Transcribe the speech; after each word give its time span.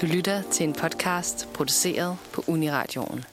Du 0.00 0.06
lytter 0.06 0.42
til 0.42 0.68
en 0.68 0.74
podcast 0.74 1.48
produceret 1.54 2.16
på 2.32 2.42
Uniradioen. 2.48 3.24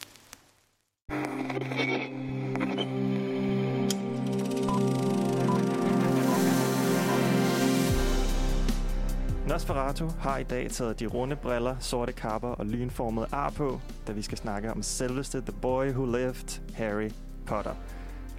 Nosferatu 9.47 10.07
har 10.19 10.37
i 10.37 10.43
dag 10.43 10.71
taget 10.71 10.99
de 10.99 11.05
runde 11.05 11.35
briller, 11.35 11.75
sorte 11.79 12.13
kapper 12.13 12.49
og 12.49 12.65
lynformede 12.65 13.27
ar 13.31 13.49
på, 13.49 13.81
da 14.07 14.11
vi 14.11 14.21
skal 14.21 14.37
snakke 14.37 14.71
om 14.71 14.83
selveste 14.83 15.41
The 15.41 15.53
Boy 15.61 15.87
Who 15.87 16.05
Lived, 16.05 16.61
Harry 16.75 17.09
Potter. 17.45 17.73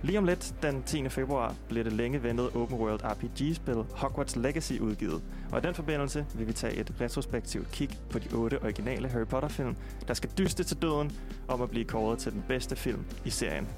Lige 0.03 0.19
om 0.19 0.25
lidt, 0.25 0.55
den 0.62 0.83
10. 0.83 1.09
februar, 1.09 1.55
bliver 1.69 1.85
det 1.85 1.93
længe 1.93 2.23
ventede 2.23 2.51
open 2.55 2.79
world 2.79 3.01
RPG-spil 3.05 3.75
Hogwarts 3.75 4.37
Legacy 4.37 4.73
udgivet. 4.73 5.23
Og 5.53 5.59
i 5.59 5.63
den 5.63 5.75
forbindelse 5.75 6.27
vil 6.35 6.46
vi 6.46 6.53
tage 6.53 6.75
et 6.75 6.95
retrospektivt 7.01 7.71
kig 7.73 7.91
på 8.11 8.19
de 8.19 8.29
otte 8.35 8.63
originale 8.63 9.08
Harry 9.08 9.27
Potter-film, 9.27 9.77
der 10.08 10.14
skal 10.14 10.31
dyste 10.39 10.64
til 10.64 10.82
døden 10.82 11.13
om 11.49 11.63
at 11.63 11.71
blive 11.71 11.85
kåret 11.85 12.19
til 12.19 12.32
den 12.32 12.45
bedste 12.49 12.77
film 12.77 13.05
i 13.25 13.31
serien. 13.31 13.69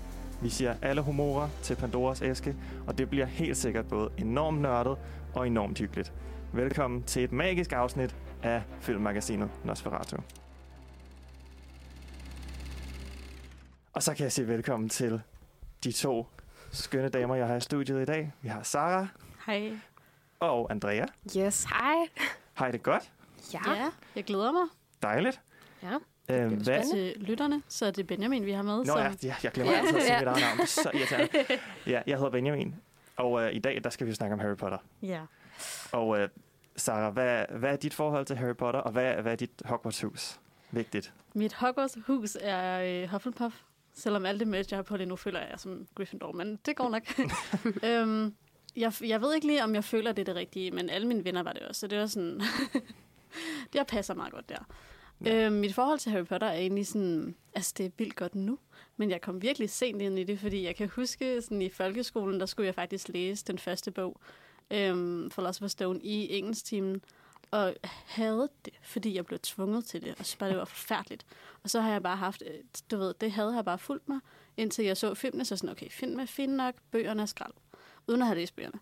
Vi 0.43 0.49
siger 0.49 0.75
alle 0.83 1.01
humorer 1.01 1.49
til 1.63 1.75
Pandoras 1.75 2.23
æske, 2.23 2.57
og 2.87 2.99
det 2.99 3.11
bliver 3.11 3.27
helt 3.27 3.57
sikkert 3.57 3.89
både 3.89 4.11
enormt 4.19 4.61
nørdet 4.61 4.97
og 5.35 5.47
enormt 5.47 5.79
hyggeligt. 5.79 6.13
Velkommen 6.53 7.03
til 7.03 7.25
et 7.25 7.33
magisk 7.33 7.73
afsnit 7.73 8.17
af 8.43 8.63
filmmagasinet 8.81 9.51
Nosferatu. 9.65 10.17
Og 13.93 14.03
så 14.03 14.15
kan 14.15 14.25
jeg 14.25 14.33
sige 14.33 14.49
velkommen 14.49 14.89
til 14.89 15.21
de 15.85 15.93
to 15.93 16.27
skønne 16.73 17.09
damer, 17.09 17.35
jeg 17.35 17.47
har 17.47 17.57
i 17.57 17.61
studiet 17.61 18.03
i 18.03 18.05
dag. 18.05 18.33
Vi 18.43 18.49
har 18.49 18.63
Sara 18.63 19.07
Hej. 19.47 19.73
og 20.41 20.71
Andrea. 20.71 21.07
Yes, 21.37 21.65
hej. 21.65 21.95
Har 22.55 22.69
I 22.69 22.73
det 22.73 22.83
godt? 22.83 23.11
Ja. 23.53 23.73
Ja, 23.75 23.89
jeg 24.17 24.25
glæder 24.25 24.53
mig 24.53 24.63
Dejligt. 25.03 25.41
Ja. 25.83 25.97
Øhm, 26.31 26.63
hvad? 26.63 26.91
til 26.93 27.15
lytterne, 27.17 27.63
så 27.69 27.87
er 27.87 27.91
det 27.91 28.07
Benjamin, 28.07 28.47
vi 28.47 28.53
har 28.53 28.63
med. 28.63 28.77
Nå 28.79 28.85
som... 28.85 28.99
ja, 28.99 29.13
ja, 29.23 29.35
jeg 29.43 29.53
glemmer 29.53 29.73
altid 29.75 29.97
at 29.97 30.03
sige 30.03 30.13
Ja. 30.15 30.19
mit 30.19 30.29
eget 30.29 30.57
navn. 30.57 30.67
Så 30.67 30.91
irriterende. 30.95 31.29
Ja, 31.93 32.03
jeg 32.07 32.17
hedder 32.17 32.31
Benjamin. 32.31 32.75
Og 33.17 33.43
øh, 33.43 33.55
i 33.55 33.59
dag, 33.59 33.81
der 33.85 33.91
skal 33.91 34.07
vi 34.07 34.15
snakke 34.15 34.33
om 34.35 34.41
Harry 34.41 34.57
Potter. 34.57 34.79
ja. 35.03 35.21
Og 35.93 36.19
øh, 36.21 36.29
Sara, 36.77 37.11
hvad, 37.11 37.45
hvad 37.59 37.73
er 37.73 37.77
dit 37.77 37.95
forhold 37.95 38.27
til 38.27 38.37
Harry 38.37 38.57
Potter, 38.57 38.81
og 38.81 38.93
hvad, 38.93 39.15
hvad 39.15 39.33
er 39.33 39.37
dit 39.37 39.51
Hogwarts-hus? 39.65 40.41
Vigtigt. 40.71 41.13
Mit 41.35 41.55
Hogwarts 41.55 41.99
hus 42.07 42.37
er 42.41 43.03
øh, 43.03 43.09
Hufflepuff. 43.11 43.55
Selvom 44.01 44.27
alt 44.27 44.41
det 44.41 44.49
merch, 44.49 44.73
jeg 44.73 44.79
har 44.79 44.83
på 44.83 44.97
lige 44.97 45.07
nu, 45.07 45.17
føler 45.17 45.41
jeg 45.41 45.55
som 45.57 45.87
Gryffindor, 45.95 46.33
men 46.33 46.59
det 46.67 46.77
går 46.77 46.89
nok. 46.89 47.03
øhm, 47.89 48.35
jeg, 48.77 48.93
jeg 49.01 49.21
ved 49.21 49.35
ikke 49.35 49.47
lige, 49.47 49.65
om 49.65 49.75
jeg 49.75 49.85
føler, 49.85 50.13
det 50.13 50.23
er 50.23 50.33
det 50.33 50.37
rigtige, 50.37 50.71
men 50.71 50.91
alle 50.91 51.07
mine 51.07 51.25
venner 51.25 51.43
var 51.43 51.53
det 51.53 51.63
også, 51.63 51.81
så 51.81 51.87
det 51.87 51.99
var 51.99 52.07
sådan... 52.07 52.41
det 53.73 53.87
passer 53.89 54.15
meget 54.15 54.33
godt 54.33 54.49
der. 54.49 54.69
Ja. 55.25 55.47
Øhm, 55.47 55.55
mit 55.55 55.75
forhold 55.75 55.99
til 55.99 56.13
Harry 56.13 56.25
Potter 56.25 56.47
er 56.47 56.59
egentlig 56.59 56.87
sådan... 56.87 57.35
Altså, 57.55 57.75
det 57.79 57.87
er 57.87 57.91
vildt 57.99 58.17
godt 58.17 58.35
nu, 58.35 58.59
men 58.97 59.11
jeg 59.11 59.21
kom 59.21 59.43
virkelig 59.43 59.71
sent 59.71 60.03
ind 60.03 60.19
i 60.19 60.25
det, 60.25 60.39
fordi 60.39 60.65
jeg 60.65 60.77
kan 60.77 60.89
huske, 60.89 61.43
sådan 61.43 61.63
i 61.63 61.69
folkeskolen, 61.69 62.41
der 62.41 62.47
skulle 62.47 62.67
jeg 62.67 62.75
faktisk 62.75 63.09
læse 63.09 63.45
den 63.45 63.59
første 63.59 63.91
bog, 63.91 64.21
øhm, 64.71 65.31
Philosopher's 65.39 65.69
Stone, 65.69 66.01
i 66.03 66.39
engelsktimen, 66.39 67.03
og 67.51 67.75
havde 68.07 68.49
det, 68.65 68.75
fordi 68.83 69.15
jeg 69.15 69.27
blev 69.27 69.39
tvunget 69.39 69.85
til 69.85 70.03
det, 70.03 70.15
og 70.19 70.27
så 70.27 70.39
bare 70.39 70.51
det 70.51 70.59
var 70.59 70.65
forfærdeligt. 70.65 71.27
Og 71.63 71.71
så 71.71 71.81
har 71.81 71.93
jeg 71.93 72.03
bare 72.03 72.17
haft, 72.17 72.43
øh, 72.47 72.55
du 72.91 72.97
ved, 72.97 73.15
det 73.21 73.33
havde 73.33 73.55
jeg 73.55 73.65
bare 73.65 73.79
fulgt 73.79 74.09
mig, 74.09 74.21
indtil 74.57 74.85
jeg 74.85 74.97
så 74.97 75.15
filmene, 75.15 75.45
så 75.45 75.57
sådan, 75.57 75.71
okay, 75.71 75.91
film 75.91 76.21
er 76.21 76.27
fint 76.27 76.53
nok, 76.53 76.75
bøgerne 76.91 77.23
er 77.23 77.27
skrald, 77.27 77.53
uden 78.07 78.23
at 78.23 78.27
have 78.27 78.39
læst 78.39 78.57
bøgerne. 78.57 78.79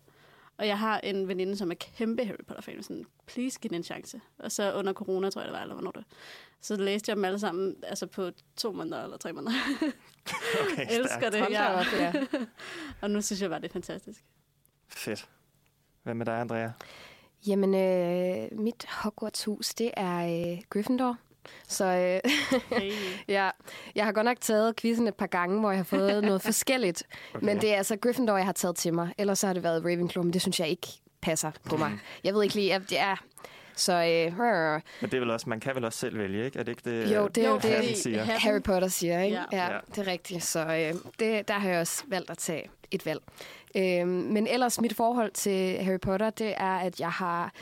Og 0.59 0.67
jeg 0.67 0.79
har 0.79 1.01
en 1.01 1.29
veninde, 1.29 1.57
som 1.57 1.71
er 1.71 1.75
kæmpe 1.75 2.25
Harry 2.25 2.45
Potter-fan, 2.47 2.83
sådan, 2.83 3.07
please 3.27 3.59
giv 3.61 3.69
den 3.69 3.77
en 3.77 3.85
chance. 3.85 4.21
Og 4.39 4.53
så 4.53 4.75
under 4.75 4.93
corona, 4.93 5.31
tror 5.31 5.41
jeg 5.41 5.49
det 5.49 5.55
var, 5.55 5.63
eller 5.63 5.75
hvornår 5.75 5.91
det 5.91 6.05
Så 6.61 6.77
læste 6.77 7.11
jeg 7.11 7.17
dem 7.17 7.25
alle 7.25 7.39
sammen, 7.39 7.77
altså 7.83 8.07
på 8.07 8.31
to 8.57 8.73
måneder 8.73 9.05
eller 9.05 9.17
tre 9.17 9.33
måneder. 9.33 9.53
Okay, 10.73 10.87
Jeg 10.91 10.97
elsker 10.97 11.31
det, 11.31 11.39
ja. 11.51 11.79
ja. 11.79 12.13
Og 13.03 13.11
nu 13.11 13.23
synes 13.23 13.43
jeg 13.43 13.51
bare, 13.51 13.61
det 13.61 13.69
er 13.69 13.73
fantastisk. 13.73 14.25
Fedt. 14.89 15.29
Hvad 16.03 16.15
med 16.15 16.27
dig, 16.27 16.41
Andrea? 16.41 16.71
Jamen, 17.47 17.75
øh, 17.75 18.59
mit 18.59 18.87
Hogwarts-hus, 18.89 19.75
det 19.75 19.91
er 19.97 20.19
øh, 20.53 20.59
Gryffindor. 20.71 21.17
Så 21.69 21.85
øh, 21.85 22.31
Hey. 22.79 22.93
ja, 23.29 23.51
jeg 23.95 24.05
har 24.05 24.13
godt 24.13 24.25
nok 24.25 24.37
taget 24.41 24.77
quizzen 24.77 25.07
et 25.09 25.15
par 25.15 25.27
gange, 25.27 25.61
hvor 25.61 25.71
jeg 25.71 25.79
har 25.79 25.85
fået 25.85 26.23
noget 26.25 26.43
forskelligt. 26.43 27.03
Okay. 27.35 27.47
Men 27.47 27.61
det 27.61 27.73
er 27.73 27.77
altså 27.77 27.97
Gryffindor, 27.97 28.37
jeg 28.37 28.47
har 28.47 28.53
taget 28.53 28.77
til 28.77 28.95
mig. 28.95 29.15
Ellers 29.19 29.39
så 29.39 29.47
har 29.47 29.55
det 29.55 29.63
været 29.63 29.85
Ravenclaw, 29.85 30.25
men 30.25 30.33
det 30.33 30.41
synes 30.43 30.61
jeg 30.61 30.69
ikke 30.69 30.89
passer 31.21 31.51
på 31.65 31.77
mig. 31.77 31.93
Jeg 32.25 32.35
ved 32.35 32.43
ikke 32.43 32.55
lige, 32.55 32.75
at 32.75 32.83
det 32.91 32.99
er... 32.99 33.17
Så 33.77 33.93
øh, 33.93 34.39
rrr. 34.39 34.81
Men 35.01 35.11
det 35.11 35.15
er 35.15 35.21
vel 35.21 35.31
også, 35.31 35.49
man 35.49 35.61
kan 35.61 35.75
vel 35.75 35.85
også 35.85 35.99
selv 35.99 36.19
vælge, 36.19 36.45
ikke? 36.45 36.59
Er 36.59 36.63
det 36.63 36.73
ikke 36.73 36.91
det, 36.91 37.15
Jo, 37.15 37.29
det 37.29 37.45
er 37.45 37.49
jo 37.49 37.55
det, 37.57 37.65
Harry 37.71 37.93
siger? 37.95 38.25
Harry 38.25 38.63
Potter 38.63 38.89
siger, 38.89 39.21
ikke? 39.23 39.37
Ja. 39.37 39.45
Ja, 39.67 39.73
Ja. 39.75 39.79
det 39.95 39.99
er 39.99 40.07
rigtigt. 40.13 40.45
Så 40.45 40.61
øh, 40.61 40.95
det, 41.19 41.49
der 41.49 41.55
har 41.55 41.69
jeg 41.71 41.81
også 41.81 42.03
valgt 42.07 42.31
at 42.31 42.39
tage 42.39 42.71
et 42.91 43.07
valg. 43.07 43.21
Øh, 43.77 44.09
men 44.09 44.47
ellers, 44.47 44.81
mit 44.81 44.97
forhold 44.97 45.31
til 45.31 45.79
Harry 45.85 46.01
Potter, 46.01 46.31
det 46.31 46.55
er, 46.57 46.77
at 46.79 47.01
jeg 47.01 47.11
har 47.11 47.53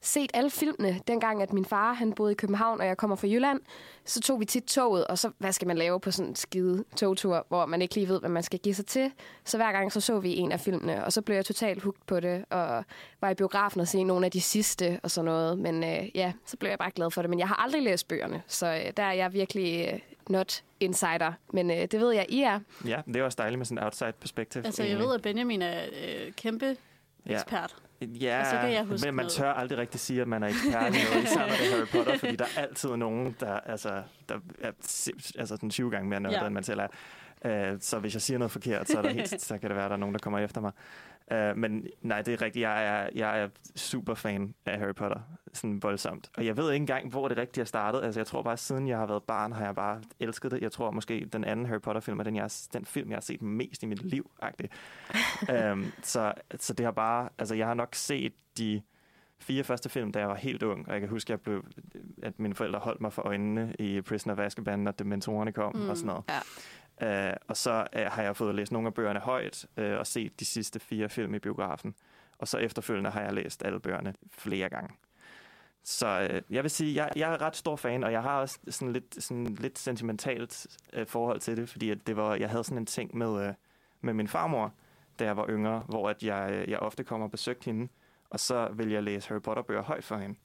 set 0.00 0.30
alle 0.34 0.50
filmene, 0.50 1.00
dengang 1.06 1.42
at 1.42 1.52
min 1.52 1.64
far 1.64 1.92
han 1.92 2.12
boede 2.12 2.32
i 2.32 2.34
København, 2.34 2.80
og 2.80 2.86
jeg 2.86 2.96
kommer 2.96 3.16
fra 3.16 3.26
Jylland. 3.28 3.60
Så 4.04 4.20
tog 4.20 4.40
vi 4.40 4.44
tit 4.44 4.64
toget, 4.64 5.06
og 5.06 5.18
så, 5.18 5.30
hvad 5.38 5.52
skal 5.52 5.68
man 5.68 5.78
lave 5.78 6.00
på 6.00 6.10
sådan 6.10 6.28
en 6.30 6.36
skide 6.36 6.84
togtur, 6.96 7.46
hvor 7.48 7.66
man 7.66 7.82
ikke 7.82 7.94
lige 7.94 8.08
ved, 8.08 8.20
hvad 8.20 8.30
man 8.30 8.42
skal 8.42 8.58
give 8.58 8.74
sig 8.74 8.86
til. 8.86 9.12
Så 9.44 9.56
hver 9.56 9.72
gang 9.72 9.92
så 9.92 10.00
så 10.00 10.18
vi 10.18 10.36
en 10.36 10.52
af 10.52 10.60
filmene, 10.60 11.04
og 11.04 11.12
så 11.12 11.22
blev 11.22 11.36
jeg 11.36 11.44
totalt 11.44 11.82
hooked 11.82 12.02
på 12.06 12.20
det, 12.20 12.44
og 12.50 12.84
var 13.20 13.30
i 13.30 13.34
biografen 13.34 13.80
og 13.80 13.88
se 13.88 14.04
nogle 14.04 14.26
af 14.26 14.32
de 14.32 14.40
sidste 14.40 15.00
og 15.02 15.10
sådan 15.10 15.24
noget. 15.24 15.58
Men 15.58 15.84
øh, 15.84 16.16
ja, 16.16 16.32
så 16.44 16.56
blev 16.56 16.70
jeg 16.70 16.78
bare 16.78 16.90
glad 16.90 17.10
for 17.10 17.22
det. 17.22 17.30
Men 17.30 17.38
jeg 17.38 17.48
har 17.48 17.56
aldrig 17.56 17.82
læst 17.82 18.08
bøgerne, 18.08 18.42
så 18.46 18.66
øh, 18.66 18.92
der 18.96 19.02
er 19.02 19.12
jeg 19.12 19.32
virkelig 19.32 19.88
øh, 19.92 19.98
not 20.28 20.64
insider. 20.80 21.32
Men 21.52 21.70
øh, 21.70 21.76
det 21.76 22.00
ved 22.00 22.12
jeg, 22.12 22.26
I 22.28 22.42
er. 22.42 22.60
Ja, 22.86 23.02
det 23.06 23.16
er 23.16 23.24
også 23.24 23.36
dejligt 23.38 23.58
med 23.58 23.66
sådan 23.66 23.78
en 23.78 23.84
outside 23.84 24.12
perspektiv. 24.20 24.62
Altså, 24.64 24.82
jeg 24.82 24.98
ved, 24.98 25.14
at 25.14 25.22
Benjamin 25.22 25.62
er 25.62 25.82
øh, 25.84 26.32
kæmpe 26.32 26.76
ekspert. 27.26 27.76
Ja, 27.78 27.87
Og 28.40 28.46
så 28.46 28.52
kan 28.60 28.72
jeg 28.72 28.84
huske 28.84 29.06
men 29.06 29.14
man 29.14 29.28
tør 29.28 29.52
aldrig 29.52 29.78
rigtig 29.78 30.00
sige, 30.00 30.20
at 30.20 30.28
man 30.28 30.42
er 30.42 30.48
ekspert 30.48 30.94
i 30.94 30.98
noget, 31.10 31.24
især 31.24 31.38
når 31.40 31.46
det 31.54 31.66
er 31.72 31.76
Harry 31.76 31.86
Potter, 31.86 32.18
fordi 32.18 32.36
der 32.36 32.44
er 32.56 32.60
altid 32.62 32.96
nogen, 32.96 33.36
der, 33.40 33.52
altså, 33.60 34.02
der 34.28 34.34
er 34.60 34.70
altså, 35.38 35.56
den 35.60 35.70
20 35.70 35.90
gange 35.90 36.08
mere 36.08 36.20
nørdet, 36.20 36.36
Ja. 36.36 36.44
end 36.46 36.54
man 36.54 36.62
selv 36.64 36.80
er. 36.80 36.86
Uh, 37.72 37.78
så 37.80 37.98
hvis 37.98 38.14
jeg 38.14 38.22
siger 38.22 38.38
noget 38.38 38.52
forkert, 38.52 38.88
så, 38.88 38.98
er 38.98 39.02
der 39.02 39.10
helt, 39.10 39.40
så 39.42 39.58
kan 39.58 39.68
det 39.68 39.76
være, 39.76 39.84
at 39.84 39.90
der 39.90 39.96
er 39.96 40.00
nogen, 40.00 40.14
der 40.14 40.18
kommer 40.18 40.38
efter 40.38 40.60
mig. 40.60 40.72
Uh, 41.32 41.56
men 41.56 41.86
nej, 42.02 42.22
det 42.22 42.34
er 42.34 42.42
rigtigt. 42.42 42.62
Jeg 42.62 42.86
er, 42.86 43.08
jeg 43.14 43.40
er 43.40 43.48
super 43.76 44.14
fan 44.14 44.54
af 44.66 44.78
Harry 44.78 44.94
Potter. 44.94 45.20
Sådan 45.52 45.82
voldsomt. 45.82 46.30
Og 46.36 46.46
jeg 46.46 46.56
ved 46.56 46.72
ikke 46.72 46.82
engang, 46.82 47.08
hvor 47.08 47.28
det 47.28 47.36
rigtigt 47.36 47.58
er 47.58 47.64
startet. 47.64 48.02
Altså, 48.02 48.20
jeg 48.20 48.26
tror 48.26 48.42
bare, 48.42 48.56
siden 48.56 48.88
jeg 48.88 48.98
har 48.98 49.06
været 49.06 49.22
barn, 49.22 49.52
har 49.52 49.64
jeg 49.64 49.74
bare 49.74 50.00
elsket 50.20 50.50
det. 50.50 50.60
Jeg 50.60 50.72
tror 50.72 50.90
måske, 50.90 51.28
den 51.32 51.44
anden 51.44 51.66
Harry 51.66 51.80
Potter-film 51.80 52.20
er 52.20 52.24
den, 52.24 52.36
jeg, 52.36 52.50
den 52.72 52.84
film, 52.84 53.10
jeg 53.10 53.16
har 53.16 53.20
set 53.20 53.42
mest 53.42 53.82
i 53.82 53.86
mit 53.86 54.04
liv. 54.04 54.30
um, 55.72 55.92
så, 56.02 56.32
så 56.60 56.72
det 56.72 56.84
har 56.84 56.92
bare... 56.92 57.28
Altså, 57.38 57.54
jeg 57.54 57.66
har 57.66 57.74
nok 57.74 57.94
set 57.94 58.32
de 58.58 58.82
fire 59.40 59.64
første 59.64 59.88
film, 59.88 60.12
da 60.12 60.18
jeg 60.18 60.28
var 60.28 60.34
helt 60.34 60.62
ung, 60.62 60.86
og 60.88 60.92
jeg 60.92 61.00
kan 61.00 61.08
huske, 61.08 61.30
jeg 61.30 61.40
blev, 61.40 61.64
at 62.22 62.38
mine 62.38 62.54
forældre 62.54 62.78
holdt 62.78 63.00
mig 63.00 63.12
for 63.12 63.22
øjnene 63.22 63.74
i 63.78 64.00
Prisoner 64.00 64.34
of 64.34 64.40
Azkaban, 64.40 64.78
når 64.78 64.92
dementorerne 64.92 65.52
kom. 65.52 65.76
Mm. 65.76 65.88
og 65.88 65.96
sådan 65.96 66.06
noget. 66.06 66.24
Ja. 66.28 66.38
Uh, 67.02 67.36
og 67.48 67.56
så 67.56 67.86
uh, 67.96 68.02
har 68.02 68.22
jeg 68.22 68.36
fået 68.36 68.54
læst 68.54 68.72
nogle 68.72 68.86
af 68.88 68.94
bøgerne 68.94 69.20
højt, 69.20 69.66
uh, 69.76 69.84
og 69.84 70.06
set 70.06 70.40
de 70.40 70.44
sidste 70.44 70.80
fire 70.80 71.08
film 71.08 71.34
i 71.34 71.38
biografen. 71.38 71.94
Og 72.38 72.48
så 72.48 72.58
efterfølgende 72.58 73.10
har 73.10 73.20
jeg 73.20 73.32
læst 73.32 73.64
alle 73.64 73.80
bøgerne 73.80 74.14
flere 74.30 74.68
gange. 74.68 74.94
Så 75.84 76.28
uh, 76.30 76.54
jeg 76.54 76.62
vil 76.62 76.70
sige, 76.70 76.94
jeg, 76.94 77.12
jeg 77.16 77.32
er 77.32 77.42
ret 77.42 77.56
stor 77.56 77.76
fan, 77.76 78.04
og 78.04 78.12
jeg 78.12 78.22
har 78.22 78.40
også 78.40 78.58
sådan 78.68 78.92
lidt, 78.92 79.24
sådan 79.24 79.44
lidt 79.44 79.78
sentimentalt 79.78 80.66
uh, 80.96 81.06
forhold 81.06 81.40
til 81.40 81.56
det, 81.56 81.68
fordi 81.68 81.90
at 81.90 82.06
det 82.06 82.16
var, 82.16 82.34
jeg 82.34 82.50
havde 82.50 82.64
sådan 82.64 82.78
en 82.78 82.86
ting 82.86 83.16
med, 83.16 83.48
uh, 83.48 83.54
med 84.00 84.14
min 84.14 84.28
farmor, 84.28 84.72
da 85.18 85.24
jeg 85.24 85.36
var 85.36 85.46
yngre, 85.48 85.78
hvor 85.88 86.10
at 86.10 86.22
jeg, 86.22 86.64
jeg 86.68 86.78
ofte 86.78 87.04
kommer 87.04 87.26
og 87.26 87.30
besøgte 87.30 87.64
hende, 87.64 87.88
og 88.30 88.40
så 88.40 88.68
vil 88.72 88.90
jeg 88.90 89.02
læse 89.02 89.28
Harry 89.28 89.40
Potter-bøger 89.40 89.82
højt 89.82 90.04
for 90.04 90.16
hende. 90.16 90.38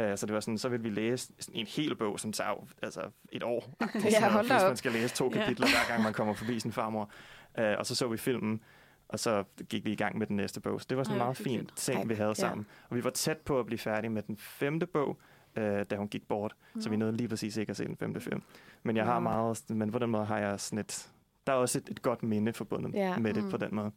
Uh, 0.00 0.16
så 0.16 0.26
det 0.26 0.34
var 0.34 0.40
sådan, 0.40 0.58
så 0.58 0.68
ville 0.68 0.82
vi 0.82 0.90
læse 0.90 1.32
en 1.52 1.66
hel 1.66 1.96
bog, 1.96 2.20
som 2.20 2.32
tager 2.32 2.66
altså 2.82 3.00
et 3.32 3.42
år. 3.42 3.74
Ja, 3.94 4.42
hvis 4.42 4.50
man 4.50 4.76
skal 4.76 4.92
læse 4.92 5.14
to 5.14 5.30
Ja. 5.34 5.40
kapitler, 5.40 5.66
hver 5.66 5.88
gang 5.88 6.02
man 6.02 6.12
kommer 6.12 6.34
forbi 6.34 6.60
sin 6.60 6.72
farmor. 6.72 7.10
Uh, 7.58 7.64
og 7.78 7.86
så 7.86 7.94
så 7.94 8.08
vi 8.08 8.16
filmen, 8.16 8.60
og 9.08 9.18
så 9.18 9.44
gik 9.68 9.84
vi 9.84 9.92
i 9.92 9.96
gang 9.96 10.18
med 10.18 10.26
den 10.26 10.36
næste 10.36 10.60
bog. 10.60 10.80
Så 10.80 10.86
det 10.90 10.96
var 10.98 11.04
sådan 11.04 11.16
en 11.16 11.18
meget 11.18 11.36
fin 11.36 11.68
ting, 11.76 12.08
vi 12.08 12.14
havde 12.14 12.28
ja. 12.28 12.34
sammen. 12.34 12.66
Og 12.88 12.96
vi 12.96 13.04
var 13.04 13.10
tæt 13.10 13.38
på 13.38 13.58
at 13.60 13.66
blive 13.66 13.78
færdige 13.78 14.10
med 14.10 14.22
den 14.22 14.36
femte 14.36 14.86
bog, 14.86 15.08
uh, 15.56 15.62
da 15.62 15.96
hun 15.96 16.08
gik 16.08 16.28
bort. 16.28 16.54
Så 16.80 16.90
vi 16.90 16.96
nåede 16.96 17.16
lige 17.16 17.28
præcis 17.28 17.56
ikke 17.56 17.70
at 17.70 17.76
se 17.76 17.84
den 17.84 17.96
femte 17.96 18.20
film. 18.20 18.42
Men 18.82 18.96
jeg 18.96 19.04
har 19.04 19.14
Nå. 19.14 19.20
meget, 19.20 19.62
men 19.70 19.92
på 19.92 19.98
den 19.98 20.10
måde 20.10 20.24
har 20.24 20.38
jeg 20.38 20.60
sådan 20.60 20.78
et, 20.78 21.10
der 21.46 21.52
er 21.52 21.56
også 21.56 21.78
et, 21.78 21.88
et 21.88 22.02
godt 22.02 22.22
minde 22.22 22.52
forbundet 22.52 22.94
Ja. 22.94 23.18
med 23.18 23.34
det 23.34 23.44
Mm. 23.44 23.50
på 23.50 23.56
den 23.56 23.74
måde. 23.74 23.90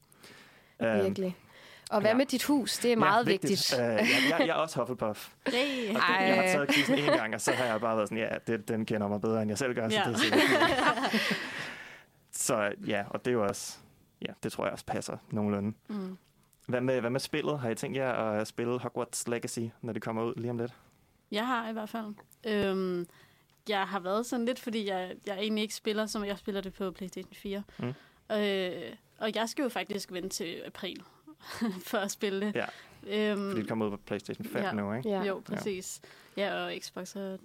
Øhm, 0.82 1.04
Virkelig. 1.04 1.36
Og 1.94 2.02
hvad 2.02 2.12
ja. 2.12 2.18
med 2.18 2.26
dit 2.26 2.44
hus? 2.44 2.78
Det 2.78 2.92
er 2.92 2.96
meget 2.96 3.26
ja, 3.26 3.32
vigtigt. 3.32 3.74
Uh, 3.74 3.80
jeg, 3.80 4.08
jeg, 4.30 4.40
jeg 4.40 4.48
er 4.48 4.54
også 4.54 4.80
Hufflepuff. 4.80 5.30
Hey. 5.48 5.90
Og 5.90 5.96
det, 5.96 6.28
jeg 6.28 6.36
har 6.36 6.42
taget 6.44 6.70
quizzen 6.70 6.98
en 7.00 7.06
gang, 7.06 7.34
og 7.36 7.42
så 7.42 7.52
har 7.52 7.66
jeg 7.66 7.82
bare 7.82 7.98
været 7.98 8.10
sådan, 8.10 8.24
ja, 8.24 8.30
det, 8.48 8.68
den 8.68 8.86
kender 8.86 9.08
mig 9.08 9.22
bedre, 9.22 9.42
end 9.42 9.52
jeg 9.52 9.58
selv 9.58 9.76
gør, 9.76 9.90
så 9.90 9.96
Ja. 9.96 10.04
det 10.08 10.14
er 10.14 10.18
sikkert 10.18 10.42
fint. 10.42 11.40
Så 12.32 12.72
ja, 12.88 13.04
og 13.10 13.26
det 13.26 13.32
er 13.32 13.36
jo 13.36 13.46
også, 13.46 13.78
ja, 14.22 14.34
det 14.44 14.52
tror 14.52 14.64
jeg 14.66 14.74
også 14.74 14.86
passer 14.86 15.18
nogenlunde. 15.32 15.74
Mm. 15.88 16.18
Hvad 16.68 16.82
med, 16.82 17.00
hvad 17.02 17.10
med 17.10 17.20
spillet? 17.20 17.60
Har 17.60 17.70
I 17.70 17.76
tænkt 17.76 17.98
jer 17.98 18.12
at 18.14 18.48
spille 18.48 18.80
Hogwarts 18.80 19.28
Legacy, 19.28 19.60
når 19.82 19.94
det 19.94 20.02
kommer 20.02 20.24
ud 20.24 20.34
lige 20.38 20.50
om 20.50 20.58
lidt? 20.58 20.74
Jeg 21.32 21.48
har 21.48 21.70
i 21.70 21.74
hvert 21.74 21.90
fald. 21.90 22.14
Øhm, 22.44 23.08
jeg 23.70 23.88
har 23.88 24.00
været 24.00 24.26
sådan 24.26 24.46
lidt, 24.46 24.60
fordi 24.60 24.90
jeg, 24.90 25.16
jeg 25.28 25.38
egentlig 25.38 25.62
ikke 25.62 25.76
spiller, 25.76 26.06
som 26.06 26.26
jeg 26.26 26.38
spiller 26.38 26.62
det 26.62 26.74
på 26.74 26.92
PlayStation 26.92 27.34
4. 27.34 27.64
Mm. 27.80 27.94
Øh, 28.36 28.96
og 29.20 29.36
jeg 29.36 29.50
skal 29.50 29.64
jo 29.64 29.70
faktisk 29.70 30.12
vente 30.12 30.30
til 30.30 30.62
april 30.66 31.04
for 31.90 31.98
at 31.98 32.12
spille 32.12 32.46
det. 32.46 32.56
Ja, 32.56 32.66
Øhm, 33.08 33.50
fordi 33.50 33.62
det 33.62 33.70
kommer 33.70 33.86
ud 33.86 33.92
på 33.92 33.98
PlayStation 33.98 34.46
5 34.46 34.62
ja. 34.64 34.72
nu, 34.72 34.94
ikke? 34.94 35.10
Ja. 35.10 35.24
Jo, 35.24 35.42
præcis. 35.46 36.02
Ja, 36.38 36.54
og 36.66 36.74
Xbox 36.82 37.16
er 37.16 37.38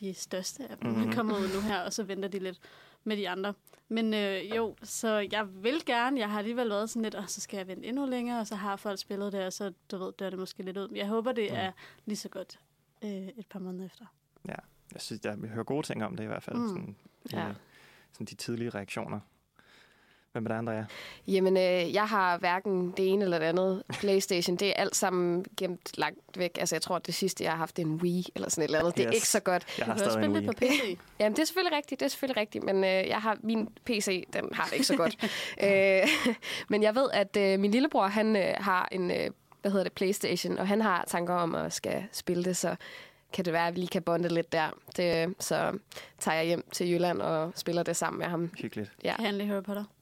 de 0.00 0.14
største 0.14 0.62
af 0.70 0.76
dem, 0.78 0.90
Mhm. 0.90 0.98
mm-hmm. 0.98 1.12
kommer 1.14 1.34
ud 1.38 1.54
nu 1.54 1.60
her, 1.60 1.80
og 1.80 1.92
så 1.92 2.02
venter 2.02 2.28
de 2.28 2.38
lidt 2.38 2.58
med 3.04 3.16
de 3.16 3.28
andre. 3.28 3.54
Men 3.88 4.14
øh, 4.14 4.56
jo, 4.56 4.76
så 4.82 5.28
jeg 5.32 5.46
vil 5.64 5.82
gerne. 5.86 6.20
Jeg 6.20 6.30
har 6.30 6.38
alligevel 6.38 6.68
været 6.68 6.90
sådan 6.90 7.02
lidt, 7.02 7.14
og 7.14 7.24
så 7.30 7.40
skal 7.40 7.56
jeg 7.56 7.66
vente 7.68 7.88
endnu 7.88 8.06
længere, 8.06 8.40
og 8.40 8.46
så 8.46 8.54
har 8.54 8.76
folk 8.76 8.98
spillet 8.98 9.32
det, 9.32 9.46
og 9.46 9.52
så 9.52 9.72
du 9.90 9.98
ved, 9.98 10.12
dør 10.18 10.30
det 10.30 10.38
måske 10.38 10.62
lidt 10.62 10.76
ud. 10.76 10.88
Jeg 10.94 11.06
håber, 11.06 11.32
det 11.32 11.50
Mm. 11.50 11.56
er 11.56 11.72
lige 12.06 12.16
så 12.16 12.28
godt 12.28 12.58
øh, 13.04 13.10
et 13.10 13.46
par 13.50 13.58
måneder 13.58 13.86
efter. 13.86 14.04
Jeg 14.92 15.00
synes, 15.00 15.24
jeg, 15.24 15.42
vi 15.42 15.48
hører 15.48 15.64
gode 15.64 15.86
ting 15.86 16.04
om 16.04 16.16
det 16.16 16.24
i 16.24 16.26
hvert 16.26 16.42
fald. 16.42 16.56
Mm. 16.56 16.68
Sådan, 16.68 16.96
Ja. 17.32 17.48
øh, 17.48 17.54
sådan 18.12 18.26
de 18.26 18.34
tidlige 18.34 18.70
reaktioner. 18.70 19.20
Hvem 20.34 20.44
er 20.44 20.48
der, 20.48 20.58
Andrea? 20.58 20.82
Jamen, 21.28 21.56
øh, 21.56 21.94
jeg 21.94 22.04
har 22.08 22.38
hverken 22.38 22.90
det 22.96 23.08
ene 23.12 23.24
eller 23.24 23.38
det 23.38 23.46
andet. 23.46 23.82
Playstation, 23.88 24.56
det 24.56 24.68
er 24.68 24.72
alt 24.74 24.96
sammen 24.96 25.44
gemt 25.56 25.98
langt 25.98 26.38
væk. 26.38 26.58
Altså, 26.60 26.74
jeg 26.74 26.82
tror, 26.82 26.96
at 26.96 27.06
det 27.06 27.14
sidste, 27.14 27.44
jeg 27.44 27.52
har 27.52 27.56
haft, 27.58 27.76
det 27.76 27.82
er 27.82 27.86
en 27.86 27.94
Wii 27.94 28.24
eller 28.34 28.50
sådan 28.50 28.62
et 28.64 28.68
eller 28.68 28.78
andet. 28.78 28.96
Det 28.96 29.02
er 29.04 29.08
Yes. 29.08 29.14
ikke 29.14 29.28
så 29.28 29.40
godt. 29.40 29.64
Jeg 29.78 29.86
Du 29.86 29.90
har 29.90 29.92
også 29.98 30.10
stadig 30.10 30.24
en 30.26 30.32
Wii. 30.36 30.46
på 30.46 30.52
PC. 30.52 30.98
Jamen, 31.20 31.36
det 31.36 31.42
er 31.42 31.46
selvfølgelig 31.46 31.76
rigtigt, 31.76 32.00
det 32.00 32.06
er 32.06 32.10
selvfølgelig 32.10 32.40
rigtigt, 32.40 32.64
men 32.64 32.76
øh, 32.84 32.90
jeg 33.08 33.18
har 33.18 33.36
min 33.42 33.68
PC, 33.84 34.24
den 34.32 34.48
har 34.52 34.64
det 34.64 34.72
ikke 34.72 34.86
så 34.86 34.96
godt. 34.96 35.16
øh, 35.64 36.34
men 36.70 36.82
jeg 36.82 36.94
ved, 36.94 37.08
at 37.12 37.36
øh, 37.36 37.60
min 37.60 37.70
lillebror, 37.70 38.06
han 38.06 38.36
øh, 38.36 38.54
har 38.56 38.88
en, 38.92 39.10
øh, 39.10 39.30
hvad 39.62 39.70
hedder 39.70 39.84
det, 39.84 39.92
Playstation, 39.92 40.58
og 40.58 40.68
han 40.68 40.80
har 40.80 41.04
tanker 41.06 41.34
om 41.34 41.54
at 41.54 41.72
skal 41.72 42.04
spille 42.12 42.44
det, 42.44 42.56
så 42.56 42.76
kan 43.32 43.44
det 43.44 43.52
være, 43.52 43.66
at 43.68 43.74
vi 43.74 43.78
lige 43.80 43.88
kan 43.88 44.02
bonde 44.02 44.28
lidt 44.28 44.52
der. 44.52 44.68
Det, 44.96 45.26
øh, 45.28 45.34
så 45.40 45.78
tager 46.18 46.36
jeg 46.36 46.46
hjem 46.46 46.64
til 46.72 46.90
Jylland 46.90 47.22
og 47.22 47.52
spiller 47.56 47.82
det 47.82 47.96
sammen 47.96 48.18
med 48.18 48.26
ham. 48.26 48.50
Hyggeligt. 48.58 48.92
Ja. 49.04 49.14
Kan 49.16 49.24
han 49.24 49.34
lige 49.34 49.48
Harry 49.48 49.62
Potter? 49.62 49.84
Ja, 49.84 49.93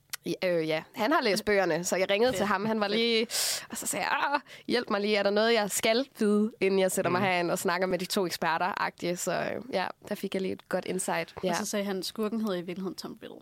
øh, 0.45 0.69
ja, 0.69 0.83
han 0.95 1.13
har 1.13 1.23
læst 1.23 1.45
bøgerne, 1.45 1.85
så 1.85 1.97
jeg 1.97 2.11
ringede 2.11 2.33
til 2.33 2.47
ham. 2.47 2.65
Han 2.67 2.81
var 2.81 2.89
lige... 2.89 3.27
Og 3.71 3.77
så 3.77 3.87
sagde 3.87 4.05
jeg, 4.07 4.31
"Åh, 4.35 4.41
hjælp 4.69 4.91
mig 4.91 5.01
lige, 5.01 5.17
er 5.17 5.23
der 5.23 5.31
noget, 5.31 5.55
jeg 5.55 5.71
skal 5.71 6.07
vide, 6.19 6.53
inden 6.61 6.81
jeg 6.81 6.91
sætter 6.93 7.11
mig 7.11 7.21
Mm. 7.21 7.27
herind 7.27 7.51
og 7.51 7.59
snakker 7.59 7.87
med 7.87 7.99
de 7.99 8.05
to 8.05 8.27
eksperter-agtige. 8.27 9.17
Så 9.17 9.33
øh, 9.33 9.63
ja, 9.73 9.87
der 10.09 10.15
fik 10.15 10.35
jeg 10.35 10.43
lige 10.43 10.53
et 10.53 10.69
godt 10.69 10.85
insight. 10.85 11.35
Ja, 11.45 11.51
Og 11.51 11.57
så 11.57 11.67
sagde 11.67 11.85
han, 11.85 12.03
skurken 12.03 12.41
hed 12.41 12.55
i 12.57 12.61
virkeligheden 12.61 12.95
Tom 12.95 13.19
Riddle. 13.23 13.39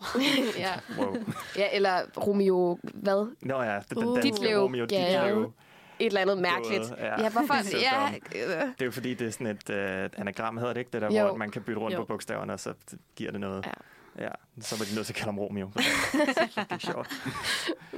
ja. 0.66 0.72
Wow. 0.98 1.16
ja 1.56 1.68
eller 1.72 2.00
Romeo, 2.26 2.78
hvad? 2.82 3.32
Nå 3.42 3.62
ja, 3.62 3.78
det, 3.78 3.90
den 3.90 4.04
Uh. 4.04 4.16
danske 4.16 4.30
Ditlev 4.32 4.58
Romeo 4.62 4.86
Gade. 4.88 5.22
Ditlev. 5.24 5.52
Et 5.98 6.06
eller 6.06 6.20
andet 6.20 6.38
mærkeligt. 6.38 6.90
Ja. 6.98 7.22
Ja, 7.22 7.30
hvorfor? 7.30 7.62
Så 7.70 7.76
ja, 7.78 8.08
øh, 8.34 8.50
Det 8.50 8.80
er 8.80 8.84
jo 8.84 8.90
fordi, 8.90 9.14
det 9.14 9.26
er 9.26 9.30
sådan 9.30 9.46
et 9.46 9.70
øh, 9.70 10.10
anagram, 10.16 10.56
hedder 10.56 10.72
det 10.72 10.80
ikke? 10.80 10.90
Det 10.92 11.02
der, 11.02 11.20
Jo. 11.20 11.26
hvor 11.28 11.36
man 11.36 11.50
kan 11.50 11.62
bytte 11.62 11.80
rundt 11.80 11.94
Jo. 11.96 12.00
på 12.00 12.04
bogstaverne, 12.04 12.52
og 12.52 12.60
så 12.60 12.74
giver 13.16 13.30
det 13.30 13.40
noget. 13.40 13.66
Ja. 13.66 13.70
Ja, 14.20 14.28
så 14.60 14.76
var 14.78 14.84
de 14.84 14.94
nødt 14.94 15.06
til 15.06 15.12
at 15.12 15.16
kalde 15.16 15.26
ham 15.32 15.38
Romeo. 15.38 15.70
det 15.74 16.66
er 16.70 16.78
sjovt. 16.78 17.08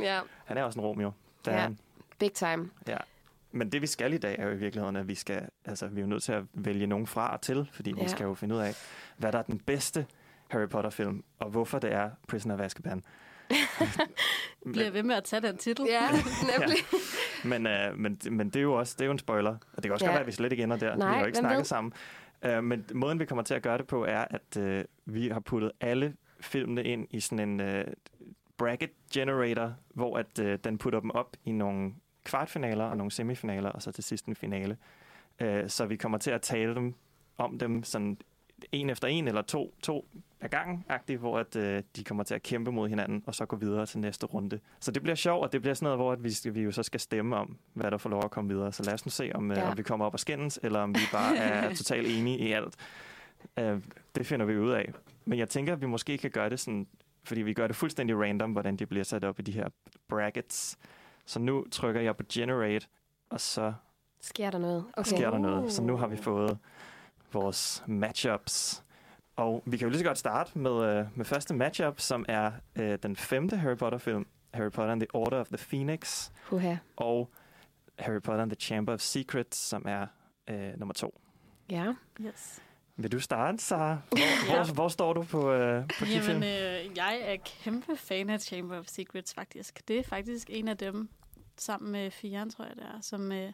ja, 0.00 0.20
Han 0.44 0.58
er 0.58 0.62
også 0.62 0.78
en 0.78 0.84
Romeo. 0.86 1.12
Der 1.44 1.50
Ja. 1.52 1.56
er 1.58 1.62
han. 1.62 1.78
big 2.18 2.32
time. 2.32 2.70
Ja. 2.88 2.96
Men 3.52 3.72
det 3.72 3.82
vi 3.82 3.86
skal 3.86 4.12
i 4.12 4.18
dag 4.18 4.36
er 4.38 4.46
jo 4.46 4.52
i 4.52 4.56
virkeligheden, 4.56 4.96
at 4.96 5.08
vi 5.08 5.14
skal, 5.14 5.48
altså 5.64 5.86
vi 5.86 6.00
er 6.00 6.02
jo 6.04 6.08
nødt 6.08 6.22
til 6.22 6.32
at 6.32 6.42
vælge 6.54 6.86
nogen 6.86 7.06
fra 7.06 7.32
og 7.32 7.40
til, 7.40 7.68
fordi 7.72 7.90
ja. 7.90 7.96
Ja. 7.96 8.02
vi 8.02 8.08
skal 8.08 8.24
jo 8.24 8.34
finde 8.34 8.54
ud 8.54 8.60
af, 8.60 8.76
hvad 9.16 9.32
der 9.32 9.38
er 9.38 9.42
den 9.42 9.58
bedste 9.58 10.06
Harry 10.48 10.68
Potter 10.68 10.90
film, 10.90 11.24
og 11.38 11.50
hvorfor 11.50 11.78
det 11.78 11.92
er 11.92 12.10
Prisoner 12.28 12.54
of 12.54 12.60
Azkaban. 12.60 13.02
Bliver 14.72 14.90
ved 14.90 15.02
med 15.02 15.14
at 15.14 15.24
tage 15.24 15.40
den 15.42 15.56
titel. 15.56 15.86
Ja, 15.88 16.08
nemlig. 16.58 16.76
Men, 17.44 17.66
øh, 17.66 17.98
men, 17.98 18.18
men 18.30 18.46
det 18.50 18.56
er 18.56 18.62
jo 18.62 18.72
også 18.74 18.94
det 18.98 19.00
er 19.00 19.06
jo 19.06 19.12
en 19.12 19.18
spoiler, 19.18 19.50
og 19.50 19.58
det 19.76 19.82
kan 19.82 19.92
også 19.92 20.04
Ja. 20.04 20.08
godt 20.10 20.14
være, 20.14 20.20
at 20.20 20.26
vi 20.26 20.32
slet 20.32 20.52
ikke 20.52 20.64
ender 20.64 20.76
der. 20.76 20.92
vi 20.92 20.98
Nej, 20.98 21.12
har 21.12 21.20
jo 21.20 21.26
ikke 21.26 21.38
snakket 21.38 21.58
ved? 21.58 21.64
sammen. 21.64 21.92
Øh, 22.44 22.64
men 22.64 22.84
måden, 22.94 23.20
vi 23.20 23.24
kommer 23.24 23.42
til 23.42 23.54
at 23.54 23.62
gøre 23.62 23.78
det 23.78 23.86
på, 23.86 24.04
er, 24.04 24.24
at 24.30 24.56
øh, 24.58 24.84
vi 25.04 25.28
har 25.28 25.40
puttet 25.40 25.72
alle 25.80 26.16
filmene 26.40 26.84
ind 26.84 27.06
i 27.10 27.20
sådan 27.20 27.48
en 27.48 27.60
øh, 27.60 27.84
bracket 28.56 28.90
generator, 29.12 29.74
hvor 29.94 30.18
at 30.18 30.38
øh, 30.38 30.58
den 30.64 30.78
putter 30.78 31.00
dem 31.00 31.10
op 31.10 31.36
i 31.44 31.52
nogle 31.52 31.94
kvartfinaler 32.24 32.84
og 32.84 32.96
nogle 32.96 33.10
semifinaler, 33.10 33.70
og 33.70 33.82
så 33.82 33.92
til 33.92 34.04
sidst 34.04 34.26
en 34.26 34.36
finale. 34.36 34.76
Øh, 35.40 35.68
så 35.68 35.86
vi 35.86 35.96
kommer 35.96 36.18
til 36.18 36.30
at 36.30 36.42
tale 36.42 36.74
dem 36.74 36.94
om 37.38 37.58
dem 37.58 37.82
sådan 37.82 38.18
en 38.72 38.90
efter 38.90 39.08
en 39.08 39.28
eller 39.28 39.42
to, 39.42 39.74
to 39.82 40.06
ad 40.40 40.48
gangen, 40.48 40.84
hvor 41.18 41.38
at, 41.38 41.56
øh, 41.56 41.82
de 41.96 42.04
kommer 42.04 42.24
til 42.24 42.34
at 42.34 42.42
kæmpe 42.42 42.72
mod 42.72 42.88
hinanden, 42.88 43.22
og 43.26 43.34
så 43.34 43.46
gå 43.46 43.56
videre 43.56 43.86
til 43.86 43.98
næste 43.98 44.26
runde. 44.26 44.60
Så 44.80 44.90
det 44.90 45.02
bliver 45.02 45.14
sjovt, 45.16 45.44
og 45.44 45.52
det 45.52 45.60
bliver 45.60 45.74
sådan 45.74 45.84
noget, 45.86 45.98
hvor 45.98 46.12
at 46.12 46.24
vi, 46.24 46.30
skal, 46.30 46.54
vi 46.54 46.60
jo 46.60 46.72
så 46.72 46.82
skal 46.82 47.00
stemme 47.00 47.36
om, 47.36 47.56
hvad 47.72 47.90
der 47.90 47.96
får 47.98 48.10
lov 48.10 48.24
at 48.24 48.30
komme 48.30 48.54
videre. 48.54 48.72
Så 48.72 48.82
lad 48.82 48.94
os 48.94 49.06
nu 49.06 49.10
se, 49.10 49.30
om, 49.34 49.50
øh, 49.50 49.56
Ja. 49.56 49.70
om 49.70 49.76
vi 49.78 49.82
kommer 49.82 50.06
op 50.06 50.12
og 50.14 50.20
skændes, 50.20 50.60
eller 50.62 50.80
om 50.80 50.94
vi 50.94 51.00
bare 51.12 51.36
er 51.36 51.74
totalt 51.76 52.06
enige 52.18 52.38
i 52.38 52.52
alt. 52.52 52.74
Øh, 53.58 53.78
det 54.14 54.26
finder 54.26 54.46
vi 54.46 54.58
ud 54.58 54.70
af. 54.70 54.92
Men 55.24 55.38
jeg 55.38 55.48
tænker, 55.48 55.72
at 55.72 55.80
vi 55.80 55.86
måske 55.86 56.18
kan 56.18 56.30
gøre 56.30 56.50
det 56.50 56.60
sådan, 56.60 56.86
fordi 57.24 57.42
vi 57.42 57.52
gør 57.54 57.66
det 57.66 57.76
fuldstændig 57.76 58.16
random, 58.20 58.52
hvordan 58.52 58.76
de 58.76 58.86
bliver 58.86 59.04
sat 59.04 59.24
op 59.24 59.38
i 59.38 59.42
de 59.42 59.52
her 59.52 59.68
brackets. 60.08 60.78
Så 61.26 61.38
nu 61.38 61.66
trykker 61.70 62.00
jeg 62.00 62.16
på 62.16 62.22
generate, 62.32 62.86
og 63.30 63.40
så 63.40 63.72
Sker 64.20 64.50
der 64.50 64.58
noget? 64.58 64.84
okay. 64.96 65.08
sker 65.16 65.30
der 65.30 65.38
noget. 65.38 65.72
Så 65.72 65.82
nu 65.82 65.96
har 65.96 66.06
vi 66.06 66.16
fået 66.16 66.58
vores 67.32 67.82
matchups. 67.86 68.82
Og 69.36 69.62
vi 69.66 69.76
kan 69.76 69.86
jo 69.86 69.90
lige 69.90 69.98
så 69.98 70.04
godt 70.04 70.18
starte 70.18 70.58
med, 70.58 70.98
øh, 70.98 71.06
med 71.14 71.24
første 71.24 71.54
matchup, 71.54 72.00
som 72.00 72.24
er 72.28 72.52
øh, 72.76 72.98
den 73.02 73.16
femte 73.16 73.56
Harry 73.56 73.76
Potter-film, 73.76 74.26
Harry 74.54 74.70
Potter 74.70 74.92
and 74.92 75.00
the 75.00 75.14
Order 75.14 75.40
of 75.40 75.46
the 75.48 75.58
Phoenix, 75.58 76.30
Huha. 76.46 76.76
og 76.96 77.30
Harry 77.98 78.20
Potter 78.22 78.42
and 78.42 78.50
the 78.50 78.60
Chamber 78.60 78.92
of 78.92 79.00
Secrets, 79.00 79.58
som 79.58 79.84
er 79.88 80.06
øh, 80.50 80.78
nummer 80.78 80.92
to. 80.94 81.20
Ja. 81.70 81.92
Yes. 82.20 82.62
Vil 82.96 83.12
du 83.12 83.20
starte, 83.20 83.58
Sara? 83.58 83.94
Hvor, 84.10 84.64
hvor, 84.64 84.74
hvor 84.74 84.88
står 84.88 85.12
du 85.12 85.22
på, 85.22 85.52
øh, 85.52 85.84
på 85.98 86.04
de 86.04 86.10
Jamen, 86.10 86.22
film? 86.24 86.42
øh, 86.42 86.96
jeg 86.96 87.20
er 87.22 87.36
kæmpe 87.64 87.96
fan 87.96 88.30
af 88.30 88.40
Chamber 88.40 88.78
of 88.78 88.86
Secrets, 88.86 89.34
faktisk. 89.34 89.88
Det 89.88 89.98
er 89.98 90.02
faktisk 90.04 90.50
en 90.50 90.68
af 90.68 90.76
dem, 90.76 91.08
sammen 91.56 91.92
med 91.92 92.10
Firen, 92.10 92.50
tror 92.50 92.64
jeg 92.64 92.76
det 92.76 92.84
er, 92.84 93.00
som 93.00 93.32
øh, 93.32 93.52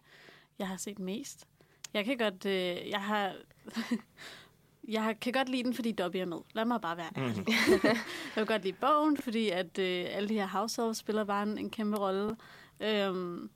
jeg 0.58 0.68
har 0.68 0.76
set 0.76 0.98
mest. 0.98 1.46
Jeg 1.94 2.04
kan 2.04 2.18
godt, 2.18 2.46
øh, 2.46 2.90
jeg 2.90 3.00
har, 3.00 3.32
jeg 4.88 5.16
kan 5.20 5.32
godt 5.32 5.48
lide 5.48 5.64
den, 5.64 5.74
fordi 5.74 5.92
Dobby 5.92 6.16
er 6.16 6.24
med. 6.24 6.38
Lad 6.54 6.64
mig 6.64 6.80
bare 6.80 6.96
være 6.96 7.10
ærlig. 7.16 7.38
Mhm. 7.38 7.80
jeg 7.84 8.36
vil 8.36 8.46
godt 8.46 8.62
lide 8.62 8.76
bogen, 8.80 9.16
fordi 9.16 9.48
at 9.48 9.78
øh, 9.78 10.06
alle 10.08 10.28
de 10.28 10.34
her 10.34 10.46
house 10.48 10.82
elves 10.82 10.96
spiller 10.96 11.24
bare 11.24 11.42
en, 11.42 11.58
en 11.58 11.70
kæmpe 11.70 11.98
rolle. 11.98 12.36
Øhm, 12.80 13.50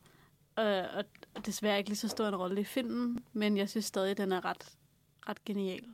øh, 0.58 0.84
og 0.94 1.04
desværre 1.46 1.78
ikke 1.78 1.90
lige 1.90 1.98
så 1.98 2.08
stor 2.08 2.28
en 2.28 2.36
rolle 2.36 2.60
i 2.60 2.64
filmen, 2.64 3.18
men 3.32 3.56
jeg 3.56 3.68
synes 3.68 3.84
stadig, 3.84 4.10
at 4.10 4.18
den 4.18 4.32
er 4.32 4.44
ret, 4.44 4.76
ret 5.28 5.44
genial. 5.44 5.84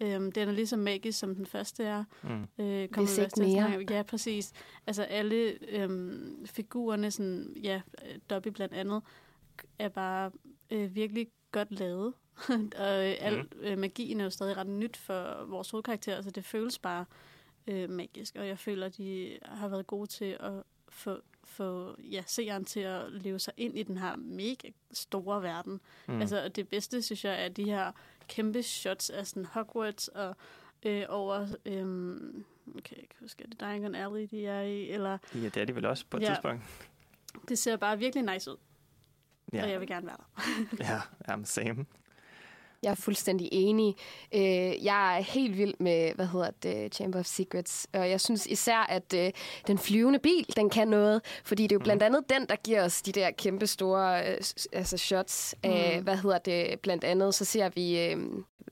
Øhm, 0.00 0.32
den 0.32 0.48
er 0.48 0.52
lige 0.52 0.66
så 0.66 0.76
magisk, 0.76 1.18
som 1.18 1.34
den 1.34 1.46
første 1.46 1.84
er. 1.84 2.04
Mm. 2.22 2.64
Øh, 2.64 2.88
Hvis 2.96 3.18
ikke 3.18 3.40
mere. 3.40 3.84
Ja, 3.90 4.02
præcis. 4.02 4.52
Altså 4.86 5.02
alle 5.02 5.58
øhm, 5.68 6.46
figurerne, 6.46 7.10
sådan, 7.10 7.56
ja, 7.62 7.80
Dobby 8.30 8.48
blandt 8.48 8.74
andet, 8.74 9.02
er 9.78 9.88
bare 9.88 10.30
øh, 10.70 10.94
virkelig 10.94 11.26
godt 11.54 11.70
lavet. 11.78 12.14
og 12.78 13.08
øh, 13.08 13.14
al 13.20 13.36
Mhm. 13.36 13.48
øh, 13.60 13.78
magien 13.78 14.20
er 14.20 14.24
jo 14.24 14.30
stadig 14.30 14.56
ret 14.56 14.66
nyt 14.66 14.96
for 14.96 15.44
vores 15.44 15.70
hovedkarakter, 15.70 16.22
så 16.22 16.30
det 16.30 16.44
føles 16.44 16.78
bare 16.78 17.04
øh, 17.66 17.90
magisk. 17.90 18.36
Og 18.36 18.48
jeg 18.48 18.58
føler, 18.58 18.86
at 18.86 18.96
de 18.96 19.38
har 19.42 19.68
været 19.68 19.86
gode 19.86 20.06
til 20.06 20.36
at 20.40 20.52
få, 20.88 21.18
få 21.44 21.96
ja, 21.98 22.22
seeren 22.26 22.64
til 22.64 22.80
at 22.80 23.12
leve 23.12 23.38
sig 23.38 23.52
ind 23.56 23.78
i 23.78 23.82
den 23.82 23.98
her 23.98 24.16
mega 24.16 24.68
store 24.92 25.42
verden. 25.42 25.80
Mm. 26.08 26.20
Altså, 26.20 26.48
det 26.48 26.68
bedste, 26.68 27.02
synes 27.02 27.24
jeg, 27.24 27.44
er 27.44 27.48
de 27.48 27.64
her 27.64 27.92
kæmpe 28.28 28.62
shots 28.62 29.10
af 29.10 29.26
sådan 29.26 29.44
Hogwarts 29.46 30.08
og 30.08 30.36
øh, 30.82 31.04
over... 31.08 31.46
Øhm, 31.64 32.44
okay, 32.78 32.96
jeg 32.96 33.08
kan 33.08 33.16
huske, 33.20 33.44
er 33.44 33.48
det 33.48 33.60
Diagon 33.60 33.94
Alley, 33.94 34.28
de 34.30 34.46
er 34.46 34.62
i? 34.62 34.90
Eller, 34.90 35.18
ja, 35.34 35.38
det 35.38 35.56
er 35.56 35.64
de 35.64 35.74
vel 35.74 35.84
også 35.86 36.04
på 36.10 36.16
et 36.16 36.22
Ja. 36.22 36.26
tidspunkt. 36.28 36.62
det 37.48 37.58
ser 37.58 37.76
bare 37.76 37.98
virkelig 37.98 38.24
nice 38.34 38.50
ud, 38.50 38.56
ja. 39.54 39.62
og 39.64 39.70
jeg 39.70 39.80
vil 39.80 39.88
gerne 39.88 40.06
være 40.06 40.16
der. 40.78 40.84
ja 40.84 41.00
jamen, 41.28 41.44
same. 41.44 41.86
Jeg 42.84 42.90
er 42.90 42.94
fuldstændig 42.94 43.48
enig. 43.52 43.94
Øh, 44.34 44.84
jeg 44.84 45.16
er 45.18 45.22
helt 45.22 45.58
vild 45.58 45.74
med, 45.80 46.12
hvad 46.14 46.26
hedder 46.26 46.50
det, 46.62 46.94
Chamber 46.94 47.18
of 47.20 47.26
Secrets. 47.26 47.86
Og 47.92 48.10
jeg 48.10 48.20
synes 48.20 48.46
især, 48.46 48.78
at 48.88 49.14
øh, 49.16 49.30
den 49.66 49.78
flyvende 49.78 50.18
bil, 50.18 50.46
den 50.56 50.70
kan 50.70 50.88
noget. 50.88 51.20
Fordi 51.44 51.62
det 51.62 51.72
er 51.72 51.76
jo 51.76 51.84
blandt 51.84 52.02
andet 52.02 52.24
den, 52.30 52.46
der 52.48 52.56
giver 52.56 52.84
os 52.84 53.02
de 53.02 53.12
der 53.12 53.30
kæmpe 53.30 53.66
store 53.66 54.28
øh, 54.30 54.36
altså 54.72 54.96
shots 54.96 55.54
af, 55.62 55.96
Mm. 55.98 56.04
hvad 56.04 56.16
hedder 56.16 56.38
det, 56.38 56.80
blandt 56.80 57.04
andet, 57.04 57.34
så 57.34 57.44
ser 57.44 57.68
vi 57.68 58.00
øh, 58.00 58.18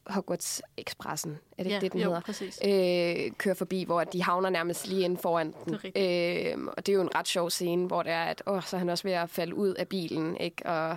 Hogwarts 0.07 0.63
Expressen. 0.77 1.39
Er 1.59 1.63
det 1.65 1.71
ikke 1.71 1.75
ja, 1.75 1.81
det, 1.81 1.93
den 1.93 2.01
jo, 2.01 2.07
hedder? 2.07 2.21
præcis. 2.21 2.61
øh, 2.65 3.31
kører 3.39 3.55
forbi, 3.55 3.85
hvor 3.85 4.05
de 4.05 4.23
havner 4.23 4.51
nærmest 4.51 4.87
lige 4.89 5.05
inden 5.05 5.19
foran 5.19 5.55
den. 5.65 5.73
Det 5.95 6.53
øh, 6.57 6.65
og 6.77 6.87
det 6.87 6.93
er 6.93 6.97
jo 6.97 7.03
en 7.03 7.15
ret 7.15 7.29
sjov 7.29 7.51
scene, 7.51 7.87
hvor 7.87 8.03
det 8.03 8.13
er, 8.13 8.25
at 8.25 8.43
åh, 8.47 8.63
så 8.63 8.77
er 8.77 8.79
han 8.79 8.89
også 8.89 9.05
ved 9.05 9.13
at 9.13 9.31
falde 9.31 9.55
ud 9.55 9.75
af 9.75 9.89
bilen, 9.89 10.37
ikke? 10.37 10.67
Og 10.67 10.97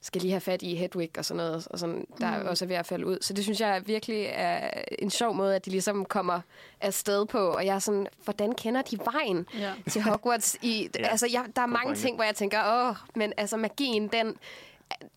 skal 0.00 0.20
lige 0.22 0.30
have 0.32 0.40
fat 0.40 0.62
i 0.62 0.74
Hedwig 0.74 1.10
og 1.18 1.24
sådan 1.24 1.36
noget, 1.36 1.68
og 1.70 1.78
sådan, 1.78 2.06
der 2.20 2.26
er 2.26 2.42
Mm. 2.42 2.48
også 2.48 2.66
ved 2.66 2.76
at 2.76 2.86
falde 2.86 3.06
ud. 3.06 3.18
Så 3.20 3.32
det 3.32 3.44
synes 3.44 3.60
jeg 3.60 3.82
virkelig 3.86 4.26
er 4.32 4.70
en 4.98 5.10
sjov 5.10 5.34
måde, 5.34 5.56
at 5.56 5.64
de 5.64 5.70
ligesom 5.70 6.04
kommer 6.04 6.40
afsted 6.80 7.26
på. 7.26 7.38
Og 7.38 7.66
jeg 7.66 7.74
er 7.74 7.78
sådan, 7.78 8.06
hvordan 8.24 8.52
kender 8.54 8.82
de 8.82 8.98
vejen 8.98 9.46
Ja. 9.58 9.72
til 9.90 10.02
Hogwarts? 10.02 10.56
I, 10.62 10.88
Ja, 10.98 11.06
altså, 11.08 11.28
jeg, 11.32 11.44
der 11.56 11.62
er 11.62 11.66
god 11.66 11.72
mange 11.72 11.86
pointe. 11.86 12.00
ting, 12.02 12.16
hvor 12.16 12.24
jeg 12.24 12.34
tænker, 12.34 12.88
åh, 12.90 12.96
men 13.14 13.32
altså 13.36 13.56
magien, 13.56 14.08
den 14.08 14.36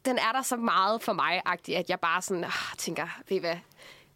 den 0.05 0.17
er 0.17 0.31
der 0.33 0.41
så 0.41 0.55
meget 0.55 1.01
for 1.01 1.13
mig, 1.13 1.41
at 1.45 1.89
jeg 1.89 1.99
bare 1.99 2.21
sådan, 2.21 2.43
ah, 2.43 2.51
tænker, 2.77 3.21
ved 3.29 3.37
I 3.37 3.39
hvad, 3.39 3.55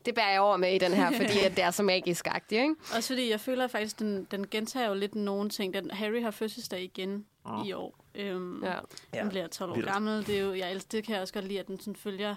det 0.05 0.15
bærer 0.15 0.31
jeg 0.31 0.41
over 0.41 0.57
med 0.57 0.73
i 0.73 0.77
den 0.77 0.93
her, 0.93 1.11
fordi 1.21 1.39
at 1.45 1.55
det 1.55 1.63
er 1.63 1.71
så 1.71 1.83
magisk 1.83 2.27
agtigt, 2.27 2.61
ikke? 2.61 2.75
Også 2.95 3.07
fordi 3.07 3.29
jeg 3.31 3.39
føler 3.39 3.67
faktisk, 3.67 3.99
den, 3.99 4.27
den 4.31 4.47
gentager 4.47 4.87
jo 4.87 4.93
lidt 4.93 5.15
nogle 5.15 5.49
ting. 5.49 5.73
Den, 5.73 5.91
Harry 5.91 6.21
har 6.21 6.31
fødselsdag 6.31 6.81
igen 6.83 7.25
Mm. 7.45 7.63
i 7.65 7.73
år. 7.73 7.95
Øhm, 8.15 8.63
Ja. 8.63 8.79
Den 9.21 9.29
bliver 9.29 9.47
12 9.47 9.71
år 9.71 9.75
Vildt. 9.75 9.89
gammel. 9.89 10.27
Det, 10.27 10.37
er 10.37 10.41
jo, 10.43 10.53
jeg 10.53 10.71
elsker, 10.71 10.89
det 10.91 11.03
kan 11.03 11.13
jeg 11.13 11.21
også 11.21 11.33
godt 11.33 11.45
lide, 11.45 11.59
at 11.59 11.67
den 11.67 11.79
sådan 11.79 11.95
følger, 11.95 12.35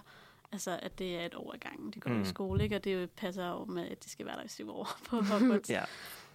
altså 0.52 0.78
at 0.82 0.98
det 0.98 1.16
er 1.16 1.26
et 1.26 1.34
år 1.34 1.52
ad 1.54 1.58
gangen, 1.58 1.90
de 1.90 2.00
går 2.00 2.10
mm. 2.10 2.16
Mm. 2.16 2.22
i 2.22 2.24
skole, 2.24 2.62
ikke? 2.64 2.76
Og 2.76 2.84
det 2.84 3.02
jo 3.02 3.08
passer 3.16 3.48
jo 3.48 3.64
med, 3.64 3.88
at 3.88 4.04
de 4.04 4.10
skal 4.10 4.26
være 4.26 4.36
der 4.36 4.42
i 4.44 4.48
syv 4.48 4.70
år 4.70 4.88
på 5.08 5.16
Hogwarts. 5.20 5.70
Ja. 5.76 5.84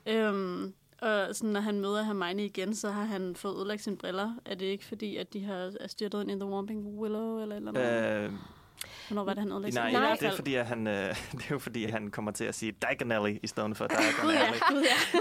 øhm, 0.06 0.74
og 1.02 1.36
sådan, 1.36 1.50
når 1.50 1.60
han 1.60 1.80
møder 1.82 2.04
Hermione 2.04 2.46
igen, 2.46 2.76
så 2.76 2.90
har 2.90 3.04
han 3.04 3.36
fået 3.36 3.56
ødelagt 3.58 3.84
sine 3.84 3.98
briller. 3.98 4.36
Er 4.46 4.56
det 4.56 4.66
ikke 4.66 4.86
fordi, 4.86 5.18
at 5.18 5.34
de 5.34 5.44
har 5.44 5.72
er 5.80 5.88
styrtet 5.88 6.22
ind 6.22 6.32
i 6.32 6.34
The 6.36 6.46
Whomping 6.46 7.00
Willow, 7.00 7.40
eller, 7.42 7.56
eller 7.56 7.72
noget? 7.72 8.26
Øh, 8.26 8.32
Hvornår 9.08 9.24
var 9.24 9.34
det, 9.34 9.44
han 9.44 9.52
ødelagde 9.52 9.76
nej, 9.76 9.92
Nej. 9.92 10.18
det 10.20 10.28
er 10.28 10.36
fordi, 10.36 10.56
at 10.56 10.66
han, 10.66 10.88
øh, 10.88 10.94
det 11.32 11.42
er 11.42 11.48
jo 11.52 11.60
fordi, 11.60 11.86
han 11.86 12.12
kommer 12.12 12.32
til 12.32 12.44
at 12.46 12.56
sige 12.56 12.72
Diagonally 12.72 13.38
i 13.44 13.48
stedet 13.48 13.78
for 13.78 13.88
Gud 14.22 14.32
ja, 14.34 14.40
ja. 14.40 14.52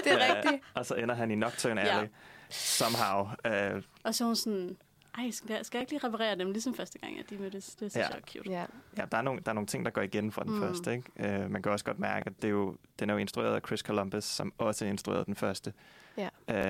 Det 0.04 0.12
er 0.12 0.16
Øh, 0.30 0.36
rigtigt. 0.36 0.62
Og 0.74 0.86
så 0.86 0.94
ender 0.94 1.14
han 1.14 1.30
i 1.30 1.34
Nocturne 1.34 1.80
Ja. 1.80 1.96
Alley. 1.96 2.08
Somehow. 2.50 3.26
Øh, 3.46 3.82
Og 4.04 4.14
så 4.14 4.24
er 4.24 4.26
hun 4.26 4.36
sådan, 4.36 4.76
ej, 5.18 5.30
skal 5.30 5.54
jeg, 5.54 5.66
skal 5.66 5.78
jeg 5.78 5.82
ikke 5.82 5.92
lige 5.92 6.06
reparere 6.06 6.38
dem, 6.38 6.50
ligesom 6.50 6.74
første 6.74 6.98
gang, 6.98 7.18
at 7.18 7.30
de 7.30 7.36
mødtes? 7.36 7.66
Det 7.66 7.76
synes 7.78 7.96
Ja. 7.96 8.00
ja. 8.00 8.06
jeg 8.08 8.16
er 8.16 8.20
cute. 8.32 8.50
Ja. 8.50 8.64
ja, 8.96 9.04
der 9.12 9.18
er, 9.18 9.22
nogle, 9.22 9.40
der 9.44 9.50
er 9.50 9.54
nogle 9.54 9.66
ting, 9.66 9.84
der 9.84 9.90
går 9.90 10.02
igen 10.02 10.32
fra 10.32 10.44
den 10.44 10.52
mm. 10.54 10.60
første. 10.60 10.92
Ikke? 10.92 11.42
Øh, 11.42 11.50
man 11.50 11.62
kan 11.62 11.72
også 11.72 11.84
godt 11.84 11.98
mærke, 11.98 12.26
at 12.26 12.32
det 12.36 12.44
er 12.44 12.52
jo, 12.52 12.76
den 12.98 13.10
er 13.10 13.14
jo 13.14 13.18
instrueret 13.18 13.54
af 13.54 13.60
Chris 13.66 13.80
Columbus, 13.80 14.24
som 14.24 14.52
også 14.58 14.84
instruerede 14.84 15.24
den 15.24 15.34
første. 15.36 15.72
Ja. 16.16 16.28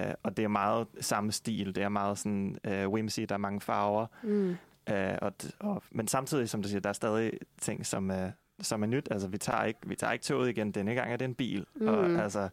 Øh, 0.08 0.14
og 0.22 0.36
det 0.36 0.42
er 0.44 0.48
meget 0.48 0.86
samme 1.00 1.32
stil. 1.32 1.74
Det 1.74 1.82
er 1.82 1.88
meget 1.88 2.18
sådan 2.18 2.56
øh, 2.64 2.88
whimsy, 2.88 3.20
der 3.20 3.34
er 3.34 3.38
mange 3.38 3.60
farver. 3.60 4.06
Mm. 4.22 4.56
Øh, 4.90 5.14
og, 5.22 5.32
og, 5.60 5.82
men 5.90 6.08
samtidig, 6.08 6.48
som 6.48 6.62
du 6.62 6.68
siger, 6.68 6.80
der 6.80 6.88
er 6.88 6.92
stadig 6.92 7.32
ting, 7.60 7.86
som, 7.86 8.10
øh, 8.10 8.30
som 8.60 8.82
er 8.82 8.86
nyt. 8.86 9.08
Altså, 9.10 9.28
vi 9.28 9.38
tager, 9.38 9.64
ikke, 9.64 9.80
vi 9.86 9.94
tager 9.96 10.12
ikke 10.12 10.24
toget 10.24 10.48
igen. 10.48 10.72
Denne 10.72 10.94
gang 10.94 11.12
er 11.12 11.16
det 11.16 11.24
en 11.24 11.34
bil. 11.34 11.66
Mm. 11.74 11.88
Og, 11.88 12.04
altså, 12.22 12.48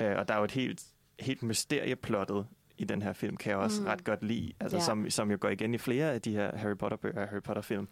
øh, 0.00 0.16
og 0.18 0.28
der 0.28 0.34
er 0.34 0.38
jo 0.38 0.44
et 0.44 0.50
helt, 0.52 0.82
helt 1.20 1.42
mysterieplottet 1.42 2.46
i 2.78 2.84
den 2.84 3.02
her 3.02 3.12
film, 3.12 3.36
kan 3.36 3.50
jeg 3.50 3.58
også 3.58 3.80
Mm. 3.82 3.86
ret 3.86 4.04
godt 4.04 4.22
lide. 4.22 4.52
Altså, 4.60 4.76
ja. 4.76 4.82
som, 4.82 5.10
som 5.10 5.30
jo 5.30 5.38
går 5.40 5.48
igen 5.48 5.74
i 5.74 5.78
flere 5.78 6.12
af 6.12 6.22
de 6.22 6.32
her 6.32 6.56
Harry 6.56 6.76
Potter-bøger 6.76 7.22
og 7.22 7.28
Harry 7.28 7.42
Potter-film. 7.42 7.88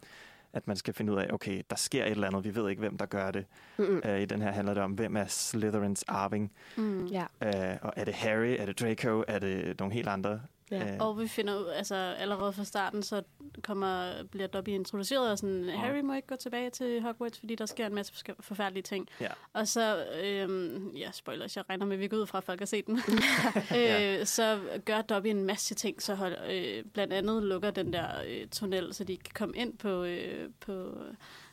At 0.53 0.67
man 0.67 0.75
skal 0.77 0.93
finde 0.93 1.13
ud 1.13 1.17
af, 1.17 1.27
okay, 1.33 1.61
der 1.69 1.75
sker 1.75 2.03
et 2.05 2.11
eller 2.11 2.27
andet. 2.27 2.43
Vi 2.43 2.55
ved 2.55 2.69
ikke, 2.69 2.79
hvem 2.79 2.97
der 2.97 3.05
gør 3.05 3.31
det. 3.31 3.45
Mm. 3.77 4.01
Øh, 4.05 4.21
I 4.21 4.25
den 4.25 4.41
her 4.41 4.51
handler 4.51 4.73
det 4.73 4.83
om, 4.83 4.91
hvem 4.91 5.17
er 5.17 5.25
Slytherins 5.25 6.03
arving? 6.07 6.51
Mm. 6.77 7.05
Ja. 7.05 7.25
Øh, 7.43 7.77
og 7.81 7.93
er 7.95 8.05
det 8.05 8.13
Harry? 8.13 8.55
Er 8.59 8.65
det 8.65 8.79
Draco? 8.79 9.23
Er 9.27 9.39
det 9.39 9.79
nogle 9.79 9.93
helt 9.93 10.07
andre? 10.07 10.41
Ja. 10.71 10.93
Øh, 10.93 10.97
Og 10.99 11.19
vi 11.19 11.27
finder 11.27 11.59
ud, 11.59 11.65
altså 11.67 11.95
allerede 11.95 12.53
fra 12.53 12.63
starten, 12.63 13.03
så 13.03 13.21
kommer, 13.63 14.23
bliver 14.31 14.47
Dobby 14.47 14.69
introduceret, 14.69 15.31
og 15.31 15.37
sådan, 15.37 15.69
Harry 15.69 15.99
må 15.99 16.13
ikke 16.13 16.27
gå 16.27 16.35
tilbage 16.35 16.69
til 16.69 17.01
Hogwarts, 17.01 17.39
fordi 17.39 17.55
der 17.55 17.65
sker 17.65 17.87
en 17.87 17.95
masse 17.95 18.13
forfærdelige 18.39 18.83
ting. 18.83 19.07
Ja. 19.21 19.27
Og 19.53 19.67
så, 19.67 20.05
øhm, 20.23 20.89
ja, 20.95 21.11
spoilers, 21.11 21.55
jeg 21.57 21.63
regner 21.69 21.85
med, 21.85 21.95
at 21.95 21.99
vi 21.99 22.07
går 22.07 22.17
ud 22.17 22.25
fra, 22.27 22.37
at 22.37 22.43
folk 22.43 22.59
har 22.59 22.65
set 22.65 22.87
den. 22.87 22.99
Ja. 23.71 24.19
øh, 24.19 24.25
så 24.25 24.59
gør 24.85 25.01
Dobby 25.01 25.27
en 25.27 25.43
masse 25.43 25.75
ting, 25.75 26.01
så 26.01 26.15
hold, 26.15 26.35
øh, 26.51 26.83
blandt 26.93 27.13
andet 27.13 27.43
lukker 27.43 27.71
den 27.71 27.93
der 27.93 28.07
øh, 28.27 28.47
tunnel, 28.47 28.93
så 28.93 29.03
de 29.03 29.17
kan 29.17 29.31
komme 29.33 29.55
ind 29.57 29.77
på, 29.77 30.03
øh, 30.03 30.49
på 30.59 30.97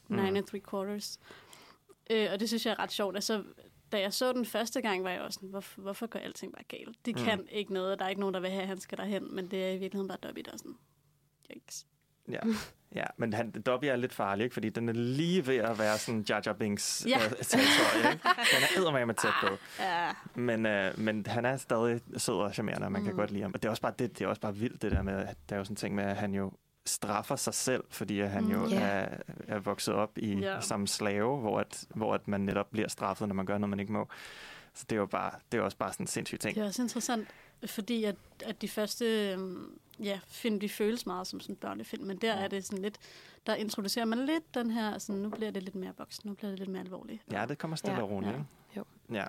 Mm. 0.09 0.17
Nine 0.17 0.39
and 0.39 0.47
Three 0.47 0.61
Quarters. 0.71 1.19
Øh, 2.11 2.29
og 2.33 2.41
det 2.41 2.49
synes 2.49 2.67
jeg 2.67 2.73
er 2.73 2.79
ret 2.79 2.93
sjovt. 2.93 3.15
Altså, 3.17 3.43
da 3.95 4.01
jeg 4.01 4.13
så 4.13 4.33
den 4.33 4.47
første 4.47 4.81
gang, 4.81 5.05
var 5.05 5.11
jeg 5.11 5.21
også 5.21 5.35
sådan, 5.37 5.49
hvorfor, 5.49 5.81
hvorfor 5.81 6.07
går 6.07 6.19
alting 6.19 6.53
bare 6.53 6.65
galt? 6.79 7.07
De 7.07 7.13
Mm. 7.13 7.19
kan 7.19 7.47
ikke 7.51 7.73
noget, 7.73 7.93
og 7.93 7.99
der 7.99 8.05
er 8.05 8.09
ikke 8.09 8.21
nogen, 8.21 8.35
der 8.35 8.41
vil 8.41 8.51
have, 8.51 8.63
at 8.63 8.69
han 8.69 8.81
skal 8.81 8.99
derhen, 8.99 9.35
men 9.35 9.51
det 9.51 9.65
er 9.65 9.69
i 9.69 9.79
virkeligheden 9.79 10.09
bare 10.09 10.19
Dobby, 10.23 10.41
der 10.45 10.53
er 10.53 10.57
sådan, 10.57 10.77
yikes. 11.57 11.87
Ja, 12.31 12.39
ja 12.95 13.05
men 13.17 13.33
han, 13.33 13.51
Dobby 13.51 13.85
er 13.85 13.97
lidt 13.97 14.13
farlig, 14.13 14.45
ikke? 14.45 14.55
fordi 14.55 14.69
den 14.69 14.89
er 14.89 14.93
lige 14.93 15.47
ved 15.47 15.57
at 15.57 15.79
være 15.79 15.99
sådan 15.99 16.25
Jar 16.29 16.43
Jar 16.47 16.53
Binks 16.53 17.07
Ja. 17.09 17.17
øh, 17.25 17.31
territorie. 17.43 18.13
Ikke? 18.13 18.23
Den 18.25 18.63
er 18.63 18.79
eddermame 18.81 19.13
tæt 19.13 19.31
på. 19.41 19.49
Ja, 19.79 20.11
Men, 20.35 20.67
øh, 20.67 20.99
men 20.99 21.27
han 21.27 21.45
er 21.45 21.57
stadig 21.57 22.01
sød 22.17 22.35
og 22.35 22.55
charmerende, 22.55 22.87
og 22.87 22.93
man 22.93 23.01
mm. 23.01 23.07
kan 23.07 23.15
Mm. 23.15 23.19
godt 23.19 23.31
lide 23.31 23.43
ham. 23.43 23.51
Og 23.55 23.63
det 23.63 23.67
er 23.69 23.71
også 23.71 23.83
bare, 23.83 23.95
det, 23.99 24.19
det 24.19 24.25
er 24.25 24.29
også 24.29 24.41
bare 24.41 24.57
vildt, 24.57 24.83
det 24.83 24.93
der 24.93 25.03
med, 25.03 25.15
at 25.27 25.37
der 25.49 25.55
er 25.57 25.59
jo 25.59 25.65
sådan 25.65 25.73
en 25.73 25.77
ting 25.77 25.95
med, 25.95 26.05
at 26.05 26.17
han 26.17 26.35
jo 26.35 26.53
straffer 26.87 27.37
sig 27.37 27.55
selv, 27.55 27.85
fordi 27.91 28.21
han 28.21 28.45
Mm. 28.45 28.51
jo 28.51 28.67
Ja. 28.69 28.81
er, 28.81 29.19
er 29.49 29.59
vokset 29.59 29.95
op 29.95 30.19
i 30.19 30.35
Ja. 30.39 30.61
som 30.61 30.87
slave, 30.87 31.37
hvor, 31.41 31.61
at, 31.61 31.85
hvor 31.95 32.15
at 32.15 32.29
man 32.29 32.41
netop 32.41 32.71
bliver 32.71 32.89
straffet, 32.89 33.29
når 33.29 33.35
man 33.35 33.47
gør 33.47 33.59
noget, 33.59 33.71
man 33.71 33.81
ikke 33.81 33.93
må. 33.93 34.09
Så 34.75 34.85
det 34.91 34.97
er 34.97 35.01
jo 35.01 35.07
bare, 35.07 35.31
det 35.53 35.59
er 35.59 35.63
også 35.63 35.77
bare 35.77 35.93
sådan 35.93 36.05
en 36.05 36.09
sindssyg 36.09 36.41
ting. 36.41 36.55
det 36.55 36.63
er 36.63 36.67
også 36.67 36.83
interessant, 36.83 37.29
fordi 37.67 38.05
at, 38.05 38.17
at 38.45 38.63
de 38.63 38.69
første 38.69 39.33
øhm, 39.33 39.79
ja, 40.03 40.21
film, 40.27 40.61
de 40.61 40.69
føles 40.69 41.07
meget 41.07 41.27
som 41.27 41.41
sådan 41.41 41.53
en 41.53 41.57
børnefilm, 41.57 42.05
men 42.05 42.17
der 42.17 42.35
Ja. 42.39 42.45
er 42.45 42.49
det 42.49 42.65
sådan 42.65 42.83
lidt, 42.83 42.99
der 43.47 43.55
introducerer 43.55 44.05
man 44.05 44.19
lidt 44.27 44.55
den 44.55 44.71
her, 44.71 44.99
sådan, 44.99 45.23
nu 45.23 45.29
bliver 45.29 45.51
det 45.51 45.63
lidt 45.63 45.75
mere 45.75 45.93
voksen, 45.99 46.29
nu 46.29 46.35
bliver 46.35 46.51
det 46.51 46.59
lidt 46.59 46.71
mere 46.71 46.83
alvorligt. 46.83 47.23
Ja, 47.33 47.47
det 47.49 47.59
kommer 47.59 47.77
stille 47.77 47.97
Ja. 47.97 48.03
og 48.03 48.11
roligt. 48.11 48.33
Ja. 48.33 48.41
Jo. 48.77 48.85
Ja. 49.13 49.25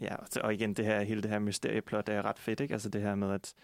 Ja, 0.00 0.16
og 0.40 0.54
igen, 0.54 0.74
det 0.74 0.84
her, 0.84 1.00
hele 1.02 1.22
det 1.22 1.30
her 1.30 1.38
mysterieplot 1.38 2.08
er 2.08 2.22
ret 2.22 2.38
fedt, 2.38 2.60
ikke? 2.60 2.74
Altså 2.74 2.88
det 2.88 3.00
her 3.02 3.14
med, 3.14 3.30
at, 3.32 3.54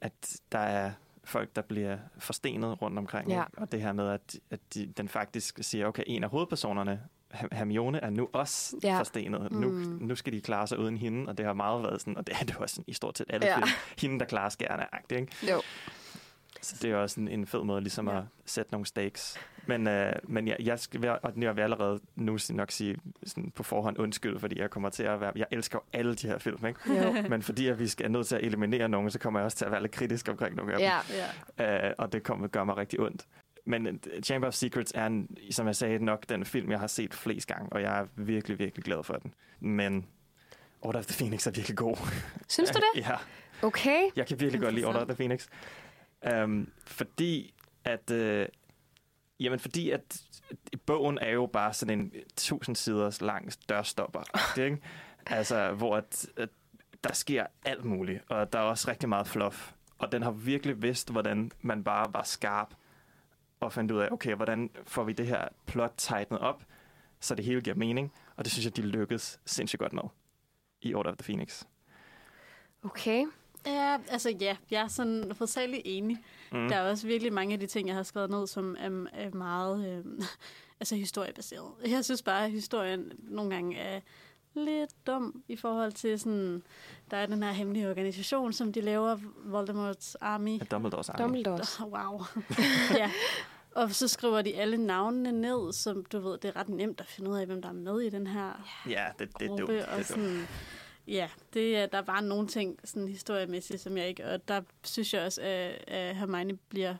at 0.00 0.40
der 0.52 0.58
er 0.58 0.92
folk, 1.28 1.56
der 1.56 1.62
bliver 1.62 1.96
forstenet 2.18 2.82
rundt 2.82 2.98
omkring. 2.98 3.28
Ja. 3.30 3.42
Ikke? 3.44 3.58
Og 3.58 3.72
det 3.72 3.82
her 3.82 3.92
med, 3.92 4.08
at, 4.08 4.36
at 4.50 4.60
de, 4.74 4.86
den 4.86 5.08
faktisk 5.08 5.58
siger, 5.60 5.86
okay, 5.86 6.02
en 6.06 6.24
af 6.24 6.30
hovedpersonerne, 6.30 7.00
Her- 7.32 7.48
Hermione, 7.52 7.98
er 8.00 8.10
nu 8.10 8.28
også 8.32 8.76
Ja. 8.82 8.98
forstenet. 8.98 9.52
Nu, 9.52 9.68
Mm. 9.68 9.98
nu 10.00 10.14
skal 10.14 10.32
de 10.32 10.40
klare 10.40 10.66
sig 10.66 10.78
uden 10.78 10.96
hende, 10.96 11.28
og 11.28 11.38
det 11.38 11.46
har 11.46 11.52
meget 11.52 11.82
været 11.82 12.00
sådan, 12.00 12.16
og 12.16 12.26
det 12.26 12.34
er 12.40 12.44
det 12.44 12.56
også 12.56 12.74
sådan, 12.74 12.84
i 12.88 12.92
stort 12.92 13.18
set 13.18 13.26
alle 13.30 13.46
Ja. 13.46 13.56
film. 13.56 13.68
Hende, 14.00 14.18
der 14.18 14.24
klarer 14.24 14.48
skærene, 14.48 14.84
ikke? 15.10 15.36
Jo. 15.50 15.60
Så 16.62 16.76
det 16.82 16.90
er 16.90 16.96
også 16.96 17.20
en, 17.20 17.28
en 17.28 17.46
fed 17.46 17.64
måde 17.64 17.80
ligesom 17.80 18.08
Ja. 18.08 18.14
ja. 18.14 18.18
at 18.20 18.24
sætte 18.46 18.72
nogle 18.72 18.86
stakes. 18.86 19.38
Men, 19.66 19.86
øh, 19.88 20.12
men 20.24 20.48
jeg, 20.48 20.56
jeg, 20.60 20.78
skal 20.78 21.02
være, 21.02 21.18
og 21.18 21.32
jeg 21.36 21.56
vil 21.56 21.62
allerede 21.62 22.00
nu 22.16 22.38
nok 22.50 22.70
sige 22.70 22.96
sådan 23.26 23.50
på 23.50 23.62
forhånd 23.62 23.98
undskyld, 23.98 24.38
fordi 24.38 24.58
jeg 24.60 24.70
kommer 24.70 24.88
til 24.90 25.02
at 25.02 25.20
være... 25.20 25.32
Jeg 25.36 25.46
elsker 25.50 25.78
jo 25.78 25.98
alle 25.98 26.14
de 26.14 26.26
her 26.26 26.38
film, 26.38 26.66
ikke? 26.66 26.80
Jo. 27.02 27.12
Men 27.30 27.42
fordi 27.42 27.66
at 27.66 27.78
vi 27.78 27.86
skal 27.88 28.06
er 28.06 28.10
nødt 28.10 28.26
til 28.26 28.36
at 28.36 28.44
eliminere 28.44 28.88
nogen, 28.88 29.10
så 29.10 29.18
kommer 29.18 29.40
jeg 29.40 29.44
også 29.44 29.56
til 29.56 29.64
at 29.64 29.70
være 29.70 29.80
lidt 29.82 29.92
kritisk 29.92 30.28
omkring 30.28 30.56
nogle 30.56 30.74
af 30.74 30.78
Ja. 30.78 30.98
Ja. 31.58 31.74
dem. 31.82 31.84
Øh, 31.86 31.92
og 31.98 32.12
det 32.12 32.22
kommer, 32.22 32.48
gør 32.48 32.64
mig 32.64 32.76
rigtig 32.76 33.00
ondt. 33.00 33.26
Men 33.66 33.86
øh, 33.86 33.94
Chamber 34.22 34.48
of 34.48 34.54
Secrets 34.54 34.92
er, 34.94 35.06
en, 35.06 35.36
som 35.50 35.66
jeg 35.66 35.76
sagde, 35.76 36.04
nok 36.04 36.28
den 36.28 36.44
film, 36.44 36.70
jeg 36.70 36.80
har 36.80 36.86
set 36.86 37.14
flest 37.14 37.48
gange, 37.48 37.72
og 37.72 37.82
jeg 37.82 37.98
er 38.00 38.06
virkelig, 38.16 38.58
virkelig 38.58 38.84
glad 38.84 39.04
for 39.04 39.14
den. 39.14 39.34
Men 39.60 40.06
Order 40.82 40.98
of 40.98 41.06
the 41.06 41.16
Phoenix 41.24 41.46
er 41.46 41.50
virkelig 41.50 41.76
god. 41.76 41.96
Synes 42.48 42.70
du 42.70 42.78
det? 42.94 43.00
ja. 43.00 43.14
Okay. 43.62 44.02
Jeg 44.16 44.26
kan 44.26 44.40
virkelig 44.40 44.60
godt 44.62 44.74
lide 44.74 44.86
Order 44.86 45.00
of 45.00 45.06
the. 45.06 45.14
Phoenix. 45.16 45.46
Um, 46.34 46.72
fordi 46.86 47.54
at... 47.84 48.10
Øh, 48.10 48.48
jamen, 49.40 49.58
fordi 49.58 49.90
at 49.90 50.22
bogen 50.86 51.18
er 51.18 51.30
jo 51.30 51.46
bare 51.46 51.72
sådan 51.72 52.00
en 52.00 52.12
tusind 52.36 52.76
siders 52.76 53.20
lang 53.20 53.52
dørstopper. 53.68 54.22
ikke? 54.60 54.78
Altså, 55.26 55.72
hvor 55.72 55.96
at, 55.96 56.26
at 56.36 56.48
der 57.04 57.12
sker 57.12 57.46
alt 57.64 57.84
muligt, 57.84 58.22
og 58.28 58.52
der 58.52 58.58
er 58.58 58.62
også 58.62 58.90
rigtig 58.90 59.08
meget 59.08 59.26
fluff. 59.26 59.72
Og 59.98 60.12
den 60.12 60.22
har 60.22 60.30
virkelig 60.30 60.82
vidst, 60.82 61.10
hvordan 61.10 61.52
man 61.60 61.84
bare 61.84 62.12
var 62.12 62.22
skarp 62.22 62.74
og 63.60 63.72
fandt 63.72 63.90
ud 63.90 64.00
af, 64.00 64.08
okay, 64.10 64.34
hvordan 64.34 64.70
får 64.84 65.04
vi 65.04 65.12
det 65.12 65.26
her 65.26 65.48
plot 65.66 65.94
tightenet 65.96 66.40
op, 66.40 66.64
så 67.20 67.34
det 67.34 67.44
hele 67.44 67.60
giver 67.60 67.76
mening. 67.76 68.12
Og 68.36 68.44
det 68.44 68.52
synes 68.52 68.64
jeg, 68.64 68.76
de 68.76 68.82
lykkedes 68.82 69.40
sindssygt 69.46 69.80
godt 69.80 69.92
med 69.92 70.02
i 70.80 70.94
Order 70.94 71.10
of 71.10 71.16
the 71.16 71.24
Phoenix. 71.24 71.64
Okay. 72.82 73.26
Ja, 73.66 73.98
altså 74.10 74.30
ja, 74.40 74.56
jeg 74.70 74.82
er 74.82 74.88
sådan 74.88 75.32
hovedsageligt 75.38 75.82
enig. 75.84 76.16
Mm. 76.52 76.68
Der 76.68 76.76
er 76.76 76.90
også 76.90 77.06
virkelig 77.06 77.32
mange 77.32 77.52
af 77.52 77.60
de 77.60 77.66
ting, 77.66 77.88
jeg 77.88 77.96
har 77.96 78.02
skrevet 78.02 78.30
ned, 78.30 78.46
som 78.46 78.76
er, 78.78 79.06
er 79.12 79.30
meget 79.30 79.88
øh, 79.88 80.04
altså 80.80 80.94
historiebaseret. 80.96 81.72
Jeg 81.86 82.04
synes 82.04 82.22
bare, 82.22 82.44
at 82.44 82.50
historien 82.50 83.12
nogle 83.18 83.50
gange 83.50 83.76
er 83.76 84.00
lidt 84.54 85.06
dum 85.06 85.42
i 85.48 85.56
forhold 85.56 85.92
til 85.92 86.18
sådan, 86.20 86.62
der 87.10 87.16
er 87.16 87.26
den 87.26 87.42
her 87.42 87.50
hemmelige 87.50 87.90
organisation, 87.90 88.52
som 88.52 88.72
de 88.72 88.80
laver, 88.80 89.16
Voldemorts 89.44 90.14
Army. 90.14 90.58
Ja, 90.58 90.64
Dumbledores 90.70 91.08
arme. 91.08 91.24
Dumbledores. 91.24 91.80
Wow. 91.94 92.22
ja. 93.00 93.10
Og 93.74 93.94
så 93.94 94.08
skriver 94.08 94.42
de 94.42 94.54
alle 94.54 94.76
navnene 94.76 95.32
ned, 95.32 95.72
som 95.72 96.04
du 96.04 96.20
ved, 96.20 96.38
det 96.38 96.48
er 96.48 96.56
ret 96.56 96.68
nemt 96.68 97.00
at 97.00 97.06
finde 97.06 97.30
ud 97.30 97.36
af, 97.36 97.46
hvem 97.46 97.62
der 97.62 97.68
er 97.68 97.72
med 97.72 98.00
i 98.00 98.10
den 98.10 98.26
her 98.26 98.68
Ja, 98.88 99.04
det, 99.18 99.38
det 99.38 99.50
er 99.50 99.56
dumt. 99.56 99.70
Det 99.70 99.80
er 99.80 99.86
og 99.86 100.08
dumt. 100.08 100.48
Ja, 101.08 101.28
det, 101.54 101.76
er- 101.76 101.86
der 101.86 101.98
er 101.98 102.02
bare 102.02 102.22
nogle 102.22 102.48
ting 102.48 102.78
sådan 102.84 103.08
historiemæssigt, 103.08 103.80
som 103.80 103.96
jeg 103.96 104.08
ikke... 104.08 104.24
Og 104.26 104.48
der 104.48 104.60
synes 104.84 105.14
jeg 105.14 105.22
også, 105.22 105.40
at, 105.42 105.84
at 105.88 106.16
Hermione 106.16 106.56
bliver, 106.68 106.94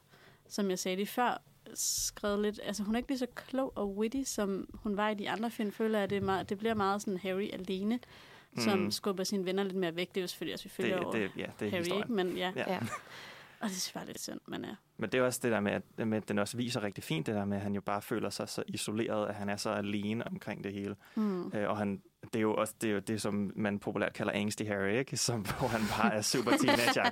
som 0.49 0.71
jeg 0.71 0.79
sagde 0.79 0.97
lige 0.97 1.07
før, 1.07 1.43
skrevet 1.75 2.43
lidt... 2.43 2.61
Altså, 2.65 2.83
hun 2.83 2.95
er 2.95 2.99
ikke 2.99 3.09
lige 3.11 3.19
så 3.19 3.27
klog 3.35 3.73
og 3.77 3.97
witty, 3.97 4.23
som 4.25 4.69
hun 4.75 4.97
var 4.97 5.09
i 5.09 5.15
de 5.15 5.31
andre 5.31 5.51
film. 5.51 5.73
Føler 5.73 5.99
jeg, 5.99 6.05
at 6.05 6.11
det, 6.11 6.17
er 6.17 6.23
meget, 6.23 6.49
det 6.49 6.59
bliver 6.59 6.75
meget 6.75 7.01
sådan 7.03 7.19
Harry 7.19 7.49
alene, 7.53 7.99
som 8.59 8.79
Mm. 8.79 8.91
skubber 8.91 9.25
sine 9.25 9.45
venner 9.45 9.63
lidt 9.63 9.77
mere 9.77 9.97
væk. 9.97 10.09
Det 10.09 10.17
er 10.17 10.23
jo 10.23 10.27
selvfølgelig 10.29 10.55
også, 10.55 10.65
vi 10.65 10.71
følger 10.71 10.97
det, 10.97 11.05
over 11.05 11.15
det, 11.15 11.31
ja, 11.37 11.47
det 11.61 11.67
er 11.67 11.71
Harry, 11.71 11.81
historien. 11.81 12.03
ikke? 12.03 12.13
Men 12.13 12.37
ja. 12.37 12.53
Ja. 12.57 12.79
Og 13.61 13.69
det 13.69 13.77
synes 13.77 13.95
jeg 13.95 14.03
er 14.03 14.07
lidt 14.07 14.21
synd, 14.21 14.41
men 14.49 14.65
ja. 14.65 14.71
Men 14.97 15.11
det 15.11 15.19
er 15.21 15.25
også 15.25 15.41
det 15.43 15.53
der 15.53 15.61
med, 15.61 15.73
at, 15.73 16.07
med, 16.09 16.19
at 16.19 16.29
den 16.29 16.39
også 16.39 16.57
viser 16.57 16.83
rigtig 16.83 17.05
fint, 17.05 17.27
det 17.27 17.35
der 17.35 17.45
med, 17.45 17.57
at 17.57 17.63
han 17.63 17.75
jo 17.75 17.81
bare 17.81 18.03
føler 18.03 18.31
sig 18.31 18.49
så 18.49 18.63
isoleret, 18.69 19.29
at 19.29 19.35
han 19.35 19.49
er 19.49 19.57
så 19.57 19.71
alene 19.71 20.27
omkring 20.27 20.65
det 20.65 20.73
hele. 20.73 20.97
Mm. 21.15 21.53
Øh, 21.55 21.69
og 21.71 21.77
han, 21.77 22.03
det 22.23 22.37
er 22.37 22.41
jo 22.41 22.55
også 22.55 22.75
det, 22.81 22.91
er 22.91 22.95
jo 22.95 22.99
det, 23.01 23.23
som 23.23 23.53
man 23.57 23.79
populært 23.79 24.13
kalder 24.13 24.33
angsty 24.33 24.63
Harry, 24.63 24.93
ikke? 24.99 25.17
Som, 25.17 25.41
hvor 25.41 25.69
han 25.69 25.81
bare 25.99 26.15
er 26.15 26.23
super 26.23 26.51
teenage 26.61 27.03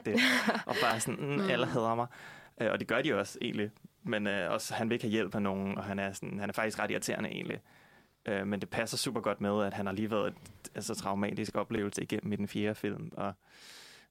og 0.67 0.75
bare 0.83 1.00
sådan, 1.00 1.21
mm, 1.21 1.43
Mm. 1.43 1.50
alle 1.50 1.67
hader 1.67 1.95
mig. 1.95 2.07
Øh, 2.61 2.71
og 2.73 2.81
det 2.81 2.88
gør 2.88 3.03
de 3.03 3.15
også 3.15 3.38
egentlig. 3.43 3.71
Men 4.03 4.26
øh, 4.26 4.50
også, 4.53 4.75
han 4.75 4.88
vil 4.88 4.95
ikke 4.95 5.05
have 5.05 5.12
hjælp 5.12 5.35
af 5.35 5.43
nogen, 5.43 5.79
og 5.79 5.85
han 5.85 5.99
er, 5.99 6.12
sådan, 6.12 6.38
han 6.41 6.49
er 6.49 6.53
faktisk 6.53 6.79
ret 6.79 6.91
irriterende 6.91 7.29
egentlig. 7.31 7.61
Øh, 8.26 8.47
men 8.47 8.61
det 8.61 8.71
passer 8.71 8.97
super 8.97 9.21
godt 9.21 9.41
med, 9.41 9.65
at 9.65 9.75
han 9.75 9.87
har 9.87 9.93
lige 9.93 10.11
været 10.11 10.29
et 10.29 10.71
altså, 10.75 10.95
traumatisk 10.95 11.55
oplevelse 11.57 12.03
igennem 12.03 12.33
i 12.33 12.37
den 12.37 12.49
fjerde 12.49 12.75
film. 12.75 13.11
Og, 13.17 13.33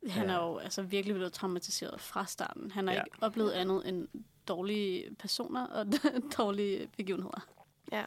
Han 0.09 0.27
Ja. 0.29 0.33
er 0.33 0.43
jo 0.45 0.57
altså 0.57 0.81
virkelig 0.81 1.15
blevet 1.15 1.33
traumatiseret 1.33 2.01
fra 2.01 2.25
starten. 2.25 2.71
Han 2.71 2.87
har 2.87 2.93
Ja. 2.95 3.01
ikke 3.05 3.17
oplevet 3.21 3.51
andet 3.51 3.89
end 3.89 4.07
dårlige 4.47 5.15
personer 5.19 5.67
og 5.67 5.85
dårlige 6.37 6.87
begivenheder. 6.97 7.47
Ja. 7.91 8.03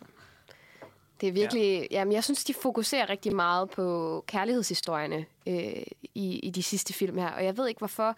Det 1.20 1.28
er 1.28 1.32
virkelig... 1.32 1.78
Ja. 1.80 1.86
Jamen, 1.90 2.12
jeg 2.12 2.24
synes, 2.24 2.44
de 2.44 2.54
fokuserer 2.54 3.08
rigtig 3.10 3.34
meget 3.36 3.70
på 3.70 4.24
kærlighedshistorierne 4.26 5.26
øh, 5.46 5.82
i, 6.14 6.38
i 6.38 6.50
de 6.50 6.62
sidste 6.62 6.92
film 6.92 7.18
her. 7.18 7.28
Og 7.30 7.44
jeg 7.44 7.56
ved 7.56 7.68
ikke, 7.68 7.78
hvorfor. 7.78 8.16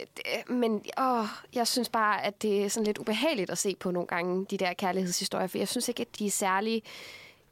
Øh, 0.00 0.54
Men 0.56 0.84
åh, 1.00 1.24
jeg 1.54 1.66
synes 1.66 1.88
bare, 1.88 2.24
at 2.24 2.42
det 2.42 2.64
er 2.64 2.68
sådan 2.68 2.84
lidt 2.86 2.98
ubehageligt 2.98 3.50
at 3.50 3.58
se 3.58 3.76
på 3.76 3.90
nogle 3.90 4.06
gange, 4.06 4.46
de 4.50 4.56
der 4.56 4.72
kærlighedshistorier. 4.72 5.46
For 5.46 5.58
jeg 5.58 5.68
synes 5.68 5.88
ikke, 5.88 6.00
at 6.00 6.18
de 6.18 6.26
er 6.26 6.30
særlig 6.30 6.82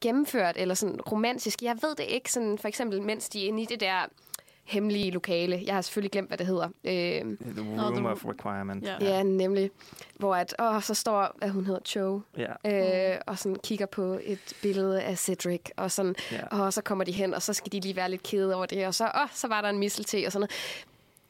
gennemført 0.01 0.55
eller 0.57 0.75
sådan 0.75 1.01
romantiske. 1.01 1.65
Jeg 1.65 1.77
ved 1.81 1.95
det 1.95 2.05
ikke. 2.07 2.31
Sådan, 2.31 2.57
for 2.57 2.67
eksempel, 2.67 3.01
mens 3.01 3.29
de 3.29 3.43
er 3.43 3.47
inde 3.47 3.61
i 3.61 3.65
det 3.65 3.79
der 3.79 4.05
hemmelige 4.65 5.11
lokale. 5.11 5.63
Jeg 5.65 5.73
har 5.75 5.81
selvfølgelig 5.81 6.11
glemt, 6.11 6.27
hvad 6.27 6.37
det 6.37 6.45
hedder. 6.47 6.67
Øh, 6.83 6.93
The 6.93 7.81
Room 7.81 8.05
the- 8.05 8.07
of 8.11 8.25
Requirement. 8.25 8.83
Ja. 8.85 8.95
ja, 9.01 9.23
nemlig. 9.23 9.71
Hvor 10.15 10.35
at, 10.35 10.55
åh, 10.59 10.81
så 10.81 10.93
står, 10.93 11.35
at 11.41 11.51
hun 11.51 11.65
hedder 11.65 11.79
Cho, 11.85 12.21
ja. 12.37 13.11
øh, 13.13 13.19
og 13.27 13.39
sådan 13.39 13.57
kigger 13.63 13.85
på 13.85 14.19
et 14.23 14.53
billede 14.61 15.01
af 15.01 15.17
Cedric, 15.17 15.61
og 15.77 15.91
sådan, 15.91 16.15
Ja. 16.31 16.47
og 16.47 16.73
så 16.73 16.81
kommer 16.81 17.03
de 17.03 17.11
hen, 17.11 17.33
og 17.33 17.41
så 17.41 17.53
skal 17.53 17.71
de 17.71 17.79
lige 17.79 17.95
være 17.95 18.09
lidt 18.11 18.23
kede 18.23 18.55
over 18.55 18.65
det, 18.65 18.87
og 18.87 18.93
så, 18.95 19.03
åh, 19.15 19.27
så 19.33 19.47
var 19.47 19.61
der 19.61 19.69
en 19.69 19.77
mistelte 19.79 20.25
og 20.25 20.31
sådan 20.31 20.39
noget. 20.39 20.51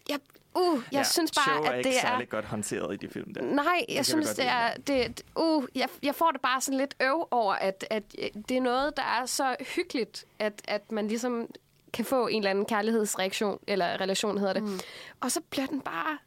Jeg, 0.10 0.20
uh, 0.56 0.82
jeg 0.92 0.98
ja. 0.98 1.04
synes 1.04 1.32
bare, 1.32 1.65
er 1.65 1.72
at 1.72 1.77
ikke 1.77 1.89
det 1.89 1.98
er... 1.98 2.01
særlig 2.01 2.30
godt 2.30 2.46
håndteret 2.46 2.94
i 2.94 3.06
de 3.08 3.12
film 3.13 3.34
der. 3.34 3.42
Nej, 3.42 3.86
jeg 3.89 4.06
synes, 4.06 4.27
godt 4.27 4.38
det 4.38 4.46
er... 4.48 4.74
Det, 5.08 5.22
uh, 5.36 5.65
jeg, 5.75 5.88
jeg 6.04 6.15
får 6.15 6.32
det 6.32 6.42
bare 6.42 6.62
sådan 6.62 6.77
lidt 6.77 6.96
øv 7.01 7.27
over, 7.32 7.54
at, 7.54 7.86
at 7.89 8.04
det 8.50 8.58
er 8.58 8.62
noget, 8.62 8.98
der 8.98 9.04
er 9.04 9.25
så 9.25 9.56
hyggeligt, 9.75 10.25
at, 10.39 10.54
at 10.68 10.92
man 10.92 11.08
ligesom 11.08 11.48
kan 11.95 12.05
få 12.05 12.27
en 12.27 12.37
eller 12.37 12.49
anden 12.49 12.65
kærlighedsreaktion, 12.65 13.59
eller 13.67 14.01
relation 14.01 14.37
hedder 14.37 14.53
det. 14.53 14.63
Mm. 14.63 14.79
Og 15.21 15.31
så 15.31 15.41
bliver 15.49 15.67
den 15.67 15.81
bare 15.81 16.17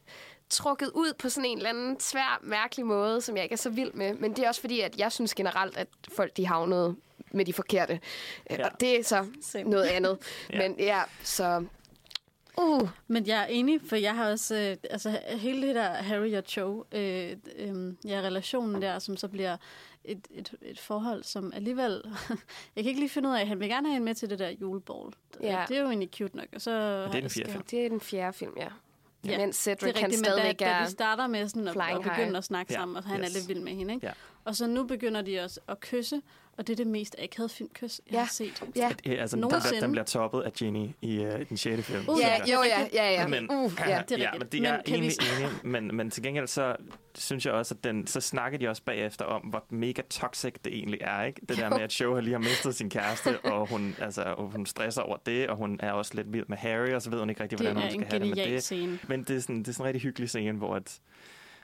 trukket 0.50 0.90
ud 0.94 1.12
på 1.18 1.28
sådan 1.28 1.50
en 1.50 1.56
eller 1.56 1.70
anden 1.70 2.00
svær, 2.00 2.40
mærkelig 2.42 2.87
måde, 2.87 3.20
som 3.20 3.37
jeg 3.37 3.44
ikke 3.44 3.52
er 3.52 3.56
så 3.56 3.70
vild 3.70 3.92
med. 3.92 4.14
Men 4.14 4.37
det 4.37 4.44
er 4.44 4.48
også 4.48 4.60
fordi, 4.60 4.80
at 4.80 4.98
jeg 4.98 5.12
synes 5.12 5.34
generelt, 5.34 5.76
at 5.76 5.88
folk 6.16 6.37
de 6.37 6.46
havnede 6.46 6.96
med 7.30 7.44
de 7.44 7.52
forkerte. 7.52 8.00
Ja. 8.50 8.56
Ja. 8.56 8.66
Og 8.66 8.80
det 8.80 8.98
er 8.98 9.04
så 9.04 9.26
Same. 9.42 9.70
noget 9.70 9.84
andet. 9.84 10.18
Ja. 10.52 10.58
Men 10.58 10.76
ja, 10.78 11.02
så... 11.22 11.64
Uh, 12.58 12.88
Men 13.06 13.26
jeg 13.26 13.42
er 13.42 13.46
enig, 13.46 13.80
for 13.88 13.96
jeg 13.96 14.14
har 14.14 14.30
også... 14.30 14.54
Øh, 14.54 14.76
altså, 14.90 15.20
hele 15.28 15.66
det 15.66 15.75
der 15.75 15.92
Harry 15.92 16.34
og 16.34 16.44
Cho, 16.46 16.84
øh, 16.92 17.37
øh, 17.56 17.94
ja, 18.04 18.20
relationen 18.20 18.82
der, 18.82 18.98
som 18.98 19.16
så 19.16 19.28
bliver 19.28 19.56
et, 20.05 20.28
et, 20.31 20.55
et 20.62 20.81
forhold, 20.81 21.23
som 21.23 21.52
alligevel... 21.55 22.02
jeg 22.76 22.85
kan 22.85 22.87
ikke 22.87 23.00
lige 23.00 23.09
finde 23.09 23.28
ud 23.28 23.35
af, 23.35 23.47
han 23.47 23.61
vil 23.61 23.69
gerne 23.69 23.88
have 23.88 23.93
hende 23.93 24.05
med 24.05 24.14
til 24.14 24.31
det 24.31 24.38
der 24.38 24.49
juleball. 24.49 25.12
Ja. 25.43 25.64
Det 25.69 25.76
er 25.76 25.81
jo 25.81 25.87
egentlig 25.87 26.09
cute 26.14 26.37
nok. 26.37 26.47
Og 26.55 26.61
så 26.61 26.71
det 27.05 27.14
er 27.14 27.21
den 27.21 27.31
fjerde 27.31 27.50
film. 27.50 27.64
det 27.71 27.85
er 27.85 27.88
den 27.88 28.00
fjerde 28.00 28.33
film, 28.33 28.52
ja. 28.57 28.69
Ja, 29.26 29.38
Mens 29.38 29.57
Cedric 29.57 29.81
Det 29.81 29.97
er 29.97 30.00
han 30.00 30.11
rigtigt, 30.11 30.28
men 30.37 30.57
da, 30.59 30.78
da 30.78 30.85
de 30.85 30.90
starter 30.90 31.26
med 31.26 31.49
sådan 31.49 31.69
at, 31.69 31.76
at 31.76 32.02
begynde 32.02 32.38
at 32.38 32.45
snakke 32.45 32.73
Ja, 32.73 32.78
sammen, 32.78 32.97
og 32.97 33.05
han 33.05 33.21
yes. 33.21 33.28
er 33.28 33.38
lidt 33.38 33.49
vild 33.49 33.61
med 33.61 33.73
hende, 33.73 33.95
ikke? 33.95 34.07
Ja. 34.07 34.12
Og 34.45 34.57
så 34.57 34.67
nu 34.67 34.85
begynder 34.85 35.23
de 35.23 35.40
også 35.40 35.61
at 35.69 35.81
kysse, 35.81 36.23
og 36.59 36.67
det 36.67 36.73
er 36.73 36.77
det 36.77 36.87
mest 36.87 37.17
akavede 37.19 37.53
filmkys, 37.53 38.00
jeg 38.07 38.12
Ja. 38.12 38.19
har 38.19 38.27
set. 38.33 38.62
Ja, 38.77 38.91
Det, 39.05 39.19
altså, 39.19 39.37
den, 39.37 39.43
der, 39.43 39.49
Nogensinde. 39.49 39.81
den 39.81 39.91
bliver 39.91 40.05
toppet 40.05 40.41
af 40.43 40.53
Ginny 40.53 40.88
i 41.03 41.19
uh, 41.27 41.33
den 41.49 41.57
sjette 41.57 41.83
film. 41.83 42.05
Uh, 42.09 42.21
ja, 42.21 42.37
jo, 42.53 42.62
ja, 42.62 42.87
ja, 42.93 43.11
ja. 43.12 43.27
Men, 43.27 43.50
uh, 43.50 43.73
ja. 43.87 44.03
det 44.09 44.12
er 44.12 44.19
ja, 44.19 44.31
rigtigt. 44.33 44.38
men 44.38 44.49
det 44.62 44.69
er 44.69 44.73
Men 44.77 44.83
vi 44.87 44.93
egentlig 44.93 45.12
s- 45.12 45.38
enig, 45.38 45.50
men, 45.65 45.97
men 45.97 46.11
til 46.11 46.23
gengæld 46.23 46.47
så 46.47 46.77
synes 47.15 47.47
jeg 47.47 47.55
også, 47.55 47.75
at 47.75 47.85
den, 47.85 48.07
så 48.07 48.21
snakker 48.21 48.59
de 48.59 48.69
også 48.69 48.83
bagefter 48.83 49.25
om, 49.25 49.41
hvor 49.43 49.65
mega 49.71 50.03
toxic 50.11 50.55
det 50.65 50.75
egentlig 50.75 50.99
er, 51.03 51.23
ikke? 51.25 51.41
Det 51.49 51.57
der 51.57 51.69
med, 51.71 51.81
at 51.81 52.00
Joe 52.00 52.23
lige 52.23 52.33
har 52.33 52.38
mistet 52.41 52.75
sin 52.75 52.91
kæreste, 52.91 53.41
og 53.53 53.67
hun, 53.69 53.97
altså, 54.01 54.23
og 54.23 54.51
hun 54.51 54.66
stresser 54.66 55.03
over 55.03 55.16
det, 55.27 55.49
og 55.49 55.57
hun 55.57 55.81
er 55.83 55.92
også 55.92 56.14
lidt 56.14 56.33
vild 56.33 56.44
med 56.49 56.57
Harry, 56.57 56.90
og 56.92 57.03
så 57.03 57.11
ved 57.11 57.18
hun 57.18 57.31
ikke 57.31 57.42
rigtig, 57.42 57.57
hvordan 57.59 57.77
er 57.77 57.81
hun 57.81 57.90
skal 57.90 58.07
have 58.07 58.21
det 58.29 58.37
med 58.37 58.44
det. 58.47 58.62
scene. 58.62 58.99
Men 59.09 59.23
det 59.23 59.37
er 59.37 59.40
sådan, 59.40 59.59
det 59.59 59.68
er 59.68 59.73
sådan 59.73 59.83
en 59.83 59.87
rigtig 59.87 60.03
hyggelig 60.03 60.29
scene, 60.29 60.59
hvor, 60.59 60.75
at, 60.77 60.99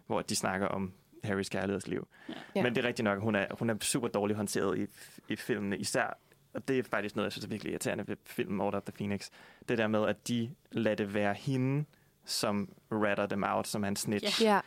hvor 0.06 0.22
de 0.22 0.36
snakker 0.36 0.66
om 0.66 0.92
Harrys 1.24 1.48
kærlighedsliv. 1.48 2.08
Ja. 2.56 2.62
Men 2.62 2.74
det 2.74 2.84
er 2.84 2.88
rigtigt 2.88 3.04
nok, 3.04 3.20
hun 3.20 3.34
er, 3.34 3.46
hun 3.58 3.70
er 3.70 3.74
super 3.80 4.08
dårligt 4.08 4.36
håndteret 4.36 4.78
i, 4.78 4.86
i 5.32 5.36
filmene, 5.36 5.78
især 5.78 6.18
og 6.54 6.68
det 6.68 6.78
er 6.78 6.82
faktisk 6.82 7.16
noget, 7.16 7.24
jeg 7.26 7.32
synes 7.32 7.44
er 7.44 7.48
virkelig 7.48 7.70
irriterende 7.70 8.08
ved 8.08 8.16
filmen 8.26 8.60
Order 8.60 8.78
of 8.78 8.82
the 8.82 8.92
Phoenix. 8.92 9.28
Det 9.68 9.78
der 9.78 9.86
med, 9.86 10.06
at 10.08 10.28
de 10.28 10.50
lader 10.72 10.96
det 10.96 11.14
være 11.14 11.34
hende, 11.34 11.84
som 12.24 12.68
ratter 12.92 13.26
dem 13.26 13.44
out, 13.46 13.68
som 13.68 13.84
er 13.84 13.88
en 13.88 13.96
snitch. 13.96 14.42
Ja. 14.42 14.60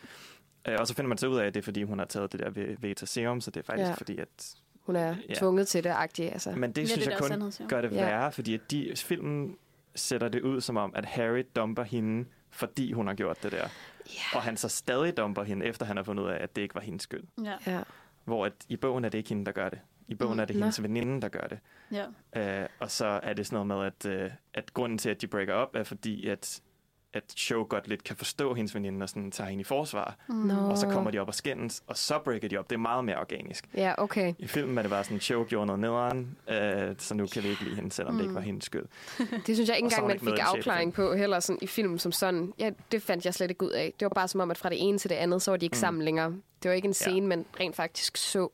Øh, 0.68 0.76
og 0.80 0.86
så 0.86 0.94
finder 0.94 1.08
man 1.08 1.18
så 1.18 1.26
ud 1.26 1.38
af, 1.38 1.46
at 1.46 1.54
det 1.54 1.60
er, 1.60 1.64
fordi 1.64 1.82
hun 1.82 1.98
har 1.98 2.06
taget 2.06 2.32
det 2.32 2.40
der 2.40 2.50
ve- 2.50 2.76
Veta 2.80 3.06
Serum, 3.06 3.40
så 3.40 3.50
det 3.50 3.60
er 3.60 3.64
faktisk 3.64 3.88
Ja. 3.88 3.94
fordi, 3.94 4.18
at... 4.18 4.54
hun 4.86 4.96
er 4.96 5.16
Ja. 5.28 5.34
tvunget 5.34 5.68
til 5.68 5.84
det, 5.84 5.90
agtigt. 5.90 6.32
Altså. 6.32 6.50
Men 6.50 6.72
det 6.72 6.82
Ja, 6.82 6.86
synes 6.86 7.04
det 7.04 7.10
jeg 7.10 7.18
kun 7.58 7.68
gør 7.68 7.80
det 7.80 7.92
Ja. 7.92 8.04
værre, 8.04 8.32
fordi 8.32 8.54
at 8.54 8.60
de, 8.70 8.92
filmen 8.96 9.56
sætter 9.94 10.28
det 10.28 10.42
ud 10.42 10.60
som 10.60 10.76
om, 10.76 10.92
at 10.94 11.04
Harry 11.04 11.42
dumper 11.56 11.82
hende, 11.82 12.28
fordi 12.50 12.92
hun 12.92 13.06
har 13.06 13.14
gjort 13.14 13.42
det 13.42 13.52
der. 13.52 13.68
Ja. 14.14 14.36
Og 14.38 14.42
han 14.42 14.56
så 14.56 14.68
stadig 14.68 15.16
dumper 15.16 15.42
hende, 15.42 15.66
efter 15.66 15.86
han 15.86 15.96
har 15.96 16.04
fundet 16.04 16.22
ud 16.24 16.28
af, 16.28 16.42
at 16.42 16.56
det 16.56 16.62
ikke 16.62 16.74
var 16.74 16.80
hendes 16.80 17.02
skyld. 17.02 17.24
Ja, 17.44 17.56
Ja. 17.66 17.82
Hvor 18.24 18.46
at 18.46 18.52
i 18.68 18.76
bogen 18.76 19.04
er 19.04 19.08
det 19.08 19.18
ikke 19.18 19.28
hende, 19.28 19.44
der 19.46 19.52
gør 19.52 19.68
det. 19.68 19.80
I 20.08 20.14
bogen 20.14 20.34
Mm. 20.34 20.40
er 20.40 20.44
det 20.44 20.56
hendes 20.56 20.82
veninde, 20.82 21.20
der 21.22 21.28
gør 21.28 21.46
det. 21.46 21.58
ja. 22.34 22.62
Øh, 22.62 22.68
og 22.80 22.90
så 22.90 23.06
er 23.22 23.32
det 23.32 23.46
sådan 23.46 23.66
noget 23.66 23.66
med, 23.66 24.10
at, 24.12 24.22
øh, 24.24 24.30
at 24.54 24.74
grunden 24.74 24.98
til, 24.98 25.10
at 25.10 25.20
de 25.20 25.26
breaker 25.26 25.54
op, 25.54 25.76
er 25.76 25.84
fordi, 25.84 26.26
at, 26.28 26.60
at 27.14 27.22
Show 27.36 27.64
godt 27.64 27.88
lidt 27.88 28.04
kan 28.04 28.16
forstå 28.16 28.54
hendes 28.54 28.74
veninde 28.74 29.02
og 29.04 29.08
sådan 29.08 29.30
tager 29.30 29.50
hende 29.50 29.60
i 29.60 29.64
forsvar. 29.64 30.16
Mm. 30.28 30.34
Nå. 30.34 30.54
Og 30.54 30.78
så 30.78 30.86
kommer 30.88 31.10
de 31.10 31.18
op 31.18 31.28
og 31.28 31.34
skændes, 31.34 31.82
og 31.86 31.96
så 31.96 32.18
breaker 32.24 32.48
de 32.48 32.56
op. 32.58 32.70
Det 32.70 32.76
er 32.76 32.80
meget 32.80 33.04
mere 33.04 33.16
organisk. 33.18 33.64
Ja, 33.74 33.94
okay. 33.98 34.34
I 34.38 34.46
filmen 34.46 34.78
er 34.78 34.82
det 34.82 34.90
bare 34.90 35.04
sådan, 35.04 35.20
Show 35.20 35.44
gjorde 35.44 35.66
noget 35.66 35.80
nederen, 35.80 36.36
øh, 36.50 36.94
så 36.98 37.14
nu 37.14 37.26
kan 37.26 37.42
vi 37.42 37.48
ikke 37.48 37.64
lide 37.64 37.74
hende, 37.76 37.92
selvom 37.92 38.14
mm. 38.14 38.18
det 38.18 38.24
ikke 38.24 38.30
Mm. 38.30 38.34
var 38.34 38.40
hendes 38.42 38.64
skyld. 38.64 38.84
Det 39.46 39.56
synes 39.56 39.68
jeg 39.68 39.76
ikke 39.76 39.84
engang, 39.86 40.06
man 40.06 40.12
ikke 40.16 40.24
fik 40.26 40.38
afklaring 40.40 40.92
på 40.94 41.14
heller 41.14 41.40
sådan, 41.40 41.58
i 41.62 41.66
filmen 41.66 41.98
som 41.98 42.12
sådan. 42.12 42.52
Ja, 42.58 42.70
det 42.92 43.02
fandt 43.02 43.24
jeg 43.24 43.34
slet 43.34 43.50
ikke 43.50 43.64
ud 43.64 43.70
af. 43.70 43.92
Det 44.00 44.06
var 44.06 44.12
bare 44.14 44.28
som 44.28 44.40
om, 44.40 44.50
at 44.50 44.58
fra 44.58 44.68
det 44.68 44.78
ene 44.88 44.98
til 44.98 45.10
det 45.10 45.16
andet, 45.16 45.42
så 45.42 45.50
var 45.50 45.58
de 45.58 45.66
ikke 45.66 45.74
Mm. 45.74 45.80
sammen 45.80 46.02
længere. 46.02 46.30
Det 46.62 46.68
var 46.68 46.72
ikke 46.72 46.86
en 46.86 46.90
Ja. 47.00 47.08
scene, 47.10 47.26
man 47.26 47.44
rent 47.60 47.76
faktisk 47.76 48.16
så. 48.16 48.48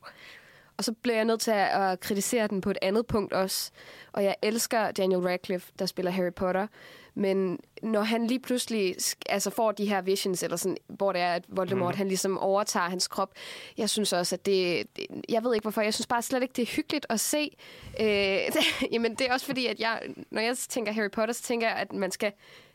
Og 0.77 0.85
så 0.85 0.93
blev 0.93 1.15
jeg 1.15 1.25
nødt 1.25 1.41
til 1.41 1.51
at, 1.51 2.01
kritisere 2.01 2.47
den 2.47 2.61
på 2.61 2.71
et 2.71 2.79
andet 2.83 3.07
punkt 3.07 3.33
også. 3.33 3.71
Og 4.13 4.25
jeg 4.25 4.35
elsker 4.43 4.91
Daniel 4.91 5.21
Radcliffe, 5.21 5.73
der 5.79 5.87
spiller 5.87 6.11
Harry 6.11 6.33
Potter. 6.33 6.67
Men 7.15 7.59
når 7.83 8.03
han 8.03 8.27
lige 8.27 8.41
pludselig 8.41 8.97
altså 9.29 9.51
får 9.51 9.73
de 9.73 9.87
her 9.87 10.01
visions, 10.03 10.43
eller 10.43 10.57
sådan, 10.57 10.77
hvor 10.89 11.13
det 11.13 11.21
er, 11.21 11.33
at 11.35 11.45
Voldemort 11.49 11.95
Mhm. 11.95 11.99
han 11.99 12.09
ligesom 12.09 12.39
overtager 12.39 12.89
hans 12.89 13.09
krop, 13.09 13.33
jeg 13.79 13.91
synes 13.91 14.13
også, 14.13 14.35
at 14.35 14.47
det, 14.47 14.87
det... 14.97 15.07
Jeg 15.29 15.45
ved 15.45 15.55
ikke 15.55 15.65
hvorfor, 15.65 15.81
jeg 15.83 15.95
synes 15.95 16.07
bare 16.07 16.23
slet 16.23 16.43
ikke, 16.43 16.53
det 16.57 16.63
er 16.63 16.67
hyggeligt 16.77 17.07
at 17.09 17.21
se. 17.21 17.57
Øh, 18.01 18.39
jamen, 18.93 19.15
det 19.15 19.29
er 19.29 19.33
også 19.33 19.47
fordi, 19.47 19.67
at 19.67 19.81
jeg, 19.81 20.03
når 20.31 20.41
jeg 20.43 20.57
tænker 20.57 20.93
Harry 20.93 21.11
Potter, 21.11 21.35
så 21.35 21.43
tænker 21.43 21.69
jeg, 21.69 21.77
at 21.77 21.93
man 21.93 22.11
skal... 22.11 22.33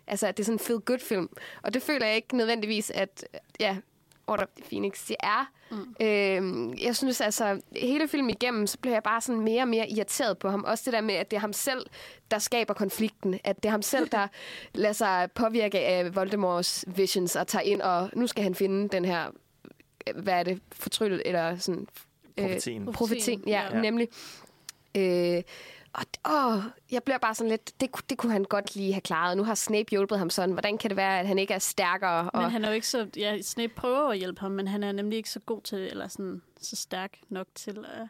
Altså, 0.08 0.28
at 0.28 0.38
det 0.38 0.44
er 0.44 0.46
sådan 0.46 0.56
en 0.56 0.60
feel-good-film. 0.60 1.30
Og 1.64 1.74
det 1.74 1.82
føler 1.82 2.06
jeg 2.06 2.16
ikke 2.16 2.38
nødvendigvis, 2.38 2.92
at... 2.92 3.26
Ja, 3.60 3.78
Order 4.30 4.44
of 4.44 4.50
the 4.58 4.66
Phoenix, 4.70 5.08
det 5.08 5.16
er. 5.20 5.52
Mm. 5.72 5.96
Øh, 6.02 6.84
jeg 6.84 6.96
synes 6.96 7.22
altså, 7.22 7.62
hele 7.76 8.08
filmen 8.08 8.30
igennem, 8.30 8.68
så 8.68 8.78
bliver 8.78 8.96
jeg 8.96 9.04
bare 9.04 9.22
sådan 9.22 9.42
mere 9.42 9.62
og 9.62 9.68
mere 9.68 9.90
irriteret 9.90 10.38
på 10.38 10.50
ham. 10.50 10.64
Også 10.64 10.84
det 10.86 10.94
der 10.94 11.02
med, 11.02 11.16
at 11.16 11.32
det 11.32 11.38
er 11.38 11.42
ham 11.42 11.54
selv, 11.54 11.86
der 12.32 12.40
skaber 12.40 12.74
konflikten. 12.74 13.40
At 13.44 13.56
det 13.56 13.66
er 13.66 13.72
ham 13.72 13.82
selv, 13.82 14.10
der 14.10 14.28
lader 14.74 14.94
sig 14.94 15.30
påvirke 15.36 15.80
af 15.80 16.16
Voldemorts 16.16 16.86
visions 16.88 17.36
og 17.36 17.48
tager 17.48 17.64
ind, 17.64 17.82
og 17.82 18.10
nu 18.14 18.28
skal 18.28 18.44
han 18.44 18.56
finde 18.56 18.90
den 18.90 19.06
her, 19.06 19.26
hvad 20.16 20.34
er 20.34 20.44
det, 20.44 20.62
fortryllet, 20.72 21.22
eller 21.26 21.58
sådan... 21.58 21.88
Profetien. 22.38 22.88
Øh, 22.88 22.94
profetien, 22.94 23.44
ja, 23.48 23.62
Ja. 23.62 23.76
ja. 23.76 23.82
nemlig. 23.82 24.08
Øh, 24.98 25.44
og 26.24 26.56
åh, 26.56 26.64
jeg 26.92 27.04
bliver 27.04 27.18
bare 27.18 27.36
sådan 27.36 27.50
lidt, 27.50 27.82
det, 27.82 27.90
det 28.10 28.18
kunne 28.18 28.32
han 28.32 28.44
godt 28.44 28.76
lige 28.76 28.94
have 28.94 29.02
klaret. 29.02 29.38
Nu 29.38 29.44
har 29.44 29.56
Snape 29.56 29.88
hjulpet 29.92 30.18
ham 30.20 30.30
sådan. 30.30 30.52
Hvordan 30.52 30.78
kan 30.78 30.90
det 30.90 30.98
være, 30.98 31.20
at 31.20 31.28
han 31.28 31.40
ikke 31.40 31.54
er 31.54 31.60
stærkere? 31.60 32.30
Og, 32.30 32.42
Men 32.42 32.52
han 32.52 32.64
er 32.64 32.70
jo 32.70 32.76
ikke 32.76 32.88
så... 32.88 33.08
Ja, 33.18 33.42
Snape 33.42 33.74
prøver 33.76 34.10
at 34.10 34.18
hjælpe 34.18 34.42
ham, 34.42 34.52
men 34.52 34.68
han 34.68 34.84
er 34.84 34.92
nemlig 34.92 35.18
ikke 35.18 35.30
så 35.30 35.40
god 35.40 35.62
til, 35.62 35.78
eller 35.80 36.08
sådan, 36.08 36.42
så 36.62 36.76
stærk 36.76 37.18
nok 37.30 37.48
til, 37.56 37.78
at, 37.94 38.08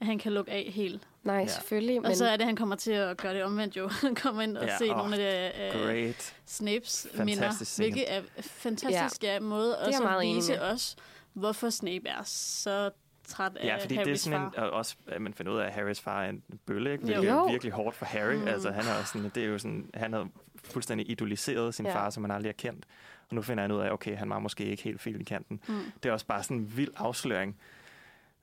at 0.00 0.06
han 0.06 0.18
kan 0.18 0.32
lukke 0.32 0.50
af 0.52 0.70
helt. 0.74 1.08
nej, 1.22 1.36
Ja. 1.36 1.46
selvfølgelig. 1.46 2.02
Men... 2.02 2.10
Og 2.10 2.16
så 2.16 2.24
er 2.26 2.36
det, 2.36 2.46
han 2.46 2.56
kommer 2.56 2.76
til 2.76 2.92
at 2.92 3.16
gøre 3.16 3.34
det 3.34 3.44
omvendt 3.44 3.76
jo. 3.76 3.88
Han 4.02 4.14
kommer 4.14 4.42
ind 4.42 4.56
og 4.56 4.64
Ja, 4.66 4.72
ja, 4.72 4.78
se 4.78 4.90
åh, 4.90 4.96
nogle 4.96 5.16
af 5.16 5.52
de, 5.72 5.78
uh, 5.78 5.84
Great. 5.86 6.34
Snapes 6.46 7.06
Fantastisk 7.14 7.24
minder, 7.24 7.64
scene. 7.64 7.84
hvilket 7.84 8.12
er 8.12 8.22
fantastisk 8.40 9.22
ja. 9.22 9.40
måde 9.40 9.78
også 9.78 10.02
meget 10.02 10.18
at 10.20 10.24
enig 10.24 10.36
vise 10.36 10.52
med. 10.52 10.60
os, 10.60 10.96
hvorfor 11.32 11.70
Snape 11.70 12.08
er 12.08 12.22
så 12.24 12.90
træt 13.30 13.56
af 13.56 13.66
Ja, 13.66 13.76
fordi 13.82 13.94
Harrys 13.94 14.06
det 14.06 14.12
er 14.12 14.16
sådan 14.16 14.40
en, 14.46 14.56
og 14.56 14.70
også, 14.70 14.96
at 15.06 15.22
man 15.22 15.34
finder 15.34 15.52
ud 15.52 15.58
af, 15.58 15.66
at 15.66 15.72
Harrys 15.72 16.00
far 16.00 16.22
er 16.24 16.28
en 16.28 16.42
bølle, 16.66 16.92
ikke? 16.92 17.04
Jo. 17.04 17.12
Hvilket 17.12 17.30
er 17.30 17.34
Jo. 17.34 17.44
virkelig 17.46 17.72
hårdt 17.72 17.96
for 17.96 18.04
Harry. 18.06 18.34
Mm. 18.34 18.48
Altså, 18.48 18.70
han 18.70 18.84
er 18.84 18.98
også 19.00 19.12
sådan, 19.12 19.30
det 19.34 19.42
er 19.44 19.48
jo 19.48 19.58
sådan, 19.58 19.90
han 19.94 20.12
har 20.12 20.28
fuldstændig 20.64 21.10
idoliseret 21.10 21.74
sin 21.74 21.86
Ja. 21.86 21.94
far, 21.94 22.10
som 22.10 22.24
han 22.24 22.30
aldrig 22.30 22.48
har 22.48 22.70
kendt. 22.70 22.86
Og 23.28 23.34
nu 23.36 23.42
finder 23.42 23.64
han 23.64 23.72
ud 23.72 23.80
af, 23.80 23.90
okay, 23.90 24.16
han 24.16 24.30
var 24.30 24.38
måske 24.38 24.64
ikke 24.64 24.82
helt 24.82 25.00
fil 25.00 25.20
i 25.20 25.24
kanten. 25.24 25.60
Mm. 25.68 25.74
Det 26.02 26.08
er 26.08 26.12
også 26.12 26.26
bare 26.26 26.42
sådan 26.42 26.56
en 26.56 26.76
vild 26.76 26.90
afsløring. 26.96 27.56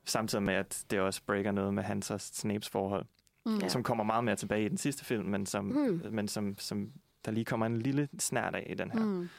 Samtidig 0.06 0.44
med, 0.44 0.54
at 0.54 0.84
det 0.92 1.00
også 1.00 1.22
breaker 1.28 1.52
noget 1.52 1.74
med 1.74 1.84
hans 1.84 2.12
og 2.12 2.22
Snapes 2.22 2.70
forhold. 2.70 3.06
Mm. 3.46 3.70
Som 3.70 3.84
kommer 3.84 4.04
meget 4.04 4.24
mere 4.24 4.36
tilbage 4.36 4.66
i 4.66 4.70
den 4.70 4.78
sidste 4.78 5.06
film, 5.06 5.26
men 5.26 5.46
som, 5.46 5.66
Mm. 5.66 6.02
men 6.12 6.28
som, 6.28 6.56
som 6.60 6.92
der 7.26 7.32
lige 7.32 7.46
kommer 7.46 7.66
en 7.66 7.82
lille 7.82 8.10
snært 8.20 8.56
af 8.56 8.68
i 8.70 8.74
den 8.74 8.92
her. 8.92 9.00
Mm. 9.00 9.30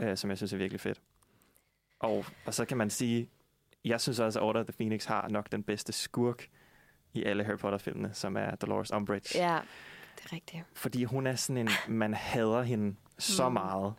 øh, 0.00 0.16
som 0.16 0.30
jeg 0.30 0.36
synes 0.36 0.52
er 0.52 0.56
virkelig 0.56 0.80
fedt. 0.80 1.00
Og, 2.00 2.24
og 2.46 2.54
så 2.54 2.64
kan 2.64 2.76
man 2.76 2.90
sige, 2.90 3.28
jeg 3.88 4.00
synes 4.00 4.18
også, 4.18 4.38
at 4.38 4.42
Order 4.44 4.60
of 4.60 4.66
the 4.66 4.72
Phoenix 4.72 5.04
har 5.04 5.28
nok 5.28 5.52
den 5.52 5.62
bedste 5.62 5.92
skurk 5.92 6.46
i 7.14 7.24
alle 7.24 7.44
Harry 7.44 7.56
Potter-filmene, 7.58 8.10
som 8.12 8.36
er 8.36 8.54
Dolores 8.54 8.92
Umbridge. 8.92 9.38
Ja, 9.38 9.58
det 10.16 10.24
er 10.24 10.32
rigtigt. 10.32 10.62
Fordi 10.74 11.04
hun 11.04 11.26
er 11.26 11.34
sådan 11.34 11.58
en, 11.68 11.68
man 11.88 12.14
hader 12.14 12.62
hende 12.62 12.96
så 13.18 13.48
Mm. 13.48 13.52
meget. 13.52 13.94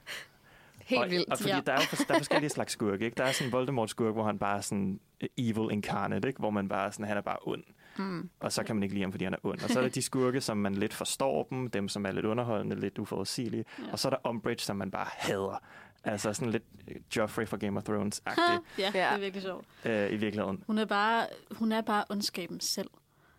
Helt 0.86 1.02
og, 1.04 1.10
vildt. 1.10 1.30
Og 1.32 1.38
fordi 1.38 1.50
Ja. 1.50 1.62
der 1.66 1.72
er 1.72 1.76
jo 1.78 1.82
for, 1.82 1.96
der 2.08 2.14
er 2.14 2.18
forskellige 2.18 2.50
slags 2.58 2.74
skurke. 2.74 3.06
Ikke? 3.06 3.16
Der 3.16 3.24
er 3.24 3.32
sådan 3.32 3.48
en 3.48 3.52
Voldemort-skurk, 3.54 4.14
hvor 4.14 4.24
han 4.24 4.40
bare 4.40 4.58
er 4.58 4.62
sådan 4.62 5.00
evil 5.38 5.72
incarnate, 5.72 6.28
ikke? 6.28 6.40
hvor 6.40 6.50
man 6.50 6.70
bare 6.70 6.92
sådan, 6.92 7.06
han 7.06 7.18
er 7.18 7.22
bare 7.22 7.38
ond. 7.42 7.64
Mm. 7.98 8.30
Og 8.40 8.52
så 8.52 8.64
kan 8.64 8.76
man 8.76 8.84
ikke 8.84 8.96
lide 8.96 9.04
ham, 9.04 9.12
fordi 9.12 9.24
han 9.24 9.34
er 9.34 9.38
ond. 9.44 9.62
Og 9.64 9.70
så 9.70 9.80
er 9.80 9.84
der 9.84 9.90
de 9.90 10.02
skurke, 10.02 10.42
som 10.42 10.58
man 10.58 10.76
lidt 10.76 10.94
forstår 10.94 11.44
dem, 11.50 11.70
dem 11.70 11.88
som 11.88 12.06
er 12.06 12.12
lidt 12.12 12.26
underholdende, 12.26 12.80
lidt 12.80 13.00
uforudsigelige. 13.00 13.66
Ja. 13.80 13.92
Og 13.92 14.00
så 14.00 14.08
er 14.08 14.10
der 14.10 14.30
Umbridge, 14.30 14.64
som 14.64 14.76
man 14.78 14.92
bare 14.92 15.08
hader. 15.10 15.64
Altså 16.04 16.34
sådan 16.34 16.52
lidt 16.52 16.64
øh, 16.88 16.96
Joffrey 17.16 17.48
fra 17.48 17.58
Game 17.58 17.78
of 17.78 17.84
Thrones-agtig 17.90 18.60
ja, 18.80 18.92
det 18.94 19.02
er 19.02 19.18
virkelig 19.20 19.44
sjovt. 19.44 19.66
øh, 19.86 20.12
i 20.14 20.16
virkeligheden. 20.16 20.64
Hun 20.68 20.78
er 20.78 20.86
bare, 20.86 21.28
hun 21.52 21.72
er 21.72 21.82
bare 21.82 22.04
ondskaben 22.10 22.60
selv. 22.60 22.90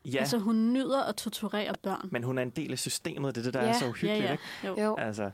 Ja, 0.04 0.18
Altså, 0.18 0.38
hun 0.38 0.72
nyder 0.72 1.02
at 1.02 1.16
torturere 1.16 1.74
børn. 1.82 2.08
men 2.12 2.22
hun 2.22 2.38
er 2.38 2.42
en 2.42 2.50
del 2.50 2.72
af 2.72 2.78
systemet. 2.78 3.34
Det 3.34 3.40
er 3.40 3.44
det, 3.44 3.54
der 3.54 3.62
Ja. 3.62 3.68
er 3.68 3.72
så 3.72 3.88
uhyggeligt. 3.88 4.18
ja, 4.18 4.24
ja. 4.26 4.32
Ikke? 4.32 4.44
Jo. 4.82 4.84
Jo. 4.84 4.96
Altså, 4.96 5.30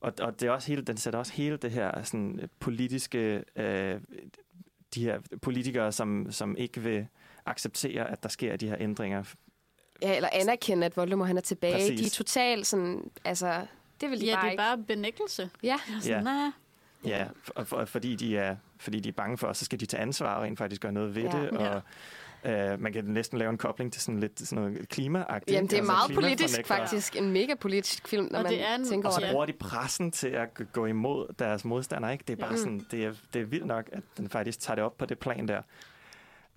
og, 0.00 0.12
og 0.20 0.40
det 0.40 0.46
er 0.46 0.50
også 0.50 0.68
hele, 0.68 0.82
den 0.82 0.96
sætter 0.96 1.18
også 1.18 1.32
hele 1.32 1.56
det 1.56 1.70
her 1.70 2.02
sådan, 2.02 2.40
øh, 2.42 2.48
politiske, 2.60 3.44
øh, 3.56 4.00
de 4.94 5.04
her 5.04 5.18
politikere, 5.42 5.92
som, 5.92 6.26
som 6.32 6.56
ikke 6.56 6.80
vil 6.80 7.06
acceptere, 7.46 8.10
at 8.10 8.22
der 8.22 8.28
sker 8.28 8.56
de 8.56 8.68
her 8.68 8.76
ændringer. 8.80 9.24
Ja, 10.02 10.16
eller 10.16 10.28
anerkende, 10.32 10.86
at 10.86 10.96
Voldemort 10.96 11.26
han 11.28 11.36
er 11.36 11.40
tilbage. 11.40 11.74
Præcis. 11.74 12.00
De 12.00 12.06
er 12.06 12.10
totalt 12.10 12.66
sådan, 12.66 13.10
altså, 13.24 13.66
det 14.00 14.10
vil 14.10 14.20
de 14.20 14.26
Ja, 14.26 14.34
bare 14.34 14.42
det 14.42 14.46
er 14.46 14.50
ikke. 14.50 14.60
bare 14.60 14.78
benægtelse. 14.96 15.50
Ja, 15.62 15.76
Sådan, 16.00 16.12
Ja. 16.16 16.20
nah. 16.22 16.52
Ja, 17.04 17.26
for, 17.42 17.64
for, 17.64 17.84
fordi, 17.84 18.16
de 18.16 18.36
er, 18.38 18.56
fordi 18.78 19.00
de 19.00 19.08
er 19.08 19.12
bange 19.12 19.38
for, 19.38 19.46
og 19.46 19.56
så 19.56 19.64
skal 19.64 19.80
de 19.80 19.86
tage 19.86 20.00
ansvar 20.00 20.34
og 20.34 20.42
rent 20.42 20.58
faktisk 20.58 20.82
gøre 20.82 20.92
noget 20.92 21.14
ved 21.14 21.22
Ja. 21.22 21.40
det. 21.40 21.50
Og, 21.50 21.82
øh, 22.44 22.80
man 22.80 22.92
kan 22.92 23.04
næsten 23.04 23.38
lave 23.38 23.50
en 23.50 23.58
kobling 23.58 23.92
til 23.92 24.02
sådan 24.02 24.20
lidt 24.20 24.40
sådan 24.40 24.64
noget 24.64 24.88
klimaagtigt. 24.88 25.54
Jamen, 25.56 25.70
det 25.70 25.72
er 25.72 25.78
altså 25.78 25.92
meget 25.92 26.14
politisk 26.14 26.54
klimafornægtere. 26.54 26.78
faktisk. 26.88 27.16
En 27.16 27.32
mega 27.32 27.54
politisk 27.60 28.08
film, 28.08 28.28
når 28.30 28.38
Og 28.38 28.42
man 28.42 28.52
det 28.52 28.68
er 28.68 28.74
en- 28.74 28.84
tænker 28.88 29.08
Og 29.08 29.12
over 29.14 29.20
så 29.20 29.26
Ja. 29.26 29.32
bruger 29.32 29.46
de 29.46 29.52
pressen 29.52 30.10
til 30.10 30.28
at 30.28 30.48
gå 30.72 30.86
imod 30.86 31.34
deres 31.38 31.64
modstandere. 31.64 32.12
Ikke? 32.12 32.24
Det 32.28 32.32
er 32.32 32.36
bare 32.36 32.50
Ja. 32.50 32.56
sådan, 32.56 32.86
det 32.90 33.04
er, 33.04 33.12
det 33.34 33.42
er 33.42 33.46
vildt 33.46 33.66
nok, 33.66 33.88
at 33.92 34.02
den 34.16 34.28
faktisk 34.28 34.60
tager 34.60 34.74
det 34.74 34.84
op 34.84 34.98
på 34.98 35.06
det 35.06 35.18
plan 35.18 35.48
der. 35.48 35.62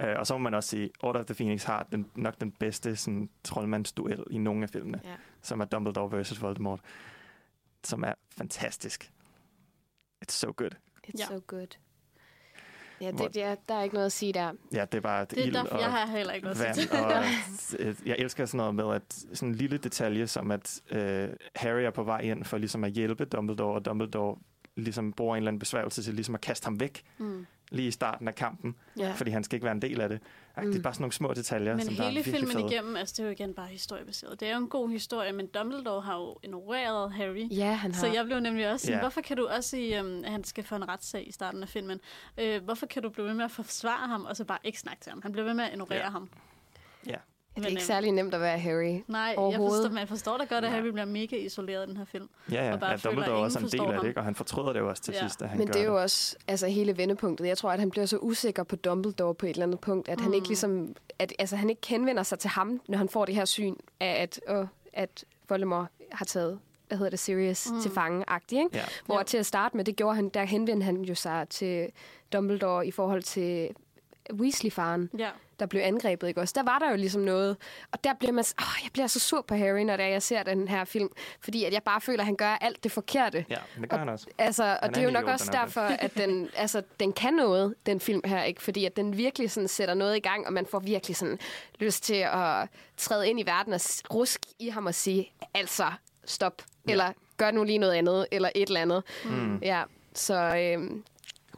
Uh, 0.03 0.07
og 0.19 0.27
så 0.27 0.33
må 0.33 0.37
man 0.39 0.53
også 0.53 0.69
sige, 0.69 0.89
Order 1.03 1.19
of 1.19 1.25
the 1.25 1.35
Phoenix 1.35 1.63
har 1.63 1.87
den, 1.91 2.05
nok 2.15 2.41
den 2.41 2.51
bedste 2.51 2.95
sådan, 2.95 3.29
troldmandsduel 3.43 4.23
i 4.29 4.37
nogle 4.37 4.63
af 4.63 4.69
filmene, 4.69 4.99
Ja. 5.03 5.09
som 5.41 5.59
er 5.61 5.65
Dumbledore 5.65 6.11
versus 6.11 6.41
Voldemort, 6.41 6.79
som 7.83 8.03
er 8.03 8.13
fantastisk. 8.37 9.11
It's 10.25 10.31
so 10.33 10.53
good. 10.57 10.71
It's 11.07 11.19
Ja. 11.19 11.25
so 11.25 11.39
good. 11.47 11.67
Ja, 13.01 13.11
det, 13.11 13.33
det 13.33 13.43
er, 13.43 13.55
der 13.69 13.75
er 13.75 13.83
ikke 13.83 13.93
noget 13.95 14.05
at 14.05 14.11
sige 14.11 14.33
der. 14.33 14.53
Ja, 14.73 14.85
det 14.85 14.97
er 14.97 15.01
bare 15.01 15.25
Det 15.25 15.39
er 15.39 15.43
ild 15.45 15.53
derfor, 15.53 15.75
og 15.75 15.81
jeg 15.81 15.91
har 15.91 16.05
heller 16.07 16.33
ikke 16.33 16.45
noget 16.47 16.61
at 16.61 16.75
sige. 16.75 16.91
Og, 16.91 17.23
jeg 18.05 18.15
elsker 18.19 18.45
sådan 18.45 18.57
noget 18.57 18.75
med, 18.75 18.95
at 18.95 19.03
sådan 19.33 19.49
en 19.49 19.55
lille 19.55 19.77
detalje, 19.77 20.27
som 20.27 20.51
at 20.51 20.81
øh, 20.91 21.29
Harry 21.55 21.81
er 21.81 21.91
på 21.91 22.03
vej 22.03 22.19
ind 22.19 22.43
for 22.43 22.57
ligesom 22.57 22.83
at 22.83 22.91
hjælpe 22.91 23.25
Dumbledore, 23.25 23.75
og 23.75 23.85
Dumbledore 23.85 24.37
ligesom 24.75 25.13
bruger 25.13 25.35
en 25.35 25.37
eller 25.37 25.47
anden 25.47 25.59
besværgelse 25.59 26.03
til 26.03 26.13
ligesom 26.13 26.35
at 26.35 26.41
kaste 26.41 26.65
ham 26.65 26.79
væk 26.79 27.03
Mm. 27.17 27.45
Lige 27.71 27.87
i 27.87 27.91
starten 27.91 28.27
af 28.27 28.35
kampen, 28.35 28.75
Ja. 28.97 29.11
fordi 29.15 29.31
han 29.31 29.43
skal 29.43 29.55
ikke 29.55 29.63
være 29.65 29.71
en 29.75 29.81
del 29.81 30.01
af 30.01 30.09
det. 30.09 30.19
Mm. 30.57 30.63
Det 30.63 30.71
er 30.73 30.77
Mm. 30.77 30.83
bare 30.83 30.93
sådan 30.93 31.01
nogle 31.03 31.13
små 31.13 31.33
detaljer, 31.33 31.75
Men 31.75 31.85
som 31.85 31.93
der 31.95 32.03
er 32.03 32.09
hele 32.09 32.23
filmen 32.23 32.51
fede. 32.51 32.65
igennem, 32.71 32.95
altså 32.95 33.13
det 33.17 33.19
er 33.19 33.23
jo 33.27 33.31
igen 33.31 33.53
bare 33.53 33.67
historiebaseret. 33.67 34.39
Det 34.39 34.47
er 34.47 34.51
jo 34.51 34.57
en 34.57 34.67
god 34.69 34.89
historie, 34.89 35.31
men 35.33 35.47
Dumbledore 35.47 36.01
har 36.01 36.15
jo 36.17 36.37
ignoreret 36.43 37.11
Harry. 37.13 37.47
Ja, 37.51 37.73
han 37.73 37.91
har. 37.93 37.99
Så 37.99 38.07
jeg 38.07 38.25
blev 38.25 38.39
nemlig 38.39 38.71
også 38.71 38.85
sådan, 38.85 38.97
Ja. 38.97 39.01
hvorfor 39.03 39.21
kan 39.21 39.37
du 39.37 39.47
også 39.47 39.69
sige, 39.69 39.99
um, 40.01 40.23
at 40.23 40.31
han 40.31 40.43
skal 40.43 40.63
få 40.63 40.75
en 40.75 40.87
retssag 40.87 41.27
i 41.27 41.31
starten 41.31 41.63
af 41.63 41.69
filmen? 41.69 41.99
Øh, 42.37 42.63
hvorfor 42.63 42.85
kan 42.85 43.03
du 43.03 43.09
blive 43.09 43.27
ved 43.27 43.33
med 43.33 43.45
at 43.45 43.51
forsvare 43.51 44.07
ham, 44.07 44.25
og 44.25 44.35
så 44.37 44.43
bare 44.45 44.59
ikke 44.63 44.79
snakke 44.79 45.01
til 45.01 45.09
ham? 45.09 45.21
Han 45.21 45.31
blev 45.31 45.45
ved 45.45 45.53
med 45.53 45.63
at 45.63 45.71
ignorere 45.71 45.95
Ja. 46.03 46.09
ham. 46.09 46.29
Det 47.55 47.57
er 47.57 47.61
men, 47.61 47.69
ikke 47.69 47.81
øhm, 47.81 47.85
særlig 47.85 48.11
nemt 48.11 48.33
at 48.33 48.41
være 48.41 48.59
Harry. 48.59 49.01
Nej, 49.07 49.35
jeg 49.37 49.55
forstår, 49.57 49.89
man 49.89 50.07
forstår 50.07 50.37
da 50.37 50.43
godt, 50.43 50.65
at. 50.65 50.71
Harry 50.71 50.87
bliver 50.87 51.05
mega 51.05 51.35
isoleret 51.35 51.85
i 51.85 51.89
den 51.89 51.97
her 51.97 52.05
film. 52.05 52.29
Ja, 52.51 52.65
ja. 52.67 52.73
og 52.73 52.79
bare 52.79 52.89
ja 52.89 52.95
føler, 52.95 53.15
Dumbledore 53.15 53.39
er 53.39 53.43
også 53.43 53.59
en 53.59 53.63
del 53.63 53.69
forstår 53.71 53.87
af 53.87 53.93
ham. 53.93 54.01
det, 54.01 54.07
ikke? 54.09 54.19
og 54.19 54.25
han 54.25 54.35
fortryder 54.35 54.73
det 54.73 54.79
jo 54.79 54.89
også 54.89 55.01
til 55.03 55.13
Ja. 55.13 55.19
sidst, 55.27 55.41
at 55.41 55.49
han 55.49 55.57
Men 55.57 55.67
gør 55.67 55.71
det 55.73 55.81
er 55.81 55.85
jo 55.85 56.01
også 56.01 56.35
altså, 56.47 56.67
hele 56.67 56.97
vendepunktet. 56.97 57.47
Jeg 57.47 57.57
tror, 57.57 57.71
at 57.71 57.79
han 57.79 57.89
bliver 57.89 58.05
så 58.05 58.17
usikker 58.17 58.63
på 58.63 58.75
Dumbledore 58.75 59.35
på 59.35 59.45
et 59.45 59.49
eller 59.49 59.63
andet 59.63 59.79
punkt, 59.79 60.09
at 60.09 60.17
mm. 60.17 60.23
han 60.23 60.33
ikke 60.33 60.47
ligesom, 60.47 60.95
at, 61.19 61.33
altså, 61.39 61.55
han 61.55 61.69
ikke 61.69 61.87
henvender 61.87 62.23
sig 62.23 62.39
til 62.39 62.49
ham, 62.49 62.81
når 62.87 62.97
han 62.97 63.09
får 63.09 63.25
det 63.25 63.35
her 63.35 63.45
syn 63.45 63.75
af, 63.99 64.21
at, 64.21 64.41
åh, 64.49 64.65
at 64.93 65.25
Voldemort 65.49 65.87
har 66.11 66.25
taget 66.25 66.59
hvad 66.87 66.97
hedder 66.97 67.09
det, 67.09 67.19
Sirius 67.19 67.71
mm. 67.71 67.81
til 67.81 67.91
fange 67.91 68.25
ikke? 68.51 68.69
Ja. 68.73 68.83
Hvor 69.05 69.17
Jo. 69.17 69.23
til 69.23 69.37
at 69.37 69.45
starte 69.45 69.77
med, 69.77 69.85
det 69.85 69.95
gjorde 69.95 70.15
han, 70.15 70.29
der 70.29 70.43
henvendte 70.43 70.83
han 70.83 71.01
jo 71.01 71.15
sig 71.15 71.49
til 71.49 71.87
Dumbledore 72.33 72.87
i 72.87 72.91
forhold 72.91 73.23
til 73.23 73.69
Weasley-faren, 74.33 75.09
Ja. 75.17 75.29
Der 75.61 75.67
blev 75.67 75.81
angrebet, 75.81 76.27
ikke 76.27 76.41
også? 76.41 76.53
Der 76.57 76.63
var 76.63 76.79
der 76.79 76.89
jo 76.89 76.95
ligesom 76.95 77.21
noget, 77.21 77.57
og 77.91 78.03
der 78.03 78.13
bliver 78.13 78.31
man, 78.31 78.45
åh, 78.61 78.83
jeg 78.83 78.91
bliver 78.93 79.07
så 79.07 79.19
sur 79.19 79.41
på 79.41 79.55
Harry, 79.55 79.81
når 79.81 79.97
det 79.97 80.05
er, 80.05 80.09
jeg 80.09 80.23
ser 80.23 80.43
den 80.43 80.67
her 80.67 80.85
film, 80.85 81.09
fordi 81.39 81.63
at 81.63 81.73
jeg 81.73 81.83
bare 81.83 82.01
føler, 82.01 82.19
at 82.19 82.25
han 82.25 82.35
gør 82.35 82.57
alt 82.61 82.83
det 82.83 82.91
forkerte. 82.91 83.45
Ja, 83.49 83.57
men 83.75 83.81
det 83.81 83.89
gør 83.89 83.97
han 83.97 84.09
også. 84.09 84.27
Altså, 84.37 84.63
og 84.63 84.77
Han 84.81 84.93
det 84.93 84.97
er 84.97 85.03
jo 85.03 85.11
nok 85.11 85.25
også 85.25 85.49
derfor, 85.51 85.81
at 85.81 86.17
den, 86.17 86.49
altså, 86.55 86.83
den 86.99 87.13
kan 87.13 87.33
noget, 87.33 87.75
den 87.85 87.99
film 87.99 88.21
her, 88.25 88.43
ikke? 88.43 88.61
Fordi 88.61 88.85
at 88.85 88.95
den 88.95 89.17
virkelig 89.17 89.51
sådan 89.51 89.67
sætter 89.67 89.93
noget 89.93 90.17
i 90.17 90.19
gang, 90.19 90.47
og 90.47 90.53
man 90.53 90.65
får 90.65 90.79
virkelig 90.79 91.15
sådan 91.15 91.39
lyst 91.79 92.03
til 92.03 92.25
at 92.33 92.67
træde 92.97 93.29
ind 93.29 93.39
i 93.39 93.45
verden 93.45 93.73
og 93.73 93.81
rusk 94.13 94.41
i 94.59 94.69
ham 94.69 94.85
og 94.85 94.95
sige, 94.95 95.31
altså, 95.53 95.91
stop, 96.25 96.61
ja. 96.87 96.91
eller 96.91 97.13
gør 97.37 97.51
nu 97.51 97.63
lige 97.63 97.77
noget 97.77 97.93
andet, 97.93 98.27
eller 98.31 98.49
et 98.55 98.67
eller 98.67 98.81
andet. 98.81 99.03
Mm. 99.25 99.57
Ja, 99.57 99.83
så 100.13 100.35
øhm, 100.35 101.03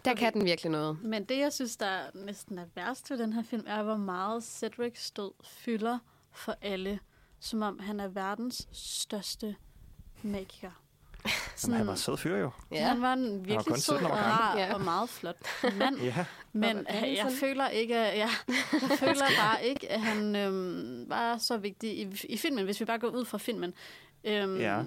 der 0.05 0.11
Okay. 0.11 0.19
kan 0.19 0.33
den 0.33 0.45
virkelig 0.45 0.71
noget. 0.71 0.97
Men 1.03 1.23
det, 1.25 1.37
jeg 1.37 1.53
synes, 1.53 1.77
der 1.77 1.99
næsten 2.13 2.57
er 2.57 2.65
værst 2.75 3.09
ved 3.11 3.17
den 3.17 3.33
her 3.33 3.43
film, 3.43 3.63
er, 3.67 3.83
hvor 3.83 3.97
meget 3.97 4.43
Cedric 4.43 4.93
stød 5.05 5.31
fylder 5.43 5.99
for 6.31 6.55
alle. 6.61 6.99
Som 7.39 7.61
om 7.61 7.79
han 7.79 7.99
er 7.99 8.07
verdens 8.07 8.67
største 8.71 9.55
magiker. 10.21 10.71
Som 11.55 11.73
han 11.73 11.87
var 11.87 11.95
sød 11.95 12.17
fyr 12.17 12.37
jo. 12.37 12.51
Ja. 12.71 12.87
Han 12.87 13.01
var 13.01 13.13
en 13.13 13.45
virkelig 13.45 13.77
sød 13.81 13.97
17 13.97 14.05
og 14.05 14.11
rar 14.11 14.57
Ja. 14.57 14.73
og 14.73 14.81
meget 14.81 15.09
flot 15.09 15.35
mand. 15.77 15.97
Ja, 16.15 16.25
Men 16.53 16.85
Pattinson. 16.85 17.25
jeg 17.25 17.31
føler 17.39 17.67
ikke, 17.69 17.97
at, 17.97 18.17
ja, 18.17 18.29
jeg 18.81 18.97
føler 18.99 19.25
bare 19.39 19.65
ikke, 19.65 19.91
at 19.91 20.01
han 20.01 20.35
øhm, 20.35 21.09
var 21.09 21.37
så 21.37 21.57
vigtig 21.57 21.97
i, 21.99 22.25
i 22.29 22.37
filmen, 22.37 22.65
hvis 22.65 22.79
vi 22.79 22.85
bare 22.85 22.99
går 22.99 23.07
ud 23.09 23.25
fra 23.25 23.37
filmen. 23.37 23.73
Øhm, 24.23 24.57
Ja. 24.57 24.83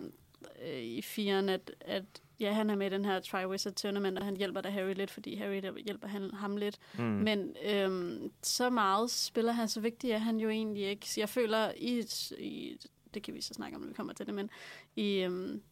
øh, 0.66 0.78
I 0.82 1.02
firen, 1.02 1.48
at, 1.48 1.70
at 1.80 2.04
ja, 2.40 2.52
han 2.52 2.70
er 2.70 2.74
med 2.76 2.86
i 2.86 2.90
den 2.90 3.04
her 3.04 3.20
Triwizard 3.20 3.72
Tournament, 3.72 4.18
og 4.18 4.24
han 4.24 4.36
hjælper 4.36 4.60
da 4.60 4.68
Harry 4.70 4.94
lidt, 4.94 5.10
fordi 5.10 5.36
Harry 5.36 5.56
der 5.62 5.72
hjælper 5.84 6.08
han, 6.08 6.30
ham 6.34 6.56
lidt. 6.56 6.78
mm. 6.98 7.04
Men 7.04 7.56
øhm, 7.64 8.32
så 8.42 8.70
meget 8.70 9.10
spiller 9.10 9.52
han, 9.52 9.68
så 9.68 9.80
vigtig 9.80 10.10
er 10.10 10.18
han 10.18 10.36
jo 10.40 10.48
egentlig 10.48 10.82
ikke. 10.82 11.10
Så 11.10 11.20
jeg 11.20 11.28
føler, 11.28 11.72
i, 11.76 12.04
i 12.38 12.78
det 13.14 13.22
kan 13.22 13.34
vi 13.34 13.40
så 13.40 13.54
snakke 13.54 13.76
om, 13.76 13.80
når 13.82 13.88
vi 13.88 13.94
kommer 13.94 14.12
til 14.12 14.26
det, 14.26 14.34
men 14.34 14.50
i, 14.96 15.18
øhm, 15.18 15.62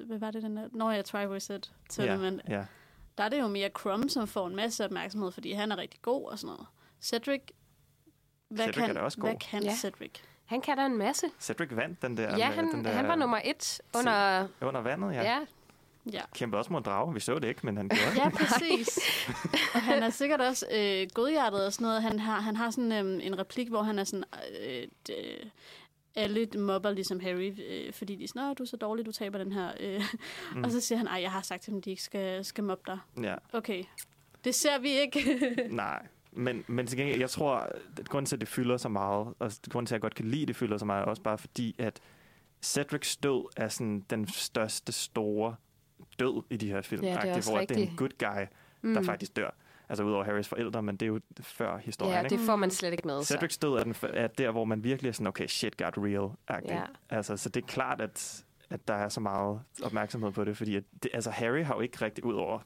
hvad 0.00 0.18
var 0.18 0.30
det 0.30 0.42
den 0.42 0.56
der? 0.56 0.68
Når 0.72 0.90
jeg 0.90 1.04
Triwizard 1.04 1.70
Tournament, 1.90 2.40
ja, 2.48 2.54
ja. 2.56 2.64
der 3.18 3.24
er 3.24 3.28
det 3.28 3.40
jo 3.40 3.48
mere 3.48 3.68
Crumb, 3.68 4.10
som 4.10 4.26
får 4.26 4.46
en 4.46 4.56
masse 4.56 4.84
opmærksomhed, 4.84 5.32
fordi 5.32 5.52
han 5.52 5.72
er 5.72 5.76
rigtig 5.76 6.02
god 6.02 6.24
og 6.30 6.38
sådan 6.38 6.52
noget. 6.54 6.66
Cedric, 7.02 7.40
hvad 8.48 8.64
Cedric 8.66 8.82
er 8.82 8.86
kan, 8.86 8.94
da 8.94 9.00
også 9.00 9.20
hvad 9.20 9.30
god. 9.30 9.38
kan 9.38 9.62
Ja. 9.62 9.74
Cedric? 9.74 10.10
Han 10.44 10.60
kan 10.60 10.76
da 10.76 10.86
en 10.86 10.98
masse. 10.98 11.26
Cedric 11.40 11.68
vandt 11.72 12.02
den 12.02 12.16
der, 12.16 12.22
Ja, 12.36 12.48
med 12.48 12.56
han, 12.56 12.72
den 12.72 12.84
der 12.84 12.90
han 12.90 13.08
var 13.08 13.16
nummer 13.16 13.40
et 13.44 13.80
under... 13.96 14.48
under 14.60 14.80
vandet. 14.80 15.12
Ja. 15.14 15.22
Ja, 15.22 15.40
ja. 16.12 16.20
Kæmpede 16.34 16.60
også 16.60 16.72
mod 16.72 16.80
en 16.80 16.84
drage. 16.84 17.14
Vi 17.14 17.20
så 17.20 17.38
det 17.38 17.48
ikke, 17.48 17.60
men 17.66 17.76
han 17.76 17.88
gjorde 17.88 18.10
det. 18.10 18.16
Ja, 18.16 18.28
præcis. 18.28 18.98
og 19.74 19.80
han 19.82 20.02
er 20.02 20.10
sikkert 20.10 20.40
også 20.40 20.66
øh, 20.72 21.06
godhjertet 21.14 21.66
og 21.66 21.72
sådan 21.72 21.84
noget. 21.84 22.02
Han 22.02 22.18
har, 22.18 22.40
han 22.40 22.56
har 22.56 22.70
sådan 22.70 22.92
øh, 22.92 23.26
en 23.26 23.38
replik, 23.38 23.68
hvor 23.68 23.82
han 23.82 23.98
er 23.98 24.04
sådan... 24.04 24.24
Øh, 24.60 24.86
øh, 25.10 25.46
alle 26.16 26.48
mobber 26.58 26.90
ligesom 26.90 27.20
Harry, 27.20 27.52
øh, 27.68 27.92
fordi 27.92 28.16
de 28.16 28.28
sådan, 28.28 28.42
"Åh, 28.42 28.54
du 28.58 28.62
er 28.62 28.66
så 28.66 28.76
dårlig, 28.76 29.06
du 29.06 29.12
taber 29.12 29.38
den 29.38 29.52
her. 29.52 29.72
Øh. 29.80 30.02
Mm. 30.54 30.64
Og 30.64 30.70
så 30.70 30.80
siger 30.80 30.98
han, 30.98 31.06
ej, 31.06 31.20
jeg 31.22 31.30
har 31.30 31.42
sagt 31.42 31.62
til 31.62 31.72
dem, 31.72 31.82
de 31.82 31.90
ikke 31.90 32.02
skal, 32.02 32.44
skal 32.44 32.64
mobbe 32.64 32.82
dig. 32.86 32.98
Ja. 33.24 33.34
Okay, 33.52 33.84
det 34.44 34.54
ser 34.54 34.78
vi 34.78 34.88
ikke. 34.90 35.20
Nej, 35.70 36.06
men, 36.32 36.64
men 36.66 36.86
til 36.86 36.98
gengæld, 36.98 37.20
jeg 37.20 37.30
tror, 37.30 37.54
at 37.98 38.08
grunden 38.08 38.26
til, 38.26 38.36
at 38.36 38.40
det 38.40 38.48
fylder 38.48 38.76
så 38.76 38.88
meget, 38.88 39.34
og 39.38 39.52
grunden 39.70 39.86
til, 39.86 39.94
at 39.94 39.96
jeg 39.96 40.00
godt 40.00 40.14
kan 40.14 40.24
lide, 40.28 40.42
at 40.42 40.48
det 40.48 40.56
fylder 40.56 40.78
så 40.78 40.84
meget, 40.84 41.00
er 41.02 41.06
også 41.06 41.22
bare 41.22 41.38
fordi, 41.38 41.74
at 41.78 42.00
Cedrics 42.62 43.16
død 43.16 43.44
er 43.56 43.68
sådan 43.68 44.04
den 44.10 44.28
største 44.28 44.92
store 44.92 45.56
død 46.18 46.42
i 46.50 46.56
de 46.56 46.68
her 46.68 46.82
film. 46.82 47.04
Ja, 47.04 47.10
det 47.10 47.18
er 47.30 47.50
hvor 47.50 47.60
det 47.60 47.70
er 47.70 47.82
en 47.82 47.96
good 47.96 48.10
guy, 48.18 48.46
der 48.94 49.02
faktisk 49.02 49.36
dør. 49.36 49.50
Altså 49.88 50.04
udover 50.04 50.24
Harrys 50.24 50.48
forældre, 50.48 50.82
men 50.82 50.96
det 50.96 51.06
er 51.06 51.10
jo 51.10 51.20
før 51.40 51.78
historien, 51.78 52.14
ja, 52.14 52.22
ikke? 52.22 52.36
det 52.36 52.46
får 52.46 52.56
man 52.56 52.70
slet 52.70 52.92
ikke 52.92 53.06
med. 53.06 53.22
Så. 53.22 53.34
Cedrics 53.34 53.58
død 53.58 53.72
er, 53.72 53.84
den, 53.84 53.94
er 54.02 54.26
der, 54.26 54.50
hvor 54.50 54.64
man 54.64 54.84
virkelig 54.84 55.08
er 55.08 55.12
sådan, 55.12 55.26
okay, 55.26 55.46
shit 55.46 55.76
got 55.76 55.94
real. 55.96 56.30
Ja. 56.68 56.82
Altså, 57.10 57.36
så 57.36 57.48
det 57.48 57.62
er 57.62 57.66
klart, 57.66 58.00
at, 58.00 58.44
at 58.70 58.88
der 58.88 58.94
er 58.94 59.08
så 59.08 59.20
meget 59.20 59.60
opmærksomhed 59.82 60.32
på 60.32 60.44
det, 60.44 60.56
fordi 60.56 60.76
at 60.76 60.84
det, 61.02 61.10
altså, 61.14 61.30
Harry 61.30 61.64
har 61.64 61.74
jo 61.74 61.80
ikke 61.80 62.04
rigtig, 62.04 62.24
ud 62.24 62.34
over 62.34 62.58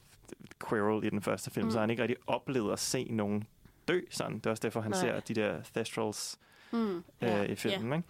Quirrell 0.69 1.05
i 1.05 1.09
den 1.09 1.21
første 1.21 1.51
film, 1.51 1.63
mm. 1.63 1.67
Mm. 1.67 1.71
så 1.71 1.77
har 1.77 1.81
han 1.81 1.89
ikke 1.89 2.01
rigtig 2.01 2.17
oplevet 2.27 2.73
at 2.73 2.79
se 2.79 3.07
nogen 3.11 3.43
dø 3.87 4.01
sådan. 4.09 4.35
Det 4.35 4.45
er 4.45 4.49
også 4.49 4.61
derfor, 4.61 4.81
han 4.81 4.91
Nej. 4.91 5.01
ser 5.01 5.19
de 5.19 5.33
der 5.33 5.61
Thestrals 5.73 6.39
mm. 6.71 7.03
øh, 7.21 7.49
i 7.49 7.55
filmen, 7.55 7.93
ikke? 7.93 8.09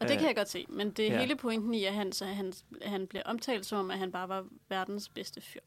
Og 0.00 0.08
det 0.08 0.14
Øh, 0.14 0.18
kan 0.18 0.28
jeg 0.28 0.36
godt 0.36 0.50
se, 0.50 0.66
men 0.68 0.90
det 0.90 1.06
er 1.08 1.12
ja. 1.12 1.20
hele 1.20 1.36
pointen 1.36 1.74
i, 1.74 1.84
at 1.84 1.94
han, 1.94 2.12
så 2.12 2.24
han, 2.24 2.52
han 2.82 3.06
bliver 3.06 3.22
omtalt 3.26 3.66
som 3.66 3.78
om, 3.78 3.90
at 3.90 3.98
han 3.98 4.12
bare 4.12 4.28
var 4.28 4.44
verdens 4.68 5.08
bedste 5.08 5.40
fyr. 5.40 5.60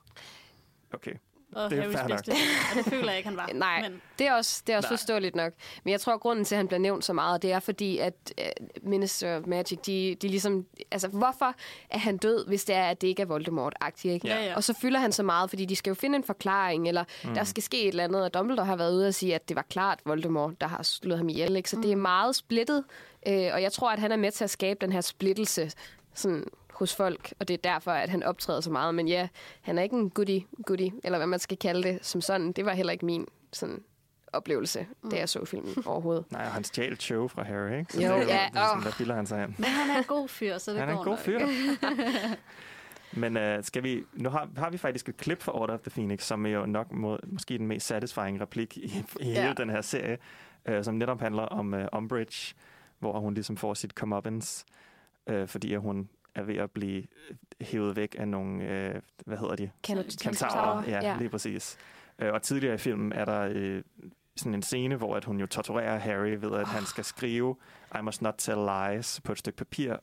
Okay. 0.93 1.11
og 1.51 1.69
Det 1.69 1.79
er 1.79 1.81
Harrys 1.81 1.95
nok. 1.95 2.07
bedste 2.09 2.31
ven. 2.31 2.37
Og 2.71 2.75
det 2.83 2.85
føler 2.93 3.07
jeg 3.09 3.17
ikke, 3.17 3.29
han 3.29 3.37
var. 3.37 3.47
Nej. 3.53 3.81
Men 3.81 4.01
Det 4.19 4.27
er 4.27 4.33
også, 4.33 4.63
det 4.67 4.73
er 4.73 4.77
også 4.77 4.89
Nej. 4.89 4.97
forståeligt 4.97 5.35
nok. 5.35 5.53
Men 5.83 5.91
jeg 5.91 6.01
tror, 6.01 6.13
at 6.13 6.19
grunden 6.19 6.45
til, 6.45 6.55
at 6.55 6.57
han 6.57 6.67
bliver 6.67 6.79
nævnt 6.79 7.05
så 7.05 7.13
meget, 7.13 7.41
det 7.41 7.51
er 7.51 7.59
fordi, 7.59 7.97
at 7.97 8.33
uh, 8.41 8.89
Minister 8.89 9.37
of 9.37 9.43
Magic, 9.47 9.79
de, 9.79 10.15
de 10.21 10.27
ligesom... 10.27 10.65
Altså, 10.91 11.07
hvorfor 11.07 11.55
er 11.89 11.97
han 11.97 12.17
død, 12.17 12.47
hvis 12.47 12.65
det 12.65 12.75
er, 12.75 12.83
at 12.83 13.01
det 13.01 13.07
ikke 13.07 13.21
er 13.21 13.25
Voldemort-agtigt, 13.25 14.13
ikke? 14.13 14.27
Ja, 14.27 14.45
ja. 14.45 14.55
Og 14.55 14.63
så 14.63 14.73
fylder 14.81 14.99
han 14.99 15.11
så 15.11 15.23
meget, 15.23 15.49
fordi 15.49 15.65
de 15.65 15.75
skal 15.75 15.91
jo 15.91 15.95
finde 15.95 16.15
en 16.15 16.23
forklaring, 16.23 16.87
eller 16.87 17.03
mm. 17.23 17.33
der 17.33 17.43
skal 17.43 17.63
ske 17.63 17.81
et 17.81 17.87
eller 17.87 18.03
andet, 18.03 18.23
og 18.23 18.33
Dumbledore 18.33 18.65
har 18.65 18.75
været 18.75 18.93
ude 18.93 19.07
og 19.07 19.13
sige, 19.13 19.35
at 19.35 19.49
det 19.49 19.55
var 19.55 19.65
klart 19.69 19.99
Voldemort, 20.05 20.61
der 20.61 20.67
har 20.67 20.83
slået 20.83 21.17
ham 21.17 21.29
ihjel, 21.29 21.55
ikke? 21.55 21.69
Så 21.69 21.75
mm. 21.75 21.81
det 21.81 21.91
er 21.91 21.95
meget 21.95 22.35
splittet, 22.35 22.83
øh, 23.27 23.49
og 23.53 23.61
jeg 23.61 23.71
tror, 23.71 23.91
at 23.91 23.99
han 23.99 24.11
er 24.11 24.15
med 24.17 24.31
til 24.31 24.43
at 24.43 24.49
skabe 24.49 24.77
den 24.81 24.91
her 24.91 25.01
splittelse 25.01 25.71
sådan, 26.13 26.45
hos 26.73 26.95
folk, 26.95 27.33
og 27.39 27.47
det 27.47 27.53
er 27.53 27.71
derfor, 27.71 27.91
at 27.91 28.09
han 28.09 28.23
optræder 28.23 28.61
så 28.61 28.71
meget. 28.71 28.95
Men 28.95 29.07
ja, 29.07 29.27
han 29.61 29.77
er 29.77 29.83
ikke 29.83 29.95
en 29.95 30.09
goodie, 30.09 30.43
goodie 30.65 30.91
eller 31.03 31.17
hvad 31.19 31.27
man 31.27 31.39
skal 31.39 31.57
kalde 31.57 31.83
det, 31.83 31.99
som 32.05 32.21
sådan. 32.21 32.51
Det 32.51 32.65
var 32.65 32.73
heller 32.73 32.93
ikke 32.93 33.05
min 33.05 33.27
sådan, 33.53 33.83
oplevelse, 34.33 34.87
mm. 35.03 35.09
da 35.09 35.17
jeg 35.17 35.29
så 35.29 35.45
filmen 35.45 35.73
overhovedet. 35.85 36.25
Nej, 36.31 36.45
og 36.45 36.51
han 36.51 36.63
stjal 36.63 36.99
show 37.01 37.27
fra 37.27 37.43
Harry, 37.43 37.79
ikke? 37.79 37.93
Så 37.93 38.01
Jo, 38.01 38.07
det 38.07 38.13
er 38.13 38.17
ja, 38.19 38.49
det 38.53 38.59
er 38.59 38.65
sådan, 38.65 38.77
åh. 38.77 38.83
der 38.83 38.91
bilder 38.97 39.15
han 39.15 39.25
sig 39.25 39.43
ind. 39.43 39.53
Men 39.57 39.65
han 39.69 39.89
er 39.89 39.97
en 39.97 40.03
god 40.03 40.27
fyr, 40.27 40.57
så 40.57 40.71
det 40.71 40.79
Han 40.79 40.89
er 40.89 40.93
går 40.93 40.99
en 41.01 41.05
god 41.05 41.11
nok. 41.11 41.19
fyr. 41.19 41.39
Men 43.13 43.37
uh, 43.37 43.63
skal 43.63 43.83
vi, 43.83 44.03
nu 44.13 44.29
har, 44.29 44.49
har 44.57 44.69
vi 44.69 44.77
faktisk 44.77 45.09
et 45.09 45.17
klip 45.17 45.41
fra 45.41 45.59
Order 45.61 45.73
of 45.73 45.79
the 45.79 45.91
Phoenix, 45.91 46.23
som 46.23 46.45
er 46.45 46.49
jo 46.49 46.65
nok 46.65 46.91
må, 46.91 47.17
måske 47.27 47.57
den 47.57 47.67
mest 47.67 47.87
satisfying 47.87 48.41
replik 48.41 48.77
i, 48.77 48.81
i 49.19 49.29
Ja. 49.31 49.41
hele 49.41 49.53
den 49.57 49.69
her 49.69 49.81
serie, 49.81 50.17
uh, 50.69 50.81
som 50.83 50.95
netop 50.95 51.19
handler 51.21 51.43
om 51.43 51.73
uh, 51.73 51.79
Umbridge, 51.97 52.55
hvor 53.03 53.19
hun 53.19 53.33
ligesom 53.33 53.57
får 53.57 53.73
sit 53.73 53.91
comeuppance, 53.91 54.65
uh, 55.31 55.47
fordi 55.47 55.73
at 55.73 55.81
hun 55.81 56.09
er 56.35 56.43
ved 56.43 56.55
at 56.55 56.71
blive 56.71 56.97
øh, 57.29 57.35
hævet 57.61 57.95
væk 57.95 58.15
af 58.19 58.27
nogle, 58.27 58.63
uh, 58.63 59.01
hvad 59.25 59.37
hedder 59.37 59.55
de? 59.55 59.69
Kentaurer, 59.83 60.83
ja, 60.87 60.99
ja. 61.01 61.17
lige 61.17 61.29
præcis. 61.29 61.77
Uh, 62.21 62.27
og 62.27 62.41
tidligere 62.41 62.73
i 62.73 62.77
filmen 62.77 63.11
er 63.13 63.25
der 63.25 63.49
uh, 63.77 63.81
sådan 64.35 64.53
en 64.53 64.61
scene, 64.61 64.95
hvor 64.95 65.15
at 65.15 65.25
hun 65.25 65.39
jo 65.39 65.47
torturerer 65.47 65.97
Harry 65.97 66.29
ved, 66.39 66.51
at 66.53 66.67
han 66.67 66.85
skal 66.85 67.03
skrive 67.03 67.55
I 67.99 68.01
must 68.01 68.21
not 68.21 68.35
tell 68.37 68.57
lies 68.59 69.21
på 69.23 69.31
et 69.31 69.37
stykke 69.37 69.57
papir 69.57 69.95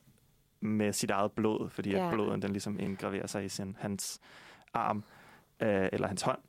med 0.61 0.93
sit 0.93 1.11
eget 1.11 1.31
blod, 1.31 1.69
fordi 1.69 1.89
Ja. 1.89 2.07
at 2.07 2.13
blodet 2.13 2.41
den 2.41 2.51
ligesom 2.51 2.79
indgraverer 2.79 3.27
sig 3.27 3.45
i 3.45 3.49
sin, 3.49 3.75
hans 3.79 4.19
arm 4.73 5.03
øh, 5.59 5.89
eller 5.93 6.07
hans 6.07 6.21
hånd. 6.21 6.39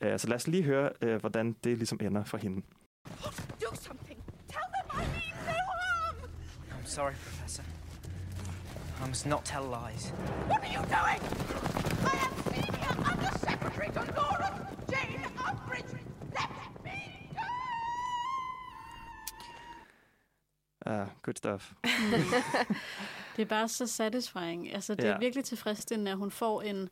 Øh, 0.00 0.18
så 0.18 0.28
lad 0.28 0.36
os 0.36 0.46
lige 0.48 0.62
høre, 0.62 0.90
øh, 1.02 1.20
hvordan 1.20 1.56
det 1.64 1.76
ligesom 1.78 1.98
ender 2.02 2.24
for 2.24 2.38
hende. 2.38 2.62
Do 3.60 3.74
something! 3.74 4.22
Tell 4.48 4.64
them 4.74 4.86
I 4.92 4.96
mean 4.96 5.34
no 5.46 5.52
harm! 5.52 6.16
I'm 6.70 6.77
sorry, 6.88 7.14
Professor. 7.14 7.62
I 9.04 9.06
must 9.08 9.26
not 9.26 9.44
tell 9.44 9.62
lies. 9.64 10.10
What 10.48 10.60
are 10.64 10.72
you 10.72 10.82
doing? 10.96 11.20
I 12.04 12.16
am 12.24 12.32
Senior 12.52 12.94
Under 13.10 13.30
Secretary 13.38 13.88
to 13.92 14.00
Laura 14.16 14.50
Jane 14.90 15.24
Umbridge! 15.36 15.94
Let 16.34 16.50
me 16.84 17.30
go! 20.84 20.90
Uh, 20.90 21.06
good 21.22 21.36
stuff. 21.38 21.72
Det 23.36 23.42
er 23.42 23.46
bare 23.48 23.68
så 23.68 23.86
satisfying. 23.86 24.74
Altså, 24.74 24.94
det 24.94 25.04
Ja. 25.04 25.08
er 25.12 25.18
virkelig 25.18 25.44
tilfredsstillende, 25.44 26.10
at 26.10 26.16
hun 26.16 26.30
får 26.30 26.62
en... 26.62 26.88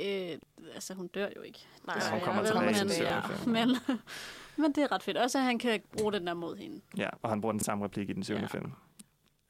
Øh, 0.00 0.38
altså, 0.74 0.94
hun 0.94 1.06
dør 1.08 1.28
jo 1.36 1.42
ikke. 1.42 1.66
Nej, 1.86 1.94
Desværre. 1.96 2.12
hun 2.14 2.20
kommer 2.24 2.42
Jeg 2.42 2.52
tilbage 2.52 2.84
men 3.46 3.66
ja, 3.66 3.66
men, 3.66 3.76
men 4.62 4.72
det 4.72 4.82
er 4.82 4.92
ret 4.92 5.02
fedt. 5.02 5.16
Også, 5.16 5.38
at 5.38 5.44
han 5.44 5.58
kan 5.58 5.80
bruge 5.98 6.12
den 6.12 6.26
der 6.26 6.34
mod 6.34 6.56
hende. 6.56 6.80
Ja, 6.96 7.08
og 7.22 7.30
han 7.30 7.40
bruger 7.40 7.52
den 7.52 7.60
samme 7.60 7.84
replik 7.84 8.10
i 8.10 8.12
den 8.12 8.24
syvende 8.24 8.48
Ja. 8.52 8.58
film, 8.58 8.72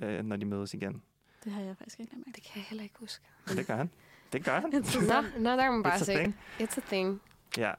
øh, 0.02 0.24
når 0.24 0.36
de 0.36 0.44
mødes 0.44 0.74
igen. 0.74 1.02
Det 1.44 1.52
har 1.52 1.62
jeg 1.62 1.76
faktisk 1.76 2.00
ikke 2.00 2.12
lagt 2.12 2.26
mærke 2.26 2.36
Det 2.36 2.44
kan 2.44 2.52
jeg 2.56 2.64
heller 2.64 2.82
ikke 2.82 2.94
huske. 2.98 3.24
Men 3.48 3.56
det 3.56 3.66
gør 3.66 3.76
han. 3.76 3.90
Det 4.32 4.44
gør 4.44 4.60
han. 4.60 4.70
Nå, 5.08 5.40
nå, 5.40 5.50
der 5.50 5.62
kan 5.62 5.72
man 5.72 5.82
bare 5.82 5.94
It's 5.94 6.00
a 6.00 6.04
se. 6.04 6.14
thing. 6.14 6.36
It's 6.60 6.76
a 6.78 6.80
thing. 6.86 7.20
Ja. 7.56 7.72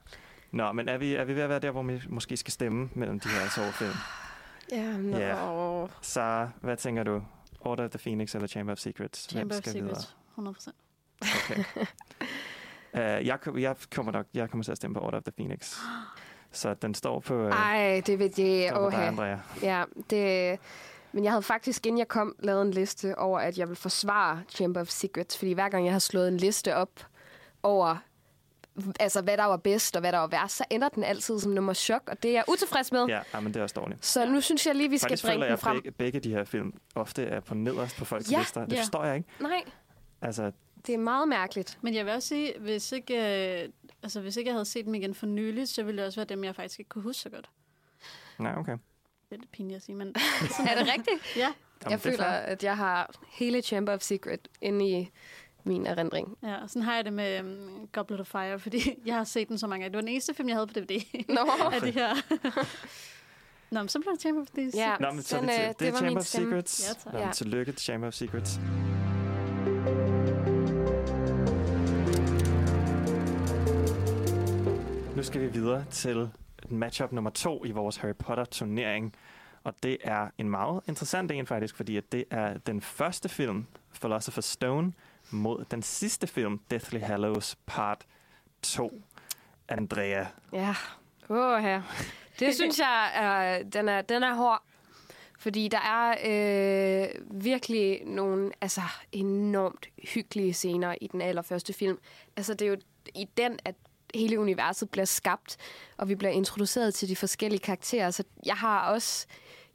Nå, 0.51 0.71
men 0.71 0.89
er 0.89 0.97
vi, 0.97 1.15
er 1.15 1.23
vi 1.23 1.35
ved 1.35 1.41
at 1.41 1.49
være 1.49 1.59
der, 1.59 1.71
hvor 1.71 1.83
vi 1.83 2.01
måske 2.09 2.37
skal 2.37 2.51
stemme 2.51 2.89
mellem 2.93 3.19
de 3.19 3.29
her 3.29 3.49
to 3.55 3.71
film? 3.71 3.91
Ja, 4.71 4.97
nå. 4.97 5.17
Ja. 5.17 5.87
Så 6.01 6.49
hvad 6.61 6.77
tænker 6.77 7.03
du? 7.03 7.23
Order 7.59 7.83
of 7.83 7.89
the 7.91 7.99
Phoenix 7.99 8.35
eller 8.35 8.47
Chamber 8.47 8.71
of 8.73 8.77
Secrets? 8.77 9.29
Chamber 9.29 9.55
of 9.55 9.61
skal 9.61 9.73
videre? 9.73 9.95
Secrets. 9.95 10.15
100 10.31 10.53
procent. 10.53 10.75
Okay. 11.21 11.63
uh, 12.93 13.25
jeg, 13.27 13.39
jeg, 13.61 13.75
kommer 13.95 14.11
nok, 14.11 14.25
jeg 14.33 14.49
kommer 14.49 14.63
til 14.63 14.71
at 14.71 14.77
stemme 14.77 14.93
på 14.95 14.99
Order 14.99 15.17
of 15.17 15.23
the 15.23 15.31
Phoenix. 15.31 15.75
Så 16.51 16.73
den 16.73 16.93
står 16.93 17.19
på, 17.19 17.45
uh, 17.45 17.51
Ej, 17.51 18.01
det 18.05 18.19
ved 18.19 18.31
jeg. 18.37 18.73
på 18.73 18.79
dig, 18.79 18.85
Okay. 18.87 19.07
Andrea. 19.07 19.37
Ja, 19.61 19.83
det... 20.09 20.59
Men 21.15 21.23
jeg 21.23 21.31
havde 21.31 21.41
faktisk, 21.43 21.85
inden 21.85 21.99
jeg 21.99 22.07
kom, 22.07 22.35
lavet 22.39 22.61
en 22.61 22.71
liste 22.71 23.17
over, 23.17 23.39
at 23.39 23.57
jeg 23.57 23.67
vil 23.69 23.75
forsvare 23.75 24.43
Chamber 24.49 24.81
of 24.81 24.87
Secrets. 24.87 25.37
Fordi 25.37 25.53
hver 25.53 25.69
gang 25.69 25.85
jeg 25.85 25.93
har 25.93 25.99
slået 25.99 26.27
en 26.27 26.37
liste 26.37 26.75
op 26.75 27.05
over, 27.63 27.97
altså 28.99 29.21
hvad 29.21 29.37
der 29.37 29.43
var 29.43 29.57
bedst 29.57 29.95
og 29.95 29.99
hvad 29.99 30.11
der 30.11 30.17
var 30.17 30.27
værst, 30.27 30.55
så 30.57 30.63
ender 30.69 30.89
den 30.89 31.03
altid 31.03 31.39
som 31.39 31.51
nummer 31.51 31.73
chok, 31.73 32.01
og 32.07 32.23
det 32.23 32.29
er 32.29 32.33
jeg 32.33 32.43
utilfreds 32.47 32.91
med. 32.91 33.05
Ja, 33.05 33.21
ja, 33.33 33.39
men 33.39 33.53
det 33.53 33.59
er 33.59 33.63
også 33.63 33.73
dårligt. 33.73 34.05
Så 34.05 34.25
nu 34.25 34.41
synes 34.41 34.67
jeg 34.67 34.75
lige, 34.75 34.89
vi 34.89 34.97
skal 34.97 35.09
Faktisk 35.09 35.25
bringe 35.25 35.43
den 35.43 35.49
jeg, 35.49 35.59
frem. 35.59 35.75
begge, 35.75 35.91
begge 35.91 36.19
de 36.19 36.29
her 36.29 36.43
film 36.43 36.73
ofte 36.95 37.23
er 37.23 37.39
på 37.39 37.53
nederst 37.53 37.97
på 37.97 38.05
folks 38.05 38.31
Ja, 38.31 38.39
lister. 38.39 38.65
Det 38.65 38.73
ja. 38.73 38.81
forstår 38.81 39.05
jeg 39.05 39.15
ikke. 39.15 39.29
Nej, 39.39 39.63
Altså, 40.21 40.51
det 40.87 40.93
er 40.93 40.99
meget 40.99 41.27
mærkeligt. 41.27 41.77
Men 41.81 41.93
jeg 41.95 42.05
vil 42.05 42.13
også 42.13 42.27
sige, 42.27 42.53
hvis 42.59 42.91
ikke, 42.91 43.13
øh, 43.63 43.69
altså, 44.03 44.21
hvis 44.21 44.37
ikke 44.37 44.47
jeg 44.47 44.55
havde 44.55 44.65
set 44.65 44.85
dem 44.85 44.95
igen 44.95 45.15
for 45.15 45.25
nyligt, 45.25 45.69
så 45.69 45.83
ville 45.83 45.97
det 45.97 46.07
også 46.07 46.19
være 46.19 46.25
dem, 46.25 46.43
jeg 46.43 46.55
faktisk 46.55 46.79
ikke 46.79 46.89
kunne 46.89 47.03
huske 47.03 47.21
så 47.21 47.29
godt. 47.29 47.49
nej, 48.39 48.55
okay. 48.57 48.77
Det 49.29 49.35
er 49.35 49.39
lidt 49.39 49.51
pinligt 49.51 49.75
at 49.75 49.83
sige, 49.83 49.95
men 49.95 50.07
Er 50.69 50.77
det 50.77 50.87
rigtigt? 50.93 51.35
ja. 51.35 51.41
Jamen, 51.41 51.53
jeg 51.83 51.89
det 51.89 51.93
er 51.93 51.97
føler, 52.11 52.25
at 52.25 52.63
jeg 52.63 52.77
har 52.77 53.11
hele 53.31 53.61
Chamber 53.61 53.93
of 53.93 54.01
Secret 54.01 54.47
inde 54.61 54.89
i 54.89 55.09
min 55.63 55.85
erindring. 55.85 56.37
ja. 56.43 56.55
Og 56.63 56.69
sådan 56.69 56.81
har 56.81 56.95
jeg 56.95 57.05
det 57.05 57.13
med 57.13 57.39
um, 57.39 57.87
Goblet 57.91 58.19
of 58.19 58.27
Fire, 58.27 58.59
fordi 58.59 58.79
jeg 59.05 59.15
har 59.15 59.23
set 59.23 59.47
den 59.49 59.57
så 59.57 59.67
mange 59.67 59.83
gange. 59.83 59.91
Det 59.91 59.95
var 59.97 60.01
den 60.01 60.07
eneste 60.09 60.33
film, 60.33 60.47
jeg 60.49 60.55
havde 60.55 60.67
på 60.67 60.73
DVD. 60.73 61.25
Nå, 61.29 61.39
af 61.73 61.81
de 61.81 61.91
her. 61.91 62.15
Nå, 63.71 63.79
men 63.79 63.89
så 63.89 63.99
blev 63.99 64.13
det 64.13 64.21
Chamber 64.21 64.41
of 64.41 64.47
Thieves. 64.47 64.75
Ja. 64.75 64.95
Nå, 64.99 65.11
men 65.11 65.23
så 65.23 65.37
Den, 65.37 65.47
det, 65.47 65.53
øh, 65.53 65.67
det, 65.67 65.79
det 65.79 65.87
er 65.87 65.91
var 65.91 65.97
Chamber 65.97 66.09
min 66.09 66.17
of. 66.17 66.23
Secrets. 66.23 66.87
Ja, 66.89 66.93
tak. 67.03 67.13
Nå, 67.13 67.19
Ja. 67.19 67.25
men 67.25 67.33
Tillykke 67.33 67.71
til 67.71 67.81
Chamber 67.81 68.07
of 68.07 68.13
Secrets. 68.13 68.59
Nu 75.15 75.23
skal 75.23 75.41
vi 75.41 75.47
videre 75.47 75.85
til 75.91 76.29
matchup 76.71 77.11
nummer 77.11 77.29
to 77.29 77.65
i 77.65 77.71
vores 77.71 77.97
Harry 77.97 78.15
Potter-turnering. 78.19 79.13
Og 79.63 79.73
det 79.83 79.97
er 80.03 80.27
en 80.37 80.49
meget 80.49 80.81
interessant 80.87 81.31
en 81.31 81.47
faktisk, 81.47 81.75
fordi 81.75 81.97
at 81.97 82.11
det 82.11 82.25
er 82.31 82.57
den 82.57 82.81
første 82.81 83.29
film, 83.29 83.65
Philosopher's 84.05 84.41
Stone, 84.41 84.93
mod 85.31 85.65
den 85.71 85.81
sidste 85.81 86.27
film, 86.27 86.59
Deathly 86.71 86.99
Hallows 86.99 87.55
Part 87.65 88.05
2. 88.61 89.01
Andrea. 89.67 90.25
Ja, 90.53 90.75
åh 91.29 91.59
her. 91.59 91.81
Det 92.39 92.55
synes 92.55 92.79
jeg, 92.79 93.11
er, 93.15 93.63
den, 93.63 93.89
er, 93.89 94.01
den 94.01 94.23
er 94.23 94.33
hård. 94.33 94.63
Fordi 95.39 95.67
der 95.67 95.79
er 95.79 96.15
øh, 96.25 97.09
virkelig 97.43 98.01
nogle 98.05 98.51
altså, 98.61 98.81
enormt 99.11 99.87
hyggelige 100.13 100.53
scener 100.53 100.95
i 101.01 101.07
den 101.07 101.21
allerførste 101.21 101.73
film. 101.73 101.99
Altså, 102.37 102.53
det 102.53 102.65
er 102.65 102.69
jo 102.69 102.77
i 103.15 103.27
den, 103.37 103.59
at 103.65 103.75
hele 104.15 104.39
universet 104.39 104.89
bliver 104.89 105.05
skabt, 105.05 105.57
og 105.97 106.09
vi 106.09 106.15
bliver 106.15 106.31
introduceret 106.31 106.93
til 106.93 107.09
de 107.09 107.15
forskellige 107.15 107.59
karakterer. 107.59 108.11
Så 108.11 108.23
jeg 108.45 108.55
har 108.55 108.91
også 108.91 109.27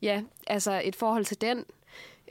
ja, 0.03 0.23
altså 0.47 0.81
et 0.85 0.97
forhold 0.97 1.25
til 1.25 1.41
den 1.41 1.65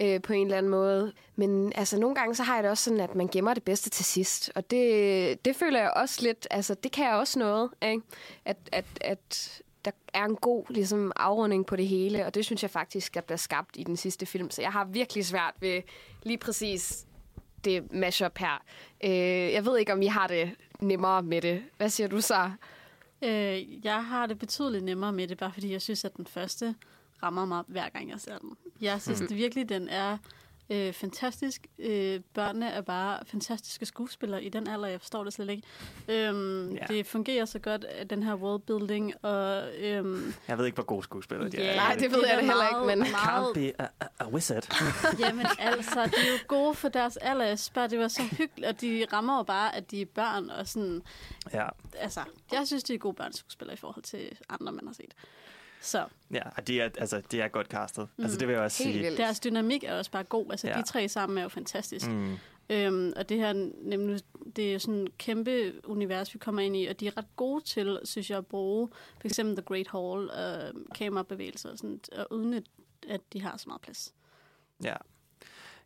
øh, 0.02 0.22
på 0.22 0.34
en 0.34 0.48
eller 0.48 0.58
anden 0.58 0.70
måde. 0.70 1.14
Men 1.36 1.74
altså, 1.76 2.00
nogle 2.00 2.16
gange 2.16 2.36
så 2.36 2.44
har 2.44 2.56
jeg 2.56 2.64
det 2.64 2.72
også 2.72 2.84
sådan, 2.84 3.00
at 3.00 3.16
man 3.16 3.28
gemmer 3.28 3.54
det 3.54 3.64
bedste 3.64 3.90
til 3.90 4.06
sidst. 4.06 4.52
Og 4.56 4.72
det, 4.72 5.46
det 5.46 5.56
føler 5.56 5.80
jeg 5.80 5.92
også 5.96 6.22
lidt, 6.22 6.48
altså 6.52 6.74
det 6.74 6.92
kan 6.92 7.06
jeg 7.06 7.16
også 7.16 7.40
noget, 7.40 7.70
ikke? 7.82 8.02
At, 8.46 8.58
at, 8.72 8.86
at 9.02 9.62
der 9.86 9.92
er 10.14 10.26
en 10.26 10.36
god 10.36 10.66
ligesom, 10.70 11.12
afrunding 11.16 11.66
på 11.66 11.76
det 11.76 11.88
hele, 11.88 12.26
og 12.26 12.36
det 12.36 12.46
synes 12.46 12.62
jeg 12.62 12.72
faktisk, 12.72 13.16
der 13.16 13.22
bliver 13.22 13.38
skabt 13.38 13.70
i 13.76 13.84
den 13.84 13.98
sidste 13.98 14.26
film. 14.26 14.50
Så 14.50 14.62
jeg 14.62 14.72
har 14.72 14.86
virkelig 14.86 15.26
svært 15.26 15.54
ved 15.60 15.82
lige 16.24 16.38
præcis 16.38 17.06
det 17.66 17.92
mashup 17.92 18.38
her. 18.38 18.64
Øh, 19.04 19.54
jeg 19.54 19.66
ved 19.66 19.78
ikke, 19.78 19.94
om 19.94 20.02
I 20.02 20.06
har 20.06 20.28
det 20.28 20.52
nemmere 20.80 21.24
med 21.24 21.42
det. 21.42 21.64
Hvad 21.78 21.90
siger 21.90 22.08
du 22.08 22.22
så? 22.22 22.52
Øh, 23.24 23.86
jeg 23.86 24.06
har 24.06 24.26
det 24.26 24.40
betydeligt 24.40 24.84
nemmere 24.84 25.14
med 25.14 25.28
det, 25.28 25.38
bare 25.38 25.52
fordi 25.54 25.72
jeg 25.72 25.82
synes, 25.82 26.06
at 26.06 26.18
den 26.18 26.28
første 26.28 26.76
rammer 27.24 27.46
mig 27.46 27.64
hver 27.68 27.90
gang, 27.90 28.10
jeg 28.10 28.20
ser 28.20 28.38
den. 28.38 28.58
Jeg 28.82 29.02
synes 29.02 29.22
mm. 29.22 29.36
virkelig, 29.36 29.70
den 29.70 29.90
er 29.90 30.18
øh, 30.70 30.94
fantastisk. 30.94 31.68
Øh, 31.80 32.20
børnene 32.34 32.70
er 32.70 32.82
bare 32.82 33.20
fantastiske 33.26 33.86
skuespillere 33.86 34.44
i 34.44 34.50
den 34.50 34.68
alder, 34.68 34.88
jeg 34.88 35.02
forstår 35.02 35.24
det 35.24 35.34
slet 35.34 35.50
ikke. 35.50 35.64
Øhm, 36.08 36.72
Ja. 36.76 36.86
Det 36.88 37.06
fungerer 37.08 37.46
så 37.46 37.60
godt, 37.60 37.84
at 37.86 38.10
den 38.10 38.24
her 38.24 38.36
worldbuilding, 38.36 39.14
og... 39.26 39.76
Øhm, 39.78 40.34
Jeg 40.48 40.58
ved 40.58 40.66
ikke, 40.66 40.76
hvor 40.76 40.84
gode 40.84 41.04
skuespillere 41.04 41.50
de 41.50 41.58
ja, 41.58 41.72
er. 41.72 41.76
Nej, 41.76 41.96
det 42.00 42.12
ved 42.12 42.24
er 42.24 42.28
jeg 42.28 42.38
det 42.38 42.46
heller 42.46 42.68
ikke, 42.68 42.80
meget- 42.86 42.98
men- 42.98 43.08
Can't 43.08 43.26
Meget, 43.26 43.54
be 43.54 43.82
a, 43.82 43.88
a, 44.00 44.06
a 44.20 44.30
wizard. 44.30 44.68
jamen 45.20 45.46
altså, 45.60 46.06
de 46.06 46.28
er 46.28 46.32
jo 46.32 46.38
gode 46.48 46.76
for 46.76 46.90
deres 46.90 47.18
alder. 47.18 47.46
Jeg 47.46 47.58
bare, 47.74 47.88
det 47.88 48.00
var 48.00 48.08
så 48.08 48.22
hyggeligt, 48.24 48.70
og 48.70 48.82
de 48.82 49.06
rammer 49.14 49.38
jo 49.38 49.44
bare, 49.44 49.76
at 49.76 49.92
de 49.92 50.02
er 50.02 50.06
børn, 50.06 50.50
og 50.50 50.68
sådan... 50.68 51.02
ja. 51.54 51.68
Altså, 51.98 52.20
jeg 52.52 52.68
synes, 52.68 52.84
de 52.84 52.94
er 52.94 52.98
gode 52.98 53.14
børneskuespillere 53.14 53.74
i 53.74 53.78
forhold 53.78 54.04
til 54.04 54.38
andre, 54.50 54.72
man 54.72 54.88
har 54.88 54.94
set. 54.94 55.14
Så 55.82 56.06
Ja, 56.34 56.42
og 56.58 56.68
de 56.68 56.82
er, 56.82 56.90
altså, 56.98 57.22
de 57.32 57.42
er 57.42 57.48
godt 57.48 57.68
castet. 57.68 58.08
Mm. 58.18 58.24
Altså, 58.24 58.40
det 58.40 58.48
vil 58.48 58.54
jeg 58.54 58.64
også 58.64 58.84
Helt 58.84 58.94
sige. 58.96 59.04
vildt. 59.04 59.18
deres 59.18 59.40
dynamik 59.40 59.84
er 59.84 59.98
også 59.98 60.12
bare 60.12 60.24
god. 60.24 60.46
Altså, 60.52 60.68
Ja. 60.68 60.78
de 60.78 60.82
tre 60.84 61.08
sammen 61.10 61.38
er 61.38 61.42
jo 61.44 61.50
fantastisk. 61.50 62.08
Mm. 62.10 62.38
Øhm, 62.70 63.14
og 63.16 63.30
det 63.30 63.38
her 63.38 63.54
nemlig, 63.82 64.20
det 64.56 64.70
er 64.70 64.74
jo 64.74 64.80
sådan 64.80 65.02
et 65.04 65.18
kæmpe 65.18 65.74
univers, 65.84 66.34
vi 66.34 66.40
kommer 66.40 66.62
ind 66.62 66.76
i, 66.78 66.86
og 66.86 67.00
de 67.00 67.08
er 67.08 67.18
ret 67.18 67.36
gode 67.36 67.64
til, 67.64 68.00
synes 68.04 68.30
jeg, 68.30 68.38
at 68.38 68.48
bruge 68.48 68.90
for 69.22 69.28
eksempel 69.28 69.56
The 69.56 69.64
Great 69.66 69.88
Hall 69.88 70.30
og 70.32 70.74
kamerabevægelser, 70.96 71.70
og, 71.72 71.78
sådan, 71.78 72.00
og 72.18 72.28
uden 72.32 72.54
at, 72.54 72.64
at 73.10 73.22
de 73.34 73.42
har 73.42 73.58
så 73.58 73.64
meget 73.68 73.82
plads. 73.82 74.14
Ja. 74.84 74.96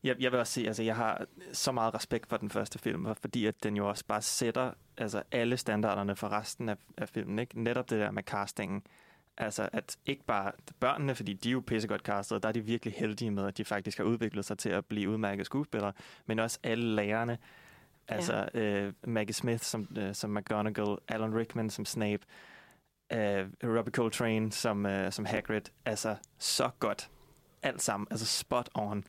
Jeg, 0.04 0.16
jeg 0.20 0.32
vil 0.32 0.40
også 0.40 0.54
sige, 0.54 0.68
altså 0.68 0.84
jeg 0.84 0.96
har 0.96 1.26
så 1.54 1.72
meget 1.72 1.94
respekt 1.94 2.30
for 2.30 2.38
den 2.38 2.50
første 2.50 2.80
film, 2.80 3.16
fordi 3.22 3.46
at 3.46 3.64
den 3.64 3.78
jo 3.78 3.90
også 3.90 4.06
bare 4.08 4.22
sætter 4.22 4.72
altså, 4.98 5.24
alle 5.32 5.58
standarderne 5.58 6.16
for 6.16 6.30
resten 6.30 6.70
af, 6.70 6.76
af 6.98 7.10
filmen. 7.10 7.40
Ikke? 7.40 7.64
Netop 7.64 7.90
det 7.90 8.00
der 8.00 8.12
med 8.12 8.24
castingen. 8.24 8.84
Altså 9.38 9.70
at 9.74 9.98
ikke 10.06 10.24
bare 10.24 10.52
børnene, 10.80 11.16
fordi 11.16 11.34
de 11.34 11.50
er 11.50 11.54
jo 11.54 11.64
pissegodt 11.68 12.02
castet, 12.02 12.44
der 12.44 12.50
er 12.50 12.54
de 12.54 12.62
virkelig 12.62 12.94
heldige 12.98 13.32
med, 13.32 13.48
at 13.48 13.58
de 13.58 13.66
faktisk 13.66 13.98
har 13.98 14.06
udviklet 14.06 14.46
sig 14.46 14.58
til 14.58 14.70
at 14.70 14.86
blive 14.86 15.10
udmærket 15.10 15.46
skuespillere, 15.46 15.94
men 16.26 16.40
også 16.40 16.60
alle 16.64 16.96
lærerne. 16.96 17.38
Altså 18.08 18.50
ja. 18.54 18.60
øh, 18.60 18.94
Maggie 19.04 19.34
Smith 19.34 19.64
som, 19.64 19.88
øh, 19.98 20.16
som 20.16 20.30
McGonagall, 20.30 20.98
Alan 21.08 21.36
Rickman 21.36 21.70
som 21.70 21.86
Snape, 21.86 22.24
øh, 23.14 23.48
Robbie 23.64 23.92
Coltrane 23.92 24.52
som, 24.52 24.86
øh, 24.86 25.12
som 25.12 25.26
Hagrid. 25.26 25.62
Altså 25.86 26.16
så 26.38 26.70
godt. 26.80 27.10
Alt 27.64 27.82
sammen. 27.82 28.08
Altså 28.12 28.26
spot 28.26 28.70
on. 28.74 29.04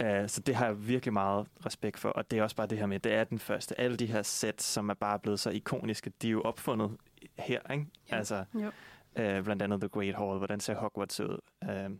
Uh, 0.00 0.04
så 0.26 0.40
det 0.46 0.54
har 0.54 0.66
jeg 0.66 0.88
virkelig 0.88 1.12
meget 1.12 1.46
respekt 1.66 1.98
for, 1.98 2.08
og 2.08 2.30
det 2.30 2.38
er 2.38 2.42
også 2.42 2.56
bare 2.56 2.66
det 2.66 2.78
her 2.78 2.86
med, 2.86 3.00
det 3.00 3.12
er 3.12 3.24
den 3.24 3.38
første. 3.38 3.80
Alle 3.80 3.96
de 3.96 4.06
her 4.06 4.22
sæt, 4.22 4.62
som 4.62 4.88
er 4.88 4.94
bare 4.94 5.18
blevet 5.18 5.40
så 5.40 5.50
ikoniske, 5.50 6.12
de 6.22 6.26
er 6.26 6.32
jo 6.32 6.42
opfundet 6.42 6.96
her, 7.38 7.72
ikke? 7.72 7.86
Ja. 8.10 8.16
Altså, 8.16 8.44
Jo. 8.54 8.70
Uh, 9.18 9.44
blandt 9.44 9.62
andet 9.62 9.80
The 9.80 9.88
Great 9.88 10.14
Hall, 10.14 10.38
hvordan 10.38 10.60
ser 10.60 10.74
Hogwarts 10.74 11.20
ud. 11.20 11.38
Uh, 11.62 11.96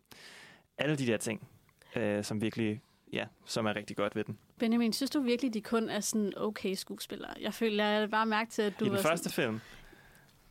alle 0.79 0.97
de 0.97 1.07
der 1.07 1.17
ting, 1.17 1.49
uh, 1.97 2.03
som 2.25 2.41
virkelig, 2.41 2.81
ja, 3.13 3.25
som 3.45 3.67
er 3.67 3.77
rigtig 3.77 3.97
godt 3.97 4.17
ved 4.17 4.25
den. 4.25 4.39
Benjamin, 4.59 4.93
synes 4.93 5.11
du 5.11 5.21
virkelig, 5.21 5.55
de 5.55 5.61
kun 5.61 5.89
er 5.89 6.01
sådan 6.01 6.33
okay 6.37 6.75
skuespillere? 6.75 7.31
Jeg 7.41 7.55
føler, 7.55 7.85
jeg 7.85 8.11
bare 8.11 8.27
mærke 8.27 8.51
til, 8.51 8.63
at 8.63 8.81
du 8.81 8.85
I 8.85 8.89
den 8.89 8.99
første 8.99 9.31
sådan, 9.31 9.45
film, 9.45 9.61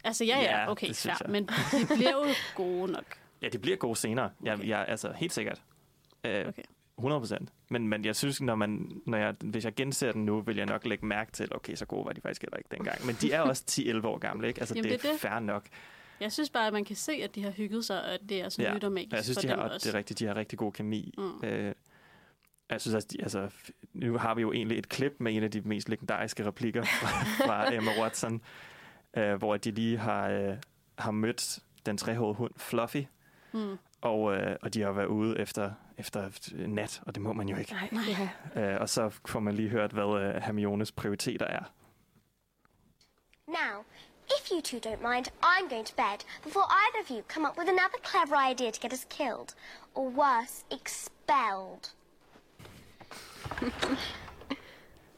Altså, 0.04 0.25
ja, 0.25 0.38
ja, 0.38 0.60
Ja, 0.62 0.71
okay, 0.71 0.88
jeg. 1.06 1.15
men 1.30 1.43
de 1.47 1.95
bliver 1.95 2.12
jo 2.12 2.25
gode 2.63 2.91
nok. 2.91 3.06
ja, 3.41 3.49
det 3.49 3.62
bliver 3.62 3.78
gode 3.78 3.95
scener. 3.95 4.30
Jeg, 4.43 4.54
Okay. 4.54 4.67
jeg, 4.67 4.86
altså, 4.88 5.13
helt 5.15 5.34
sikkert. 5.34 5.62
Uh, 6.23 6.32
Okay. 6.32 6.63
100 6.97 7.21
procent. 7.21 7.49
Men, 7.69 7.88
men 7.88 8.06
jeg 8.06 8.15
synes, 8.15 8.41
når 8.41 8.56
man, 8.56 9.01
når 9.06 9.17
jeg, 9.17 9.36
hvis 9.43 9.65
jeg 9.65 9.75
genser 9.75 10.12
den 10.12 10.25
nu, 10.25 10.41
vil 10.41 10.56
jeg 10.58 10.65
nok 10.65 10.86
lægge 10.86 11.06
mærke 11.06 11.32
til, 11.32 11.56
okay, 11.56 11.75
så 11.75 11.86
gode 11.86 12.06
var 12.06 12.13
de 12.13 12.21
faktisk 12.21 12.41
heller 12.41 12.58
ikke 12.58 12.67
dengang. 12.71 13.06
Men 13.06 13.15
de 13.21 13.32
er 13.34 13.41
også 13.41 13.63
10-11 14.01 14.08
år 14.08 14.17
gamle, 14.17 14.47
ikke? 14.47 14.60
Altså, 14.60 14.75
Jamen, 14.75 14.91
det 14.91 15.06
er 15.06 15.10
er 15.10 15.12
det. 15.13 15.21
fair 15.21 15.39
nok. 15.39 15.65
Jeg 16.19 16.32
synes 16.32 16.49
bare, 16.49 16.67
at 16.67 16.73
man 16.73 16.86
kan 16.86 16.95
se, 16.95 17.12
at 17.12 17.36
de 17.36 17.43
har 17.43 17.51
hygget 17.51 17.86
sig, 17.86 18.01
og 18.04 18.13
at 18.13 18.19
det 18.30 18.41
er 18.41 18.49
sådan 18.49 18.80
Ja, 18.82 18.88
Og 18.88 18.97
jeg 19.12 19.23
synes, 19.23 19.38
for 19.38 19.41
de 19.41 19.47
dem 19.47 19.60
har, 19.60 19.69
også. 19.69 19.88
det 19.89 19.95
er 19.95 19.97
rigtigt, 19.97 20.19
de 20.19 20.25
har 20.25 20.36
rigtig 20.36 20.60
god 20.60 20.71
kemi. 20.71 21.13
Mm. 21.17 21.43
Øh, 21.43 21.73
jeg 22.69 22.82
synes 22.82 22.95
også, 22.95 23.08
de, 23.12 23.21
altså, 23.21 23.49
nu 23.93 24.17
har 24.17 24.36
vi 24.36 24.41
jo 24.41 24.51
egentlig 24.51 24.78
et 24.78 24.89
klip 24.89 25.13
med 25.19 25.34
en 25.36 25.43
af 25.43 25.51
de 25.51 25.62
mest 25.62 25.89
legendariske 25.89 26.45
replikker 26.45 26.84
fra, 27.01 27.45
fra 27.45 27.73
Emma 27.73 27.91
Watson, 28.01 28.41
øh, 29.17 29.36
hvor 29.36 29.58
de 29.58 29.71
lige 29.71 29.97
har, 29.97 30.30
øh, 30.30 30.58
har 30.97 31.12
mødt 31.12 31.60
den 31.86 31.97
trehårede 31.97 32.34
hund 32.36 32.51
Fluffy, 32.58 33.04
Mm. 33.54 33.78
og, 34.01 34.36
øh, 34.38 34.56
og 34.62 34.73
de 34.73 34.82
har 34.82 34.91
været 34.91 35.06
ude 35.08 35.39
efter, 35.39 35.71
efter 35.97 36.30
nat, 36.67 37.01
og 37.06 37.15
det 37.15 37.23
må 37.23 37.34
man 37.34 37.49
jo 37.49 37.58
ikke. 37.58 37.71
Nej, 37.91 38.04
ja. 38.56 38.73
Øh, 38.73 38.82
og 38.82 38.89
så 38.89 39.10
får 39.28 39.39
man 39.39 39.56
lige 39.56 39.69
hørt, 39.69 39.91
hvad 39.91 40.21
øh, 40.21 40.41
Hermiones 40.43 40.91
prioriteter 40.91 41.45
er. 41.45 41.63
Now, 43.47 43.84
if 44.38 44.51
you 44.51 44.61
two 44.61 44.79
don't 44.89 45.01
mind, 45.11 45.25
I'm 45.43 45.67
going 45.69 45.85
to 45.85 45.95
bed 45.95 46.19
before 46.43 46.65
either 46.83 46.99
of 47.03 47.09
you 47.09 47.21
come 47.33 47.45
up 47.47 47.57
with 47.59 47.69
another 47.69 47.99
clever 48.11 48.35
idea 48.51 48.71
to 48.71 48.79
get 48.81 48.93
us 48.93 49.05
killed. 49.09 49.49
Or 49.95 50.07
worse, 50.09 50.55
expelled. 50.71 51.83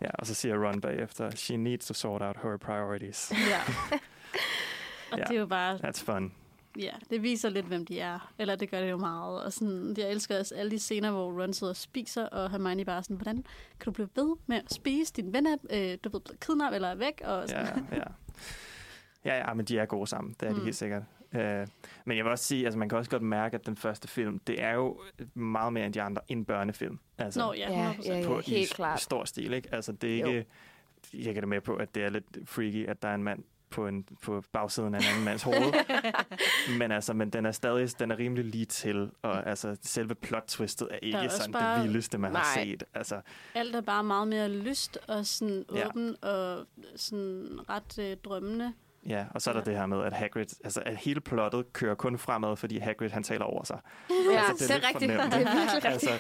Ja, 0.02 0.10
og 0.20 0.28
så 0.28 0.34
siger 0.34 0.67
Ron 0.67 0.82
bagefter, 0.82 1.30
she 1.32 1.58
needs 1.58 1.86
to 1.88 1.93
sort 1.93 2.22
out 2.22 2.38
her 2.43 2.58
priorities. 2.58 3.32
Ja. 3.50 3.62
og 5.12 5.17
Ja. 5.17 5.24
det 5.24 5.36
er 5.36 5.39
jo 5.39 5.46
bare, 5.46 5.76
That's 5.76 6.04
fun. 6.06 6.34
ja, 6.80 6.91
det 7.10 7.24
viser 7.24 7.50
lidt, 7.50 7.65
hvem 7.65 7.86
de 7.86 8.00
er. 8.00 8.32
Eller 8.39 8.56
det 8.56 8.72
gør 8.72 8.82
det 8.82 8.89
jo 8.91 8.98
meget. 8.98 9.43
Og 9.43 9.54
sådan, 9.54 9.96
jeg 9.98 10.12
elsker 10.12 10.39
også 10.39 10.56
alle 10.56 10.72
de 10.72 10.80
scener, 10.80 11.12
hvor 11.12 11.41
Ron 11.41 11.54
sidder 11.54 11.74
og 11.74 11.78
spiser, 11.78 12.26
og 12.26 12.52
Hermione 12.52 12.86
bare 12.86 13.04
sådan, 13.04 13.15
hvordan 13.15 13.36
kan 13.80 13.86
du 13.86 13.91
blive 13.91 14.10
ved 14.15 14.36
med 14.48 14.58
at 14.58 14.74
spise? 14.74 15.13
Din 15.13 15.34
ven 15.34 15.48
øh, 15.48 15.58
du 15.60 15.60
er 15.74 15.98
blevet 16.10 16.32
kidnappet 16.39 16.76
eller 16.76 16.89
er 16.89 16.96
væk. 16.96 17.22
Og 17.26 17.50
sådan. 17.50 17.88
Ja, 17.91 17.98
ja. 17.98 18.04
Ja, 19.28 19.38
ja, 19.48 19.54
men 19.54 19.66
de 19.66 19.80
er 19.80 19.86
gode 19.86 20.08
sammen. 20.08 20.36
Det 20.40 20.48
er 20.48 20.54
de 20.54 20.58
Mm. 20.60 20.63
helt 20.63 20.76
sikkert. 20.76 21.04
Uh, 21.36 21.40
men 22.06 22.18
jeg 22.18 22.26
vil 22.26 22.28
også 22.28 22.44
sige, 22.44 22.66
altså 22.66 22.80
man 22.80 22.90
kan 22.90 22.98
også 22.98 23.12
godt 23.12 23.22
mærke, 23.24 23.56
at 23.56 23.66
den 23.66 23.76
første 23.78 24.08
film, 24.08 24.40
det 24.40 24.63
er 24.63 24.74
jo 24.74 25.02
meget 25.34 25.74
mere 25.74 25.86
end 25.86 25.94
de 25.94 26.02
andre, 26.02 26.22
en 26.28 26.46
børnefilm. 26.46 27.00
Altså, 27.18 27.40
Nå, 27.40 27.54
ja, 27.54 27.68
100%. 27.92 28.08
Ja, 28.08 28.18
ja, 28.20 28.28
på, 28.28 28.36
ja, 28.36 28.42
helt 28.42 28.72
i, 28.72 28.74
klart. 28.74 29.00
i 29.00 29.04
stor 29.04 29.26
stil, 29.26 29.54
ikke? 29.54 29.70
Altså, 29.72 29.92
det 29.92 30.16
er 30.16 30.20
Jo. 30.20 30.28
ikke... 30.28 30.46
Jeg 31.13 31.34
kan 31.34 31.44
det 31.44 31.48
med 31.50 31.62
på, 31.62 31.76
at 31.76 31.96
det 31.96 32.04
er 32.04 32.10
lidt 32.10 32.26
freaky, 32.46 32.88
at 32.88 33.02
der 33.02 33.08
er 33.10 33.16
en 33.16 33.24
mand 33.24 33.44
på, 33.70 33.88
en, 33.88 34.06
på 34.24 34.44
bagsiden 34.52 34.96
af 34.96 35.00
en 35.00 35.06
anden 35.12 35.26
mands 35.26 35.44
hoved. 35.44 35.74
men 36.80 36.92
altså, 36.92 37.13
men 37.13 37.30
den 37.30 37.46
er 37.46 37.52
stadig 37.52 38.00
den 38.00 38.12
er 38.12 38.18
rimelig 38.18 38.46
lige 38.46 38.66
til, 38.66 39.12
og 39.22 39.48
altså, 39.50 39.78
selve 39.82 40.16
plot-twistet 40.16 40.88
er 40.92 40.98
ikke 41.02 41.18
også 41.20 41.38
sådan 41.38 41.52
bare- 41.54 41.78
det 41.80 41.84
vildeste, 41.88 42.18
man 42.18 42.36
har 42.36 42.56
Nej. 42.56 42.63
set. 42.66 42.84
Altså, 42.94 43.22
Alt 43.56 43.76
er 43.76 43.82
bare 43.82 44.04
meget 44.04 44.28
mere 44.28 44.50
lyst 44.50 44.98
og 45.08 45.26
sådan 45.26 45.66
Ja. 45.76 45.88
åben 45.88 46.16
og 46.24 46.66
sådan 46.96 47.48
ret 47.70 48.00
øh, 48.00 48.18
drømmende. 48.26 48.74
Ja, 49.08 49.26
og 49.32 49.41
så 49.41 49.50
er 49.50 49.54
der 49.54 49.62
Ja. 49.65 49.72
det 49.72 49.80
her 49.80 49.86
med, 49.86 50.04
at 50.04 50.13
Hagrid, 50.13 50.46
altså, 50.63 50.82
at 50.86 50.98
hele 50.98 51.22
plottet 51.22 51.74
kører 51.74 51.96
kun 51.96 52.17
fremad, 52.17 52.56
fordi 52.56 52.78
Hagrid, 52.78 53.10
han 53.10 53.24
taler 53.24 53.46
over 53.46 53.63
sig. 53.63 53.80
Ja, 54.10 54.15
Altså, 54.50 54.65
det 54.67 54.72
er 54.72 54.76
lidt 54.76 54.86
rigtigt. 54.88 55.12
fornemt, 55.12 55.34
Det 55.34 55.41
er 55.41 55.56
virkelig 55.56 55.74
rigtigt. 55.74 55.86
Altså, 55.86 56.20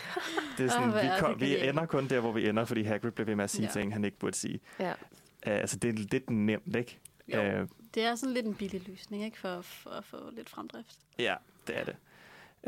det 0.57 0.65
er 0.65 0.69
sådan, 0.69 0.89
hvor 0.89 1.01
vi, 1.01 1.07
er 1.07 1.11
det 1.13 1.19
kom, 1.23 1.39
vi 1.41 1.67
ender 1.69 1.85
kun 1.85 2.07
der, 2.07 2.19
hvor 2.19 2.31
vi 2.31 2.49
ender, 2.49 2.65
fordi 2.65 2.83
Hagrid 2.83 3.11
bliver 3.11 3.25
ved 3.25 3.35
med 3.35 3.43
at 3.43 3.49
sige 3.49 3.65
Ja. 3.65 3.71
ting, 3.71 3.93
han 3.93 4.03
ikke 4.05 4.17
burde 4.19 4.35
sige. 4.35 4.59
Ja. 4.79 4.91
Uh, 4.91 4.95
altså, 5.43 5.77
det 5.77 5.89
er 5.89 5.93
lidt 5.93 6.29
nemt, 6.29 6.75
ikke? 6.75 6.99
Jo. 7.33 7.61
Uh, 7.61 7.67
Det 7.93 8.03
er 8.03 8.15
sådan 8.15 8.33
lidt 8.33 8.45
en 8.45 8.55
billig 8.55 8.87
løsning, 8.87 9.23
ikke? 9.25 9.39
For, 9.39 9.61
for 9.61 9.89
at 9.89 10.05
få 10.05 10.17
lidt 10.31 10.49
fremdrift. 10.49 10.97
ja, 11.19 11.35
det 11.67 11.79
er 11.79 11.83
det. 11.83 11.95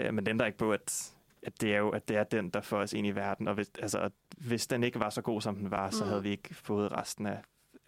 Uh, 0.07 0.13
men 0.13 0.25
den 0.25 0.39
der 0.39 0.45
ikke 0.45 0.57
på, 0.57 0.71
at, 0.73 1.11
at, 1.43 1.61
det 1.61 1.73
er 1.73 1.77
jo, 1.77 1.89
at 1.89 2.07
det 2.07 2.17
er 2.17 2.23
den, 2.23 2.49
der 2.49 2.61
får 2.61 2.77
os 2.77 2.93
ind 2.93 3.07
i 3.07 3.11
verden. 3.11 3.47
Og 3.47 3.53
hvis, 3.53 3.71
altså, 3.79 4.09
hvis 4.37 4.67
den 4.67 4.83
ikke 4.83 4.99
var 4.99 5.09
så 5.09 5.21
god, 5.21 5.41
som 5.41 5.55
den 5.55 5.71
var, 5.71 5.89
så 5.89 6.03
Mm. 6.03 6.09
havde 6.09 6.23
vi 6.23 6.29
ikke 6.29 6.55
fået 6.55 6.91
resten 6.91 7.25
af, 7.25 7.37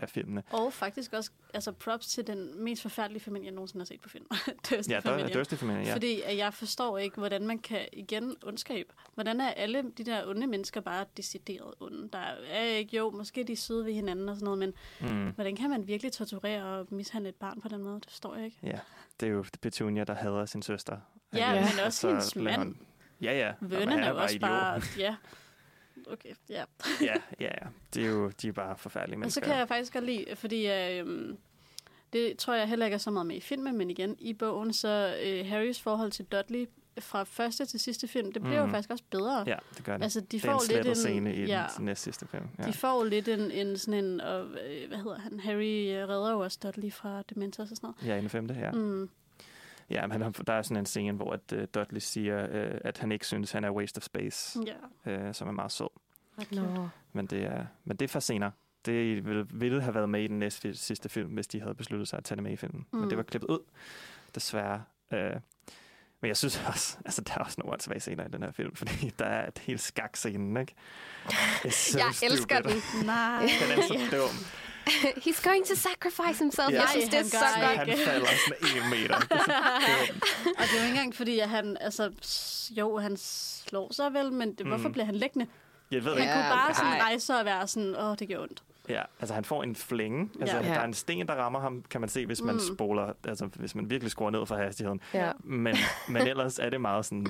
af 0.02 0.10
filmene. 0.10 0.44
Og 0.52 0.74
faktisk 0.74 1.14
også 1.14 1.32
altså 1.54 1.72
props 1.72 2.08
til 2.08 2.28
den 2.28 2.64
mest 2.64 2.82
forfærdelige 2.82 3.24
familie, 3.24 3.46
jeg 3.46 3.54
nogensinde 3.54 3.82
har 3.82 3.86
set 3.86 4.02
på 4.02 4.10
film. 4.10 4.26
Ja, 4.72 4.74
der 4.76 4.76
er 4.76 4.80
Dursley-familien. 4.80 5.34
Dursley-familien, 5.34 5.86
ja. 5.86 5.94
Fordi 5.94 6.22
at 6.22 6.38
jeg 6.38 6.54
forstår 6.54 6.98
ikke, 6.98 7.18
hvordan 7.18 7.48
man 7.48 7.60
kan, 7.60 7.80
igen, 7.94 8.36
ondskab. 8.46 8.94
Hvordan 9.14 9.42
er 9.42 9.50
alle 9.50 9.84
de 9.98 10.04
der 10.04 10.28
onde 10.28 10.48
mennesker 10.48 10.82
bare 10.82 11.06
decideret 11.18 11.74
onde? 11.80 12.10
Der 12.14 12.20
er 12.50 12.64
ikke, 12.64 12.98
jo, 12.98 13.10
måske 13.12 13.44
de 13.44 13.52
er 13.52 13.56
søde 13.58 13.86
ved 13.86 13.94
hinanden 13.94 14.30
og 14.30 14.36
sådan 14.36 14.44
noget, 14.46 14.60
men 14.60 14.74
Mm. 15.12 15.30
hvordan 15.30 15.56
kan 15.56 15.70
man 15.70 15.88
virkelig 15.88 16.12
torturere 16.12 16.64
og 16.80 16.88
mishandle 16.90 17.30
et 17.30 17.36
barn 17.36 17.62
på 17.62 17.68
den 17.68 17.84
måde? 17.84 17.96
Det 17.96 18.10
forstår 18.10 18.36
jeg 18.36 18.46
ikke. 18.46 18.58
Ja, 18.64 18.80
det 19.20 19.28
er 19.28 19.32
jo 19.32 19.46
Petunia, 19.62 20.04
der 20.04 20.14
hader 20.14 20.46
sin 20.46 20.62
søster. 20.62 20.98
Ja, 21.34 21.54
Ikke? 21.54 21.66
men 21.70 21.80
Og 21.80 21.86
også 21.86 22.00
så 22.00 22.08
hendes 22.08 22.36
mand. 22.36 22.76
Ja, 23.22 23.38
ja. 23.38 23.54
Vernon 23.62 23.88
han 23.88 24.00
er 24.04 24.10
jo 24.10 24.18
også 24.22 24.36
idiot. 24.36 24.50
bare... 24.50 24.82
Ja. 24.98 25.16
Okay, 26.12 26.34
ja. 26.50 26.63
ja, 27.02 27.15
ja, 27.39 27.45
ja. 27.62 27.67
Det 27.93 28.04
er 28.06 28.10
jo, 28.10 28.30
de 28.41 28.47
er 28.47 28.52
bare 28.52 28.78
forfærdelige 28.78 29.17
Og 29.17 29.32
så 29.32 29.39
mennesker. 29.39 29.41
kan 29.41 29.58
jeg 29.60 29.67
faktisk 29.67 29.93
godt 29.93 30.04
lide, 30.06 30.26
fordi 30.36 30.67
øh, 30.71 31.36
det 32.13 32.38
tror 32.38 32.54
jeg 32.54 32.67
heller 32.69 32.86
ikke 32.86 32.95
er 32.95 33.00
så 33.00 33.12
meget 33.12 33.26
med 33.28 33.36
i 33.36 33.41
filmen, 33.41 33.78
men 33.78 33.89
igen, 33.89 34.15
i 34.19 34.34
bogen, 34.34 34.74
så 34.74 35.15
øh, 35.24 35.45
Harrys 35.47 35.82
forhold 35.82 36.12
til 36.12 36.26
Dudley 36.26 36.65
fra 37.00 37.24
første 37.24 37.65
til 37.65 37.80
sidste 37.80 38.08
film, 38.08 38.32
det 38.32 38.41
bliver 38.41 38.62
Mhm. 38.62 38.69
jo 38.69 38.76
faktisk 38.76 38.91
også 38.91 39.04
bedre. 39.10 39.43
Ja, 39.47 39.58
det 39.78 39.86
gør 39.86 39.97
det. 39.97 40.04
Altså, 40.04 40.19
de 40.19 40.26
det 40.26 40.41
får 40.41 40.74
lidt 40.76 40.88
en... 40.88 40.95
scene 40.95 41.36
i 41.36 41.45
ja, 41.45 41.65
den 41.78 41.86
næst 41.86 42.04
sidste 42.04 42.28
film. 42.28 42.43
Ja. 42.60 42.63
de 42.63 42.74
får 42.74 43.04
lidt 43.04 43.28
en, 43.28 43.52
en 43.52 43.78
sådan 43.78 44.04
en, 44.06 44.21
og, 44.21 44.45
øh, 44.45 44.88
hvad 44.88 44.97
hedder 44.97 45.19
han, 45.19 45.39
Harry 45.39 45.88
øh, 45.93 46.10
redder 46.10 46.32
jo 46.32 46.39
også 46.39 46.60
Dudley 46.63 46.91
fra 46.91 47.21
Dementors 47.30 47.71
og 47.71 47.78
sådan 47.78 47.93
ja, 48.06 48.15
i 48.17 48.21
den 48.21 48.30
femte, 48.30 48.54
ja. 48.54 48.71
noget. 48.71 48.88
Mm. 48.88 49.10
Ja, 49.91 50.08
men 50.08 50.21
han, 50.21 50.32
der 50.47 50.54
er 50.54 50.62
sådan 50.62 50.77
en 50.77 50.86
scene, 50.86 51.12
hvor 51.17 51.34
at, 51.34 51.54
uh, 51.56 51.63
Dudley 51.75 51.99
siger, 51.99 52.43
uh, 52.71 52.77
at 52.84 52.97
han 52.97 53.12
ikke 53.12 53.25
synes, 53.25 53.51
han 53.51 53.63
er 53.63 53.71
waste 53.71 53.97
of 53.97 54.04
space, 54.04 54.60
Ja, 55.06 55.27
uh, 55.27 55.34
som 55.36 55.47
er 55.47 55.51
meget 55.51 55.71
sød. 55.71 55.88
Nå. 56.51 56.89
Men 57.13 57.25
det 57.25 57.43
er, 57.43 57.65
men 57.86 57.97
det 57.97 58.06
er 58.06 58.10
for 58.10 58.19
senere. 58.19 58.51
Det 58.86 59.25
ville, 59.25 59.48
ville 59.54 59.81
have 59.81 59.94
været 59.96 60.10
med 60.10 60.21
i 60.23 60.27
den 60.27 60.39
næste 60.39 60.75
sidste 60.75 61.10
film, 61.10 61.29
hvis 61.33 61.48
de 61.48 61.62
havde 61.62 61.75
besluttet 61.75 62.08
sig 62.08 62.17
at 62.17 62.23
tage 62.23 62.35
det 62.35 62.44
med 62.44 62.52
i 62.52 62.56
filmen. 62.56 62.85
Mm. 62.92 62.98
Men 62.98 63.04
Mm. 63.04 63.10
det 63.10 63.17
var 63.17 63.23
klippet 63.23 63.50
ud, 63.50 63.60
desværre. 64.35 64.83
Uh, 65.12 65.17
men 66.21 66.27
jeg 66.27 66.37
synes 66.37 66.62
også, 66.67 66.98
altså 67.06 67.21
der 67.21 67.33
er 67.33 67.37
også 67.44 67.56
nogle 67.60 67.73
åndssvage 67.73 68.00
scener 68.00 68.25
i 68.25 68.29
den 68.29 68.44
her 68.44 68.52
film, 68.52 68.75
fordi 68.81 69.12
der 69.19 69.25
er 69.25 69.48
et 69.48 69.60
helt 69.60 69.81
skak-scenen, 69.81 70.58
ikke? 70.58 70.73
Det 71.63 71.65
er 71.65 71.71
så 71.71 71.98
Jeg 71.98 72.29
elsker 72.29 72.60
den. 72.62 72.71
Nej. 73.06 73.39
Den 73.42 73.79
er 73.79 73.81
så 73.87 73.94
dum. 74.17 74.46
He's 75.25 75.42
going 75.50 75.65
to 75.65 75.75
sacrifice 75.75 76.40
himself. 76.40 76.71
Ja. 76.71 76.79
Jeg 76.82 76.88
synes, 76.92 77.10
det 77.10 77.19
er 77.19 77.23
så 77.23 77.38
godt. 77.40 77.77
Han 77.90 77.98
falder 78.06 78.27
sådan 78.48 78.84
en 78.84 78.90
meter. 78.90 79.19
Det 79.19 79.32
er. 79.48 79.77
Og 80.58 80.63
det 80.63 80.73
er 80.73 80.77
jo 80.77 80.84
ikke 80.84 80.88
engang, 80.90 81.15
fordi 81.15 81.40
at 81.40 81.50
han, 81.50 81.77
altså, 81.82 82.12
jo, 82.71 82.98
han 82.98 83.17
slår 83.17 83.94
sig 83.94 84.13
vel, 84.13 84.32
men 84.34 84.54
det, 84.54 84.65
hvorfor 84.67 84.88
Mm. 84.88 84.92
bliver 84.94 85.06
han 85.06 85.15
liggende? 85.15 85.48
Jeg 85.92 86.04
ved 86.06 86.12
Han 86.13 86.21
ikke. 86.21 86.34
kunne 86.34 86.44
bare 86.44 86.73
sådan 86.75 87.02
rejse 87.02 87.36
og 87.36 87.46
være 87.46 87.67
sådan, 87.67 87.96
åh, 87.96 88.15
det 88.19 88.27
gør 88.27 88.40
ondt. 88.40 88.63
Ja, 88.90 89.02
altså 89.19 89.34
han 89.34 89.46
får 89.46 89.63
en 89.63 89.75
flænge. 89.75 90.29
Altså, 90.42 90.58
Ja. 90.58 90.63
Der 90.63 90.73
er 90.73 90.86
en 90.86 90.94
sten, 90.94 91.27
der 91.27 91.34
rammer 91.34 91.60
ham, 91.60 91.84
kan 91.90 92.02
man 92.02 92.10
se, 92.10 92.25
hvis 92.25 92.42
man 92.42 92.56
Mm. 92.56 92.75
spoler, 92.75 93.13
altså 93.27 93.46
hvis 93.46 93.75
man 93.75 93.90
virkelig 93.90 94.12
skruer 94.12 94.29
ned 94.29 94.46
for 94.46 94.56
hastigheden. 94.56 95.02
Ja. 95.13 95.32
Men, 95.44 95.75
men 96.10 96.27
ellers 96.27 96.60
er 96.60 96.69
det 96.69 96.82
meget 96.82 97.06
sådan 97.06 97.27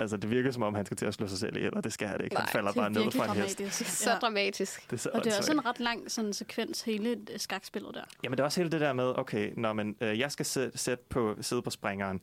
Altså, 0.00 0.16
det 0.16 0.30
virker 0.30 0.50
som 0.50 0.62
om, 0.62 0.74
han 0.74 0.86
skal 0.86 0.96
til 0.96 1.06
at 1.06 1.14
slå 1.14 1.26
sig 1.26 1.38
selv 1.38 1.56
ihjel, 1.56 1.74
og 1.74 1.84
det 1.84 1.92
skal 1.92 2.08
han 2.08 2.20
ikke. 2.24 2.34
Nej, 2.34 2.40
Han 2.42 2.48
falder 2.52 2.70
er 2.70 2.74
bare 2.74 2.90
ned 2.90 3.10
fra 3.10 3.24
en 3.24 3.30
hest. 3.30 3.72
Så 3.86 4.10
Ja. 4.10 4.16
dramatisk. 4.16 4.84
Det 4.90 4.92
er 4.92 4.96
så 4.96 5.10
Og 5.14 5.24
det 5.24 5.32
er 5.32 5.38
også 5.38 5.52
en 5.52 5.66
ret 5.66 5.80
lang 5.80 6.10
sådan, 6.10 6.32
sekvens, 6.32 6.82
hele 6.82 7.10
øh, 7.10 7.38
skakspillet 7.40 7.94
der. 7.94 8.00
Jamen, 8.24 8.36
det 8.36 8.40
er 8.40 8.44
også 8.44 8.60
hele 8.60 8.70
det 8.70 8.80
der 8.80 8.92
med, 8.92 9.18
okay, 9.18 9.52
når 9.56 9.72
man, 9.72 9.96
øh, 10.00 10.18
jeg 10.18 10.32
skal 10.32 10.46
sætte, 10.46 10.78
sætte 10.78 11.04
på, 11.10 11.36
sidde 11.40 11.62
på 11.62 11.70
springeren, 11.70 12.20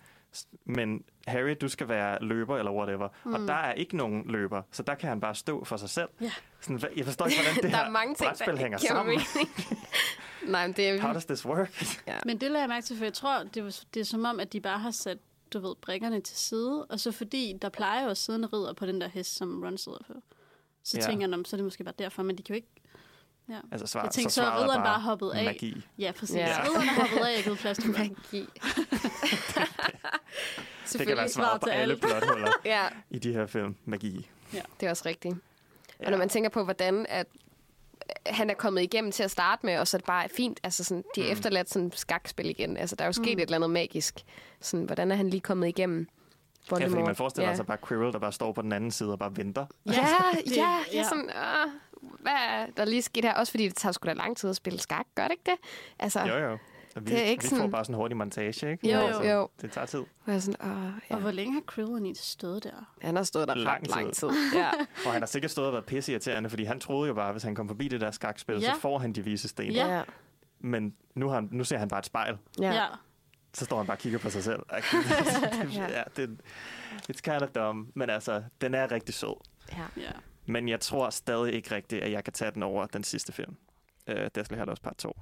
men 0.65 1.03
Harry, 1.27 1.55
du 1.61 1.67
skal 1.67 1.87
være 1.87 2.17
løber 2.23 2.57
eller 2.57 2.71
whatever. 2.71 3.09
Mm. 3.25 3.33
Og 3.33 3.39
der 3.39 3.53
er 3.53 3.73
ikke 3.73 3.97
nogen 3.97 4.23
løber, 4.31 4.61
så 4.71 4.83
der 4.83 4.95
kan 4.95 5.09
han 5.09 5.19
bare 5.19 5.35
stå 5.35 5.63
for 5.63 5.77
sig 5.77 5.89
selv. 5.89 6.09
Ja. 6.21 6.31
Sådan, 6.61 6.81
jeg 6.97 7.05
forstår 7.05 7.25
ikke, 7.25 7.37
hvordan 7.41 7.55
det 7.55 7.63
der 7.63 7.69
her 7.69 7.85
er 7.85 7.89
mange 7.89 8.15
ting, 8.15 8.27
brætspil 8.27 8.53
der 8.53 8.59
hænger 8.59 8.77
sammen. 8.77 9.19
Nej, 10.51 10.67
men 10.67 10.75
det 10.75 10.89
er... 10.89 11.01
How 11.01 11.13
does 11.13 11.25
this 11.25 11.45
work? 11.45 11.83
Men 12.25 12.37
det 12.41 12.51
lader 12.51 12.59
jeg 12.59 12.69
mærke 12.69 12.85
til, 12.85 12.97
for 12.97 13.05
jeg 13.05 13.13
tror, 13.13 13.43
det, 13.53 13.63
var, 13.63 13.79
det 13.93 13.99
er 13.99 14.03
som 14.03 14.25
om, 14.25 14.39
at 14.39 14.53
de 14.53 14.61
bare 14.61 14.79
har 14.79 14.91
sat 14.91 15.17
du 15.53 15.59
ved, 15.59 15.75
brikkerne 15.81 16.21
til 16.21 16.37
side, 16.37 16.85
og 16.85 16.99
så 16.99 17.11
fordi 17.11 17.53
der 17.61 17.69
plejer 17.69 18.03
jo 18.03 18.09
at 18.09 18.17
sidde 18.17 18.39
en 18.39 18.53
ridder 18.53 18.73
på 18.73 18.85
den 18.85 19.01
der 19.01 19.07
hest, 19.07 19.35
som 19.35 19.63
Ron 19.63 19.77
sidder 19.77 19.97
på. 20.07 20.13
Så 20.83 20.97
Ja. 20.97 21.03
ja. 21.03 21.07
tænker 21.09 21.21
jeg, 21.21 21.27
"Nå, 21.29 21.37
men 21.37 21.45
så 21.45 21.55
er 21.55 21.57
det 21.57 21.63
måske 21.63 21.83
bare 21.83 21.93
derfor, 21.99 22.23
men 22.23 22.37
de 22.37 22.43
kan 22.43 22.53
jo 22.53 22.55
ikke... 22.55 22.67
Ja, 23.49 23.59
Altså, 23.71 23.87
svar, 23.87 24.03
Jeg 24.03 24.11
tænkte, 24.11 24.33
så, 24.33 24.41
så 24.41 24.47
er 24.47 24.61
ridderen 24.61 24.81
bare 24.83 24.99
hoppet 25.01 25.31
af. 25.31 25.45
Magi. 25.45 25.85
ja 25.99 26.11
præcis. 26.19 26.35
Ja. 26.35 26.47
Ja. 26.49 26.63
Ridderen 26.63 26.87
er 26.87 26.93
hoppet 26.93 27.17
af 27.17 27.37
og 27.37 27.43
givet 27.43 27.57
plads 27.57 27.77
til. 27.77 27.91
Magi. 27.91 28.15
Det 30.93 31.07
kan 31.07 31.17
være 31.17 31.29
svar 31.29 31.43
svaret 31.43 31.61
på 31.61 31.65
til 31.67 31.71
alle 31.73 31.97
plothuller 31.97 32.51
Ja, 32.65 32.87
i 33.09 33.19
de 33.19 33.33
her 33.33 33.45
film. 33.47 33.75
Magi. 33.85 34.29
det 34.79 34.85
er 34.85 34.89
også 34.89 35.03
rigtigt. 35.05 35.35
Ja. 35.99 36.05
Og 36.05 36.11
når 36.11 36.17
man 36.17 36.29
tænker 36.29 36.49
på, 36.49 36.63
hvordan 36.63 37.05
at 37.09 37.27
han 38.25 38.49
er 38.49 38.53
kommet 38.53 38.81
igennem 38.81 39.11
til 39.11 39.23
at 39.23 39.31
starte 39.31 39.65
med, 39.65 39.77
og 39.77 39.87
så 39.87 39.97
er 39.97 39.99
det 39.99 40.05
bare 40.05 40.29
fint. 40.29 40.59
Altså 40.63 40.83
sådan, 40.83 41.03
de 41.15 41.21
er 41.21 41.25
Mm. 41.25 41.31
efterladt 41.31 41.69
sådan 41.69 41.91
skakspil 41.95 42.49
igen. 42.49 42.77
Altså, 42.77 42.95
der 42.95 43.03
er 43.03 43.07
jo 43.07 43.11
sket 43.13 43.25
Mm. 43.25 43.31
et 43.37 43.41
eller 43.41 43.55
andet 43.55 43.69
magisk. 43.69 44.19
Sådan, 44.61 44.85
hvordan 44.85 45.11
er 45.11 45.15
han 45.15 45.29
lige 45.29 45.41
kommet 45.41 45.67
igennem 45.67 45.99
Ja, 45.99 46.75
fordi 46.75 46.83
Voldemort? 46.83 47.05
man 47.05 47.15
forestiller 47.15 47.49
ja. 47.49 47.55
sig 47.55 47.65
bare 47.65 47.77
Quirrell, 47.87 48.13
der 48.13 48.19
bare 48.19 48.31
står 48.31 48.51
på 48.51 48.61
den 48.61 48.71
anden 48.71 48.91
side 48.91 49.11
og 49.11 49.19
bare 49.19 49.37
venter. 49.37 49.65
Ja, 49.85 49.91
det- 50.45 50.57
ja, 50.57 50.61
ja, 50.61 50.77
ja. 50.93 51.03
sådan, 51.03 51.29
øh, 51.29 51.67
hvad 52.19 52.31
er 52.31 52.65
der 52.77 52.85
lige 52.85 53.01
sket 53.01 53.25
her? 53.25 53.33
Også 53.33 53.51
fordi 53.51 53.63
det 53.67 53.75
tager 53.75 53.93
sgu 53.93 54.07
da 54.07 54.13
lang 54.13 54.37
tid 54.37 54.49
at 54.49 54.55
spille 54.55 54.79
skak, 54.79 55.05
gør 55.15 55.23
det 55.23 55.31
ikke 55.31 55.43
det? 55.45 55.55
Altså, 55.99 56.19
Jo, 56.21 56.37
jo. 56.37 56.57
Og 56.95 57.05
Vi, 57.05 57.11
Det 57.11 57.19
er 57.19 57.23
ikke 57.25 57.43
vi 57.43 57.49
får 57.49 57.55
sådan- 57.55 57.71
bare 57.71 57.85
sådan 57.85 57.95
en 57.95 57.97
hurtig 57.97 58.17
montage, 58.17 58.71
ikke? 58.71 58.91
Jo, 58.93 58.99
Altså, 58.99 59.23
jo. 59.23 59.49
Det 59.61 59.71
tager 59.71 59.85
tid. 59.87 60.03
er 60.27 60.39
sådan, 60.39 60.71
åh, 60.71 60.85
Og 60.85 60.93
ja. 61.09 61.15
hvor 61.15 61.31
længe 61.31 61.53
har 61.53 61.61
Krill 61.67 61.87
egentlig 61.87 62.17
stået 62.17 62.63
der? 62.63 62.93
Han 63.01 63.15
har 63.15 63.23
stået 63.23 63.47
der 63.47 63.55
Lang 63.55 63.81
ret 63.81 63.95
lang 63.95 64.13
tid. 64.13 64.29
tid. 64.29 64.37
Ja. 64.59 64.69
Og 65.05 65.11
han 65.13 65.21
har 65.21 65.25
sikkert 65.27 65.51
stået 65.51 65.67
og 65.67 65.73
været 65.73 65.85
pisseirriterende, 65.85 66.49
fordi 66.49 66.63
han 66.63 66.79
troede 66.79 67.07
jo 67.07 67.13
bare, 67.13 67.27
at 67.27 67.33
hvis 67.33 67.43
han 67.43 67.55
kom 67.55 67.67
forbi 67.67 67.87
det 67.87 68.01
der 68.01 68.11
skakspil, 68.11 68.55
Ja. 68.59 68.73
så 68.73 68.79
får 68.79 68.99
han 68.99 69.13
de 69.13 69.21
vise 69.23 69.47
sten. 69.47 69.71
Ja. 69.71 69.95
ja. 69.97 70.03
Men 70.59 70.95
nu, 71.15 71.27
har 71.27 71.35
han, 71.35 71.49
nu 71.51 71.63
ser 71.63 71.77
han 71.77 71.87
bare 71.87 71.99
et 71.99 72.05
spejl. 72.05 72.37
ja. 72.59 72.73
ja. 72.73 72.85
Så 73.53 73.65
står 73.65 73.77
han 73.77 73.85
bare 73.87 73.95
og 73.95 73.99
kigger 73.99 74.19
på 74.19 74.29
sig 74.29 74.43
selv. 74.43 74.59
ja, 75.73 76.03
det, 76.17 76.39
it's 77.11 77.21
kind 77.21 77.41
of 77.41 77.49
dumb. 77.49 77.89
Men 77.95 78.09
altså, 78.09 78.43
den 78.61 78.73
er 78.73 78.91
rigtig 78.91 79.15
sød. 79.15 79.35
ja. 79.71 80.01
ja. 80.01 80.11
Men 80.45 80.69
jeg 80.69 80.79
tror 80.79 81.09
stadig 81.09 81.53
ikke 81.53 81.75
rigtigt, 81.75 82.03
at 82.03 82.11
jeg 82.11 82.23
kan 82.23 82.33
tage 82.33 82.51
den 82.51 82.63
over 82.63 82.85
den 82.85 83.03
sidste 83.03 83.33
film. 83.33 83.55
Uh, 84.07 84.15
Deathly 84.35 84.55
Hallows 84.57 84.79
Part 84.79 84.95
2. 84.97 85.17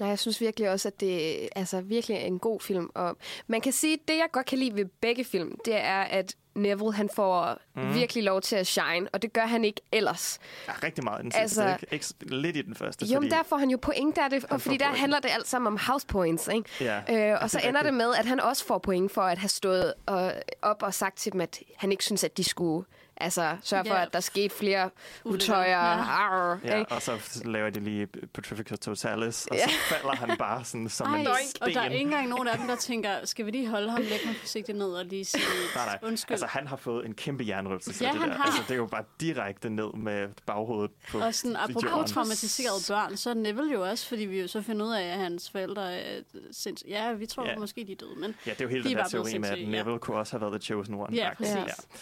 Nej, 0.00 0.08
jeg 0.08 0.18
synes 0.18 0.40
virkelig 0.40 0.70
også, 0.70 0.88
at 0.88 1.00
det 1.00 1.48
altså, 1.56 1.80
virkelig 1.80 2.14
er 2.16 2.20
en 2.20 2.38
god 2.38 2.60
film. 2.60 2.90
Og 2.94 3.16
man 3.46 3.60
kan 3.60 3.72
sige, 3.72 3.92
at 3.92 3.98
det, 4.08 4.14
jeg 4.14 4.26
godt 4.32 4.46
kan 4.46 4.58
lide 4.58 4.74
ved 4.74 4.84
begge 4.84 5.24
film, 5.24 5.58
det 5.64 5.76
er, 5.76 6.00
at 6.02 6.36
Neville 6.54 6.92
han 6.92 7.08
får 7.14 7.56
mm. 7.76 7.94
virkelig 7.94 8.24
lov 8.24 8.40
til 8.40 8.56
at 8.56 8.66
shine, 8.66 9.08
og 9.12 9.22
det 9.22 9.32
gør 9.32 9.46
han 9.46 9.64
ikke 9.64 9.80
ellers. 9.92 10.38
Ja, 10.68 10.72
rigtig 10.82 11.04
meget 11.04 11.20
i 11.20 11.22
den 11.22 11.30
sidste, 11.30 11.42
Altså- 11.42 11.62
altså, 11.62 11.86
ikke? 11.92 11.94
ikke? 12.24 12.36
Lidt 12.36 12.56
i 12.56 12.62
den 12.62 12.74
første, 12.74 13.06
Jo, 13.06 13.20
men 13.20 13.30
der 13.30 13.42
får 13.42 13.56
han 13.56 13.70
jo 13.70 13.78
point, 13.82 14.16
der 14.16 14.22
er 14.22 14.28
det, 14.28 14.44
og 14.44 14.60
fordi 14.60 14.76
der 14.76 14.86
point. 14.86 14.98
handler 14.98 15.20
det 15.20 15.30
alt 15.30 15.48
sammen 15.48 15.66
om 15.66 15.78
house 15.86 16.06
points, 16.06 16.48
ikke? 16.48 16.70
Ja, 16.80 17.32
Øh, 17.32 17.38
og 17.42 17.50
så 17.50 17.58
det 17.58 17.64
er 17.64 17.68
ender 17.68 17.82
det 17.82 17.94
med, 17.94 18.14
at 18.14 18.26
han 18.26 18.40
også 18.40 18.64
får 18.64 18.78
point 18.78 19.12
for 19.12 19.22
at 19.22 19.38
have 19.38 19.48
stået 19.48 19.94
og, 20.06 20.32
op 20.62 20.82
og 20.82 20.94
sagt 20.94 21.18
til 21.18 21.32
dem, 21.32 21.40
at 21.40 21.60
han 21.76 21.92
ikke 21.92 22.04
synes, 22.04 22.24
at 22.24 22.36
de 22.36 22.44
skulle 22.44 22.86
altså, 23.20 23.56
sørge 23.62 23.84
for, 23.84 23.94
Ja. 23.94 24.02
at 24.02 24.12
der 24.12 24.20
skete 24.20 24.54
flere 24.54 24.90
utøjer. 25.24 25.70
Ja. 25.70 25.78
Arr, 26.02 26.58
Ja, 26.64 26.78
ikke? 26.78 26.92
og 26.92 27.02
så 27.02 27.42
laver 27.44 27.70
de 27.70 27.80
lige 27.80 28.06
Petrificus 28.06 28.78
Totalis, 28.78 29.46
og 29.46 29.56
Ja. 29.56 29.66
så 29.68 29.74
falder 29.94 30.16
han 30.16 30.36
bare 30.38 30.64
sådan 30.64 30.88
som 30.88 31.06
Ej, 31.14 31.18
en 31.20 31.26
sten. 31.46 31.62
og 31.62 31.70
der 31.74 31.80
er 31.80 31.84
ikke 31.90 31.96
engang 32.04 32.28
nogen 32.28 32.48
af 32.48 32.58
dem, 32.58 32.66
der 32.66 32.76
tænker, 32.76 33.10
skal 33.26 33.46
vi 33.46 33.50
lige 33.50 33.68
holde 33.68 33.90
ham, 33.90 34.00
lægge 34.00 34.26
ham 34.26 34.34
forsigtigt 34.34 34.78
ned 34.78 34.86
og 34.92 35.04
lige 35.04 35.24
sige 35.24 35.42
Nej, 35.74 35.84
nej. 35.86 35.98
undskyld. 36.02 36.30
Altså, 36.34 36.46
han 36.46 36.66
har 36.66 36.76
fået 36.76 37.06
en 37.06 37.14
kæmpe 37.14 37.44
jernrystelse 37.48 38.04
Ja, 38.04 38.12
det 38.12 38.20
han 38.20 38.28
der. 38.30 38.36
har. 38.36 38.44
Altså, 38.44 38.62
det 38.62 38.70
er 38.70 38.76
jo 38.76 38.86
bare 38.86 39.04
direkte 39.20 39.70
ned 39.70 39.92
med 39.96 40.28
baghovedet 40.46 40.90
på 41.10 41.18
Og 41.20 41.34
sådan, 41.34 41.56
apropos 41.56 41.84
jorden. 41.84 42.06
traumatiserede 42.06 42.80
børn, 42.88 43.16
så 43.16 43.30
er 43.30 43.34
Neville 43.34 43.72
jo 43.72 43.82
også, 43.88 44.08
fordi 44.08 44.24
vi 44.24 44.40
jo 44.40 44.48
så 44.48 44.62
finder 44.62 44.86
ud 44.86 44.92
af, 44.92 45.02
at 45.02 45.18
hans 45.18 45.50
forældre 45.50 45.94
er 45.94 46.20
sindssygt. 46.52 46.90
Ja, 46.90 47.12
vi 47.12 47.26
tror 47.26 47.44
Ja. 47.46 47.56
måske, 47.58 47.84
de 47.86 47.92
er 47.92 47.96
døde, 47.96 48.14
men 48.20 48.34
Ja, 48.46 48.50
det 48.50 48.60
er 48.60 48.64
jo 48.64 48.68
hele 48.68 48.84
De 48.84 48.88
den 48.88 48.98
er 48.98 49.08
blevet 49.10 49.26
teori 49.26 49.38
med, 49.38 49.48
at 49.48 49.54
sindssyge, 49.54 49.76
ja. 49.76 49.82
Neville 49.82 49.98
kunne 49.98 50.16
også 50.16 50.32
have 50.38 50.40
været 50.50 50.60
The 50.60 50.66
Chosen 50.66 50.94
One. 50.94 51.06
Ja, 51.16 51.28
faktisk. 51.28 51.56
præcis. 51.56 51.68
Ja. 51.92 51.98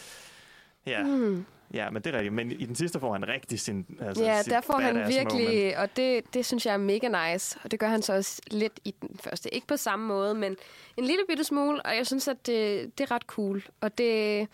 Ja. 0.86 1.02
Mm. 1.02 1.44
ja, 1.74 1.90
men 1.90 2.02
det 2.02 2.14
er 2.14 2.18
rigtigt. 2.18 2.34
Men 2.34 2.52
i 2.52 2.64
den 2.66 2.74
sidste 2.74 3.00
får 3.00 3.12
han 3.12 3.28
rigtig 3.28 3.60
sin 3.60 3.86
altså, 4.00 4.24
Ja, 4.24 4.42
sit 4.42 4.52
der 4.52 4.60
får 4.60 4.78
han 4.78 4.96
virkelig, 5.08 5.48
Moment. 5.48 5.76
og 5.76 5.96
det, 5.96 6.34
det 6.34 6.46
synes 6.46 6.66
jeg 6.66 6.72
er 6.74 6.78
mega 6.78 7.32
nice. 7.32 7.58
Og 7.64 7.70
det 7.70 7.80
gør 7.80 7.88
han 7.88 8.02
så 8.02 8.12
også 8.14 8.42
lidt 8.50 8.80
i 8.84 8.94
den 9.02 9.18
første. 9.20 9.54
Ikke 9.54 9.66
på 9.66 9.76
samme 9.76 10.06
måde, 10.06 10.34
men 10.34 10.56
en 10.96 11.04
lille 11.04 11.22
bitte 11.28 11.44
smule, 11.44 11.82
og 11.86 11.96
jeg 11.96 12.06
synes, 12.06 12.28
at 12.28 12.46
det, 12.46 12.98
det 12.98 13.04
er 13.04 13.10
ret 13.10 13.22
cool. 13.22 13.62
Og 13.80 13.98
det, 13.98 14.48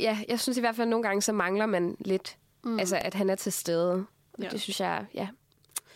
ja, 0.00 0.18
jeg 0.28 0.40
synes 0.40 0.58
i 0.58 0.60
hvert 0.60 0.76
fald 0.76 0.88
nogle 0.88 1.02
gange, 1.02 1.22
så 1.22 1.32
mangler 1.32 1.66
man 1.66 1.96
lidt, 2.00 2.36
mm. 2.64 2.78
altså 2.78 2.96
at 2.96 3.14
han 3.14 3.30
er 3.30 3.34
til 3.34 3.52
stede. 3.52 3.92
Og 3.92 4.04
Ja. 4.44 4.48
det 4.48 4.60
synes 4.60 4.80
jeg, 4.80 5.04
ja. 5.14 5.28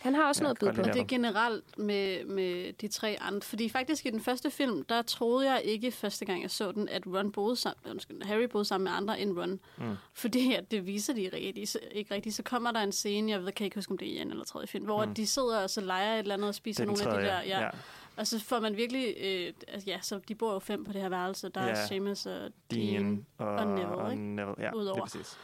Han 0.03 0.15
har 0.15 0.27
også 0.27 0.41
Ja, 0.41 0.43
noget 0.43 0.59
godt 0.59 0.75
på. 0.75 0.81
Og 0.81 0.87
det 0.93 0.99
er 1.01 1.05
generelt 1.07 1.77
med, 1.77 2.25
med 2.25 2.73
de 2.73 2.87
tre 2.87 3.17
andre. 3.21 3.41
Fordi 3.41 3.69
faktisk 3.69 4.05
i 4.05 4.09
den 4.09 4.19
første 4.21 4.51
film, 4.51 4.83
der 4.83 5.01
troede 5.01 5.51
jeg 5.51 5.61
ikke 5.65 5.91
første 5.91 6.25
gang, 6.25 6.41
jeg 6.41 6.51
så 6.51 6.71
den, 6.71 6.89
at 6.89 7.03
Ron 7.07 7.31
boede 7.31 7.55
sammen, 7.55 7.91
undskyld, 7.91 8.21
Harry 8.23 8.43
boede 8.43 8.65
sammen 8.65 8.83
med 8.83 8.91
andre 8.91 9.19
end 9.19 9.37
Ron. 9.39 9.59
Mm. 9.77 9.95
Fordi 10.13 10.53
at 10.55 10.71
det 10.71 10.85
viser 10.87 11.13
de 11.13 11.29
rigtig, 11.33 11.67
så- 11.69 11.79
ikke 11.91 12.13
rigtigt. 12.15 12.35
Så 12.35 12.43
kommer 12.43 12.71
der 12.71 12.79
en 12.79 12.91
scene, 12.91 13.31
jeg 13.31 13.43
ved, 13.43 13.51
kan 13.51 13.65
ikke 13.65 13.75
huske, 13.77 13.91
om 13.91 13.97
det 13.97 14.07
er 14.07 14.11
i 14.11 14.21
en 14.21 14.31
eller 14.31 14.43
tredje 14.45 14.67
film, 14.67 14.85
hvor 14.85 15.05
Mm. 15.05 15.13
de 15.13 15.27
sidder 15.27 15.63
og 15.63 15.69
så 15.69 15.81
leger 15.81 16.13
et 16.13 16.19
eller 16.19 16.33
andet 16.33 16.47
og 16.47 16.55
spiser 16.55 16.83
er 16.83 16.85
nogle 16.87 17.01
af 17.03 17.07
tredje, 17.07 17.25
de 17.25 17.29
der. 17.31 17.41
Ja. 17.41 17.61
ja. 17.61 17.69
Og 18.17 18.27
så 18.27 18.39
får 18.39 18.59
man 18.59 18.77
virkelig, 18.77 19.15
øh, 19.23 19.53
altså, 19.67 19.89
ja, 19.89 19.99
så 20.01 20.19
de 20.27 20.35
bor 20.35 20.53
jo 20.53 20.59
fem 20.59 20.83
på 20.85 20.93
det 20.93 21.01
her 21.01 21.09
værelse. 21.09 21.49
Der 21.49 21.63
Ja. 21.63 21.69
er 21.69 21.87
Seamus 21.87 22.25
og 22.25 22.39
Dean 22.71 22.93
Dean. 22.93 23.25
og, 23.37 23.47
og 23.47 23.67
Neville, 23.67 23.87
og 23.87 24.11
ikke? 24.11 24.23
Neville. 24.23 24.55
Ja, 24.59 24.73
Udover. 24.75 24.93
det 24.93 24.99
er 24.99 25.19
præcis. 25.19 25.37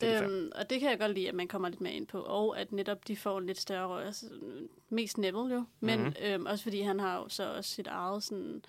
Det 0.00 0.14
er. 0.14 0.24
Øhm, 0.24 0.50
og 0.54 0.70
det 0.70 0.80
kan 0.80 0.90
jeg 0.90 0.98
godt 0.98 1.12
lide, 1.14 1.28
at 1.28 1.34
man 1.34 1.48
kommer 1.48 1.68
lidt 1.68 1.80
mere 1.80 1.92
ind 1.92 2.06
på. 2.06 2.20
Og 2.20 2.60
at 2.60 2.72
netop 2.72 3.08
de 3.08 3.16
får 3.16 3.38
en 3.38 3.46
lidt 3.46 3.60
større 3.60 3.86
rolle. 3.88 4.06
Altså, 4.06 4.26
mest 4.88 5.18
Neville 5.18 5.54
jo. 5.54 5.64
Men 5.80 5.98
Mhm. 5.98 6.06
mm-hmm. 6.08 6.24
øhm, 6.32 6.46
også 6.46 6.62
fordi 6.62 6.80
han 6.80 7.00
har 7.00 7.16
jo 7.18 7.28
så 7.28 7.52
også 7.54 7.70
sit 7.70 7.86
eget 7.86 8.22
sådan... 8.22 8.62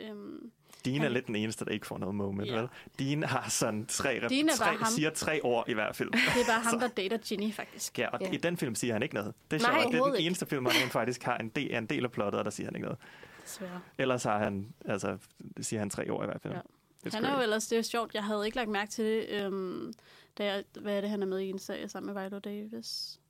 Øhm, 0.00 0.50
Dean 0.84 0.96
er 0.96 1.02
han- 1.02 1.12
lidt 1.12 1.26
den 1.26 1.36
eneste, 1.36 1.64
der 1.64 1.70
ikke 1.70 1.86
får 1.86 1.98
noget 1.98 2.14
moment, 2.14 2.50
Ja. 2.50 2.56
vel? 2.60 2.68
Dean 2.98 3.22
har 3.22 3.48
sådan 3.50 3.86
tre, 3.86 4.20
Dean 4.28 4.48
er 4.48 4.52
tre 4.56 4.64
ham. 4.64 4.86
siger 4.86 5.10
tre 5.10 5.40
ord 5.42 5.68
i 5.68 5.72
hver 5.72 5.92
film. 5.92 6.10
det 6.12 6.20
er 6.20 6.46
bare 6.48 6.60
ham, 6.60 6.78
der 6.80 6.88
dater 6.88 7.16
Ginny, 7.18 7.52
faktisk. 7.52 7.98
Ja, 7.98 8.08
og 8.08 8.18
Ja. 8.20 8.30
i 8.32 8.36
den 8.36 8.56
film 8.56 8.74
siger 8.74 8.92
han 8.92 9.02
ikke 9.02 9.14
noget. 9.14 9.34
Det 9.50 9.62
er 9.62 9.68
Nej, 9.68 9.80
sjovt. 9.80 9.92
Det 9.92 10.00
er 10.00 10.04
den 10.04 10.14
ikke. 10.16 10.26
eneste 10.26 10.46
film, 10.46 10.62
hvor 10.62 10.70
han 10.80 10.90
faktisk 10.90 11.22
har 11.22 11.36
en 11.38 11.48
del, 11.48 11.70
er 11.72 11.78
en 11.78 11.86
del 11.86 12.04
af 12.04 12.12
plottet, 12.12 12.38
og 12.38 12.44
der 12.44 12.50
siger 12.50 12.66
han 12.66 12.74
ikke 12.76 12.84
noget. 12.84 12.98
Desværre. 13.44 13.80
Ellers 13.98 14.22
har 14.22 14.38
han, 14.38 14.74
altså, 14.84 15.18
siger 15.60 15.80
han 15.80 15.90
tre 15.90 16.10
ord 16.10 16.24
i 16.24 16.26
hvert 16.26 16.40
fald. 16.42 16.54
Ja. 16.54 16.60
It's 17.06 17.14
Han 17.14 17.24
er 17.24 17.36
jo 17.36 17.42
ellers, 17.42 17.66
det 17.66 17.78
er 17.78 17.82
sjovt, 17.82 18.14
jeg 18.14 18.24
havde 18.24 18.44
ikke 18.44 18.56
lagt 18.56 18.68
mærke 18.70 18.90
til 18.90 19.04
det, 19.04 19.28
øhm, 19.30 19.92
da 20.38 20.44
jeg, 20.44 20.64
hvad 20.80 20.96
er 20.96 21.00
det, 21.00 21.10
han 21.10 21.22
er 21.22 21.26
med 21.26 21.38
i 21.40 21.50
en 21.50 21.58
serie 21.58 21.88
sammen 21.88 22.14
med 22.14 22.22
Viola 22.22 22.38
Davis? 22.38 23.20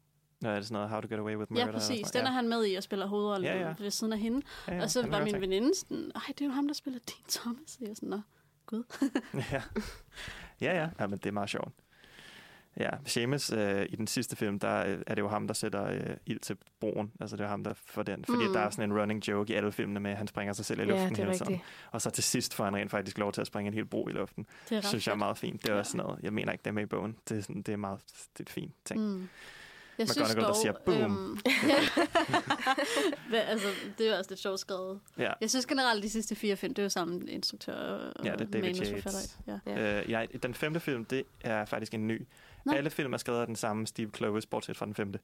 Nå, 0.40 0.48
er 0.48 0.54
det 0.54 0.66
sådan 0.66 0.74
noget, 0.74 0.88
How 0.90 1.00
to 1.00 1.08
Get 1.08 1.18
Away 1.18 1.36
with 1.36 1.52
Murder? 1.52 1.66
Ja, 1.66 1.72
præcis. 1.72 2.10
Den 2.10 2.26
er 2.26 2.30
han 2.30 2.48
med 2.48 2.66
i 2.66 2.74
og 2.74 2.82
spiller 2.82 3.06
hovedrollen 3.06 3.44
Ja, 3.44 3.68
ja, 3.68 3.74
ved 3.78 3.90
siden 3.90 4.12
af 4.12 4.18
hende. 4.18 4.42
ja, 4.68 4.74
ja, 4.74 4.82
og 4.82 4.90
så 4.90 5.02
han 5.02 5.10
var 5.10 5.18
er 5.20 5.24
min 5.24 5.40
veninde 5.40 5.74
sådan, 5.74 6.12
ej, 6.14 6.22
det 6.28 6.40
er 6.40 6.44
jo 6.46 6.52
ham, 6.52 6.66
der 6.66 6.74
spiller 6.74 7.00
Dean 7.00 7.24
Thomas. 7.28 7.76
Og 7.76 7.82
jeg 7.82 7.90
er 7.90 7.94
sådan, 7.94 8.08
nå, 8.08 8.20
gud. 8.66 8.82
ja. 9.52 9.62
ja, 10.60 10.82
ja. 10.82 10.88
ja, 11.00 11.06
men 11.06 11.18
det 11.18 11.26
er 11.26 11.32
meget 11.32 11.50
sjovt. 11.50 11.72
Ja, 12.80 12.90
Seamus 13.04 13.52
øh, 13.52 13.86
i 13.88 13.96
den 13.96 14.06
sidste 14.06 14.36
film, 14.36 14.58
der 14.58 14.86
øh, 14.86 14.98
er 15.06 15.14
det 15.14 15.22
jo 15.22 15.28
ham, 15.28 15.46
der 15.46 15.54
sætter 15.54 15.84
øh, 15.86 16.16
ild 16.26 16.40
til 16.40 16.56
broen. 16.80 17.12
Altså 17.20 17.36
det 17.36 17.44
er 17.44 17.48
ham, 17.48 17.64
der 17.64 17.72
får 17.86 18.02
den. 18.02 18.24
Fordi 18.24 18.46
mm. 18.46 18.52
Der 18.52 18.60
er 18.60 18.70
sådan 18.70 18.90
en 18.90 18.98
running 19.00 19.28
joke 19.28 19.52
i 19.52 19.56
alle 19.56 19.72
filmene 19.72 20.00
med, 20.00 20.10
at 20.10 20.16
han 20.16 20.26
springer 20.26 20.52
sig 20.52 20.64
selv 20.64 20.80
i 20.80 20.82
Ja, 20.82 20.88
luften 20.90 21.12
er 21.12 21.24
hele 21.24 21.38
tiden. 21.38 21.60
Og 21.90 22.02
så 22.02 22.10
til 22.10 22.24
sidst 22.24 22.54
får 22.54 22.64
han 22.64 22.76
rent 22.76 22.90
faktisk 22.90 23.18
lov 23.18 23.32
til 23.32 23.40
at 23.40 23.46
springe 23.46 23.68
en 23.68 23.74
hel 23.74 23.84
bro 23.86 24.08
i 24.08 24.12
luften. 24.12 24.46
Det 24.68 24.76
er 24.76 24.80
synes 24.80 25.06
jeg 25.06 25.12
er 25.12 25.16
meget 25.16 25.38
fint. 25.38 25.62
Det 25.62 25.68
er 25.68 25.72
Ja. 25.72 25.78
også 25.78 25.92
sådan 25.92 26.06
noget, 26.06 26.20
jeg 26.22 26.32
mener 26.32 26.52
ikke, 26.52 26.62
det 26.62 26.68
er 26.70 26.74
med 26.74 26.82
i 26.82 26.86
bogen. 26.86 27.16
Det 27.28 27.38
er, 27.38 27.42
sådan, 27.42 27.62
det 27.62 27.72
er 27.72 27.76
meget 27.76 27.98
det 28.06 28.40
er 28.40 28.42
et 28.42 28.50
fint 28.50 28.74
ting. 28.84 29.00
Mm. 29.00 29.28
Jeg 29.98 30.06
McGonagall, 30.10 30.46
der 30.46 30.52
siger, 30.54 30.72
"Boom." 30.86 31.02
Øhm, 31.02 31.38
ja. 33.32 33.38
Altså, 33.38 33.66
det 33.98 34.08
er 34.08 34.18
også 34.18 34.30
lidt 34.30 34.40
sjovt 34.40 34.60
skrevet. 34.60 35.00
Ja. 35.18 35.32
Jeg 35.40 35.50
synes 35.50 35.66
generelt, 35.66 36.02
de 36.02 36.10
sidste 36.10 36.34
fire 36.34 36.56
film, 36.56 36.74
det 36.74 36.82
er 36.82 36.84
jo 36.84 36.88
samme 36.88 37.30
instruktør 37.30 37.74
og 37.74 38.24
Ja, 38.24 38.32
det 38.32 38.40
er 38.40 38.44
David. 38.44 38.80
Yates. 38.82 39.38
Ja. 39.46 39.58
Ja. 39.66 40.00
Øh, 40.02 40.10
jeg, 40.10 40.28
den 40.42 40.54
femte 40.54 40.80
film, 40.80 41.04
det 41.04 41.22
er 41.40 41.64
faktisk 41.64 41.94
en 41.94 42.06
ny. 42.08 42.26
Nå. 42.64 42.72
Alle 42.72 42.90
film 42.90 43.12
er 43.12 43.16
skrevet 43.16 43.40
af 43.40 43.46
den 43.46 43.56
samme 43.56 43.86
Steve 43.86 44.10
Kloves, 44.10 44.46
bortset 44.46 44.76
fra 44.76 44.86
den 44.86 44.94
femte. 44.94 45.18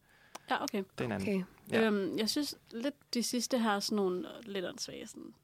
ja, 0.51 0.63
okay. 0.63 0.79
Det 0.79 1.01
er 1.01 1.05
en 1.05 1.13
anden. 1.13 1.29
Okay. 1.29 1.45
Ja. 1.71 1.81
Ja. 1.81 1.87
Øhm, 1.87 2.19
jeg 2.19 2.31
synes 2.31 2.55
lidt, 2.71 2.95
de 3.15 3.23
sidste 3.23 3.59
har 3.59 3.81
sådan 3.81 3.97
nogle 3.97 4.27
lidt 4.43 4.65
åndssvage 4.65 5.07
sådan... 5.07 5.35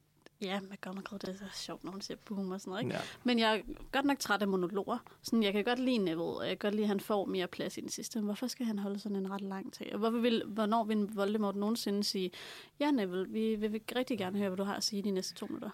Ja, 0.41 0.59
McGonagall, 0.59 1.21
det 1.21 1.29
er 1.29 1.33
så 1.33 1.45
sjovt, 1.53 1.83
når 1.83 1.91
hun 1.91 2.01
siger 2.01 2.17
boom 2.25 2.51
og 2.51 2.61
sådan 2.61 2.71
noget, 2.71 2.83
ikke? 2.83 2.95
Ja. 2.95 3.01
Men 3.23 3.39
jeg 3.39 3.57
er 3.57 3.61
godt 3.91 4.05
nok 4.05 4.19
træt 4.19 4.41
af 4.41 4.47
monologer. 4.47 4.97
Sådan, 5.21 5.43
jeg 5.43 5.53
kan 5.53 5.63
godt 5.63 5.79
lide 5.79 5.97
Neville, 5.97 6.23
og 6.23 6.47
jeg 6.47 6.59
kan 6.59 6.67
godt 6.67 6.75
lide, 6.75 6.83
at 6.83 6.87
han 6.87 6.99
får 6.99 7.25
mere 7.25 7.47
plads 7.47 7.77
i 7.77 7.81
den 7.81 7.89
sidste. 7.89 8.19
Men 8.19 8.25
hvorfor 8.25 8.47
skal 8.47 8.65
han 8.65 8.79
holde 8.79 8.99
sådan 8.99 9.15
en 9.15 9.31
ret 9.31 9.41
lang? 9.41 9.73
Og 9.91 9.99
hvorfor 9.99 10.17
vil, 10.17 10.43
hvornår 10.47 10.83
vil 10.83 11.09
Voldemort 11.15 11.55
nogensinde 11.55 12.03
sige, 12.03 12.31
ja 12.79 12.91
Neville, 12.91 13.27
vi 13.29 13.55
vil, 13.55 13.71
vil 13.71 13.81
rigtig 13.95 14.17
gerne 14.17 14.37
høre, 14.39 14.49
hvad 14.49 14.57
du 14.57 14.63
har 14.63 14.75
at 14.75 14.83
sige 14.83 15.03
de 15.03 15.11
næste 15.11 15.33
to 15.35 15.45
minutter? 15.45 15.69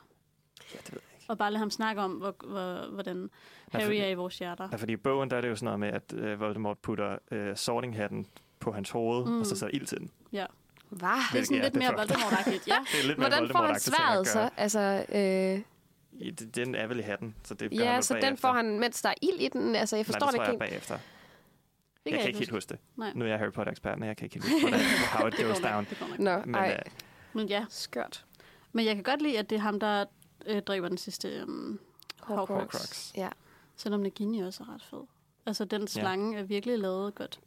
ja, 0.73 0.77
det 0.77 0.91
ved 0.93 1.01
jeg 1.09 1.15
ikke. 1.19 1.25
Og 1.29 1.37
bare 1.37 1.51
lade 1.51 1.59
ham 1.59 1.69
snakke 1.71 2.01
om, 2.01 2.11
hvor, 2.11 2.35
hvor, 2.47 2.89
hvordan 2.91 3.29
Ja, 3.73 3.77
Harry 3.77 3.85
fordi- 3.85 3.97
er 3.97 4.07
i 4.07 4.13
vores 4.13 4.37
hjerter. 4.39 4.67
Ja, 4.71 4.75
fordi 4.77 4.93
i 4.93 4.97
bogen, 4.97 5.29
der 5.29 5.37
er 5.37 5.41
det 5.41 5.49
jo 5.49 5.55
sådan 5.55 5.65
noget 5.65 5.79
med, 5.79 5.87
at 5.87 6.13
øh, 6.31 6.39
Voldemort 6.39 6.77
putter 6.79 7.17
øh, 7.31 7.57
sortinghatten 7.57 8.27
på 8.59 8.71
hans 8.71 8.89
hoved, 8.91 9.25
mm. 9.25 9.39
og 9.39 9.45
så 9.45 9.55
sætter 9.55 9.77
ild 9.77 9.85
til 9.87 9.97
den. 9.99 10.11
Ja. 10.31 10.45
Hvad? 10.89 11.09
Det 11.33 11.39
er 11.39 11.43
sådan 11.43 11.57
ja, 11.57 11.63
lidt 11.63 11.73
det 11.73 11.79
mere 11.79 11.89
får- 11.91 11.97
Voldemort-agtigt, 11.97 12.67
ja. 12.67 12.77
Det 12.91 12.99
er 13.03 13.07
lidt 13.07 13.17
mere 13.17 13.29
Hvordan 13.29 13.49
får 13.51 13.63
han 13.65 13.79
sværet 13.79 14.27
så? 14.27 14.49
Altså, 14.57 15.05
øh, 15.09 15.61
I- 16.21 16.31
Den 16.31 16.75
er 16.75 16.87
vel 16.87 16.99
i 16.99 17.01
hatten, 17.01 17.35
så 17.43 17.53
det 17.53 17.71
gør 17.71 17.77
han 17.77 17.85
ja, 17.85 17.93
vel 17.93 18.03
så 18.03 18.13
den 18.13 18.21
bagefter. 18.21 18.47
får 18.47 18.53
han, 18.53 18.79
mens 18.79 19.01
der 19.01 19.09
er 19.09 19.13
ild 19.21 19.39
i 19.41 19.47
den. 19.47 19.75
Altså, 19.75 19.95
jeg 19.95 20.05
forstår 20.05 20.25
Nej, 20.25 20.31
det 20.31 20.39
det 20.39 20.45
tror 20.45 20.53
ikke 20.53 20.63
jeg 20.63 20.71
helt. 20.71 20.87
bagefter. 20.87 20.97
Det 22.05 22.11
Jeg 22.11 22.19
kan 22.19 22.27
ikke 22.27 22.39
helt 22.39 22.51
huske 22.51 22.69
det. 22.69 22.79
Nej. 22.95 23.11
Nu 23.15 23.25
er 23.25 23.29
jeg 23.29 23.39
Harry 23.39 23.51
Potter-eksperten, 23.51 24.03
og 24.03 24.07
jeg 24.07 24.17
kan 24.17 24.25
ikke 24.25 24.35
helt 24.35 24.45
huske, 24.53 24.69
hvordan, 24.69 24.79
how 25.13 25.27
it 25.27 25.37
Det 25.37 25.45
goes 25.45 25.59
down. 25.59 25.87
Nå, 26.19 26.37
Men 26.45 26.55
ej, 26.55 26.73
øh, 26.85 26.91
Men 27.33 27.47
ja, 27.47 27.65
skørt. 27.69 28.25
men 28.73 28.85
jeg 28.85 28.95
kan 28.95 29.03
godt 29.03 29.21
lide, 29.21 29.39
at 29.39 29.49
det 29.49 29.55
er 29.55 29.59
ham, 29.59 29.79
der 29.79 30.05
øh, 30.45 30.61
dræber 30.61 30.87
den 30.87 30.97
sidste 30.97 31.43
um, 31.47 31.79
Horcrux. 32.21 32.49
Horcrux. 32.49 33.11
Ja. 33.17 33.29
Selvom 33.75 34.01
Nagini 34.01 34.39
også 34.39 34.63
er 34.63 34.73
ret 34.73 34.83
fed. 34.89 34.99
Altså, 35.45 35.65
den 35.65 35.87
slange 35.87 36.37
er 36.39 36.43
virkelig 36.43 36.79
lavet 36.79 37.15
godt. 37.15 37.39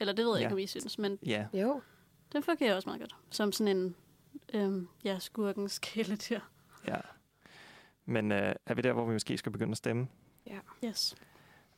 Eller 0.00 0.12
det 0.12 0.24
ved 0.24 0.32
jeg 0.32 0.40
Ja. 0.40 0.46
ikke, 0.46 0.52
om 0.54 0.58
I 0.58 0.66
synes, 0.66 0.98
men 0.98 1.18
ja, 1.26 1.46
Jo. 1.52 1.80
Den 2.32 2.42
fungerer 2.42 2.74
også 2.76 2.88
meget 2.88 3.00
godt. 3.00 3.16
Som 3.30 3.52
sådan 3.52 3.76
en, 3.76 3.94
øhm, 4.54 4.88
ja, 5.04 5.18
skurkens 5.18 5.78
kæledyr. 5.78 6.40
ja. 6.86 6.96
Men 8.04 8.32
øh, 8.32 8.54
er 8.66 8.74
vi 8.74 8.82
der, 8.82 8.92
hvor 8.92 9.04
vi 9.06 9.12
måske 9.12 9.38
skal 9.38 9.52
begynde 9.52 9.70
at 9.70 9.76
stemme? 9.76 10.08
Yes. 10.84 11.14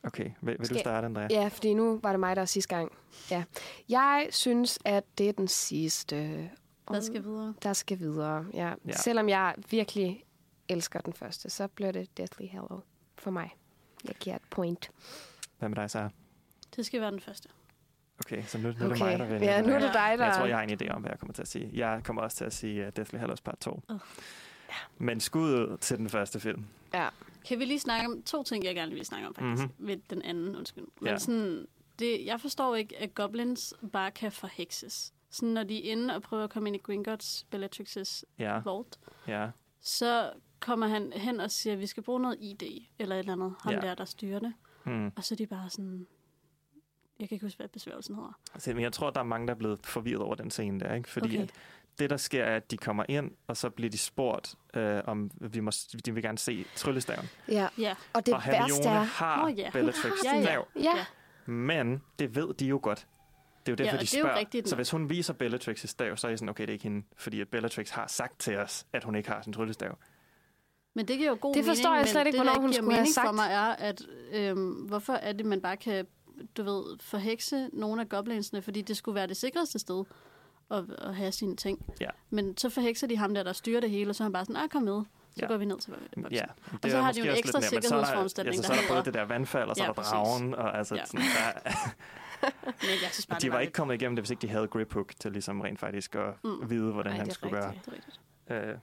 Okay, 0.03 0.31
vil, 0.41 0.51
vil 0.51 0.59
du 0.59 0.65
Skal- 0.65 0.79
starte, 0.79 1.05
Andrea? 1.05 1.27
Ja, 1.29 1.47
fordi 1.47 1.73
nu 1.73 1.99
var 2.03 2.11
det 2.11 2.19
mig, 2.19 2.35
der 2.35 2.45
sidste 2.45 2.75
gang. 2.75 2.91
Ja. 3.31 3.43
Jeg 3.89 4.27
synes, 4.31 4.79
at 4.85 5.03
det 5.17 5.29
er 5.29 5.33
den 5.33 5.47
sidste. 5.47 6.49
Der 6.87 6.99
skal 6.99 7.23
videre. 7.23 7.53
Der 7.63 7.73
skal 7.73 7.99
videre, 7.99 8.45
ja. 8.53 8.67
Ja. 8.67 8.73
ja. 8.85 8.91
Selvom 8.91 9.29
jeg 9.29 9.55
virkelig 9.69 10.23
elsker 10.69 11.01
den 11.01 11.13
første, 11.13 11.49
så 11.49 11.67
bliver 11.67 11.91
det 11.91 12.17
Deathly 12.17 12.47
Hallow 12.49 12.79
for 13.15 13.31
mig. 13.31 13.55
Jeg 14.05 14.15
giver 14.15 14.35
et 14.35 14.41
point. 14.49 14.91
Hvad 15.59 15.69
med 15.69 15.75
dig, 15.75 15.91
Sarah? 15.91 16.11
Det 16.75 16.85
skal 16.85 17.01
være 17.01 17.11
den 17.11 17.19
første. 17.19 17.49
Okay, 18.19 18.43
så 18.43 18.57
nu, 18.57 18.63
nu 18.63 18.69
er 18.69 18.73
det 18.73 18.91
Okay. 18.91 18.99
mig, 18.99 19.19
der 19.19 19.25
vælger. 19.25 19.51
Ja, 19.51 19.61
nu 19.61 19.67
er 19.73 19.79
det 19.79 19.85
Ja. 19.85 19.91
dig, 19.93 20.17
der... 20.17 20.25
Jeg 20.25 20.33
tror, 20.37 20.45
jeg 20.45 20.57
har 20.57 20.63
en 20.63 20.81
idé 20.81 20.89
om, 20.89 21.01
hvad 21.01 21.11
jeg 21.11 21.19
kommer 21.19 21.33
til 21.33 21.41
at 21.41 21.47
sige. 21.47 21.69
Jeg 21.73 22.01
kommer 22.03 22.21
også 22.21 22.37
til 22.37 22.45
at 22.45 22.53
sige 22.53 22.87
uh, 22.87 22.93
Deathly 22.95 23.17
Hallows 23.17 23.41
Part 23.41 23.57
2. 23.59 23.83
Åh. 23.89 23.97
Men 24.97 25.19
skuddet 25.19 25.79
til 25.79 25.97
den 25.97 26.09
første 26.09 26.39
film. 26.39 26.65
Ja. 26.93 27.09
Kan 27.47 27.59
vi 27.59 27.65
lige 27.65 27.79
snakke 27.79 28.05
om 28.07 28.23
to 28.23 28.43
ting, 28.43 28.63
jeg 28.65 28.75
gerne 28.75 28.91
vil 28.91 29.05
snakke 29.05 29.27
om, 29.27 29.35
faktisk, 29.35 29.63
Mhm. 29.63 29.71
mm-hmm. 29.71 29.87
ved 29.87 29.97
den 30.09 30.21
anden, 30.21 30.55
undskyld. 30.55 30.83
Men 31.01 31.07
Ja. 31.09 31.17
sådan, 31.17 31.65
det, 31.99 32.25
jeg 32.25 32.41
forstår 32.41 32.75
ikke, 32.75 32.97
at 32.99 33.15
goblins 33.15 33.73
bare 33.93 34.11
kan 34.11 34.31
forhekses. 34.31 35.13
Sådan, 35.29 35.49
når 35.49 35.63
de 35.63 35.87
er 35.87 35.91
inde 35.91 36.15
og 36.15 36.21
prøver 36.21 36.43
at 36.43 36.49
komme 36.49 36.69
ind 36.69 36.75
i 36.75 36.79
Gringotts, 36.79 37.45
Bellatrix's 37.55 38.23
Ja, 38.39 38.59
vault, 38.65 38.99
ja, 39.27 39.47
så 39.81 40.31
kommer 40.59 40.87
han 40.87 41.13
hen 41.15 41.39
og 41.39 41.51
siger, 41.51 41.73
at 41.73 41.79
vi 41.79 41.87
skal 41.87 42.03
bruge 42.03 42.19
noget 42.21 42.37
ID, 42.41 42.63
eller 42.99 43.15
et 43.15 43.19
eller 43.19 43.33
andet. 43.33 43.53
Ham 43.61 43.73
Ja. 43.73 43.79
der, 43.79 43.95
der 43.95 44.05
styrer 44.05 44.39
det. 44.39 44.53
hmm. 44.83 45.11
Og 45.15 45.23
så 45.23 45.33
er 45.33 45.37
de 45.37 45.47
bare 45.47 45.69
sådan... 45.69 46.07
Jeg 47.19 47.29
kan 47.29 47.35
ikke 47.35 47.45
huske, 47.45 47.57
hvad 47.57 47.67
besværgelsen 47.67 48.15
hedder. 48.15 48.39
Altså, 48.53 48.73
men 48.73 48.83
jeg 48.83 48.93
tror, 48.93 49.09
der 49.09 49.19
er 49.19 49.23
mange, 49.23 49.47
der 49.47 49.53
er 49.53 49.57
blevet 49.57 49.79
forvirret 49.85 50.21
over 50.21 50.35
den 50.35 50.51
scene 50.51 50.79
der, 50.79 50.93
ikke? 50.95 51.09
Fordi 51.09 51.27
Okay. 51.37 51.43
at 51.43 51.51
det, 51.99 52.09
der 52.09 52.17
sker, 52.17 52.43
er, 52.43 52.55
at 52.55 52.71
de 52.71 52.77
kommer 52.77 53.05
ind, 53.09 53.31
og 53.47 53.57
så 53.57 53.69
bliver 53.69 53.89
de 53.89 53.97
spurgt, 53.97 54.55
øh, 54.73 55.01
om 55.05 55.31
vi 55.41 55.59
må, 55.59 55.71
de 56.05 56.13
vil 56.13 56.23
gerne 56.23 56.37
se 56.37 56.65
tryllestaven. 56.75 57.29
ja. 57.47 57.67
Ja, 57.77 57.95
Og 58.13 58.25
det 58.25 58.33
og 58.33 58.41
værste 58.47 58.89
er... 58.89 58.93
har 59.03 59.45
Åh, 59.45 59.59
ja. 59.59 59.69
Bellatrix 59.73 60.13
Ja, 60.25 60.35
ja. 60.35 60.43
stav. 60.43 60.67
Ja. 60.75 60.81
Ja. 60.81 61.05
Men 61.45 62.01
det 62.19 62.35
ved 62.35 62.53
de 62.53 62.65
jo 62.65 62.79
godt. 62.83 63.07
Det 63.65 63.71
er 63.71 63.73
jo 63.73 63.75
derfor, 63.75 63.95
Ja, 63.95 63.99
de 63.99 64.03
er 64.03 64.21
spørger. 64.21 64.37
rigtigt 64.39 64.69
så 64.69 64.75
hvis 64.75 64.91
hun 64.91 65.09
viser 65.09 65.33
Bellatrix' 65.43 65.87
stav, 65.87 66.17
så 66.17 66.27
er 66.27 66.31
I 66.31 66.37
sådan, 66.37 66.49
okay, 66.49 66.61
det 66.61 66.69
er 66.69 66.73
ikke 66.73 66.83
hende. 66.83 67.05
Fordi 67.17 67.41
at 67.41 67.47
Bellatrix 67.49 67.89
har 67.89 68.07
sagt 68.07 68.39
til 68.39 68.57
os, 68.57 68.85
at 68.93 69.03
hun 69.03 69.15
ikke 69.15 69.29
har 69.29 69.41
sin 69.41 69.53
tryllestav. 69.53 69.97
men 70.95 71.07
det 71.07 71.17
giver 71.17 71.29
jo 71.29 71.37
god 71.41 71.53
Det 71.55 71.65
forstår 71.65 71.89
mening. 71.89 71.99
jeg 72.01 72.09
slet 72.09 72.27
ikke, 72.27 72.37
hvornår 72.37 72.59
hun 72.61 72.73
skulle 72.73 72.91
have 72.91 72.99
mening 73.01 73.15
for 73.15 73.21
sagt. 73.21 73.35
mig 73.35 73.47
er, 73.51 73.61
at 73.89 74.01
øhm, 74.33 74.71
hvorfor 74.71 75.13
er 75.13 75.33
det, 75.33 75.45
man 75.45 75.61
bare 75.61 75.77
kan, 75.77 76.07
du 76.57 76.63
ved, 76.63 76.97
forhekse 77.01 77.69
nogle 77.73 78.01
af 78.01 78.09
goblinsene, 78.09 78.61
fordi 78.61 78.81
det 78.81 78.97
skulle 78.97 79.15
være 79.15 79.27
det 79.27 79.37
sikreste 79.37 79.79
sted 79.79 80.03
at, 80.71 80.83
at 80.97 81.15
have 81.15 81.31
sine 81.31 81.55
ting. 81.55 81.85
Ja. 82.01 82.09
Men 82.29 82.57
så 82.57 82.69
forhekser 82.69 83.07
de 83.07 83.17
ham 83.17 83.33
der, 83.33 83.43
der 83.43 83.53
styrer 83.53 83.79
det 83.81 83.89
hele, 83.89 84.09
og 84.09 84.15
så 84.15 84.23
er 84.23 84.25
han 84.25 84.33
bare 84.33 84.45
sådan, 84.45 84.55
ah, 84.63 84.69
kom 84.69 84.81
med. 84.83 85.03
Så 85.31 85.39
Ja. 85.41 85.47
går 85.47 85.57
vi 85.57 85.65
ned 85.65 85.79
til 85.79 85.89
boksen. 85.91 86.25
Ja, 86.31 86.43
Og 86.83 86.89
så 86.89 87.01
har 87.01 87.11
de 87.11 87.19
jo 87.19 87.25
en 87.31 87.37
ekstra 87.37 87.57
er 87.57 87.61
der, 87.61 87.67
sikkerhedsforanstaltning, 87.69 88.55
ja, 88.57 88.61
så, 88.61 88.67
der 88.67 88.75
så 88.75 88.81
er 88.83 88.87
der 88.87 88.93
både 88.93 89.05
det 89.05 89.13
der 89.13 89.25
vandfald, 89.25 89.69
og 89.69 89.75
så 89.75 89.83
Ja, 89.83 89.89
er 89.89 89.93
der 89.93 90.01
dragen. 90.01 90.55
Og 90.55 90.77
altså, 90.77 90.95
Ja. 90.95 91.05
sådan, 91.05 91.21
der, 91.21 91.69
Men 92.81 92.89
jeg 93.03 93.09
synes 93.11 93.25
bare, 93.25 93.39
de 93.39 93.41
det 93.43 93.51
var 93.51 93.55
var 93.57 93.61
ikke 93.61 93.73
kommet 93.73 93.95
igennem 93.95 94.15
det, 94.15 94.23
hvis 94.23 94.29
ikke 94.31 94.41
de 94.41 94.47
havde 94.47 94.67
grip 94.67 94.93
hook 94.93 95.13
til 95.19 95.31
ligesom 95.31 95.61
rent 95.61 95.79
faktisk 95.79 96.15
at 96.15 96.33
Mm. 96.43 96.69
vide, 96.69 96.91
hvordan 96.91 97.11
Ej, 97.11 97.17
han 97.17 97.25
det 97.25 97.31
er 97.31 97.35
skulle 97.35 97.65
rigtigt. 97.65 97.85
Det 97.85 97.91
er 97.91 97.95
rigtigt. 97.95 98.19
gøre. 98.47 98.67
Øh, 98.71 98.77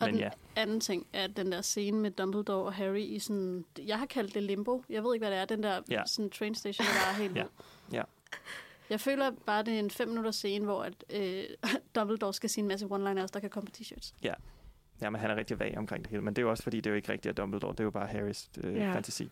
Og 0.00 0.06
men 0.06 0.14
den 0.14 0.20
ja, 0.20 0.30
anden 0.56 0.80
ting 0.80 1.06
er 1.12 1.26
den 1.26 1.52
der 1.52 1.60
scene 1.62 1.98
med 1.98 2.10
Dumbledore 2.10 2.64
og 2.66 2.74
Harry 2.74 2.98
i 3.00 3.18
sådan... 3.18 3.64
Jeg 3.86 3.98
har 3.98 4.06
kaldt 4.06 4.34
det 4.34 4.42
limbo. 4.42 4.84
Jeg 4.90 5.04
ved 5.04 5.14
ikke, 5.14 5.26
hvad 5.26 5.30
det 5.30 5.40
er. 5.40 5.44
Den 5.44 5.62
der 5.62 5.80
Ja. 5.90 6.02
sådan 6.06 6.30
train 6.30 6.54
station, 6.54 6.84
der 6.86 7.10
er 7.10 7.22
helt 7.22 7.36
Ja. 7.36 7.44
Ja. 7.92 8.02
Jeg 8.90 9.00
føler 9.00 9.30
bare, 9.46 9.62
det 9.62 9.74
er 9.74 9.78
en 9.78 9.90
fem 9.90 10.08
minutter 10.08 10.30
scene, 10.30 10.64
hvor 10.64 10.82
at, 10.82 11.04
øh, 11.10 11.44
Dumbledore 11.94 12.34
skal 12.34 12.50
sige 12.50 12.62
en 12.62 12.68
masse 12.68 12.86
one-liners, 12.86 13.26
der 13.32 13.40
kan 13.40 13.50
komme 13.50 13.66
på 13.66 13.72
t-shirts. 13.78 14.12
ja, 14.22 15.10
men 15.10 15.20
han 15.20 15.30
er 15.30 15.36
rigtig 15.36 15.58
vag 15.58 15.78
omkring 15.78 16.04
det 16.04 16.10
hele. 16.10 16.22
Men 16.22 16.36
det 16.36 16.42
er 16.42 16.46
jo 16.46 16.50
også, 16.50 16.62
fordi 16.62 16.76
det 16.76 16.86
er 16.86 16.90
jo 16.90 16.96
ikke 16.96 17.12
rigtigt 17.12 17.30
af 17.30 17.34
Dumbledore. 17.36 17.72
Det 17.72 17.80
er 17.80 17.84
jo 17.84 17.90
bare 17.90 18.06
Harrys 18.06 18.48
øh, 18.64 18.74
Ja. 18.74 18.94
fantasi. 18.94 19.30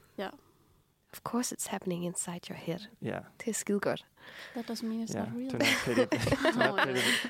Of 1.13 1.23
course 1.25 1.55
it's 1.55 1.69
happening 1.69 2.05
inside 2.05 2.41
your 2.51 2.57
head. 2.59 2.79
Ja, 3.03 3.19
Det 3.41 3.49
er 3.49 3.53
skide 3.53 3.81
godt. 3.81 4.07
That 4.55 4.71
doesn't 4.71 4.87
mean 4.87 5.03
it's 5.09 5.15
ja. 5.15 5.25
not 5.25 5.29
real. 5.37 5.51
Do 5.51 5.59
not 5.59 5.67
pity, 5.85 6.01
do 6.55 6.59
not 6.59 6.87
pity. 6.89 7.29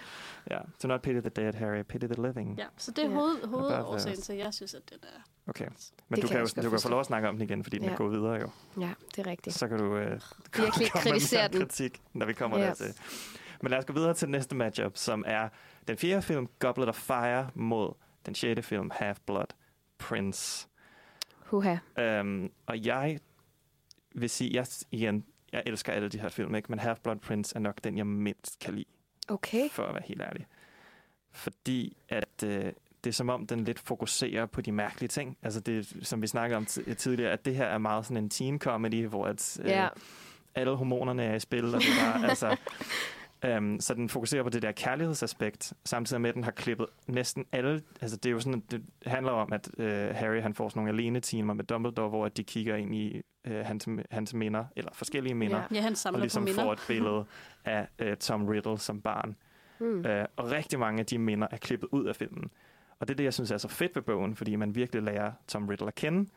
Do 0.83 0.89
not 0.89 1.03
pity 1.03 1.21
the 1.21 1.31
dead, 1.31 1.55
Harry. 1.55 1.83
Pity 1.83 2.07
the 2.07 2.23
living. 2.23 2.59
Ja, 2.59 2.67
så 2.77 2.91
det 2.91 3.05
er 3.05 3.09
Ja. 3.11 3.15
hoved, 3.15 3.47
hovedårsagen 3.47 4.21
til, 4.21 4.37
jeg 4.37 4.55
synes, 4.55 4.75
at 4.75 4.83
den 4.91 4.99
er... 5.03 5.21
Okay. 5.47 5.65
Men 6.09 6.17
Det 6.17 6.23
du 6.23 6.29
kan 6.29 6.41
jo, 6.41 6.47
du 6.63 6.71
kan 6.71 6.81
få 6.81 6.89
lov 6.89 7.01
at 7.01 7.07
snakke 7.07 7.29
om 7.29 7.35
den 7.35 7.43
igen, 7.43 7.63
fordi 7.65 7.79
den 7.79 7.87
Ja. 7.87 7.93
er 7.93 7.97
gået 7.97 8.13
videre 8.13 8.35
jo. 8.41 8.51
Ja, 8.81 8.91
det 9.17 9.27
er 9.27 9.31
rigtigt. 9.31 9.57
Så 9.57 9.69
kan 9.69 9.79
du 9.79 9.97
øh, 9.97 10.21
Virkelig 10.57 10.91
komme 10.93 11.11
kritisere 11.11 11.49
den. 11.49 11.61
kritik, 11.61 12.03
når 12.13 12.27
vi 12.27 12.33
kommer 12.33 12.59
yes. 12.71 12.79
dertil. 12.79 12.95
Men 13.63 13.71
lad 13.71 13.79
os 13.79 13.85
gå 13.85 13.93
videre 13.93 14.15
til 14.15 14.27
den 14.27 14.33
næste 14.33 14.57
matchup, 14.57 14.97
som 14.97 15.25
er 15.27 15.49
den 15.89 15.97
fjerde 15.97 16.23
film, 16.23 16.49
Goblet 16.59 16.89
of 16.89 16.95
Fire, 16.97 17.51
mod 17.55 17.93
den 18.27 18.35
sjette 18.35 18.63
film, 18.63 18.91
Half-Blood 18.95 19.47
Prince. 19.99 20.69
Huha. 21.47 21.77
Um, 22.21 22.51
og 22.67 22.87
jeg 22.87 23.19
vil 24.15 24.31
sige, 24.31 24.51
jeg, 24.55 24.67
igen, 24.91 25.25
jeg 25.53 25.63
elsker 25.67 25.93
alle 25.93 26.09
de 26.09 26.21
her 26.21 26.29
film, 26.29 26.55
ikke? 26.55 26.67
men 26.73 26.79
Half-Blood 26.81 27.15
Prince 27.19 27.57
er 27.57 27.61
nok 27.61 27.85
den, 27.85 27.97
jeg 27.99 28.07
mindst 28.07 28.59
kan 28.59 28.75
lide, 28.75 28.85
Okay. 29.29 29.71
for 29.71 29.83
at 29.83 29.95
være 29.95 30.03
helt 30.07 30.23
ærlig. 30.23 30.47
Fordi 31.31 31.97
at 32.09 32.43
øh, 32.45 32.65
det 33.05 33.11
er 33.11 33.13
som 33.13 33.29
om, 33.29 33.47
den 33.47 33.65
lidt 33.65 33.79
fokuserer 33.79 34.47
på 34.47 34.61
de 34.61 34.73
mærkelige 34.73 35.09
ting. 35.09 35.37
Altså 35.43 35.61
det, 35.61 35.97
som 36.03 36.23
vi 36.23 36.27
snakkede 36.27 36.57
om 36.57 36.67
tidligere, 36.97 37.33
at 37.33 37.45
det 37.45 37.57
her 37.57 37.65
er 37.67 37.79
meget 37.79 38.05
sådan 38.07 38.17
en 38.17 38.31
teen 38.31 38.59
comedy, 38.59 39.07
hvor 39.07 39.27
at, 39.27 39.59
øh, 39.63 39.69
Ja. 39.71 39.89
alle 40.55 40.75
hormonerne 40.77 41.25
er 41.25 41.35
i 41.35 41.41
spil, 41.41 41.65
og 41.75 41.81
det 41.81 41.89
er 41.89 42.13
bare, 42.13 42.29
altså... 42.29 42.57
Um, 43.49 43.81
så 43.81 43.95
den 43.95 44.09
fokuserer 44.09 44.43
på 44.43 44.49
det 44.49 44.63
der 44.63 44.73
kærlighedsaspekt, 44.73 45.73
samtidig 45.85 46.21
med, 46.21 46.29
at 46.29 46.35
den 46.35 46.45
har 46.45 46.51
klippet 46.51 46.87
næsten 47.07 47.47
alle... 47.53 47.83
Altså, 48.01 48.17
det 48.17 48.27
er 48.27 48.31
jo 48.33 48.41
sådan, 48.41 48.61
det 48.71 48.83
handler 49.07 49.33
om, 49.33 49.53
at 49.53 49.69
uh, 49.79 49.85
Harry 50.17 50.41
han 50.41 50.55
får 50.55 50.69
sådan 50.69 50.81
nogle 50.83 51.01
alene 51.01 51.21
timer 51.21 51.55
med 51.55 51.65
Dumbledore, 51.65 52.09
hvor 52.09 52.29
de 52.29 52.45
kigger 52.45 52.77
ind 52.77 52.95
i 52.95 53.23
uh, 53.49 53.55
hans, 53.57 53.89
hans 54.11 54.35
minder, 54.35 54.65
eller 54.77 54.91
forskellige 54.95 55.35
minder, 55.35 55.57
Ja. 55.57 55.75
ja. 55.75 55.81
Han 55.81 55.97
og 56.05 56.21
ligesom 56.21 56.43
på 56.43 56.45
minder. 56.45 56.63
får 56.63 56.73
et 56.73 56.85
billede 56.89 57.25
af 57.65 57.87
uh, 58.03 58.15
Tom 58.15 58.47
Riddle 58.49 58.79
som 58.79 59.01
barn. 59.01 59.37
Mm. 59.79 59.99
Uh, 59.99 60.25
og 60.37 60.51
rigtig 60.51 60.79
mange 60.79 61.01
af 61.01 61.07
de 61.07 61.19
minder 61.19 61.49
er 61.51 61.57
klippet 61.57 61.89
ud 61.93 62.05
af 62.07 62.17
filmen. 62.17 62.51
Og 63.01 63.09
det 63.09 63.15
er 63.15 63.17
det, 63.17 63.25
jeg 63.25 63.35
synes 63.35 63.51
er 63.51 63.59
så 63.59 63.69
fedt 63.69 63.97
ved 63.97 64.03
bogen, 64.03 64.37
fordi 64.37 64.57
man 64.57 64.75
virkelig 64.75 65.03
lærer 65.03 65.33
Tom 65.49 65.69
Riddle 65.69 65.87
at 65.87 65.95
kende. 65.95 66.31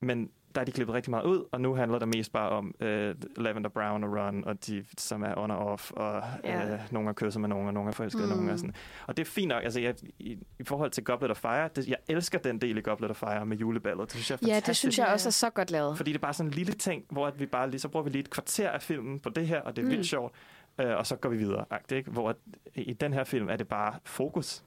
Men 0.00 0.30
der 0.58 0.62
er 0.62 0.64
de 0.64 0.72
klippet 0.72 0.94
rigtig 0.94 1.10
meget 1.10 1.24
ud, 1.24 1.44
og 1.52 1.60
nu 1.60 1.74
handler 1.74 1.98
det 1.98 2.08
mest 2.08 2.32
bare 2.32 2.48
om 2.50 2.74
øh, 2.80 3.14
Lavender 3.36 3.70
Brown 3.70 4.04
og 4.04 4.10
Ron, 4.16 4.44
og 4.44 4.66
de, 4.66 4.84
som 4.98 5.22
er 5.22 5.34
on 5.36 5.50
og 5.50 5.58
off, 5.58 5.90
og 5.90 6.22
Ja. 6.44 6.72
øh, 6.72 6.80
nogle 6.90 7.08
er 7.08 7.12
kysset 7.12 7.40
med 7.40 7.48
nogen, 7.48 7.66
og 7.66 7.74
nogle 7.74 7.88
er 7.88 7.92
forelsket 7.92 8.22
mm. 8.22 8.28
Nogen. 8.28 8.48
Og, 8.50 8.58
sådan. 8.58 8.74
og 9.06 9.16
det 9.16 9.22
er 9.22 9.26
fint 9.30 9.48
nok. 9.48 9.64
Altså, 9.64 9.80
jeg, 9.80 9.94
i, 10.18 10.38
I 10.58 10.64
forhold 10.64 10.90
til 10.90 11.04
Goblet 11.04 11.30
of 11.30 11.36
Fire, 11.36 11.68
det, 11.76 11.88
jeg 11.88 11.96
elsker 12.08 12.38
den 12.38 12.60
del 12.60 12.78
i 12.78 12.80
Goblet 12.80 13.10
of 13.10 13.16
Fire 13.16 13.46
med 13.46 13.56
juleballet. 13.56 14.02
Det 14.02 14.10
synes 14.12 14.30
jeg 14.30 14.36
er 14.36 14.46
Ja, 14.46 14.54
fantastisk. 14.54 14.66
det 14.66 14.76
synes 14.76 14.98
jeg 14.98 15.06
også 15.06 15.28
er 15.28 15.30
så 15.30 15.50
godt 15.50 15.70
lavet. 15.70 15.96
Fordi 15.96 16.10
det 16.12 16.18
er 16.18 16.20
bare 16.22 16.34
sådan 16.34 16.50
en 16.50 16.54
lille 16.54 16.72
ting, 16.72 17.04
hvor 17.10 17.26
at 17.26 17.40
vi 17.40 17.46
bare 17.46 17.70
lige, 17.70 17.80
så 17.80 17.88
bruger 17.88 18.04
vi 18.04 18.10
lige 18.10 18.20
et 18.20 18.30
kvarter 18.30 18.70
af 18.70 18.82
filmen 18.82 19.20
på 19.20 19.28
det 19.28 19.46
her, 19.46 19.60
og 19.60 19.76
det 19.76 19.82
er 19.82 19.86
mm. 19.86 19.90
Vildt 19.92 20.06
sjovt, 20.06 20.34
øh, 20.80 20.96
og 20.96 21.06
så 21.06 21.16
går 21.16 21.28
vi 21.28 21.36
videre. 21.36 21.64
Ikke? 21.92 22.10
Hvor 22.10 22.28
at, 22.30 22.36
i 22.74 22.92
den 22.92 23.12
her 23.12 23.24
film 23.24 23.48
er 23.48 23.56
det 23.56 23.68
bare 23.68 23.94
fokus 24.04 24.64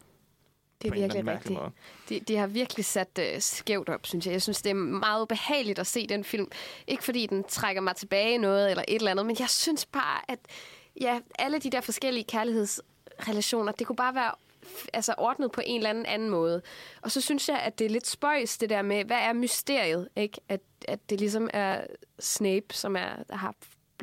Det 0.82 0.88
er 0.88 0.94
virkelig 0.96 1.28
rigtigt. 1.28 1.60
måde. 1.60 1.72
De, 2.10 2.20
de 2.20 2.36
har 2.36 2.48
virkelig 2.48 2.86
sat 2.86 3.20
uh, 3.20 3.40
skævt 3.40 3.90
op, 3.90 4.06
synes 4.06 4.26
jeg. 4.26 4.32
Jeg 4.32 4.42
synes, 4.42 4.62
det 4.62 4.70
er 4.70 4.74
meget 4.74 5.28
behageligt 5.28 5.80
at 5.80 5.88
se 5.88 6.08
den 6.08 6.24
film. 6.24 6.52
Ikke 6.88 7.04
fordi 7.04 7.26
den 7.26 7.44
trækker 7.44 7.82
mig 7.82 7.96
tilbage 7.96 8.38
noget 8.38 8.70
eller 8.70 8.84
et 8.88 8.96
eller 8.96 9.12
andet, 9.12 9.26
men 9.26 9.36
jeg 9.40 9.50
synes 9.50 9.86
bare, 9.86 10.22
at 10.28 10.40
ja, 11.02 11.20
alle 11.40 11.60
de 11.60 11.70
der 11.70 11.82
forskellige 11.82 12.24
kærlighedsrelationer, 12.24 13.72
det 13.72 13.88
kunne 13.88 13.96
bare 13.96 14.16
være 14.16 14.32
altså 14.94 15.14
ordnet 15.18 15.52
på 15.52 15.62
en 15.66 15.78
eller 15.78 15.90
anden 15.90 16.06
anden 16.06 16.30
måde. 16.30 16.62
Og 17.02 17.12
så 17.12 17.22
synes 17.22 17.50
jeg, 17.50 17.60
at 17.60 17.80
det 17.80 17.86
er 17.86 17.90
lidt 17.90 18.08
spøjs, 18.08 18.58
det 18.58 18.70
der 18.70 18.82
med, 18.82 19.06
hvad 19.06 19.18
er 19.18 19.34
mysteriet? 19.34 20.10
Ikke? 20.16 20.42
At, 20.50 20.62
at 20.88 21.10
det 21.10 21.20
ligesom 21.20 21.50
er 21.54 21.82
Snape, 22.20 22.66
som 22.72 22.96
er, 22.96 23.24
der 23.30 23.36
har 23.36 23.56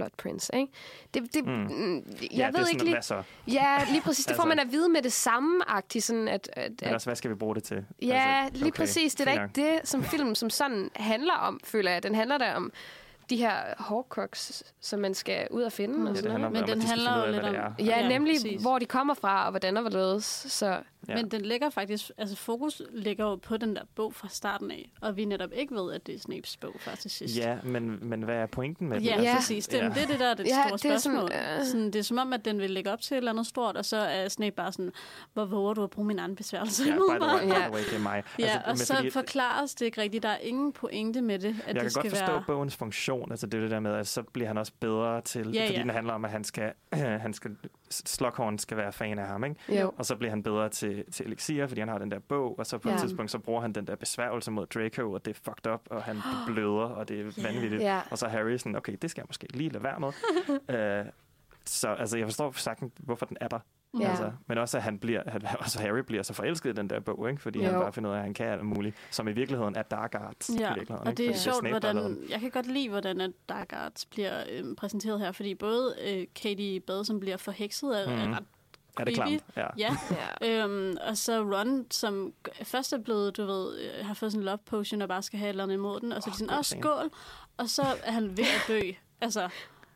Half-Blood 0.05 0.11
Prince, 0.19 0.51
ikke? 0.57 0.73
Det, 1.15 1.35
det, 1.35 1.45
Mm. 1.47 1.53
mm. 1.53 1.95
Jeg 2.23 2.31
ja, 2.33 2.47
det 2.47 2.55
ved 2.55 2.61
er 2.61 2.65
sådan, 2.65 2.69
ikke 2.71 2.85
lige... 2.85 2.95
hvad 2.95 3.03
så? 3.03 3.23
Ja, 3.47 3.77
lige 3.91 4.01
præcis. 4.03 4.25
Det 4.27 4.37
får 4.37 4.43
Altså- 4.49 4.57
man 4.57 4.67
at 4.67 4.73
vide 4.73 4.89
med 4.89 5.03
det 5.03 5.13
samme-agtigt, 5.13 6.05
sådan 6.05 6.29
at, 6.29 6.51
at, 6.53 6.71
Men 6.81 6.89
at 6.89 6.95
også, 6.95 7.07
hvad 7.07 7.17
skal 7.17 7.31
vi 7.31 7.35
bruge 7.35 7.55
det 7.55 7.63
til? 7.65 7.85
Ja, 8.03 8.45
altså, 8.45 8.63
lige 8.63 8.73
præcis. 8.73 9.15
Det 9.15 9.29
er 9.29 9.35
da 9.35 9.43
ikke 9.43 9.55
det, 9.73 9.89
som 9.89 10.05
film 10.05 10.35
som 10.35 10.51
sådan 10.51 10.91
handler 10.97 11.35
om, 11.35 11.61
føler 11.65 11.91
jeg. 11.91 12.03
Den 12.03 12.15
handler 12.15 12.39
da 12.39 12.55
om 12.55 12.73
de 13.31 13.37
her 13.37 13.53
hårdkoks, 13.79 14.63
som 14.81 15.01
man 15.01 15.15
skal 15.15 15.47
ud 15.51 15.63
og 15.63 15.73
finde. 15.73 15.95
Mm. 15.95 16.03
Og 16.03 16.07
Ja, 16.09 16.13
det 16.13 16.19
sådan 16.19 16.31
handler 16.33 16.49
noget. 16.51 16.69
Men 16.69 16.79
den 16.79 16.87
handler 16.89 17.27
jo 17.27 17.33
lidt 17.33 17.45
om-. 17.45 17.55
Ja, 17.55 17.85
Ja, 17.85 18.09
nemlig 18.09 18.35
præcis. 18.35 18.61
hvor 18.63 18.79
de 18.79 18.87
kommer 18.87 19.15
fra, 19.15 19.45
og 19.45 19.51
hvordan 19.51 19.77
og 19.77 19.83
hvorledes. 19.83 20.25
Så 20.49 20.81
Ja. 21.09 21.17
Men 21.17 21.29
den 21.31 21.41
ligger 21.41 21.71
faktisk, 21.71 22.11
altså 22.19 22.37
fokus 22.37 22.83
ligger 22.93 23.25
jo 23.25 23.37
på 23.37 23.57
den 23.57 23.77
der 23.77 23.83
bog 23.95 24.15
fra 24.15 24.29
starten 24.31 24.71
af, 24.71 24.91
og 25.01 25.17
vi 25.17 25.25
netop 25.25 25.51
ikke 25.53 25.75
ved, 25.75 25.93
at 25.93 26.07
det 26.07 26.15
er 26.15 26.19
Snapes 26.19 26.57
bog 26.57 26.75
fra 26.81 26.97
til 26.97 27.11
sidst. 27.11 27.37
Ja, 27.39 27.57
men, 27.65 27.99
men 28.09 28.23
hvad 28.23 28.35
er 28.37 28.47
pointen 28.47 28.89
med 28.89 29.01
Ja, 29.01 29.17
det? 29.17 29.23
ja, 29.23 29.29
Ja. 29.31 29.35
præcis. 29.37 29.69
Det, 29.69 29.79
Ja. 29.79 29.85
det 29.89 30.03
er 30.03 30.07
det, 30.07 30.19
der 30.21 30.27
er 30.27 30.35
det 30.35 30.47
Ja, 30.47 30.63
store 30.69 30.79
det 30.79 30.85
er 30.95 30.99
sådan, 30.99 31.17
spørgsmål. 31.19 31.31
øh. 31.61 31.65
Sådan, 31.67 31.87
det 31.87 31.97
er 31.97 32.03
som 32.03 32.19
om, 32.19 32.33
at 32.33 32.45
den 32.45 32.59
vil 32.61 32.71
lægge 32.71 32.93
op 32.93 33.01
til 33.01 33.15
et 33.15 33.19
eller 33.19 33.33
andet 33.33 33.47
stort, 33.47 33.77
og 33.77 33.85
så 33.85 33.97
er 33.97 34.29
Snape 34.29 34.57
bare 34.57 34.73
sådan, 34.73 34.93
hvor 35.35 35.45
våger 35.45 35.75
du 35.75 35.83
at 35.85 35.91
bruge 35.91 36.07
min 36.07 36.19
anden 36.19 36.37
besværgelse? 36.37 36.85
Ja, 36.85 36.93
by 36.95 36.97
the 36.97 37.35
way, 37.35 37.43
by 37.45 37.49
Ja. 37.49 37.55
the 37.55 37.73
way 37.73 37.81
det 37.85 37.95
er 37.95 37.99
mig. 37.99 38.23
Ja, 38.39 38.45
altså, 38.45 38.61
og 38.71 38.79
så 38.79 38.95
fordi- 38.97 39.11
forklares 39.11 39.75
det 39.75 39.87
ikke 39.87 40.01
rigtigt. 40.01 40.23
Der 40.23 40.29
er 40.29 40.39
ingen 40.39 40.73
pointe 40.73 41.21
med 41.23 41.39
det, 41.39 41.49
at 41.49 41.67
jeg 41.67 41.75
det 41.75 41.81
kan 41.83 41.91
skal 41.91 42.03
godt 42.03 42.11
forstå 42.19 42.33
være... 42.33 42.43
bogens 42.47 42.77
funktion. 42.77 43.18
Altså 43.31 43.47
det 43.47 43.59
er 43.59 43.63
det 43.63 43.71
der 43.71 43.81
med, 43.81 43.95
at 43.95 44.07
så 44.07 44.23
bliver 44.23 44.49
han 44.49 44.59
også 44.59 44.73
bedre 44.81 45.21
til... 45.21 45.51
Ja, 45.55 45.65
fordi 45.65 45.75
ja. 45.75 45.81
den 45.83 45.91
handler 45.91 46.13
om, 46.13 46.25
at 46.25 46.31
han 46.31 46.45
skal... 46.45 46.73
han 47.25 47.33
skal 47.33 47.57
Slughorn 47.91 48.59
skal 48.59 48.77
være 48.77 48.93
fan 48.93 49.19
af 49.19 49.27
ham, 49.27 49.45
ikke? 49.45 49.81
jo. 49.81 49.93
Og 49.97 50.07
så 50.07 50.17
bliver 50.17 50.31
han 50.31 50.43
bedre 50.43 50.69
til, 50.69 51.05
til 51.13 51.27
Elixir, 51.27 51.67
fordi 51.67 51.81
han 51.81 51.89
har 51.89 51.99
den 51.99 52.11
der 52.11 52.19
bog, 52.19 52.59
og 52.59 52.67
så 52.67 52.79
på 52.79 52.89
ja. 52.89 52.93
Ja. 52.93 52.97
et 52.97 53.01
tidspunkt, 53.01 53.31
så 53.31 53.39
bruger 53.39 53.61
han 53.61 53.73
den 53.73 53.87
der 53.87 53.97
besværgelse 53.97 54.51
mod 54.51 54.67
Draco, 54.67 55.13
og 55.13 55.25
det 55.25 55.31
er 55.31 55.41
fucked 55.45 55.73
up, 55.73 55.81
og 55.91 56.03
han 56.03 56.17
bløder, 56.47 56.85
og 56.85 57.09
det 57.09 57.21
er 57.21 57.43
vanvittigt. 57.43 57.83
Ja. 57.83 58.01
Og 58.11 58.19
så 58.19 58.27
er 58.27 58.31
Harry 58.31 58.57
sådan, 58.57 58.77
okay, 58.77 58.97
det 59.03 59.11
skal 59.11 59.21
jeg 59.21 59.27
måske 59.29 59.47
lige 59.51 59.71
lade 59.71 59.85
være 59.85 60.01
med. 60.01 60.09
uh, 61.05 61.11
så 61.65 61.89
altså, 61.89 62.19
jeg 62.19 62.27
forstår 62.27 62.53
sagtens, 62.53 62.93
hvorfor 62.99 63.27
den 63.27 63.37
er 63.41 63.49
der. 63.49 63.61
Ja. 64.01 64.09
Altså, 64.11 64.33
men 64.47 64.59
også, 64.59 64.77
at 64.77 64.83
han 64.83 64.99
bliver, 64.99 65.23
at 65.27 65.57
også 65.61 65.81
Harry 65.81 65.99
bliver 65.99 66.23
så 66.23 66.33
forelsket 66.35 66.71
i 66.71 66.73
den 66.73 66.91
der 66.91 67.01
bog, 67.01 67.31
ikke? 67.31 67.43
fordi 67.43 67.59
jo. 67.59 67.65
han 67.65 67.75
bare 67.75 67.93
finder 67.93 68.11
ud 68.11 68.15
af, 68.15 68.19
at 68.19 68.25
han 68.25 68.35
kan 68.35 68.47
alt 68.47 68.65
muligt, 68.65 68.97
som 69.11 69.29
i 69.29 69.33
virkeligheden 69.33 69.77
er 69.77 69.83
Dark 69.83 70.15
Arts. 70.15 70.49
i 70.49 70.53
Ja, 70.59 70.75
virkeligheden, 70.75 71.07
og 71.07 71.13
ikke? 71.13 71.23
det 71.23 71.29
er 71.29 71.33
Fordi 71.33 71.43
sjovt, 71.45 71.57
Snape, 71.59 71.79
der 71.81 71.87
har 71.87 71.95
lavet 71.95 72.11
hvordan... 72.11 72.31
Jeg 72.31 72.41
kan 72.41 72.51
godt 72.51 72.67
lide, 72.67 72.89
hvordan 72.89 73.21
at 73.21 73.31
Dark 73.49 73.73
Arts 73.73 74.07
bliver 74.07 74.43
øhm, 74.51 74.77
præsenteret 74.77 75.21
her, 75.21 75.33
fordi 75.33 75.55
både 75.55 75.95
øh, 76.07 76.27
Katie 76.35 76.81
Bade, 76.81 77.05
som 77.05 77.21
bliver 77.21 77.37
forhekset, 77.37 78.03
er, 78.03 78.09
Mhm. 78.17 78.27
mm. 78.27 78.33
er 78.33 78.37
ret 78.37 78.45
Er 78.99 79.05
det 79.05 79.15
klamt? 79.15 79.45
Ja. 79.57 79.67
Ja, 79.79 79.97
Ja. 80.41 80.65
øhm, 80.65 80.97
og 81.09 81.17
så 81.17 81.43
Ron, 81.43 81.87
som 81.91 82.33
først 82.63 82.93
er 82.93 82.99
blevet, 82.99 83.37
du 83.37 83.47
ved, 83.47 83.79
øh, 83.81 84.07
har 84.07 84.15
fået 84.15 84.33
sådan 84.33 84.41
en 84.41 84.45
love 84.45 84.59
potion 84.59 85.03
og 85.03 85.09
bare 85.09 85.23
skal 85.23 85.39
have 85.39 85.47
et 85.49 85.51
eller 85.53 85.63
andet 85.65 85.75
imod 85.75 86.01
den, 86.01 86.13
og 86.13 86.23
så 86.23 86.31
er 86.31 86.33
de 86.33 86.39
sådan, 86.39 86.59
åh, 86.59 86.65
skål, 86.65 87.11
og 87.57 87.69
så 87.69 87.83
er 88.05 88.13
han 88.13 88.37
ved 88.37 88.45
at 88.45 88.65
dø. 88.69 88.81
Altså, 89.21 89.49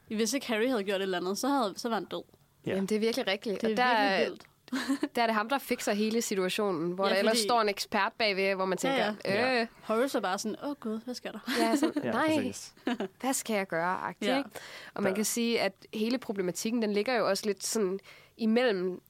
hvis 0.06 0.32
ikke 0.34 0.46
Harry 0.46 0.68
havde 0.68 0.84
gjort 0.84 0.96
et 0.96 1.02
eller 1.02 1.18
andet, 1.18 1.38
så, 1.38 1.48
havde, 1.48 1.74
så 1.76 1.88
var 1.88 1.96
han 1.96 2.04
død. 2.04 2.22
Ja. 2.66 2.70
Jamen, 2.70 2.86
det 2.86 2.94
er 2.94 3.00
virkelig 3.00 3.26
rigtigt. 3.26 3.60
Det 3.60 3.66
er 3.66 3.70
og 3.70 3.76
der, 3.76 4.08
virkelig 4.18 4.28
vildt. 4.30 4.46
der 5.16 5.22
er 5.22 5.26
det 5.26 5.34
ham, 5.34 5.48
der 5.48 5.58
fikser 5.58 5.92
hele 5.92 6.22
situationen, 6.22 6.92
hvor 6.92 7.06
Ja, 7.06 7.12
der 7.12 7.18
ellers 7.18 7.32
fordi- 7.32 7.42
står 7.48 7.60
en 7.60 7.68
ekspert 7.68 8.12
bagved, 8.18 8.54
hvor 8.54 8.64
man 8.64 8.78
tænker, 8.78 8.96
Ja, 8.98 9.14
ja, 9.24 9.52
ja. 9.54 9.60
øh, 9.60 9.66
Horace 9.82 10.18
er 10.18 10.22
bare 10.22 10.38
sådan, 10.38 10.56
åh 10.64 10.74
gud, 10.80 11.00
hvad 11.04 11.14
sker 11.14 11.32
der? 11.32 11.38
ja, 11.60 11.76
sådan, 11.76 12.02
nej, 12.14 12.52
hvad 13.20 13.32
skal 13.32 13.54
jeg 13.56 13.66
gøre? 13.66 13.96
Agtigt, 14.00 14.30
Ja. 14.30 14.38
ikke? 14.38 14.50
Og 14.94 15.02
man 15.02 15.10
Der- 15.12 15.16
kan 15.16 15.24
sige, 15.24 15.60
at 15.60 15.72
hele 15.94 16.18
problematikken, 16.18 16.82
den 16.82 16.92
ligger 16.92 17.14
jo 17.16 17.28
også 17.28 17.46
lidt 17.46 17.64
sådan 17.64 17.98
imellem 18.36 19.00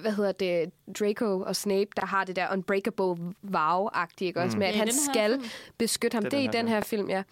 hvad 0.00 0.12
hedder 0.12 0.32
det, 0.32 0.70
Draco 1.00 1.40
og 1.40 1.56
Snape, 1.56 1.90
der 1.96 2.06
har 2.06 2.24
det 2.24 2.36
der 2.36 2.52
unbreakable 2.52 3.34
vow-agtige, 3.42 4.24
ikke 4.24 4.40
også? 4.40 4.56
Mm. 4.56 4.58
Med, 4.58 4.66
at 4.66 4.74
Ja, 4.74 4.78
han 4.78 4.92
skal 4.92 5.30
film. 5.30 5.44
beskytte 5.78 6.14
ham. 6.14 6.22
Det 6.24 6.32
er 6.32 6.38
det 6.38 6.44
er 6.46 6.48
i 6.48 6.62
den 6.62 6.68
her 6.68 6.80
film, 6.80 7.10
ja. 7.10 7.22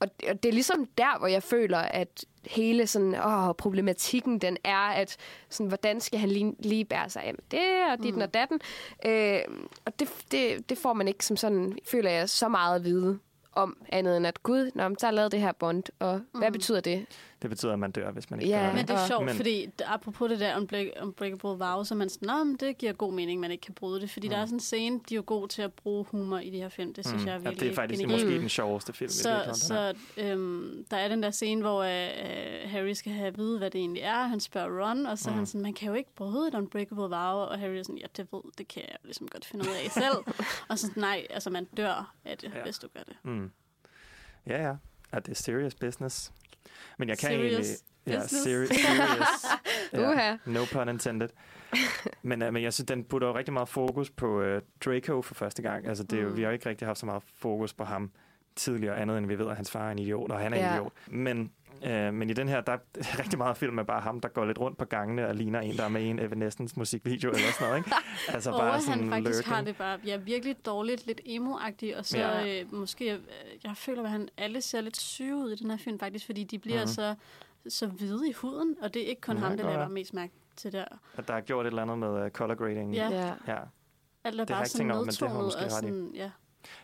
Og, 0.00 0.08
og 0.28 0.42
det 0.42 0.48
er 0.48 0.52
ligesom 0.52 0.86
der, 0.98 1.18
hvor 1.18 1.26
jeg 1.26 1.42
føler, 1.42 1.78
at 1.78 2.24
hele 2.46 2.86
sådan, 2.86 3.14
åh, 3.14 3.54
problematikken, 3.58 4.38
den 4.38 4.56
er, 4.64 4.78
at 4.78 5.16
sådan, 5.48 5.68
hvordan 5.68 6.00
skal 6.00 6.18
han 6.18 6.28
lige, 6.28 6.54
lige 6.58 6.84
bære 6.84 7.10
sig 7.10 7.22
af 7.22 7.34
med 7.34 7.42
det, 7.50 7.92
og 7.92 8.04
dit 8.04 8.14
mm. 8.14 8.20
og 8.20 8.34
datten. 8.34 8.60
Øh, 9.06 9.40
og 9.84 9.98
det, 9.98 10.08
det, 10.30 10.68
det 10.68 10.78
får 10.78 10.92
man 10.92 11.08
ikke 11.08 11.24
som 11.24 11.36
sådan, 11.36 11.78
føler 11.84 12.10
jeg, 12.10 12.28
så 12.28 12.48
meget 12.48 12.76
at 12.76 12.84
vide 12.84 13.18
om, 13.52 13.76
andet 13.88 14.16
end 14.16 14.26
at 14.26 14.42
gud, 14.42 14.70
nå, 14.74 14.88
men 14.88 14.96
der 15.00 15.06
er 15.06 15.10
lavet 15.10 15.32
det 15.32 15.40
her 15.40 15.52
bond, 15.52 15.82
og 15.98 16.20
mm. 16.34 16.40
hvad 16.40 16.52
betyder 16.52 16.80
det? 16.80 17.06
Det 17.42 17.50
betyder, 17.50 17.72
at 17.72 17.78
man 17.78 17.90
dør, 17.90 18.10
hvis 18.10 18.30
man 18.30 18.40
ikke 18.40 18.50
Ja, 18.54 18.60
gør 18.60 18.66
det. 18.66 18.74
Men 18.74 18.88
det 18.88 18.94
er 18.96 19.06
sjovt, 19.06 19.24
Men- 19.24 19.34
fordi 19.36 19.66
apropos 19.86 20.30
det 20.30 20.40
der 20.40 20.56
unbreak- 20.56 21.02
unbreakable 21.02 21.50
vow, 21.50 21.82
så 21.84 21.94
man 21.94 22.08
sådan, 22.08 22.46
men 22.46 22.56
det 22.56 22.78
giver 22.78 22.92
god 22.92 23.12
mening, 23.12 23.40
man 23.40 23.50
ikke 23.50 23.62
kan 23.62 23.74
bryde 23.74 24.00
det. 24.00 24.10
Fordi 24.10 24.26
mm. 24.28 24.30
der 24.32 24.38
er 24.38 24.44
sådan 24.46 24.56
en 24.56 24.60
scene, 24.60 25.00
de 25.08 25.14
er 25.14 25.16
jo 25.16 25.22
gode 25.26 25.48
til 25.48 25.62
at 25.62 25.72
bruge 25.72 26.04
humor 26.10 26.38
i 26.38 26.50
de 26.50 26.56
her 26.58 26.68
film. 26.68 26.94
Det 26.94 27.06
synes 27.06 27.22
mm. 27.22 27.26
jeg 27.26 27.32
er 27.34 27.38
ja, 27.38 27.42
virkelig 27.42 27.60
det 27.60 27.70
er 27.70 27.74
faktisk 27.74 28.00
genialt. 28.00 28.24
måske 28.26 28.40
den 28.40 28.48
sjoveste 28.48 28.92
film 28.92 29.10
Så, 29.10 29.30
her. 29.30 29.52
så 29.52 29.94
øhm, 30.16 30.84
der 30.90 30.96
er 30.96 31.08
den 31.08 31.22
der 31.22 31.30
scene, 31.30 31.60
hvor 31.60 31.82
øh, 31.82 32.70
Harry 32.70 32.92
skal 32.92 33.12
have 33.12 33.26
at 33.26 33.38
vide, 33.38 33.58
hvad 33.58 33.70
det 33.70 33.78
egentlig 33.78 34.02
er. 34.02 34.22
Han 34.26 34.40
spørger 34.40 34.86
Ron, 34.88 35.06
og 35.06 35.18
så 35.18 35.30
Mm. 35.30 35.36
han 35.36 35.46
sådan, 35.46 35.60
man 35.62 35.74
kan 35.74 35.88
jo 35.88 35.94
ikke 35.94 36.14
bryde 36.14 36.48
et 36.48 36.54
unbreakable 36.54 37.02
vow. 37.02 37.10
Og 37.38 37.58
Harry 37.58 37.74
er 37.76 37.82
sådan, 37.82 37.98
ja, 37.98 38.06
det 38.16 38.26
ved, 38.32 38.40
det 38.58 38.68
kan 38.68 38.82
jeg 38.88 38.96
ligesom 39.04 39.28
godt 39.28 39.44
finde 39.44 39.64
ud 39.64 39.74
af 39.84 39.90
selv. 39.90 40.34
og 40.68 40.78
så 40.78 40.86
sådan, 40.86 41.00
nej, 41.00 41.26
altså 41.30 41.50
man 41.50 41.64
dør 41.64 42.14
af 42.24 42.38
det, 42.38 42.50
Ja. 42.52 42.58
ja. 42.58 42.64
hvis 42.64 42.78
du 42.78 42.88
gør 42.94 43.02
det. 43.02 43.16
Mm. 43.22 43.50
Ja, 44.46 44.62
ja. 44.68 44.74
Og 45.12 45.26
det 45.26 45.32
er 45.32 45.36
serious 45.42 45.74
business. 45.74 46.32
Men 46.98 47.08
jeg 47.08 47.18
kan 47.18 47.28
Serious 47.28 47.52
egentlig... 47.52 47.76
Ja, 48.06 48.20
business. 48.20 48.46
seri- 48.46 48.74
serious. 49.92 50.08
Uha. 50.12 50.36
no 50.46 50.64
pun 50.72 50.88
intended. 50.88 51.28
men, 52.22 52.42
uh, 52.42 52.52
men 52.52 52.62
jeg 52.62 52.72
synes, 52.74 52.86
den 52.86 53.04
putter 53.04 53.28
jo 53.28 53.36
rigtig 53.36 53.52
meget 53.52 53.68
fokus 53.68 54.10
på 54.10 54.40
uh, 54.42 54.60
Draco 54.84 55.22
for 55.22 55.34
første 55.34 55.62
gang. 55.62 55.86
Altså, 55.88 56.04
det 56.04 56.20
er 56.20 56.24
Mm. 56.28 56.36
vi 56.36 56.42
har 56.42 56.48
jo 56.48 56.52
ikke 56.52 56.68
rigtig 56.68 56.88
haft 56.88 56.98
så 56.98 57.06
meget 57.06 57.22
fokus 57.38 57.72
på 57.74 57.84
ham 57.84 58.10
tidligere, 58.56 58.96
andet 58.96 59.18
end 59.18 59.26
vi 59.26 59.38
ved, 59.38 59.48
at 59.48 59.56
hans 59.56 59.70
far 59.70 59.86
er 59.88 59.92
en 59.92 59.98
idiot, 59.98 60.30
og 60.30 60.38
han 60.38 60.52
er 60.52 60.56
en 60.56 60.62
Ja. 60.64 60.72
idiot. 60.74 60.92
Men, 61.06 61.52
uh, 61.82 62.14
men 62.14 62.30
i 62.30 62.32
den 62.32 62.48
her, 62.48 62.60
der 62.60 62.72
er 62.72 62.78
rigtig 63.22 63.38
meget 63.38 63.56
film 63.56 63.74
med 63.74 63.84
bare 63.84 64.00
ham, 64.00 64.20
der 64.20 64.28
går 64.28 64.44
lidt 64.44 64.58
rundt 64.58 64.78
på 64.78 64.84
gangene 64.84 65.28
og 65.28 65.34
ligner 65.34 65.60
en, 65.60 65.76
der 65.76 65.84
er 65.84 65.88
med 65.88 66.02
i 66.02 66.06
en 66.06 66.18
Evanescence 66.18 66.74
musikvideo 66.78 67.30
eller 67.30 67.52
sådan 67.58 67.68
noget. 67.68 67.78
Ikke? 67.78 67.90
Altså 68.34 68.50
og 68.50 68.58
bare 68.60 68.76
at 68.76 68.82
sådan 68.82 68.98
han 68.98 69.10
faktisk 69.10 69.38
lurking. 69.46 69.54
har 69.56 69.62
det 69.64 69.76
bare 69.76 69.98
ja, 70.06 70.16
virkelig 70.16 70.66
dårligt, 70.66 71.06
lidt 71.06 71.20
emo-agtigt, 71.24 71.96
og 71.98 72.04
så 72.04 72.18
Ja. 72.18 72.60
øh, 72.60 72.74
måske, 72.74 73.12
øh, 73.12 73.18
jeg 73.64 73.76
føler, 73.76 74.02
at 74.02 74.10
han 74.10 74.28
alle 74.36 74.60
ser 74.60 74.80
lidt 74.80 74.96
syge 74.96 75.36
ud 75.36 75.50
i 75.50 75.56
den 75.56 75.70
her 75.70 75.78
film 75.78 75.98
faktisk, 75.98 76.26
fordi 76.26 76.44
de 76.44 76.58
bliver 76.58 76.76
Mhm. 76.78 76.82
mm. 76.82 76.86
så, 76.88 77.14
så 77.68 77.86
hvide 77.86 78.28
i 78.28 78.32
huden, 78.32 78.76
og 78.82 78.94
det 78.94 79.02
er 79.02 79.06
ikke 79.06 79.20
kun 79.20 79.36
Ja, 79.36 79.42
ham, 79.42 79.50
det 79.56 79.64
der 79.64 79.70
laver 79.70 79.88
mest 79.88 80.14
mærke 80.14 80.32
til 80.56 80.72
der. 80.72 80.84
At 81.16 81.28
der 81.28 81.34
er 81.34 81.40
gjort 81.40 81.66
et 81.66 81.70
eller 81.70 81.82
andet 81.82 81.98
med 81.98 82.24
uh, 82.24 82.30
color 82.30 82.54
grading. 82.54 82.94
Ja. 82.94 83.08
Ja. 83.10 83.32
ja. 83.46 83.58
Alt 84.24 84.40
er 84.40 84.44
Det 84.44 84.48
bare 84.54 84.60
ikke 84.60 84.70
sådan 84.70 84.78
tænkt 84.78 84.92
over, 84.92 85.04
men 85.04 85.10
det 85.10 85.18
har 85.20 85.26
du 85.28 85.32
nedtonet, 85.32 85.44
måske 85.44 85.64
og 85.64 85.70
sådan, 85.70 86.10
ja. 86.14 86.30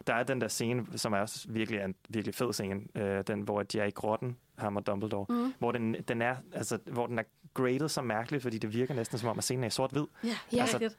Der 0.06 0.14
er 0.14 0.22
den 0.22 0.40
der 0.40 0.48
scene, 0.48 0.86
som 0.96 1.12
er 1.12 1.18
også 1.18 1.46
virkelig 1.48 1.80
en 1.80 1.94
virkelig 2.08 2.34
fed 2.34 2.52
scene, 2.52 2.80
øh, 2.94 3.24
den, 3.26 3.40
hvor 3.40 3.62
de 3.62 3.78
er 3.80 3.84
i 3.84 3.90
grotten, 3.90 4.36
ham 4.58 4.76
og 4.76 4.86
Dumbledore, 4.86 5.26
Mm. 5.28 5.54
hvor 5.58 5.72
den, 5.72 5.94
den 6.08 6.22
er, 6.22 6.36
altså, 6.52 6.78
hvor 6.86 7.06
den 7.06 7.18
er 7.18 7.22
graded 7.54 7.88
så 7.88 8.02
mærkeligt, 8.02 8.42
fordi 8.42 8.58
det 8.58 8.72
virker 8.72 8.94
næsten 8.94 9.18
som 9.18 9.28
om, 9.28 9.38
at 9.38 9.44
scenen 9.44 9.64
er 9.64 9.68
i 9.68 9.70
sort-hvid. 9.70 10.04
Ja, 10.24 10.28
Ja. 10.52 10.60
altså, 10.60 10.78
rigtigt. 10.78 10.98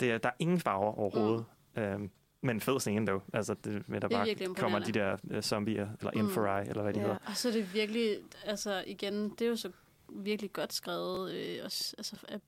Det 0.00 0.10
er, 0.10 0.18
der 0.18 0.28
er 0.28 0.32
ingen 0.38 0.60
farver 0.60 0.98
overhovedet. 0.98 1.44
Mm. 1.76 1.82
Øhm, 1.82 2.10
men 2.44 2.56
en 2.56 2.60
fed 2.60 2.80
scene, 2.80 3.06
dog. 3.06 3.22
Altså, 3.32 3.54
det, 3.54 3.88
med, 3.88 4.00
der 4.00 4.08
Det 4.08 4.16
er 4.42 4.46
bare 4.46 4.54
kommer 4.54 4.78
de 4.78 4.92
der 4.92 5.16
uh, 5.24 5.40
zombier, 5.40 5.88
eller 5.98 6.10
Mm. 6.14 6.20
inferi, 6.20 6.68
eller 6.68 6.82
hvad 6.82 6.92
de 6.92 6.98
Ja. 7.00 7.04
hedder. 7.06 7.18
Og 7.26 7.36
så 7.36 7.48
er 7.48 7.52
det 7.52 7.74
virkelig, 7.74 8.16
altså 8.44 8.84
igen, 8.86 9.30
det 9.30 9.42
er 9.42 9.48
jo 9.48 9.56
så 9.56 9.70
virkelig 10.08 10.52
godt 10.52 10.72
skrevet, 10.72 11.32
øh, 11.32 11.58
også, 11.64 11.94
altså 11.98 12.16
af 12.28 12.40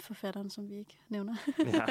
forfatteren, 0.00 0.50
som 0.50 0.68
vi 0.70 0.74
ikke 0.78 0.98
nævner. 1.08 1.36
Ja. 1.58 1.84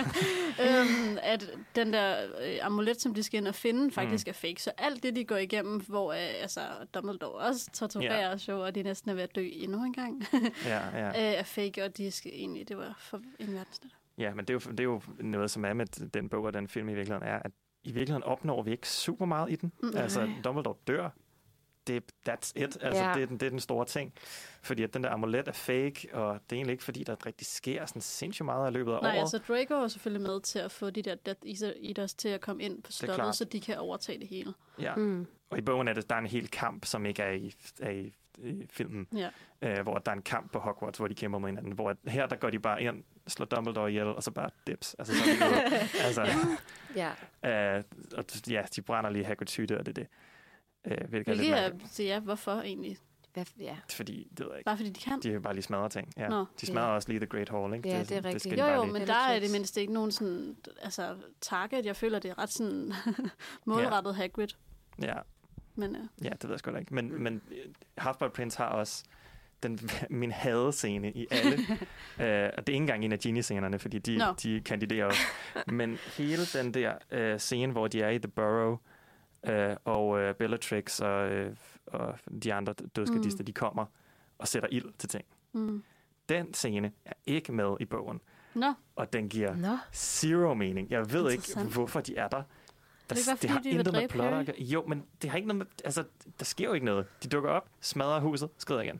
øhm, 0.82 1.18
at 1.24 1.50
den 1.76 1.94
der 1.94 2.16
øh, 2.42 2.58
amulet, 2.66 3.02
som 3.02 3.14
de 3.14 3.24
skal 3.24 3.38
ind 3.38 3.48
og 3.48 3.56
finde, 3.56 3.92
faktisk 3.92 4.28
Mm. 4.28 4.30
er 4.30 4.34
fake. 4.34 4.62
Så 4.62 4.72
alt 4.78 5.04
det, 5.04 5.16
de 5.16 5.26
går 5.26 5.38
igennem, 5.38 5.82
hvor 5.82 6.12
øh, 6.14 6.18
altså, 6.42 6.62
Dumbledore 6.94 7.34
også 7.34 7.70
torturerer 7.74 8.46
jo, 8.50 8.64
og 8.66 8.76
de 8.76 8.84
næsten 8.84 9.12
er 9.12 9.16
ved 9.16 9.24
at 9.24 9.36
dø 9.36 9.48
endnu 9.52 9.84
en 9.84 9.94
gang, 9.94 10.24
ja, 10.66 10.98
ja. 10.98 11.08
øh, 11.08 11.40
er 11.40 11.44
fake, 11.44 11.84
og 11.84 11.98
de 11.98 12.12
skal 12.12 12.32
egentlig, 12.36 12.68
det 12.68 12.78
var 12.78 12.96
for 13.00 13.22
en 13.40 13.54
verdensnet. 13.54 13.92
ja, 14.18 14.34
men 14.34 14.46
det 14.46 14.50
er, 14.50 14.54
jo, 14.54 14.72
det 14.72 14.80
er 14.80 14.84
jo 14.84 15.02
noget, 15.20 15.52
som 15.52 15.66
er 15.66 15.74
med 15.74 15.86
den 16.10 16.30
bog 16.30 16.44
og 16.44 16.54
den 16.54 16.68
film 16.68 16.90
i 16.90 16.94
virkeligheden, 16.94 17.28
er, 17.28 17.40
at 17.40 17.52
i 17.84 17.92
virkeligheden 17.92 18.24
opnår 18.24 18.62
vi 18.64 18.72
ikke 18.72 18.90
super 18.90 19.26
meget 19.26 19.52
i 19.52 19.56
den. 19.56 19.72
Mm. 19.84 19.92
Altså. 19.98 20.30
Dumbledore 20.44 20.76
dør. 20.88 21.10
Det, 21.88 22.04
that's 22.30 22.52
it. 22.56 22.78
Altså, 22.82 23.04
Ja. 23.04 23.14
det, 23.14 23.22
er 23.22 23.26
den, 23.26 23.38
det 23.38 23.46
er 23.46 23.50
den 23.50 23.60
store 23.60 23.86
ting. 23.86 24.14
Fordi 24.62 24.84
at 24.84 24.94
den 24.94 25.04
der 25.04 25.10
amulet 25.10 25.48
er 25.48 25.52
fake, 25.52 26.08
og 26.14 26.34
det 26.34 26.52
er 26.52 26.56
egentlig 26.56 26.72
ikke, 26.72 26.84
fordi 26.84 27.04
der 27.04 27.26
rigtig 27.26 27.48
sker 27.48 27.86
sådan 27.86 28.02
sindssygt 28.02 28.46
meget 28.46 28.72
i 28.72 28.74
løbet 28.74 28.94
af 28.94 29.02
Nej, 29.02 29.12
året. 29.12 29.20
altså 29.20 29.38
Draco 29.38 29.74
er 29.74 29.88
selvfølgelig 29.88 30.28
med 30.28 30.42
til 30.42 30.60
at 30.60 30.72
få 30.72 30.90
de 30.90 31.02
der 31.02 31.16
Death 31.16 31.40
Eaters 31.84 32.14
til 32.14 32.30
at 32.30 32.42
komme 32.42 32.64
ind 32.64 32.84
på 32.84 32.92
slottet, 32.92 33.36
så 33.36 33.46
de 33.46 33.62
kan 33.62 33.78
overtage 33.78 34.20
det 34.20 34.28
hele. 34.28 34.54
Ja. 34.82 34.96
Mm. 34.96 35.28
Og 35.50 35.58
i 35.58 35.62
bogen 35.62 35.88
er 35.88 35.94
det, 35.94 36.10
der 36.10 36.16
er 36.16 36.20
en 36.20 36.26
hel 36.26 36.48
kamp, 36.48 36.86
som 36.86 37.06
ikke 37.06 37.24
er 37.24 37.32
i, 37.32 37.54
er 37.82 37.90
i, 37.90 38.14
i 38.38 38.66
filmen, 38.70 39.08
Ja. 39.16 39.30
øh, 39.62 39.82
hvor 39.84 39.98
der 39.98 40.12
er 40.12 40.16
en 40.16 40.22
kamp 40.22 40.52
på 40.52 40.60
Hogwarts, 40.60 40.98
hvor 40.98 41.08
de 41.08 41.16
kæmper 41.16 41.40
mod 41.40 41.50
hinanden. 41.50 41.72
Hvor 41.72 41.96
her, 42.08 42.28
der 42.28 42.36
går 42.36 42.50
de 42.50 42.60
bare 42.60 42.84
ind, 42.84 43.04
slår 43.28 43.46
Dumbledore 43.46 43.90
ihjel, 43.90 44.06
og 44.08 44.24
så 44.24 44.32
bare 44.32 44.50
dips. 44.68 44.96
Altså, 45.00 45.14
så 45.16 45.22
er 45.46 45.68
de 45.68 45.70
altså, 46.06 46.28
Ja. 46.96 47.78
øh, 47.78 47.84
og 48.18 48.26
ja, 48.50 48.64
de 48.76 48.82
brænder 48.82 49.10
lige 49.10 49.26
Hagrid's 49.28 49.58
hytte, 49.58 49.78
og 49.80 49.86
det 49.86 49.98
er 49.98 50.02
det. 50.04 50.08
Øh, 50.86 50.98
hvilket 51.10 51.32
er 51.32 51.36
lidt 51.36 51.40
Hvilket 51.48 51.58
er, 51.58 51.62
mærkeligt, 51.62 51.94
så 51.94 52.04
ja, 52.04 52.20
hvorfor 52.20 52.52
egentlig? 52.52 52.98
Hvad, 53.34 53.46
ja. 53.60 53.78
fordi, 53.92 54.28
det 54.30 54.40
ved 54.40 54.48
jeg 54.48 54.58
ikke. 54.58 54.66
Bare 54.66 54.78
fordi 54.78 54.90
de 54.90 55.00
kan? 55.00 55.20
De 55.20 55.32
vil 55.32 55.40
bare 55.42 55.54
lige 55.54 55.64
smadre 55.64 55.90
ting. 55.90 56.14
Ja. 56.18 56.28
Nå. 56.28 56.46
De 56.62 56.66
smadrer 56.66 56.88
også 56.88 57.10
lige 57.10 57.20
The 57.20 57.28
Great 57.28 57.50
Hall, 57.50 57.74
ikke? 57.74 57.90
Ja, 57.90 57.96
det 57.96 58.02
er 58.02 58.06
sådan- 58.06 58.26
rigtigt. 58.26 58.44
skal 58.44 58.58
de 58.58 58.64
Jo, 58.66 58.74
jo, 58.74 58.86
men 58.86 58.96
Det 58.96 59.02
er 59.02 59.06
der 59.06 59.34
lidt 59.34 59.44
er 59.44 59.48
det 59.48 59.52
mindst 59.52 59.78
ikke 59.78 59.94
nogen 59.94 60.12
sådan, 60.12 60.56
altså, 60.82 61.16
target. 61.42 61.86
Jeg 61.86 61.96
føler, 61.96 62.20
det 62.20 62.32
er 62.32 62.40
ret 62.40 62.50
sådan 62.52 62.94
målrettet 63.66 64.16
Hagrid. 64.16 64.48
Ja. 65.02 65.14
Men 65.76 65.96
øh, 65.96 66.02
Ja, 66.24 66.30
det 66.30 66.44
ved 66.44 66.50
jeg 66.50 66.60
sgu 66.60 66.72
da 66.72 66.78
ikke. 66.78 66.94
Men, 66.96 67.24
men 67.24 67.42
øh, 67.52 67.58
Half-Blood 68.02 68.30
Prince 68.30 68.58
har 68.58 68.66
også 68.70 69.04
den, 69.64 69.80
min 70.10 70.32
hadescene 70.32 71.12
i 71.12 71.28
alle. 71.32 71.58
øh, 72.44 72.50
og 72.58 72.68
det 72.68 72.74
er 72.74 72.74
ikke 72.74 72.74
engang 72.74 73.06
en 73.06 73.12
af 73.12 73.20
Genie-scenerne, 73.20 73.80
fordi 73.80 74.00
de, 74.00 74.18
Nå. 74.18 74.26
de 74.44 74.62
kandiderer 74.66 75.06
også. 75.06 75.22
Men 75.68 75.98
hele 76.18 76.46
den 76.54 76.74
der 76.74 76.94
øh, 77.12 77.40
scene, 77.40 77.72
hvor 77.72 77.88
de 77.88 78.02
er 78.02 78.10
i 78.10 78.20
The 78.20 78.28
Burrow, 78.28 78.78
øh, 79.48 79.76
og 79.86 80.20
øh, 80.20 80.36
Bellatrix 80.36 81.00
og, 81.00 81.30
øh, 81.30 81.56
og 81.88 82.16
de 82.44 82.54
andre 82.54 82.74
dødskadister, 82.74 83.42
mm. 83.42 83.46
de 83.46 83.54
kommer 83.54 83.86
og 84.38 84.48
sætter 84.48 84.70
ild 84.72 84.94
til 84.98 85.10
ting. 85.10 85.24
mm. 85.54 85.84
Den 86.30 86.54
scene 86.54 86.92
er 87.06 87.14
ikke 87.26 87.52
med 87.52 87.76
i 87.80 87.86
bogen, 87.86 88.22
Nå, 88.54 88.74
og 88.96 89.14
den 89.14 89.30
giver 89.30 89.56
Nå. 89.56 89.78
zero 89.94 90.54
mening. 90.54 90.90
Jeg 90.92 91.14
ved 91.14 91.32
ikke, 91.32 91.60
hvorfor 91.74 92.02
de 92.02 92.16
er 92.16 92.28
der. 92.28 92.38
Der, 92.38 92.44
det 93.10 93.18
ikke 93.18 93.28
bare, 93.30 93.38
det 93.42 93.50
har 93.50 93.58
fordi 93.58 93.70
de 93.70 93.76
intet 93.78 93.94
med 93.94 94.10
plot 94.10 94.34
at 94.34 94.46
gøre. 94.46 94.56
Jo, 94.62 94.86
men 94.88 95.04
det 95.22 95.30
har 95.30 95.38
ikke 95.38 95.48
noget 95.48 95.58
med, 95.58 95.66
altså, 95.86 96.04
der 96.40 96.46
sker 96.46 96.66
jo 96.66 96.74
ikke 96.74 96.86
noget. 96.86 97.06
De 97.24 97.28
dukker 97.30 97.50
op, 97.50 97.70
smadrer 97.82 98.20
huset, 98.20 98.50
skrider 98.58 98.82
igen. 98.82 99.00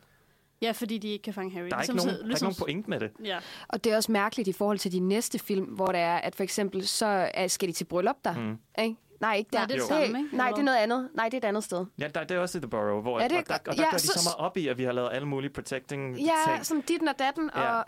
ja, 0.62 0.72
fordi 0.72 0.98
de 0.98 1.08
ikke 1.08 1.24
kan 1.24 1.34
fange 1.34 1.52
Harry. 1.52 1.68
Der 1.70 1.76
er 1.76 1.82
ikke 1.82 1.94
Ligesom 1.94 2.08
nogen, 2.08 2.18
så- 2.18 2.24
der 2.24 2.30
er 2.30 2.36
ikke 2.36 2.44
nogen 2.44 2.56
pointe 2.60 2.90
med 2.90 3.00
det. 3.00 3.12
Ja, 3.24 3.40
Og 3.68 3.84
det 3.84 3.92
er 3.92 3.96
også 3.96 4.12
mærkeligt 4.12 4.48
i 4.48 4.52
forhold 4.54 4.78
til 4.80 4.92
de 4.92 5.00
næste 5.00 5.40
film, 5.40 5.66
hvor 5.66 5.88
det 5.88 6.00
er, 6.00 6.16
at 6.16 6.36
for 6.36 6.44
eksempel, 6.44 6.88
så 6.88 7.06
er, 7.34 7.48
skal 7.48 7.68
de 7.68 7.74
til 7.74 7.86
bryllup 7.86 8.16
der. 8.26 8.38
Mm. 8.38 8.58
Ikke? 8.84 8.96
Nej, 9.22 9.36
ikke 9.36 9.50
der. 9.54 9.58
Nej, 9.60 9.66
det 9.68 9.74
er 9.76 9.80
det 9.80 9.88
samme, 9.88 10.04
ikke? 10.24 10.38
Nej, 10.38 10.50
det 10.50 10.60
er 10.60 10.64
noget 10.64 10.78
andet. 10.78 11.10
Nej, 11.16 11.26
det 11.26 11.34
er 11.34 11.38
et 11.38 11.46
andet 11.46 11.64
sted. 11.64 11.86
Ja, 12.00 12.08
der, 12.08 12.24
det 12.24 12.38
er 12.38 12.40
også 12.42 12.58
i 12.58 12.62
The 12.62 12.70
Burrow, 12.70 13.02
hvor 13.02 13.20
Ja, 13.20 13.24
ja, 13.24 13.28
det 13.30 13.36
er 13.36 13.40
og 13.40 13.48
der, 13.48 13.72
og 13.72 13.78
der 13.78 13.84
Ja, 13.84 13.90
går 13.90 13.98
de 13.98 14.00
så- 14.00 14.20
så 14.20 14.30
meget 14.38 14.46
op 14.48 14.58
i, 14.58 14.68
at 14.68 14.78
vi 14.78 14.84
har 14.84 14.92
lavet 14.92 15.10
alle 15.12 15.28
mulige 15.28 15.52
protecting 15.54 16.18
Ja, 16.20 16.32
ting. 16.48 16.66
som 16.66 16.82
ditten 16.82 17.08
og 17.08 17.20
datten, 17.20 17.50
Ja. 17.56 17.74
og 17.80 17.86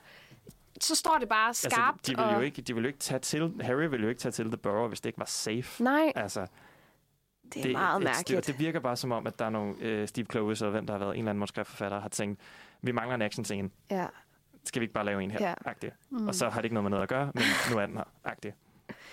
så 0.82 0.96
står 0.96 1.18
det 1.20 1.30
bare 1.30 1.48
Altså, 1.48 1.70
skarpt. 1.72 2.08
de 2.08 2.12
vil 2.16 2.26
og... 2.26 2.34
jo 2.36 2.40
ikke, 2.40 2.62
de 2.62 2.74
vil 2.74 2.82
jo 2.84 2.88
ikke 2.88 3.00
tage 3.00 3.20
til, 3.20 3.54
Harry 3.62 3.88
vil 3.90 4.02
jo 4.04 4.10
ikke 4.10 4.20
tage 4.22 4.32
til 4.32 4.46
The 4.46 4.58
Burrow, 4.58 4.88
hvis 4.88 5.02
det 5.02 5.10
ikke 5.10 5.20
var 5.20 5.26
safe. 5.26 5.84
Nej, 5.84 6.12
Altså, 6.16 6.48
det 7.54 7.66
er 7.66 7.72
meget 7.72 7.96
det, 8.02 8.04
mærkeligt. 8.04 8.48
Det, 8.48 8.48
det 8.48 8.60
virker 8.66 8.80
bare 8.80 8.96
som 8.96 9.12
om, 9.12 9.28
at 9.28 9.40
der 9.40 9.46
er 9.46 9.50
nogle 9.50 9.76
øh, 9.80 10.08
Steve 10.08 10.26
Kloves, 10.26 10.62
og 10.62 10.72
hvem 10.72 10.86
der 10.86 10.94
har 10.94 11.00
været 11.00 11.12
en 11.14 11.18
eller 11.18 11.30
anden 11.30 11.40
manuskriptforfatter, 11.40 12.00
har 12.02 12.10
tænkt, 12.10 12.42
vi 12.82 12.92
mangler 12.92 13.16
en 13.16 13.22
action 13.22 13.46
scene. 13.46 13.70
Ja. 13.92 14.06
Skal 14.66 14.80
vi 14.80 14.84
ikke 14.84 14.94
bare 14.94 15.06
lave 15.06 15.24
en 15.24 15.32
her? 15.32 15.40
Ja. 15.42 15.54
Ja. 15.84 15.90
Mm. 16.10 16.28
Og 16.28 16.36
så 16.36 16.50
har 16.50 16.60
det 16.62 16.66
ikke 16.66 16.74
noget 16.74 16.84
med 16.84 16.90
noget 16.90 17.04
at 17.04 17.10
gøre, 17.10 17.32
men 17.34 17.44
nu 17.72 17.78
er 17.78 17.86
den 17.86 17.98
her. 17.98 18.04
Agtig. 18.24 18.54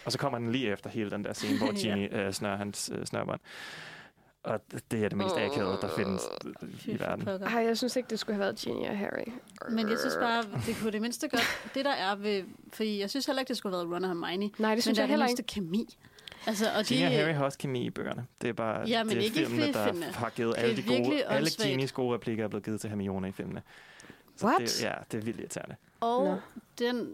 Og 0.05 0.12
så 0.12 0.18
kommer 0.18 0.38
den 0.38 0.53
lige 0.53 0.72
efter 0.72 0.90
hele 0.90 1.11
den 1.11 1.24
der 1.24 1.32
scene, 1.32 1.59
hvor 1.59 1.66
Ja. 1.72 1.72
Ginny 1.94 2.14
øh, 2.14 2.32
snører 2.32 2.57
hans 2.57 2.90
øh, 2.94 3.07
snørbånd. 3.07 3.40
Og 4.42 4.61
det 4.90 5.05
er 5.05 5.09
det 5.09 5.18
mest 5.18 5.36
akavede, 5.36 5.78
der 5.80 5.88
findes 5.96 6.22
fy 6.76 6.88
i 6.88 7.01
verden. 7.01 7.24
pokker. 7.24 7.46
Ej, 7.46 7.62
jeg 7.64 7.78
synes 7.78 7.96
ikke, 7.96 8.07
det 8.11 8.18
skulle 8.18 8.34
have 8.34 8.40
været 8.40 8.57
Ginny 8.57 8.88
og 8.88 8.98
Harry. 8.98 9.32
Men 9.70 9.88
jeg 9.90 9.98
synes 9.98 10.14
bare, 10.20 10.42
det 10.66 10.76
kunne 10.80 10.92
det 10.92 11.01
mindste 11.03 11.28
godt... 11.28 11.70
Det 11.74 11.84
der 11.84 11.90
er 11.90 12.14
ved... 12.16 12.42
Fordi 12.72 13.01
jeg 13.01 13.11
synes 13.11 13.26
heller 13.26 13.40
ikke, 13.40 13.48
det 13.48 13.57
skulle 13.57 13.76
have 13.76 13.90
været 13.90 13.94
Ron 13.96 14.05
og 14.05 14.09
Hermione. 14.11 14.51
Nej, 14.59 14.74
det 14.74 14.82
synes 14.82 14.98
men 14.98 15.03
jeg 15.03 15.09
der 15.09 15.14
er 15.14 15.26
heller 15.26 15.26
det 15.26 15.38
ikke. 15.38 15.61
mindste 15.61 15.96
kemi. 15.96 15.98
Altså, 16.46 16.66
og 16.78 16.84
Ginny 16.84 17.05
og 17.05 17.11
de, 17.11 17.16
Harry 17.16 17.34
har 17.34 17.44
også 17.44 17.59
kemi 17.59 17.86
i 17.86 17.90
bøgerne. 17.90 18.26
Det 18.42 18.48
er 18.48 18.53
bare 18.53 18.88
Ja, 18.88 19.05
men 19.05 19.11
det 19.11 19.18
er 19.18 19.22
ikke 19.24 19.42
i 19.42 19.44
filmene, 19.44 19.72
der 19.72 20.12
har 20.12 20.30
givet 20.30 20.55
Det 20.57 20.59
er 20.59 20.68
alle 20.68 20.76
de 20.76 20.82
gode, 20.82 21.24
alle. 21.24 21.51
Ginnys 21.62 21.92
gode 21.92 22.14
replikker 22.14 22.44
er 22.44 22.48
blevet 22.48 22.64
givet 22.64 22.80
til 22.80 22.90
Hermione 22.90 23.28
i 23.28 23.32
filmene. 23.32 23.62
Så 24.36 24.46
What? 24.46 24.61
Det, 24.61 24.82
ja, 24.82 24.92
det 25.12 25.18
er 25.18 25.22
vildt 25.24 25.40
irriterende. 25.40 25.76
Og 26.01 26.24
Nå. 26.24 26.36
den, 26.78 27.11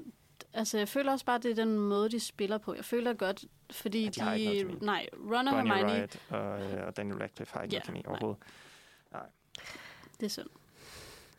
altså 0.53 0.79
jeg 0.79 0.89
føler 0.89 1.13
også 1.13 1.25
bare, 1.25 1.39
det 1.39 1.51
er 1.51 1.55
den 1.55 1.79
måde, 1.79 2.11
de 2.11 2.21
spiller 2.21 2.59
på. 2.59 2.75
Jeg 2.75 2.85
føler 2.85 3.13
godt, 3.15 3.45
fordi 3.71 4.05
Ja, 4.05 4.11
de 4.11 4.21
har 4.21 4.35
ikke 4.35 4.47
noget 4.53 4.67
kemi. 4.67 4.79
Nej, 4.87 5.07
Ron 5.15 5.49
og 5.49 5.55
Bonnie 5.55 5.75
Hermione, 5.75 5.93
Wright 5.99 6.21
og, 6.31 6.61
øh, 6.63 6.87
og 6.87 6.97
Daniel 6.97 7.17
Radcliffe 7.19 7.55
har 7.55 7.63
ikke 7.63 7.73
Ja, 7.75 7.79
noget 7.79 7.87
kemi 7.87 7.99
nej. 7.99 8.11
overhovedet. 8.11 8.43
det 10.21 10.27
er 10.27 10.31
synd. 10.31 10.47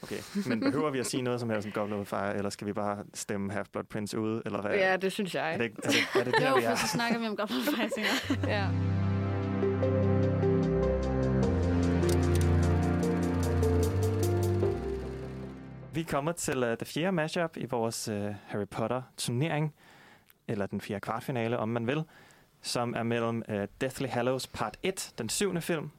Okay, 0.04 0.18
men 0.50 0.60
behøver 0.60 0.90
vi 0.92 1.00
at 1.00 1.06
sige 1.06 1.22
noget 1.22 1.40
som 1.40 1.50
helst 1.50 1.66
om 1.66 1.72
Goblet 1.72 2.00
of 2.00 2.08
Fire, 2.08 2.36
eller 2.38 2.50
skal 2.50 2.68
vi 2.68 2.74
bare 2.74 3.04
stemme 3.14 3.54
Half-Blood 3.54 3.84
Prince 3.84 4.20
ude, 4.20 4.42
eller 4.46 4.62
hvad? 4.62 4.72
Ja, 4.76 4.98
det 4.98 5.12
synes 5.12 5.36
jeg. 5.36 5.54
Er 5.54 5.58
det, 5.58 5.72
er 5.84 5.90
det, 5.90 5.98
er 6.20 6.24
det 6.24 6.34
der, 6.40 6.50
Jo, 6.50 6.56
vi 6.56 6.62
for 6.62 6.70
er? 6.70 6.76
så 6.76 6.88
snakker 6.88 7.20
vi 7.20 7.28
om 7.28 7.36
Goblin 7.36 7.62
Fighting. 7.62 8.08
Ja. 8.48 8.68
Vi 15.98 16.02
er 16.02 16.06
kommet 16.06 16.36
til 16.36 16.64
uh, 16.64 16.70
det 16.70 16.88
fjerde 16.88 17.12
matchup 17.12 17.58
i 17.58 17.66
vores 17.66 18.10
uh, 18.10 18.36
Harry 18.46 18.68
Potter-turnering, 18.68 19.76
eller 20.48 20.66
den 20.66 20.82
fjerde 20.82 21.02
kvartfinale, 21.02 21.60
om 21.60 21.70
man 21.70 21.88
vil, 21.88 22.04
som 22.62 22.94
er 22.94 23.04
mellem 23.04 23.44
uh, 23.50 23.56
Deathly 23.82 24.08
Hallows 24.08 24.48
Part 24.48 24.78
1, 24.84 25.14
den 25.18 25.30
syvende 25.30 25.62
film, 25.62 25.92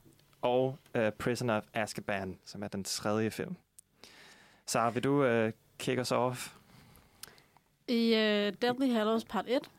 og 0.43 0.79
uh, 0.99 1.09
Prisoner 1.19 1.57
of 1.57 1.63
Azkaban, 1.75 2.39
som 2.45 2.63
er 2.63 2.69
den 2.69 2.85
tredje 2.85 3.31
film. 3.31 3.57
Så 4.67 4.91
vil 4.91 5.05
du 5.05 5.27
uh, 5.27 5.51
kick 5.79 5.99
os 5.99 6.13
off? 6.13 6.55
I 7.89 8.13
uh, 8.13 8.53
Deadly 8.63 8.93
Hallows 8.93 9.25
part 9.25 9.45
1, 9.49 9.71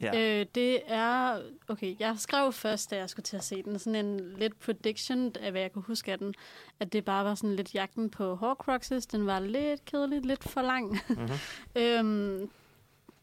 Ja. 0.00 0.40
Øh, 0.40 0.46
det 0.54 0.80
er... 0.86 1.42
Okay, 1.68 1.96
jeg 1.98 2.14
skrev 2.18 2.52
først, 2.52 2.90
da 2.90 2.96
jeg 2.96 3.10
skulle 3.10 3.24
til 3.24 3.36
at 3.36 3.44
se 3.44 3.62
den, 3.62 3.78
sådan 3.78 4.06
en 4.06 4.34
lidt 4.38 4.60
prediction 4.60 5.32
af, 5.40 5.50
hvad 5.50 5.60
jeg 5.60 5.72
kunne 5.72 5.82
huske 5.82 6.12
af 6.12 6.18
den, 6.18 6.34
at 6.80 6.92
det 6.92 7.04
bare 7.04 7.24
var 7.24 7.34
sådan 7.34 7.56
lidt 7.56 7.74
jagten 7.74 8.10
på 8.10 8.34
Horcruxes. 8.34 9.06
Den 9.06 9.26
var 9.26 9.40
lidt 9.40 9.84
kedelig, 9.84 10.26
lidt 10.26 10.44
for 10.44 10.62
lang. 10.62 11.00
Mm-hmm. 11.08 11.28
øhm, 11.82 12.50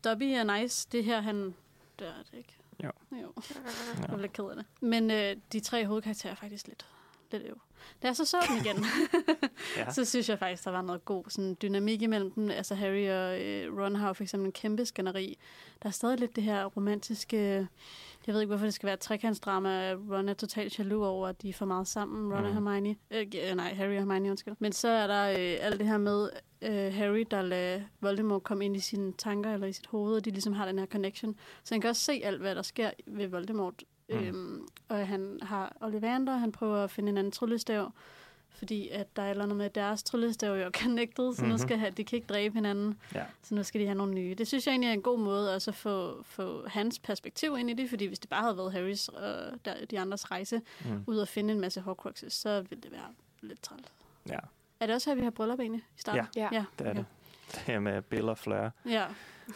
Dobby 0.03 0.23
er 0.23 0.59
nice. 0.61 0.87
Det 0.91 1.03
her, 1.03 1.21
han... 1.21 1.55
Det 1.99 2.07
er 2.07 2.23
det 2.31 2.37
ikke. 2.37 2.57
Jo. 2.83 2.91
Jo, 3.11 3.33
jeg 3.99 4.07
blev 4.07 4.19
lidt 4.19 4.33
ked 4.33 4.43
af 4.43 4.55
det. 4.55 4.65
Men 4.79 5.11
øh, 5.11 5.35
de 5.51 5.59
tre 5.59 5.85
hovedkarakterer 5.85 6.31
er 6.31 6.35
faktisk 6.35 6.67
lidt, 6.67 6.85
lidt 7.33 7.43
øv. 7.49 7.61
Da 8.01 8.07
jeg 8.07 8.15
så 8.15 8.25
så 8.25 8.37
den 8.49 8.65
igen, 8.65 8.85
Ja. 9.77 9.91
så 9.91 10.05
synes 10.05 10.29
jeg 10.29 10.39
faktisk, 10.39 10.65
der 10.65 10.71
var 10.71 10.81
noget 10.81 11.05
god 11.05 11.23
sådan, 11.29 11.57
dynamik 11.61 12.01
imellem 12.01 12.31
dem. 12.31 12.49
Altså 12.49 12.75
Harry 12.75 13.09
og 13.09 13.41
øh, 13.41 13.77
Ron 13.77 13.95
har 13.95 14.07
jo 14.07 14.13
for 14.13 14.23
eksempel 14.23 14.45
en 14.45 14.51
kæmpe 14.51 14.85
skænderi. 14.85 15.37
Der 15.83 15.89
er 15.89 15.93
stadig 15.93 16.19
lidt 16.19 16.35
det 16.35 16.43
her 16.43 16.65
romantiske... 16.65 17.67
Jeg 18.27 18.33
ved 18.33 18.41
ikke, 18.41 18.49
hvorfor 18.49 18.65
det 18.65 18.73
skal 18.73 18.87
være 18.87 18.93
et 18.93 18.99
trekantsdrama. 18.99 19.93
Ron 19.93 20.29
er 20.29 20.33
totalt 20.33 20.79
jaloux 20.79 21.05
over, 21.05 21.27
at 21.27 21.41
de 21.41 21.49
er 21.49 21.53
for 21.53 21.65
meget 21.65 21.87
sammen, 21.87 22.33
Ron 22.33 22.41
mm. 22.41 22.47
og. 22.47 22.53
Hermione. 22.53 22.95
Øh, 23.11 23.55
nej, 23.55 23.73
Harry 23.73 23.89
og 23.89 23.97
Hermione, 23.97 24.29
undskyld. 24.29 24.55
Men 24.59 24.71
så 24.71 24.87
er 24.87 25.07
der 25.07 25.29
øh, 25.29 25.65
alt 25.65 25.79
det 25.79 25.87
her 25.87 25.97
med 25.97 26.29
øh, 26.61 26.93
Harry, 26.93 27.25
der 27.31 27.41
lader 27.41 27.81
Voldemort 28.01 28.43
komme 28.43 28.65
ind 28.65 28.75
i 28.75 28.79
sine 28.79 29.13
tanker 29.13 29.53
eller 29.53 29.67
i 29.67 29.73
sit 29.73 29.87
hoved, 29.87 30.15
og 30.15 30.25
de 30.25 30.31
ligesom 30.31 30.53
har 30.53 30.65
den 30.65 30.79
her 30.79 30.85
connection. 30.85 31.35
Så 31.63 31.73
han 31.75 31.81
kan 31.81 31.89
også 31.89 32.01
se 32.01 32.21
alt, 32.23 32.41
hvad 32.41 32.55
der 32.55 32.61
sker 32.61 32.91
ved 33.07 33.27
Voldemort. 33.27 33.83
Mm. 34.21 34.27
Øhm, 34.27 34.67
og 34.89 35.07
han 35.07 35.39
har 35.41 35.77
Ollivander, 35.81 36.37
han 36.37 36.51
prøver 36.51 36.83
at 36.83 36.91
finde 36.91 37.09
en 37.09 37.17
anden 37.17 37.31
tryllestav, 37.31 37.91
fordi 38.49 38.89
at 38.89 39.15
der 39.15 39.21
er 39.21 39.25
et 39.25 39.29
eller 39.31 39.43
andet 39.43 39.57
med, 39.57 39.65
at 39.65 39.75
deres 39.75 40.03
tryllestav 40.03 40.53
er 40.53 40.63
jo 40.63 40.71
connected, 40.83 41.33
så 41.33 41.41
mm-hmm. 41.41 41.49
nu 41.49 41.53
Mhm. 41.53 41.57
skal 41.67 41.77
have, 41.77 41.91
de 41.91 42.03
kan 42.03 42.15
ikke 42.15 42.27
dræbe 42.27 42.53
hinanden, 42.55 42.97
Ja. 43.15 43.23
så 43.43 43.55
nu 43.55 43.63
skal 43.63 43.81
de 43.81 43.85
have 43.85 43.95
nogle 43.97 44.13
nye. 44.13 44.35
Det 44.37 44.47
synes 44.47 44.67
jeg 44.67 44.71
egentlig 44.73 44.87
er 44.89 44.93
en 44.93 45.01
god 45.01 45.19
måde 45.19 45.55
også 45.55 45.71
at 45.71 45.75
få, 45.75 46.23
få 46.23 46.67
hans 46.67 46.99
perspektiv 46.99 47.55
ind 47.59 47.69
i 47.69 47.73
det, 47.73 47.89
fordi 47.89 48.05
hvis 48.05 48.19
det 48.19 48.29
bare 48.29 48.41
havde 48.41 48.57
været 48.57 48.71
Harrys 48.73 49.07
og 49.07 49.25
der, 49.65 49.85
de 49.85 49.99
andres 49.99 50.31
rejse 50.31 50.61
Mm. 50.85 51.03
ud 51.07 51.17
og 51.17 51.27
finde 51.27 51.53
en 51.53 51.59
masse 51.59 51.81
Horcruxes, 51.81 52.33
så 52.33 52.61
ville 52.69 52.81
det 52.81 52.91
være 52.91 53.07
lidt 53.41 53.61
trælt. 53.63 53.91
ja, 54.29 54.39
Er 54.79 54.85
det 54.85 54.95
også 54.95 55.09
her, 55.09 55.15
vi 55.15 55.23
har 55.23 55.29
bryllup 55.31 55.59
egentlig 55.59 55.81
i 55.97 55.99
starten? 56.01 56.25
Ja. 56.35 56.49
ja 56.51 56.65
det 56.79 56.87
er 56.87 56.91
okay. 56.91 56.99
det. 56.99 57.05
Det 57.67 57.81
med 57.83 58.01
Bill 58.01 58.29
og 58.29 58.37
Fleur. 58.37 58.69
Ja. 58.85 58.91
Ja. 58.91 59.05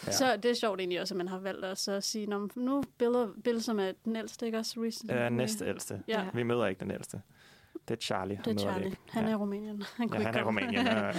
ja. 0.08 0.12
Så 0.12 0.38
det 0.38 0.52
er 0.52 0.56
sjovt 0.56 0.80
egentlig 0.80 1.02
også, 1.02 1.14
at 1.14 1.18
man 1.18 1.28
har 1.28 1.38
valgt 1.40 1.66
også 1.66 1.92
at 1.92 2.04
sige, 2.04 2.26
"Nå, 2.26 2.50
nu 2.56 2.84
Bill, 2.98 3.16
og- 3.16 3.34
Bill 3.44 3.62
som 3.64 3.80
er 3.80 3.92
den 4.06 4.16
ældste, 4.16 4.46
ikke 4.46 4.58
også? 4.58 4.82
Recently. 4.84 5.16
Øh, 5.16 5.30
næste 5.32 5.66
ældste. 5.68 6.02
Ja. 6.08 6.26
Vi 6.34 6.44
møder 6.44 6.66
ikke 6.66 6.80
den 6.80 6.92
ældste. 6.92 7.22
Det 7.88 7.94
er 7.98 8.02
Charlie. 8.02 8.42
Det 8.46 8.56
er 8.56 8.60
Charlie. 8.60 8.86
ikke. 8.86 8.98
Han 9.10 9.24
ja. 9.24 9.30
er 9.30 9.34
i 9.34 9.36
Rumænien. 9.36 9.84
Han, 9.96 10.08
Ja, 10.10 10.16
kunne 10.16 10.26
han 10.26 10.36
er. 10.36 10.44
Rumænien. 10.44 10.86
ja, 10.86 11.06
ja. 11.06 11.12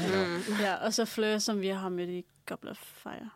ja, 0.60 0.74
og 0.74 0.94
så 0.94 1.04
Fleur, 1.04 1.38
som 1.38 1.60
vi 1.60 1.68
har 1.68 1.88
mødt 1.88 2.10
i 2.10 2.24
Goblet 2.46 2.70
of 2.70 2.76
Fire. 2.76 3.30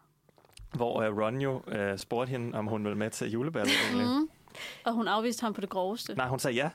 Hvor 0.74 1.08
uh, 1.10 1.18
Ron 1.18 1.40
jo 1.40 1.62
uh, 1.66 1.98
spurgte 1.98 2.30
hende, 2.30 2.58
om 2.58 2.66
hun 2.66 2.84
ville 2.84 2.98
med 2.98 3.10
til 3.10 3.30
juleballet. 3.30 3.72
Mm. 3.94 4.28
Og 4.84 4.92
hun 4.92 5.08
afviste 5.08 5.42
ham 5.42 5.54
på 5.54 5.60
det 5.60 5.68
groveste. 5.68 6.14
Nej, 6.14 6.28
hun 6.28 6.38
sagde 6.38 6.56
ja. 6.56 6.70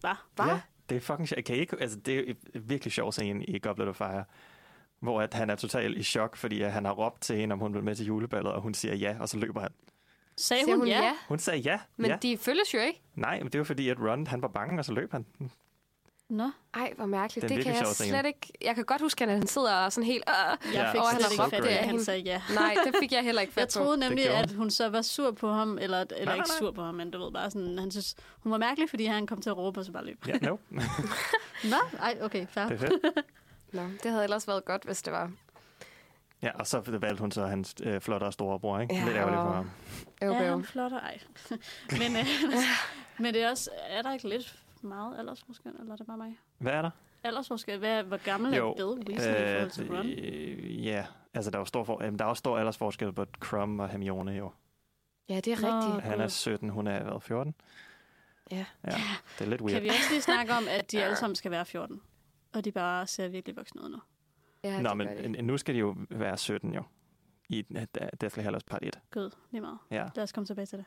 Hvad? 0.00 0.46
Ja, 0.46 0.60
det 0.88 0.96
er 0.96 1.00
fucking 1.00 1.28
sjovt. 1.28 1.44
Kan 1.44 1.56
I 1.56 1.58
ikke, 1.58 1.76
altså, 1.80 1.98
det 1.98 2.30
er 2.30 2.34
virkelig 2.58 2.92
sjov 2.92 3.12
scene 3.12 3.44
i 3.44 3.58
Goblet 3.58 3.88
of 3.88 3.96
Fire, 3.96 4.24
hvor 5.00 5.20
at 5.20 5.34
han 5.34 5.50
er 5.50 5.54
totalt 5.54 5.98
i 5.98 6.02
chok, 6.02 6.36
fordi 6.36 6.62
at 6.62 6.72
han 6.72 6.84
har 6.84 6.92
råbt 6.92 7.20
til 7.20 7.36
hende, 7.36 7.52
om 7.52 7.58
hun 7.58 7.74
vil 7.74 7.82
med 7.82 7.94
til 7.94 8.06
juleballet, 8.06 8.52
og 8.52 8.60
hun 8.60 8.74
siger 8.74 8.94
ja, 8.94 9.16
og 9.20 9.28
så 9.28 9.38
løber 9.38 9.60
han. 9.60 9.70
Sagde 10.36 10.64
hun, 10.64 10.78
hun 10.78 10.88
ja? 10.88 11.04
ja? 11.04 11.12
Hun 11.28 11.38
sagde 11.38 11.60
ja. 11.60 11.80
Men 11.96 12.10
ja. 12.10 12.16
de 12.22 12.38
følges 12.38 12.74
jo 12.74 12.78
ikke. 12.78 13.02
Nej, 13.14 13.38
men 13.42 13.52
det 13.52 13.58
var 13.58 13.64
fordi, 13.64 13.88
at 13.88 13.98
Ron 14.00 14.26
han 14.26 14.42
var 14.42 14.48
bange, 14.48 14.78
og 14.78 14.84
så 14.84 14.92
løb 14.92 15.12
han. 15.12 15.26
Nå, 16.28 16.50
Ej, 16.74 16.92
hvor 16.96 17.06
mærkeligt. 17.06 17.42
Det 17.42 17.48
Det, 17.48 17.56
det 17.56 17.64
kan 17.64 17.74
jeg 17.74 17.82
sjov 17.84 17.92
scene. 17.92 18.08
slet 18.08 18.26
ikke... 18.26 18.52
Jeg 18.62 18.74
kan 18.74 18.84
godt 18.84 19.00
huske, 19.00 19.24
at 19.24 19.30
han 19.30 19.46
sidder 19.46 19.74
og 19.74 19.92
sådan 19.92 20.06
helt... 20.06 20.24
Øh. 20.28 20.74
jeg 20.74 20.88
fik 20.92 21.00
Og 21.00 21.06
slet 21.10 21.22
han 21.22 21.32
ikke 21.32 21.56
fat 21.56 21.60
råbt 21.60 21.70
at 21.70 21.84
han 21.84 22.04
sagde 22.04 22.20
ja. 22.20 22.42
Nej, 22.54 22.76
det 22.84 22.94
fik 23.00 23.12
jeg 23.12 23.22
heller 23.22 23.42
ikke 23.42 23.54
fat 23.54 23.60
Jeg 23.60 23.68
troede 23.68 23.96
nemlig, 23.96 24.30
at 24.30 24.52
hun 24.52 24.70
så 24.70 24.88
var 24.88 25.02
sur 25.02 25.30
på 25.30 25.52
ham, 25.52 25.78
eller, 25.78 26.00
eller 26.00 26.24
nej, 26.24 26.34
ikke 26.34 26.48
nej. 26.48 26.58
sur 26.58 26.70
på 26.70 26.82
ham, 26.82 26.94
men 26.94 27.10
du 27.10 27.24
ved 27.24 27.32
bare 27.32 27.50
sådan, 27.50 27.78
han 27.78 27.90
synes, 27.90 28.14
hun 28.38 28.52
var 28.52 28.58
mærkelig, 28.58 28.90
fordi 28.90 29.04
han 29.04 29.26
kom 29.26 29.40
til 29.40 29.50
at 29.50 29.56
råbe, 29.56 29.80
og 29.80 29.84
så 29.84 29.92
bare 29.92 30.04
løb. 30.04 30.28
Ja, 30.28 30.38
no. 30.42 30.56
Nå, 31.72 31.76
ej, 32.00 32.18
okay, 32.22 32.46
fair. 32.46 32.64
det 32.68 32.82
er 32.82 32.88
fedt. 32.88 32.92
Nå, 33.72 33.82
det 34.02 34.10
havde 34.10 34.24
ellers 34.24 34.48
været 34.48 34.64
godt, 34.64 34.84
hvis 34.84 35.02
det 35.02 35.12
var. 35.12 35.30
Ja, 36.42 36.50
og 36.58 36.66
så 36.66 36.80
valgte 36.80 37.20
hun 37.20 37.30
så 37.30 37.46
hans 37.46 37.74
øh, 37.82 38.00
flottere 38.00 38.32
storebror, 38.32 38.80
ikke? 38.80 38.94
Ja, 38.94 39.04
Lidt 39.04 39.16
ærgerligt 39.16 39.40
for 39.40 39.50
ham. 39.52 39.70
Øv, 40.22 40.32
Ja, 40.32 40.50
han 40.50 40.64
flotter, 40.64 41.00
ej. 41.00 41.20
men, 42.00 42.16
øh, 42.16 42.26
men 43.18 43.34
det 43.34 43.42
er 43.42 43.50
også, 43.50 43.70
er 43.88 44.02
der 44.02 44.12
ikke 44.12 44.28
lidt 44.28 44.62
meget 44.82 45.18
aldersforskel, 45.18 45.72
eller 45.80 45.92
er 45.92 45.96
det 45.96 46.06
bare 46.06 46.16
mig? 46.16 46.38
Hvad 46.58 46.72
er 46.72 46.82
der? 46.82 46.90
Aldersforskel, 47.24 47.78
hvad, 47.78 48.02
hvor 48.02 48.16
gammel 48.16 48.52
er 48.52 48.56
Jo, 48.56 48.74
Bill 48.76 49.08
Weasley 49.08 49.32
i 49.32 49.54
forhold 49.54 49.70
til 49.70 49.90
Ron? 49.96 50.06
øh, 50.06 50.86
ja, 50.86 51.06
altså 51.34 51.50
der 51.50 51.56
er 51.56 51.60
jo 51.60 51.64
stor, 51.64 51.84
for, 51.84 52.04
jamen, 52.04 52.18
der 52.18 52.24
er 52.24 52.28
også 52.28 52.38
stor 52.38 52.58
aldersforskel 52.58 53.12
på 53.12 53.26
Crumb 53.40 53.80
og 53.80 53.88
Hermione 53.88 54.32
jo. 54.32 54.50
Ja, 55.28 55.36
det 55.40 55.52
er 55.52 55.70
Nå. 55.70 55.76
rigtigt. 55.76 56.04
Han 56.04 56.20
er 56.20 56.28
17, 56.28 56.68
hun 56.68 56.86
er 56.86 57.02
hvad, 57.02 57.20
14? 57.20 57.54
Ja. 58.50 58.64
Ja, 58.84 58.90
det 59.38 59.44
er 59.44 59.50
lidt 59.50 59.60
weird. 59.60 59.72
Kan 59.72 59.82
vi 59.82 59.88
også 59.88 60.10
lige 60.10 60.22
snakke 60.22 60.52
om, 60.52 60.64
at 60.70 60.92
de 60.92 61.02
alle 61.04 61.16
sammen 61.16 61.36
skal 61.36 61.50
være 61.50 61.64
14? 61.66 62.00
Og 62.56 62.64
de 62.64 62.72
bare 62.72 63.06
ser 63.06 63.28
virkelig 63.28 63.56
voksne 63.56 63.82
ud 63.82 63.88
nu. 63.88 63.98
ja 64.64 64.80
Nå, 64.80 64.94
men 64.94 65.08
nu 65.44 65.58
skal 65.58 65.74
de 65.74 65.78
jo 65.80 65.96
være 66.10 66.36
17 66.36 66.74
jo. 66.74 66.82
I 67.48 67.62
Deathly 68.20 68.42
Hallows 68.42 68.64
part 68.64 68.82
1. 68.82 68.98
Gud, 69.10 69.30
lige 69.50 69.60
meget. 69.60 69.78
Ja. 69.90 70.04
Lad 70.14 70.22
os 70.22 70.32
komme 70.32 70.46
tilbage 70.46 70.66
til 70.66 70.78
det. 70.78 70.86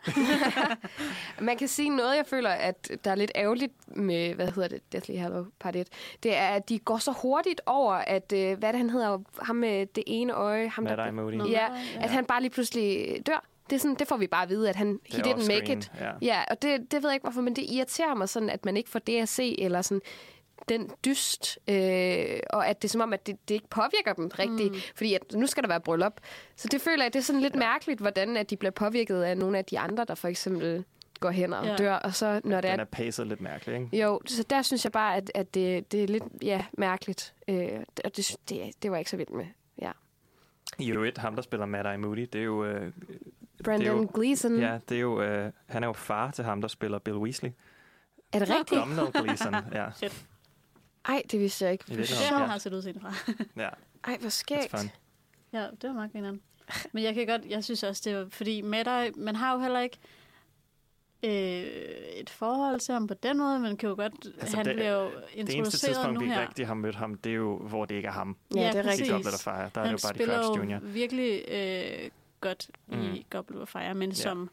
Man 1.47 1.57
kan 1.57 1.67
sige 1.67 1.89
noget, 1.89 2.17
jeg 2.17 2.26
føler, 2.26 2.49
at 2.49 2.91
der 3.03 3.11
er 3.11 3.15
lidt 3.15 3.32
ærgerligt 3.36 3.97
med, 3.97 4.36
hvad 4.36 4.51
hedder 4.51 4.70
det, 4.70 4.91
Deathly 4.91 5.15
Hallow 5.17 5.45
Part 5.59 5.76
1. 5.76 5.88
Det 6.24 6.36
er, 6.38 6.47
at 6.47 6.70
de 6.70 6.80
går 6.80 6.97
så 6.97 7.11
hurtigt 7.11 7.61
over, 7.65 7.93
at, 7.93 8.34
øh, 8.36 8.57
hvad 8.57 8.70
det, 8.74 8.78
han 8.80 8.89
hedder, 8.89 9.20
ham 9.41 9.55
med 9.55 9.86
det 9.86 10.03
ene 10.07 10.34
øje, 10.34 10.67
ham 10.67 10.84
Mad 10.84 10.97
der, 10.97 11.03
Eye 11.05 11.11
Moody. 11.11 11.34
Ja, 11.34 11.43
ja. 11.45 11.70
at 11.95 12.09
han 12.09 12.26
bare 12.26 12.41
lige 12.41 12.51
pludselig 12.51 13.17
dør. 13.26 13.45
Det, 13.70 13.76
er 13.76 13.80
sådan, 13.80 13.95
det 13.95 14.07
får 14.07 14.17
vi 14.17 14.28
bare 14.28 14.43
at 14.43 14.49
vide, 14.49 14.70
at 14.70 14.76
han, 14.76 14.99
he 15.05 15.17
Det 15.17 15.28
er 15.28 15.36
didn't 15.36 15.47
make 15.47 15.78
it. 15.78 15.91
Ja. 15.99 16.11
Ja, 16.22 16.43
og 16.51 16.61
det, 16.61 16.91
det 16.91 17.03
ved 17.03 17.09
jeg 17.09 17.15
ikke 17.15 17.24
hvorfor, 17.24 17.41
men 17.41 17.55
det 17.55 17.65
irriterer 17.72 18.15
mig 18.15 18.30
sådan, 18.30 18.49
at 18.49 18.65
man 18.65 18.78
ikke 18.78 18.89
får 18.89 18.99
det 18.99 19.22
at 19.22 19.30
se, 19.30 19.61
eller 19.61 19.82
sådan 19.82 20.01
den 20.70 20.91
dyst, 21.05 21.60
øh, 21.68 22.39
og 22.49 22.68
at 22.68 22.82
det 22.82 22.88
er 22.88 22.91
som 22.91 23.01
om, 23.01 23.14
at 23.14 23.28
det, 23.28 23.49
det 23.49 23.55
ikke 23.55 23.68
påvirker 23.70 24.14
dem 24.14 24.28
rigtigt, 24.39 24.72
mm. 24.74 24.80
fordi 24.95 25.14
at 25.14 25.22
nu 25.34 25.47
skal 25.47 25.64
der 25.64 25.70
være 25.70 25.82
bryllup. 25.82 26.14
Så 26.55 26.68
det 26.72 26.82
føler 26.82 27.03
jeg, 27.03 27.14
det 27.14 27.20
er 27.20 27.24
sådan 27.24 27.41
lidt 27.41 27.53
ja. 27.53 27.60
mærkeligt, 27.60 27.99
hvordan 27.99 28.38
at 28.38 28.49
de 28.49 28.57
bliver 28.57 28.72
påvirket 28.72 29.22
af 29.22 29.38
nogle 29.38 29.57
af 29.57 29.66
de 29.66 29.80
andre, 29.80 30.05
der 30.05 30.16
for 30.16 30.28
eksempel 30.28 30.84
går 31.20 31.30
hen 31.30 31.53
og 31.53 31.66
Ja. 31.66 31.72
ja. 31.72 31.76
dør, 31.78 31.93
og 31.93 32.16
så 32.16 32.41
når 32.43 32.62
det 32.62 32.72
Den 32.72 32.80
er... 32.80 32.84
er 32.84 32.88
pacet 32.91 33.28
lidt 33.28 33.41
mærkelig, 33.41 33.76
ikke? 33.76 33.97
Jo, 34.03 34.22
så 34.26 34.43
der 34.43 34.62
synes 34.62 34.84
jeg 34.84 34.91
bare, 34.91 35.16
at, 35.16 35.32
at 35.36 35.53
det, 35.53 35.91
det 35.91 36.03
er 36.03 36.07
lidt 36.07 36.24
ja, 36.41 36.66
mærkeligt, 36.78 37.34
øh, 37.47 37.70
og 38.05 38.18
det, 38.18 38.36
det, 38.49 38.72
det 38.84 38.91
var 38.91 38.97
jeg 38.97 39.01
ikke 39.01 39.12
så 39.12 39.18
vild 39.18 39.30
med. 39.30 39.45
Ja. 39.82 39.91
I 40.80 40.91
øvrigt, 40.91 41.18
ham 41.18 41.36
der 41.36 41.41
spiller 41.41 41.66
Mad 41.66 41.86
Eye 41.86 41.97
Moody, 41.97 42.28
det 42.34 42.36
er 42.41 42.45
jo... 42.45 42.66
Øh, 42.66 42.91
Brandon 43.64 43.80
det 43.82 43.88
er 43.88 43.93
jo, 43.93 44.12
Gleeson, 44.14 44.60
Ja, 44.60 44.80
det 44.89 44.97
er 44.97 45.01
jo... 45.01 45.22
Øh, 45.22 45.51
han 45.68 45.84
er 45.84 45.88
jo 45.88 45.93
far 45.93 46.32
til 46.32 46.43
ham, 46.43 46.62
der 46.62 46.68
spiller 46.68 46.99
Bill 46.99 47.18
Weasley. 47.18 47.49
er 48.34 48.39
det 48.39 48.49
rigtigt? 48.49 48.82
Domhnall 48.82 49.12
Gleeson, 49.12 49.55
ja. 49.74 49.86
Ej, 51.06 51.22
det 51.32 51.39
vidste 51.39 51.66
jeg 51.66 51.72
ikke. 51.72 51.84
Det 51.88 52.22
ja. 52.22 52.38
han 52.38 52.50
har 52.50 52.58
set 52.58 52.74
udseende 52.74 53.00
fra. 53.02 53.14
ja. 53.64 53.70
Ej, 54.04 54.18
hvor 54.20 54.30
skægt. 54.30 54.74
Ja, 55.54 55.68
det 55.82 55.84
var 55.84 55.93
meget 55.93 56.12
grineren. 56.12 56.41
Men 56.91 57.04
jeg 57.04 57.14
kan 57.16 57.28
godt, 57.28 57.45
jeg 57.45 57.64
synes 57.64 57.84
også, 57.84 58.02
det 58.06 58.16
var, 58.18 58.28
fordi 58.30 58.62
med 58.62 58.86
dig, 58.86 59.12
man 59.18 59.36
har 59.36 59.54
jo 59.54 59.60
heller 59.60 59.80
ikke 59.80 59.97
øh, 61.24 61.30
et 62.20 62.30
forhold 62.30 62.80
til 62.80 62.93
ham 62.93 63.08
på 63.08 63.14
den 63.14 63.38
måde, 63.38 63.60
man 63.60 63.78
kan 63.78 63.89
jo 63.89 63.95
godt, 63.95 64.14
Altså, 64.39 64.58
han 64.58 64.66
det- 64.66 64.76
bliver 64.76 64.91
jo 64.91 65.06
Det 65.06 65.14
eneste 65.34 65.58
introduceret 65.58 65.95
tidspunkt, 65.95 66.14
nu 66.14 66.20
vi 66.20 66.26
her. 66.32 66.41
rigtig 66.41 66.68
har 66.68 66.74
mødt 66.74 66.95
ham, 66.95 67.16
det 67.16 67.30
er 67.30 67.34
jo, 67.36 67.58
hvor 67.58 67.86
det 67.86 67.95
ikke 67.95 68.08
er 68.08 68.12
ham. 68.12 68.38
Ja, 68.56 68.60
det 68.60 68.76
er 68.76 68.84
rigtigt. 68.89 69.10
I 69.10 69.12
Goblet 69.12 69.34
of 69.34 69.39
Fire. 69.39 69.54
Der 69.54 69.82
er 69.82 69.86
han 69.86 69.95
det 69.95 70.04
jo 70.04 70.08
Barty 70.08 70.18
spiller 70.18 70.43
Crouch 70.43 70.60
jo 70.60 70.76
Jr. 70.76 70.80
virkelig 70.80 71.43
øh, 71.47 72.10
godt 72.41 72.70
mm. 72.88 73.02
I 73.14 73.26
Goblet 73.30 73.62
of 73.62 73.68
Fire, 73.68 73.93
men 73.95 74.10
Ja. 74.10 74.16
som 74.16 74.50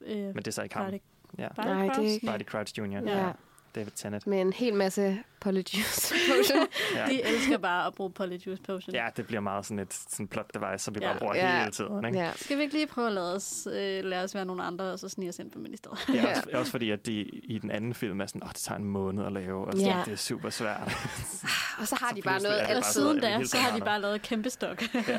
øh, 0.00 0.16
Men 0.16 0.36
det 0.36 0.46
er 0.46 0.50
så 0.52 0.62
ikke 0.62 0.74
ham. 0.74 0.84
Barty, 0.84 0.96
Ja. 1.38 1.48
Barty 1.54 1.68
Nej, 1.68 1.82
det 1.82 1.90
er 1.90 1.94
Crouch? 1.94 2.10
ikke- 2.12 2.26
Barty 2.26 2.44
Crouch 2.44 2.78
Jr. 2.78 2.84
Ja. 2.84 3.32
David 3.76 3.90
Tennant. 3.94 4.26
Med 4.26 4.40
en 4.40 4.52
hel 4.52 4.74
masse 4.74 5.18
polyjuice 5.40 6.14
potion. 6.28 6.66
Ja. 6.94 7.06
De 7.06 7.22
elsker 7.24 7.58
bare 7.58 7.86
at 7.86 7.94
bruge 7.94 8.10
Polyjuice 8.10 8.62
Potion. 8.62 8.94
ja, 8.94 9.08
det 9.16 9.26
bliver 9.26 9.40
meget 9.40 9.66
sådan 9.66 9.78
et 9.78 9.94
sådan 9.94 10.28
plot 10.28 10.54
device, 10.54 10.84
som 10.84 10.94
vi 10.94 11.00
Ja. 11.02 11.06
bare 11.10 11.18
bruger 11.18 11.34
Ja. 11.36 11.58
hele 11.58 11.70
tiden. 11.70 12.04
Ikke? 12.04 12.18
ja. 12.18 12.32
Skal 12.36 12.56
vi 12.58 12.62
ikke 12.62 12.74
lige 12.74 12.86
prøve 12.86 13.06
at 13.06 13.12
lade 13.12 13.34
os, 13.34 13.68
øh, 13.72 14.04
lade 14.04 14.24
os 14.24 14.34
være 14.34 14.44
nogle 14.44 14.62
andre, 14.62 14.84
og 14.84 14.98
så 14.98 15.08
snige 15.08 15.28
os 15.28 15.38
ind 15.38 15.50
på 15.50 15.58
ministeriet? 15.58 15.98
Er 16.24 16.28
også, 16.36 16.48
også 16.52 16.70
fordi, 16.70 16.90
at 16.90 17.06
de 17.06 17.12
i 17.22 17.58
den 17.58 17.70
anden 17.70 17.94
film 17.94 18.20
er 18.20 18.26
sådan, 18.26 18.42
åh, 18.42 18.48
det 18.48 18.56
tager 18.56 18.78
en 18.78 18.84
måned 18.84 19.26
at 19.26 19.32
lave, 19.32 19.64
og 19.66 19.72
så, 19.72 19.78
Ja. 19.86 20.02
det 20.04 20.12
er 20.12 20.16
super 20.16 20.50
svært. 20.50 20.82
Og 21.80 21.86
så 21.88 21.94
har 22.00 22.08
Så 22.08 22.14
de 22.16 22.22
bare 22.22 22.40
noget 22.42 22.60
Og 22.60 22.66
bare 22.66 22.76
altid. 22.76 22.92
sådan- 22.92 23.20
siden 23.22 23.40
da, 23.40 23.44
så 23.46 23.56
har 23.56 23.78
de 23.78 23.84
bare 23.84 24.00
lavet 24.00 24.14
et 24.14 24.22
kæmpe 24.22 24.50
stok. 24.50 24.82
ja, 24.94 25.18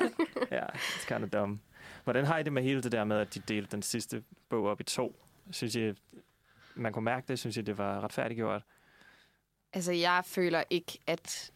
ja, 0.52 0.64
it's 0.76 1.08
kind 1.14 1.24
of 1.24 1.30
dumb. 1.30 1.60
Hvordan 2.04 2.26
har 2.26 2.38
I 2.38 2.44
det 2.44 2.54
med 2.54 2.64
hele 2.64 2.82
det 2.82 2.92
der 2.92 3.04
med, 3.04 3.18
at 3.18 3.34
de 3.34 3.40
delte 3.40 3.72
den 3.72 3.82
sidste 3.82 4.24
bog 4.50 4.66
op 4.66 4.80
i 4.82 4.84
to? 4.84 5.16
Synes 5.52 5.76
I, 5.76 5.94
man 6.80 6.94
kunne 6.94 7.06
mærke 7.06 7.26
det? 7.28 7.40
Synes 7.40 7.58
I, 7.58 7.62
det 7.62 7.78
var 7.78 8.04
retfærdiggjort? 8.04 8.62
Altså, 9.74 9.92
jeg 9.92 10.22
føler 10.26 10.64
ikke, 10.70 11.00
at 11.08 11.52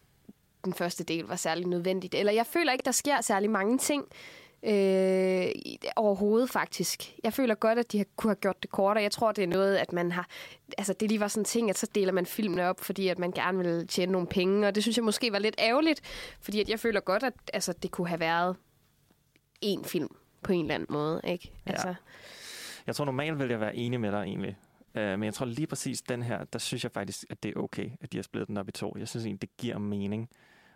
den 0.64 0.74
første 0.74 1.04
del 1.04 1.24
var 1.24 1.36
særlig 1.36 1.66
nødvendigt. 1.66 2.14
Eller 2.14 2.32
jeg 2.32 2.46
føler 2.46 2.72
ikke, 2.72 2.84
der 2.84 2.90
sker 2.92 3.20
særlig 3.20 3.50
mange 3.50 3.78
ting 3.78 4.04
øh, 4.62 5.48
overhovedet, 5.96 6.50
faktisk. 6.50 7.14
Jeg 7.24 7.32
føler 7.32 7.54
godt, 7.54 7.78
at 7.78 7.92
de 7.92 7.98
har, 7.98 8.06
kunne 8.16 8.30
have 8.30 8.36
gjort 8.40 8.62
det 8.62 8.70
kortere. 8.70 9.02
Jeg 9.02 9.12
tror, 9.12 9.32
det 9.32 9.44
er 9.44 9.48
noget, 9.48 9.76
at 9.76 9.92
man 9.92 10.12
har... 10.12 10.28
Altså, 10.78 10.92
det 10.92 11.08
lige 11.08 11.20
var 11.20 11.28
sådan 11.28 11.40
en 11.40 11.44
ting, 11.44 11.70
at 11.70 11.78
så 11.78 11.88
deler 11.94 12.12
man 12.12 12.26
filmene 12.26 12.68
op, 12.68 12.80
fordi 12.80 13.08
at 13.08 13.18
man 13.18 13.32
gerne 13.32 13.58
vil 13.58 13.86
tjene 13.88 14.12
nogle 14.12 14.26
penge. 14.26 14.66
Og 14.66 14.74
det 14.74 14.82
synes 14.82 14.96
jeg 14.96 15.04
måske 15.04 15.32
var 15.32 15.38
lidt 15.38 15.54
ærgerligt, 15.58 16.00
fordi 16.40 16.60
at 16.60 16.68
jeg 16.68 16.80
føler 16.80 17.00
godt, 17.00 17.22
at 17.22 17.34
altså, 17.52 17.72
det 17.72 17.90
kunne 17.90 18.08
have 18.08 18.20
været 18.20 18.56
én 19.64 19.84
film 19.84 20.16
på 20.42 20.52
en 20.52 20.60
eller 20.60 20.74
anden 20.74 20.86
måde, 20.90 21.20
ikke? 21.24 21.52
Ja. 21.66 21.70
Altså, 21.70 21.94
Jeg 22.86 22.96
tror 22.96 23.04
normalt 23.04 23.38
vil 23.38 23.48
jeg 23.48 23.60
være 23.60 23.76
enig 23.76 24.00
med 24.00 24.12
dig 24.12 24.22
egentlig. 24.22 24.56
Uh, 24.94 25.02
men 25.02 25.22
jeg 25.22 25.34
tror 25.34 25.46
lige 25.46 25.66
præcis 25.66 26.02
den 26.02 26.22
her, 26.22 26.44
der 26.44 26.58
synes 26.58 26.84
jeg 26.84 26.92
faktisk, 26.92 27.24
at 27.30 27.42
det 27.42 27.48
er 27.56 27.60
okay, 27.60 27.90
at 28.00 28.12
de 28.12 28.18
har 28.18 28.22
splittet 28.22 28.48
den 28.48 28.56
op 28.56 28.68
i 28.68 28.72
to. 28.72 28.96
Jeg 28.98 29.08
synes 29.08 29.26
egentlig, 29.26 29.42
det 29.42 29.56
giver 29.56 29.78
mening. 29.78 30.28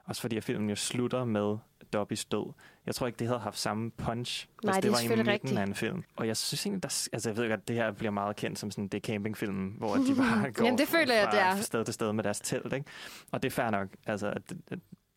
Også 0.04 0.20
fordi 0.20 0.36
at 0.36 0.44
filmen 0.44 0.68
jo 0.70 0.76
slutter 0.76 1.24
med 1.24 1.56
Dobbys 1.92 2.24
død. 2.24 2.52
Jeg 2.86 2.94
tror 2.94 3.06
ikke, 3.06 3.16
det 3.16 3.26
havde 3.26 3.40
haft 3.40 3.58
samme 3.58 3.90
punch, 3.90 4.46
hvis 4.48 4.64
Nej, 4.64 4.74
det 4.74 4.82
det 4.82 4.88
er 4.88 4.92
var 4.92 5.00
i 5.00 5.08
midten 5.08 5.28
rigtigt. 5.28 5.58
af 5.58 5.62
en 5.62 5.74
film. 5.74 6.02
Og 6.16 6.26
jeg 6.26 6.36
synes 6.36 6.66
egentlig, 6.66 6.82
der, 6.82 7.08
altså 7.12 7.28
jeg 7.30 7.36
ved 7.36 7.48
godt, 7.48 7.60
at 7.60 7.68
det 7.68 7.76
her 7.76 7.92
bliver 7.92 8.10
meget 8.10 8.36
kendt 8.36 8.58
som 8.58 8.70
sådan 8.70 8.88
det 8.88 9.04
campingfilm, 9.04 9.66
hvor 9.68 9.94
de 9.94 10.14
bare 10.22 10.52
går 10.52 10.64
Jamen, 10.64 10.78
det 10.78 10.88
føler 10.88 11.14
jeg, 11.14 11.24
fra 11.24 11.30
det 11.30 11.40
er. 11.40 11.56
sted 11.56 11.84
til 11.84 11.94
sted 11.94 12.12
med 12.12 12.24
deres 12.24 12.40
telt. 12.40 12.72
Ikke? 12.72 12.86
Og 13.32 13.42
det 13.42 13.48
er 13.48 13.52
fair 13.54 13.70
nok. 13.70 13.88
Altså, 14.06 14.34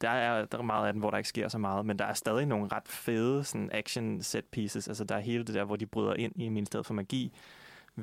der 0.02 0.10
er, 0.10 0.46
der 0.46 0.58
er 0.58 0.62
meget 0.62 0.88
af 0.88 0.94
den, 0.94 1.00
hvor 1.00 1.10
der 1.10 1.18
ikke 1.18 1.30
sker 1.30 1.48
så 1.48 1.58
meget, 1.58 1.86
men 1.86 2.00
der 2.00 2.06
er 2.06 2.14
stadig 2.14 2.46
nogle 2.46 2.68
ret 2.72 2.88
fede 2.88 3.44
sådan 3.44 3.70
action 3.74 4.22
set 4.24 4.46
pieces. 4.46 4.88
Altså, 4.88 5.04
der 5.04 5.16
er 5.16 5.20
hele 5.20 5.44
det 5.44 5.56
der, 5.56 5.64
hvor 5.64 5.76
de 5.76 5.86
bryder 5.86 6.14
ind 6.14 6.34
i 6.36 6.50
Ministeriet 6.50 6.86
for 6.86 6.94
Magi. 6.94 7.34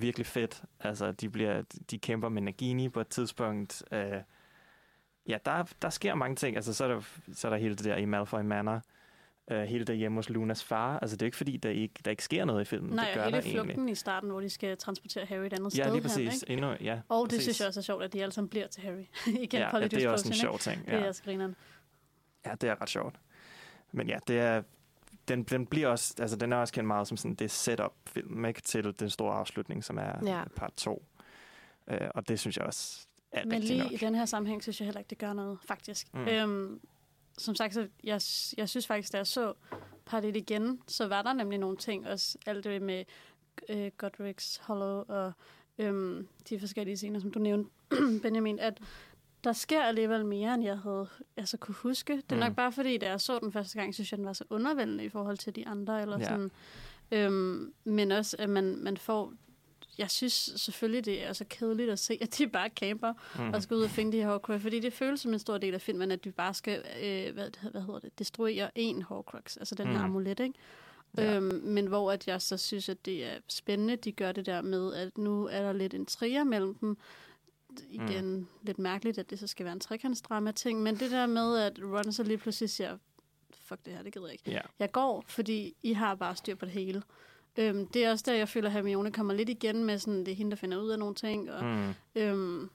Virkelig 0.01 0.26
fedt. 0.26 0.62
Altså, 0.80 1.12
de, 1.12 1.28
bliver, 1.28 1.62
de 1.90 1.99
kæmper 1.99 2.28
med 2.28 2.42
Nagini 2.42 2.88
på 2.88 3.01
et 3.01 3.09
tidspunkt. 3.09 3.82
Øh, 3.92 4.12
ja, 5.28 5.38
der, 5.44 5.64
der 5.82 5.90
sker 5.90 6.14
mange 6.14 6.36
ting. 6.36 6.57
Altså, 6.57 6.74
så 6.74 6.84
er 6.84 6.88
der, 6.88 7.01
så 7.32 7.49
er 7.49 7.51
der 7.51 7.57
hele 7.59 7.74
det 7.76 7.84
der 7.84 7.97
i 7.97 8.05
Malfoy 8.05 8.40
Manor. 8.40 8.82
Øh, 9.51 9.62
hele 9.62 9.84
det 9.84 9.97
hjemme 9.97 10.18
hos 10.18 10.28
Lunas 10.30 10.64
far. 10.64 10.99
Altså, 10.99 11.16
det 11.16 11.22
er 11.22 11.26
ikke 11.26 11.36
fordi, 11.36 11.57
der 11.57 11.70
ikke, 11.70 11.94
der 12.05 12.11
ikke 12.11 12.24
sker 12.24 12.44
noget 12.44 12.61
i 12.62 12.64
filmen. 12.64 12.90
Nej, 12.94 13.05
det 13.05 13.14
gør 13.14 13.22
hele 13.24 13.32
der 13.36 13.42
egentlig. 13.42 13.62
flugten 13.64 13.88
i 13.88 13.94
starten, 13.94 14.30
hvor 14.30 14.40
de 14.40 14.51
skal 14.51 14.76
transportere 14.76 15.24
Harry 15.26 15.47
et 15.47 15.53
andet 15.53 15.78
Ja, 15.78 15.82
sted 15.82 15.84
lige 15.84 15.92
hen, 15.94 16.03
præcis. 16.03 16.42
ikke? 16.42 16.53
Endnu, 16.53 16.72
ja, 16.80 17.01
Og 17.09 17.22
det 17.24 17.30
præcis. 17.30 17.42
synes 17.42 17.61
jeg 17.61 17.68
også 17.68 17.80
er 17.80 17.82
sjovt, 17.82 18.03
at 18.05 18.12
de 18.12 18.22
alle 18.22 18.32
sammen 18.32 18.49
bliver 18.49 18.66
til 18.66 18.82
Harry. 18.82 19.05
Igen, 19.42 19.61
ja, 19.61 19.78
ja, 19.78 19.86
det 19.88 20.05
er 20.05 20.09
også 20.11 20.28
en 20.28 20.34
sjov 20.34 20.59
ting. 20.59 20.76
ikke? 20.80 20.90
Det 20.90 20.99
er 20.99 21.03
Ja. 21.03 21.09
også 21.09 21.22
grineren. 21.22 21.57
Ja, 22.47 22.55
det 22.61 22.70
er 22.70 22.82
ret 22.82 22.90
sjovt. 22.90 23.14
Men 23.92 24.09
ja, 24.09 24.18
det 24.28 24.38
er, 24.38 24.62
den, 25.29 25.43
den 25.43 25.66
bliver 25.66 25.89
også, 25.89 26.14
altså 26.18 26.37
den 26.37 26.53
er 26.53 26.57
også 26.57 26.74
kendt 26.74 26.87
meget 26.87 27.09
som 27.09 27.16
sådan 27.16 27.35
det 27.35 27.51
setup-film, 27.51 28.45
ikke? 28.45 28.61
Til 28.61 28.95
den 29.01 29.11
store 29.11 29.35
afslutning, 29.35 29.85
som 29.85 29.99
er 29.99 30.12
Ja. 30.27 30.45
part 30.57 30.72
2. 30.77 31.05
Uh, 31.91 31.97
og 32.14 32.29
det 32.29 32.41
synes 32.41 32.57
jeg 32.57 32.64
også 32.66 33.07
er 33.33 33.45
Men 33.47 33.61
lige 33.62 33.83
nok. 33.83 33.93
i 33.93 33.97
den 33.97 34.14
her 34.14 34.24
sammenhæng, 34.24 34.62
synes 34.62 34.81
jeg 34.81 34.87
heller 34.87 34.99
ikke, 35.01 35.11
det 35.11 35.18
gør 35.18 35.33
noget, 35.33 35.59
faktisk. 35.64 36.14
Mm. 36.14 36.20
Mm. 36.20 36.27
Øhm, 36.29 36.81
som 37.39 37.55
sagt, 37.55 37.74
så 37.74 37.81
jeg, 38.05 38.20
jeg 38.57 38.68
synes 38.68 38.87
faktisk, 38.87 39.12
da 39.12 39.16
jeg 39.16 39.27
så 39.27 39.53
part 40.07 40.24
1 40.24 40.37
igen, 40.37 40.81
så 40.87 41.09
var 41.09 41.22
der 41.22 41.33
nemlig 41.33 41.59
nogle 41.59 41.77
ting, 41.77 42.07
også 42.09 42.39
alt 42.47 42.64
det 42.64 42.83
med 42.83 43.05
øh, 43.68 43.91
Godric's 44.03 44.62
Hollow 44.62 45.05
og 45.09 45.33
øhm, 45.79 46.29
de 46.49 46.61
forskellige 46.61 46.97
scener, 46.97 47.20
som 47.20 47.31
du 47.31 47.39
nævnte, 47.39 47.70
Benjamin, 48.22 48.59
at 48.59 48.79
der 49.47 49.53
sker 49.53 49.82
alligevel 49.82 50.24
mere, 50.26 50.55
end 50.55 50.64
jeg 50.64 50.78
havde 50.78 51.07
altså 51.36 51.57
kunne 51.57 51.74
huske. 51.74 52.16
Det 52.16 52.32
er 52.32 52.34
Mm. 52.34 52.40
nok 52.40 52.55
bare 52.55 52.72
fordi, 52.72 52.99
da 52.99 53.09
jeg 53.11 53.20
så 53.20 53.38
den 53.38 53.53
første 53.53 53.78
gang, 53.78 53.94
synes 53.94 54.12
jeg, 54.12 54.18
den 54.18 54.26
var 54.26 54.32
så 54.32 54.44
undervældende 54.51 55.05
i 55.05 55.09
forhold 55.09 55.36
til 55.38 55.57
de 55.57 55.66
andre. 55.66 56.03
Eller 56.03 56.18
Ja. 56.18 56.24
sådan. 56.24 56.51
Øhm, 57.12 57.72
men 57.84 58.12
også, 58.12 58.36
at 58.38 58.49
man, 58.51 58.76
man 58.76 58.97
får... 58.97 59.32
Jeg 59.99 60.11
synes 60.11 60.32
selvfølgelig, 60.57 61.05
det 61.05 61.26
er 61.26 61.32
så 61.32 61.44
kedeligt 61.51 61.90
at 61.90 61.99
se, 61.99 62.18
at 62.20 62.38
de 62.38 62.47
bare 62.49 62.68
camper 62.68 63.12
Mm. 63.38 63.53
og 63.55 63.62
skal 63.62 63.76
ud 63.76 63.82
og 63.82 63.90
finde 63.90 64.12
de 64.12 64.16
her 64.16 64.28
Horcrux, 64.28 64.62
fordi 64.62 64.80
det 64.80 64.92
føles 64.92 65.20
som 65.20 65.32
en 65.32 65.38
stor 65.38 65.59
del 65.59 65.74
af 65.74 65.80
filmen, 65.80 66.11
at 66.11 66.24
de 66.24 66.30
bare 66.32 66.55
skal, 66.55 66.82
øh, 67.03 67.34
hvad, 67.34 67.70
hvad 67.70 67.80
hedder 67.80 67.99
det, 67.99 68.18
destruere 68.18 68.70
en 68.74 69.03
Horcrux, 69.03 69.57
altså 69.57 69.74
den 69.74 69.86
her 69.86 69.99
Mm. 69.99 70.05
amulet, 70.05 70.40
ikke? 70.40 70.55
Ja. 71.16 71.36
Øhm, 71.36 71.61
men 71.64 71.86
hvor 71.86 72.12
at 72.12 72.28
jeg 72.28 72.42
så 72.42 72.57
synes, 72.57 72.88
at 72.88 73.07
det 73.07 73.24
er 73.24 73.34
spændende, 73.49 73.97
de 73.97 74.12
gør 74.12 74.32
det 74.32 74.47
der 74.47 74.62
med, 74.62 74.94
at 74.94 75.18
nu 75.18 75.47
er 75.47 75.62
der 75.62 75.72
lidt 75.72 75.94
en 75.94 76.07
trier 76.07 76.44
mellem 76.44 76.74
dem. 76.74 76.97
Igen, 77.91 78.37
mm. 78.37 78.47
lidt 78.62 78.79
mærkeligt, 78.79 79.18
at 79.18 79.31
det 79.31 79.39
så 79.39 79.47
skal 79.47 79.64
være 79.64 79.72
en 79.72 79.81
trekantsdrama-ting, 79.81 80.83
men 80.83 80.97
det 80.97 81.11
der 81.11 81.27
med, 81.27 81.59
at 81.59 81.79
Ron 81.83 82.12
så 82.12 82.22
lige 82.22 82.39
pludselig 82.39 82.70
siger, 82.70 82.99
fuck 83.55 83.81
det 83.85 83.93
her, 83.93 84.03
det 84.03 84.12
gider 84.12 84.27
jeg 84.27 84.33
ikke. 84.33 84.51
Ja. 84.51 84.61
Jeg 84.79 84.93
går, 84.93 85.24
fordi 85.29 85.74
I 85.83 85.93
har 85.93 86.14
bare 86.14 86.37
styr 86.37 86.55
på 86.55 86.64
det 86.64 86.72
hele. 86.74 87.03
Øhm, 87.59 87.87
det 87.87 88.05
er 88.05 88.11
også 88.11 88.24
der, 88.27 88.35
jeg 88.37 88.49
føler, 88.49 88.68
at 88.68 88.72
Hermione 88.72 89.12
kommer 89.12 89.35
lidt 89.35 89.49
igen 89.49 89.85
med, 89.85 89.99
sådan, 89.99 90.18
det 90.20 90.29
er 90.29 90.35
hende, 90.37 90.51
der 90.51 90.57
finder 90.57 90.79
ud 90.83 90.89
af 90.89 90.99
nogle 90.99 91.14
ting, 91.14 91.51
og 91.53 91.64
Mm. 91.64 91.95
øhm, 92.14 92.70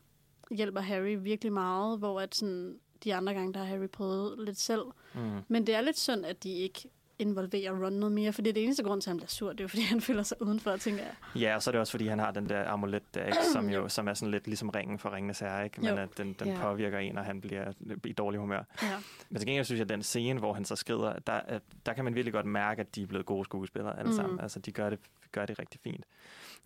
hjælper 0.51 0.81
Harry 0.81 1.17
virkelig 1.21 1.53
meget, 1.53 1.99
hvor 1.99 2.21
at 2.21 2.35
sådan, 2.35 2.79
de 3.03 3.15
andre 3.15 3.33
gange, 3.33 3.53
der 3.53 3.59
har 3.59 3.65
Harry 3.65 3.87
prøvet 3.89 4.45
lidt 4.45 4.59
selv. 4.59 4.83
Mm. 5.15 5.39
Men 5.47 5.67
det 5.67 5.75
er 5.75 5.81
lidt 5.81 5.99
synd, 5.99 6.25
at 6.25 6.43
de 6.43 6.51
ikke 6.53 6.89
involvere 7.21 7.85
Ron 7.85 7.93
noget 7.93 8.11
mere, 8.11 8.33
fordi 8.33 8.51
det 8.51 8.63
eneste 8.63 8.83
grund 8.83 9.01
til, 9.01 9.09
at 9.09 9.11
han 9.11 9.17
bliver 9.17 9.27
sur, 9.27 9.49
det 9.49 9.59
er 9.59 9.63
jo, 9.63 9.67
fordi 9.67 9.81
han 9.81 10.01
føler 10.11 10.23
sig 10.23 10.41
udenfor, 10.41 10.77
tænker 10.77 11.03
jeg. 11.03 11.41
Ja, 11.41 11.55
og 11.55 11.63
så 11.63 11.69
er 11.69 11.71
det 11.71 11.79
også, 11.79 11.91
fordi 11.91 12.07
han 12.07 12.19
har 12.19 12.31
den 12.31 12.49
der 12.49 12.69
amulet 12.69 13.15
der, 13.15 13.25
ikke? 13.25 13.37
Som, 13.53 13.69
jo, 13.69 13.89
som 13.89 14.07
er 14.07 14.13
sådan 14.13 14.31
lidt 14.31 14.47
ligesom 14.47 14.69
ringen 14.69 14.99
for 14.99 15.13
ringenes 15.15 15.39
herre, 15.39 15.63
ikke? 15.63 15.81
Men 15.81 15.89
Jo. 15.89 15.95
at 15.95 16.09
den, 16.17 16.33
den 16.39 16.47
Ja. 16.47 16.57
påvirker 16.61 16.99
en, 16.99 17.17
og 17.17 17.25
han 17.25 17.41
bliver 17.41 17.71
i 18.05 18.13
dårlig 18.13 18.39
humør. 18.39 18.63
Ja. 18.81 18.87
Men 19.29 19.37
til 19.39 19.47
gengæld 19.47 19.65
synes 19.65 19.79
jeg, 19.79 19.85
at 19.85 19.89
den 19.89 20.03
scene, 20.03 20.39
hvor 20.39 20.53
han 20.53 20.65
så 20.65 20.75
skrider, 20.75 21.13
der, 21.27 21.33
er- 21.33 21.59
der 21.85 21.93
kan 21.93 22.03
man 22.03 22.15
virkelig 22.15 22.33
godt 22.33 22.45
mærke, 22.45 22.79
at 22.81 22.95
de 22.95 23.01
er 23.03 23.07
blevet 23.07 23.25
gode 23.25 23.45
skuespillere 23.45 23.99
alle 23.99 24.09
Mm. 24.11 24.15
sammen. 24.15 24.39
Altså, 24.39 24.59
de 24.59 24.71
gør 24.71 24.89
det, 24.89 24.99
gør 25.31 25.45
det 25.45 25.59
rigtig 25.59 25.79
fint. 25.83 26.05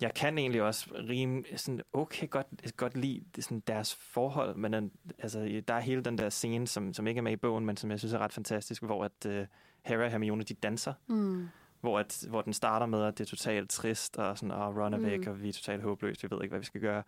Jeg 0.02 0.14
kan 0.14 0.38
egentlig 0.38 0.62
også 0.64 0.86
rim, 1.10 1.46
sådan 1.56 1.82
okay 1.94 2.30
godt, 2.30 2.48
godt 2.78 2.98
lide 2.98 3.22
det- 3.36 3.44
sådan 3.44 3.64
deres 3.68 3.96
forhold, 3.96 4.56
men 4.56 4.92
altså, 5.20 5.62
der 5.68 5.74
er 5.74 5.80
hele 5.80 6.02
den 6.04 6.18
der 6.18 6.30
scene, 6.30 6.68
som, 6.68 6.94
som 6.94 7.08
ikke 7.08 7.18
er 7.20 7.22
med 7.24 7.32
i 7.32 7.36
bogen, 7.36 7.66
men 7.66 7.78
som 7.78 7.92
jeg 7.92 8.00
synes 8.00 8.14
er 8.14 8.20
ret 8.20 8.34
fantastisk, 8.34 8.84
hvor 8.84 9.04
at 9.06 9.26
uh, 9.26 9.46
Harry 9.86 10.04
og 10.04 10.10
Hermione, 10.12 10.44
de 10.44 10.54
danser, 10.54 10.94
Mm. 11.08 11.48
hvor, 11.82 12.00
at, 12.00 12.26
hvor 12.30 12.42
den 12.42 12.54
starter 12.54 12.86
med, 12.86 13.04
at 13.04 13.18
det 13.18 13.24
er 13.24 13.30
totalt 13.30 13.70
trist, 13.70 14.18
og 14.18 14.38
sådan, 14.38 14.52
og 14.52 14.76
Ron 14.78 14.94
er 14.94 14.98
væk, 14.98 15.20
Mm. 15.26 15.32
og 15.32 15.42
vi 15.42 15.50
er 15.50 15.54
totalt 15.54 15.82
håbløse, 15.84 16.22
vi 16.30 16.36
ved 16.36 16.44
ikke, 16.44 16.52
hvad 16.52 16.60
vi 16.60 16.66
skal 16.66 16.82
gøre. 16.82 17.04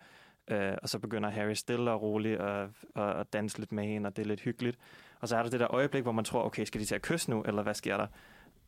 Uh, 0.52 0.56
og 0.82 0.88
så 0.88 0.98
begynder 0.98 1.30
Harry 1.30 1.52
stille 1.52 1.90
og 1.90 2.02
roligt 2.02 2.40
at, 2.40 2.68
at, 2.96 3.02
at 3.16 3.32
danse 3.32 3.58
lidt 3.58 3.72
med 3.72 3.84
hende, 3.84 4.06
og 4.06 4.16
det 4.16 4.22
er 4.22 4.26
lidt 4.26 4.40
hyggeligt. 4.40 4.78
Og 5.20 5.28
så 5.28 5.36
er 5.36 5.42
der 5.42 5.50
det 5.50 5.60
der 5.60 5.74
øjeblik, 5.74 6.02
hvor 6.02 6.12
man 6.12 6.24
tror, 6.24 6.44
okay, 6.44 6.64
skal 6.64 6.80
de 6.80 6.86
til 6.86 6.94
at 6.94 7.02
kysse 7.02 7.30
nu, 7.30 7.42
eller 7.42 7.62
hvad 7.62 7.74
sker 7.74 7.96
der? 7.96 8.06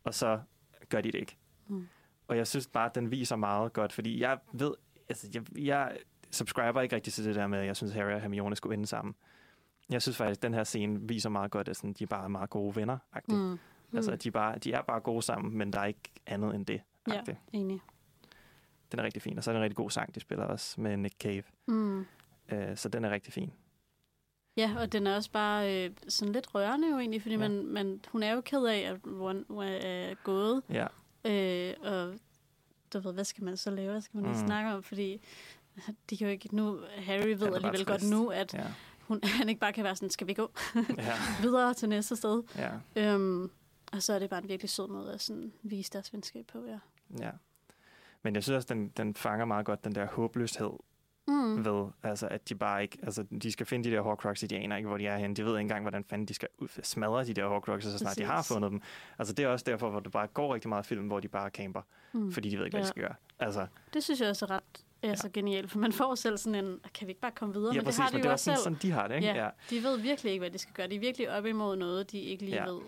Og 0.04 0.14
så 0.14 0.40
gør 0.88 1.00
de 1.00 1.12
det 1.12 1.18
ikke. 1.18 1.36
Mm. 1.68 1.88
Og 2.28 2.36
jeg 2.36 2.46
synes 2.46 2.66
bare, 2.66 2.86
at 2.86 2.94
den 2.94 3.10
viser 3.10 3.36
meget 3.36 3.72
godt, 3.72 3.92
fordi 3.92 4.20
jeg 4.20 4.38
ved, 4.52 4.74
altså 5.08 5.28
jeg, 5.34 5.58
jeg 5.58 5.96
subscriber 6.30 6.80
ikke 6.80 6.94
rigtig 6.96 7.12
til 7.12 7.24
det 7.24 7.34
der 7.34 7.46
med, 7.46 7.58
at 7.58 7.66
jeg 7.66 7.76
synes, 7.76 7.92
Harry 7.92 8.12
og 8.12 8.20
Hermione 8.20 8.56
skulle 8.56 8.74
ende 8.74 8.86
sammen. 8.86 9.14
Jeg 9.90 10.02
synes 10.02 10.16
faktisk, 10.16 10.38
at 10.38 10.42
den 10.42 10.54
her 10.54 10.64
scene 10.64 11.00
viser 11.02 11.28
meget 11.28 11.50
godt, 11.50 11.68
at 11.68 11.76
sådan, 11.76 11.92
de 11.92 12.06
bare 12.06 12.24
er 12.24 12.28
meget 12.28 12.50
gode 12.50 12.76
venner. 12.76 12.98
Mm. 13.28 13.58
Mm. 13.90 13.96
Altså, 13.96 14.16
de, 14.16 14.30
bare, 14.30 14.58
de 14.58 14.72
er 14.72 14.82
bare 14.82 15.00
gode 15.00 15.22
sammen, 15.22 15.58
men 15.58 15.72
der 15.72 15.80
er 15.80 15.84
ikke 15.84 16.00
andet 16.26 16.54
end 16.54 16.66
det. 16.66 16.80
Ja, 17.08 17.20
-agtigt. 17.20 17.36
enig. 17.52 17.80
Den 18.92 18.98
er 19.00 19.04
rigtig 19.04 19.22
fin. 19.22 19.38
Og 19.38 19.44
så 19.44 19.50
er 19.50 19.52
det 19.52 19.58
en 19.58 19.62
rigtig 19.64 19.76
god 19.76 19.90
sang, 19.90 20.14
de 20.14 20.20
spiller 20.20 20.44
også 20.44 20.80
med 20.80 20.96
Nick 20.96 21.14
Cave. 21.18 21.42
Mm. 21.66 21.98
Uh, 22.52 22.58
så 22.76 22.88
den 22.88 23.04
er 23.04 23.10
rigtig 23.10 23.32
fin. 23.32 23.52
Ja, 24.56 24.74
og 24.78 24.92
den 24.92 25.06
er 25.06 25.16
også 25.16 25.30
bare 25.30 25.84
øh, 25.84 25.90
sådan 26.08 26.32
lidt 26.32 26.54
rørende 26.54 26.90
jo 26.90 26.98
egentlig, 26.98 27.22
fordi 27.22 27.34
Ja. 27.34 27.38
man, 27.38 27.66
man, 27.66 28.00
hun 28.12 28.22
er 28.22 28.32
jo 28.32 28.40
ked 28.40 28.64
af, 28.64 28.78
at 28.78 28.96
Ron 29.06 29.44
er 29.60 30.14
gået. 30.24 30.62
Ja. 30.70 30.86
Øh, 31.24 31.74
og 31.82 32.14
du 32.92 33.00
ved, 33.00 33.12
hvad 33.12 33.24
skal 33.24 33.44
man 33.44 33.56
så 33.56 33.70
lave? 33.70 33.90
Hvad 33.90 34.00
skal 34.00 34.20
man 34.20 34.30
Mm. 34.30 34.46
snakke 34.46 34.70
om? 34.70 34.82
Fordi 34.82 35.20
de 36.10 36.16
kan 36.16 36.26
jo 36.26 36.30
ikke 36.32 36.56
nu... 36.56 36.78
Harry 36.98 37.26
ved 37.38 37.54
alligevel 37.54 37.84
godt 37.86 38.10
nu, 38.10 38.28
at 38.28 38.54
Ja. 38.54 38.66
hun, 39.00 39.20
han 39.38 39.48
ikke 39.48 39.60
bare 39.60 39.72
kan 39.72 39.84
være 39.84 39.96
sådan, 39.96 40.10
skal 40.10 40.26
vi 40.26 40.34
gå 40.34 40.50
Ja. 40.98 41.14
videre 41.42 41.74
til 41.74 41.88
næste 41.88 42.16
sted? 42.16 42.42
ja. 42.56 42.70
Øhm, 42.96 43.50
og 43.92 44.02
så 44.02 44.12
er 44.12 44.18
det 44.18 44.30
bare 44.30 44.42
en 44.42 44.48
virkelig 44.48 44.70
sød 44.70 44.88
måde 44.88 45.12
at 45.14 45.20
sådan 45.20 45.52
vise 45.62 45.90
deres 45.92 46.12
venskab 46.12 46.46
på, 46.46 46.64
ja. 46.66 46.78
ja. 47.20 47.30
Men 48.22 48.34
jeg 48.34 48.42
synes 48.42 48.56
også, 48.56 48.74
den, 48.74 48.88
den 48.88 49.14
fanger 49.14 49.44
meget 49.44 49.66
godt 49.66 49.84
den 49.84 49.94
der 49.94 50.06
håbløshed 50.06 50.70
Mm. 51.26 51.64
ved, 51.64 51.86
altså 52.02 52.28
at 52.28 52.48
de 52.48 52.54
bare 52.54 52.82
ikke, 52.82 52.98
altså 53.02 53.22
de 53.42 53.52
skal 53.52 53.66
finde 53.66 53.90
de 53.90 53.94
der 53.94 54.00
Horcruxes, 54.00 54.48
de 54.48 54.56
aner 54.58 54.76
ikke, 54.76 54.88
hvor 54.88 54.98
de 54.98 55.06
er 55.06 55.16
henne. 55.18 55.34
De 55.36 55.42
ved 55.44 55.50
ikke 55.52 55.60
engang, 55.60 55.82
hvordan 55.82 56.04
fanden 56.04 56.28
de 56.28 56.34
skal 56.34 56.48
smadre 56.82 57.24
de 57.24 57.34
der 57.34 57.48
Horcruxes, 57.48 57.92
så 57.92 57.98
snart 57.98 58.18
de 58.18 58.24
har 58.24 58.36
Præcis. 58.36 58.52
fundet 58.52 58.70
dem. 58.70 58.82
Altså 59.18 59.34
det 59.34 59.44
er 59.44 59.48
også 59.48 59.64
derfor, 59.68 59.90
hvor 59.90 60.00
det 60.00 60.12
bare 60.12 60.26
går 60.26 60.54
rigtig 60.54 60.68
meget 60.68 60.86
film, 60.86 61.06
hvor 61.06 61.20
de 61.20 61.28
bare 61.28 61.50
camper, 61.50 61.82
Mm. 62.12 62.32
fordi 62.32 62.50
de 62.50 62.58
ved 62.58 62.64
ikke, 62.64 62.74
hvad 62.76 62.82
de 62.82 62.86
Ja. 62.86 62.90
skal 62.90 63.02
gøre. 63.02 63.14
Altså, 63.38 63.66
Det 63.94 64.04
synes 64.04 64.20
jeg 64.20 64.28
også 64.28 64.44
er 64.44 64.50
ret 64.50 64.84
er 65.02 65.14
så 65.14 65.28
genialt, 65.32 65.70
for 65.70 65.78
man 65.78 65.92
får 65.92 66.14
selv 66.14 66.38
sådan 66.38 66.64
en, 66.64 66.80
kan 66.94 67.06
vi 67.06 67.10
ikke 67.10 67.20
bare 67.20 67.30
komme 67.30 67.54
videre? 67.54 67.74
ja, 67.74 67.80
men 67.80 67.84
præcis, 67.84 67.96
det 67.96 68.02
har 68.04 68.10
de 68.10 68.14
men 68.16 68.18
jo 68.18 68.22
det 68.22 68.28
er 68.28 68.32
også 68.32 68.44
selv. 68.44 68.56
sådan, 68.56 68.74
sådan, 68.76 68.88
de 68.90 68.90
har 68.92 69.08
det, 69.08 69.14
ikke? 69.14 69.26
Ja, 69.28 69.48
de 69.70 69.82
ved 69.82 69.98
virkelig 69.98 70.32
ikke, 70.32 70.40
hvad 70.42 70.50
de 70.50 70.58
skal 70.58 70.74
gøre. 70.74 70.86
De 70.86 70.94
er 70.94 71.00
virkelig 71.00 71.30
op 71.30 71.46
imod 71.46 71.76
noget, 71.76 72.12
de 72.12 72.18
ikke 72.20 72.44
lige 72.44 72.56
Ja. 72.56 72.64
ja. 72.64 72.70
ved, 72.70 72.80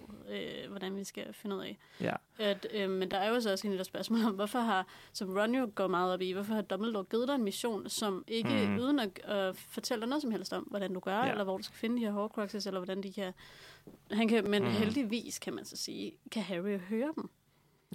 øh, 0.64 0.70
hvordan 0.70 0.96
vi 0.96 1.04
skal 1.04 1.32
finde 1.32 1.56
ud 1.56 1.60
af. 1.62 1.78
ja. 2.00 2.14
At, 2.38 2.66
øh, 2.74 2.90
men 2.90 3.10
der 3.10 3.16
er 3.16 3.28
jo 3.28 3.40
så 3.40 3.52
også 3.52 3.66
en 3.66 3.70
lille 3.70 3.84
spørgsmål 3.84 4.24
om, 4.24 4.34
hvorfor 4.34 4.58
har, 4.58 4.86
som 5.12 5.36
Ron 5.36 5.54
jo 5.54 5.70
går 5.74 5.86
meget 5.86 6.12
op 6.12 6.20
i, 6.20 6.32
hvorfor 6.32 6.54
har 6.54 6.62
Dumbledore 6.62 7.04
givet 7.04 7.28
dig 7.28 7.34
en 7.34 7.44
mission, 7.44 7.88
som 7.88 8.24
ikke, 8.28 8.66
mm. 8.68 8.76
uden 8.78 8.98
at 8.98 9.08
øh, 9.48 9.54
fortælle 9.54 10.00
dig 10.00 10.08
noget 10.08 10.22
som 10.22 10.30
helst 10.30 10.52
om, 10.52 10.62
hvordan 10.62 10.94
du 10.94 11.00
gør, 11.00 11.16
Ja. 11.16 11.24
ja. 11.24 11.30
eller 11.30 11.44
hvor 11.44 11.56
du 11.56 11.62
skal 11.62 11.76
finde 11.76 11.96
de 11.96 12.00
her 12.00 12.10
Horcruxes, 12.12 12.66
eller 12.66 12.80
hvordan 12.80 13.02
de 13.02 13.12
kan... 13.12 13.32
Han 14.10 14.28
kan 14.28 14.50
men 14.50 14.62
mm. 14.62 14.70
heldigvis, 14.70 15.38
kan 15.38 15.54
man 15.54 15.64
så 15.64 15.76
sige, 15.76 16.12
kan 16.30 16.42
Harry 16.42 16.78
høre 16.78 17.12
dem. 17.16 17.30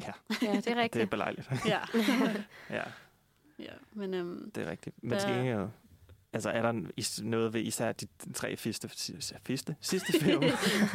ja, 0.01 0.11
Ja, 0.41 0.47
det 0.47 0.49
er 0.57 0.61
det 0.61 0.67
er 0.67 0.75
rigtigt. 0.81 1.09
belejligt. 1.09 1.49
Ja. 1.65 1.79
ja, 2.77 2.83
ja. 3.59 3.71
Men 3.93 4.13
øhm, 4.13 4.51
det 4.51 4.63
er 4.67 4.71
rigtigt. 4.71 5.03
Men 5.03 5.11
Der- 5.11 5.19
til 5.19 5.29
gengæld, 5.29 5.67
altså 6.33 6.49
er 6.49 6.61
der 6.61 6.69
en- 6.69 6.91
noget 7.23 7.53
ved 7.53 7.61
især 7.61 7.91
de 7.91 8.07
tre 8.33 8.57
sidste, 8.57 8.89
sidste, 8.93 9.75
sidste 9.81 10.19
film, 10.19 10.43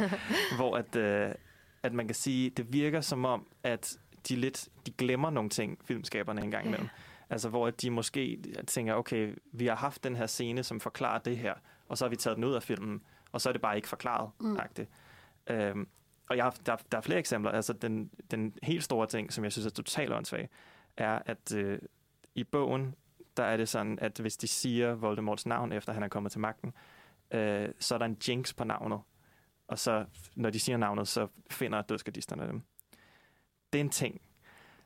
hvor 0.57 0.77
at, 0.77 0.95
øh, 0.95 1.35
at 1.83 1.93
man 1.93 2.07
kan 2.07 2.15
sige, 2.15 2.49
det 2.49 2.73
virker 2.73 3.01
som 3.01 3.25
om, 3.25 3.47
at 3.63 3.97
de 4.29 4.35
lidt 4.35 4.69
de 4.85 4.91
glemmer 4.91 5.29
nogle 5.29 5.49
ting, 5.49 5.79
filmskaberne 5.85 6.41
engang 6.41 6.63
Ja. 6.63 6.69
imellem. 6.69 6.89
Altså 7.29 7.49
hvor 7.49 7.67
at 7.67 7.81
de 7.81 7.89
måske 7.89 8.43
tænker, 8.67 8.93
okay, 8.93 9.35
vi 9.51 9.65
har 9.67 9.75
haft 9.75 10.03
den 10.03 10.15
her 10.15 10.25
scene, 10.27 10.63
som 10.63 10.79
forklarer 10.79 11.19
det 11.19 11.37
her, 11.37 11.53
og 11.87 11.97
så 11.97 12.05
har 12.05 12.09
vi 12.09 12.15
taget 12.15 12.35
den 12.35 12.43
ud 12.43 12.53
af 12.53 12.63
filmen, 12.63 13.01
og 13.31 13.41
så 13.41 13.49
er 13.49 13.53
det 13.53 13.61
bare 13.61 13.75
ikke 13.75 13.87
forklaret. 13.87 14.29
Mm. 14.39 14.47
Mm. 14.47 14.87
Øhm, 15.55 15.87
og 16.29 16.37
jeg 16.37 16.45
har, 16.45 16.57
der, 16.65 16.75
der 16.91 16.97
er 16.97 17.01
flere 17.01 17.19
eksempler. 17.19 17.51
Altså 17.51 17.73
den, 17.73 18.09
den 18.31 18.53
helt 18.63 18.83
store 18.83 19.07
ting, 19.07 19.33
som 19.33 19.43
jeg 19.43 19.51
synes 19.51 19.65
er 19.65 19.69
totalt 19.69 20.13
åndssvag, 20.13 20.49
er, 20.97 21.19
at 21.25 21.53
øh, 21.55 21.79
i 22.35 22.43
bogen, 22.43 22.95
der 23.37 23.43
er 23.43 23.57
det 23.57 23.69
sådan, 23.69 23.99
at 24.01 24.19
hvis 24.19 24.37
de 24.37 24.47
siger 24.47 24.93
Voldemorts 24.93 25.45
navn, 25.45 25.71
efter 25.71 25.93
han 25.93 26.03
er 26.03 26.07
kommet 26.07 26.31
til 26.31 26.41
magten, 26.41 26.73
øh, 27.31 27.69
så 27.79 27.95
er 27.95 27.99
der 27.99 28.05
en 28.05 28.17
jinx 28.27 28.55
på 28.55 28.63
navnet. 28.63 28.99
Og 29.67 29.79
så, 29.79 30.05
når 30.35 30.49
de 30.49 30.59
siger 30.59 30.77
navnet, 30.77 31.07
så 31.07 31.27
finder 31.49 31.81
dødskadisterne 31.81 32.47
dem. 32.47 32.61
Det 33.73 33.79
er 33.79 33.83
en 33.83 33.89
ting. 33.89 34.21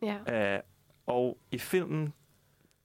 Ja. 0.01 0.55
Øh, 0.55 0.59
og 1.05 1.37
i 1.51 1.57
filmen, 1.57 2.13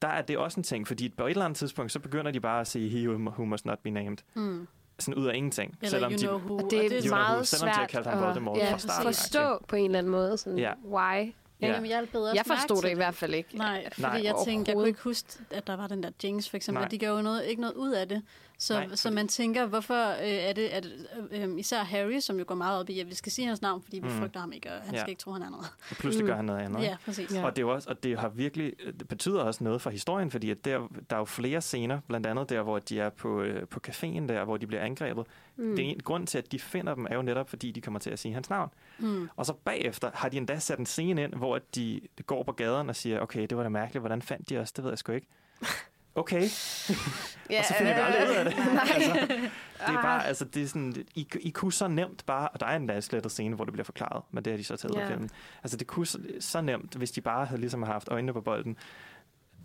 der 0.02 0.08
er 0.08 0.22
det 0.22 0.38
også 0.38 0.60
en 0.60 0.64
ting, 0.64 0.86
fordi 0.86 1.08
på 1.08 1.26
et 1.26 1.30
eller 1.30 1.44
andet 1.44 1.56
tidspunkt, 1.56 1.92
så 1.92 2.00
begynder 2.00 2.30
de 2.30 2.40
bare 2.40 2.60
at 2.60 2.66
sige, 2.66 2.88
he 2.88 3.08
who 3.10 3.44
must 3.44 3.66
not 3.66 3.78
be 3.78 3.90
named. 3.90 4.16
mm. 4.34 4.68
Sådan 4.98 5.14
ud 5.22 5.26
af 5.26 5.34
ingenting. 5.36 5.76
Eller 5.80 5.90
selvom 5.90 6.12
you 6.12 6.18
de, 6.18 6.26
know 6.26 6.38
who. 6.38 6.54
Og 6.54 6.70
det 6.70 6.86
er, 6.86 7.00
know 7.00 7.10
meget 7.16 7.36
who, 7.36 7.44
selvom 7.44 7.66
de 7.66 7.70
har 7.70 7.80
svært 7.80 7.90
kaldt 7.90 8.06
ham 8.06 8.22
Voldemort 8.22 8.58
at 8.58 8.64
fra 8.64 8.70
ja, 8.70 8.78
starten, 8.78 9.04
forstå 9.04 9.64
på 9.68 9.76
en 9.76 9.84
eller 9.84 9.98
anden 9.98 10.12
måde. 10.12 10.36
Sådan, 10.36 10.58
Ja. 10.58 10.72
Why? 10.84 11.32
Ja. 11.62 11.66
Ja. 11.66 11.74
Jamen, 11.74 11.90
jeg, 11.90 12.08
bed 12.12 12.20
også 12.20 12.34
Jeg 12.36 12.44
forstod 12.46 12.82
det 12.82 12.90
i 12.90 12.94
hvert 12.94 13.14
fald 13.14 13.34
ikke. 13.34 13.56
Nej, 13.56 13.88
fordi 13.92 14.02
Nej, 14.02 14.20
jeg 14.24 14.34
tænkte, 14.44 14.70
jeg 14.70 14.76
kunne 14.76 14.88
ikke 14.88 15.02
huske, 15.02 15.28
at 15.50 15.66
der 15.66 15.76
var 15.76 15.86
den 15.86 16.02
der 16.02 16.10
jinx, 16.24 16.48
for 16.48 16.56
eksempel. 16.56 16.80
Nej. 16.80 16.88
De 16.88 16.98
gør 16.98 17.08
jo 17.08 17.22
noget, 17.22 17.44
ikke 17.44 17.60
noget 17.60 17.74
ud 17.74 17.90
af 17.92 18.08
det. 18.08 18.22
Så, 18.62 18.74
Nej, 18.74 18.94
så 18.96 19.10
man 19.10 19.28
tænker, 19.28 19.66
hvorfor 19.66 20.10
øh, 20.10 20.28
er 20.28 20.52
det, 20.52 20.62
at 20.68 20.86
øh, 21.32 21.42
øh, 21.52 21.58
især 21.58 21.82
Harry, 21.82 22.20
som 22.20 22.38
jo 22.38 22.44
går 22.48 22.54
meget 22.54 22.80
op 22.80 22.90
i, 22.90 23.00
at 23.00 23.08
vi 23.10 23.14
skal 23.14 23.32
sige 23.32 23.46
hans 23.46 23.62
navn, 23.62 23.82
fordi 23.82 23.98
vi 23.98 24.08
Mm. 24.08 24.18
frygter 24.20 24.40
ham 24.40 24.52
ikke, 24.52 24.72
og 24.72 24.80
han 24.82 24.94
Ja. 24.94 25.00
skal 25.00 25.10
ikke 25.10 25.20
tro, 25.20 25.32
han 25.32 25.42
er 25.42 25.50
noget. 25.50 25.66
og 25.90 25.96
pludselig 25.96 26.24
Mm. 26.24 26.28
gør 26.28 26.36
han 26.36 26.44
noget 26.44 26.60
andet. 26.60 26.82
Ja, 26.82 26.96
præcis. 27.04 27.34
Ja. 27.34 27.44
Og 27.44 27.56
det, 27.56 27.62
er 27.62 27.66
også, 27.66 27.90
og 27.90 28.02
det 28.02 28.18
har 28.18 28.28
virkelig, 28.28 28.72
det 29.00 29.08
betyder 29.08 29.42
også 29.42 29.64
noget 29.64 29.82
for 29.82 29.90
historien, 29.90 30.30
fordi 30.30 30.50
at 30.50 30.64
der, 30.64 30.78
der 31.10 31.16
er 31.16 31.20
jo 31.20 31.24
flere 31.24 31.60
scener, 31.60 32.00
blandt 32.08 32.26
andet 32.26 32.48
der, 32.48 32.62
hvor 32.62 32.78
de 32.78 33.00
er 33.00 33.08
på, 33.10 33.42
øh, 33.42 33.66
på 33.68 33.80
caféen 33.88 34.26
der, 34.28 34.44
hvor 34.44 34.56
de 34.56 34.66
bliver 34.66 34.82
angrebet. 34.82 35.26
Mm. 35.56 35.76
Det 35.76 35.84
er 35.86 35.90
en 35.90 36.00
grund 36.00 36.26
til, 36.26 36.38
at 36.38 36.52
de 36.52 36.58
finder 36.58 36.94
dem, 36.94 37.06
er 37.10 37.14
jo 37.14 37.22
netop, 37.22 37.48
fordi 37.48 37.70
de 37.70 37.80
kommer 37.80 38.00
til 38.00 38.10
at 38.10 38.18
sige 38.18 38.34
hans 38.34 38.50
navn. 38.50 38.70
Mm. 38.98 39.28
Og 39.36 39.46
så 39.46 39.52
bagefter 39.52 40.10
har 40.14 40.28
de 40.28 40.36
endda 40.36 40.58
sat 40.58 40.78
en 40.78 40.86
scene 40.86 41.22
ind, 41.22 41.34
hvor 41.34 41.58
de 41.74 42.00
går 42.26 42.42
på 42.42 42.52
gaden 42.52 42.88
og 42.88 42.96
siger, 42.96 43.20
okay, 43.20 43.46
det 43.46 43.56
var 43.56 43.62
da 43.62 43.68
mærkeligt, 43.68 44.02
hvordan 44.02 44.22
fandt 44.22 44.48
de 44.48 44.58
os? 44.58 44.72
Det 44.72 44.84
ved 44.84 44.90
jeg 44.90 44.98
sgu 44.98 45.12
ikke. 45.12 45.26
Okay, 46.14 46.42
ja, 47.50 47.58
og 47.58 47.64
så 47.64 47.74
finder 47.78 47.94
de 47.94 48.00
aldrig 48.02 48.30
ud 48.30 48.34
af 48.34 48.44
det. 48.44 48.54
altså, 48.94 49.26
det 49.28 49.50
er 49.94 49.96
Ah. 49.98 50.02
bare, 50.02 50.26
altså, 50.26 50.44
det 50.44 50.62
er 50.62 50.66
sådan, 50.66 50.94
I, 51.14 51.28
I 51.40 51.50
kunne 51.50 51.72
så 51.72 51.88
nemt 51.88 52.26
bare, 52.26 52.48
og 52.48 52.60
der 52.60 52.66
er 52.66 52.76
en 52.76 52.82
endda 52.82 53.00
slettet 53.00 53.32
scene, 53.32 53.56
hvor 53.56 53.64
det 53.64 53.72
bliver 53.72 53.84
forklaret, 53.84 54.22
men 54.30 54.44
det 54.44 54.52
har 54.52 54.58
de 54.58 54.64
så 54.64 54.76
taget 54.76 54.94
Ja. 54.96 55.00
af 55.00 55.06
filmen. 55.08 55.30
Altså, 55.62 55.76
det 55.76 55.86
kunne 55.86 56.06
så, 56.06 56.18
så 56.40 56.60
nemt, 56.60 56.94
hvis 56.94 57.10
de 57.10 57.20
bare 57.20 57.46
havde 57.46 57.60
ligesom 57.60 57.82
haft 57.82 58.08
øjnene 58.08 58.32
på 58.32 58.40
bolden, 58.40 58.76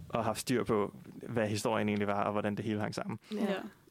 og 0.10 0.24
haft 0.26 0.39
styr 0.39 0.64
på, 0.64 0.95
hvad 1.30 1.48
historien 1.48 1.89
egentlig 1.89 2.08
var, 2.08 2.24
og 2.24 2.32
hvordan 2.32 2.56
det 2.56 2.66
hele 2.66 2.80
hang 2.80 2.95
sammen. 2.95 3.20
Ja. 3.34 3.39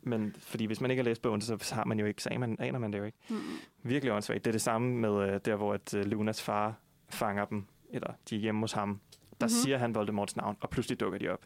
Men 0.02 0.36
fordi 0.38 0.64
hvis 0.64 0.80
man 0.80 0.90
ikke 0.90 1.02
har 1.02 1.04
læst 1.04 1.22
bogen, 1.22 1.40
så 1.40 1.70
har 1.74 1.84
man 1.84 1.98
jo 2.00 2.06
ikke, 2.06 2.22
så 2.22 2.28
aner 2.28 2.46
man, 2.46 2.56
aner 2.60 2.78
man 2.78 2.92
det 2.92 2.98
jo 2.98 3.04
ikke. 3.04 3.18
Mm. 3.28 3.36
Virkelig 3.82 4.12
åndssvagt. 4.12 4.44
Det 4.44 4.50
er 4.50 4.52
det 4.52 4.62
samme 4.62 4.88
med 4.96 5.28
øh, 5.34 5.40
der, 5.44 5.56
hvor 5.56 5.74
at, 5.74 5.94
øh, 5.94 6.04
Lunas 6.04 6.42
far 6.42 6.74
fanger 7.08 7.44
dem, 7.44 7.64
eller 7.90 8.10
de 8.30 8.36
er 8.36 8.40
hjemme 8.40 8.60
hos 8.60 8.72
ham. 8.72 8.88
Der 8.88 8.92
Mhm. 8.92 9.00
mm-hmm. 9.40 9.48
siger 9.48 9.78
han 9.78 9.94
Voldemorts 9.94 10.36
navn, 10.36 10.56
og 10.60 10.70
pludselig 10.70 11.00
dukker 11.00 11.18
de 11.18 11.28
op. 11.28 11.40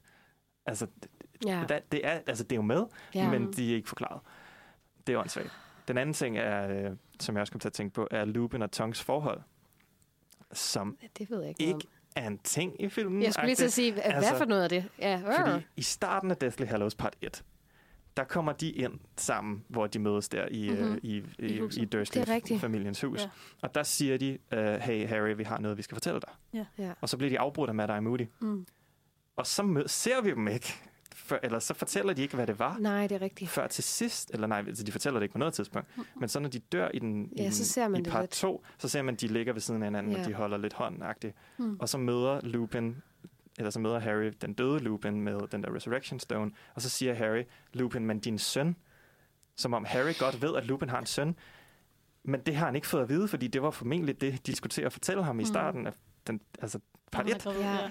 Altså, 0.67 0.87
Ja. 1.47 1.65
ja. 1.71 1.79
det, 1.93 2.07
er, 2.07 2.11
altså 2.27 2.45
det 2.45 2.53
er 2.53 2.57
jo 2.57 2.63
med, 2.63 2.85
Ja. 3.15 3.31
men 3.31 3.53
de 3.53 3.71
er 3.73 3.77
ikke 3.77 3.89
forklaret. 3.89 4.21
Det 5.07 5.13
er 5.15 5.19
åndssvagt. 5.19 5.51
Den 5.89 5.99
anden 5.99 6.13
ting, 6.15 6.39
er, 6.39 6.69
øh, 6.91 6.97
som 7.21 7.35
jeg 7.35 7.41
også 7.41 7.53
kom 7.53 7.61
til 7.61 7.69
at 7.69 7.73
tænke 7.73 7.95
på, 7.95 8.09
er 8.11 8.25
Lupin 8.25 8.63
og 8.63 8.71
Tongs 8.73 9.03
forhold, 9.03 9.41
som 10.53 10.99
Det 11.19 11.31
ved 11.31 11.41
jeg 11.41 11.49
ikke. 11.49 11.65
ikke 11.65 11.89
er 12.17 12.27
en 12.27 12.39
ting 12.39 12.81
i 12.83 12.89
filmen. 12.89 13.23
Jeg 13.23 13.33
skulle 13.33 13.47
lige 13.47 13.57
til 13.57 13.65
at 13.65 13.73
sige, 13.73 13.93
hvad 13.93 14.03
Altså, 14.05 14.37
for 14.39 14.45
noget 14.45 14.65
er 14.65 14.69
det? 14.69 14.85
Ja, 14.99 15.19
øh. 15.27 15.35
Fordi 15.37 15.67
i 15.77 15.83
starten 15.83 16.31
af 16.31 16.37
Deathly 16.37 16.65
Hallows 16.65 16.95
part 16.95 17.17
1, 17.23 17.45
der 18.17 18.25
kommer 18.25 18.53
de 18.53 18.71
ind 18.71 18.93
sammen, 19.17 19.65
hvor 19.69 19.87
de 19.87 19.99
mødes 19.99 20.29
der 20.29 20.47
i, 20.51 20.71
mm-hmm. 20.71 20.89
Mhm. 20.89 20.99
i, 21.03 21.17
I 21.39 21.61
i. 21.77 21.85
Dursley-familiens 21.85 23.01
hus. 23.01 23.21
Ja. 23.23 23.31
Og 23.63 23.75
der 23.75 23.83
siger 23.83 24.19
de, 24.19 24.39
uh, 24.53 24.59
hey 24.59 25.09
Harry, 25.09 25.37
vi 25.37 25.43
har 25.45 25.59
noget, 25.59 25.77
vi 25.77 25.83
skal 25.83 25.95
fortælle 25.95 26.21
dig. 26.21 26.31
Ja. 26.55 26.65
Ja. 26.85 26.93
Og 27.01 27.09
så 27.09 27.17
bliver 27.17 27.31
de 27.31 27.39
afbrudt 27.39 27.69
af 27.71 27.75
Mad 27.75 27.89
Eye 27.91 28.01
Moody. 28.01 28.27
Mm. 28.41 28.67
Og 29.37 29.47
så 29.47 29.63
mød, 29.63 29.89
ser 29.89 30.21
vi 30.21 30.31
dem 30.31 30.49
ikke 30.49 30.75
før, 31.15 31.39
eller 31.43 31.59
så 31.59 31.75
fortæller 31.75 32.13
de 32.13 32.23
ikke, 32.23 32.35
hvad 32.35 32.47
det 32.47 32.59
var. 32.59 32.77
Nej, 32.79 33.07
det 33.07 33.15
er 33.15 33.21
rigtigt. 33.23 33.51
Før 33.51 33.67
til 33.67 33.85
sidst, 33.85 34.31
eller 34.35 34.47
nej, 34.47 34.59
altså 34.67 34.85
de 34.85 34.93
fortæller 34.93 35.21
det 35.21 35.25
ikke 35.25 35.33
på 35.33 35.39
noget 35.39 35.55
tidspunkt, 35.55 35.89
men 36.17 36.29
så 36.29 36.41
når 36.41 36.49
de 36.49 36.59
dør 36.59 36.89
i 36.95 36.99
den 36.99 37.33
Ja, 37.39 37.49
i, 37.49 37.51
så 37.51 37.65
ser 37.65 37.89
man 37.89 38.01
i 38.01 38.05
part 38.11 38.23
lidt. 38.23 38.31
2, 38.31 38.65
så 38.79 38.89
ser 38.89 39.03
man, 39.03 39.15
at 39.15 39.21
de 39.21 39.27
ligger 39.29 39.53
ved 39.53 39.61
siden 39.61 39.83
af 39.83 39.87
hinanden, 39.87 40.13
Ja. 40.13 40.21
og 40.21 40.27
de 40.29 40.35
holder 40.35 40.57
lidt 40.57 40.73
håndagtigt. 40.73 41.35
Mm. 41.59 41.77
Og 41.81 41.89
så 41.89 41.99
møder 41.99 42.41
Lupin, 42.41 42.97
eller 43.59 43.71
så 43.71 43.79
møder 43.81 43.99
Harry 43.99 44.33
den 44.41 44.53
døde 44.55 44.79
Lupin 44.79 45.21
med 45.21 45.41
den 45.53 45.63
der 45.65 45.75
Resurrection 45.75 46.21
Stone, 46.21 46.51
og 46.75 46.83
så 46.83 46.89
siger 46.91 47.15
Harry, 47.15 47.43
Lupin, 47.73 48.07
men 48.07 48.19
din 48.21 48.39
søn, 48.39 48.77
som 49.57 49.75
om 49.75 49.85
Harry 49.85 50.19
godt 50.19 50.43
ved, 50.43 50.57
at 50.57 50.67
Lupin 50.67 50.89
har 50.89 50.99
en 50.99 51.07
søn, 51.07 51.37
men 52.23 52.41
det 52.41 52.57
har 52.57 52.67
han 52.67 52.75
ikke 52.75 52.87
fået 52.87 53.03
at 53.03 53.09
vide, 53.09 53.29
fordi 53.29 53.47
det 53.49 53.63
var 53.63 53.71
formentlig 53.71 54.21
det, 54.21 54.47
de 54.47 54.55
skulle 54.57 54.71
til 54.71 54.83
at 54.83 54.93
fortælle 54.93 55.25
ham 55.25 55.41
i 55.41 55.43
Mm. 55.43 55.47
starten 55.47 55.87
af 55.87 55.93
den, 56.27 56.41
altså 56.63 56.79
part 57.13 57.25
Han 57.27 57.33
er 57.33 57.37
1. 57.37 57.43
gravid, 57.43 57.61
Ja. 57.61 57.91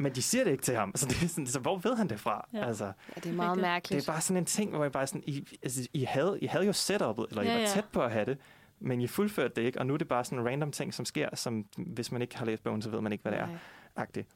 Men 0.00 0.14
de 0.14 0.22
siger 0.22 0.44
det 0.44 0.50
ikke 0.50 0.62
til 0.62 0.74
ham, 0.76 0.92
så, 0.96 1.06
det 1.06 1.22
er 1.22 1.28
sådan, 1.28 1.46
så 1.46 1.60
hvor 1.60 1.76
ved 1.78 1.96
han 1.96 2.08
det 2.08 2.20
fra? 2.20 2.48
Ja. 2.52 2.66
Altså, 2.66 2.84
Ja, 2.84 3.20
det 3.20 3.26
er 3.30 3.32
meget 3.32 3.58
mærkeligt. 3.58 4.02
det 4.02 4.08
er 4.08 4.12
bare 4.12 4.20
sådan 4.20 4.36
en 4.36 4.44
ting, 4.44 4.70
hvor 4.70 4.82
jeg 4.84 4.92
bare 4.92 5.06
sådan, 5.06 5.22
I, 5.26 5.58
altså, 5.62 5.88
I, 5.92 6.04
havde, 6.04 6.38
I 6.42 6.46
havde 6.46 6.66
jo 6.66 6.72
setupet, 6.72 7.26
eller 7.30 7.42
I 7.42 7.46
Ja, 7.46 7.52
var 7.54 7.60
ja. 7.60 7.66
tæt 7.66 7.84
på 7.92 8.02
at 8.02 8.10
have 8.12 8.24
det, 8.24 8.38
men 8.80 9.00
I 9.00 9.06
fuldførte 9.06 9.54
det 9.56 9.62
ikke, 9.62 9.78
og 9.78 9.86
nu 9.86 9.94
er 9.94 9.98
det 9.98 10.08
bare 10.08 10.24
sådan 10.24 10.38
en 10.38 10.46
random 10.46 10.72
ting, 10.72 10.94
som 10.94 11.04
sker, 11.04 11.36
som 11.36 11.66
hvis 11.76 12.12
man 12.12 12.22
ikke 12.22 12.36
har 12.38 12.46
læst 12.46 12.62
bogen, 12.62 12.82
så 12.82 12.90
ved 12.90 13.00
man 13.00 13.12
ikke, 13.12 13.22
hvad 13.22 13.32
det 13.32 13.40
er. 13.40 13.46
Nej. 13.46 13.56
Agtigt. 13.96 14.28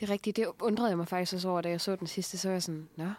Det 0.00 0.08
er 0.08 0.12
rigtigt. 0.12 0.36
Det 0.36 0.46
undrede 0.60 0.88
jeg 0.88 0.96
mig 0.96 1.08
faktisk 1.08 1.34
også 1.34 1.48
over, 1.48 1.60
da 1.60 1.68
jeg 1.68 1.80
så 1.80 1.96
den 1.96 2.06
sidste. 2.06 2.38
Så 2.38 2.48
var 2.48 2.52
jeg 2.54 2.62
sådan, 2.62 2.88
nå, 2.96 3.10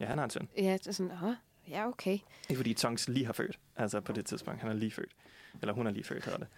Ja, 0.00 0.04
han 0.06 0.18
har 0.18 0.24
en 0.24 0.30
søn. 0.30 0.48
ja, 0.58 0.72
det 0.72 0.86
er 0.86 0.92
sådan, 0.92 1.12
Åh, 1.24 1.32
ja, 1.70 1.88
okay. 1.88 2.18
Det 2.48 2.52
er 2.52 2.56
fordi 2.56 2.74
Tonks 2.74 3.08
lige 3.08 3.26
har 3.26 3.32
født, 3.32 3.58
altså 3.76 4.00
på 4.00 4.12
det 4.12 4.26
tidspunkt. 4.26 4.60
Han 4.60 4.70
er 4.70 4.74
lige 4.74 4.90
født. 4.90 5.10
Eller 5.60 5.72
hun 5.74 5.86
er 5.86 5.90
lige 5.90 6.04
født, 6.04 6.24
hedder 6.24 6.38
det. 6.38 6.48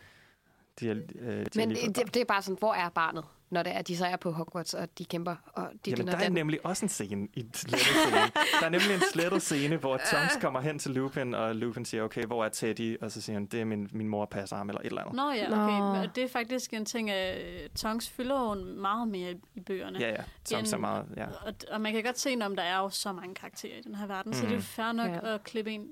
De 0.81 0.91
er, 0.91 0.95
øh, 1.21 1.31
de 1.31 1.45
Men 1.57 1.71
er 1.71 1.75
det, 1.93 2.15
det, 2.15 2.21
er 2.21 2.25
bare 2.25 2.43
sådan, 2.43 2.57
hvor 2.59 2.75
er 2.75 2.89
barnet, 2.89 3.25
når 3.51 3.63
det 3.63 3.77
er, 3.77 3.83
de 3.83 3.97
så 3.97 4.07
er 4.07 4.17
på 4.17 4.31
Hogwarts, 4.33 4.75
og 4.75 4.89
de 4.99 5.05
kæmper, 5.05 5.37
og 5.53 5.69
de 5.85 5.91
Jamen, 5.91 6.07
der 6.07 6.17
er 6.17 6.19
den. 6.25 6.33
nemlig 6.33 6.67
også 6.67 6.85
en 6.85 6.89
scene 6.89 7.29
i 7.35 7.47
slettet 7.55 7.81
scene. 7.81 8.17
Der 8.61 8.67
er 8.67 8.69
nemlig 8.69 8.95
en 8.95 9.01
slettet 9.13 9.43
scene, 9.43 9.77
hvor 9.77 9.97
Tonks 10.13 10.37
kommer 10.41 10.61
hen 10.61 10.79
til 10.79 10.91
Lupin, 10.91 11.35
og 11.35 11.55
Lupin 11.57 11.85
siger, 11.85 12.03
okay, 12.03 12.25
hvor 12.25 12.45
er 12.45 12.49
Teddy? 12.49 12.97
Og 13.01 13.11
så 13.13 13.21
siger 13.21 13.37
han, 13.37 13.47
det 13.47 13.61
er 13.61 13.65
min, 13.65 13.89
min 13.93 14.09
mor 14.09 14.25
passer 14.25 14.57
ham, 14.57 14.69
eller 14.69 14.81
et 14.81 14.87
eller 14.87 15.01
andet. 15.01 15.15
Nå 15.17 15.31
ja, 15.31 15.49
Nå. 15.49 15.57
okay. 15.57 16.01
Men 16.01 16.11
Det 16.15 16.25
er 16.25 16.29
faktisk 16.29 16.73
en 16.75 16.85
ting, 16.85 17.11
at 17.11 17.71
Tonks 17.73 18.09
fylder 18.09 18.41
jo 18.41 18.55
meget 18.75 19.09
mere 19.09 19.35
i- 19.55 19.61
bøgerne. 19.61 19.99
Ja, 19.99 20.09
ja. 20.11 20.23
Tonks 20.45 20.73
er 20.73 20.77
meget, 20.79 21.05
ja. 21.17 21.27
Og, 21.47 21.55
og 21.71 21.81
man 21.81 21.93
kan 21.93 22.03
godt 22.05 22.19
se, 22.19 22.37
om 22.43 22.57
der 22.57 22.63
er 22.63 22.79
jo 22.79 22.89
så 22.91 23.13
mange 23.13 23.35
karakterer 23.35 23.79
i 23.79 23.83
den 23.83 23.95
her 23.95 24.07
verden, 24.07 24.31
mm. 24.31 24.35
så 24.35 24.41
det 24.43 24.49
er 24.49 24.53
jo 24.53 24.57
Mm. 24.59 24.63
fair 24.63 24.93
nok 24.93 25.11
Ja. 25.11 25.35
at 25.35 25.45
klippe 25.45 25.71
en 25.71 25.89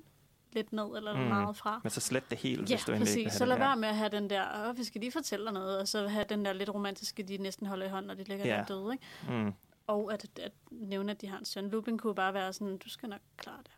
lidt 0.56 0.72
ned 0.72 0.96
eller 0.96 1.12
Mm. 1.14 1.20
meget 1.20 1.56
fra. 1.56 1.80
Men 1.82 1.90
så 1.90 2.00
slet 2.00 2.30
det 2.30 2.38
helt, 2.38 2.70
Ja, 2.70 2.74
hvis 2.76 2.84
du 2.84 2.92
endelig 2.92 3.16
ikke 3.16 3.26
præcis. 3.28 3.38
have 3.38 3.38
Så 3.38 3.44
lad 3.44 3.58
være 3.58 3.76
med 3.76 3.88
at 3.88 3.96
have 3.96 4.08
den 4.08 4.30
der, 4.30 4.68
åh, 4.70 4.78
vi 4.78 4.84
skal 4.84 5.00
lige 5.00 5.12
fortælle 5.12 5.44
dig 5.44 5.52
noget, 5.54 5.78
og 5.80 5.88
så 5.88 6.08
have 6.08 6.24
den 6.28 6.44
der 6.44 6.52
lidt 6.52 6.70
romantiske, 6.74 7.22
de 7.22 7.36
næsten 7.38 7.66
holder 7.66 7.86
i 7.86 7.88
hånden, 7.88 8.06
når 8.06 8.14
de 8.14 8.24
ligger 8.24 8.46
Ja. 8.46 8.56
der 8.56 8.64
døde, 8.64 8.92
ikke? 8.92 9.06
Mm. 9.44 9.52
Og 9.86 10.12
at, 10.12 10.26
at 10.42 10.52
nævne, 10.70 11.10
at 11.12 11.20
de 11.20 11.26
har 11.28 11.38
en 11.38 11.44
søn. 11.44 11.68
Lupin 11.70 11.98
kunne 11.98 12.14
bare 12.14 12.34
være 12.34 12.52
sådan, 12.52 12.78
du 12.78 12.88
skal 12.88 13.08
nok 13.08 13.20
klare 13.36 13.58
det. 13.62 13.70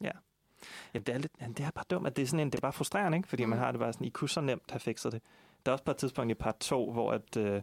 Ja, 0.00 0.10
det 0.98 1.08
er, 1.08 1.18
lidt, 1.18 1.32
det 1.58 1.60
er 1.60 1.70
bare 1.70 1.84
dumt, 1.90 2.06
at 2.06 2.16
det 2.16 2.22
er, 2.22 2.26
sådan 2.26 2.40
en, 2.40 2.50
det 2.52 2.58
er 2.58 2.60
bare 2.60 2.72
frustrerende, 2.72 3.16
ikke? 3.18 3.28
fordi 3.28 3.44
mm. 3.44 3.50
man 3.50 3.58
har 3.58 3.70
det 3.72 3.78
bare 3.80 3.92
sådan, 3.92 4.06
I 4.06 4.10
kunne 4.10 4.28
så 4.28 4.40
nemt 4.40 4.70
have 4.70 4.80
fikset 4.80 5.12
det. 5.12 5.22
Der 5.66 5.72
er 5.72 5.74
også 5.74 5.84
på 5.84 5.90
et 5.90 5.96
tidspunkt 5.96 6.30
i 6.30 6.34
part 6.34 6.56
2, 6.60 6.92
hvor 6.92 7.12
at, 7.12 7.36
uh, 7.36 7.60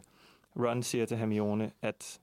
Ron 0.64 0.82
siger 0.82 1.06
til 1.06 1.16
Hermione, 1.16 1.72
at, 1.82 2.20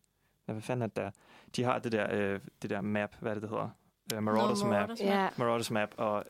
ja, 0.48 0.54
hvad 0.54 0.62
fanden 0.62 0.82
er 0.82 0.88
det 0.88 0.96
der? 0.96 1.12
De 1.56 1.64
har 1.64 1.80
det 1.80 1.92
der, 1.92 2.34
uh, 2.36 2.42
det 2.62 2.70
der 2.70 2.82
map, 2.82 3.16
hvad 3.20 3.32
er 3.32 3.34
det, 3.36 3.42
det 3.42 3.50
hedder? 3.50 3.70
Uh, 4.14 4.22
Marauders 4.24 4.62
Nå, 4.64 4.70
map. 4.70 4.80
Marauders 4.80 5.00
Ja, 5.02 5.28
Marauders 5.38 5.72
map, 5.72 5.90
og 5.98 6.16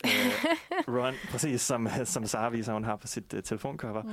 uh, 0.87 0.93
Ron, 0.95 1.13
præcis 1.31 1.61
som, 1.61 1.87
som 2.03 2.25
Sara 2.25 2.49
viser, 2.49 2.73
hun 2.73 2.83
har 2.83 2.95
på 2.95 3.07
sit 3.07 3.33
uh, 3.33 3.39
telefoncover, 3.43 4.03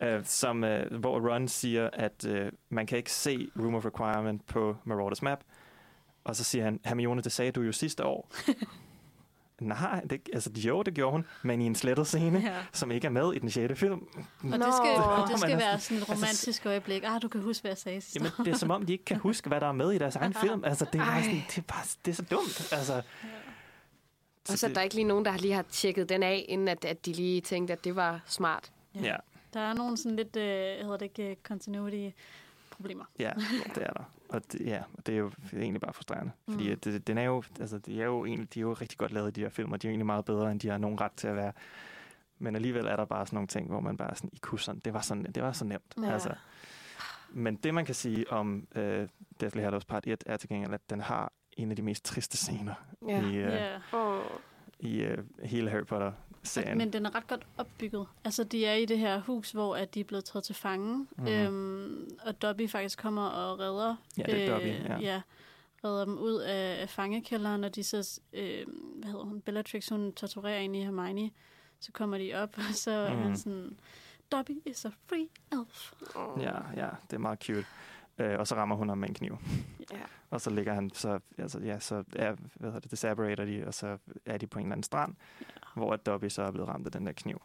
Mm. 0.00 0.06
uh, 0.16 0.20
som, 0.24 0.64
uh, 0.64 0.98
hvor 1.00 1.30
Ron 1.30 1.48
siger, 1.48 1.90
at 1.92 2.24
uh, 2.28 2.36
man 2.68 2.86
kan 2.86 2.98
ikke 2.98 3.12
se 3.12 3.48
Room 3.58 3.74
of 3.74 3.84
Requirement 3.86 4.46
på 4.46 4.76
Marauders 4.84 5.22
map, 5.22 5.40
og 6.24 6.36
så 6.36 6.44
siger 6.44 6.64
han, 6.64 6.80
Hermione, 6.84 7.22
det 7.22 7.32
sagde 7.32 7.52
du 7.52 7.60
jo 7.62 7.72
sidste 7.72 8.04
år. 8.04 8.30
Nej, 9.60 10.00
det, 10.10 10.28
altså 10.32 10.50
jo, 10.56 10.82
det 10.82 10.94
gjorde 10.94 11.12
hun, 11.12 11.26
men 11.42 11.60
i 11.60 11.66
en 11.66 11.74
slettet 11.74 12.06
scene, 12.06 12.38
Ja. 12.46 12.54
som 12.72 12.90
ikke 12.90 13.06
er 13.06 13.10
med 13.10 13.32
i 13.32 13.38
den 13.38 13.50
sjette 13.50 13.76
film. 13.76 13.92
Og 13.92 14.24
Nå. 14.42 14.56
det 14.56 14.74
skal, 14.74 14.96
og 14.96 15.22
det 15.22 15.30
Man 15.30 15.38
skal 15.38 15.50
er 15.52 15.56
være 15.56 15.80
sådan- 15.80 16.02
et 16.02 16.08
romantisk 16.08 16.66
øjeblik. 16.66 17.02
Ah, 17.06 17.22
du 17.22 17.28
kan 17.28 17.40
huske, 17.42 17.62
hvad 17.62 17.70
jeg 17.70 17.78
sagde 17.78 18.00
sidst. 18.00 18.16
Jamen, 18.16 18.30
det 18.44 18.48
er 18.48 18.56
som 18.56 18.70
om, 18.70 18.86
de 18.86 18.92
ikke 18.92 19.04
kan 19.04 19.16
huske, 19.28 19.48
hvad 19.48 19.60
der 19.60 19.66
er 19.66 19.72
med 19.72 19.92
i 19.92 19.98
deres 19.98 20.16
egen 20.16 20.34
film. 20.34 20.64
Altså, 20.64 20.86
det 20.92 21.00
er, 21.00 21.04
bare 21.04 21.22
sådan, 21.22 21.42
det 21.50 21.58
er, 21.58 21.62
bare, 21.62 21.84
det 22.04 22.10
er 22.10 22.14
så 22.14 22.22
dumt. 22.22 22.72
Altså, 22.72 23.02
og 24.48 24.58
så 24.58 24.66
er 24.66 24.72
der 24.72 24.80
ikke 24.80 24.94
lige 24.94 25.04
nogen, 25.04 25.24
der 25.24 25.36
lige 25.36 25.52
har 25.54 25.64
tjekket 25.70 26.08
den 26.08 26.22
af, 26.22 26.44
inden 26.48 26.68
at, 26.68 26.84
at 26.84 27.06
de 27.06 27.12
lige 27.12 27.40
tænkte, 27.40 27.72
at 27.72 27.84
det 27.84 27.96
var 27.96 28.20
smart. 28.26 28.70
Ja, 29.02 29.16
Der 29.54 29.60
er 29.60 29.72
nogle 29.74 29.96
sådan 29.96 30.16
lidt, 30.16 30.36
øh, 30.36 30.42
hedder 30.42 30.96
det 30.96 31.02
ikke, 31.02 31.30
øh, 31.30 31.36
continuity 31.42 32.16
problemer. 32.70 33.04
ja, 33.18 33.30
det 33.74 33.82
er 33.82 33.90
der. 33.92 34.04
Og 34.28 34.52
det, 34.52 34.60
ja, 34.66 34.82
og 34.98 35.06
det 35.06 35.14
er 35.14 35.18
jo 35.18 35.30
egentlig 35.52 35.80
bare 35.80 35.92
frustrerende. 35.92 36.32
Fordi 36.50 36.64
Mm. 36.64 36.70
mm. 36.70 36.80
det, 36.80 37.06
den 37.06 37.18
er 37.18 37.22
jo, 37.22 37.42
altså, 37.60 37.78
de 37.78 38.02
er 38.02 38.06
jo, 38.06 38.24
egentlig, 38.24 38.54
de 38.54 38.58
er 38.58 38.62
jo 38.62 38.72
rigtig 38.72 38.98
godt 38.98 39.12
lavet, 39.12 39.36
de 39.36 39.40
her 39.40 39.48
film, 39.48 39.72
og 39.72 39.82
de 39.82 39.86
er 39.86 39.90
jo 39.90 39.92
egentlig 39.92 40.06
meget 40.06 40.24
bedre, 40.24 40.50
end 40.52 40.60
de 40.60 40.68
har 40.68 40.78
nogen 40.78 41.00
ret 41.00 41.12
til 41.12 41.28
at 41.28 41.36
være. 41.36 41.52
Men 42.38 42.54
alligevel 42.56 42.86
er 42.86 42.96
der 42.96 43.04
bare 43.04 43.26
sådan 43.26 43.36
nogle 43.36 43.48
ting, 43.48 43.68
hvor 43.68 43.80
man 43.80 43.96
bare 43.96 44.14
sådan, 44.16 44.30
i 44.32 44.38
kusseren, 44.42 44.78
det 44.78 44.92
var, 44.94 45.00
sådan, 45.00 45.24
det 45.32 45.42
var 45.42 45.52
så 45.52 45.64
nemt. 45.64 45.94
Ja. 46.02 46.12
Altså, 46.12 46.34
men 47.30 47.56
det, 47.56 47.74
man 47.74 47.84
kan 47.84 47.94
sige 47.94 48.32
om 48.32 48.68
øh, 48.74 49.08
Deathly 49.40 49.60
Hallows 49.60 49.84
Part 49.84 50.06
1, 50.06 50.22
er 50.26 50.36
til 50.36 50.48
gengæld, 50.48 50.74
at 50.74 50.90
den 50.90 51.00
har 51.00 51.32
en 51.56 51.70
af 51.70 51.76
de 51.76 51.82
mest 51.82 52.04
triste 52.04 52.36
scener 52.36 52.74
Ja. 53.08 53.20
i, 53.30 53.34
øh, 53.36 53.52
Ja. 53.52 53.76
Oh. 53.92 54.20
i 54.78 55.00
øh, 55.02 55.18
hele 55.44 55.70
Harry 55.70 55.84
Potter-serien. 56.46 56.78
Men 56.78 56.92
den 56.92 57.06
er 57.06 57.14
ret 57.14 57.26
godt 57.26 57.46
opbygget. 57.58 58.06
Altså, 58.24 58.44
de 58.44 58.66
er 58.66 58.74
i 58.74 58.84
det 58.84 58.98
her 58.98 59.20
hus, 59.20 59.50
hvor 59.52 59.76
at 59.76 59.94
de 59.94 60.00
er 60.00 60.04
blevet 60.04 60.24
taget 60.24 60.44
til 60.44 60.54
fange. 60.54 60.96
Mhm. 60.98 61.08
Mm. 61.18 61.26
Øhm, 61.28 62.08
og 62.26 62.42
Dobby 62.42 62.70
faktisk 62.70 62.98
kommer 62.98 63.26
og 63.26 63.58
redder, 63.58 63.96
Ja, 64.18 64.22
det 64.22 64.44
er 64.44 64.52
Dobby, 64.52 64.66
ja. 64.66 64.98
ja, 64.98 65.22
redder 65.84 66.04
dem 66.04 66.18
ud 66.18 66.34
af, 66.34 66.80
af 66.82 66.88
fangekælderen, 66.88 67.64
og 67.64 67.74
de 67.74 67.84
så, 67.84 68.20
øh, 68.32 68.66
hvad 68.96 69.10
hedder 69.10 69.24
hun, 69.24 69.40
Bellatrix, 69.40 69.88
hun 69.88 70.12
torturerer 70.12 70.58
ind 70.58 70.76
i 70.76 70.80
Hermione. 70.82 71.30
Så 71.80 71.92
kommer 71.92 72.18
de 72.18 72.34
op, 72.34 72.58
og 72.68 72.74
så 72.74 72.90
mm. 72.90 72.96
er 72.96 73.14
Mhm. 73.14 73.22
han 73.22 73.36
sådan, 73.36 73.78
Dobby 74.32 74.50
is 74.66 74.84
a 74.84 74.88
free 75.08 75.28
elf. 75.52 75.92
Ja, 76.42 76.82
ja, 76.84 76.88
det 77.10 77.12
er 77.12 77.18
meget 77.18 77.42
cute. 77.44 77.64
Øh, 78.18 78.38
og 78.38 78.46
så 78.46 78.54
rammer 78.54 78.76
hun 78.76 78.88
ham 78.88 78.98
med 78.98 79.08
en 79.08 79.14
kniv. 79.14 79.38
Ja. 79.92 79.96
Og 80.30 80.40
så 80.40 80.50
ligger 80.50 80.74
han, 80.74 80.90
så, 80.94 81.18
altså, 81.38 81.58
ja, 81.60 81.78
så 81.78 82.04
er, 82.16 82.36
hvad 82.54 82.72
hedder 82.72 82.88
det, 82.88 82.98
separater 82.98 83.44
de, 83.44 83.64
og 83.66 83.74
så 83.74 83.98
er 84.26 84.38
de 84.38 84.46
på 84.46 84.58
en 84.58 84.64
eller 84.64 84.72
anden 84.72 84.82
strand, 84.82 85.14
ja. 85.40 85.46
Hvor 85.76 85.92
at 85.92 86.06
Dobby 86.06 86.28
så 86.28 86.42
er 86.42 86.50
blevet 86.50 86.68
ramt 86.68 86.86
af 86.86 86.92
den 86.92 87.06
der 87.06 87.12
kniv. 87.12 87.42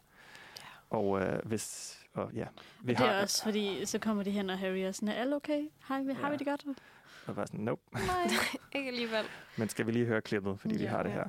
Ja. 0.58 0.64
Og 0.96 1.20
øh, 1.20 1.38
hvis, 1.44 1.98
og 2.14 2.30
ja, 2.34 2.46
vi 2.80 2.92
Det 2.92 2.98
har, 2.98 3.06
er 3.06 3.22
også, 3.22 3.42
fordi 3.42 3.86
så 3.86 3.98
kommer 3.98 4.22
de 4.22 4.30
hen, 4.30 4.50
og 4.50 4.58
Harry 4.58 4.78
er 4.78 4.92
sådan, 4.92 5.08
er 5.08 5.12
alle 5.14 5.36
okay? 5.36 5.62
Har 5.80 6.02
vi, 6.02 6.12
har 6.12 6.26
Ja. 6.26 6.30
vi 6.30 6.36
det 6.36 6.46
godt? 6.46 6.64
og 7.26 7.34
bare 7.34 7.46
sådan, 7.46 7.60
nope. 7.60 7.82
Nej. 8.06 8.28
Ikke 8.74 8.88
alligevel. 8.88 9.24
Men 9.56 9.68
skal 9.68 9.86
vi 9.86 9.92
lige 9.92 10.06
høre 10.06 10.20
klippet, 10.20 10.60
fordi 10.60 10.76
vi 10.76 10.82
Ja. 10.84 10.90
har 10.90 11.02
det 11.02 11.12
her. 11.12 11.24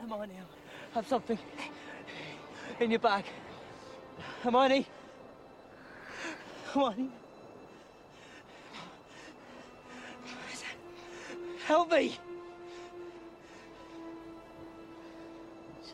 Hermione, 0.00 0.32
have 0.92 1.04
something 1.04 1.40
in 2.80 2.90
your 2.92 2.98
bag. 3.00 3.24
Hermione. 4.42 4.84
Hermione. 6.74 7.10
Help 11.68 11.90
me. 11.90 12.31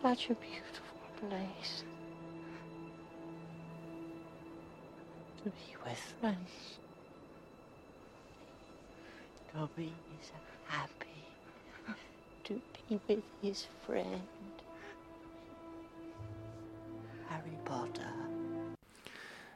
Such 0.03 0.31
a 0.31 0.35
beautiful 0.35 1.09
place 1.21 1.85
to 5.43 5.51
be 5.51 5.77
with 5.85 5.99
friends. 6.21 6.79
Dobby 9.55 9.93
is 10.21 10.33
happy 10.67 11.25
to 12.45 12.55
be 12.89 13.01
with 13.09 13.23
his 13.43 13.69
friend. 13.87 14.23
Harry 17.29 17.59
Potter. 17.65 18.13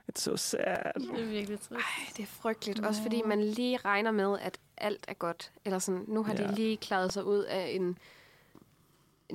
It's 0.09 0.21
so 0.23 0.37
sad. 0.37 0.93
Det 0.95 1.21
er 1.23 1.27
virkelig 1.27 1.61
trist. 1.61 1.73
Ej, 1.73 2.13
det 2.17 2.23
er 2.23 2.27
frygteligt. 2.27 2.81
Også 2.87 3.03
fordi 3.03 3.23
man 3.27 3.45
lige 3.45 3.77
regner 3.77 4.11
med, 4.11 4.39
at 4.41 4.59
alt 4.77 5.05
er 5.09 5.15
godt. 5.15 5.53
Eller 5.65 5.79
sådan, 5.79 6.05
nu 6.09 6.23
har 6.23 6.35
Ja. 6.35 6.43
de 6.49 6.55
lige 6.55 6.77
klaret 6.77 7.13
sig 7.13 7.25
ud 7.25 7.39
af 7.45 7.67
en 7.71 7.99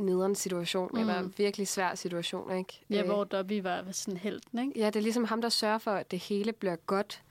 nederen 0.06 0.36
situation, 0.36 0.90
mm. 0.94 0.99
eller 0.99 1.19
en 1.19 1.34
virkelig 1.38 1.68
svær 1.68 1.95
situation, 1.95 2.57
ikke? 2.57 2.82
Ja, 2.90 2.99
Øh, 2.99 3.06
hvor 3.06 3.24
Dobby 3.24 3.61
var 3.61 3.86
sådan 3.91 4.18
helten, 4.18 4.60
ikke? 4.60 4.80
Ja, 4.80 4.86
det 4.86 4.95
er 4.95 5.02
ligesom 5.03 5.24
ham, 5.24 5.41
der 5.41 5.49
sørger 5.49 5.78
for, 5.78 5.91
at 5.91 6.11
det 6.11 6.19
hele 6.19 6.53
bliver 6.53 6.76
godt. 6.76 7.22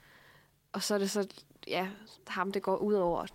Og 0.73 0.83
så 0.83 0.93
er 0.93 0.97
det 0.97 1.11
så, 1.11 1.27
ja, 1.67 1.87
ham, 2.27 2.51
det 2.51 2.61
går 2.61 2.77
ud 2.77 2.93
over. 2.93 3.25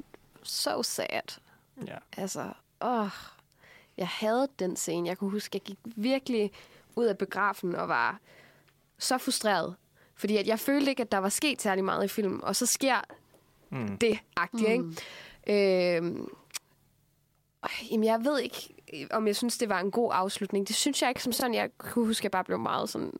So 0.43 0.83
sad. 0.83 1.39
Ja. 1.87 1.97
Altså, 2.17 2.53
åh, 2.81 3.09
jeg 3.97 4.09
havde 4.09 4.49
den 4.59 4.77
scene. 4.77 5.09
Jeg 5.09 5.19
kunne 5.19 5.31
huske, 5.31 5.57
jeg 5.57 5.63
gik 5.63 5.79
virkelig 5.85 6.53
ud 6.97 7.05
af 7.05 7.19
begrafen 7.19 7.75
og 7.75 7.89
var 7.89 8.19
så 8.99 9.19
frustreret. 9.19 9.75
Fordi 10.15 10.37
at 10.37 10.47
jeg 10.47 10.61
følte 10.61 10.91
ikke, 10.91 11.03
at 11.03 11.13
der 11.13 11.19
var 11.19 11.29
sket 11.29 11.63
særlig 11.63 11.85
meget 11.85 12.05
i 12.05 12.09
filmen. 12.09 12.45
Og 12.45 12.57
så 12.57 12.67
sker 12.67 13.01
Mm. 13.71 13.99
det 13.99 14.19
agtigt, 14.37 14.81
Mm. 14.81 14.97
ikke? 15.47 15.97
Øh, 15.97 16.13
jamen, 17.91 18.05
jeg 18.05 18.25
ved 18.25 18.41
ikke, 18.41 18.75
om 19.10 19.27
jeg 19.27 19.36
synes, 19.36 19.59
det 19.59 19.69
var 19.69 19.81
en 19.81 19.90
god 19.90 20.10
afslutning. 20.14 20.69
Det 20.69 20.77
synes 20.77 21.02
jeg 21.02 21.10
ikke 21.10 21.23
som 21.23 21.32
sådan. 21.32 21.55
Jeg 21.55 21.70
kunne 21.78 22.06
huske, 22.06 22.20
at 22.20 22.24
jeg 22.24 22.31
bare 22.31 22.44
blev 22.44 22.59
meget 22.59 22.89
sådan 22.89 23.12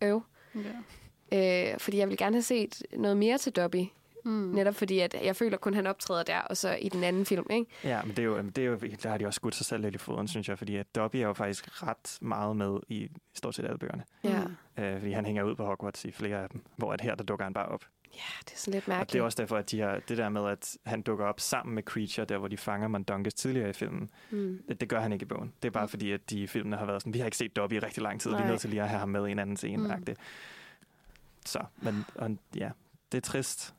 øv. 0.00 0.22
Ja. 0.54 1.72
Øh, 1.72 1.78
fordi 1.78 1.98
jeg 1.98 2.08
ville 2.08 2.16
gerne 2.16 2.36
have 2.36 2.42
set 2.42 2.82
noget 2.96 3.16
mere 3.16 3.38
til 3.38 3.52
Dobby. 3.52 3.86
Mm. 4.24 4.30
Netop 4.30 4.74
fordi, 4.74 4.98
at 4.98 5.16
jeg 5.24 5.36
føler 5.36 5.56
kun, 5.56 5.72
at 5.72 5.76
han 5.76 5.86
optræder 5.86 6.22
der, 6.22 6.38
og 6.38 6.56
så 6.56 6.74
i 6.74 6.88
den 6.88 7.04
anden 7.04 7.26
film, 7.26 7.46
ikke? 7.50 7.66
Ja, 7.84 8.02
men 8.02 8.10
det 8.10 8.18
er 8.18 8.26
jo, 8.26 8.42
det 8.42 8.58
er 8.58 8.64
jo, 8.64 8.76
der 8.76 9.08
har 9.08 9.18
de 9.18 9.26
også 9.26 9.36
skudt 9.36 9.54
sig 9.54 9.66
selv 9.66 9.82
lidt 9.82 9.94
i 9.94 9.98
foden, 9.98 10.28
synes 10.28 10.48
jeg, 10.48 10.58
fordi 10.58 10.76
at 10.76 10.94
Dobby 10.94 11.16
er 11.16 11.26
jo 11.26 11.32
faktisk 11.32 11.82
ret 11.82 12.18
meget 12.20 12.56
med 12.56 12.80
i 12.88 13.08
stort 13.34 13.54
set 13.54 13.64
alle 13.64 13.78
bøgerne. 13.78 14.04
Ja. 14.24 14.42
Øh, 14.78 15.00
fordi 15.00 15.12
han 15.12 15.26
hænger 15.26 15.42
ud 15.42 15.54
på 15.54 15.64
Hogwarts 15.64 16.04
i 16.04 16.12
flere 16.12 16.42
af 16.42 16.48
dem, 16.48 16.60
hvor 16.76 16.92
at 16.92 17.00
her, 17.00 17.14
der 17.14 17.24
dukker 17.24 17.44
han 17.44 17.54
bare 17.54 17.66
op. 17.66 17.84
Ja, 18.14 18.18
det 18.44 18.52
er 18.52 18.56
sådan 18.56 18.72
lidt 18.74 18.84
Og 18.84 18.86
det 18.92 18.98
mærkeligt. 18.98 19.20
er 19.20 19.24
også 19.24 19.36
derfor, 19.42 19.56
at 19.56 19.70
de 19.70 19.80
har, 19.80 20.00
det 20.08 20.18
der 20.18 20.28
med, 20.28 20.48
at 20.50 20.76
han 20.86 21.02
dukker 21.02 21.24
op 21.26 21.40
sammen 21.40 21.74
med 21.74 21.82
Creature, 21.82 22.24
der 22.26 22.38
hvor 22.38 22.48
de 22.48 22.56
fanger 22.56 22.88
Mundungus 22.88 23.34
tidligere 23.34 23.70
i 23.70 23.72
filmen, 23.72 24.10
Mm. 24.30 24.62
det, 24.68 24.80
det 24.80 24.88
gør 24.88 25.00
han 25.00 25.12
ikke 25.12 25.22
i 25.22 25.26
bogen. 25.26 25.52
Det 25.62 25.68
er 25.68 25.72
bare 25.72 25.88
fordi, 25.88 26.12
at 26.12 26.30
de 26.30 26.40
i 26.42 26.46
filmene 26.46 26.76
har 26.76 26.84
været 26.86 27.02
sådan, 27.02 27.14
vi 27.14 27.18
har 27.18 27.24
ikke 27.26 27.36
set 27.36 27.56
Dobby 27.56 27.72
i 27.74 27.78
rigtig 27.78 28.02
lang 28.02 28.20
tid, 28.20 28.30
vi 28.30 28.34
er 28.36 28.40
Nej. 28.40 28.48
nødt 28.48 28.60
til 28.60 28.70
lige 28.70 28.82
at 28.82 28.88
have 28.88 28.98
ham 28.98 29.08
med 29.08 29.26
i 29.28 29.30
en 29.30 29.38
anden 29.38 29.56
scene. 29.56 29.82
Mm. 29.88 29.94
Mm. 30.08 30.16
Så, 31.46 31.64
men 31.76 32.04
og, 32.14 32.38
ja, 32.56 32.70
det 33.12 33.18
er 33.18 33.22
trist, 33.22 33.74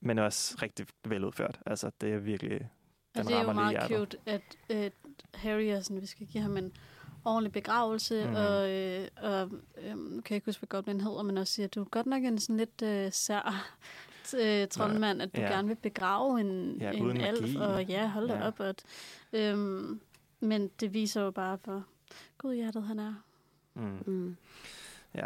men 0.00 0.18
også 0.18 0.58
rigtig 0.62 0.86
veludført. 1.04 1.60
Altså, 1.66 1.90
det 2.00 2.12
er 2.12 2.18
virkelig, 2.18 2.50
den 2.60 2.68
Og 3.14 3.24
det 3.24 3.36
er 3.36 3.42
jo 3.42 3.52
meget 3.52 3.70
hjertet. 3.70 3.96
cute, 3.98 4.18
at 4.26 4.42
øh, 4.70 4.90
Harry 5.34 5.64
er 5.64 5.80
sådan, 5.80 6.00
vi 6.00 6.06
skal 6.06 6.26
give 6.26 6.42
ham 6.42 6.56
en 6.56 6.72
ordentlig 7.24 7.52
begravelse, 7.52 8.26
mm. 8.28 8.34
og, 8.34 8.70
øh, 8.70 9.08
og 9.22 9.50
øh, 9.82 9.96
nu 9.98 10.20
kan 10.20 10.30
jeg 10.30 10.36
ikke 10.36 10.46
huske, 10.46 10.60
hvad 10.60 10.68
Goblin 10.68 11.00
hedder, 11.00 11.22
men 11.22 11.38
også 11.38 11.52
siger, 11.52 11.66
at 11.66 11.74
du 11.74 11.80
er 11.80 11.84
godt 11.84 12.06
nok 12.06 12.22
en 12.24 12.38
sådan 12.38 12.56
lidt 12.56 12.82
øh, 12.82 13.12
sær 13.12 13.66
øh, 14.40 14.68
troldmand, 14.68 15.22
at 15.22 15.36
du 15.36 15.40
Ja. 15.40 15.46
gerne 15.46 15.68
vil 15.68 15.74
begrave 15.74 16.40
en, 16.40 16.76
Ja, 16.80 16.90
en 16.90 17.20
alf, 17.20 17.40
magi. 17.40 17.56
og 17.56 17.84
ja, 17.84 18.08
hold 18.08 18.28
da 18.28 18.34
Ja. 18.34 18.46
op. 18.46 18.60
At, 18.60 18.84
øhm, 19.32 20.00
men 20.40 20.68
det 20.80 20.94
viser 20.94 21.22
jo 21.22 21.30
bare, 21.30 21.58
hvor 21.64 21.84
godhjertet 22.38 22.82
han 22.82 22.98
er. 22.98 23.14
Mm. 23.74 23.98
Mm. 24.06 24.36
Ja. 25.14 25.24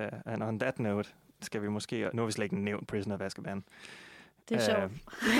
Uh, 0.00 0.20
and 0.26 0.42
on 0.42 0.58
that 0.58 0.78
note, 0.78 1.08
skal 1.40 1.62
vi 1.62 1.68
måske... 1.68 2.10
Nu 2.14 2.22
har 2.22 2.26
vi 2.26 2.32
slet 2.32 2.44
ikke 2.44 2.58
nævnt 2.58 2.88
Prisoner 2.88 3.14
of 3.16 3.20
Azkaban. 3.20 3.64
Det 4.48 4.68
er 4.68 4.82
Øh, 4.84 4.90
sjovt. 4.90 4.92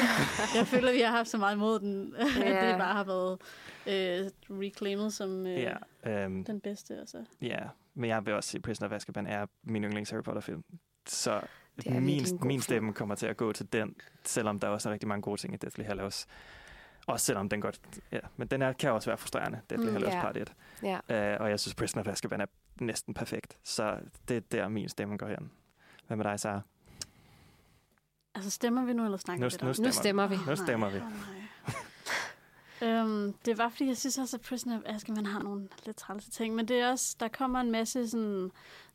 jeg 0.56 0.66
føler, 0.66 0.88
at 0.88 0.94
vi 0.94 1.00
har 1.00 1.10
haft 1.16 1.28
så 1.28 1.38
meget 1.38 1.54
imod 1.54 1.80
den, 1.80 2.14
at 2.16 2.26
Ja. 2.36 2.70
det 2.70 2.78
bare 2.78 2.94
har 2.94 3.04
været 3.04 3.32
øh, 3.86 4.30
reclaimet 4.60 5.12
som 5.12 5.46
øh, 5.46 5.66
Ja, 6.02 6.26
um, 6.26 6.44
den 6.44 6.60
bedste. 6.60 6.98
Altså. 6.98 7.24
ja, 7.42 7.58
men 7.94 8.10
jeg 8.10 8.26
vil 8.26 8.34
også 8.34 8.50
sige, 8.50 8.60
Prisoner 8.60 8.88
of 8.88 8.94
Azkaban 8.94 9.26
er 9.26 9.46
min 9.62 9.84
yndlings 9.84 10.10
Harry 10.10 10.22
Potter-film. 10.22 10.64
Så 11.06 11.40
Det 11.76 11.92
min, 11.92 12.02
min 12.02 12.24
film. 12.40 12.60
stemme 12.60 12.92
kommer 12.92 13.14
til 13.14 13.26
at 13.26 13.36
gå 13.36 13.52
til 13.52 13.72
den, 13.72 13.94
selvom 14.24 14.60
der 14.60 14.68
også 14.68 14.88
er 14.88 14.92
rigtig 14.92 15.08
mange 15.08 15.22
gode 15.22 15.40
ting 15.40 15.54
i 15.54 15.56
Deathly 15.56 15.84
Hallows. 15.84 16.26
Også 17.06 17.26
selvom 17.26 17.48
den 17.48 17.60
godt... 17.60 17.80
Ja, 18.12 18.18
men 18.36 18.48
den 18.48 18.62
er, 18.62 18.72
kan 18.72 18.90
også 18.92 19.10
være 19.10 19.18
frustrerende, 19.18 19.60
Deathly 19.70 19.86
Mm, 19.86 19.92
Hallows 19.92 20.14
ja. 20.14 20.20
Part 20.20 20.36
1. 20.36 20.52
Ja. 20.82 21.34
Uh, 21.34 21.40
og 21.42 21.50
jeg 21.50 21.60
synes, 21.60 21.74
Prisoner 21.74 22.02
of 22.04 22.08
Azkaban 22.12 22.40
er 22.40 22.46
næsten 22.80 23.14
perfekt. 23.14 23.58
Så 23.64 23.98
det 24.28 24.36
er 24.36 24.40
der, 24.40 24.68
min 24.68 24.88
stemme 24.88 25.16
går 25.16 25.26
hen. 25.26 25.50
Hvad 26.06 26.16
med 26.16 26.24
dig, 26.24 26.40
Sarah? 26.40 26.60
Altså 28.34 28.50
stemmer 28.50 28.84
vi 28.84 28.92
nu, 28.92 29.04
eller 29.04 29.18
snakker 29.18 29.40
Nu, 29.40 29.46
vi 29.46 29.50
lidt 29.50 29.62
om 29.62 29.68
nu, 29.68 29.72
stemmer, 29.74 29.92
stemmer 29.92 30.26
vi. 30.26 30.36
Nu 30.46 30.56
stemmer 30.56 30.90
vi. 30.90 30.98
Nej. 32.80 32.88
øhm, 33.00 33.32
det 33.44 33.59
var 33.59 33.68
fordi, 33.68 33.86
jeg 33.86 33.96
synes 33.96 34.18
også, 34.18 34.36
at 34.36 34.40
Prisoner 34.40 34.76
of 34.76 34.82
Azkaban 34.86 35.26
har 35.26 35.42
nogle 35.42 35.68
lidt 35.86 35.96
trælse 35.96 36.30
ting, 36.30 36.54
men 36.54 36.68
det 36.68 36.76
er 36.80 36.90
også, 36.90 37.16
der 37.20 37.28
kommer 37.28 37.60
en 37.60 37.70
masse 37.70 38.09
sådan, 38.09 38.50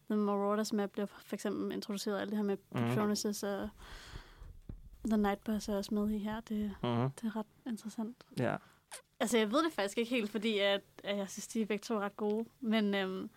The 0.09 0.18
Marauders 0.19 0.73
map 0.73 0.89
bliver 0.91 1.05
for 1.05 1.34
eksempel 1.35 1.72
introduceret, 1.76 2.19
alt 2.22 2.30
det 2.30 2.38
her 2.38 2.43
med 2.45 2.57
Mhm. 2.72 2.88
Patronuses 2.88 3.43
og 3.43 3.69
The 5.05 5.18
Nightbus 5.18 5.68
er 5.68 5.76
også 5.77 5.93
med 5.93 6.09
i 6.11 6.18
her. 6.18 6.39
Det, 6.41 6.76
Mm-hmm. 6.84 7.09
det 7.09 7.23
er 7.27 7.35
ret 7.35 7.45
interessant. 7.68 8.18
Ja. 8.39 8.55
Altså, 9.19 9.38
jeg 9.38 9.51
ved 9.51 9.65
det 9.65 9.73
faktisk 9.73 9.97
ikke 9.97 10.09
helt, 10.15 10.31
fordi 10.31 10.59
at, 10.59 10.81
at 11.03 11.18
jeg 11.18 11.30
synes, 11.30 11.47
de 11.47 11.61
er 11.61 11.65
begge 11.65 11.81
to 11.84 11.99
ret 11.99 12.18
gode, 12.18 12.45
men, 12.61 12.95
øhm, 12.95 13.30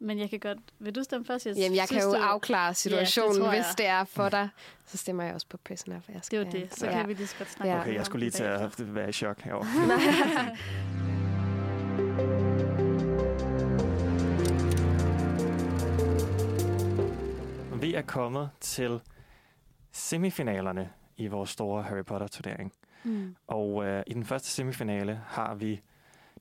men 0.00 0.18
jeg 0.18 0.30
kan 0.30 0.40
godt... 0.40 0.58
Vil 0.78 0.94
du 0.94 1.02
stemme 1.02 1.26
først? 1.26 1.46
Jamen, 1.46 1.60
jeg 1.62 1.70
kan 1.78 1.86
synes, 1.88 2.04
jo 2.04 2.10
du- 2.10 2.16
afklare 2.16 2.74
situationen, 2.74 3.42
ja, 3.42 3.48
jeg. 3.48 3.56
hvis 3.64 3.74
det 3.74 3.86
er 3.86 4.04
for 4.04 4.28
dig. 4.28 4.48
Så 4.86 4.96
stemmer 4.96 5.24
jeg 5.24 5.34
også 5.34 5.46
på 5.50 5.56
Prisoner 5.64 5.96
of 5.96 6.02
Det 6.06 6.14
er 6.14 6.18
Azkaban. 6.18 6.46
jo 6.46 6.52
det, 6.60 6.74
så 6.78 6.86
ja. 6.86 6.92
kan 6.92 7.08
vi 7.08 7.14
lige 7.14 7.26
så 7.26 7.34
godt 7.38 7.50
snakke 7.50 7.68
Ja. 7.70 7.74
om 7.74 7.80
Okay, 7.80 7.90
det 7.90 7.96
jeg 7.96 8.06
skulle 8.06 8.20
lige 8.24 8.30
til 8.30 8.44
at 8.44 8.94
være 8.94 9.08
i 9.08 9.12
chok 9.12 9.40
herovre. 9.40 9.66
Vi 17.80 17.94
er 17.94 18.02
kommet 18.02 18.50
til 18.60 19.00
semifinalerne 19.92 20.90
i 21.16 21.26
vores 21.26 21.50
store 21.50 21.82
Harry 21.82 22.04
Potter-turnering. 22.04 22.72
Mm. 23.04 23.36
Og 23.46 23.84
øh, 23.86 24.02
i 24.06 24.14
den 24.14 24.24
første 24.24 24.48
semifinale 24.48 25.20
har 25.26 25.54
vi 25.54 25.80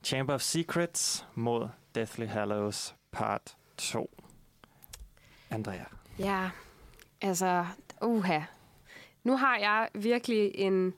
Chamber 0.03 0.33
of 0.33 0.41
Secrets 0.41 1.27
mod 1.35 1.67
Deathly 1.95 2.25
Hallows 2.25 2.95
Part 3.17 3.57
2. 3.77 4.09
Andrea. 5.49 5.83
Ja, 6.19 6.49
altså, 7.21 7.65
uha. 8.01 8.39
Nu 9.23 9.37
har 9.37 9.57
jeg 9.57 9.89
virkelig 9.93 10.51
en 10.55 10.93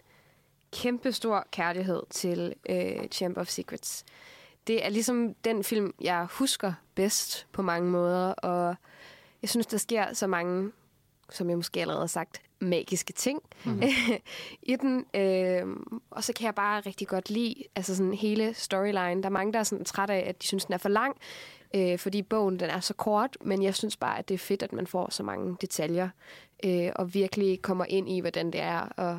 kæmpestor 0.73 1.47
kærlighed 1.51 2.03
til 2.09 2.53
øh, 2.69 3.07
Champ 3.11 3.37
of 3.37 3.47
Secrets. 3.47 4.05
Det 4.67 4.85
er 4.85 4.89
ligesom 4.89 5.33
den 5.33 5.63
film, 5.63 5.93
jeg 6.01 6.25
husker 6.25 6.73
bedst 6.95 7.47
på 7.51 7.61
mange 7.61 7.89
måder, 7.89 8.31
og 8.31 8.75
jeg 9.41 9.49
synes, 9.49 9.67
der 9.67 9.77
sker 9.77 10.13
så 10.13 10.27
mange, 10.27 10.71
som 11.29 11.49
jeg 11.49 11.57
måske 11.57 11.81
allerede 11.81 12.01
har 12.01 12.07
sagt, 12.07 12.41
magiske 12.59 13.13
ting 13.13 13.41
Mhm. 13.65 13.81
i 14.61 14.75
den. 14.75 15.05
Øh, 15.15 15.67
og 16.11 16.23
så 16.23 16.33
kan 16.33 16.45
jeg 16.45 16.55
bare 16.55 16.79
rigtig 16.81 17.07
godt 17.07 17.29
lide 17.29 17.55
altså 17.75 17.95
sådan 17.95 18.13
hele 18.13 18.53
storyline. 18.53 19.21
Der 19.21 19.25
er 19.25 19.29
mange, 19.29 19.53
der 19.53 19.59
er 19.59 19.63
sådan 19.63 19.85
træt 19.85 20.09
af, 20.09 20.23
at 20.29 20.41
de 20.41 20.47
synes, 20.47 20.65
den 20.65 20.73
er 20.73 20.77
for 20.77 20.89
lang, 20.89 21.17
øh, 21.75 21.99
fordi 21.99 22.21
bogen 22.21 22.59
den 22.59 22.69
er 22.69 22.79
så 22.79 22.93
kort, 22.93 23.37
men 23.41 23.63
jeg 23.63 23.75
synes 23.75 23.97
bare, 23.97 24.19
at 24.19 24.27
det 24.29 24.33
er 24.33 24.39
fedt, 24.39 24.63
at 24.63 24.73
man 24.73 24.87
får 24.87 25.11
så 25.11 25.23
mange 25.23 25.57
detaljer, 25.61 26.09
øh, 26.65 26.89
og 26.95 27.13
virkelig 27.13 27.61
kommer 27.61 27.85
ind 27.85 28.09
i, 28.09 28.19
hvordan 28.19 28.51
det 28.51 28.61
er 28.61 28.99
at 28.99 29.17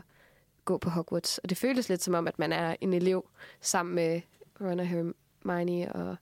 gå 0.65 0.79
på 0.79 0.91
Hogwarts. 0.91 1.39
Og 1.39 1.51
det 1.51 1.59
føles 1.59 1.89
lidt 1.89 2.03
som 2.03 2.15
om, 2.15 2.29
at 2.29 2.39
man 2.39 2.53
er 2.53 2.77
en 2.81 2.93
elev 2.93 3.29
sammen 3.61 3.95
med 3.95 4.21
Ron 4.61 4.81
og 4.81 4.87
Hermione 4.87 5.93
og 5.93 6.17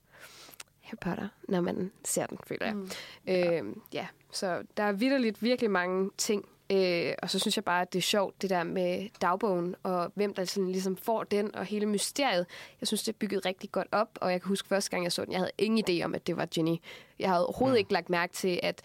Harry 0.81 0.97
Potter, 1.01 1.27
når 1.47 1.61
man 1.61 1.91
ser 2.05 2.25
den, 2.25 2.37
føler 2.47 2.65
jeg. 2.65 2.75
Mm. 2.75 2.89
Øh, 3.27 3.75
ja, 3.93 4.07
så 4.31 4.63
der 4.77 4.83
er 4.83 4.91
vidderligt 4.91 5.43
virkelig 5.43 5.71
mange 5.71 6.09
ting. 6.17 6.45
Øh, 6.71 7.13
og 7.21 7.29
så 7.29 7.39
synes 7.39 7.55
jeg 7.57 7.63
bare, 7.63 7.81
at 7.81 7.93
det 7.93 7.99
er 7.99 8.03
sjovt, 8.03 8.41
det 8.41 8.49
der 8.49 8.63
med 8.63 9.07
dagbogen, 9.21 9.75
og 9.83 10.11
hvem 10.15 10.33
der 10.33 10.45
sådan 10.45 10.71
ligesom 10.71 10.97
får 10.97 11.23
den, 11.23 11.55
og 11.55 11.65
hele 11.65 11.85
mysteriet. 11.85 12.45
Jeg 12.81 12.87
synes, 12.87 13.03
det 13.03 13.13
er 13.13 13.17
bygget 13.17 13.45
rigtig 13.45 13.71
godt 13.71 13.87
op, 13.91 14.09
og 14.21 14.31
jeg 14.31 14.41
kan 14.41 14.47
huske 14.47 14.67
første 14.67 14.89
gang, 14.91 15.03
jeg 15.03 15.11
så 15.11 15.25
den, 15.25 15.31
jeg 15.31 15.39
havde 15.39 15.51
ingen 15.57 15.85
idé 15.89 16.03
om, 16.05 16.15
at 16.15 16.27
det 16.27 16.37
var 16.37 16.45
Ginny. 16.45 16.75
Jeg 17.19 17.29
havde 17.29 17.45
overhovedet 17.45 17.75
Mm. 17.75 17.77
ikke 17.79 17.93
lagt 17.93 18.09
mærke 18.09 18.33
til, 18.33 18.59
at 18.63 18.81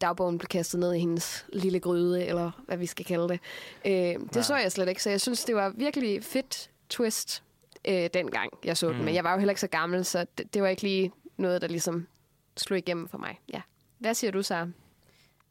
dagbogen 0.00 0.38
blev 0.38 0.48
kastet 0.48 0.80
ned 0.80 0.94
i 0.94 0.98
hendes 0.98 1.46
lille 1.52 1.80
gryde, 1.80 2.26
eller 2.26 2.50
hvad 2.66 2.76
vi 2.76 2.86
skal 2.86 3.04
kalde 3.04 3.28
det. 3.28 3.40
Øh, 3.84 3.92
det 3.92 4.36
Ja. 4.36 4.42
så 4.42 4.56
jeg 4.56 4.72
slet 4.72 4.88
ikke, 4.88 5.02
så 5.02 5.10
jeg 5.10 5.20
synes, 5.20 5.44
det 5.44 5.54
var 5.54 5.68
virkelig 5.76 6.24
fedt 6.24 6.70
twist 6.88 7.42
øh, 7.88 8.10
dengang, 8.14 8.52
jeg 8.64 8.76
så 8.76 8.86
mm. 8.86 8.92
den. 8.92 8.98
Mm. 9.00 9.04
Men 9.04 9.14
jeg 9.14 9.24
var 9.24 9.32
jo 9.32 9.38
heller 9.38 9.50
ikke 9.52 9.60
så 9.60 9.66
gammel, 9.66 10.04
så 10.04 10.26
det, 10.38 10.54
det 10.54 10.62
var 10.62 10.68
ikke 10.68 10.82
lige 10.82 11.12
noget, 11.36 11.62
der 11.62 11.68
ligesom 11.68 12.06
slog 12.56 12.78
igennem 12.78 13.08
for 13.08 13.18
mig. 13.18 13.40
Ja. 13.52 13.60
Hvad 13.98 14.14
siger 14.14 14.30
du, 14.30 14.42
så? 14.42 14.68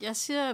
Jeg 0.01 0.15
siger 0.15 0.53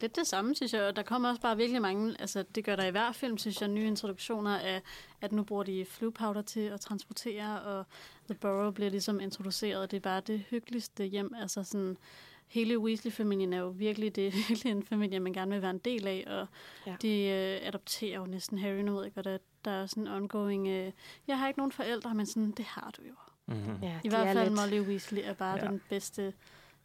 lidt 0.00 0.16
det 0.16 0.26
samme, 0.26 0.54
synes 0.54 0.74
jeg. 0.74 0.82
og 0.82 0.96
Der 0.96 1.02
kommer 1.02 1.28
også 1.28 1.40
bare 1.40 1.56
virkelig 1.56 1.82
mange, 1.82 2.16
altså 2.20 2.44
det 2.54 2.64
gør 2.64 2.76
der 2.76 2.84
i 2.84 2.90
hver 2.90 3.12
film, 3.12 3.38
synes 3.38 3.60
jeg, 3.60 3.68
nye 3.68 3.86
introduktioner 3.86 4.58
af, 4.58 4.82
at 5.20 5.32
nu 5.32 5.42
bruger 5.42 5.62
de 5.62 5.84
flypowder 5.88 6.42
til 6.42 6.60
at 6.60 6.80
transportere, 6.80 7.60
og 7.62 7.86
The 8.30 8.34
Burrow 8.34 8.70
bliver 8.70 8.90
ligesom 8.90 9.20
introduceret. 9.20 9.90
Det 9.90 9.96
er 9.96 10.00
bare 10.00 10.20
det 10.20 10.40
hyggeligste 10.50 11.04
hjem. 11.04 11.34
Altså 11.40 11.62
sådan, 11.64 11.96
hele 12.46 12.78
Weasley-familien 12.78 13.52
er 13.52 13.58
jo 13.58 13.68
virkelig, 13.68 14.16
det 14.16 14.26
er 14.26 14.30
virkelig 14.48 14.70
en 14.70 14.82
familie, 14.82 15.20
man 15.20 15.32
gerne 15.32 15.50
vil 15.52 15.62
være 15.62 15.70
en 15.70 15.78
del 15.78 16.06
af, 16.06 16.24
og 16.26 16.46
Ja. 16.86 16.96
de 17.02 17.22
øh, 17.22 17.66
adopterer 17.68 18.18
jo 18.18 18.26
næsten 18.26 18.58
Harry 18.58 18.80
nu, 18.80 19.02
ikke? 19.02 19.18
og 19.20 19.24
der, 19.24 19.38
der 19.64 19.70
er 19.70 19.86
sådan 19.86 20.02
en 20.02 20.08
ongoing, 20.08 20.68
øh, 20.68 20.92
jeg 21.26 21.38
har 21.38 21.48
ikke 21.48 21.60
nogen 21.60 21.72
forældre, 21.72 22.14
men 22.14 22.26
sådan, 22.26 22.50
det 22.50 22.64
har 22.64 22.92
du 22.96 23.02
jo. 23.08 23.14
Mm-hmm. 23.46 23.82
Ja, 23.82 24.00
I 24.04 24.08
hvert 24.08 24.36
fald 24.36 24.50
Molly 24.50 24.80
Weasley 24.80 25.22
er 25.24 25.32
bare 25.34 25.58
ja. 25.64 25.66
den 25.70 25.80
bedste 25.88 26.32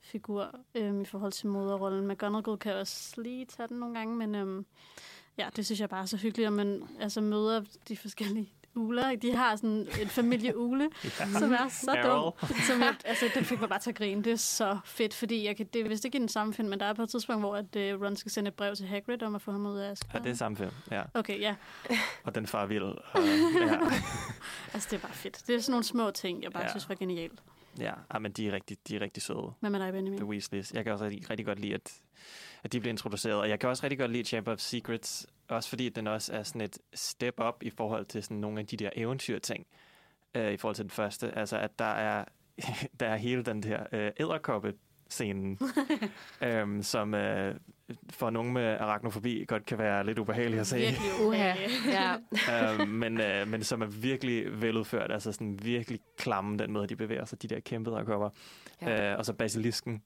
figur 0.03 0.55
øhm, 0.75 1.01
i 1.01 1.05
forhold 1.05 1.31
til 1.31 1.47
moderrollen. 1.47 2.07
McGonagall 2.07 2.57
kan 2.57 2.73
også 2.75 3.21
lige 3.21 3.45
tage 3.45 3.67
den 3.67 3.77
nogle 3.77 3.95
gange, 3.95 4.15
men 4.15 4.35
øhm, 4.35 4.65
ja, 5.37 5.49
det 5.55 5.65
synes 5.65 5.79
jeg 5.79 5.89
bare 5.89 6.01
er 6.01 6.05
så 6.05 6.17
hyggeligt, 6.17 6.47
at 6.47 6.53
man 6.53 6.83
altså, 6.99 7.21
møder 7.21 7.63
de 7.87 7.97
forskellige 7.97 8.53
uler. 8.75 9.15
De 9.15 9.35
har 9.35 9.55
sådan 9.55 9.87
en 10.01 10.07
familie 10.07 10.57
ule, 10.57 10.89
Ja. 11.03 11.09
som 11.39 11.51
er 11.51 11.67
så 11.69 11.97
dum. 12.03 12.49
Som 12.67 12.81
jeg, 12.81 12.95
altså, 13.05 13.25
den 13.35 13.45
fik 13.45 13.59
mig 13.59 13.69
bare 13.69 13.79
til 13.79 13.89
at 13.89 13.95
grine. 13.95 14.23
Det 14.23 14.31
er 14.31 14.35
så 14.35 14.77
fedt, 14.85 15.13
fordi 15.13 15.45
jeg 15.45 15.57
kan, 15.57 15.65
det 15.73 15.81
er 15.85 15.89
vist 15.89 16.05
ikke 16.05 16.15
i 16.17 16.19
den 16.19 16.29
samme 16.29 16.53
film, 16.53 16.69
men 16.69 16.79
der 16.79 16.85
er 16.85 16.93
på 16.93 17.03
et 17.03 17.09
tidspunkt, 17.09 17.41
hvor 17.41 17.55
at, 17.55 17.95
uh, 17.95 18.01
Ron 18.05 18.15
skal 18.15 18.31
sende 18.31 18.47
et 18.47 18.53
brev 18.53 18.75
til 18.75 18.87
Hagrid 18.87 19.23
om 19.23 19.35
at 19.35 19.41
få 19.41 19.51
ham 19.51 19.65
ud 19.65 19.77
af 19.77 19.85
Ja, 19.85 19.91
Azkaban. 19.91 20.23
det 20.23 20.31
er 20.31 20.35
samme 20.35 20.57
film. 20.57 20.71
Ja. 20.91 21.01
Okay, 21.13 21.39
ja. 21.39 21.55
Og 22.23 22.35
den 22.35 22.47
far 22.47 22.65
vild. 22.65 22.83
Og, 22.83 22.97
ja. 23.67 23.79
Altså, 24.73 24.87
det 24.91 24.97
er 24.97 25.01
bare 25.01 25.13
fedt. 25.13 25.43
Det 25.47 25.55
er 25.55 25.59
sådan 25.59 25.71
nogle 25.71 25.83
små 25.83 26.11
ting, 26.11 26.43
jeg 26.43 26.51
bare 26.51 26.61
Ja. 26.63 26.67
ja. 26.67 26.71
synes 26.71 26.89
var 26.89 26.95
genialt. 26.95 27.39
Ja, 27.79 27.93
ah, 28.09 28.21
men 28.21 28.31
de 28.31 28.47
er 28.47 28.51
rigtig, 28.51 28.77
de 28.87 28.95
er 28.95 29.01
rigtig 29.01 29.23
søde. 29.23 29.53
Hvad 29.59 29.69
med 29.69 29.79
dig, 29.79 29.93
Benjamin? 29.93 30.19
The 30.19 30.25
Weasleys. 30.25 30.73
Jeg 30.73 30.83
kan 30.83 30.93
også 30.93 31.05
rigtig, 31.05 31.29
rigtig 31.29 31.45
godt 31.45 31.59
lide, 31.59 31.73
at, 31.73 32.01
at 32.63 32.73
de 32.73 32.79
bliver 32.79 32.91
introduceret. 32.91 33.35
Og 33.35 33.49
jeg 33.49 33.59
kan 33.59 33.69
også 33.69 33.83
rigtig 33.83 33.99
godt 33.99 34.11
lide 34.11 34.23
Chamber 34.23 34.51
of 34.51 34.59
Secrets, 34.59 35.27
også 35.47 35.69
fordi 35.69 35.89
den 35.89 36.07
også 36.07 36.33
er 36.33 36.43
sådan 36.43 36.61
et 36.61 36.77
step 36.93 37.39
up 37.39 37.63
i 37.63 37.69
forhold 37.69 38.05
til 38.05 38.23
sådan 38.23 38.37
nogle 38.37 38.59
af 38.59 38.67
de 38.67 38.77
der 38.77 38.89
eventyrting, 38.95 39.67
øh, 40.35 40.53
i 40.53 40.57
forhold 40.57 40.75
til 40.75 40.83
den 40.83 40.91
første. 40.91 41.37
Altså, 41.37 41.57
at 41.57 41.79
der 41.79 41.85
er, 41.85 42.25
der 42.99 43.07
er 43.07 43.15
hele 43.15 43.43
den 43.43 43.63
der 43.63 43.83
øh, 43.91 44.11
æderkoppe 44.19 44.73
scenen, 45.09 45.59
øhm, 46.41 46.83
som 46.83 47.13
øh, 47.13 47.55
for 48.09 48.29
nogen 48.29 48.53
med 48.53 48.63
arachnofobi 48.79 49.45
godt 49.47 49.65
kan 49.65 49.77
være 49.77 50.05
lidt 50.05 50.19
ubehageligt 50.19 50.59
at 50.59 50.67
se. 50.67 50.77
Virkelig 50.77 51.09
Uha. 51.27 51.53
uha. 51.53 52.15
Ja. 52.49 52.73
øh, 52.81 52.87
men, 52.87 53.21
øh, 53.21 53.47
men 53.47 53.63
som 53.63 53.81
er 53.81 53.85
virkelig 53.85 54.61
veludført, 54.61 55.11
altså 55.11 55.31
sådan 55.31 55.59
virkelig 55.63 55.99
klamme 56.17 56.57
den 56.57 56.71
måde, 56.71 56.87
de 56.87 56.95
bevæger 56.95 57.25
sig, 57.25 57.41
de 57.41 57.47
der 57.47 57.59
kæmpe 57.59 57.89
dragkopper. 57.89 58.29
Ja. 58.81 59.11
Øh, 59.11 59.17
og 59.19 59.25
så 59.25 59.33
basilisken, 59.33 60.03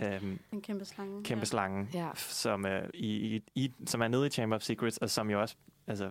øh, 0.00 0.22
En 0.52 0.62
kæmpe 0.62 0.84
slange. 0.84 1.24
kæmpe 1.24 1.40
ja. 1.40 1.44
slangen, 1.44 1.88
Ja. 1.94 2.08
som, 2.14 2.66
øh, 2.66 2.82
i, 2.94 3.36
i, 3.36 3.42
i, 3.54 3.72
som 3.86 4.02
er 4.02 4.08
nede 4.08 4.26
i 4.26 4.30
Chamber 4.30 4.56
of 4.56 4.62
Secrets, 4.62 4.98
og 4.98 5.10
som 5.10 5.30
jo 5.30 5.40
også, 5.40 5.56
altså, 5.86 6.10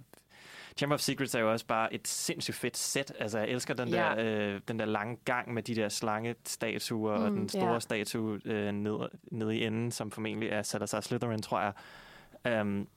Chamber 0.78 0.94
of 0.94 1.00
Secrets 1.00 1.36
er 1.36 1.40
jo 1.40 1.52
også 1.52 1.66
bare 1.66 1.94
et 1.94 2.08
sindssygt 2.08 2.58
fedt 2.58 2.78
sæt. 2.78 3.14
Altså, 3.20 3.40
jeg 3.40 3.48
elsker 3.50 3.74
den, 3.74 3.88
Ja. 3.90 3.96
der, 4.18 4.54
øh, 4.56 4.62
den 4.68 4.80
der 4.80 4.86
lange 4.86 5.18
gang 5.26 5.54
med 5.54 5.64
de 5.64 5.76
der 5.76 5.90
slangestatuer, 5.90 7.18
mm, 7.18 7.24
og 7.24 7.32
den 7.32 7.50
store 7.50 7.74
ja. 7.74 7.80
statue 7.80 8.40
øh, 8.46 8.72
nede, 8.72 9.10
nede 9.32 9.58
i 9.58 9.64
enden, 9.66 9.92
som 9.92 10.12
formentlig 10.12 10.50
er 10.50 10.62
Salazar 10.62 11.02
Slytherin, 11.02 11.42
tror 11.42 11.62
jeg. 11.62 12.62
Um, 12.62 12.88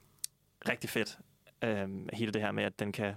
rigtig 0.69 0.91
fedt. 0.91 1.19
Um, 1.85 2.09
hele 2.13 2.33
det 2.33 2.43
her 2.43 2.53
med, 2.53 2.65
at 2.65 2.79
den 2.79 2.93
kan... 2.93 3.15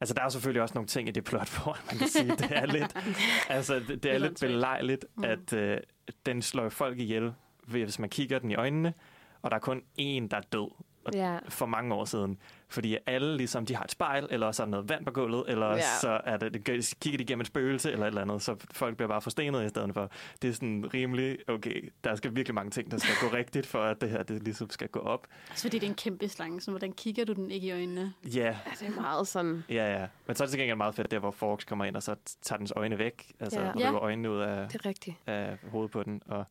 Altså, 0.00 0.14
der 0.14 0.20
er 0.20 0.24
jo 0.24 0.30
selvfølgelig 0.30 0.62
også 0.62 0.74
nogle 0.74 0.88
ting 0.88 1.08
i 1.08 1.12
det 1.12 1.24
plot, 1.24 1.48
hvor 1.62 1.78
man 1.90 1.98
kan 1.98 2.08
sige, 2.08 2.28
det 2.28 2.48
er 2.50 2.66
lidt, 2.66 2.96
altså, 3.48 3.74
det, 3.88 4.02
det 4.02 4.12
er 4.12 4.18
Lidt 4.18 4.40
belejligt, 4.40 5.04
Mm. 5.16 5.24
at 5.24 5.52
øh, 5.52 5.78
den 6.26 6.42
slår 6.42 6.68
folk 6.68 6.98
ihjel, 6.98 7.34
hvis 7.66 7.98
man 7.98 8.10
kigger 8.10 8.38
den 8.38 8.50
i 8.50 8.54
øjnene, 8.54 8.94
og 9.42 9.50
der 9.50 9.56
er 9.56 9.60
kun 9.60 9.78
én, 9.78 10.28
der 10.28 10.36
er 10.36 10.40
død 10.52 10.70
og 11.04 11.12
Ja. 11.14 11.38
for 11.48 11.66
mange 11.66 11.94
år 11.94 12.04
siden. 12.04 12.38
Fordi 12.72 12.96
alle 13.06 13.36
ligesom, 13.36 13.66
de 13.66 13.76
har 13.76 13.84
et 13.84 13.90
spejl, 13.90 14.26
eller 14.30 14.46
også 14.46 14.62
er 14.62 14.66
der 14.66 14.70
noget 14.70 14.88
vand 14.88 15.04
på 15.06 15.10
gulvet, 15.12 15.44
eller 15.48 15.70
Ja. 15.70 15.80
så 16.00 16.20
er 16.24 16.36
det, 16.36 16.64
kigger 17.00 17.16
de 17.18 17.22
igennem 17.24 17.40
et 17.40 17.46
spøgelse, 17.46 17.92
eller 17.92 18.04
et 18.06 18.08
eller 18.08 18.22
andet, 18.22 18.42
så 18.42 18.56
folk 18.70 18.96
bliver 18.96 19.08
bare 19.08 19.22
forstenet 19.22 19.64
i 19.64 19.68
stedet 19.68 19.94
for. 19.94 20.10
Det 20.42 20.50
er 20.50 20.54
sådan 20.54 20.90
rimelig, 20.94 21.38
okay, 21.48 21.92
der 22.04 22.14
skal 22.14 22.34
virkelig 22.36 22.54
mange 22.54 22.70
ting, 22.70 22.90
der 22.90 22.98
skal 22.98 23.14
gå 23.30 23.36
rigtigt, 23.36 23.66
for 23.66 23.82
at 23.82 24.00
det 24.00 24.10
her 24.10 24.22
det 24.22 24.42
ligesom 24.42 24.70
skal 24.70 24.88
gå 24.88 25.00
op. 25.00 25.26
Også 25.50 25.62
fordi 25.62 25.78
det 25.78 25.86
er 25.86 25.90
en 25.90 25.96
kæmpe 25.96 26.28
slange, 26.28 26.60
så 26.60 26.70
hvordan 26.70 26.92
kigger 26.92 27.24
du 27.24 27.32
den 27.32 27.50
ikke 27.50 27.66
i 27.66 27.70
øjnene? 27.72 28.12
Ja, 28.24 28.40
Ja, 28.42 28.56
det 28.80 28.96
er 28.96 29.00
meget 29.00 29.28
sådan... 29.28 29.64
ja, 29.68 30.00
ja. 30.00 30.06
Men 30.26 30.36
så 30.36 30.42
er 30.42 30.46
det 30.46 30.50
til 30.50 30.60
gengæld 30.60 30.76
meget 30.76 30.94
fedt, 30.94 31.10
der 31.10 31.18
hvor 31.18 31.30
Forks 31.30 31.64
kommer 31.64 31.84
ind, 31.84 31.96
og 31.96 32.02
så 32.02 32.14
tager 32.42 32.58
dens 32.58 32.72
øjne 32.76 32.98
væk, 32.98 33.32
altså 33.40 33.60
Ja. 33.60 33.66
ja. 33.66 33.72
Ja. 33.78 33.88
river 33.88 34.00
øjnene 34.02 34.30
ud 34.30 34.38
af, 34.38 34.68
Det 34.68 34.74
er 34.80 34.86
rigtigt. 34.86 35.16
af 35.26 35.56
hovedet 35.70 35.90
på 35.90 36.02
den, 36.02 36.22
og 36.26 36.44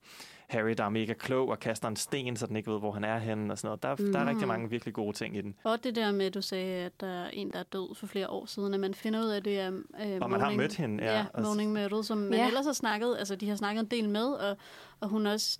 Harry, 0.51 0.73
der 0.77 0.83
er 0.83 0.89
mega 0.89 1.13
klog 1.13 1.49
og 1.49 1.59
kaster 1.59 1.87
en 1.87 1.95
sten, 1.95 2.35
så 2.35 2.47
den 2.47 2.55
ikke 2.55 2.71
ved, 2.71 2.79
hvor 2.79 2.91
han 2.91 3.03
er 3.03 3.17
henne 3.17 3.53
og 3.53 3.57
sådan 3.57 3.67
noget. 3.67 3.83
Der, 3.99 4.05
mm. 4.05 4.11
der 4.13 4.19
er 4.19 4.29
rigtig 4.29 4.47
mange 4.47 4.69
virkelig 4.69 4.93
gode 4.93 5.17
ting 5.17 5.37
i 5.37 5.41
den. 5.41 5.55
Og 5.63 5.83
det 5.83 5.95
der 5.95 6.11
med, 6.11 6.25
at 6.25 6.33
du 6.33 6.41
sagde, 6.41 6.85
at 6.85 7.01
der 7.01 7.07
er 7.07 7.29
en, 7.29 7.51
der 7.51 7.59
er 7.59 7.63
død 7.63 7.95
for 7.95 8.07
flere 8.07 8.29
år 8.29 8.45
siden, 8.45 8.73
at 8.73 8.79
man 8.79 8.93
finder 8.93 9.19
ud 9.23 9.25
af, 9.29 9.37
at 9.37 9.45
det 9.45 9.59
er 9.59 9.71
øh, 10.05 10.17
Og 10.21 10.29
man 10.29 10.41
har 10.41 10.51
mødt 10.51 10.75
hende, 10.75 11.03
ja, 11.03 11.17
Ja, 11.35 11.41
Moaning 11.41 11.71
Myrtle, 11.73 12.03
som 12.03 12.17
man 12.17 12.33
Ja. 12.33 12.47
ellers 12.47 12.65
har 12.65 12.73
snakket, 12.73 13.15
altså 13.19 13.35
de 13.35 13.49
har 13.49 13.55
snakket 13.55 13.81
en 13.81 13.87
del 13.91 14.09
med, 14.09 14.25
og, 14.25 14.57
og 14.99 15.09
hun 15.09 15.25
også 15.27 15.59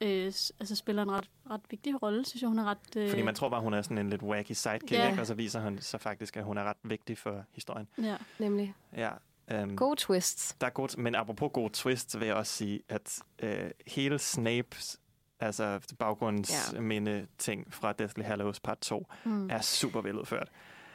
øh, 0.00 0.24
altså, 0.60 0.76
spiller 0.76 1.02
en 1.02 1.10
ret, 1.10 1.30
ret 1.50 1.60
vigtig 1.70 2.02
rolle, 2.02 2.24
synes 2.26 2.42
jeg, 2.42 2.48
hun 2.48 2.58
er 2.58 2.64
ret... 2.64 2.96
Øh, 2.96 3.08
Fordi 3.08 3.22
man 3.22 3.34
tror 3.34 3.48
bare, 3.48 3.60
hun 3.60 3.74
er 3.74 3.82
sådan 3.82 3.98
en 3.98 4.10
lidt 4.10 4.22
wacky 4.22 4.52
sidekick, 4.52 4.92
Ja. 4.92 5.08
ikke? 5.10 5.20
og 5.20 5.26
så 5.26 5.34
viser 5.34 5.60
hun 5.60 5.78
så 5.78 5.98
faktisk, 5.98 6.36
at 6.36 6.44
hun 6.44 6.58
er 6.58 6.64
ret 6.64 6.76
vigtig 6.82 7.18
for 7.18 7.44
historien. 7.52 7.88
Ja. 8.02 8.16
Nemlig. 8.38 8.74
Ja, 8.96 9.10
um, 9.54 9.76
Gode 9.76 9.96
twists. 10.00 10.56
der 10.60 10.66
er 10.66 10.70
god, 10.70 10.96
men 10.98 11.14
apropos 11.14 11.50
god 11.52 11.70
twist, 11.70 12.10
så 12.12 12.18
vil 12.18 12.26
jeg 12.26 12.36
også 12.36 12.52
sige, 12.52 12.80
at 12.88 13.18
øh, 13.38 13.70
hele 13.86 14.18
Snapes 14.18 15.00
altså 15.40 15.80
baggrunds 15.98 16.72
Ja. 16.72 16.76
ja. 16.76 16.80
minde 16.80 17.26
ting 17.38 17.74
fra 17.74 17.92
Deathly 17.92 18.22
Hallows 18.22 18.60
part 18.60 18.78
2, 18.78 19.06
Mm. 19.24 19.50
er 19.50 19.60
super 19.60 20.00
veludført. 20.00 20.48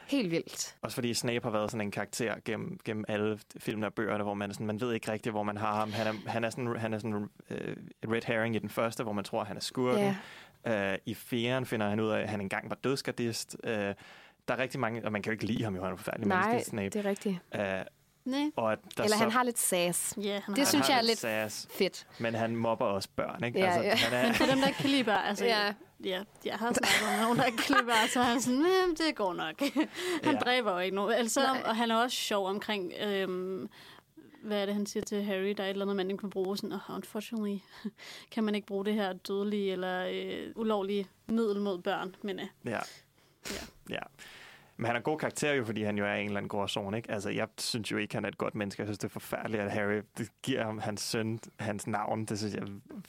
Helt 0.06 0.30
vildt. 0.30 0.76
Også 0.82 0.94
fordi 0.94 1.14
Snape 1.14 1.40
har 1.42 1.50
været 1.50 1.70
sådan 1.70 1.86
en 1.86 1.90
karakter 1.90 2.34
gennem, 2.44 2.78
gennem 2.84 3.04
alle 3.08 3.38
filmene 3.58 3.86
og 3.86 3.94
bøgerne, 3.94 4.22
hvor 4.24 4.34
man, 4.34 4.52
sådan, 4.52 4.66
man 4.66 4.80
ved 4.80 4.92
ikke 4.92 5.12
rigtigt, 5.12 5.32
hvor 5.32 5.42
man 5.42 5.56
har 5.56 5.74
ham. 5.74 5.92
Han 5.92 6.06
er, 6.06 6.30
han 6.30 6.44
er 6.44 6.50
sådan, 6.50 6.76
han 6.76 6.94
er 6.94 6.98
sådan 6.98 7.28
øh, 7.50 7.76
et 8.02 8.10
red 8.12 8.22
herring 8.26 8.56
i 8.56 8.58
den 8.58 8.68
første, 8.68 9.02
hvor 9.02 9.12
man 9.12 9.24
tror, 9.24 9.44
han 9.44 9.56
er 9.56 9.60
skurken. 9.60 10.14
Ja. 10.66 10.92
Øh, 10.92 10.98
I 11.06 11.14
fjeren 11.14 11.66
finder 11.66 11.88
han 11.88 12.00
ud 12.00 12.08
af, 12.10 12.20
at 12.20 12.28
han 12.28 12.40
engang 12.40 12.70
var 12.70 12.76
dødsgardist. 12.76 13.56
Øh, 13.64 13.72
der 14.48 14.54
er 14.54 14.58
rigtig 14.58 14.80
mange, 14.80 15.04
og 15.04 15.12
man 15.12 15.22
kan 15.22 15.30
jo 15.30 15.32
ikke 15.32 15.46
lide 15.46 15.64
ham, 15.64 15.76
jo 15.76 15.82
han 15.82 15.92
er 15.92 15.96
forfærdelig 15.96 16.28
Nej, 16.28 16.48
menneske, 16.48 16.70
Snape. 16.70 16.88
det 16.90 16.96
er 17.06 17.10
rigtigt. 17.10 17.38
Øh, 17.54 17.62
Nej. 18.24 18.50
og 18.56 18.72
at 18.72 18.78
der 18.96 19.02
Eller 19.04 19.16
så, 19.16 19.22
han 19.22 19.32
har 19.32 19.42
lidt 19.42 19.58
sass. 19.58 20.14
Ja, 20.16 20.40
han 20.44 20.54
Det 20.54 20.58
har 20.58 20.66
synes 20.70 20.86
han 20.86 20.94
jeg 20.94 20.98
er 21.02 21.06
lidt 21.06 21.18
sass, 21.18 21.68
fedt. 21.70 22.06
men 22.18 22.34
han 22.34 22.56
mobber 22.56 22.84
også 22.86 23.08
børn, 23.16 23.44
ikke? 23.44 23.58
Ja, 23.58 23.66
altså, 23.66 23.82
ja. 23.82 23.94
Han 23.96 24.12
er, 24.12 24.26
Men 24.26 24.34
for 24.34 24.44
dem, 24.46 24.58
der 24.58 24.66
ikke 24.66 24.78
kan 24.78 24.90
lide 24.90 25.04
børn, 25.04 25.24
altså, 25.24 25.44
Ja. 25.44 25.64
ja. 25.66 25.72
ja, 26.04 26.22
jeg 26.44 26.54
har 26.54 26.72
snakket 26.72 27.10
med 27.10 27.22
nogen, 27.22 27.38
der 27.38 27.44
ikke 27.44 27.58
kan 27.58 27.74
lide 27.76 27.84
børn, 27.86 28.08
så 28.08 28.20
er 28.20 28.24
han 28.24 28.40
sådan, 28.40 28.66
"Jamen, 28.82 28.96
det 28.96 29.14
går 29.16 29.32
nok. 29.34 29.60
han 30.24 30.34
Ja. 30.34 30.38
dræber 30.38 30.72
jo 30.72 30.78
ikke 30.78 30.96
nogen. 30.96 31.12
Altså, 31.14 31.40
Nej. 31.40 31.62
og 31.64 31.76
han 31.76 31.90
er 31.90 31.96
også 31.96 32.16
sjov 32.16 32.46
omkring, 32.48 32.92
øhm, 33.02 33.68
hvad 34.42 34.62
er 34.62 34.66
det, 34.66 34.74
han 34.74 34.86
siger 34.86 35.04
til 35.04 35.24
Harry? 35.24 35.54
Der 35.56 35.62
er 35.62 35.66
et 35.66 35.70
eller 35.70 35.84
andet, 35.84 35.96
man 35.96 36.10
ikke 36.10 36.20
kan 36.20 36.30
bruge. 36.30 36.56
Sådan, 36.56 36.72
oh, 36.72 36.94
unfortunately 36.96 37.58
kan 38.32 38.44
man 38.44 38.54
ikke 38.54 38.66
bruge 38.66 38.84
det 38.84 38.94
her 38.94 39.12
dødelige 39.12 39.72
eller 39.72 40.06
øh, 40.10 40.52
ulovlige 40.56 41.06
middel 41.26 41.60
mod 41.60 41.78
børn. 41.78 42.14
Men 42.22 42.40
øh, 42.40 42.46
ja. 42.64 42.70
Ja. 43.50 43.54
ja. 43.90 43.98
Men 44.76 44.86
han 44.86 44.94
er 44.96 45.00
en 45.00 45.04
god 45.04 45.18
karakter 45.18 45.52
jo, 45.52 45.64
fordi 45.64 45.82
han 45.82 45.98
jo 45.98 46.04
er 46.06 46.14
en 46.14 46.26
eller 46.26 46.36
anden 46.36 46.48
gråzone, 46.48 46.96
ikke? 46.96 47.10
Altså, 47.10 47.30
jeg 47.30 47.48
synes 47.58 47.92
jo 47.92 47.96
ikke, 47.96 48.14
han 48.14 48.24
er 48.24 48.28
et 48.28 48.38
godt 48.38 48.54
menneske. 48.54 48.80
Jeg 48.82 48.86
synes, 48.86 48.98
det 48.98 49.04
er 49.04 49.12
forfærdeligt, 49.12 49.62
at 49.62 49.72
Harry 49.72 50.00
det 50.18 50.28
giver 50.42 50.64
ham 50.64 50.78
hans 50.78 51.00
søn, 51.00 51.40
hans 51.58 51.86
navn. 51.86 52.24
Det 52.24 52.38
synes 52.38 52.54
jeg 52.54 52.62
er 52.62 52.66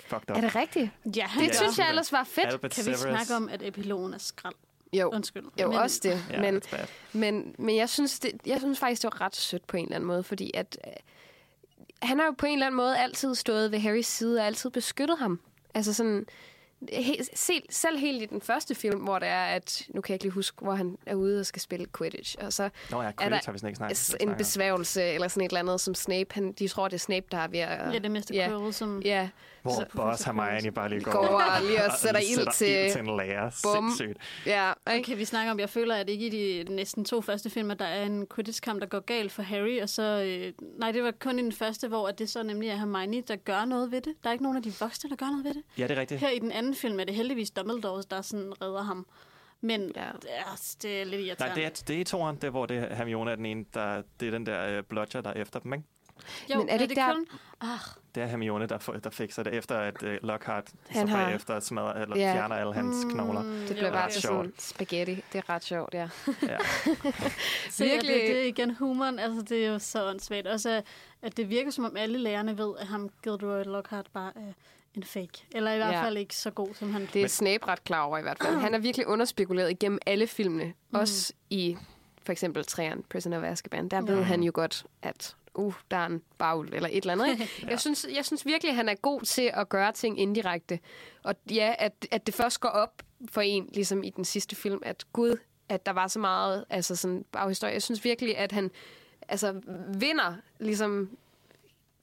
fucked 0.07 0.29
up. 0.31 0.37
Er 0.37 0.41
det 0.41 0.55
rigtigt? 0.55 0.89
ja, 1.05 1.27
Det 1.39 1.47
gør. 1.47 1.53
synes 1.53 1.79
jeg 1.79 1.89
ellers 1.89 2.11
var 2.11 2.23
fedt. 2.23 2.47
Albert 2.47 2.71
Kan 2.71 2.85
vi 2.85 2.93
Severus. 2.93 2.99
snakke 3.27 3.35
om, 3.35 3.49
at 3.49 3.61
epilogen 3.67 4.13
er 4.13 4.17
skrald? 4.17 4.55
Jo, 4.93 5.09
Undskyld. 5.13 5.43
jo 5.61 5.67
men, 5.69 5.77
også 5.79 5.99
det. 6.03 6.25
Ja, 6.31 6.41
Men, 6.51 6.61
men, 7.13 7.55
men 7.59 7.75
jeg, 7.75 7.89
synes, 7.89 8.19
det, 8.19 8.31
jeg 8.45 8.59
synes 8.59 8.79
faktisk, 8.79 9.01
det 9.01 9.09
var 9.13 9.21
ret 9.21 9.35
sødt 9.35 9.67
på 9.67 9.77
en 9.77 9.83
eller 9.83 9.95
anden 9.95 10.07
måde, 10.07 10.23
fordi 10.23 10.51
at, 10.53 10.77
øh, 10.87 10.93
han 12.01 12.19
har 12.19 12.25
jo 12.25 12.31
på 12.37 12.45
en 12.45 12.53
eller 12.53 12.65
anden 12.65 12.77
måde 12.77 12.97
altid 12.97 13.35
stået 13.35 13.71
ved 13.71 13.79
Harrys 13.79 14.05
side 14.07 14.39
og 14.39 14.45
altid 14.45 14.69
beskyttet 14.69 15.17
ham. 15.19 15.39
Altså 15.73 15.93
sådan, 15.93 16.25
he, 16.93 17.17
se, 17.33 17.61
selv 17.69 17.97
helt 17.97 18.21
i 18.21 18.25
den 18.25 18.41
første 18.41 18.75
film, 18.75 18.99
hvor 18.99 19.19
det 19.19 19.27
er, 19.27 19.43
at, 19.43 19.85
nu 19.89 20.01
kan 20.01 20.11
jeg 20.11 20.15
ikke 20.15 20.25
lige 20.25 20.33
huske, 20.33 20.57
hvor 20.61 20.73
han 20.73 20.97
er 21.05 21.15
ude 21.15 21.39
og 21.39 21.45
skal 21.45 21.61
spille 21.61 21.85
Quidditch, 21.97 22.35
og 22.41 22.53
så 22.53 22.69
Nå 22.91 23.01
ja, 23.01 23.07
der 23.07 23.13
Quidditch 23.21 23.45
har 23.47 23.53
vi 23.53 23.59
slet 23.59 23.69
ikke 23.69 23.77
snakket 23.77 23.97
snakket 23.97 24.23
en 24.23 24.29
om. 24.29 24.37
besværgelse 24.37 25.03
eller 25.03 25.27
sådan 25.27 25.45
et 25.45 25.49
eller 25.49 25.59
andet, 25.59 25.81
som 25.81 25.95
Snape, 25.95 26.33
han, 26.33 26.51
de 26.51 26.67
tror, 26.67 26.87
det 26.87 26.93
er 26.95 26.99
Snape, 26.99 27.25
der 27.31 27.37
er 27.37 27.47
ved 27.47 27.59
at... 27.59 27.93
Ja, 27.93 27.99
det 27.99 28.05
er 28.05 28.09
Mr. 28.09 28.21
Ja. 28.33 28.47
Quirrell, 28.47 28.73
som... 28.73 29.01
Ja, 29.01 29.29
Hvor 29.63 29.71
Så- 29.71 29.85
Boss 29.95 30.23
Hermione 30.23 30.71
bare 30.71 30.89
lige 30.89 31.01
går, 31.01 31.11
går 31.11 31.27
og 31.57 31.61
lige 31.67 31.85
og 31.85 31.91
sætter 31.97 32.19
ild 32.21 32.53
til... 32.53 32.67
ild 32.85 32.91
til 32.91 33.01
en 33.01 33.17
lærer. 33.17 33.51
Bum. 33.63 33.89
Sindssygt. 33.89 34.17
Ja, 34.45 34.73
Og 34.85 34.95
ikke? 34.95 35.05
kan 35.05 35.17
vi 35.17 35.25
snakke 35.25 35.51
om, 35.51 35.59
jeg 35.59 35.69
føler, 35.69 35.95
at 35.95 36.09
ikke 36.09 36.25
i 36.27 36.63
de 36.63 36.73
næsten 36.73 37.05
to 37.05 37.21
første 37.21 37.49
film, 37.49 37.71
at 37.71 37.79
der 37.79 37.85
er 37.85 38.03
en 38.03 38.27
Quidditch-kamp, 38.35 38.81
der 38.81 38.87
går 38.87 38.99
galt 38.99 39.31
for 39.31 39.41
Harry, 39.43 39.81
og 39.81 39.89
så... 39.89 40.03
Øh, 40.03 40.53
nej, 40.79 40.91
det 40.91 41.03
var 41.03 41.11
kun 41.19 41.39
i 41.39 41.41
den 41.41 41.51
første, 41.51 41.87
hvor 41.87 42.07
at 42.07 42.19
det 42.19 42.29
så 42.29 42.43
nemlig 42.43 42.69
er 42.69 42.75
Hermione, 42.75 43.21
der 43.21 43.35
gør 43.35 43.65
noget 43.65 43.91
ved 43.91 44.01
det. 44.01 44.13
Der 44.23 44.29
er 44.29 44.31
ikke 44.31 44.43
nogen 44.43 44.57
af 44.57 44.63
de 44.63 44.73
voksne, 44.79 45.09
der 45.09 45.15
gør 45.15 45.25
noget 45.25 45.43
ved 45.45 45.53
det. 45.53 45.63
Ja, 45.77 45.83
det 45.87 45.97
er 45.97 46.01
rigtigt. 46.01 46.19
Her 46.21 46.29
i 46.29 46.39
den 46.39 46.51
anden 46.51 46.75
film 46.75 46.99
er 46.99 47.03
det 47.03 47.15
heldigvis 47.15 47.51
Dumbledore, 47.51 48.03
der 48.11 48.21
sådan 48.21 48.53
redder 48.61 48.81
ham. 48.83 49.07
Men 49.61 49.81
Ja. 49.95 50.01
det, 50.21 50.29
er, 50.37 50.57
det 50.81 51.01
er 51.01 51.05
lidt 51.05 51.21
Nej, 51.21 51.27
irriterende. 51.27 51.55
det 51.55 51.65
er, 51.65 51.69
det 51.87 51.95
er 51.95 51.99
i 51.99 52.03
toren, 52.03 52.35
det 52.35 52.43
er, 52.43 52.49
hvor 52.49 52.65
det 52.65 52.77
er 52.77 52.95
Hermione 52.95 53.31
er 53.31 53.35
den 53.35 53.45
ene, 53.45 53.65
der, 53.73 54.01
det 54.19 54.27
er 54.27 54.31
den 54.31 54.45
der 54.45 54.79
uh, 54.79 54.85
bludger, 54.89 55.21
der 55.21 55.29
er 55.29 55.41
efter 55.41 55.59
dem, 55.59 55.73
ikke? 55.73 55.85
jo, 56.53 56.57
Men 56.59 56.69
er 56.69 56.73
det 56.77 56.81
ikke 56.81 56.95
der- 56.95 57.13
kun... 57.13 57.27
Ah, 57.61 57.79
Det 58.15 58.23
er 58.23 58.27
Hermione, 58.27 58.65
der, 58.65 58.77
der 59.03 59.09
fikser 59.09 59.43
det, 59.43 59.53
efter 59.53 59.77
at 59.77 60.03
uh, 60.03 60.09
Lockhart 60.21 60.67
Han 60.89 61.07
så 61.07 61.13
har- 61.15 61.25
bagefter 61.25 61.59
smadrer, 61.59 61.93
eller 62.01 62.17
Ja. 62.17 62.33
fjerner 62.33 62.55
alle 62.55 62.73
hans 62.73 63.05
knogler. 63.13 63.41
Det 63.43 63.75
bliver 63.75 63.91
bare 63.91 64.09
til 64.11 64.21
sådan 64.21 64.53
spaghetti. 64.59 65.15
Det 65.33 65.37
er 65.37 65.49
ret 65.49 65.63
sjovt, 65.63 65.93
ja. 65.93 66.09
Ja. 66.41 66.57
Så 67.71 67.83
Virkelig. 67.83 67.91
Virkelig. 67.93 68.13
Det, 68.15 68.27
det 68.29 68.39
er 68.43 68.47
igen 68.47 68.75
humoren, 68.75 69.19
altså 69.19 69.41
det 69.41 69.65
er 69.65 69.69
jo 69.71 69.79
så 69.79 70.09
åndssvagt. 70.09 70.47
Også 70.47 70.81
at 71.21 71.37
det 71.37 71.49
virker 71.49 71.71
som 71.71 71.85
om 71.85 71.97
alle 71.97 72.17
lærerne 72.17 72.57
ved, 72.57 72.73
at 72.79 72.87
ham 72.87 73.09
Gilderoy 73.23 73.63
Lockhart 73.63 74.05
bare 74.13 74.31
er 74.35 74.53
en 74.95 75.03
fake. 75.03 75.45
Eller 75.51 75.71
i 75.73 75.77
hvert 75.77 75.93
Ja. 75.93 76.03
fald 76.03 76.17
ikke 76.17 76.35
så 76.35 76.51
god, 76.51 76.73
som 76.73 76.93
han 76.93 77.07
Det 77.13 77.23
er 77.23 77.27
Snape 77.27 77.67
ret 77.67 77.83
klar 77.83 78.01
over 78.03 78.17
i 78.17 78.21
hvert 78.21 78.37
fald. 78.43 78.55
Han 78.57 78.73
er 78.73 78.77
virkelig 78.79 79.07
underspekuleret 79.07 79.71
igennem 79.71 79.99
alle 80.05 80.27
filmene. 80.27 80.65
Mm. 80.65 80.99
Også 80.99 81.33
i 81.49 81.77
for 82.25 82.31
eksempel 82.31 82.65
træerne 82.65 83.03
Prisoner 83.09 83.37
of 83.37 83.43
Azkaban. 83.43 83.87
Der 83.89 84.01
ved 84.01 84.17
Ja. 84.17 84.21
han 84.23 84.43
jo 84.43 84.51
godt, 84.55 84.85
at 85.01 85.35
uh, 85.55 85.73
der 85.91 85.97
er 85.97 86.05
en 86.05 86.21
bagl 86.37 86.73
eller 86.73 86.89
et 86.91 86.97
eller 86.97 87.13
andet. 87.13 87.29
Ikke? 87.29 87.49
jeg, 87.71 87.79
synes, 87.79 88.05
jeg 88.15 88.25
synes 88.25 88.45
virkelig, 88.45 88.69
at 88.69 88.75
han 88.75 88.89
er 88.89 88.95
god 88.95 89.21
til 89.21 89.51
at 89.53 89.69
gøre 89.69 89.91
ting 89.91 90.19
indirekte. 90.19 90.79
Og 91.23 91.35
ja, 91.51 91.75
at, 91.79 92.07
at 92.11 92.25
det 92.25 92.35
først 92.35 92.59
går 92.59 92.69
op 92.69 93.03
for 93.29 93.41
en, 93.41 93.69
ligesom 93.73 94.03
i 94.03 94.09
den 94.09 94.25
sidste 94.25 94.55
film, 94.55 94.79
at 94.85 95.05
gud, 95.13 95.37
at 95.69 95.85
der 95.85 95.91
var 95.91 96.07
så 96.07 96.19
meget 96.19 96.65
altså 96.69 96.95
sådan, 96.95 97.25
baghistorie. 97.31 97.73
Jeg 97.73 97.81
synes 97.81 98.03
virkelig, 98.03 98.37
at 98.37 98.51
han 98.51 98.71
altså, 99.27 99.61
vinder 99.93 100.33
ligesom 100.59 101.17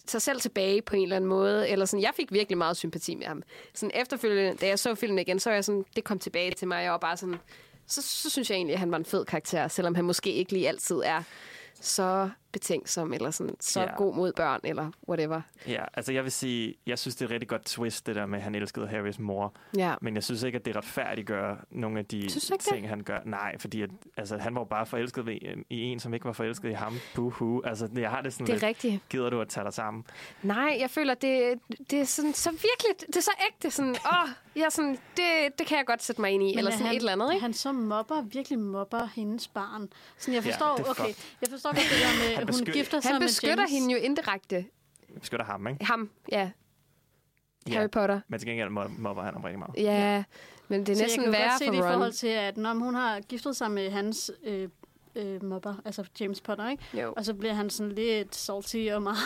sig 0.07 0.23
selv 0.23 0.41
tilbage 0.41 0.83
på 0.83 0.97
en 0.97 1.03
eller 1.03 1.17
anden 1.17 1.29
måde. 1.29 1.69
Eller 1.69 1.85
sådan, 1.85 2.03
jeg 2.03 2.13
fik 2.17 2.33
virkelig 2.33 2.59
meget 2.59 2.77
sympati 2.77 3.15
med 3.15 3.27
ham. 3.27 3.43
Sådan 3.75 4.01
efterfølgende, 4.01 4.57
da 4.57 4.67
jeg 4.67 4.79
så 4.79 4.95
filmen 4.95 5.19
igen, 5.19 5.39
så 5.39 5.51
var 5.51 5.55
jeg 5.55 5.65
sådan, 5.65 5.85
det 5.97 6.05
kom 6.05 6.19
tilbage 6.19 6.51
til 6.51 6.69
mig. 6.69 6.83
Jeg 6.83 6.93
var 6.93 6.99
bare 6.99 7.17
sådan, 7.17 7.37
så, 7.87 8.03
så 8.03 8.31
synes 8.31 8.51
jeg 8.51 8.57
egentlig, 8.57 8.75
at 8.75 8.81
han 8.81 8.91
var 8.91 8.97
en 8.97 9.05
fed 9.05 9.25
karakter, 9.25 9.69
selvom 9.69 9.95
han 9.95 10.05
måske 10.05 10.33
ikke 10.33 10.53
lige 10.53 10.69
altid 10.69 10.97
er 11.05 11.23
så 11.81 12.31
betænksom, 12.53 13.13
eller 13.13 13.31
sådan 13.31 13.57
så 13.61 13.81
Ja. 13.81 13.95
god 13.97 14.15
mod 14.15 14.33
børn, 14.33 14.61
eller 14.65 14.91
whatever. 15.09 15.41
Ja, 15.69 15.85
altså 15.95 16.13
jeg 16.13 16.25
vil 16.25 16.33
sige, 16.33 16.75
jeg 16.87 16.99
synes, 16.99 17.15
det 17.17 17.23
er 17.23 17.27
et 17.27 17.31
rigtig 17.33 17.49
godt 17.49 17.65
twist, 17.65 18.07
det 18.07 18.17
der 18.17 18.27
med, 18.27 18.39
at 18.39 18.45
han 18.45 18.55
elskede 18.55 18.89
Harrys 18.89 19.19
mor. 19.19 19.53
Ja. 19.77 19.95
Men 20.01 20.15
jeg 20.15 20.25
synes 20.25 20.43
ikke, 20.43 20.59
at 20.59 20.65
det 20.65 20.77
retfærdiggør 20.77 21.57
nogle 21.71 21.99
af 21.99 22.05
de 22.07 22.17
ikke 22.19 22.35
det? 22.35 22.61
ting, 22.61 22.89
han 22.89 23.01
gør. 23.03 23.19
Nej, 23.25 23.59
fordi 23.59 23.83
at, 23.83 23.91
altså, 24.17 24.39
han 24.39 24.55
var 24.55 24.61
jo 24.61 24.65
bare 24.65 24.87
forelsket 24.87 25.27
ved, 25.27 25.35
i 25.71 25.81
en, 25.81 26.01
som 26.01 26.15
ikke 26.15 26.27
var 26.27 26.33
forelsket 26.33 26.71
i 26.71 26.73
ham. 26.73 26.95
Buhu. 27.15 27.63
Altså, 27.65 27.89
jeg 27.97 28.11
har 28.11 28.21
det 28.23 28.33
sådan 28.33 28.47
Det 28.47 28.53
er 28.53 28.55
lidt, 28.57 28.63
rigtigt. 28.65 29.09
gider 29.09 29.31
du 29.31 29.41
at 29.41 29.49
tage 29.49 29.65
dig 29.65 29.73
sammen? 29.73 30.05
Nej, 30.43 30.77
jeg 30.81 30.91
føler, 30.91 31.15
det, 31.15 31.59
det 31.91 32.01
er 32.01 32.05
sådan, 32.05 32.35
så 32.35 32.51
virkelig, 32.51 33.07
det 33.07 33.17
er 33.17 33.21
så 33.21 33.31
ægte. 33.53 33.71
Sådan, 33.71 33.91
åh, 34.13 34.29
jeg 34.57 34.63
er 34.65 34.69
sådan, 34.71 34.99
det, 35.17 35.59
det 35.59 35.67
kan 35.67 35.79
jeg 35.79 35.87
godt 35.87 36.03
sætte 36.03 36.21
mig 36.21 36.31
ind 36.31 36.43
i, 36.43 36.47
Men 36.47 36.59
eller 36.59 36.71
er 36.71 36.75
sådan 36.75 36.87
han, 36.87 36.97
et 36.97 37.01
eller 37.01 37.13
andet, 37.13 37.33
ikke? 37.33 37.43
Han 37.43 37.53
så 37.53 37.73
mobber, 37.73 38.23
virkelig 38.23 38.59
mobber 38.59 39.09
hendes 39.15 39.49
barn. 39.49 39.89
Sådan, 40.19 40.35
jeg 40.35 40.45
Ja, 40.45 40.51
forstår, 40.51 40.67
er 40.67 40.91
okay, 40.91 41.15
jeg 41.41 41.49
forstår 41.51 41.71
godt 41.71 41.79
det 41.91 42.01
der 42.03 42.37
med, 42.39 42.40
Han 42.41 42.55
hun 42.55 42.61
beskytter- 42.61 42.73
gifter 42.73 43.01
sig 43.01 43.11
Han 43.13 43.21
med 43.21 43.29
beskytter 43.29 43.57
James. 43.57 43.71
hende 43.71 43.93
jo 43.95 43.99
indirekte. 44.01 44.57
Jeg 45.15 45.21
beskytter 45.21 45.45
ham, 45.47 45.67
ikke? 45.67 45.85
Ham, 45.85 46.11
ja. 46.33 46.51
Ja. 47.69 47.75
Harry 47.75 47.91
Potter. 47.91 48.21
Men 48.29 48.41
til 48.41 48.49
gengæld 48.49 48.69
mo- 48.69 49.01
mobber 49.01 49.23
han 49.23 49.35
ham 49.35 49.43
rigtig 49.43 49.59
meget. 49.59 49.75
Ja, 49.77 50.25
men 50.69 50.81
det 50.81 50.89
er 50.93 50.97
så 50.97 51.03
næsten 51.03 51.23
jeg 51.25 51.33
kan 51.33 51.35
jo 51.35 51.39
værre 51.39 51.51
godt 51.51 51.59
se 51.59 51.67
det 51.67 51.73
i 51.75 51.77
for 51.77 51.85
Ron. 51.85 51.93
forhold 51.93 52.13
til, 52.13 52.27
at 52.29 52.57
når 52.57 52.75
hun 52.75 52.95
har 52.95 53.21
giftet 53.21 53.57
sig 53.57 53.71
med 53.71 53.91
hans 53.91 54.31
øh, 54.45 54.69
øh, 55.15 55.45
mobber, 55.45 55.75
altså 55.85 56.05
James 56.21 56.41
Potter, 56.41 56.69
ikke? 56.71 56.85
Jo. 57.01 57.13
Og 57.17 57.25
så 57.25 57.35
bliver 57.35 57.55
han 57.55 57.71
sådan 57.71 57.93
lidt 57.93 58.37
salty 58.37 58.89
og 58.93 59.03
meget. 59.03 59.19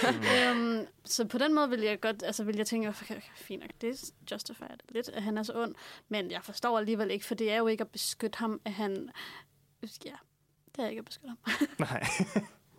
øhm, 0.50 0.86
så 1.04 1.24
på 1.26 1.38
den 1.38 1.54
måde 1.54 1.70
vil 1.70 1.80
jeg 1.80 2.00
godt, 2.00 2.22
altså 2.22 2.44
vil 2.44 2.56
jeg 2.56 2.66
tænke, 2.66 2.88
okay, 2.88 3.16
okay, 3.16 3.20
fint 3.36 3.60
nok, 3.62 3.70
det 3.80 3.90
er 3.90 4.10
justified 4.32 4.76
lidt, 4.88 5.08
at 5.08 5.22
han 5.22 5.38
er 5.38 5.42
så 5.42 5.52
ond. 5.62 5.74
Men 6.08 6.30
jeg 6.30 6.40
forstår 6.42 6.78
alligevel 6.78 7.10
ikke, 7.10 7.24
for 7.26 7.34
det 7.34 7.50
er 7.52 7.56
jo 7.56 7.66
ikke 7.66 7.82
at 7.82 7.90
beskytte 7.90 8.38
ham, 8.38 8.60
at 8.64 8.72
han... 8.72 9.10
Ja, 10.04 10.10
det 10.76 10.84
er 10.84 10.88
ikke 10.88 10.98
at 10.98 11.04
beskytte 11.04 11.28
ham. 11.28 11.68
Nej, 11.90 12.02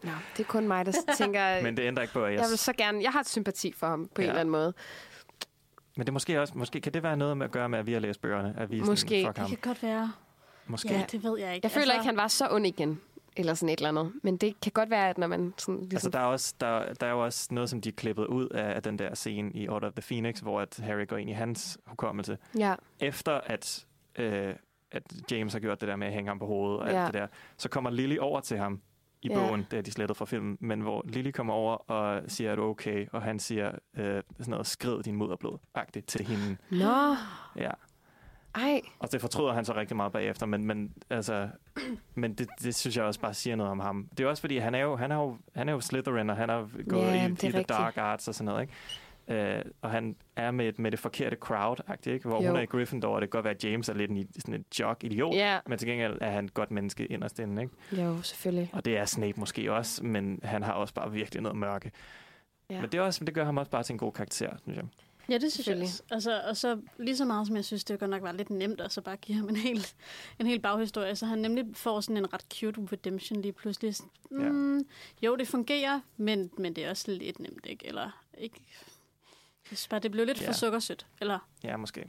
Nå, 0.04 0.12
det 0.38 0.44
er 0.44 0.48
kun 0.48 0.68
mig, 0.68 0.86
der 0.86 0.92
tænker... 1.18 1.62
men 1.64 1.78
det 1.78 1.84
ændrer 1.84 2.02
ikke 2.02 2.14
på, 2.14 2.26
at 2.26 2.34
jeg... 2.34 2.42
Jeg 2.42 2.50
vil 2.50 2.58
så 2.58 2.74
gerne... 2.74 3.04
Jeg 3.04 3.12
har 3.12 3.20
et 3.20 3.30
sympati 3.30 3.72
for 3.72 3.88
ham 3.88 4.10
på 4.16 4.22
ja. 4.22 4.26
en 4.26 4.30
eller 4.30 4.40
anden 4.40 4.52
måde. 4.52 4.74
Men 5.98 6.06
det 6.06 6.14
måske 6.14 6.42
også... 6.42 6.54
Måske 6.58 6.82
kan 6.82 6.94
det 6.94 7.04
være 7.04 7.18
noget 7.18 7.38
med 7.38 7.46
at 7.46 7.52
gøre 7.52 7.70
med, 7.70 7.80
at 7.80 7.86
vi 7.86 7.94
har 7.94 8.00
læst 8.00 8.22
bøgerne. 8.22 8.56
At 8.58 8.72
vi 8.72 8.80
er 8.80 8.86
Måske. 8.86 9.08
Sådan, 9.08 9.26
fuck 9.26 9.36
Det 9.36 9.38
ham. 9.38 9.50
kan 9.50 9.58
godt 9.62 9.84
være. 9.84 10.12
Måske. 10.68 10.94
Ja, 10.94 11.06
det 11.12 11.24
ved 11.24 11.40
jeg 11.40 11.56
ikke. 11.56 11.66
Jeg 11.66 11.72
føler 11.72 11.94
ikke, 11.94 12.06
han 12.06 12.18
var 12.18 12.28
så 12.28 12.48
ond 12.52 12.68
igen. 12.68 13.02
Eller 13.38 13.54
sådan 13.54 13.74
et 13.74 13.78
eller 13.80 13.90
andet. 13.90 14.14
Men 14.24 14.38
det 14.38 14.60
kan 14.62 14.72
godt 14.72 14.90
være, 14.90 15.10
at 15.10 15.18
når 15.18 15.28
man 15.28 15.54
sådan 15.58 15.80
ligesom... 15.80 15.96
Altså, 15.96 16.10
der 16.10 16.20
er, 16.20 16.26
også, 16.26 16.54
der, 16.60 16.94
der 16.94 17.08
er 17.08 17.12
jo 17.12 17.24
også 17.24 17.48
noget, 17.52 17.70
som 17.70 17.82
de 17.82 17.90
er 17.90 17.94
klippet 17.94 18.26
ud 18.26 18.50
af, 18.50 18.76
af 18.76 18.84
den 18.84 19.00
der 19.00 19.16
scene 19.16 19.52
i 19.54 19.68
Order 19.68 19.88
of 19.88 19.94
the 19.94 20.02
Phoenix, 20.02 20.40
hvor 20.40 20.62
at 20.62 20.80
Harry 20.84 21.08
går 21.08 21.18
ind 21.18 21.30
i 21.30 21.34
hans 21.34 21.78
hukommelse. 21.86 22.38
Ja, 22.58 22.76
Efter 23.00 23.42
at, 23.46 23.86
øh, 24.16 24.56
at 24.94 25.04
James 25.32 25.54
har 25.54 25.60
gjort 25.60 25.82
det 25.82 25.90
der 25.90 25.96
med 25.96 26.08
at 26.08 26.14
hænge 26.14 26.28
ham 26.28 26.40
på 26.40 26.46
hovedet 26.46 26.80
og 26.80 26.90
Ja. 26.90 27.04
alt 27.06 27.14
det 27.14 27.22
der, 27.22 27.28
så 27.58 27.70
kommer 27.70 27.90
Lily 27.90 28.18
over 28.18 28.40
til 28.40 28.58
ham 28.58 28.82
i 29.22 29.28
Ja. 29.28 29.34
bogen, 29.36 29.66
det 29.72 29.78
er 29.78 29.82
de 29.82 29.92
slettet 29.92 30.18
fra 30.18 30.26
filmen, 30.26 30.58
men 30.60 30.82
hvor 30.82 31.02
Lily 31.06 31.32
kommer 31.32 31.54
over 31.54 31.76
og 31.92 32.22
siger, 32.28 32.52
er 32.52 32.56
du 32.56 32.64
okay? 32.64 33.08
Og 33.12 33.22
han 33.22 33.40
siger 33.40 33.72
øh, 33.98 34.24
sådan 34.40 34.52
noget, 34.52 34.68
skrid 34.68 35.04
din 35.04 35.16
moderblod-agtigt 35.16 36.06
til 36.08 36.26
hende. 36.28 36.58
Nå, 36.72 37.16
Ja. 37.56 37.72
ej. 38.56 38.82
Og 39.00 39.12
det 39.12 39.22
fortryder 39.22 39.54
han 39.54 39.66
så 39.66 39.76
rigtig 39.76 39.98
meget 39.98 40.12
bagefter, 40.12 40.46
men, 40.46 40.66
men, 40.66 40.94
altså, 41.10 41.50
men 42.16 42.34
det, 42.34 42.48
det 42.64 42.76
synes 42.76 42.98
jeg 42.98 43.06
også 43.06 43.20
bare 43.20 43.34
siger 43.34 43.56
noget 43.56 43.72
om 43.72 43.80
ham. 43.80 44.08
Det 44.18 44.24
er 44.24 44.28
også 44.30 44.42
fordi, 44.42 44.58
han 44.58 44.76
er 44.76 44.80
jo, 44.80 44.96
han 44.96 45.12
er 45.12 45.16
jo, 45.16 45.38
han 45.56 45.70
er 45.70 45.74
jo 45.74 45.80
Slytherin, 45.80 46.30
og 46.30 46.36
han 46.36 46.50
har 46.50 46.70
gået 46.90 47.02
Ja, 47.02 47.28
i, 47.28 47.32
i 47.32 47.36
The. 47.36 47.64
Dark 47.64 47.98
Arts 47.98 48.28
og 48.28 48.36
sådan 48.36 48.46
noget, 48.46 48.62
ikke? 48.62 48.74
Uh, 49.28 49.72
og 49.82 49.92
han 49.92 50.16
er 50.36 50.52
med, 50.52 50.74
med 50.78 50.92
det 50.92 51.00
forkerte 51.00 51.36
crowd, 51.36 51.78
ikke? 52.08 52.28
hvor 52.28 52.42
Jo. 52.44 52.48
hun 52.48 52.58
er 52.58 52.62
i 52.62 52.66
Gryffindor, 52.66 53.16
og 53.16 53.22
det 53.22 53.30
kan 53.32 53.38
godt 53.38 53.44
være, 53.44 53.54
at 53.54 53.64
James 53.64 53.90
er 53.90 53.94
lidt 53.94 54.12
en, 54.12 54.28
sådan 54.40 54.54
en 54.54 54.66
jock-idiot, 54.80 55.36
Ja, 55.36 55.60
men 55.68 55.78
til 55.78 55.88
gengæld 55.88 56.18
er 56.22 56.30
han 56.30 56.46
et 56.46 56.54
godt 56.54 56.72
menneske 56.72 57.06
inderst 57.06 57.40
inde, 57.40 57.62
ikke? 57.62 58.04
jo, 58.04 58.22
selvfølgelig. 58.22 58.70
Og 58.74 58.86
det 58.86 58.98
er 58.98 59.06
Snape 59.06 59.40
måske 59.40 59.74
også, 59.74 60.04
men 60.06 60.40
han 60.44 60.64
har 60.64 60.74
også 60.74 60.94
bare 60.94 61.12
virkelig 61.12 61.42
noget 61.42 61.58
mørke. 61.58 61.92
Ja. 62.70 62.82
Men 62.82 62.92
det, 62.92 62.98
er 62.98 63.02
også, 63.02 63.26
det 63.26 63.34
gør 63.34 63.46
ham 63.46 63.58
også 63.58 63.72
bare 63.72 63.84
til 63.84 63.94
en 63.94 63.98
god 64.00 64.12
karakter, 64.12 64.58
synes 64.64 64.78
jeg. 64.78 64.86
Ja, 65.30 65.34
det 65.34 65.42
synes 65.52 65.58
jeg 65.58 65.64
Selvfølgelig. 65.64 65.84
også. 65.88 66.04
Altså, 66.12 66.42
og 66.50 66.58
så 66.58 66.80
lige 66.98 67.18
så 67.18 67.26
meget 67.26 67.48
som 67.48 67.56
jeg 67.56 67.66
synes, 67.66 67.84
det 67.84 68.00
godt 68.00 68.12
nok 68.12 68.22
var 68.22 68.32
lidt 68.32 68.50
nemt 68.50 68.82
at 68.82 68.92
så 68.92 69.02
bare 69.02 69.18
give 69.18 69.38
ham 69.38 69.50
en 69.50 69.56
hel, 69.56 69.86
en 70.40 70.48
hel 70.48 70.60
baghistorie. 70.60 71.16
Så 71.16 71.26
han 71.26 71.38
nemlig 71.38 71.66
får 71.74 72.02
sådan 72.02 72.18
en 72.18 72.34
ret 72.34 72.46
cute 72.54 72.82
redemption 72.92 73.42
lige 73.42 73.52
pludselig. 73.52 73.94
Mm, 74.32 74.80
Jo, 75.22 75.36
det 75.36 75.48
fungerer, 75.48 76.00
men, 76.18 76.52
men 76.58 76.74
det 76.76 76.86
er 76.86 76.90
også 76.90 77.12
lidt 77.12 77.40
nemt, 77.40 77.66
ikke? 77.66 77.88
Eller 77.88 78.24
ikke... 78.38 78.62
Synes 79.78 79.88
bare, 79.88 80.00
det 80.00 80.12
blev 80.12 80.26
lidt 80.26 80.42
Ja. 80.42 80.48
for 80.48 80.54
sukkersødt. 80.54 81.08
Eller, 81.22 81.40
Ja, 81.64 81.78
måske. 81.78 82.06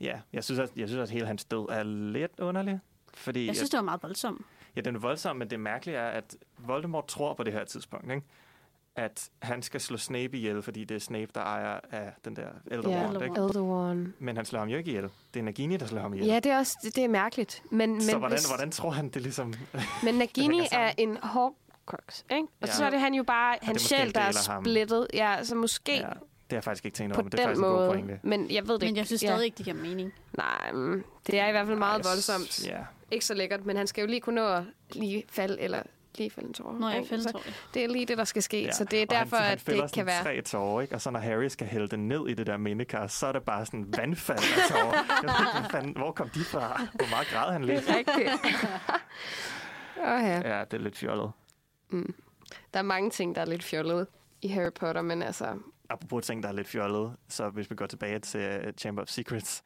Ja, 0.00 0.20
jeg 0.32 0.44
synes, 0.44 0.58
at, 0.60 0.70
jeg 0.76 0.88
synes, 0.88 1.02
at 1.02 1.10
hele 1.10 1.26
hans 1.26 1.44
død 1.44 1.66
er 1.70 1.82
lidt 1.82 2.40
underlig. 2.40 2.80
Fordi 3.14 3.46
jeg 3.46 3.56
synes, 3.56 3.70
det 3.70 3.76
var 3.76 3.84
meget 3.84 4.02
voldsomt. 4.02 4.46
Ja, 4.76 4.80
den 4.80 4.94
er 4.94 4.98
voldsom, 5.00 5.36
men 5.36 5.50
det 5.50 5.60
mærkelige 5.60 5.96
er, 5.96 6.08
at 6.08 6.36
Voldemort 6.58 7.06
tror 7.06 7.34
på 7.34 7.42
det 7.42 7.52
her 7.52 7.64
tidspunkt, 7.64 8.10
ikke? 8.10 8.22
at 8.96 9.30
han 9.42 9.62
skal 9.62 9.80
slå 9.80 9.96
Snape 9.96 10.36
ihjel, 10.36 10.62
fordi 10.62 10.84
det 10.84 10.94
er 10.94 10.98
Snape, 10.98 11.28
der 11.34 11.40
ejer 11.40 11.80
af 11.90 12.12
den 12.24 12.36
der 12.36 12.48
ældre 12.70 12.90
Ja, 12.90 13.00
ja, 13.02 13.12
ikke? 13.12 13.24
Elder 13.40 13.60
One. 13.62 14.12
Men 14.18 14.36
han 14.36 14.44
slår 14.44 14.58
ham 14.60 14.68
jo 14.68 14.78
ikke 14.78 14.90
ihjel. 14.90 15.08
Det 15.34 15.40
er 15.40 15.44
Nagini, 15.44 15.76
der 15.76 15.86
slår 15.86 16.00
ham 16.00 16.14
ihjel. 16.14 16.26
Ja, 16.28 16.40
det 16.40 16.52
er 16.52 16.58
også 16.58 16.78
det, 16.82 16.96
det 16.96 17.04
er 17.04 17.08
mærkeligt. 17.08 17.62
Men, 17.70 17.90
men, 17.92 18.00
så 18.02 18.18
hvordan, 18.18 18.38
hvis, 18.38 18.46
hvordan 18.48 18.70
tror 18.70 18.90
han 18.90 19.08
det 19.08 19.22
ligesom... 19.22 19.54
men 20.04 20.14
Nagini 20.24 20.60
er 20.72 20.92
en 20.98 21.18
Horcrux, 21.90 22.24
ikke? 22.30 22.46
Og 22.60 22.68
Ja. 22.68 22.72
så 22.72 22.84
er 22.84 22.90
det 22.90 23.00
han 23.00 23.14
jo 23.14 23.22
bare, 23.22 23.56
hans 23.62 23.74
måske 23.76 23.88
sjæl, 23.88 24.06
en 24.08 24.14
der 24.14 24.20
er 24.20 24.52
ham. 24.52 24.64
splittet. 24.64 25.06
Ja, 25.14 25.44
så 25.44 25.54
måske 25.54 25.92
ja, 25.92 25.98
det 25.98 26.06
har 26.50 26.56
jeg 26.56 26.64
faktisk 26.64 26.84
ikke 26.84 26.96
tænkt 26.96 27.12
over, 27.16 27.22
men 27.22 27.32
det 27.32 27.40
er 27.40 27.44
faktisk 27.44 27.58
en 27.58 27.64
god 27.64 27.72
måde. 27.76 27.88
pointe. 27.90 28.20
Men 28.22 28.50
jeg 28.50 28.68
ved 28.68 28.74
det 28.74 28.82
Men 28.82 28.88
ikke. 28.88 28.98
jeg 28.98 29.06
synes 29.06 29.22
ja. 29.22 29.28
stadig 29.28 29.44
ikke, 29.44 29.56
det 29.58 29.64
giver 29.64 29.76
mening. 29.76 30.12
Nej, 30.32 30.72
mm, 30.72 31.04
det 31.26 31.38
er 31.40 31.48
i 31.48 31.50
hvert 31.50 31.66
fald 31.66 31.78
meget 31.78 32.04
Ej, 32.06 32.10
voldsomt. 32.10 32.66
Ja, 32.66 32.78
Ikke 33.10 33.24
så 33.24 33.34
lækkert, 33.34 33.66
men 33.66 33.76
han 33.76 33.86
skal 33.86 34.02
jo 34.02 34.06
lige 34.08 34.20
kunne 34.20 34.34
nå 34.34 34.48
at 34.48 34.62
lige 34.92 35.24
falde, 35.30 35.60
eller 35.60 35.82
lige 36.18 36.30
falde 36.30 36.48
en 36.48 36.54
tårer. 36.54 37.04
Fælder 37.08 37.22
Så 37.24 37.30
tror 37.32 37.42
jeg. 37.46 37.54
det 37.74 37.84
er 37.84 37.88
lige 37.88 38.06
det, 38.06 38.18
der 38.18 38.24
skal 38.24 38.42
ske. 38.42 38.62
ja. 38.62 38.72
Så 38.72 38.84
det 38.84 38.98
er 38.98 39.02
Og 39.02 39.10
derfor, 39.10 39.36
han, 39.36 39.44
han 39.44 39.52
at 39.52 39.66
det 39.66 39.72
ikke 39.74 39.88
kan 39.94 40.06
være... 40.06 40.22
tre 40.22 40.42
tårer, 40.42 40.80
ikke? 40.82 40.94
Og 40.94 41.00
så 41.00 41.10
når 41.10 41.20
Harry 41.20 41.48
skal 41.48 41.66
hælde 41.66 41.88
den 41.88 42.08
ned 42.08 42.28
i 42.28 42.34
det 42.34 42.46
der 42.46 42.56
mindekar, 42.56 43.06
så 43.06 43.26
er 43.26 43.32
det 43.32 43.42
bare 43.42 43.66
sådan 43.66 43.86
vandfald 43.96 44.38
af 44.38 44.68
tårer. 44.70 44.92
Jeg 45.62 45.70
fanden, 45.70 45.92
hvor 45.96 46.12
kom 46.12 46.28
de 46.28 46.40
fra? 46.44 46.82
Hvor 46.94 47.10
meget 47.10 47.26
græd 47.28 47.52
han 47.52 47.64
lidt? 47.64 47.84
Rigtigt. 47.88 48.30
Åh, 49.98 50.20
ja. 50.22 50.56
Ja, 50.56 50.64
det 50.64 50.74
er 50.74 50.78
lidt 50.78 50.96
fjollet. 50.98 51.30
Der 52.74 52.78
er 52.78 52.82
mange 52.82 53.10
ting, 53.10 53.34
der 53.34 53.40
er 53.40 53.44
lidt 53.46 53.62
fjollede 53.62 54.06
i 54.42 54.48
Harry 54.48 54.72
Potter, 54.72 55.02
men 55.02 55.22
altså... 55.22 55.58
apropos 55.90 56.26
ting, 56.26 56.42
der 56.42 56.48
er 56.48 56.52
lidt 56.52 56.68
fjollet, 56.68 57.16
så 57.28 57.48
hvis 57.48 57.70
vi 57.70 57.74
går 57.74 57.86
tilbage 57.86 58.18
til 58.18 58.60
uh, 58.66 58.72
Chamber 58.78 59.02
of 59.02 59.08
Secrets, 59.08 59.62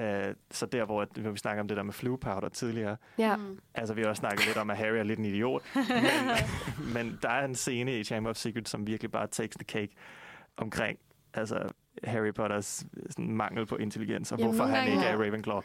uh, 0.00 0.06
så 0.50 0.66
der, 0.66 0.84
hvor, 0.84 1.02
at- 1.02 1.08
hvor 1.16 1.30
vi 1.30 1.38
snakker 1.38 1.60
om 1.62 1.68
det 1.68 1.76
der 1.76 1.82
med 1.82 1.92
flue 1.92 2.18
powder 2.18 2.48
tidligere, 2.48 2.96
Ja, 3.18 3.36
Mm. 3.36 3.58
altså 3.74 3.94
vi 3.94 4.02
har 4.02 4.08
også 4.08 4.20
snakket 4.20 4.46
lidt 4.46 4.56
om, 4.56 4.70
at 4.70 4.76
Harry 4.76 4.96
er 4.96 5.02
lidt 5.02 5.18
en 5.18 5.24
idiot, 5.24 5.62
men, 5.74 6.92
men 6.94 7.18
der 7.22 7.28
er 7.28 7.44
en 7.44 7.54
scene 7.54 7.98
i 8.00 8.04
Chamber 8.04 8.30
of 8.30 8.36
Secrets, 8.36 8.70
som 8.70 8.86
virkelig 8.86 9.10
bare 9.10 9.26
takes 9.26 9.56
the 9.56 9.64
cake 9.64 9.92
omkring 10.56 10.98
altså 11.34 11.68
Harry 12.04 12.32
Potters 12.34 12.84
sådan, 13.10 13.32
mangel 13.32 13.66
på 13.66 13.76
intelligens, 13.76 14.32
og 14.32 14.38
Jamen, 14.38 14.54
hvorfor 14.56 14.70
han 14.74 14.88
ikke 14.88 15.04
er 15.04 15.16
Ravenclaw. 15.16 15.60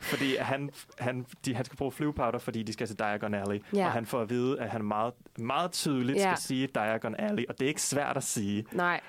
fordi 0.00 0.36
han, 0.36 0.70
han, 0.98 1.26
de, 1.44 1.54
han 1.54 1.64
skal 1.64 1.76
bruge 1.76 1.92
flue 1.92 2.12
powder, 2.12 2.38
fordi 2.38 2.62
de 2.62 2.72
skal 2.72 2.86
til 2.86 2.98
Diagon 2.98 3.34
Alley, 3.34 3.60
Ja. 3.74 3.86
og 3.86 3.92
han 3.92 4.06
får 4.06 4.20
at 4.20 4.30
vide, 4.30 4.60
at 4.60 4.70
han 4.70 4.84
meget, 4.84 5.14
meget 5.38 5.72
tydeligt 5.72 6.18
Ja. 6.18 6.22
skal 6.34 6.42
sige 6.42 6.66
Diagon 6.74 7.14
Alley, 7.18 7.44
og 7.48 7.58
det 7.58 7.64
er 7.64 7.68
ikke 7.68 7.82
svært 7.82 8.16
at 8.16 8.24
sige. 8.24 8.64
nej. 8.72 9.00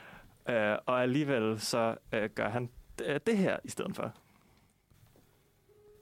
Øh, 0.50 0.78
og 0.86 1.02
alligevel 1.02 1.60
så 1.62 1.96
øh, 2.14 2.30
gør 2.36 2.50
han 2.50 2.70
d- 3.02 3.18
det 3.18 3.38
her 3.38 3.58
i 3.64 3.70
stedet 3.70 3.96
for. 3.96 4.14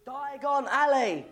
Diagon 0.06 0.68
Alley! 0.72 1.24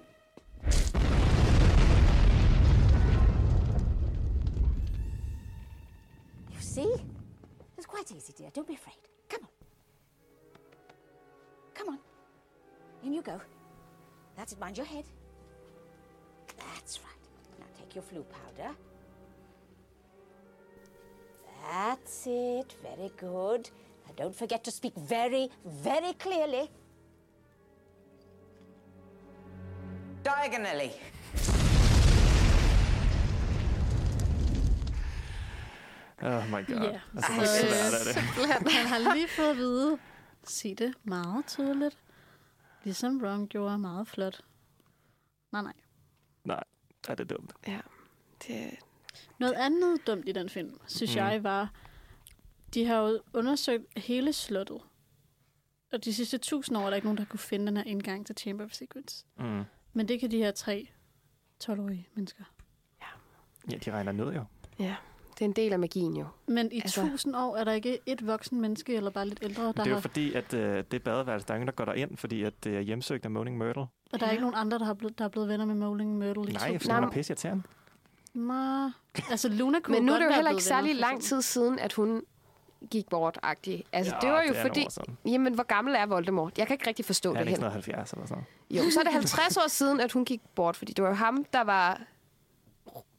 You 6.51 6.59
see? 6.61 6.93
It's 7.77 7.85
quite 7.85 8.11
easy, 8.15 8.31
dear. 8.37 8.49
Don't 8.51 8.67
be 8.67 8.73
afraid. 8.73 9.08
Come 11.79 11.89
on. 11.93 11.95
Come. 11.95 13.07
In 13.07 13.13
you 13.13 13.21
go. 13.21 13.39
That's 14.35 14.51
it. 14.53 14.59
Mind 14.59 14.77
your 14.77 14.85
head. 14.85 15.05
That's 16.57 16.99
right. 17.05 17.23
Now 17.59 17.65
take 17.79 17.95
your 17.95 18.03
flu 18.03 18.25
powder. 18.37 18.71
That's 21.71 22.27
it. 22.27 22.75
Very 22.83 23.11
good. 23.17 23.69
Now 24.05 24.13
don't 24.17 24.35
forget 24.35 24.63
to 24.65 24.71
speak 24.71 24.93
very, 24.95 25.49
very 25.65 26.13
clearly. 26.13 26.69
Diagonally. 30.23 30.91
Oh 36.21 36.43
my 36.49 36.61
god. 36.63 36.83
Ja. 36.83 36.99
Altså, 37.15 37.31
Ej, 37.31 37.37
hvor 37.37 37.45
svært 37.45 37.93
er 37.93 38.59
det? 38.59 38.71
Han 38.71 38.85
har 38.85 39.13
lige 39.13 39.27
fået 39.27 39.49
at 39.49 39.57
vide, 39.57 39.97
sig 40.51 40.77
det 40.79 40.93
meget 41.03 41.45
tydeligt. 41.47 41.97
Ligesom 42.83 43.21
Ron 43.23 43.47
gjorde 43.47 43.77
meget 43.77 44.07
flot. 44.07 44.41
Nej, 45.51 45.61
nej. 45.61 45.73
Nej, 46.43 46.63
er 47.09 47.15
det 47.15 47.29
dumt. 47.29 47.53
Ja, 47.67 47.79
det, 48.47 48.75
Noget 49.39 49.53
andet 49.53 50.07
dumt 50.07 50.27
i 50.27 50.31
den 50.31 50.49
film, 50.49 50.79
synes 50.87 51.15
Mm. 51.15 51.17
jeg, 51.17 51.43
var, 51.43 51.73
de 52.73 52.85
har 52.85 52.95
jo 52.97 53.21
undersøgt 53.33 53.99
hele 53.99 54.33
slottet. 54.33 54.81
Og 55.93 56.05
de 56.05 56.13
sidste 56.13 56.37
tusind 56.37 56.77
år 56.77 56.81
er 56.81 56.89
der 56.89 56.95
ikke 56.95 57.05
nogen, 57.05 57.17
der 57.17 57.25
kunne 57.25 57.39
finde 57.39 57.65
den 57.67 57.77
her 57.77 57.83
indgang 57.83 58.25
til 58.25 58.35
Chamber 58.37 58.65
of 58.65 58.71
Secrets. 58.71 59.25
Mm. 59.37 59.63
Men 59.93 60.07
det 60.07 60.19
kan 60.19 60.31
de 60.31 60.37
her 60.37 60.51
tre 60.51 60.89
12-årige 61.63 62.07
mennesker. 62.15 62.43
Ja, 63.71 63.77
de 63.77 63.91
regner 63.91 64.11
ned 64.11 64.33
jo. 64.33 64.45
Ja, 64.79 64.95
det 65.39 65.45
er 65.45 65.49
en 65.49 65.51
del 65.55 65.73
af 65.73 65.79
magien 65.79 66.15
jo. 66.17 66.25
Men 66.47 66.71
i 66.71 66.79
Altså- 66.81 67.01
tusind 67.09 67.35
år 67.35 67.57
er 67.57 67.63
der 67.63 67.71
ikke 67.71 67.99
et 68.05 68.27
voksen 68.27 68.61
menneske, 68.61 68.95
eller 68.95 69.09
bare 69.11 69.27
lidt 69.27 69.39
ældre, 69.41 69.63
der 69.63 69.71
Det 69.71 69.79
er 69.79 69.85
jo 69.89 69.93
har... 69.93 70.01
fordi, 70.01 70.33
at 70.33 70.53
øh, 70.53 70.83
det 70.91 71.03
badeværelse, 71.03 71.47
der 71.47 71.53
er 71.53 71.55
ingen, 71.55 71.67
der 71.67 71.73
går 71.73 71.85
derind, 71.85 72.17
fordi 72.17 72.43
at 72.43 72.53
det 72.63 72.75
er 72.77 72.79
hjemsøgt 72.81 73.25
af 73.25 73.31
Moaning 73.31 73.57
Myrtle. 73.57 73.81
Og 74.13 74.19
der 74.19 74.25
er 74.25 74.31
ikke 74.31 74.41
nogen 74.41 74.55
andre, 74.55 74.79
der, 74.79 74.85
har 74.85 74.93
blevet, 74.93 75.19
der 75.19 75.25
er 75.25 75.29
blevet 75.29 75.49
venner 75.49 75.65
med 75.65 75.75
Moaning 75.75 76.17
Myrtle 76.17 76.49
i 76.49 76.53
Nej, 76.53 76.77
fordi 76.79 76.93
hun 76.93 77.03
er 77.03 77.09
pisse 77.11 77.31
irriterende. 77.31 77.63
Nej. 78.33 78.89
Altså, 79.31 79.49
Luna 79.49 79.79
kunne 79.79 79.95
Men 79.97 80.05
nu 80.05 80.13
er 80.13 80.17
det 80.19 80.25
jo 80.25 80.31
heller 80.31 80.51
ikke 80.51 80.63
særlig 80.63 80.95
for 80.95 80.99
lang 80.99 81.21
tid 81.21 81.41
siden, 81.41 81.79
at 81.79 81.93
hun 81.93 82.21
gik 82.91 83.09
bort 83.09 83.37
-agtig. 83.45 83.81
Altså, 83.93 84.13
Ja, 84.15 84.19
det 84.21 84.29
var 84.31 84.41
jo 84.41 84.47
det 84.53 84.57
er 84.57 84.61
fordi... 84.61 84.85
Jamen, 85.25 85.53
hvor 85.53 85.63
gammel 85.63 85.95
er 85.95 86.05
Voldemort? 86.05 86.57
Jeg 86.57 86.67
kan 86.67 86.73
ikke 86.73 86.87
rigtig 86.87 87.05
forstå 87.05 87.29
Er 87.29 87.33
det 87.33 87.39
det 87.39 87.51
ikke 87.51 87.63
heller. 87.63 87.69
sådan 87.81 87.95
noget 87.95 88.05
70 88.07 88.11
eller 88.13 88.25
sådan? 88.27 88.43
Jo, 88.71 88.91
så 88.91 88.99
er 88.99 89.03
det 89.03 89.13
50 89.13 89.57
år 89.57 89.67
siden, 89.69 89.99
at 89.99 90.11
hun 90.11 90.25
gik 90.25 90.41
bort, 90.55 90.75
fordi 90.77 90.93
det 90.93 91.03
var 91.03 91.09
jo 91.09 91.15
ham, 91.15 91.45
der 91.53 91.61
var 91.63 92.01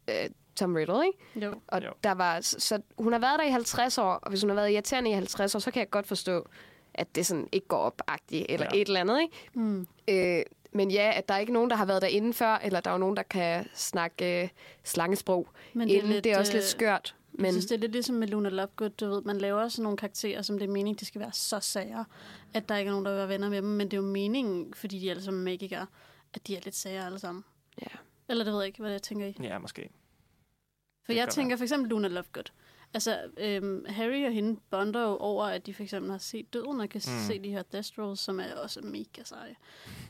øh, 0.08 0.14
Tom 0.60 0.74
Riddle, 0.74 1.06
ikke? 1.06 1.46
Jo. 1.46 1.54
Og 1.68 1.82
Jo. 1.84 1.90
der 2.04 2.12
var, 2.12 2.40
så, 2.40 2.56
så 2.60 2.80
hun 2.98 3.12
har 3.12 3.20
været 3.20 3.38
der 3.38 3.46
i 3.46 3.50
50 3.50 3.98
år, 3.98 4.12
og 4.12 4.28
hvis 4.28 4.40
hun 4.40 4.50
har 4.50 4.54
været 4.54 4.70
irriterende 4.72 5.10
i 5.10 5.12
50 5.12 5.54
år, 5.54 5.58
så 5.58 5.70
kan 5.70 5.80
jeg 5.80 5.90
godt 5.90 6.06
forstå, 6.06 6.48
at 6.94 7.14
det 7.14 7.26
sådan 7.26 7.48
ikke 7.52 7.66
går 7.68 7.76
op 7.76 8.02
eller 8.30 8.66
Ja. 8.74 8.80
et 8.80 8.86
eller 8.88 9.00
andet, 9.00 9.20
ikke? 9.20 9.36
Mm. 9.54 9.86
Øh, 10.08 10.42
men 10.72 10.90
ja, 10.90 11.12
at 11.16 11.28
der 11.28 11.34
er 11.34 11.38
ikke 11.38 11.52
nogen, 11.52 11.70
der 11.70 11.76
har 11.76 11.84
været 11.84 12.02
derinde 12.02 12.32
før, 12.32 12.54
eller 12.54 12.80
der 12.80 12.90
er 12.90 12.94
jo 12.94 12.98
nogen, 12.98 13.16
der 13.16 13.22
kan 13.22 13.66
snakke 13.74 14.42
øh, 14.42 14.48
slangesprog 14.84 15.48
Men 15.72 15.88
det 15.88 15.94
inden. 15.94 16.24
Det 16.24 16.32
er 16.32 16.38
også 16.38 16.52
lidt 16.52 16.62
øh, 16.64 16.68
skørt. 16.68 17.14
Men... 17.32 17.36
Men 17.42 17.44
Jeg 17.44 17.52
synes, 17.52 17.66
det 17.66 17.74
er 17.74 17.78
lidt 17.78 17.92
ligesom 17.92 18.14
med 18.16 18.28
Luna 18.28 18.48
Lovegood, 18.48 18.90
du 18.90 19.08
ved. 19.08 19.22
Man 19.22 19.38
laver 19.38 19.68
sådan 19.68 19.82
nogle 19.82 19.96
karakterer, 19.96 20.42
som 20.42 20.58
det 20.58 20.66
er 20.68 20.72
meningen, 20.72 20.98
de 21.00 21.04
skal 21.04 21.20
være 21.20 21.32
så 21.32 21.60
sager, 21.60 22.04
at 22.54 22.68
der 22.68 22.76
ikke 22.76 22.88
er 22.88 22.92
nogen, 22.92 23.04
der 23.04 23.10
vil 23.10 23.18
være 23.18 23.28
venner 23.28 23.48
med 23.48 23.56
dem. 23.62 23.68
Men 23.70 23.86
det 23.90 23.92
er 23.92 23.96
jo 24.02 24.06
meningen, 24.08 24.74
fordi 24.74 24.98
de 24.98 25.06
er 25.06 25.10
alle 25.10 25.22
sammen 25.22 25.44
magikere, 25.44 25.86
at 26.34 26.46
de 26.46 26.56
er 26.56 26.60
lidt 26.64 26.76
sager 26.76 27.06
alle 27.06 27.18
sammen. 27.18 27.44
Ja. 27.82 27.86
Eller 28.28 28.44
det 28.44 28.52
ved 28.52 28.60
jeg 28.60 28.66
ikke, 28.66 28.80
hvad 28.80 28.90
jeg 28.90 29.02
tænker 29.02 29.26
i. 29.26 29.36
Ja, 29.42 29.58
måske. 29.58 29.88
For 31.12 31.16
jeg 31.18 31.28
tænker 31.28 31.56
for 31.56 31.64
eksempel 31.64 31.90
Luna 31.90 32.08
Lovegood. 32.08 32.50
Altså, 32.94 33.18
øhm, 33.38 33.84
Harry 33.88 34.26
og 34.26 34.32
hende 34.32 34.60
bonder 34.70 35.02
jo 35.02 35.16
over, 35.16 35.44
at 35.44 35.66
de 35.66 35.74
for 35.74 35.82
eksempel 35.82 36.10
har 36.10 36.18
set 36.18 36.52
døden, 36.54 36.80
og 36.80 36.88
kan 36.88 37.00
Mm. 37.06 37.26
se 37.26 37.38
de 37.38 37.50
her 37.50 37.62
Death 37.62 37.88
som 38.16 38.40
er 38.40 38.54
også 38.62 38.80
mega 38.80 39.22
seje. 39.24 39.54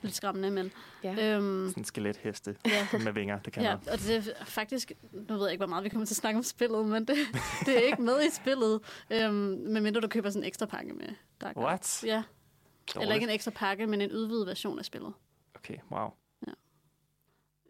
Lidt 0.02 0.14
skræmmende, 0.14 0.50
men... 0.50 0.72
Ja. 1.04 1.10
Øhm, 1.36 1.68
Sådan 1.68 1.80
en 1.80 1.84
skeletheste 1.84 2.56
Ja. 2.66 2.86
med 3.04 3.12
vinger, 3.12 3.38
det 3.38 3.52
kan 3.52 3.62
ja, 3.62 3.68
noget. 3.74 3.88
og 3.88 3.98
det 3.98 4.16
er 4.40 4.44
faktisk... 4.44 4.92
Nu 5.12 5.34
ved 5.34 5.42
jeg 5.44 5.52
ikke, 5.52 5.60
hvor 5.60 5.66
meget 5.68 5.84
vi 5.84 5.88
kommer 5.88 6.06
til 6.06 6.12
at 6.12 6.16
snakke 6.16 6.36
om 6.38 6.42
spillet, 6.42 6.86
men 6.86 7.04
det, 7.04 7.16
det 7.66 7.76
er 7.76 7.80
ikke 7.80 8.02
med 8.02 8.22
i 8.22 8.30
spillet. 8.30 8.80
Øhm, 9.10 9.34
medmindre 9.66 10.00
du 10.00 10.08
køber 10.08 10.30
sådan 10.30 10.42
en 10.42 10.46
ekstra 10.46 10.66
pakke 10.66 10.92
med 10.92 11.08
Dark. 11.40 11.56
What? 11.56 12.04
Ja, 12.04 12.08
eller 12.10 13.00
ikke 13.00 13.06
en 13.06 13.10
Dårligt. 13.20 13.30
ekstra 13.34 13.50
pakke, 13.50 13.86
men 13.86 14.00
en 14.00 14.12
udvidet 14.12 14.46
version 14.46 14.78
af 14.78 14.84
spillet. 14.84 15.12
Okay, 15.54 15.76
wow. 15.92 16.08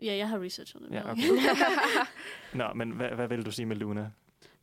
Ja, 0.03 0.17
jeg 0.17 0.29
har 0.29 0.39
researchet 0.43 0.81
det. 0.83 0.91
Ja, 0.91 1.11
okay. 1.11 1.23
Nå, 2.55 2.65
men 2.75 2.91
hvad, 2.91 3.09
hvad 3.09 3.29
vil 3.29 3.45
du 3.47 3.51
sige 3.51 3.67
med 3.67 3.77
Luna? 3.77 4.11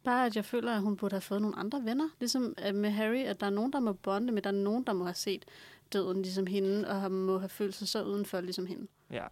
Bare 0.04 0.26
at 0.26 0.36
jeg 0.36 0.46
føler, 0.46 0.76
at 0.76 0.82
hun 0.82 0.98
burde 0.98 1.14
have 1.14 1.22
fået 1.22 1.42
nogle 1.42 1.58
andre 1.60 1.82
venner. 1.86 2.10
Ligesom 2.20 2.54
øh, 2.68 2.76
med 2.76 2.90
Harry, 2.90 3.24
at 3.24 3.40
der 3.40 3.46
er 3.46 3.50
nogen, 3.50 3.74
der 3.74 3.80
må 3.80 3.94
bonde, 3.94 4.34
men 4.34 4.44
der 4.44 4.50
er 4.50 4.54
nogen, 4.54 4.84
der 4.84 4.94
må 4.94 5.04
have 5.04 5.14
set 5.14 5.46
døden 5.94 6.22
ligesom 6.22 6.48
hende, 6.48 6.88
og 6.90 7.02
har- 7.02 7.10
må 7.10 7.38
have 7.40 7.50
følt 7.50 7.76
sig 7.76 7.88
så 7.88 8.04
udenfor 8.04 8.42
ligesom 8.42 8.66
hende. 8.66 8.88
Ja. 9.12 9.24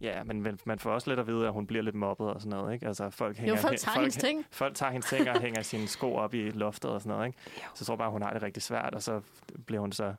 Ja, 0.00 0.22
men 0.24 0.58
man 0.64 0.78
får 0.78 0.90
også 0.90 1.10
lidt 1.10 1.20
at 1.20 1.26
vide, 1.26 1.46
at 1.46 1.52
hun 1.52 1.66
bliver 1.66 1.82
lidt 1.82 1.94
mobbet 1.94 2.26
og 2.26 2.40
sådan 2.40 2.58
noget, 2.58 2.74
ikke? 2.74 2.86
Altså, 2.86 3.10
folk 3.10 3.36
hænger, 3.36 3.56
folk 3.56 3.78
tager 3.78 3.98
hendes 3.98 4.16
ting. 4.16 4.46
Folk 4.50 4.74
tager 4.74 4.92
hendes 4.92 5.08
ting 5.08 5.30
og 5.30 5.40
hænger 5.40 5.62
sine 5.62 5.88
sko 5.88 6.14
op 6.14 6.34
i 6.34 6.50
loftet 6.50 6.90
og 6.90 7.00
sådan 7.00 7.16
noget, 7.16 7.26
ikke? 7.26 7.38
Så 7.74 7.76
jeg 7.80 7.86
tror 7.86 7.96
bare, 7.96 8.10
hun 8.10 8.22
har 8.22 8.32
det 8.32 8.42
rigtig 8.42 8.62
svært, 8.62 8.94
og 8.94 9.02
så 9.02 9.20
bliver 9.66 9.80
hun 9.80 9.92
så 9.92 10.14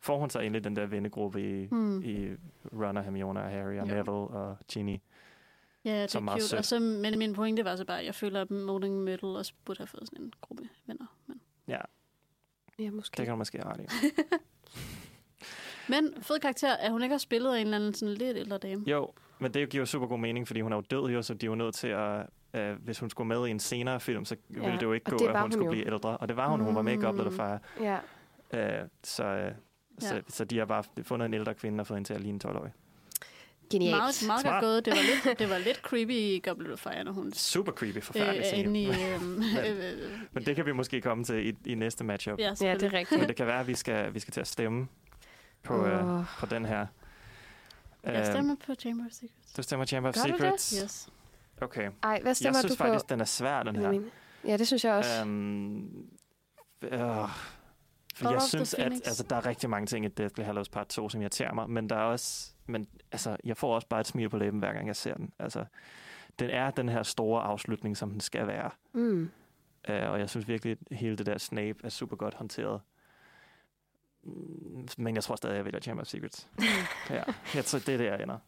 får 0.00 0.18
hun 0.18 0.30
så 0.30 0.40
egentlig 0.40 0.64
den 0.64 0.76
der 0.76 0.86
vennegruppe 0.86 1.62
i, 1.62 1.66
Hmm. 1.66 2.02
i 2.04 2.28
Ron 2.72 2.96
og 2.96 3.04
Hermione 3.04 3.40
og 3.40 3.50
Harry 3.50 3.78
og 3.78 3.88
Jo. 3.88 3.94
Neville 3.94 4.10
og 4.12 4.56
Ginny. 4.72 4.96
Ja, 5.84 6.02
det 6.02 6.10
Som 6.10 6.22
er 6.22 6.24
meget 6.24 6.42
cute. 6.42 6.58
Og 6.58 6.64
så, 6.64 6.78
men 6.78 7.18
min 7.18 7.32
pointe 7.34 7.64
var 7.64 7.76
så 7.76 7.84
bare, 7.84 7.98
at 8.00 8.06
jeg 8.06 8.14
føler, 8.14 8.40
at 8.40 8.50
Molding 8.50 9.02
Middle 9.04 9.28
også 9.28 9.52
burde 9.64 9.78
have 9.78 9.86
fået 9.86 10.06
sådan 10.08 10.24
en 10.24 10.32
gruppe 10.40 10.62
venner. 10.86 11.06
Men, 11.26 11.40
Ja, 11.68 11.78
ja, 12.78 12.90
måske. 12.90 13.16
det 13.16 13.24
kan 13.26 13.30
du 13.32 13.36
måske 13.36 13.58
have 13.58 13.72
ret 13.74 13.80
i. 13.80 13.86
men 15.92 16.14
fed 16.22 16.38
karakter, 16.40 16.76
at 16.76 16.90
hun 16.92 17.02
ikke 17.02 17.12
har 17.12 17.18
spillet 17.18 17.54
af 17.54 17.60
en 17.60 17.66
eller 17.66 17.76
anden 17.76 17.94
sådan 17.94 18.14
lidt 18.14 18.36
ældre 18.36 18.58
dame. 18.58 18.84
Jo, 18.86 19.10
men 19.38 19.54
det 19.54 19.68
giver 19.70 19.82
jo 19.82 19.86
super 19.86 20.06
god 20.06 20.18
mening, 20.18 20.46
fordi 20.46 20.60
hun 20.60 20.72
er 20.72 20.76
jo 20.76 20.82
død 20.90 21.10
jo, 21.10 21.22
så 21.22 21.34
de 21.34 21.46
er 21.46 21.50
jo 21.50 21.54
nødt 21.54 21.74
til 21.74 21.88
at... 21.88 22.26
Øh, 22.54 22.76
hvis 22.84 22.98
hun 22.98 23.10
skulle 23.10 23.28
med 23.28 23.46
i 23.46 23.50
en 23.50 23.58
senere 23.60 24.00
film, 24.00 24.24
så 24.24 24.36
Ja, 24.50 24.54
ville 24.60 24.72
det 24.74 24.82
jo 24.82 24.92
ikke 24.92 25.12
og 25.12 25.18
gå, 25.18 25.24
at 25.26 25.32
hun, 25.32 25.40
hun 25.42 25.52
skulle 25.52 25.64
jo. 25.66 25.70
blive 25.70 25.86
ældre. 25.86 26.16
Og 26.16 26.28
det 26.28 26.36
var 26.36 26.48
hun. 26.48 26.60
Hun 26.60 26.74
var 26.74 26.82
med 26.82 26.92
i 26.92 26.96
Goblet 26.96 27.26
of 27.26 27.32
Mm. 27.32 27.36
Fire. 27.36 27.58
Ja. 27.80 27.98
Øh, 28.82 28.88
så, 29.04 29.24
øh, 29.24 29.52
så, 29.52 29.54
Ja. 30.02 30.20
så 30.28 30.44
de 30.44 30.58
har 30.58 30.64
bare 30.64 30.84
fundet 31.02 31.26
en 31.26 31.34
ældre 31.34 31.54
kvinde 31.54 31.80
og 31.80 31.86
fået 31.86 31.96
hende 31.96 32.08
til 32.08 32.14
at 32.14 32.20
ligne 32.20 32.38
12-årig. 32.46 32.72
Genialt. 33.70 33.96
Meget, 33.96 34.22
meget 34.26 34.40
Smart. 34.40 34.44
godt 34.54 34.60
gået. 34.62 34.84
Det 34.84 34.92
var 34.92 35.00
lidt, 35.26 35.38
det 35.40 35.50
var 35.50 35.58
lidt 35.58 35.76
creepy 35.76 36.10
i 36.10 36.40
Goblet 36.44 36.72
of 36.72 36.78
Fire, 36.78 37.04
når 37.04 37.12
hun 37.12 37.32
Super 37.32 37.72
creepy, 37.72 37.96
øh, 37.96 38.02
forfærdelig 38.02 38.40
er 38.40 38.48
scene. 38.48 38.82
i... 38.82 38.86
Øh, 38.90 39.22
øh, 39.70 40.02
øh, 40.02 40.18
Men 40.32 40.46
det 40.46 40.56
kan 40.56 40.66
vi 40.66 40.72
måske 40.72 41.00
komme 41.00 41.24
til 41.24 41.48
i, 41.48 41.70
i 41.70 41.74
næste 41.74 42.04
matchup. 42.04 42.38
ja, 42.38 42.54
Ja, 42.60 42.74
det 42.74 42.82
er 42.82 42.92
rigtigt. 42.92 43.20
Men 43.20 43.28
det 43.28 43.36
kan 43.36 43.46
være, 43.46 43.60
at 43.60 43.66
vi 43.66 43.74
skal, 43.74 44.14
vi 44.14 44.20
skal 44.20 44.32
til 44.32 44.40
at 44.40 44.46
stemme 44.48 44.88
på, 45.62 45.86
øh, 45.86 46.18
Åh. 46.18 46.24
på 46.38 46.46
den 46.46 46.64
her. 46.64 46.86
Jeg 48.04 48.26
stemmer 48.26 48.56
på 48.66 48.74
Chamber 48.74 49.04
of 49.06 49.12
Secrets. 49.12 49.52
Du 49.56 49.62
stemmer 49.62 49.86
Chamber 49.86 50.08
of 50.08 50.14
Gør 50.14 50.22
du 50.22 50.28
det? 50.28 50.36
Secrets? 50.60 50.70
Yes. 50.82 51.08
Okay. 51.62 51.90
Ej, 52.02 52.18
hvad 52.20 52.30
Jeg 52.30 52.36
stemmer 52.36 52.60
synes 52.60 52.72
du 52.72 52.76
faktisk, 52.84 53.04
på? 53.04 53.08
den 53.12 53.20
er 53.20 53.24
svær, 53.24 53.62
den 53.62 53.76
her. 53.76 54.00
Ja, 54.44 54.56
det 54.56 54.66
synes 54.66 54.84
jeg 54.84 54.92
også. 54.94 55.20
Øhm, 55.20 56.06
øh, 56.82 57.00
for 58.22 58.30
jeg 58.30 58.42
synes, 58.42 58.74
at 58.74 58.92
altså, 58.92 59.22
der 59.30 59.36
er 59.36 59.46
rigtig 59.46 59.70
mange 59.70 59.86
ting 59.86 60.04
i 60.04 60.08
Deathly 60.08 60.42
Hallows 60.44 60.68
Part 60.68 60.88
2, 60.88 61.08
som 61.08 61.20
irriterer 61.20 61.54
mig, 61.54 61.70
men 61.70 61.90
der 61.90 61.96
er 61.96 62.02
også, 62.02 62.52
men, 62.66 62.86
altså, 63.12 63.36
jeg 63.44 63.56
får 63.56 63.74
også 63.74 63.88
bare 63.88 64.00
et 64.00 64.06
smil 64.06 64.28
på 64.28 64.36
læben, 64.36 64.58
hver 64.58 64.72
gang 64.72 64.86
jeg 64.86 64.96
ser 64.96 65.14
den. 65.14 65.32
Altså, 65.38 65.64
den 66.38 66.50
er 66.50 66.70
den 66.70 66.88
her 66.88 67.02
store 67.02 67.42
afslutning, 67.42 67.96
som 67.96 68.10
den 68.10 68.20
skal 68.20 68.46
være. 68.46 68.70
Mm. 68.92 69.30
Øh, 69.88 70.10
og 70.10 70.18
jeg 70.18 70.30
synes 70.30 70.48
virkelig, 70.48 70.72
at 70.90 70.96
hele 70.96 71.16
det 71.16 71.26
der 71.26 71.38
Snape 71.38 71.78
er 71.84 71.88
super 71.88 72.16
godt 72.16 72.34
håndteret. 72.34 72.80
Mm, 74.24 74.88
Men 74.98 75.14
jeg 75.14 75.24
tror 75.24 75.36
stadig, 75.36 75.56
jeg 75.56 75.64
vælger 75.64 75.80
Chamber 75.80 76.00
of 76.00 76.06
Secrets. 76.06 76.48
ja, 77.10 77.22
jeg 77.54 77.64
tror, 77.64 77.78
det 77.78 77.88
er 77.88 77.96
det, 77.98 78.04
jeg 78.04 78.22
ender. 78.22 78.38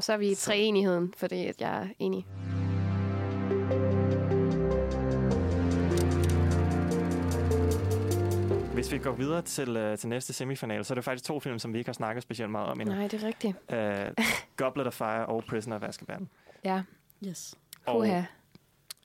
Så 0.00 0.12
er 0.12 0.16
vi 0.16 0.30
i 0.30 0.34
treenigheden, 0.34 1.14
fordi 1.16 1.46
at 1.46 1.60
jeg 1.60 1.82
er 1.82 1.88
enig. 1.98 2.26
Hvis 8.82 8.92
vi 8.92 8.98
går 8.98 9.12
videre 9.12 9.42
til, 9.42 9.90
uh, 9.92 9.98
til 9.98 10.08
næste 10.08 10.32
semifinal, 10.32 10.84
så 10.84 10.92
er 10.92 10.94
det 10.94 11.04
faktisk 11.04 11.24
to 11.24 11.40
film, 11.40 11.58
som 11.58 11.72
vi 11.72 11.78
ikke 11.78 11.88
har 11.88 11.92
snakket 11.92 12.22
specielt 12.22 12.50
meget 12.50 12.68
om 12.68 12.80
endnu. 12.80 12.94
Nej, 12.94 13.08
det 13.08 13.22
er 13.22 13.26
rigtigt. 13.26 13.56
Uh, 14.18 14.24
Goblet 14.56 14.86
of 14.86 14.92
Fire 14.94 15.26
og 15.26 15.44
Prisoner 15.48 15.76
of 15.76 15.82
Azkaban. 15.82 16.28
Ja, 16.64 16.82
Yes. 17.26 17.54
Og 17.86 17.98
uh, 17.98 18.06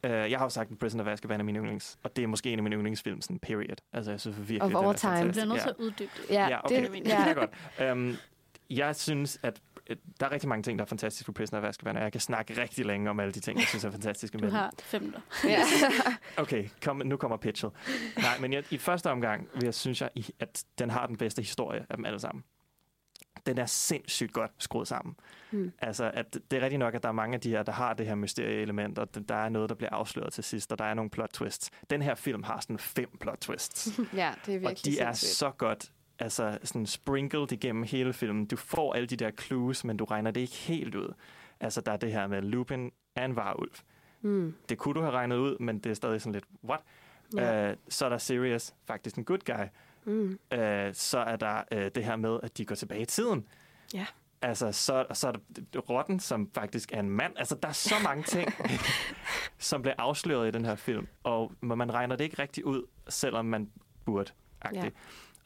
jeg 0.04 0.38
har 0.38 0.45
jo 0.45 0.49
sagt, 0.49 0.72
at 0.72 0.78
Prisoner 0.80 1.04
of 1.04 1.10
Azkaban 1.10 1.40
er 1.40 1.44
min 1.44 1.56
yndlings, 1.56 1.98
og 2.04 2.16
det 2.16 2.24
er 2.24 2.28
måske 2.28 2.54
en 2.54 2.60
af 2.60 2.64
mine 2.64 2.76
yndlingsfilm, 2.76 3.22
sådan 3.22 3.40
period. 3.40 3.76
Altså, 3.94 4.12
jeg 4.12 4.20
synes 4.20 4.38
virkelig, 4.40 4.62
Of 4.76 4.84
all 4.84 4.88
er 4.88 4.94
time. 4.94 5.12
Fantastisk. 5.12 5.45
bliver 5.45 5.54
nødt 5.56 5.66
Ja. 5.80 5.84
uddybe 5.86 6.12
det. 6.18 6.30
Ja, 6.30 6.48
Ja, 6.48 6.66
okay. 6.66 6.82
det, 6.84 6.91
Det 6.94 7.08
ja. 7.08 7.28
er 7.30 7.34
godt. 7.34 7.91
Um, 7.91 8.16
jeg 8.70 8.95
synes, 8.95 9.40
at 9.44 9.54
øh, 9.56 9.62
der 10.20 10.26
er 10.26 10.32
rigtig 10.32 10.50
mange 10.50 10.64
ting, 10.64 10.80
der 10.80 10.86
er 10.86 10.90
fantastiske 10.90 11.26
på 11.26 11.32
Prisoner 11.32 11.62
of 11.64 11.70
Azkaban, 11.70 11.98
og 11.98 12.04
jeg 12.04 12.12
kan 12.12 12.22
snakke 12.22 12.62
rigtig 12.62 12.86
længe 12.86 13.10
om 13.10 13.20
alle 13.20 13.34
de 13.34 13.40
ting, 13.40 13.60
jeg 13.60 13.68
synes 13.68 13.84
er 13.84 13.92
fantastiske 13.92 14.38
Du 14.38 14.42
med 14.44 14.52
den. 14.52 14.58
har 14.58 14.72
fem 14.80 15.02
minutter. 15.02 15.22
ja. 15.44 15.60
Okay, 16.44 16.70
kom, 16.84 17.02
nu 17.06 17.18
kommer 17.18 17.38
pitchet. 17.38 17.72
Nej, 18.18 18.40
men 18.40 18.54
jeg, 18.54 18.64
i 18.74 18.78
første 18.78 19.12
omgang 19.12 19.48
vil 19.54 19.64
jeg 19.64 19.74
synes, 19.74 20.02
jeg, 20.02 20.10
at 20.40 20.64
den 20.80 20.90
har 20.90 21.08
den 21.08 21.18
bedste 21.18 21.42
historie 21.42 21.86
af 21.90 21.96
dem 21.98 22.06
alle 22.06 22.20
sammen. 22.20 22.44
Den 23.46 23.58
er 23.58 23.66
sindssygt 23.66 24.34
godt 24.34 24.52
skruet 24.58 24.88
sammen. 24.88 25.16
Mm. 25.52 25.72
Altså, 25.80 26.12
at 26.14 26.38
det 26.52 26.58
er 26.58 26.62
rigtigt 26.62 26.80
nok, 26.80 26.96
at 26.96 27.04
der 27.04 27.10
er 27.10 27.14
mange 27.14 27.36
af 27.36 27.42
de 27.42 27.50
her, 27.50 27.64
der 27.64 27.72
har 27.72 27.94
det 27.94 28.06
her 28.08 28.16
mysterie-element, 28.16 29.00
og 29.00 29.30
der 29.30 29.36
er 29.36 29.50
noget, 29.50 29.70
der 29.70 29.76
bliver 29.76 29.90
afsløret 29.90 30.34
til 30.34 30.44
sidst, 30.44 30.72
og 30.72 30.80
der 30.80 30.86
er 30.86 30.94
nogle 30.94 31.10
plot 31.10 31.30
twists. 31.30 31.70
Den 31.90 32.02
her 32.02 32.16
film 32.16 32.44
har 32.44 32.60
sådan 32.60 32.78
fem 32.80 33.18
plot 33.20 33.38
twists, 33.42 33.90
ja, 34.14 34.34
det 34.46 34.54
er 34.54 34.58
og 34.58 34.62
virkelig 34.62 34.86
de 34.86 35.00
er 35.00 35.14
sindssygt. 35.14 35.38
så 35.38 35.52
godt 35.52 35.92
altså 36.19 36.57
sådan 36.64 36.85
sprinkled 36.85 37.52
igennem 37.52 37.84
hele 37.84 38.14
filmen. 38.14 38.45
Du 38.45 38.56
får 38.56 38.94
alle 38.94 39.07
de 39.07 39.15
der 39.15 39.31
clues, 39.31 39.84
men 39.84 39.98
du 39.98 40.06
regner 40.06 40.31
det 40.31 40.41
ikke 40.41 40.56
helt 40.56 40.95
ud. 40.95 41.14
Altså, 41.60 41.81
der 41.81 41.91
er 41.91 41.98
det 41.98 42.11
her 42.11 42.27
med 42.27 42.41
Lupin 42.41 42.91
er 43.15 43.26
en 43.26 43.35
varulv. 43.35 43.72
Mm. 44.22 44.56
Det 44.69 44.77
kunne 44.77 44.94
du 44.94 45.02
have 45.02 45.11
regnet 45.11 45.38
ud, 45.38 45.57
men 45.60 45.80
det 45.80 45.89
er 45.89 45.94
stadig 45.94 46.22
sådan 46.22 46.34
lidt, 46.34 46.45
what? 46.64 46.80
Ja. 47.35 47.69
Øh, 47.69 47.77
så 47.89 48.06
er 48.06 48.10
der 48.10 48.18
Sirius, 48.18 48.73
faktisk 48.85 49.15
en 49.15 49.26
good 49.26 49.39
guy. 49.45 49.65
Mm. 50.06 50.39
Øh, 50.53 50.94
så 50.94 51.18
er 51.18 51.35
der 51.35 51.64
øh, 51.72 51.91
det 51.95 52.06
her 52.06 52.15
med, 52.15 52.39
at 52.44 52.57
de 52.57 52.65
går 52.65 52.76
tilbage 52.76 53.02
i 53.02 53.06
tiden. 53.06 53.48
Ja. 53.94 54.06
Altså, 54.41 54.72
så, 54.72 55.06
så 55.14 55.27
er 55.27 55.31
der 55.31 55.80
Rotten, 55.80 56.19
som 56.19 56.49
faktisk 56.53 56.91
er 56.94 56.99
en 56.99 57.10
mand. 57.10 57.34
Altså, 57.38 57.56
der 57.56 57.68
er 57.68 57.73
så 57.73 57.95
mange 58.10 58.23
ting, 58.23 58.53
som 59.57 59.81
bliver 59.81 59.95
afsløret 59.98 60.48
i 60.48 60.52
den 60.52 60.65
her 60.65 60.76
film. 60.76 61.07
Og 61.23 61.52
man 61.61 61.94
regner 61.94 62.15
det 62.15 62.23
ikke 62.23 62.41
rigtig 62.41 62.65
ud, 62.65 62.84
selvom 63.10 63.45
man 63.45 63.72
burde. 64.06 64.31
Ja. 64.65 64.84
Ja. 64.84 64.89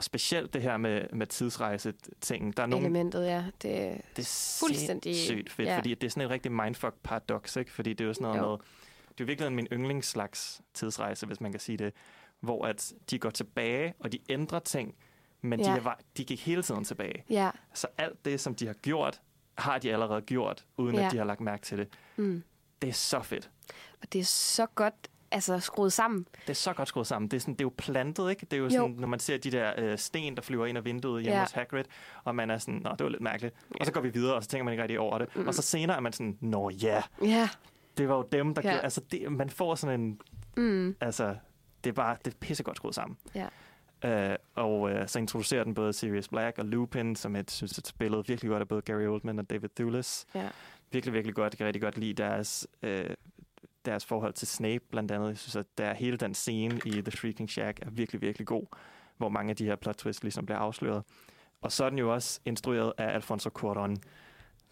Specielt 0.02 0.54
det 0.54 0.62
her 0.62 0.78
med, 0.78 1.02
med 1.14 1.28
tidsrejse-tingen. 1.28 2.52
Der 2.52 2.64
er 2.64 2.68
nogle, 2.68 2.86
Elementet, 2.86 3.26
ja. 3.26 3.38
Det, 3.62 4.02
det 4.16 4.22
er 4.22 4.58
Fuldstændig, 4.60 5.16
sindssygt 5.16 5.52
fedt, 5.52 5.68
ja. 5.70 5.78
fordi 5.78 5.94
det 5.94 6.04
er 6.08 6.10
sådan 6.12 6.24
et 6.24 6.30
rigtig 6.30 6.52
mindfuck-paradoks, 6.52 7.58
ikke? 7.60 7.72
Fordi 7.72 7.94
det 7.94 8.02
er 8.04 8.08
jo 8.08 8.14
sådan 8.14 8.28
noget 8.28 8.40
Jo. 8.42 8.50
med... 8.50 8.58
Det 9.18 9.24
er 9.24 9.26
virkelig 9.26 9.52
min 9.54 9.68
yndlingsslags 9.72 10.62
tidsrejse, 10.74 11.26
hvis 11.26 11.42
man 11.42 11.52
kan 11.52 11.60
sige 11.60 11.78
det, 11.78 11.94
hvor 12.40 12.66
at 12.66 12.94
de 13.12 13.20
går 13.20 13.30
tilbage, 13.30 13.94
og 14.00 14.12
de 14.12 14.20
ændrer 14.30 14.60
ting, 14.60 14.96
men 15.42 15.60
Ja. 15.60 15.66
de, 15.66 15.72
er, 15.78 15.94
de 16.18 16.26
gik 16.26 16.46
hele 16.46 16.64
tiden 16.64 16.84
tilbage. 16.84 17.24
ja. 17.30 17.52
Så 17.74 17.88
alt 17.98 18.26
det, 18.26 18.40
som 18.40 18.56
de 18.56 18.68
har 18.68 18.74
gjort, 18.74 19.22
har 19.58 19.78
de 19.80 19.94
allerede 19.94 20.22
gjort, 20.22 20.66
uden 20.78 20.96
Ja. 20.96 21.06
at 21.06 21.12
de 21.12 21.18
har 21.18 21.26
lagt 21.26 21.42
mærke 21.42 21.64
til 21.66 21.78
det. 21.78 21.88
Mm. 22.16 22.44
Det 22.82 22.90
er 22.90 22.94
så 22.94 23.22
fedt. 23.22 23.50
Og 24.02 24.14
det 24.14 24.20
er 24.22 24.26
så 24.26 24.66
godt 24.66 24.96
altså, 25.32 25.60
skruet 25.60 25.94
sammen. 25.94 26.28
Det 26.42 26.50
er 26.50 26.54
så 26.54 26.74
godt 26.74 26.88
skruet 26.88 27.08
sammen. 27.08 27.32
Det 27.32 27.38
er, 27.38 27.42
sådan, 27.42 27.54
det 27.54 27.62
er 27.62 27.66
jo 27.66 27.74
plantet, 27.78 28.30
ikke? 28.30 28.46
Det 28.46 28.54
er 28.54 28.58
jo, 28.58 28.64
Jo. 28.64 28.70
sådan, 28.70 28.96
når 29.00 29.08
man 29.08 29.20
ser 29.20 29.38
de 29.38 29.52
der 29.52 29.74
øh, 29.78 29.98
sten, 29.98 30.36
der 30.36 30.42
flyver 30.42 30.66
ind 30.66 30.78
af 30.78 30.86
vinduet 30.86 31.24
hjemme 31.24 31.36
Ja. 31.38 31.44
hos 31.44 31.52
Hagrid, 31.52 31.84
og 32.24 32.36
man 32.36 32.50
er 32.52 32.58
sådan, 32.58 32.82
nå, 32.84 32.90
det 32.92 33.04
var 33.04 33.10
lidt 33.10 33.22
mærkeligt. 33.22 33.56
Og 33.80 33.86
så 33.86 33.92
går 33.92 34.02
vi 34.02 34.10
videre, 34.10 34.36
og 34.36 34.44
så 34.44 34.50
tænker 34.50 34.64
man 34.66 34.72
ikke 34.74 34.82
rigtig 34.84 35.00
over 35.00 35.18
det. 35.18 35.36
Mm. 35.36 35.48
Og 35.48 35.54
så 35.54 35.62
senere 35.62 35.98
er 35.98 36.02
man 36.02 36.14
sådan, 36.14 36.38
nå 36.42 36.70
ja, 36.70 37.02
Ja. 37.24 37.50
det 37.98 38.10
var 38.10 38.16
jo 38.16 38.28
dem, 38.32 38.54
der 38.56 38.62
Ja. 38.66 38.70
gjorde... 38.70 38.84
Altså, 38.84 39.02
det, 39.12 39.32
man 39.32 39.50
får 39.50 39.76
sådan 39.76 40.00
en... 40.02 40.20
Mm. 40.58 40.96
Altså, 41.02 41.36
det 41.84 41.90
er 41.90 41.94
bare 41.94 42.18
det 42.26 42.34
er 42.34 42.38
pissegodt 42.40 42.78
skruet 42.78 42.96
sammen. 42.96 43.18
Ja. 43.36 43.48
Uh, 44.06 44.36
og 44.56 44.82
uh, 44.82 44.92
så 45.08 45.20
introducerer 45.20 45.64
den 45.64 45.74
både 45.74 45.94
Sirius 45.94 46.28
Black 46.28 46.58
og 46.60 46.66
Lupin, 46.66 47.16
som 47.16 47.36
jeg 47.36 47.44
synes 47.48 47.78
er 47.78 47.82
spillet 47.86 48.30
virkelig 48.30 48.50
godt 48.50 48.62
af 48.62 48.68
både 48.68 48.82
Gary 48.82 49.02
Oldman 49.08 49.40
og 49.40 49.50
David 49.50 49.70
Thewlis. 49.76 50.26
Ja. 50.36 50.50
Virkelig, 50.92 51.14
virkelig 51.14 51.36
godt. 51.36 51.54
Jeg 51.54 51.58
kan 51.58 51.66
rigtig 51.68 51.82
godt 51.82 51.98
lide 51.98 52.14
deres, 52.14 52.68
uh, 52.84 52.90
deres 53.86 54.06
forhold 54.06 54.34
til 54.34 54.48
Snape, 54.48 54.84
blandt 54.92 55.12
andet. 55.12 55.28
Jeg 55.28 55.38
synes, 55.38 55.56
at 55.56 55.66
der 55.78 55.94
hele 55.94 56.18
den 56.18 56.34
scene 56.34 56.82
i 56.86 56.90
The 57.02 57.12
Shrieking 57.12 57.50
Shack 57.50 57.80
er 57.82 57.90
virkelig, 57.90 58.22
virkelig 58.22 58.48
god, 58.48 58.66
hvor 59.18 59.30
mange 59.30 59.50
af 59.50 59.56
de 59.56 59.66
her 59.66 59.76
plot 59.76 59.96
twists 59.96 60.24
ligesom 60.24 60.46
bliver 60.46 60.60
afsløret. 60.60 61.04
Og 61.62 61.72
så 61.72 61.86
er 61.86 61.90
den 61.90 62.00
jo 62.00 62.14
også 62.14 62.40
instrueret 62.46 62.94
af 62.98 63.14
Alfonso 63.14 63.50
Cuarón, 63.60 63.96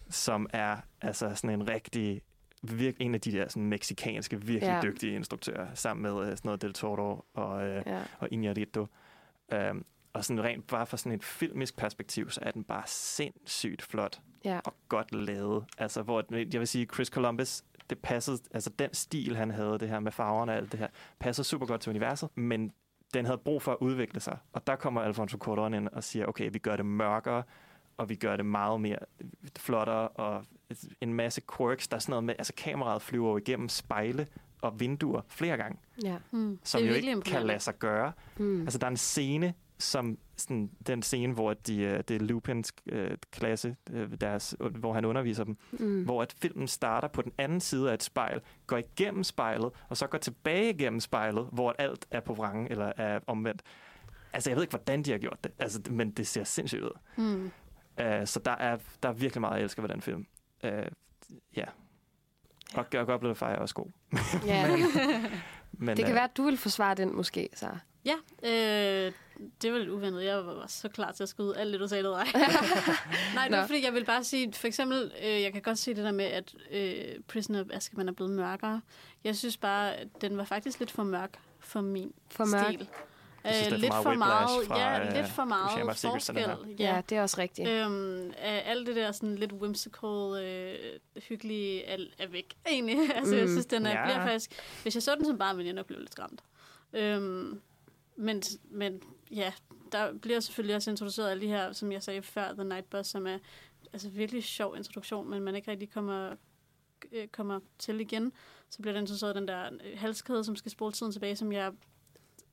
som 0.09 0.47
er 0.53 0.77
altså 1.01 1.35
sådan 1.35 1.49
en 1.61 1.69
rigtig 1.69 2.21
virk, 2.63 2.93
en 2.99 3.13
af 3.15 3.21
de 3.21 3.31
der 3.31 3.47
sådan, 3.47 3.65
meksikanske, 3.67 4.41
virkelig 4.41 4.61
Ja. 4.71 4.79
dygtige 4.83 5.15
instruktører, 5.15 5.67
sammen 5.73 6.01
med 6.03 6.11
uh, 6.11 6.25
sådan 6.25 6.39
noget 6.43 6.61
Del 6.61 6.73
Toro 6.73 7.25
og, 7.33 7.55
uh, 7.57 7.63
Ja. 7.63 8.01
og 8.19 8.27
Iñárritu. 8.33 8.85
Um, 9.71 9.85
og 10.13 10.25
sådan 10.25 10.43
rent 10.43 10.67
bare 10.67 10.85
fra 10.85 10.97
sådan 10.97 11.11
et 11.11 11.23
filmisk 11.23 11.77
perspektiv, 11.77 12.29
så 12.29 12.39
er 12.43 12.51
den 12.51 12.63
bare 12.63 12.83
sindssygt 12.87 13.81
flot 13.81 14.19
Ja. 14.45 14.59
og 14.65 14.75
godt 14.89 15.11
lavet. 15.15 15.65
Altså, 15.77 16.01
hvor 16.01 16.25
jeg 16.31 16.59
vil 16.59 16.67
sige, 16.67 16.85
Chris 16.93 17.07
Columbus, 17.07 17.63
det 17.89 17.97
passede, 17.99 18.37
altså 18.51 18.69
den 18.69 18.93
stil, 18.93 19.35
han 19.35 19.51
havde, 19.51 19.79
det 19.79 19.89
her 19.89 19.99
med 19.99 20.11
farverne 20.11 20.51
og 20.51 20.57
alt 20.57 20.71
det 20.71 20.79
her, 20.79 20.87
passede 21.19 21.47
super 21.47 21.65
godt 21.65 21.81
til 21.81 21.89
universet, 21.89 22.29
men 22.37 22.71
den 23.13 23.25
havde 23.25 23.37
brug 23.37 23.61
for 23.61 23.71
at 23.71 23.77
udvikle 23.81 24.19
sig. 24.19 24.37
Og 24.53 24.67
der 24.67 24.75
kommer 24.75 25.01
Alfonso 25.01 25.37
Cuarón 25.43 25.75
ind 25.75 25.87
og 25.87 26.03
siger, 26.03 26.25
okay, 26.25 26.49
vi 26.53 26.59
gør 26.59 26.75
det 26.75 26.85
mørkere, 26.85 27.43
og 27.97 28.09
vi 28.09 28.15
gør 28.15 28.35
det 28.35 28.45
meget 28.45 28.81
mere 28.81 28.97
flottere, 29.57 30.07
og 30.07 30.45
en 31.01 31.13
masse 31.13 31.41
quirks. 31.57 31.87
Der 31.87 31.95
er 31.95 31.99
sådan 31.99 32.11
noget 32.11 32.23
med, 32.23 32.35
altså 32.37 32.53
kameraet 32.57 33.01
flyver 33.01 33.29
jo 33.29 33.37
igennem 33.37 33.69
spejle 33.69 34.27
og 34.61 34.79
vinduer 34.79 35.21
flere 35.27 35.57
gange, 35.57 35.77
Ja. 36.03 36.17
Mm. 36.31 36.59
som 36.63 36.81
det 36.81 36.87
jo 36.87 36.93
virkelig 36.93 37.15
ikke 37.15 37.21
kan 37.29 37.45
lade 37.45 37.59
sig 37.59 37.79
gøre. 37.79 38.11
Mm. 38.37 38.61
Altså, 38.61 38.79
der 38.79 38.85
er 38.87 38.91
en 38.91 38.97
scene, 38.97 39.53
som 39.79 40.17
sådan, 40.37 40.69
den 40.87 41.01
scene, 41.01 41.33
hvor 41.33 41.53
de, 41.53 41.81
øh, 41.81 42.03
det 42.07 42.15
er 42.15 42.19
Lupins 42.19 42.73
øh, 42.85 43.17
klasse, 43.31 43.75
øh, 43.91 44.11
deres, 44.21 44.55
hvor 44.59 44.93
han 44.93 45.05
underviser 45.05 45.43
dem, 45.43 45.57
Mm. 45.71 46.03
hvor 46.03 46.21
at 46.21 46.35
filmen 46.41 46.67
starter 46.67 47.07
på 47.07 47.21
den 47.21 47.31
anden 47.37 47.59
side 47.59 47.89
af 47.89 47.93
et 47.93 48.03
spejl, 48.03 48.41
går 48.67 48.77
igennem 48.77 49.23
spejlet, 49.23 49.71
og 49.89 49.97
så 49.97 50.07
går 50.07 50.17
tilbage 50.17 50.69
igennem 50.69 50.99
spejlet, 50.99 51.47
hvor 51.51 51.75
alt 51.79 52.05
er 52.11 52.19
på 52.19 52.33
vrangen 52.33 52.67
eller 52.71 52.91
er 52.97 53.19
omvendt. 53.27 53.61
Altså, 54.33 54.49
jeg 54.49 54.55
ved 54.55 54.63
ikke, 54.63 54.71
hvordan 54.71 55.03
de 55.03 55.11
har 55.11 55.17
gjort 55.17 55.43
det, 55.43 55.51
altså, 55.59 55.81
men 55.89 56.11
det 56.11 56.27
ser 56.27 56.43
sindssygt 56.43 56.81
ud. 56.83 56.99
Mm. 57.17 57.51
Uh, 58.01 58.25
så 58.25 58.39
der 58.45 58.51
er, 58.51 58.77
der 59.03 59.09
er 59.09 59.13
virkelig 59.13 59.41
meget, 59.41 59.55
jeg 59.55 59.63
elsker 59.63 59.81
ved 59.81 59.89
den 59.89 60.01
film. 60.01 60.25
Uh, 60.63 60.69
ja. 61.55 61.65
Og 62.75 62.85
ja. 62.93 63.03
Goblet 63.03 63.31
of 63.31 63.37
Fire 63.37 63.51
er 63.51 63.59
også 63.59 63.75
god. 63.75 63.85
Ja. 64.45 64.67
Men, 65.71 65.97
det 65.97 66.05
kan 66.05 66.09
øh, 66.09 66.15
være, 66.15 66.23
at 66.23 66.37
du 66.37 66.43
vil 66.43 66.57
forsvare 66.57 66.95
den 66.95 67.15
måske, 67.15 67.49
så. 67.53 67.69
Ja, 68.05 68.15
øh, 68.43 69.11
det 69.61 69.71
var 69.73 69.77
lidt 69.77 69.89
uventet. 69.89 70.23
Jeg 70.23 70.45
var 70.45 70.65
så 70.67 70.89
klar 70.89 71.11
til 71.11 71.23
at 71.23 71.29
skyde 71.29 71.57
alt 71.57 71.71
det, 71.73 71.79
du 71.79 71.87
sagde, 71.87 72.03
var. 72.03 72.23
Nej, 73.35 73.43
det 73.47 73.55
var 73.55 73.61
Nå. 73.61 73.67
fordi, 73.67 73.83
jeg 73.85 73.93
vil 73.93 74.05
bare 74.05 74.23
sige, 74.23 74.53
for 74.53 74.67
eksempel, 74.67 75.11
øh, 75.23 75.41
jeg 75.41 75.53
kan 75.53 75.61
godt 75.61 75.77
se 75.79 75.93
det 75.93 76.03
der 76.03 76.11
med, 76.11 76.25
at 76.25 76.55
øh, 76.71 77.03
Prisoner 77.27 77.61
of 77.61 77.67
Azkaban 77.73 78.07
er 78.09 78.13
blevet 78.13 78.31
mørkere. 78.33 78.81
Jeg 79.23 79.35
synes 79.35 79.57
bare, 79.57 79.95
at 79.95 80.07
den 80.21 80.37
var 80.37 80.43
faktisk 80.43 80.79
lidt 80.79 80.91
for 80.91 81.03
mørk 81.03 81.33
for 81.59 81.81
min 81.81 82.13
For 82.31 82.45
mørk? 82.45 82.65
stil. 82.73 82.87
Jeg 83.43 83.55
synes, 83.55 83.73
Øh, 83.73 83.79
lidt 83.79 83.93
for 83.93 84.13
meget 84.13 84.65
fra, 84.67 84.79
ja, 84.79 85.07
øh, 85.07 85.13
lidt 85.15 85.27
for 85.27 85.43
meget 85.45 85.71
her. 85.77 85.93
forskel. 86.11 86.75
Ja, 86.79 87.01
det 87.09 87.17
er 87.17 87.21
også 87.21 87.37
rigtigt. 87.37 87.69
Øhm, 87.69 88.31
alt 88.41 88.87
det 88.87 88.95
der 88.95 89.11
sådan 89.11 89.35
lidt 89.35 89.53
whimsical, 89.53 90.43
øh, 90.43 90.75
hyggelige 91.29 91.83
er, 91.85 91.97
er 92.19 92.27
væk, 92.27 92.53
egentlig. 92.69 92.97
altså, 93.15 93.33
mm. 93.33 93.39
jeg 93.39 93.47
synes, 93.49 93.65
den 93.65 93.85
er, 93.85 93.91
Ja. 93.99 94.05
bliver 94.05 94.25
faktisk... 94.25 94.51
Hvis 94.83 94.95
jeg 94.95 95.03
så 95.03 95.15
den 95.15 95.25
som 95.25 95.37
barn, 95.37 95.57
ville 95.57 95.67
jeg 95.67 95.75
nok 95.75 95.85
blive 95.85 95.99
lidt 95.99 96.11
skræmt. 96.11 96.41
Øhm, 96.93 97.61
men, 98.15 98.43
men 98.71 99.01
ja, 99.31 99.53
der 99.91 100.13
bliver 100.13 100.39
selvfølgelig 100.39 100.75
også 100.75 100.91
introduceret 100.91 101.29
alle 101.29 101.41
de 101.41 101.47
her, 101.47 101.71
som 101.71 101.91
jeg 101.91 102.03
sagde 102.03 102.21
før, 102.21 102.53
The 102.53 102.63
Night 102.63 102.89
Bus, 102.89 103.07
som 103.07 103.27
er 103.27 103.37
altså 103.93 104.09
virkelig 104.09 104.43
sjov 104.43 104.77
introduktion, 104.77 105.29
men 105.29 105.43
man 105.43 105.55
ikke 105.55 105.71
rigtig 105.71 105.91
kommer, 105.91 106.35
øh, 107.11 107.27
kommer 107.27 107.59
til 107.79 107.99
igen. 107.99 108.31
Så 108.69 108.81
bliver 108.81 108.93
der 108.93 109.01
introduceret 109.01 109.35
den 109.35 109.47
der 109.47 109.65
øh, 109.65 109.99
halskæde, 109.99 110.43
som 110.43 110.55
skal 110.55 110.71
spole 110.71 110.91
tiden 110.91 111.11
tilbage, 111.11 111.35
som 111.35 111.51
jeg 111.51 111.73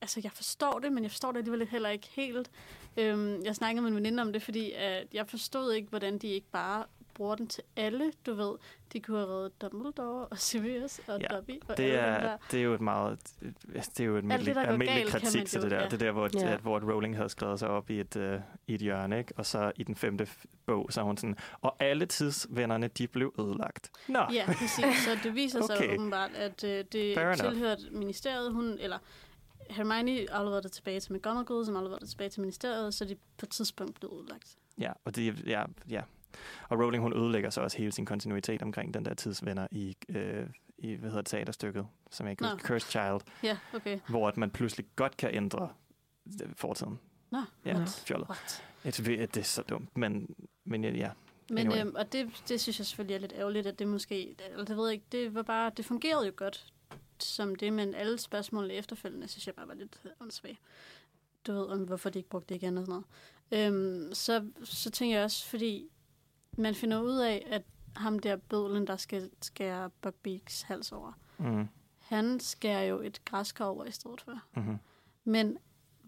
altså, 0.01 0.21
jeg 0.23 0.31
forstår 0.31 0.79
det, 0.79 0.93
men 0.93 1.03
jeg 1.03 1.11
forstår 1.11 1.31
det 1.31 1.37
alligevel 1.37 1.67
heller 1.67 1.89
ikke 1.89 2.07
helt. 2.11 2.51
Øhm, 2.97 3.43
jeg 3.43 3.55
snakkede 3.55 3.81
med 3.81 3.89
en 3.89 3.95
veninde 3.95 4.21
om 4.21 4.33
det, 4.33 4.41
fordi 4.41 4.71
at 4.71 5.07
jeg 5.13 5.27
forstod 5.27 5.73
ikke, 5.73 5.89
hvordan 5.89 6.17
de 6.17 6.27
ikke 6.27 6.47
bare 6.51 6.85
bruger 7.17 7.35
den 7.35 7.47
til 7.47 7.63
alle, 7.75 8.11
du 8.25 8.33
ved. 8.33 8.51
De 8.93 8.99
kunne 8.99 9.17
have 9.17 9.29
reddet 9.29 9.61
Dumbledore 9.61 10.25
og 10.25 10.37
Sirius 10.37 10.99
og 11.07 11.19
Ja, 11.21 11.27
Dobby 11.35 11.61
og 11.67 11.77
det 11.77 11.83
alle 11.83 11.95
dem 11.97 12.03
er, 12.13 12.19
der. 12.19 12.37
det 12.51 12.59
er 12.59 12.63
jo 12.63 12.73
et 12.73 12.81
meget 12.81 13.19
det 13.73 13.99
er 13.99 14.03
jo 14.03 14.15
et 14.17 14.23
det, 14.23 14.31
almindeligt, 14.31 14.55
der 14.55 14.63
går 14.65 14.71
almindeligt 14.71 15.11
galt, 15.11 15.23
kritik 15.23 15.45
til 15.45 15.61
det 15.61 15.71
der. 15.71 15.77
ja. 15.77 15.83
Det 15.85 15.93
er 15.93 15.97
der, 15.97 16.11
hvor, 16.11 16.29
Ja. 16.33 16.49
ja. 16.51 16.57
hvor 16.57 16.79
Rowling 16.93 17.15
havde 17.15 17.29
skrevet 17.29 17.59
sig 17.59 17.69
op 17.69 17.89
i 17.89 17.99
et, 17.99 18.15
uh, 18.15 18.33
i 18.67 18.73
et 18.73 18.81
hjørne, 18.81 19.17
ikke? 19.19 19.33
og 19.37 19.45
så 19.45 19.71
i 19.75 19.83
den 19.83 19.95
femte 19.95 20.27
bog, 20.65 20.87
så 20.89 21.01
hun 21.01 21.17
sådan, 21.17 21.35
og 21.61 21.75
alle 21.79 22.05
tidsvennerne, 22.05 22.87
de 22.87 23.07
blev 23.07 23.33
ødelagt. 23.39 23.91
Nå, 24.07 24.19
Ja, 24.33 24.45
præcis. 24.45 24.97
Så 25.05 25.17
det 25.23 25.35
viser 25.35 25.61
sig 25.65 25.75
Okay. 25.77 25.93
åbenbart, 25.93 26.31
at 26.35 26.63
øh, 26.63 26.85
det 26.91 27.15
Fair 27.15 27.25
enough. 27.25 27.37
tilhørte 27.53 27.81
ministeriet. 27.91 28.53
Hun, 28.53 28.77
eller 28.79 28.97
Hermione 29.69 30.31
afleverede 30.31 30.63
det 30.63 30.71
tilbage 30.71 30.99
til 30.99 31.13
McGonagall, 31.13 31.65
som 31.65 31.75
afleverede 31.75 31.99
det 32.01 32.09
tilbage 32.09 32.29
til 32.29 32.41
ministeriet, 32.41 32.93
så 32.93 33.05
de 33.05 33.15
på 33.15 33.45
et 33.45 33.49
tidspunkt 33.49 33.99
blev 33.99 34.11
udlagt. 34.11 34.55
ja, 34.79 34.91
og 35.05 35.15
det, 35.15 35.47
ja, 35.47 35.63
ja. 35.89 36.01
Og 36.69 36.79
Rowling, 36.79 37.03
hun 37.03 37.17
ødelægger 37.17 37.49
så 37.49 37.61
også 37.61 37.77
hele 37.77 37.91
sin 37.91 38.05
kontinuitet 38.05 38.61
omkring 38.61 38.93
den 38.93 39.05
der 39.05 39.13
tidsvenner 39.13 39.67
i, 39.71 39.97
øh, 40.09 40.45
i 40.77 40.93
hvad 40.93 41.09
hedder 41.09 41.23
teaterstykket, 41.23 41.87
som 42.11 42.25
jeg 42.27 42.31
ikke 42.31 42.45
Cursed 42.63 42.89
Child, 42.89 43.19
Ja, 43.43 43.57
okay. 43.73 43.99
hvor 44.09 44.27
at 44.27 44.37
man 44.37 44.51
pludselig 44.51 44.85
godt 44.95 45.17
kan 45.17 45.35
ændre 45.35 45.69
øh, 46.43 46.49
fortiden. 46.55 46.99
Nå, 47.31 47.41
Ja, 47.65 47.75
what? 47.75 48.03
fjollet. 48.07 48.27
What? 48.29 48.63
Et, 48.85 48.97
det 49.35 49.37
er 49.37 49.43
så 49.43 49.61
dumt, 49.61 49.97
men, 49.97 50.35
men 50.65 50.83
ja, 50.83 50.89
ja. 50.91 51.11
Men 51.49 51.57
Anyway. 51.57 51.79
øhm, 51.81 51.95
og 51.95 52.11
det, 52.13 52.43
det 52.49 52.61
synes 52.61 52.79
jeg 52.79 52.85
selvfølgelig 52.85 53.15
er 53.15 53.19
lidt 53.19 53.33
ærgerligt, 53.35 53.67
at 53.67 53.79
det 53.79 53.87
måske, 53.87 54.35
eller 54.51 54.65
det 54.65 54.77
ved 54.77 54.85
jeg 54.85 54.93
ikke, 54.93 55.05
det 55.11 55.33
var 55.33 55.41
bare, 55.41 55.71
det 55.77 55.85
fungerede 55.85 56.25
jo 56.25 56.33
godt 56.35 56.73
som 57.19 57.55
det, 57.55 57.73
men 57.73 57.95
alle 57.95 58.17
spørgsmålene 58.17 58.73
efterfølgende, 58.73 59.27
synes 59.27 59.47
jeg 59.47 59.55
bare 59.55 59.67
var 59.67 59.73
lidt 59.73 60.01
åndssvagt. 60.21 60.57
Du 61.47 61.53
ved, 61.53 61.65
om 61.65 61.79
hvorfor 61.83 62.09
de 62.09 62.19
ikke 62.19 62.29
brugte 62.29 62.53
det 62.53 62.61
igen 62.61 62.77
og 62.77 62.85
sådan 62.85 63.03
noget. 63.51 63.73
Øhm, 63.73 64.13
så, 64.13 64.45
så 64.63 64.91
tænker 64.91 65.15
jeg 65.15 65.23
også, 65.25 65.45
fordi 65.45 65.89
man 66.57 66.75
finder 66.75 66.99
ud 67.01 67.17
af, 67.17 67.47
at 67.51 67.61
ham 67.95 68.19
der 68.19 68.35
bødlen, 68.35 68.87
der 68.87 68.97
skal 68.97 69.29
skære 69.41 69.89
Buckbeaks 70.01 70.61
hals 70.61 70.91
over, 70.91 71.11
Mm, 71.37 71.67
han 71.99 72.39
skærer 72.39 72.81
jo 72.83 73.01
et 73.01 73.21
græskar 73.25 73.65
over 73.65 73.85
i 73.85 73.91
stedet 73.91 74.21
for. 74.21 74.39
mm-hmm. 74.55 74.77
Men 75.23 75.57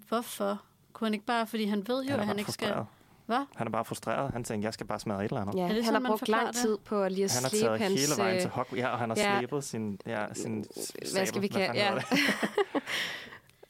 hvorfor? 0.07 0.61
Kunne 0.93 1.05
han 1.05 1.13
ikke 1.13 1.25
bare, 1.25 1.47
fordi 1.47 1.65
han 1.65 1.87
ved 1.87 2.03
jo, 2.03 2.11
Han 2.11 2.19
at 2.19 2.25
han 2.27 2.39
ikke 2.39 2.51
skal... 2.51 2.67
frustreret. 2.67 2.87
Hvad? 3.25 3.45
Han 3.55 3.67
er 3.67 3.71
bare 3.71 3.85
frustreret. 3.85 4.31
Han 4.31 4.43
tænker, 4.43 4.65
jeg 4.67 4.73
skal 4.73 4.85
bare 4.87 4.99
smadre 4.99 5.25
et 5.25 5.29
eller 5.31 5.41
andet. 5.41 5.55
Ja, 5.55 5.61
Er 5.63 5.67
det 5.67 5.75
han 5.75 5.83
sådan, 5.83 5.93
har 5.93 5.99
man 5.99 6.09
brugt 6.09 6.27
lang 6.27 6.53
tid 6.55 6.77
på 6.77 7.03
at 7.03 7.11
lige 7.11 7.25
at 7.25 7.33
Han 7.33 7.43
har 7.43 7.49
taget 7.49 7.79
hans... 7.79 7.93
hele 7.93 8.21
vejen 8.21 8.35
øh, 8.35 8.41
til 8.41 8.49
Hogwarts. 8.49 8.77
Ja, 8.81 8.87
og 8.87 8.99
han 8.99 9.09
har 9.09 9.17
ja. 9.17 9.37
slæbet 9.39 9.63
sin, 9.63 9.99
ja, 10.05 10.33
sin 10.33 10.65
Hvad 11.13 11.25
skal 11.25 11.41
vi 11.41 11.47
kalde- 11.47 11.73
ja. 11.79 11.93
Jeg 11.93 12.01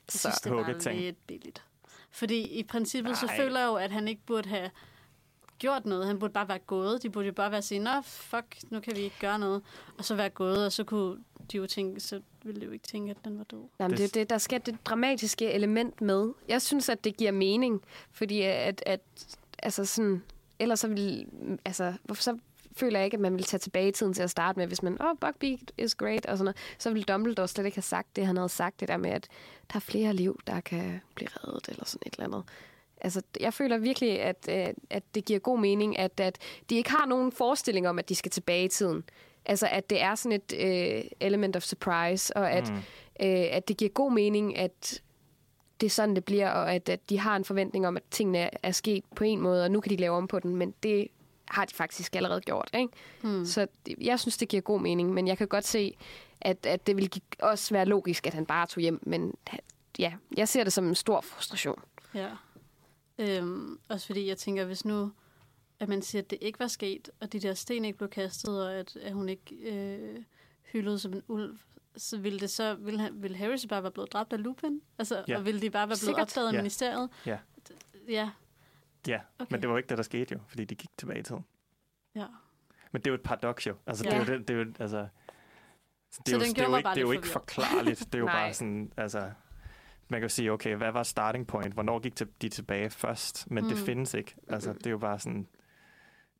synes, 0.07 0.35
det 0.41 0.51
var 0.51 0.67
lidt 0.93 1.27
billigt. 1.27 1.63
Fordi 2.11 2.41
i 2.59 2.63
princippet, 2.63 3.17
så 3.17 3.25
Nej. 3.25 3.35
føler 3.37 3.59
jeg 3.59 3.67
jo, 3.67 3.75
at 3.75 3.91
han 3.91 4.07
ikke 4.07 4.21
burde 4.25 4.49
have 4.49 4.69
gjort 5.59 5.85
noget. 5.85 6.07
Han 6.07 6.19
burde 6.19 6.33
bare 6.33 6.47
være 6.47 6.59
gået. 6.59 7.03
De 7.03 7.09
burde 7.09 7.27
jo 7.27 7.33
bare 7.33 7.51
være 7.51 7.61
sige, 7.61 7.79
nå, 7.79 8.01
fuck, 8.03 8.45
nu 8.69 8.79
kan 8.79 8.95
vi 8.95 9.01
ikke 9.01 9.15
gøre 9.19 9.39
noget. 9.39 9.61
Og 9.97 10.05
så 10.05 10.15
være 10.15 10.29
gået, 10.29 10.65
og 10.65 10.71
så 10.71 10.83
kunne 10.83 11.17
de 11.51 11.57
jo 11.57 11.67
tænke, 11.67 11.99
så 11.99 12.21
ville 12.43 12.61
de 12.61 12.65
jo 12.65 12.71
ikke 12.71 12.87
tænke, 12.87 13.11
at 13.11 13.17
den 13.25 13.37
var 13.37 13.43
død. 13.43 13.63
Jamen, 13.79 13.97
det 13.97 14.03
er 14.03 14.07
Det- 14.07 14.29
der 14.29 14.37
skal 14.37 14.61
det 14.65 14.77
dramatiske 14.85 15.51
element 15.51 16.01
med. 16.01 16.29
Jeg 16.47 16.61
synes, 16.61 16.89
at 16.89 17.03
det 17.03 17.17
giver 17.17 17.31
mening, 17.31 17.81
fordi 18.11 18.41
at, 18.41 18.83
at 18.85 19.01
altså 19.63 19.85
sådan, 19.85 20.23
ellers 20.59 20.79
så 20.79 20.87
vil, 20.87 21.27
altså, 21.65 21.93
hvorfor 22.03 22.23
så 22.23 22.37
føler 22.75 22.99
jeg 22.99 23.05
ikke, 23.05 23.15
at 23.15 23.21
man 23.21 23.33
vil 23.35 23.43
tage 23.43 23.59
tilbage 23.59 23.87
i 23.87 23.91
tiden 23.91 24.13
til 24.13 24.23
at 24.23 24.29
starte 24.29 24.59
med, 24.59 24.67
hvis 24.67 24.83
man, 24.83 25.01
åh, 25.01 25.07
oh, 25.09 25.15
Buckbeak 25.21 25.59
is 25.77 25.95
great, 25.95 26.25
og 26.25 26.37
sådan 26.37 26.45
noget, 26.45 26.57
så 26.79 26.93
vil 26.93 27.03
Dumbledore 27.07 27.47
slet 27.47 27.65
ikke 27.65 27.77
have 27.77 27.81
sagt 27.83 28.15
det, 28.15 28.25
han 28.25 28.37
havde 28.37 28.49
sagt, 28.49 28.79
det 28.79 28.87
der 28.87 28.97
med, 28.97 29.09
at 29.11 29.27
der 29.69 29.75
er 29.75 29.79
flere 29.79 30.13
liv, 30.13 30.39
der 30.47 30.59
kan 30.59 31.01
blive 31.15 31.29
reddet, 31.29 31.67
eller 31.69 31.85
sådan 31.85 32.03
et 32.05 32.13
eller 32.13 32.25
andet. 32.25 32.43
Altså, 33.01 33.21
jeg 33.39 33.53
føler 33.53 33.77
virkelig, 33.77 34.21
at, 34.21 34.49
øh, 34.49 34.67
at 34.89 35.03
det 35.15 35.25
giver 35.25 35.39
god 35.39 35.59
mening, 35.59 35.97
at, 35.99 36.19
at 36.19 36.37
de 36.69 36.75
ikke 36.75 36.91
har 36.91 37.05
nogen 37.05 37.31
forestilling 37.31 37.87
om, 37.89 37.99
at 37.99 38.09
de 38.09 38.15
skal 38.15 38.31
tilbage 38.31 38.65
i 38.65 38.67
tiden. 38.67 39.03
Altså, 39.45 39.67
at 39.71 39.89
det 39.89 40.01
er 40.01 40.15
sådan 40.15 40.41
et 40.41 40.53
øh, 40.59 41.03
element 41.19 41.55
of 41.55 41.63
surprise, 41.63 42.37
og 42.37 42.51
at, 42.51 42.69
Mm. 42.69 42.75
øh, 42.75 43.45
at 43.51 43.67
det 43.67 43.77
giver 43.77 43.89
god 43.91 44.11
mening, 44.11 44.57
at 44.57 45.01
det 45.81 45.85
er 45.85 45.91
sådan, 45.91 46.15
det 46.15 46.25
bliver, 46.25 46.49
og 46.51 46.73
at, 46.73 46.89
at 46.89 47.09
de 47.09 47.19
har 47.19 47.35
en 47.35 47.45
forventning 47.45 47.87
om, 47.87 47.97
at 47.97 48.03
tingene 48.11 48.37
er, 48.37 48.49
er 48.63 48.71
sket 48.71 49.03
på 49.15 49.23
en 49.23 49.41
måde, 49.41 49.63
og 49.63 49.71
nu 49.71 49.79
kan 49.81 49.89
de 49.89 49.95
lave 49.95 50.15
om 50.17 50.27
på 50.27 50.39
den, 50.39 50.55
men 50.55 50.73
det 50.83 51.07
har 51.45 51.65
de 51.65 51.73
faktisk 51.75 52.15
allerede 52.15 52.41
gjort. 52.41 52.69
Ikke? 52.73 52.93
Hmm. 53.21 53.45
Så 53.45 53.67
jeg 54.01 54.19
synes, 54.19 54.37
det 54.37 54.47
giver 54.47 54.61
god 54.61 54.81
mening, 54.81 55.13
men 55.13 55.27
jeg 55.27 55.37
kan 55.37 55.47
godt 55.47 55.65
se, 55.67 55.95
at, 56.41 56.65
at 56.65 56.87
det 56.87 56.95
ville 56.95 57.09
også 57.39 57.73
være 57.73 57.85
logisk, 57.85 58.27
at 58.27 58.33
han 58.33 58.45
bare 58.45 58.67
tog 58.67 58.81
hjem. 58.81 58.99
Men 59.03 59.33
ja, 59.99 60.13
jeg 60.37 60.47
ser 60.47 60.63
det 60.63 60.73
som 60.73 60.87
en 60.87 60.95
stor 60.95 61.21
frustration. 61.21 61.79
Ja. 62.13 62.27
Øhm, 63.19 63.79
også 63.89 64.05
fordi 64.07 64.27
jeg 64.27 64.37
tænker, 64.37 64.65
hvis 64.65 64.85
nu, 64.85 65.11
at 65.79 65.89
man 65.89 66.01
siger, 66.01 66.21
at 66.21 66.29
det 66.29 66.37
ikke 66.41 66.59
var 66.59 66.67
sket, 66.67 67.09
og 67.21 67.33
de 67.33 67.39
der 67.39 67.53
sten 67.53 67.85
ikke 67.85 67.97
blev 67.97 68.09
kastet, 68.09 68.63
og 68.67 68.73
at, 68.73 68.95
at 68.95 69.13
hun 69.13 69.29
ikke 69.29 69.55
øh, 69.55 70.23
hyldede 70.71 70.99
som 70.99 71.13
en 71.13 71.21
ulv, 71.27 71.57
så 71.97 72.17
ville 72.17 72.39
det 72.39 72.49
så, 72.49 72.75
ville, 72.75 72.99
han, 72.99 73.21
ville 73.23 73.37
Harry 73.37 73.57
så 73.57 73.67
bare 73.67 73.83
være 73.83 73.91
blevet 73.91 74.13
dræbt 74.13 74.33
af 74.33 74.43
Lupin? 74.43 74.81
Altså, 74.97 75.23
Ja. 75.27 75.37
og 75.37 75.45
ville 75.45 75.61
de 75.61 75.69
bare 75.69 75.79
være 75.81 75.87
blevet 75.87 75.99
Sikkert. 75.99 76.21
opdaget 76.21 76.47
af 76.47 76.53
Ja. 76.53 76.57
ministeriet? 76.57 77.09
Ja. 77.25 77.37
Ja, 78.07 78.29
Ja, 79.07 79.19
Okay. 79.39 79.51
men 79.53 79.61
det 79.61 79.69
var 79.69 79.77
ikke 79.77 79.89
det, 79.89 79.97
der 79.97 80.03
skete 80.03 80.33
jo, 80.35 80.39
fordi 80.47 80.65
de 80.65 80.75
gik 80.75 80.89
tilbage 80.97 81.19
i 81.19 81.23
tiden. 81.23 81.45
ja. 82.15 82.25
Men 82.91 83.01
det 83.01 83.07
er 83.07 83.11
jo 83.11 83.15
et 83.15 83.21
paradoks 83.23 83.67
jo. 83.67 83.75
Altså, 83.87 84.03
det 84.03 84.09
Ja. 84.09 84.15
er 84.15 84.19
jo, 84.25 84.25
det, 84.37 84.47
det 84.47 84.53
er 84.53 84.57
jo, 84.63 84.73
altså, 84.79 84.97
det 84.97 85.07
Så 86.11 86.21
er 86.27 86.31
jo, 86.31 86.39
den 86.39 86.41
det 86.41 86.49
er 86.49 86.53
gjorde 86.53 86.69
jo 86.71 86.77
ikke, 86.77 86.83
bare 86.83 86.95
det 86.95 87.01
er 87.01 87.05
jo 87.05 87.11
ikke 87.11 87.27
forklarligt. 87.27 87.99
Det 87.99 88.15
er 88.15 88.19
jo 88.19 88.25
bare 88.39 88.53
sådan, 88.53 88.91
altså, 88.97 89.31
man 90.09 90.19
kan 90.19 90.23
jo 90.23 90.29
sige, 90.29 90.51
okay, 90.51 90.75
hvad 90.75 90.91
var 90.91 91.03
starting 91.03 91.47
point? 91.47 91.73
Hvornår 91.73 91.99
gik 91.99 92.19
de 92.41 92.49
tilbage 92.49 92.89
først? 92.89 93.51
Men 93.51 93.63
mm. 93.63 93.69
det 93.69 93.79
Mm. 93.79 93.85
findes 93.85 94.13
ikke. 94.13 94.35
Altså, 94.47 94.73
det 94.73 94.85
er 94.87 94.91
jo 94.91 94.97
bare 94.97 95.19
sådan, 95.19 95.47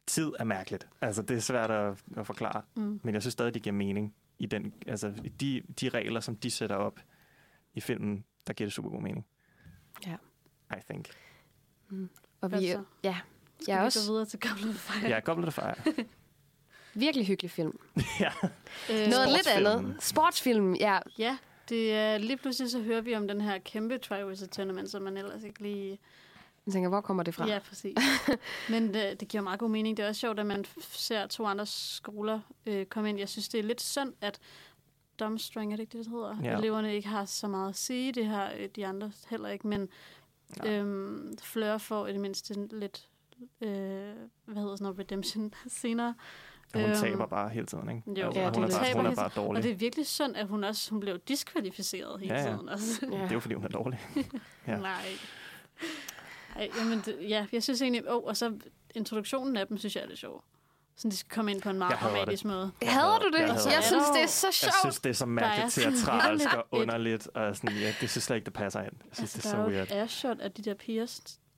tid 0.08 0.32
er 0.40 0.44
mærkeligt. 0.44 0.88
Altså, 1.02 1.22
det 1.22 1.38
er 1.38 1.42
svært 1.42 1.72
at, 1.72 2.04
at 2.18 2.26
forklare. 2.26 2.62
Mm. 2.76 3.00
Men 3.04 3.14
jeg 3.14 3.22
synes 3.24 3.34
stadig, 3.34 3.54
det 3.54 3.62
giver 3.62 3.74
mening 3.76 4.16
i 4.40 4.46
den, 4.46 4.74
altså, 4.88 5.14
de, 5.40 5.62
de 5.82 5.90
regler, 5.90 6.20
som 6.20 6.36
de 6.36 6.52
sætter 6.52 6.76
op 6.76 7.00
i 7.74 7.82
filmen, 7.82 8.26
der 8.48 8.54
giver 8.54 8.66
det 8.66 8.74
super 8.74 8.90
god 8.90 9.02
mening. 9.02 9.26
Ja. 10.08 10.16
I 10.78 10.82
think. 10.90 11.10
Og 12.42 12.50
Hvad 12.50 12.60
vi, 12.60 12.68
så? 12.72 12.84
ja, 13.04 13.18
Skal 13.62 13.72
jeg 13.74 13.82
vi 13.82 13.86
også 13.86 14.00
gå 14.10 14.14
videre 14.14 14.26
til 14.26 14.40
Goblet 14.40 14.70
of 14.70 14.76
Fire? 14.76 15.10
Ja, 15.10 15.20
Goblet 15.20 15.48
of 15.48 15.54
Fire. 15.54 15.76
virkelig 16.94 17.28
hyggelig 17.28 17.52
film. 17.52 17.80
ja. 18.20 18.32
Øh, 18.92 19.08
Noget 19.10 19.30
lidt 19.30 19.48
andet. 19.48 19.96
Sportsfilm, 20.04 20.74
ja. 20.74 21.00
Ja, 21.20 21.38
det 21.70 21.94
er 21.94 22.18
lige 22.18 22.38
pludselig 22.38 22.72
så 22.72 22.82
hører 22.82 23.02
vi 23.02 23.16
om 23.16 23.28
den 23.28 23.42
her 23.42 23.58
kæmpe 23.58 23.98
Triwizard 23.98 24.50
Tournament, 24.50 24.90
som 24.90 25.02
man 25.02 25.18
ellers 25.18 25.44
ikke 25.44 25.62
lige... 25.62 26.00
Jeg 26.66 26.74
tænker, 26.74 26.90
hvor 26.90 27.02
kommer 27.02 27.24
det 27.24 27.36
fra? 27.36 27.48
Ja, 27.48 27.60
præcis. 27.60 27.98
Men 28.70 28.94
det, 28.94 29.20
det 29.20 29.28
giver 29.28 29.44
meget 29.44 29.60
god 29.60 29.70
mening. 29.70 29.98
Det 29.98 30.04
er 30.04 30.08
også 30.08 30.20
sjovt, 30.20 30.40
at 30.40 30.46
man 30.46 30.66
ser 30.82 31.28
to 31.28 31.46
andre 31.46 31.66
skoler 31.66 32.40
øh, 32.66 32.86
komme 32.86 33.10
ind. 33.10 33.20
Jeg 33.20 33.30
synes, 33.30 33.50
det 33.50 33.60
er 33.60 33.64
lidt 33.64 33.82
synd, 33.82 34.14
at 34.22 34.40
Dumbstring, 35.20 35.72
er 35.72 35.76
det 35.76 35.82
ikke 35.84 35.98
det, 35.98 36.06
det 36.06 36.14
hedder? 36.14 36.38
Ja. 36.44 36.58
Eleverne 36.58 36.96
ikke 36.96 37.08
har 37.08 37.26
så 37.26 37.48
meget 37.48 37.70
at 37.70 37.76
sige. 37.76 38.12
Det 38.12 38.26
har 38.26 38.52
øh, 38.60 38.70
de 38.76 38.88
andre 38.88 39.12
heller 39.30 39.50
ikke. 39.50 39.68
Men 39.68 39.90
Nej. 40.58 40.74
øhm, 40.74 41.38
Fleur 41.42 41.78
får 41.78 42.08
i 42.08 42.14
det 42.14 42.20
mindste 42.20 42.68
lidt... 42.72 43.08
Øh, 43.62 43.70
hvad 44.46 44.62
hedder 44.62 44.76
sådan 44.76 44.78
noget? 44.80 45.00
Redemption 45.00 45.54
senere. 45.82 46.16
Og 46.74 46.80
hun 46.82 46.90
Øhm, 46.90 47.00
taber 47.00 47.26
bare 47.26 47.50
hele 47.50 47.66
tiden, 47.66 47.90
ikke? 47.90 48.22
Jo, 48.22 48.26
altså, 48.26 48.40
ja, 48.42 48.50
hun, 48.50 48.64
er 48.64 48.68
det 48.68 48.76
bare, 48.78 48.94
hun 48.96 49.06
er 49.06 49.16
bare 49.16 49.30
dårlig. 49.36 49.58
Og 49.58 49.64
det 49.64 49.72
er 49.72 49.76
virkelig 49.76 50.08
synd, 50.08 50.36
at 50.38 50.48
hun 50.48 50.64
også 50.64 50.90
hun 50.92 51.00
blev 51.00 51.20
diskvalificeret 51.28 52.20
hele 52.20 52.34
Ja, 52.34 52.42
ja. 52.42 52.52
tiden. 52.54 52.70
Altså. 52.70 53.06
Ja. 53.12 53.18
Det 53.18 53.24
er 53.30 53.34
jo, 53.34 53.40
fordi 53.40 53.54
hun 53.56 53.64
er 53.64 53.68
dårlig. 53.70 54.00
Ja. 54.68 54.78
Nej. 54.78 55.06
Ej, 56.56 56.70
jamen, 56.78 57.02
det, 57.06 57.18
ja, 57.30 57.46
jeg 57.52 57.64
synes 57.64 57.82
egentlig... 57.82 58.12
Oh, 58.12 58.24
og 58.24 58.38
så 58.38 58.54
introduktionen 58.96 59.58
af 59.58 59.68
dem, 59.68 59.78
synes 59.78 59.96
jeg 59.96 60.04
er 60.04 60.08
lidt 60.08 60.20
sjov. 60.20 60.44
Sådan, 60.96 61.12
de 61.12 61.18
skal 61.18 61.30
komme 61.30 61.52
ind 61.52 61.62
på 61.62 61.70
en 61.70 61.78
meget 61.78 61.92
Jeg 61.92 61.98
hader 61.98 62.16
dramatisk 62.16 62.46
måde. 62.46 62.72
Hader 62.84 63.20
du 63.20 63.26
det? 63.28 63.34
Jeg 63.40 63.48
Jeg, 63.48 63.54
hader 63.56 63.72
jeg 63.72 63.84
synes, 63.84 64.06
det 64.14 64.22
er 64.24 64.28
så 64.28 64.48
Jeg 64.48 64.54
sjovt. 64.54 64.74
synes, 64.82 65.00
det 65.00 65.10
er 65.10 65.14
så 65.14 65.26
mærkeligt 65.26 65.76
Der 65.76 65.88
er 65.88 65.92
teatralsk 65.92 66.46
og 66.56 66.66
lidt- 66.80 66.82
underligt. 66.82 67.28
Og 67.28 67.56
sådan, 67.56 67.76
ja, 67.78 67.88
det 68.02 68.10
synes 68.10 68.24
slet 68.24 68.36
ikke, 68.36 68.46
det 68.46 68.54
passer 68.54 68.80
ind. 68.80 68.92
Jeg 69.06 69.16
synes, 69.16 69.36
Altså, 69.36 69.38
det 69.38 69.44
der 69.44 69.50
er 69.58 69.62
er 69.62 69.66
så 69.66 69.72
jo 69.72 69.76
weird. 69.78 69.88
et 69.88 69.92
airshot 69.96 70.40
af 70.40 70.52
de 70.52 70.62
der 70.62 70.74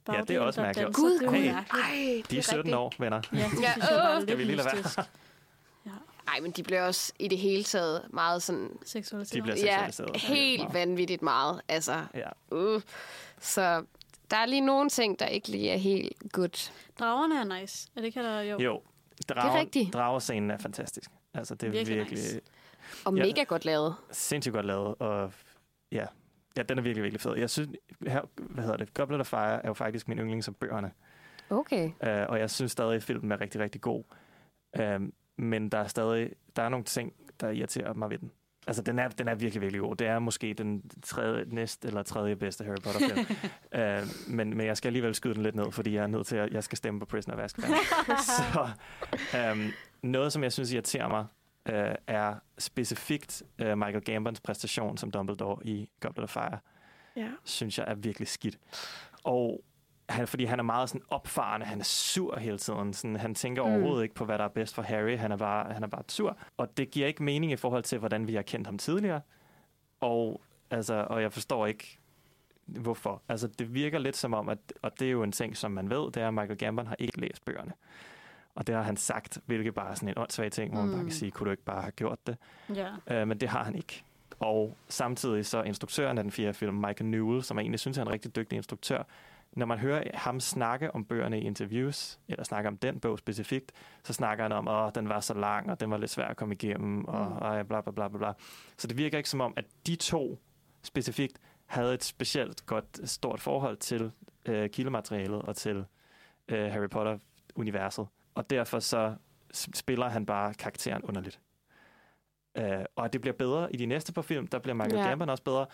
Ja, 0.08 0.22
det 0.22 0.30
er 0.36 0.40
også 0.40 0.62
mærkeligt. 0.62 0.94
Gud, 0.96 1.12
det 1.20 1.22
er 1.22 1.26
jo 1.26 1.32
Hey. 1.32 1.52
Ej, 1.54 2.22
De 2.32 2.38
er 2.38 2.42
17 2.42 2.74
år, 2.74 2.92
venner. 3.00 3.22
Ja, 3.34 3.38
det 3.38 3.62
Ja, 3.62 3.72
synes 3.72 3.90
jeg 3.90 3.98
var 3.98 4.10
øh. 4.12 4.16
lidt 4.18 4.30
Skal 4.30 4.38
vi 4.38 4.44
lige 4.44 4.56
lade 4.56 4.66
være? 4.66 4.76
mystisk. 4.76 5.00
Ej, 6.28 6.40
men 6.42 6.52
de 6.52 6.64
bliver 6.64 6.84
også 6.86 7.14
i 7.20 7.28
det 7.28 7.38
hele 7.38 7.64
taget 7.64 8.02
meget 8.10 8.44
sådan... 8.44 8.70
Seksualiseret. 8.86 9.38
De 9.38 9.42
bliver 9.42 9.56
Ja, 9.58 9.86
seksualiseret. 9.92 10.22
helt 10.38 10.62
Meget. 10.62 10.74
vanvittigt 10.74 11.22
meget. 11.22 11.62
Altså, 11.68 12.06
Ja. 12.16 12.30
uh. 12.52 12.82
Så 13.40 13.84
der 14.32 14.38
er 14.38 14.46
lige 14.46 14.62
nogle 14.62 14.90
ting, 14.90 15.20
der 15.20 15.26
ikke 15.26 15.48
lige 15.48 15.70
er 15.70 15.78
helt 15.78 16.32
good. 16.32 16.72
Dragerne 17.00 17.40
er 17.40 17.60
nice. 17.62 17.88
Er 17.96 18.00
det 18.02 18.06
ikke, 18.08 18.24
der 18.24 18.42
jo? 18.42 18.60
Jo, 18.60 18.82
drager, 19.30 19.60
rigtigt. 19.60 19.94
dragescenen 19.94 20.52
er 20.52 20.58
fantastisk. 20.58 21.10
Altså, 21.34 21.56
det 21.56 21.68
er 21.68 21.72
Virkelig 21.72 21.98
virkelig, 21.98 22.18
nice. 22.24 22.42
Og 23.06 23.18
Ja. 23.18 23.24
mega 23.26 23.44
godt 23.44 23.66
lavet. 23.66 23.96
sindssygt 24.12 24.54
godt 24.54 24.66
lavet. 24.66 24.96
Og 25.00 25.32
ja, 25.92 26.06
ja, 26.58 26.64
den 26.64 26.78
er 26.78 26.82
virkelig, 26.82 27.04
virkelig 27.04 27.22
fed. 27.22 27.36
Jeg 27.36 27.50
synes, 27.50 27.70
her, 28.08 28.22
hvad 28.36 28.64
hedder 28.64 28.78
det, 28.78 28.94
Goblet 28.94 29.20
of 29.20 29.28
Fire 29.28 29.64
er 29.64 29.68
jo 29.68 29.74
faktisk 29.74 30.08
min 30.08 30.18
yndling 30.18 30.44
som 30.44 30.54
bøgerne. 30.54 30.92
Okay. 31.50 31.86
Uh, 31.86 32.30
og 32.30 32.40
jeg 32.40 32.50
synes 32.50 32.72
stadig, 32.72 32.96
at 32.96 33.04
filmen 33.04 33.32
er 33.32 33.42
rigtig, 33.42 33.62
rigtig 33.62 33.82
god. 33.82 34.04
Uh, 34.80 35.08
men 35.38 35.70
der 35.70 35.78
er 35.78 35.88
stadig 35.88 36.32
der 36.56 36.64
er 36.64 36.70
nogle 36.70 36.86
ting, 36.86 37.14
der 37.40 37.50
irriterer 37.50 37.94
mig 37.94 38.10
ved 38.10 38.18
den. 38.18 38.32
Altså, 38.68 38.82
den 38.82 39.00
er, 39.00 39.08
den 39.08 39.28
er 39.28 39.36
virkelig, 39.36 39.62
virkelig 39.62 39.82
god. 39.82 39.96
Det 39.96 40.08
er 40.08 40.20
måske 40.20 40.54
den 40.54 40.90
tredje, 41.04 41.46
næst 41.48 41.86
eller 41.86 42.04
tredje 42.04 42.36
bedste 42.36 42.64
Harry 42.64 42.78
Potter-film. 42.84 43.20
uh, 43.76 44.08
men, 44.36 44.58
men 44.58 44.68
jeg 44.68 44.78
skal 44.78 44.90
alligevel 44.90 45.16
skyde 45.16 45.34
den 45.34 45.44
lidt 45.44 45.56
ned, 45.56 45.72
fordi 45.72 45.96
jeg 45.96 46.04
er 46.04 46.08
nødt 46.08 46.28
til 46.28 46.36
at 46.36 46.54
jeg 46.54 46.64
skal 46.64 46.78
stemme 46.78 47.00
på 47.00 47.06
Prisoner 47.06 47.38
of 47.38 47.44
Azkaban. 47.44 47.78
Så 48.38 48.70
um, 49.52 49.72
noget, 50.04 50.34
som 50.34 50.44
jeg 50.44 50.52
synes 50.52 50.72
irriterer 50.72 51.08
mig, 51.08 51.26
uh, 51.70 51.76
er 52.08 52.36
specifikt 52.58 53.44
uh, 53.62 53.68
Michael 53.78 54.02
Gambons 54.02 54.42
præstation 54.42 54.98
som 54.98 55.12
Dumbledore 55.12 55.66
i 55.68 55.90
Goblet 56.00 56.24
of 56.24 56.30
Fire 56.30 56.60
Ja. 57.16 57.28
synes 57.44 57.78
jeg 57.78 57.86
er 57.90 57.96
virkelig 57.96 58.28
skidt. 58.28 58.58
Og 59.24 59.64
han, 60.10 60.28
fordi 60.28 60.46
han 60.46 60.60
er 60.60 60.64
meget 60.64 60.90
sådan 60.90 61.06
opfarende, 61.10 61.66
han 61.66 61.80
er 61.80 61.84
sur 61.84 62.38
hele 62.40 62.58
tiden. 62.58 62.94
Sådan, 62.94 63.16
han 63.16 63.36
tænker 63.36 63.64
Mm. 63.66 63.72
overhovedet 63.72 64.04
ikke 64.04 64.16
på, 64.16 64.26
hvad 64.26 64.38
der 64.38 64.44
er 64.44 64.48
bedst 64.50 64.76
for 64.76 64.82
Harry. 64.82 65.18
Han 65.18 65.32
er, 65.32 65.38
bare, 65.38 65.74
han 65.74 65.84
er 65.84 65.88
bare 65.88 66.04
sur. 66.10 66.38
Og 66.58 66.78
det 66.78 66.92
giver 66.92 67.08
ikke 67.08 67.24
mening 67.24 67.52
i 67.52 67.56
forhold 67.56 67.84
til, 67.84 68.00
hvordan 68.00 68.28
vi 68.28 68.36
har 68.36 68.42
kendt 68.42 68.68
ham 68.68 68.78
tidligere. 68.78 69.22
Og, 70.00 70.42
altså, 70.72 71.06
og 71.10 71.22
jeg 71.22 71.34
forstår 71.34 71.66
ikke, 71.68 72.00
hvorfor. 72.66 73.22
Altså, 73.30 73.48
det 73.48 73.74
virker 73.74 74.00
lidt 74.00 74.18
som 74.18 74.34
om, 74.34 74.50
at, 74.50 74.58
og 74.82 75.00
det 75.00 75.08
er 75.08 75.12
jo 75.12 75.24
en 75.24 75.32
ting, 75.32 75.58
som 75.58 75.72
man 75.72 75.90
ved, 75.90 76.12
det 76.12 76.18
er, 76.18 76.28
at 76.28 76.34
Michael 76.34 76.58
Gambon 76.58 76.88
har 76.88 76.96
ikke 77.00 77.20
læst 77.22 77.46
bøgerne. 77.46 77.72
Og 78.56 78.68
det 78.68 78.76
har 78.76 78.82
han 78.82 78.98
sagt, 78.98 79.40
hvilket 79.46 79.74
bare 79.74 79.90
er 79.92 79.96
sådan 79.96 80.10
en 80.10 80.18
åndssvag 80.18 80.52
ting, 80.52 80.74
hvor 80.74 80.82
man 80.82 80.90
bare 80.92 81.00
Mm. 81.02 81.06
kan 81.08 81.16
sige, 81.16 81.32
kunne 81.32 81.46
du 81.46 81.52
ikke 81.52 81.64
bare 81.64 81.82
have 81.82 81.92
gjort 81.92 82.28
det? 82.28 82.38
Ja. 82.76 82.88
Øh, 83.22 83.28
men 83.28 83.38
det 83.38 83.50
har 83.50 83.64
han 83.64 83.76
ikke. 83.76 84.04
Og 84.40 84.78
samtidig 84.90 85.46
så 85.46 85.62
instruktøren 85.64 86.18
af 86.18 86.24
den 86.24 86.32
fjerde 86.32 86.54
film, 86.54 86.76
Michael 86.76 87.06
Newell, 87.06 87.44
som 87.44 87.58
jeg 87.58 87.62
egentlig 87.62 87.80
synes 87.80 87.98
er 87.98 88.02
en 88.02 88.10
rigtig 88.10 88.36
dygtig 88.36 88.56
instruktør, 88.58 89.04
når 89.54 89.66
man 89.66 89.78
hører 89.78 90.04
ham 90.14 90.40
snakke 90.40 90.96
om 90.96 91.06
bøgerne 91.06 91.40
i 91.40 91.44
interviews, 91.44 92.20
eller 92.28 92.44
snakke 92.44 92.68
om 92.68 92.78
den 92.78 93.00
bog 93.00 93.20
specifikt, 93.20 93.72
så 94.04 94.14
snakker 94.14 94.44
han 94.44 94.52
om, 94.52 94.68
at 94.68 94.96
den 94.96 95.10
var 95.10 95.20
så 95.20 95.34
lang, 95.34 95.72
og 95.72 95.80
den 95.80 95.92
var 95.92 95.98
lidt 95.98 96.12
svær 96.12 96.26
at 96.26 96.38
komme 96.38 96.54
igennem, 96.56 97.06
og 97.06 97.26
Mm. 97.28 97.38
ej, 97.38 97.64
bla, 97.64 97.82
bla, 97.82 97.92
bla, 97.92 98.08
bla, 98.08 98.18
bla. 98.18 98.34
Så 98.78 98.88
det 98.88 98.98
virker 98.98 99.18
ikke 99.18 99.30
som 99.30 99.42
om, 99.42 99.54
at 99.58 99.66
de 99.88 99.96
to 99.96 100.40
specifikt 100.84 101.38
havde 101.66 101.94
et 101.94 102.04
specielt 102.04 102.66
godt, 102.66 103.10
stort 103.10 103.40
forhold 103.42 103.78
til 103.78 104.12
øh, 104.46 104.70
kildematerialet 104.70 105.42
og 105.42 105.56
til 105.56 105.86
øh, 106.48 106.72
Harry 106.72 106.90
Potter-universet. 106.90 108.08
Og 108.36 108.50
derfor 108.50 108.80
så 108.80 109.16
spiller 109.54 110.10
han 110.10 110.26
bare 110.26 110.54
karakteren 110.54 111.02
underligt. 111.04 111.40
Uh, 112.60 112.66
og 112.96 113.14
det 113.14 113.22
bliver 113.22 113.34
bedre 113.34 113.74
i 113.74 113.78
de 113.78 113.86
næste 113.86 114.14
par 114.14 114.22
film. 114.22 114.48
Der 114.48 114.60
bliver 114.60 114.76
Michael 114.76 114.96
Ja. 115.00 115.08
Gambon 115.10 115.30
også 115.30 115.44
bedre. 115.44 115.66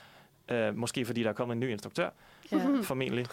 Uh, 0.70 0.78
måske 0.78 1.06
fordi 1.06 1.24
der 1.24 1.30
er 1.30 1.34
kommet 1.34 1.56
en 1.56 1.60
ny 1.60 1.70
instruktør, 1.72 2.10
Ja. 2.52 2.82
formentlig. 2.84 3.26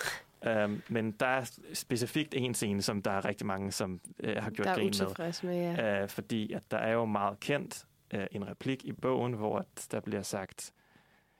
Um, 0.65 0.83
men 0.89 1.11
der 1.13 1.27
er 1.27 1.51
specifikt 1.73 2.35
en 2.37 2.55
scene, 2.55 2.83
som 2.83 3.03
der 3.03 3.11
er 3.11 3.25
rigtig 3.25 3.47
mange, 3.47 3.73
som 3.73 4.01
uh, 4.25 4.31
har 4.37 4.51
gjort 4.51 4.67
grin 4.67 4.93
med. 5.01 5.43
med, 5.43 5.75
ja. 5.77 6.03
Uh, 6.03 6.09
fordi 6.09 6.53
at 6.53 6.63
der 6.71 6.79
er 6.79 6.93
jo 6.93 7.05
meget 7.05 7.41
kendt 7.41 7.85
uh, 8.15 8.21
en 8.31 8.49
replik 8.49 8.85
i 8.85 8.93
bogen, 8.93 9.33
hvor 9.33 9.67
der 9.91 10.01
bliver 10.01 10.23
sagt... 10.23 10.73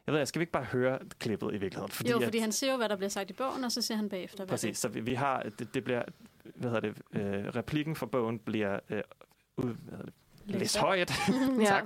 Jeg 0.07 0.13
ved, 0.13 0.21
jeg 0.21 0.29
skal 0.29 0.41
vi 0.41 0.43
ikke 0.43 0.53
bare 0.53 0.65
høre 0.65 0.99
klippet 1.19 1.55
i 1.55 1.57
virkeligheden? 1.57 1.93
Fordi 1.93 2.11
jo, 2.11 2.21
fordi 2.21 2.39
at, 2.39 2.43
han 2.43 2.53
ser 2.53 2.71
jo, 2.71 2.77
hvad 2.77 2.89
der 2.89 2.97
bliver 2.97 3.09
sagt 3.09 3.31
i 3.31 3.33
bogen, 3.33 3.65
og 3.65 3.73
så 3.73 3.83
ser 3.83 3.97
han 3.97 4.09
bagefter, 4.09 4.37
hvad 4.37 4.47
Præcis, 4.47 4.79
så 4.79 4.89
vi, 4.89 5.01
vi 5.01 5.15
har... 5.15 5.43
Det, 5.43 5.75
det 5.75 5.85
bliver... 5.85 6.03
Hvad 6.55 6.71
hedder 6.71 6.93
det? 6.93 7.47
Uh, 7.47 7.57
replikken 7.57 7.97
fra 7.97 8.07
bogen 8.07 8.39
bliver... 8.39 8.79
Uh, 8.91 8.97
ud, 9.57 9.75
hvad 9.75 9.99
hedder 9.99 10.05
det? 10.05 10.15
Læst 10.47 10.77
højt 10.77 11.13
Ja. 11.61 11.65
tak, 11.65 11.85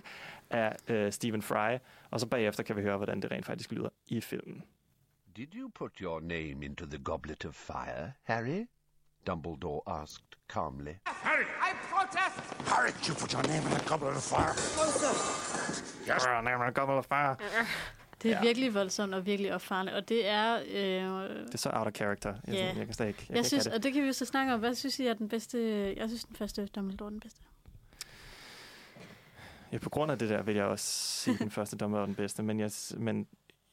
af 0.51 0.77
uh, 0.91 1.13
Stephen 1.13 1.43
Fry. 1.43 1.79
Og 2.11 2.21
så 2.21 2.27
bagefter 2.27 2.63
kan 2.63 2.77
vi 2.77 2.83
høre, 2.83 2.97
hvordan 2.97 3.23
det 3.23 3.31
rent 3.31 3.47
faktisk 3.47 3.73
lyder 3.73 3.89
i 4.07 4.21
filmen. 4.21 4.65
Did 5.37 5.55
you 5.55 5.71
put 5.75 5.99
your 5.99 6.21
name 6.21 6.65
into 6.65 6.87
the 6.87 6.99
goblet 6.99 7.45
of 7.45 7.55
fire, 7.55 8.13
Harry? 8.23 8.67
Dumbledore 9.27 9.83
asked 10.03 10.37
calmly. 10.49 10.95
Harry, 11.07 11.45
I 11.45 11.71
protest! 11.93 12.39
Harry, 12.73 12.93
you 13.07 13.15
put 13.15 13.33
your 13.33 13.43
name 13.43 13.63
in 13.69 13.73
a 13.73 13.85
goblet 13.89 14.17
of 14.17 14.23
fire. 14.23 14.55
Yes, 16.09 16.25
name 16.25 16.73
Goblet 16.73 16.99
of 16.99 17.07
Fire. 17.07 17.37
Det 18.23 18.31
er 18.33 18.37
Ja. 18.37 18.43
virkelig 18.43 18.75
voldsomt 18.75 19.15
og 19.15 19.27
virkelig 19.27 19.55
opfarende, 19.55 19.95
og 19.95 20.09
det 20.09 20.29
er... 20.29 20.55
Øh, 20.57 20.65
Det 21.47 21.55
er 21.55 21.59
så 21.59 21.71
out 21.73 21.87
of 21.87 21.93
character. 21.93 22.35
Jeg, 22.47 22.55
Ja. 22.55 22.65
yeah. 22.67 22.79
jeg 22.79 22.87
kan 22.87 22.95
slet 22.95 23.07
ikke... 23.09 23.19
Jeg, 23.29 23.31
jeg, 23.31 23.37
kan 23.37 23.45
synes, 23.45 23.67
ikke 23.67 23.71
have 23.73 23.79
og 23.79 23.83
det 23.83 23.93
kan 23.93 24.03
vi 24.03 24.07
jo 24.07 24.13
så 24.13 24.25
snakke 24.25 24.55
om. 24.55 24.61
Hvad 24.61 24.75
synes 24.75 24.99
I 24.99 25.07
er 25.07 25.15
den 25.15 25.29
bedste... 25.29 25.59
Jeg 25.97 26.09
synes, 26.09 26.25
den 26.25 26.37
første 26.37 26.67
Dumbledore 26.67 27.07
er 27.07 27.11
den 27.11 27.21
bedste. 27.21 27.41
det. 27.41 27.49
Ja, 29.73 29.79
på 29.79 29.91
grund 29.91 30.13
af 30.13 30.19
det 30.19 30.29
der 30.29 30.43
vil 30.43 30.55
jeg 30.55 30.65
også 30.65 30.85
sige 31.23 31.37
den 31.39 31.51
første 31.59 31.77
Dumbledore 31.77 32.03
er 32.03 32.07
den 32.07 32.15
bedste, 32.15 32.43
men 32.43 32.61
jeg, 32.61 32.71
men 32.97 33.27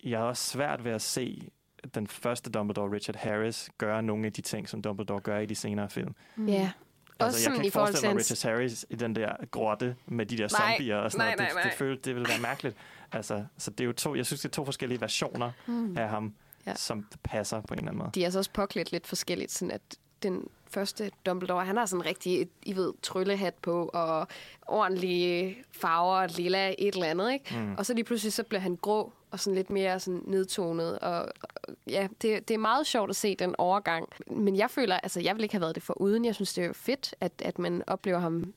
jeg 0.03 0.19
har 0.19 0.25
også 0.25 0.43
svært 0.43 0.83
ved 0.83 0.91
at 0.91 1.01
se 1.01 1.49
den 1.95 2.07
første 2.07 2.49
Dumbledore, 2.51 2.91
Richard 2.91 3.15
Harris, 3.15 3.69
gøre 3.77 4.03
nogle 4.03 4.25
af 4.25 4.33
de 4.33 4.41
ting, 4.41 4.69
som 4.69 4.81
Dumbledore 4.81 5.19
gør 5.19 5.39
i 5.39 5.45
de 5.45 5.55
senere 5.55 5.89
film. 5.89 6.15
Ja. 6.47 6.71
Altså, 7.19 7.37
jeg 7.37 7.43
sådan 7.43 7.55
kan 7.55 7.65
ikke 7.65 7.73
forestille 7.73 8.13
mig 8.13 8.19
Richard 8.19 8.51
Harris 8.51 8.85
i 8.89 8.95
den 8.95 9.15
der 9.15 9.35
grotte 9.51 9.95
med 10.05 10.25
de 10.25 10.37
der 10.37 10.47
Nej, 10.59 10.71
zombier 10.77 10.97
og 10.97 11.11
sådan 11.11 11.25
nej, 11.25 11.35
noget. 11.35 11.39
nej, 11.39 11.47
Det, 11.47 11.55
nej. 11.55 11.63
det, 11.63 11.73
føles, 11.77 11.99
det 12.01 12.15
vil 12.15 12.27
være 12.29 12.39
mærkeligt. 12.41 12.77
Altså, 13.11 13.45
så 13.57 13.71
det 13.71 13.79
er 13.79 13.85
jo 13.85 13.93
to, 13.93 14.15
jeg 14.15 14.25
synes, 14.25 14.41
det 14.41 14.49
er 14.49 14.53
to 14.53 14.65
forskellige 14.65 15.01
versioner 15.01 15.51
Mm. 15.67 15.97
af 15.97 16.09
ham, 16.09 16.33
Ja. 16.67 16.75
som 16.75 17.05
passer 17.23 17.61
på 17.61 17.73
en 17.73 17.77
eller 17.77 17.87
anden 17.91 17.97
måde. 17.97 18.09
De 18.15 18.21
er 18.21 18.25
altså 18.25 18.39
også 18.39 18.51
påklædt 18.53 18.91
lidt 18.91 19.07
forskelligt, 19.07 19.51
sådan 19.51 19.71
at 19.71 19.81
den 20.23 20.47
første 20.69 21.11
Dumbledore, 21.25 21.65
han 21.65 21.77
har 21.77 21.85
sådan 21.85 22.05
rigtig, 22.05 22.47
I 22.63 22.75
ved, 22.75 22.93
tryllehat 23.01 23.53
på, 23.53 23.89
og 23.93 24.27
ordentlige 24.67 25.57
farver, 25.71 26.27
lilla, 26.27 26.69
et 26.77 26.93
eller 26.95 27.05
andet, 27.07 27.33
ikke? 27.33 27.55
Mm. 27.59 27.75
Og 27.77 27.85
så 27.85 27.93
lige 27.93 28.03
pludselig, 28.05 28.33
så 28.33 28.43
bliver 28.43 28.61
han 28.61 28.75
grå, 28.75 29.13
og 29.31 29.39
sådan 29.39 29.55
lidt 29.55 29.69
mere 29.69 29.99
sådan 29.99 30.21
nedtonet, 30.27 30.99
og, 30.99 31.21
og 31.41 31.75
ja, 31.89 32.07
det, 32.21 32.47
det 32.47 32.53
er 32.53 32.57
meget 32.57 32.87
sjovt 32.87 33.09
at 33.09 33.15
se 33.15 33.35
den 33.35 33.55
overgang. 33.57 34.07
Men 34.27 34.55
jeg 34.55 34.69
føler, 34.69 34.95
altså 34.99 35.19
jeg 35.19 35.35
vil 35.35 35.43
ikke 35.43 35.53
have 35.55 35.61
været 35.61 35.75
det 35.75 35.83
for 35.83 36.01
uden. 36.01 36.25
Jeg 36.25 36.35
synes, 36.35 36.53
det 36.53 36.63
er 36.63 36.67
jo 36.67 36.73
fedt, 36.73 37.15
at, 37.19 37.31
at 37.45 37.59
man 37.59 37.83
oplever 37.87 38.19
ham 38.19 38.53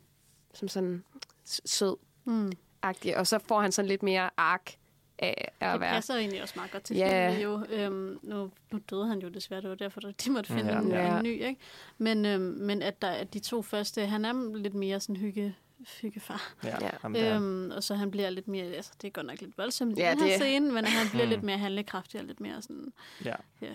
som 0.55 0.69
sådan 0.69 1.05
sød 1.45 1.97
Mm. 2.25 2.53
Agtig, 2.83 3.17
og 3.17 3.27
så 3.27 3.39
får 3.39 3.61
han 3.61 3.73
sådan 3.73 3.89
lidt 3.89 4.03
mere 4.03 4.31
ark 4.37 4.73
af 5.19 5.51
at 5.61 5.73
Det 5.73 5.81
være... 5.81 5.91
passer 5.91 6.15
egentlig 6.15 6.43
også 6.43 6.55
meget 6.57 6.71
godt 6.71 6.83
til 6.83 6.97
Ja. 6.97 7.29
filmen 7.31 7.43
jo. 7.43 7.65
Øhm, 7.71 8.19
nu, 8.23 8.51
nu 8.73 8.81
døde 8.91 9.07
han 9.09 9.19
jo 9.19 9.29
desværre, 9.29 9.61
det 9.61 9.71
var 9.71 9.77
derfor, 9.77 10.01
de 10.01 10.31
måtte 10.31 10.53
finde 10.53 10.73
Ja. 10.73 10.81
en, 10.81 10.89
Ja. 10.89 11.17
en 11.17 11.23
ny. 11.23 11.29
Ikke? 11.47 11.57
Men, 11.99 12.25
øhm, 12.27 12.43
men 12.43 12.83
at, 12.83 13.03
der, 13.03 13.11
at 13.11 13.35
de 13.35 13.39
to 13.39 13.63
første, 13.63 14.07
han 14.07 14.25
er 14.25 14.57
lidt 14.57 14.75
mere 14.75 15.01
sådan 15.01 15.17
hygge, 15.17 15.55
hyggefar. 16.01 16.53
Ja, 16.65 16.77
Ja. 16.81 16.91
jamen, 17.05 17.23
det 17.23 17.35
øhm, 17.35 17.71
og 17.71 17.83
så 17.85 17.95
han 17.95 18.11
bliver 18.11 18.31
lidt 18.31 18.49
mere, 18.49 18.65
altså 18.67 18.93
det 19.03 19.07
er 19.09 19.13
godt 19.13 19.27
nok 19.27 19.41
lidt 19.41 19.59
voldsomt 19.59 19.99
i 19.99 20.03
Ja, 20.03 20.11
den 20.11 20.19
her 20.21 20.27
det- 20.27 20.37
scene, 20.37 20.73
men 20.73 20.85
han 20.85 21.09
bliver 21.11 21.25
Mm. 21.25 21.31
lidt 21.31 21.43
mere 21.43 21.59
handlekraftig 21.59 22.21
og 22.21 22.27
lidt 22.27 22.41
mere 22.41 22.63
sådan, 22.63 22.93
Ja. 23.25 23.35
ja. 23.63 23.67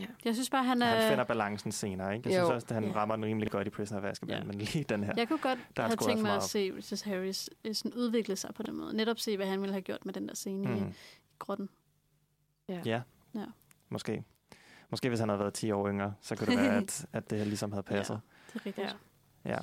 Ja. 0.00 0.06
Jeg 0.24 0.34
synes 0.34 0.50
bare, 0.50 0.64
han 0.64 0.82
er... 0.82 0.86
Han 0.86 1.10
finder 1.10 1.24
balancen 1.24 1.72
senere, 1.72 2.16
ikke? 2.16 2.28
Jeg 2.30 2.38
Jo. 2.40 2.44
synes 2.46 2.54
også, 2.54 2.66
at 2.70 2.74
han 2.74 2.84
Ja. 2.84 2.94
rammer 2.96 3.16
den 3.16 3.24
rimelig 3.24 3.50
godt 3.50 3.66
i 3.66 3.70
Prisoner 3.70 4.00
of 4.02 4.06
Azkaban, 4.10 4.38
Ja. 4.38 4.44
men 4.44 4.54
lige 4.58 4.84
den 4.84 5.04
her, 5.04 5.12
Jeg 5.16 5.28
kunne 5.28 5.38
godt 5.38 5.58
der 5.76 5.82
er 5.82 5.86
have 5.86 5.96
tænkt 5.96 6.22
mig 6.22 6.36
at 6.36 6.42
se 6.42 6.72
Richard 6.76 7.04
Harris 7.14 7.50
øh, 7.64 7.74
sådan 7.74 7.94
udvikle 7.94 8.36
sig 8.36 8.50
på 8.54 8.62
den 8.62 8.76
måde. 8.76 8.96
Netop 8.96 9.18
se, 9.18 9.36
hvad 9.36 9.46
han 9.46 9.60
ville 9.60 9.72
have 9.72 9.82
gjort 9.82 10.04
med 10.06 10.14
den 10.14 10.28
der 10.28 10.34
scene 10.34 10.68
mm. 10.68 10.74
i, 10.74 10.78
i 10.78 11.36
grotten. 11.38 11.68
Ja. 12.68 12.80
Ja, 12.84 13.00
Ja. 13.34 13.44
måske. 13.88 14.24
Måske 14.90 15.08
hvis 15.08 15.20
han 15.20 15.28
havde 15.28 15.40
været 15.40 15.54
10 15.54 15.70
år 15.70 15.88
yngre, 15.88 16.14
så 16.20 16.36
kunne 16.36 16.46
det 16.46 16.58
være, 16.58 16.76
at, 16.82 17.06
at 17.12 17.30
det 17.30 17.38
her 17.38 17.44
ligesom 17.44 17.72
havde 17.72 17.82
passet. 17.82 18.20
Det 18.46 18.60
er 18.60 18.66
rigtigt. 18.66 18.96
Ja. 19.44 19.50
Ja. 19.50 19.58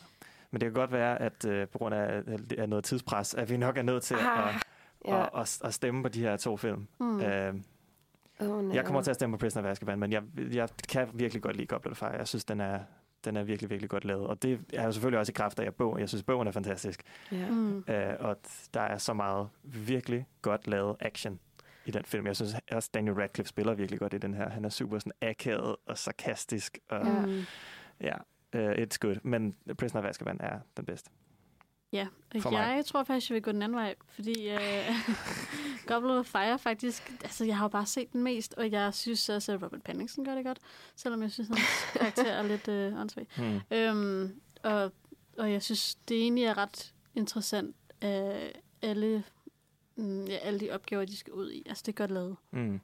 Men 0.52 0.62
det 0.62 0.66
kan 0.66 0.74
godt 0.74 0.92
være, 0.92 1.22
at 1.22 1.46
øh, 1.46 1.68
på 1.68 1.78
grund 1.78 1.96
af, 1.96 2.24
af 2.58 2.70
noget 2.70 2.84
tidspres, 2.86 3.34
at 3.34 3.50
vi 3.50 3.58
nok 3.58 3.78
er 3.78 3.82
nødt 3.82 4.04
til 4.04 4.16
Ah, 4.16 4.56
at, 4.56 4.64
ja. 5.06 5.24
at, 5.24 5.30
at, 5.42 5.62
at 5.64 5.74
stemme 5.74 6.04
på 6.04 6.10
de 6.10 6.20
her 6.20 6.38
to 6.38 6.58
film. 6.58 6.88
Mm. 7.00 7.22
Øh, 7.22 7.54
Oh, 8.42 8.76
jeg 8.76 8.86
kommer 8.86 9.02
til 9.02 9.10
at 9.10 9.16
stemme 9.16 9.38
på 9.38 9.40
Prisoner 9.40 9.68
of 9.68 9.72
Azkaban, 9.72 10.00
men 10.00 10.12
jeg, 10.12 10.24
jeg 10.54 10.70
kan 10.90 11.08
virkelig 11.14 11.42
godt 11.44 11.56
lide 11.56 11.68
Goblet 11.68 11.92
of 11.92 11.98
Fire. 11.98 12.10
Jeg 12.10 12.28
synes, 12.28 12.46
den 12.46 12.60
er, 12.62 12.80
den 13.26 13.38
er 13.38 13.44
virkelig, 13.44 13.70
virkelig 13.70 13.90
godt 13.90 14.06
lavet. 14.06 14.28
Og 14.28 14.44
det 14.44 14.60
er 14.74 14.86
jo 14.86 14.92
selvfølgelig 14.92 15.20
også 15.20 15.32
i 15.32 15.34
kraft 15.34 15.60
af 15.60 15.66
at 15.66 15.76
bog. 15.76 16.00
Jeg 16.00 16.10
synes, 16.10 16.24
bogen 16.24 16.48
er 16.48 16.52
fantastisk. 16.52 17.04
Ja. 17.32 17.50
Mm. 17.50 17.84
Øh, 17.88 18.14
og 18.20 18.38
der 18.74 18.82
er 18.82 18.98
så 18.98 19.14
meget 19.14 19.50
virkelig 19.64 20.26
godt 20.42 20.68
lavet 20.68 20.96
action 21.00 21.40
i 21.86 21.92
den 21.92 22.04
film. 22.06 22.28
Jeg 22.28 22.36
synes 22.36 22.56
også, 22.72 22.90
Daniel 22.94 23.16
Radcliffe 23.16 23.50
spiller 23.50 23.74
virkelig 23.74 24.00
godt 24.00 24.14
i 24.14 24.18
den 24.18 24.34
her. 24.34 24.50
Han 24.50 24.66
er 24.66 24.70
super 24.70 25.00
sådan 25.00 25.12
akavet 25.22 25.76
og 25.86 25.98
sarkastisk. 25.98 26.80
Og, 26.90 27.06
Ja. 28.02 28.16
ja, 28.54 28.70
uh, 28.72 28.72
it's 28.84 28.98
good. 29.00 29.16
Men 29.24 29.56
Prisoner 29.78 30.04
of 30.04 30.10
Azkaban 30.10 30.38
er 30.40 30.60
den 30.78 30.86
bedste. 30.86 31.10
Ja, 31.94 32.08
og 32.36 32.42
For 32.42 32.50
mig. 32.50 32.76
jeg 32.76 32.86
tror 32.86 33.04
faktisk, 33.04 33.30
jeg 33.30 33.36
vil 33.36 33.42
gå 33.42 33.52
den 33.52 33.62
anden 33.62 33.76
vej, 33.76 33.96
fordi 34.08 34.50
øh, 34.50 34.60
Goblet 35.88 36.20
of 36.20 36.26
Fire 36.26 36.60
faktisk, 36.60 37.12
altså 37.22 37.46
jeg 37.46 37.58
har 37.58 37.66
jo 37.66 37.70
bare 37.70 37.86
set 37.86 38.14
den 38.14 38.24
mest, 38.24 38.54
og 38.54 38.72
jeg 38.72 38.94
synes 38.94 39.30
også, 39.30 39.52
at 39.52 39.64
Robert 39.64 39.84
Pattinson 39.84 40.26
gør 40.26 40.36
det 40.36 40.46
godt, 40.46 40.60
selvom 40.96 41.22
jeg 41.22 41.32
synes, 41.32 41.50
at 41.50 41.58
hans 41.58 41.92
karakter 42.00 42.32
er 42.32 42.44
lidt 42.44 42.68
øh, 42.68 43.02
åndssvag. 43.02 43.28
Hmm. 43.38 43.60
Øhm, 43.72 44.42
og, 44.64 44.92
og 45.38 45.52
jeg 45.52 45.64
synes, 45.64 45.96
det 45.96 46.22
egentlig 46.22 46.44
er 46.44 46.58
ret 46.58 46.94
interessant, 47.16 47.76
øh, 48.04 48.50
alle, 48.82 49.24
mm, 49.96 50.26
ja, 50.26 50.38
alle 50.38 50.60
de 50.60 50.72
opgaver, 50.72 51.06
de 51.06 51.18
skal 51.18 51.34
ud 51.34 51.52
i. 51.52 51.64
Altså, 51.66 51.84
det 51.86 51.92
er 51.92 51.96
godt 51.98 52.12
lavet. 52.12 52.36
Mm. 52.52 52.82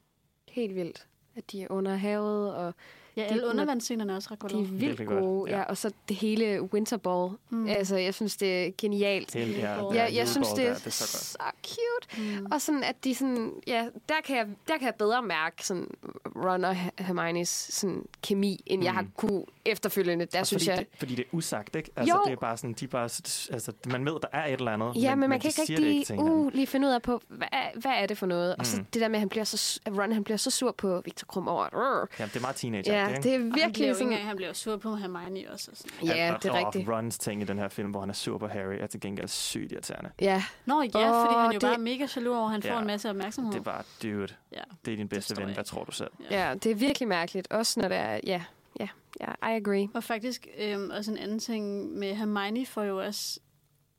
Helt 0.49 0.75
vildt, 0.75 1.07
at 1.35 1.51
de 1.51 1.63
er 1.63 1.67
under 1.71 1.95
havet, 1.95 2.55
og... 2.55 2.73
Ja, 3.17 3.21
de- 3.21 3.27
alle 3.27 3.47
undervandsscenerne 3.47 4.11
er 4.11 4.15
også 4.15 4.29
ret 4.31 4.39
godt 4.39 4.51
De 4.51 4.59
er 4.59 4.63
vildt 4.63 4.97
godt, 5.07 5.19
gode, 5.19 5.51
ja. 5.51 5.57
ja. 5.57 5.63
Og 5.63 5.77
så 5.77 5.91
det 6.09 6.17
hele 6.17 6.61
Winterball. 6.73 7.31
Mm. 7.49 7.67
Altså, 7.67 7.95
jeg 7.97 8.13
synes, 8.13 8.37
det 8.37 8.65
er 8.67 8.71
genialt. 8.77 9.33
Hele- 9.33 9.53
ja, 9.53 9.93
ja, 9.93 10.03
jeg, 10.03 10.13
jeg 10.13 10.27
synes, 10.27 10.47
det 10.47 10.63
er, 10.63 10.67
der, 10.69 10.75
det 10.77 10.85
er 10.87 10.91
så 10.91 11.07
så 11.07 11.37
cute. 11.67 12.21
Mm. 12.39 12.45
Og 12.51 12.61
sådan, 12.61 12.83
at 12.83 12.95
de 13.03 13.15
sådan... 13.15 13.51
Ja, 13.67 13.85
der 14.09 14.15
kan 14.25 14.37
jeg, 14.37 14.45
der 14.67 14.77
kan 14.77 14.85
jeg 14.85 14.95
bedre 14.95 15.21
mærke 15.21 15.65
sådan 15.67 15.87
Ron 16.35 16.63
og 16.65 16.75
Her- 16.75 16.89
Hermione's 17.01 17.43
sådan, 17.71 18.05
kemi, 18.23 18.63
end 18.65 18.79
mm. 18.81 18.85
jeg 18.85 18.93
har 18.93 19.05
kunne 19.17 19.43
efterfølgende. 19.65 20.25
Der 20.25 20.39
Også 20.39 20.49
synes 20.49 20.63
fordi, 20.63 20.69
jeg... 20.69 20.79
det, 20.79 20.99
fordi 20.99 21.15
det 21.15 21.23
er 21.23 21.27
usagt, 21.31 21.75
ikke? 21.75 21.89
Altså, 21.95 22.15
Jo. 22.15 22.21
det 22.25 22.31
er 22.31 22.35
bare 22.37 22.57
sådan, 22.57 22.73
de 22.73 22.87
bare, 22.87 23.03
altså, 23.03 23.71
man 23.87 24.05
ved, 24.05 24.13
der 24.13 24.27
er 24.33 24.45
et 24.45 24.53
eller 24.53 24.71
andet, 24.71 24.91
Ja, 24.95 25.09
men, 25.09 25.19
men 25.19 25.29
man 25.29 25.39
kan 25.39 25.47
ikke 25.47 25.61
rigtig 25.61 25.95
ikke 26.11 26.13
uh, 26.23 26.53
lige 26.53 26.67
finde 26.67 26.87
ud 26.87 26.93
af 26.93 27.01
på, 27.01 27.21
hvad, 27.27 27.47
er- 27.51 27.79
hvad 27.79 27.91
er 27.91 28.05
det 28.05 28.17
for 28.17 28.25
noget? 28.25 28.55
Og 28.55 28.65
så 28.65 28.77
Mm. 28.77 28.85
det 28.93 29.01
der 29.01 29.07
med, 29.07 29.15
at 29.15 29.19
han 29.19 29.29
bliver 29.29 29.43
så, 29.43 29.79
at 29.85 29.97
Ron 29.97 30.11
han 30.11 30.23
bliver 30.23 30.37
så 30.37 30.51
sur 30.51 30.71
på 30.71 31.01
Victor 31.05 31.25
Krum 31.25 31.47
over, 31.47 31.63
at, 31.63 31.73
"Rrr." 31.73 32.07
Ja, 32.19 32.25
det 32.25 32.35
er 32.35 32.39
meget 32.41 32.55
teenager. 32.55 32.93
Ja, 32.93 33.06
ikke? 33.09 33.23
det 33.23 33.31
er 33.33 33.37
Og 33.37 33.41
han 33.41 33.51
bliver 33.51 33.65
virkelig 33.67 33.95
sådan... 33.95 34.07
engang, 34.07 34.27
han 34.27 34.35
bliver 34.35 34.53
sur 34.53 34.77
på 34.77 34.95
Hermione 34.95 35.51
også. 35.51 35.71
Og 35.71 35.77
sådan. 35.77 36.07
Ja, 36.07 36.33
og, 36.35 36.43
det 36.43 36.51
er 36.51 36.65
rigtigt. 36.65 36.89
Rons 36.89 37.17
ting 37.17 37.41
i 37.41 37.45
den 37.45 37.57
her 37.59 37.69
film, 37.69 37.91
hvor 37.91 37.99
han 37.99 38.09
er 38.09 38.13
sur 38.13 38.37
på 38.37 38.47
Harry, 38.47 38.75
er 38.79 38.87
til 38.87 38.99
gengæld 38.99 39.27
sygt 39.27 39.71
irriterende. 39.71 40.09
Ja. 40.21 40.43
Nå 40.65 40.81
ja, 40.81 40.87
fordi 41.25 41.35
han 41.35 41.45
jo 41.45 41.51
det- 41.51 41.61
bare 41.61 41.73
er 41.73 41.77
mega 41.77 42.07
jaloux 42.15 42.37
over, 42.37 42.47
han 42.47 42.61
får 42.61 42.69
Ja. 42.69 42.79
en 42.79 42.87
masse 42.87 43.09
opmærksomhed. 43.09 43.53
Det 43.53 43.59
er 43.59 43.63
bare, 43.63 43.83
dude, 44.03 44.27
Ja, 44.53 44.61
det 44.85 44.93
er 44.93 44.97
din 44.97 45.07
bedste 45.09 45.37
ven. 45.41 45.53
Hvad 45.53 45.63
tror 45.63 45.83
du 45.83 45.91
selv? 45.91 46.11
Ja, 46.31 46.53
det 46.63 46.71
er 46.71 46.75
virkelig 46.75 47.07
mærkeligt. 47.07 47.51
Også 47.51 47.79
når 47.79 47.87
det 47.87 47.97
er... 47.97 48.19
Ja, 48.23 48.43
ja, 48.79 48.87
ja 49.21 49.31
I 49.31 49.55
agree. 49.55 49.89
Og 49.93 50.03
faktisk 50.03 50.47
øhm, 50.59 50.89
også 50.89 51.11
en 51.11 51.17
anden 51.17 51.39
ting 51.39 51.91
med 51.93 52.15
Hermione 52.15 52.65
får 52.65 52.83
jo 52.83 52.99
også... 52.99 53.39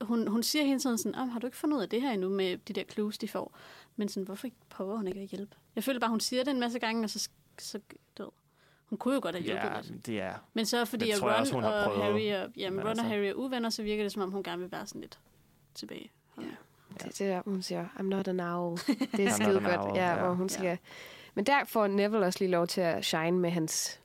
Hun, 0.01 0.28
hun 0.28 0.43
siger 0.43 0.64
hele 0.64 0.80
tiden 0.80 0.98
sådan, 0.98 1.20
oh, 1.20 1.28
har 1.28 1.39
du 1.40 1.47
ikke 1.47 1.56
fundet 1.56 1.76
ud 1.76 1.82
af 1.82 1.89
det 1.89 2.02
her 2.02 2.10
endnu 2.10 2.28
med 2.28 2.59
de 2.59 2.72
der 2.72 2.82
clues, 2.93 3.18
de 3.18 3.28
får? 3.28 3.56
Men 3.97 4.09
sådan, 4.09 4.22
hvorfor 4.24 4.48
prøver 4.70 4.97
hun 4.97 5.06
ikke 5.06 5.20
at 5.20 5.26
hjælpe? 5.28 5.56
Jeg 5.76 5.85
føler 5.85 6.01
bare, 6.01 6.10
hun 6.10 6.20
siger 6.20 6.44
det 6.44 6.51
en 6.51 6.60
masse 6.60 6.78
gange, 6.78 7.05
og 7.05 7.10
så, 7.10 7.28
så 7.59 7.78
hun 8.89 8.98
kunne 8.98 9.15
jo 9.15 9.20
godt 9.23 9.35
have 9.35 9.44
hjulpet 9.44 9.65
Ja, 9.65 9.81
lidt. 9.81 10.06
det 10.06 10.20
er... 10.20 10.32
Men 10.55 10.66
så 10.66 10.85
fordi 10.85 11.05
det 11.05 11.10
jeg 11.10 11.23
Ron 11.23 11.31
også, 11.31 11.55
hun 11.55 11.62
har 11.62 11.70
og 11.70 11.85
prøvet. 11.94 12.02
Harry, 12.02 12.44
og, 12.44 12.51
jamen, 12.56 12.77
Men 12.77 12.85
Ron 12.85 12.89
altså- 12.90 13.05
og 13.05 13.10
Harry 13.10 13.24
er 13.24 13.35
uvenner, 13.35 13.70
så 13.70 13.82
virker 13.82 14.05
det, 14.05 14.12
som 14.12 14.23
om 14.23 14.31
hun 14.31 14.43
gerne 14.43 14.62
vil 14.62 14.73
være 14.73 14.86
sådan 14.86 15.01
lidt 15.01 15.19
tilbage. 15.74 16.10
Ja. 16.39 16.43
Det, 16.94 17.05
det 17.05 17.19
der, 17.19 17.43
hun 17.44 17.62
siger, 17.62 17.86
I'm 17.97 18.02
not 18.02 18.28
an 18.28 18.40
owl. 18.40 18.78
Det 19.16 19.27
er 19.27 19.31
skide 19.31 19.60
godt. 19.60 19.97
Ja, 19.97 20.15
ja. 20.15 20.19
hvor 20.19 20.35
hun 20.35 20.48
skal... 20.48 20.78
Men 21.35 21.47
der 21.47 21.65
får 21.65 21.86
Neville 21.86 22.27
også 22.27 22.39
lige 22.39 22.51
lov 22.51 22.66
til 22.66 22.81
at 22.81 23.05
shine 23.05 23.39
med 23.39 23.51
hans... 23.51 24.01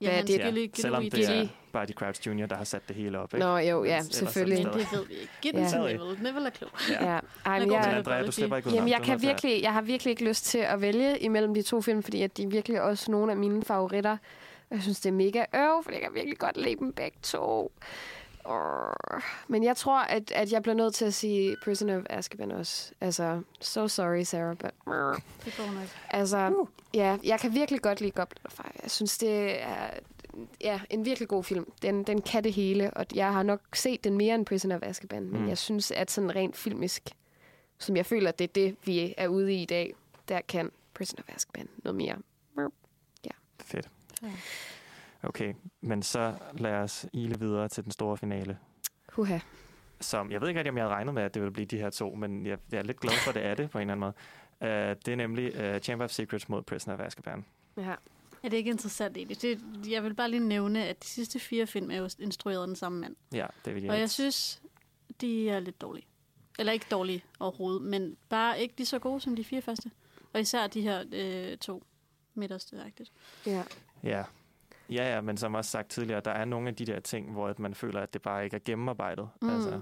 Ja, 0.00 0.06
Hvad 0.06 0.12
er 0.12 0.16
hans 0.16 0.30
det? 0.30 0.40
gilly- 0.40 0.80
Selvom 0.80 1.02
gilly- 1.02 1.10
det 1.16 1.24
er 1.28 1.32
Gilly. 1.34 1.48
Barty 1.72 1.92
Crouch 1.92 2.28
Jr., 2.28 2.46
der 2.46 2.56
har 2.56 2.64
sat 2.64 2.88
det 2.88 2.96
hele 2.96 3.18
op. 3.18 3.34
Ikke? 3.34 3.46
Nå, 3.46 3.56
jo, 3.58 3.84
ja, 3.84 3.90
Ellers 3.90 4.06
det 4.06 4.14
selvfølgelig. 4.14 4.64
Men 4.66 4.74
det 4.74 4.92
ved 4.92 5.06
vi 5.06 5.14
ikke. 5.14 5.32
Giv 5.42 5.52
den 5.52 5.60
Ja. 5.62 5.68
til 5.68 5.78
Neville. 5.80 6.22
Neville 6.22 6.46
er 6.46 6.50
klog. 6.50 6.70
Ja. 6.90 7.04
Ja, 7.12 7.18
ej, 7.46 7.52
Jeg 7.52 7.60
men 7.60 7.72
jeg, 7.72 7.94
Andrea, 7.96 8.26
du 8.26 8.32
slipper 8.32 8.56
ikke. 8.56 8.70
Jamen, 8.70 8.88
jeg, 8.90 9.00
kan 9.02 9.22
virkelig, 9.22 9.62
jeg 9.62 9.72
har 9.72 9.80
virkelig 9.82 10.10
ikke 10.10 10.24
lyst 10.24 10.44
til 10.44 10.58
at 10.58 10.80
vælge 10.80 11.18
imellem 11.18 11.54
de 11.54 11.62
to 11.62 11.80
film, 11.80 12.02
fordi 12.02 12.22
at 12.22 12.36
de 12.36 12.42
er 12.42 12.48
virkelig 12.48 12.82
også 12.82 13.10
nogle 13.10 13.32
af 13.32 13.38
mine 13.38 13.62
favoritter. 13.64 14.16
Jeg 14.70 14.82
synes, 14.82 15.00
det 15.00 15.08
er 15.08 15.12
mega 15.14 15.44
øv, 15.54 15.82
fordi 15.82 15.94
jeg 15.94 16.02
kan 16.02 16.14
virkelig 16.14 16.38
godt 16.38 16.56
lide 16.56 16.76
dem 16.76 16.92
begge 16.92 17.18
to. 17.22 17.72
Men 19.48 19.64
jeg 19.64 19.76
tror, 19.76 19.98
at, 19.98 20.30
at 20.30 20.52
jeg 20.52 20.62
bliver 20.62 20.74
nødt 20.74 20.94
til 20.94 21.04
at 21.04 21.14
sige 21.14 21.56
Prisoner 21.64 21.96
of 21.96 22.02
Azkaban 22.10 22.50
også. 22.50 22.92
Altså, 23.00 23.42
so 23.60 23.88
sorry, 23.88 24.22
Sarah, 24.22 24.56
but... 24.56 24.70
Det 25.44 25.54
går 25.56 25.72
nok. 25.72 25.88
Altså, 26.10 26.50
uh. 26.60 26.68
ja, 26.94 27.18
jeg 27.24 27.40
kan 27.40 27.54
virkelig 27.54 27.82
godt 27.82 28.00
lide 28.00 28.10
Goblet 28.10 28.40
of 28.44 28.52
Fire. 28.52 28.72
Jeg 28.82 28.90
synes, 28.90 29.18
det 29.18 29.62
er 29.62 29.90
ja, 30.60 30.80
en 30.90 31.04
virkelig 31.04 31.28
god 31.28 31.44
film. 31.44 31.72
Den, 31.82 32.02
den 32.02 32.22
kan 32.22 32.44
det 32.44 32.52
hele, 32.52 32.90
og 32.90 33.06
jeg 33.14 33.32
har 33.32 33.42
nok 33.42 33.60
set 33.74 34.04
den 34.04 34.16
mere 34.16 34.34
end 34.34 34.46
Prisoner 34.46 34.76
of 34.76 34.82
Azkaban, 34.82 35.22
men 35.30 35.40
Mm. 35.42 35.48
jeg 35.48 35.58
synes, 35.58 35.90
at 35.90 36.10
sådan 36.10 36.36
rent 36.36 36.56
filmisk, 36.56 37.02
som 37.78 37.96
jeg 37.96 38.06
føler, 38.06 38.28
at 38.28 38.38
det 38.38 38.44
er 38.44 38.52
det, 38.52 38.76
vi 38.84 39.14
er 39.16 39.28
ude 39.28 39.52
i 39.54 39.62
i 39.62 39.66
dag, 39.66 39.94
der 40.28 40.40
kan 40.48 40.70
Prisoner 40.94 41.22
of 41.28 41.34
Azkaban 41.34 41.68
noget 41.84 41.96
mere. 41.96 42.16
Fedt. 43.60 43.88
Ja. 44.22 44.28
Okay, 45.22 45.54
men 45.80 46.02
så 46.02 46.34
lad 46.58 46.74
os 46.74 47.06
ile 47.12 47.38
videre 47.38 47.68
til 47.68 47.84
den 47.84 47.92
store 47.92 48.16
finale. 48.16 48.58
Huha. 49.12 49.38
Som, 50.00 50.30
jeg 50.30 50.40
ved 50.40 50.48
ikke 50.48 50.58
rigtig, 50.60 50.70
om 50.70 50.76
jeg 50.76 50.84
havde 50.84 50.94
regnet 50.94 51.14
med, 51.14 51.22
at 51.22 51.34
det 51.34 51.42
ville 51.42 51.52
blive 51.52 51.66
de 51.66 51.78
her 51.78 51.90
to, 51.90 52.14
men 52.14 52.46
jeg, 52.46 52.58
jeg 52.72 52.78
er 52.78 52.82
lidt 52.82 53.00
glad 53.00 53.14
for, 53.24 53.28
at 53.28 53.34
det 53.34 53.44
er 53.44 53.54
det 53.54 53.70
på 53.70 53.78
en 53.78 53.90
eller 53.90 53.92
anden 53.92 54.00
måde. 54.00 54.14
Uh, 54.60 54.96
det 55.06 55.08
er 55.08 55.16
nemlig 55.16 55.74
uh, 55.74 55.80
Chamber 55.80 56.04
of 56.04 56.10
Secrets 56.10 56.48
mod 56.48 56.62
Prisoner 56.62 56.96
of 56.96 57.00
Azkaban. 57.00 57.44
Ja. 57.76 57.94
Er 58.42 58.48
det 58.48 58.56
ikke 58.56 58.70
interessant 58.70 59.16
egentlig? 59.16 59.42
Det, 59.42 59.60
jeg 59.88 60.02
vil 60.02 60.14
bare 60.14 60.30
lige 60.30 60.48
nævne, 60.48 60.84
at 60.84 61.02
de 61.02 61.08
sidste 61.08 61.38
fire 61.38 61.66
film 61.66 61.90
er 61.90 61.96
jo 61.96 62.08
instrueret 62.18 62.60
af 62.60 62.66
den 62.66 62.76
samme 62.76 63.00
mand. 63.00 63.16
Ja, 63.32 63.46
David 63.64 63.82
Og 63.82 63.86
jeg 63.94 64.00
Yates. 64.00 64.10
synes, 64.12 64.62
de 65.20 65.50
er 65.50 65.60
lidt 65.60 65.80
dårlige. 65.80 66.06
Eller 66.58 66.72
ikke 66.72 66.86
dårlige 66.90 67.24
overhovedet, 67.40 67.82
men 67.82 68.16
bare 68.28 68.60
ikke 68.60 68.74
lige 68.76 68.86
så 68.86 68.98
gode 68.98 69.20
som 69.20 69.36
de 69.36 69.44
fire 69.44 69.62
første. 69.62 69.90
Og 70.32 70.40
især 70.40 70.66
de 70.66 70.80
her 70.82 71.04
øh, 71.12 71.58
to 71.58 71.84
midterste. 72.34 72.76
Ja. 73.46 73.62
Ja. 74.04 74.22
Ja, 74.90 75.14
ja, 75.14 75.20
men 75.20 75.36
som 75.36 75.54
også 75.54 75.70
sagt 75.70 75.88
tidligere, 75.88 76.20
der 76.20 76.30
er 76.30 76.44
nogle 76.44 76.68
af 76.68 76.74
de 76.76 76.84
der 76.86 77.00
ting, 77.00 77.32
hvor 77.32 77.48
at 77.48 77.58
man 77.58 77.74
føler, 77.74 78.00
at 78.00 78.14
det 78.14 78.22
bare 78.22 78.44
ikke 78.44 78.56
er 78.56 78.60
gennemarbejdet. 78.64 79.28
Mm. 79.42 79.48
Altså, 79.50 79.80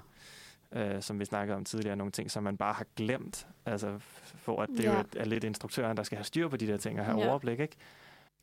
øh, 0.71 1.01
som 1.01 1.19
vi 1.19 1.25
snakkede 1.25 1.55
om 1.57 1.65
tidligere, 1.65 1.95
nogle 1.95 2.11
ting, 2.11 2.31
som 2.31 2.43
man 2.43 2.57
bare 2.57 2.73
har 2.73 2.85
glemt. 2.95 3.47
Altså, 3.65 3.95
for 4.23 4.61
at 4.61 4.69
det 4.69 4.83
Ja. 4.83 4.97
jo 4.97 5.03
er 5.15 5.25
lidt 5.25 5.43
instruktøren, 5.43 5.97
der 5.97 6.03
skal 6.03 6.17
have 6.17 6.25
styr 6.25 6.47
på 6.47 6.57
de 6.57 6.67
der 6.67 6.77
ting 6.77 6.99
og 6.99 7.05
have 7.05 7.19
Ja. 7.19 7.29
overblik, 7.29 7.59
ikke? 7.59 7.75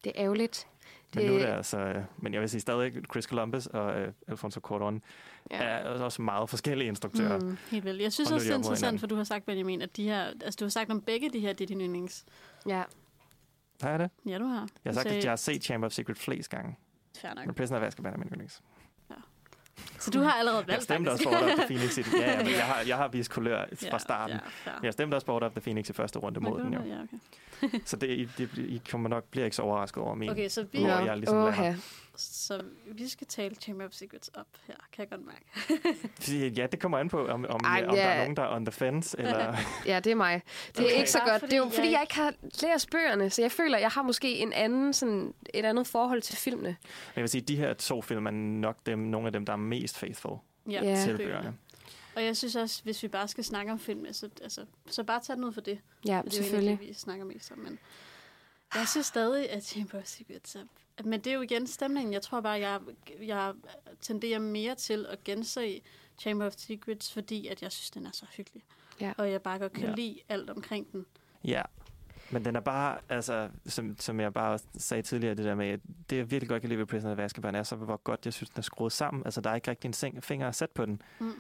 Det 0.05 0.13
er 0.17 0.23
ærgerligt. 0.25 0.67
Men 1.15 1.27
nu 1.27 1.35
er 1.35 1.39
det 1.39 1.47
altså... 1.47 1.79
øh, 1.79 2.03
Men 2.17 2.33
jeg 2.35 2.41
vil 2.41 2.51
sige 2.51 2.61
stadig, 2.61 2.93
Chris 3.11 3.25
Columbus 3.25 3.67
og 3.67 4.01
øh, 4.01 4.13
Alfonso 4.29 4.61
Cuarón 4.67 4.99
Ja. 5.51 5.63
er 5.65 5.89
også 5.89 6.23
meget 6.23 6.51
forskellige 6.51 6.89
instruktører. 6.89 7.39
Mm, 7.41 7.57
helt 7.71 7.85
vildt. 7.85 8.03
Jeg 8.03 8.13
synes 8.13 8.33
også, 8.33 8.45
de 8.45 8.49
det 8.49 8.55
er 8.55 8.59
interessant, 8.59 8.81
hinanden. 8.87 8.99
for 9.01 9.07
du 9.07 9.15
har 9.17 9.25
sagt, 9.25 9.47
Benjamin, 9.47 9.83
at 9.83 9.97
de 9.97 10.05
her, 10.05 10.23
altså 10.25 10.57
du 10.61 10.65
har 10.65 10.71
sagt 10.71 10.91
om 10.91 11.01
begge 11.01 11.31
de 11.31 11.41
her, 11.41 11.53
det 11.53 11.61
er 11.65 11.67
dine 11.67 11.85
yndlings. 11.85 12.25
Ja. 12.69 12.83
Har 13.83 13.91
jeg 13.91 13.99
det? 13.99 14.11
Ja, 14.27 14.39
du 14.39 14.45
har. 14.45 14.69
Jeg 14.85 14.91
har 14.91 14.93
sagt, 14.93 15.03
sagde- 15.03 15.17
at 15.19 15.25
jeg 15.25 15.31
har 15.31 15.37
set 15.37 15.65
Chamber 15.65 15.87
of 15.87 15.93
Secret 15.93 16.19
flest 16.19 16.51
gange. 16.51 16.77
Fair 17.21 17.35
nok. 17.35 17.47
Men 17.47 17.55
Prisoner 17.55 17.81
of 17.81 17.87
Azkaban 17.87 18.13
er 18.13 18.19
min 18.19 18.29
yndlings. 18.29 18.63
Så 19.99 20.11
du 20.11 20.21
har 20.21 20.33
allerede 20.33 20.59
Jeg 20.59 20.69
valgt, 20.69 20.83
stemte 20.83 21.09
også 21.09 21.25
faktisk. 21.25 21.39
for 21.41 21.45
Order 21.47 21.53
of 21.53 21.59
the 21.59 21.67
Phoenix 21.67 21.99
i 21.99 22.03
det. 22.03 22.13
Ja, 22.21 22.31
ja, 22.31 22.37
men 22.45 22.53
jeg 22.53 22.65
har, 22.65 22.83
jeg 22.87 22.97
har 22.97 23.09
vist 23.09 23.31
kulør 23.31 23.65
fra 23.75 23.87
Ja, 23.93 23.99
starten. 23.99 24.37
ja. 24.67 24.73
Men 24.77 24.85
jeg 24.85 24.93
stemte 24.93 25.15
også 25.15 25.27
på 25.27 25.35
Order 25.35 25.47
of 25.47 25.53
the 25.53 25.61
Phoenix 25.61 25.91
i 25.91 25.93
første 25.93 26.19
runde 26.19 26.41
mod 26.41 26.61
den 26.61 26.73
jo. 26.75 26.81
Ja, 26.83 27.03
okay. 27.03 27.81
Så 27.85 27.97
det, 27.97 28.09
I, 28.11 28.25
det, 28.39 28.51
I 28.59 28.81
kommer 28.91 29.09
nok, 29.09 29.25
bliver 29.25 29.45
ikke 29.45 29.57
så 29.57 29.63
overrasket 29.63 30.03
over 30.03 30.15
min. 30.15 30.31
Okay, 30.31 30.49
så 30.49 30.67
vi, 30.73 30.79
hvor 30.79 30.89
jeg 30.89 31.17
ligesom 31.17 31.37
lander. 31.45 31.75
Så 32.17 32.65
vi 32.87 33.09
skal 33.09 33.27
tale 33.27 33.55
Chamber 33.55 33.85
of 33.85 33.93
Secrets 33.93 34.29
op 34.35 34.47
her, 34.67 34.75
kan 34.93 35.03
jeg 35.03 35.11
godt 35.11 35.27
mærke. 35.27 36.59
Ja, 36.61 36.67
det 36.67 36.81
kommer 36.81 36.99
an 36.99 37.09
på, 37.09 37.27
om, 37.27 37.47
om, 37.49 37.61
Ej, 37.65 37.79
Ej, 37.81 37.87
om 37.89 37.95
der 37.97 38.03
ja. 38.03 38.13
er 38.13 38.19
nogen, 38.19 38.37
der 38.37 38.43
er 38.43 38.57
on 38.57 38.65
the 38.65 38.73
fence, 38.73 39.19
eller... 39.19 39.57
Ja, 39.87 40.01
det 40.01 40.11
er 40.11 40.15
mig. 40.15 40.43
Det 40.69 40.79
er 40.79 40.85
Okay. 40.85 40.97
ikke 40.99 41.11
så 41.11 41.19
godt. 41.27 41.41
fordi 41.41 41.51
det 41.51 41.53
er 41.53 41.59
jo 41.59 41.65
jeg 41.65 41.73
fordi, 41.73 41.91
jeg 41.91 42.01
ikke- 42.01 42.03
ikke 42.03 42.15
har 42.15 42.35
læst 42.73 42.91
bøgerne, 42.91 43.31
så 43.31 43.43
jeg 43.43 43.53
føler, 43.53 43.79
jeg 43.79 43.89
har 43.91 44.03
måske 44.03 44.39
en 44.39 44.53
anden, 44.53 44.93
sådan, 44.93 45.35
et 45.55 45.65
andet 45.65 45.87
forhold 45.87 46.23
til 46.23 46.37
filmene. 46.37 46.69
Men 46.69 47.13
jeg 47.17 47.23
vil 47.23 47.29
sige, 47.29 47.41
de 47.43 47.57
her 47.57 47.75
to 47.75 48.03
film 48.03 48.27
er 48.27 48.31
nok 48.31 48.87
dem, 48.87 48.99
nogle 48.99 49.27
af 49.27 49.33
dem, 49.33 49.47
der 49.47 49.53
er 49.53 49.57
mest 49.57 49.99
faithful 49.99 50.39
Ja, 50.71 50.85
Ja. 50.85 50.97
til 51.05 51.17
bøgerne. 51.17 51.25
bøgerne. 51.33 51.55
Og 52.17 52.25
jeg 52.25 52.37
synes 52.37 52.57
også, 52.57 52.83
hvis 52.85 53.03
vi 53.03 53.09
bare 53.09 53.29
skal 53.29 53.45
snakke 53.45 53.73
om 53.73 53.79
film, 53.79 54.13
så, 54.13 54.29
altså, 54.43 54.65
så 54.87 55.05
bare 55.05 55.21
tag 55.21 55.37
den 55.37 55.45
ud 55.45 55.53
for 55.53 55.61
det. 55.61 55.79
Ja, 56.07 56.09
det 56.09 56.11
er 56.11 56.15
jo 56.15 56.19
egentlig 56.21 56.33
selvfølgelig. 56.45 56.79
det, 56.81 56.89
vi 56.89 56.93
snakker 56.95 57.25
mest 57.25 57.53
om. 57.53 57.59
Men 57.59 57.79
jeg 58.75 58.89
synes 58.89 59.07
stadig, 59.07 59.51
at 59.51 59.65
Chamber 59.65 59.99
of 59.99 60.05
Secrets 60.05 60.55
er... 60.55 60.61
Men 61.05 61.21
det 61.21 61.27
er 61.27 61.35
jo 61.35 61.41
igen 61.41 61.67
stemningen. 61.67 62.13
Jeg 62.13 62.23
tror 62.23 62.41
bare, 62.41 62.61
jeg, 62.61 62.81
jeg 63.23 63.55
tenderer 64.01 64.39
mere 64.39 64.75
til 64.75 65.07
at 65.09 65.25
gense 65.25 65.81
Chamber 66.19 66.47
of 66.47 66.53
Secrets, 66.57 67.13
fordi 67.13 67.47
at 67.47 67.63
jeg 67.63 67.73
synes, 67.73 67.91
den 67.91 68.07
er 68.07 68.11
så 68.13 68.27
hyggelig. 68.37 68.63
Ja. 69.01 69.13
Og 69.19 69.31
jeg 69.31 69.43
bare 69.43 69.59
godt 69.59 69.73
kan 69.73 69.89
Ja. 69.89 69.95
lide 69.95 70.19
alt 70.29 70.51
omkring 70.51 70.93
den. 70.93 71.07
Ja, 71.45 71.63
men 72.31 72.45
den 72.45 72.57
er 72.57 72.61
bare, 72.61 72.99
altså, 73.09 73.49
som, 73.67 73.97
som 73.99 74.21
jeg 74.21 74.33
bare 74.33 74.59
sagde 74.79 75.03
tidligere, 75.03 75.35
det 75.35 75.45
der 75.45 75.55
med, 75.55 75.69
at 75.69 75.81
det 76.11 76.17
jeg 76.17 76.31
virkelig 76.31 76.49
godt 76.49 76.61
kan 76.63 76.69
lide 76.69 76.79
ved 76.79 76.87
Prisoner 76.87 77.13
of 77.15 77.19
Azkaban, 77.19 77.55
er 77.55 77.63
så, 77.63 77.77
hvor 77.77 77.97
godt 77.97 78.21
jeg 78.25 78.33
synes, 78.33 78.51
den 78.51 78.59
er 78.59 78.63
skruet 78.63 78.93
sammen. 78.93 79.25
Altså, 79.25 79.41
der 79.41 79.51
er 79.51 79.55
ikke 79.55 79.71
rigtig 79.71 79.89
en 79.89 79.93
seng, 79.93 80.25
finger 80.25 80.49
at 80.49 80.55
sætte 80.55 80.75
på 80.75 80.87
den. 80.87 81.03
Mm. 81.19 81.29
Uh, 81.29 81.35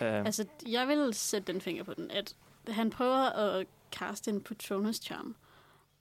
Altså, 0.00 0.46
jeg 0.68 0.88
vil 0.88 1.14
sætte 1.14 1.52
den 1.52 1.60
finger 1.60 1.84
på 1.84 1.94
den, 1.94 2.10
at 2.10 2.34
han 2.68 2.90
prøver 2.90 3.30
at 3.30 3.66
kaste 3.92 4.30
en 4.30 4.40
Patronus 4.40 4.96
charm, 4.96 5.36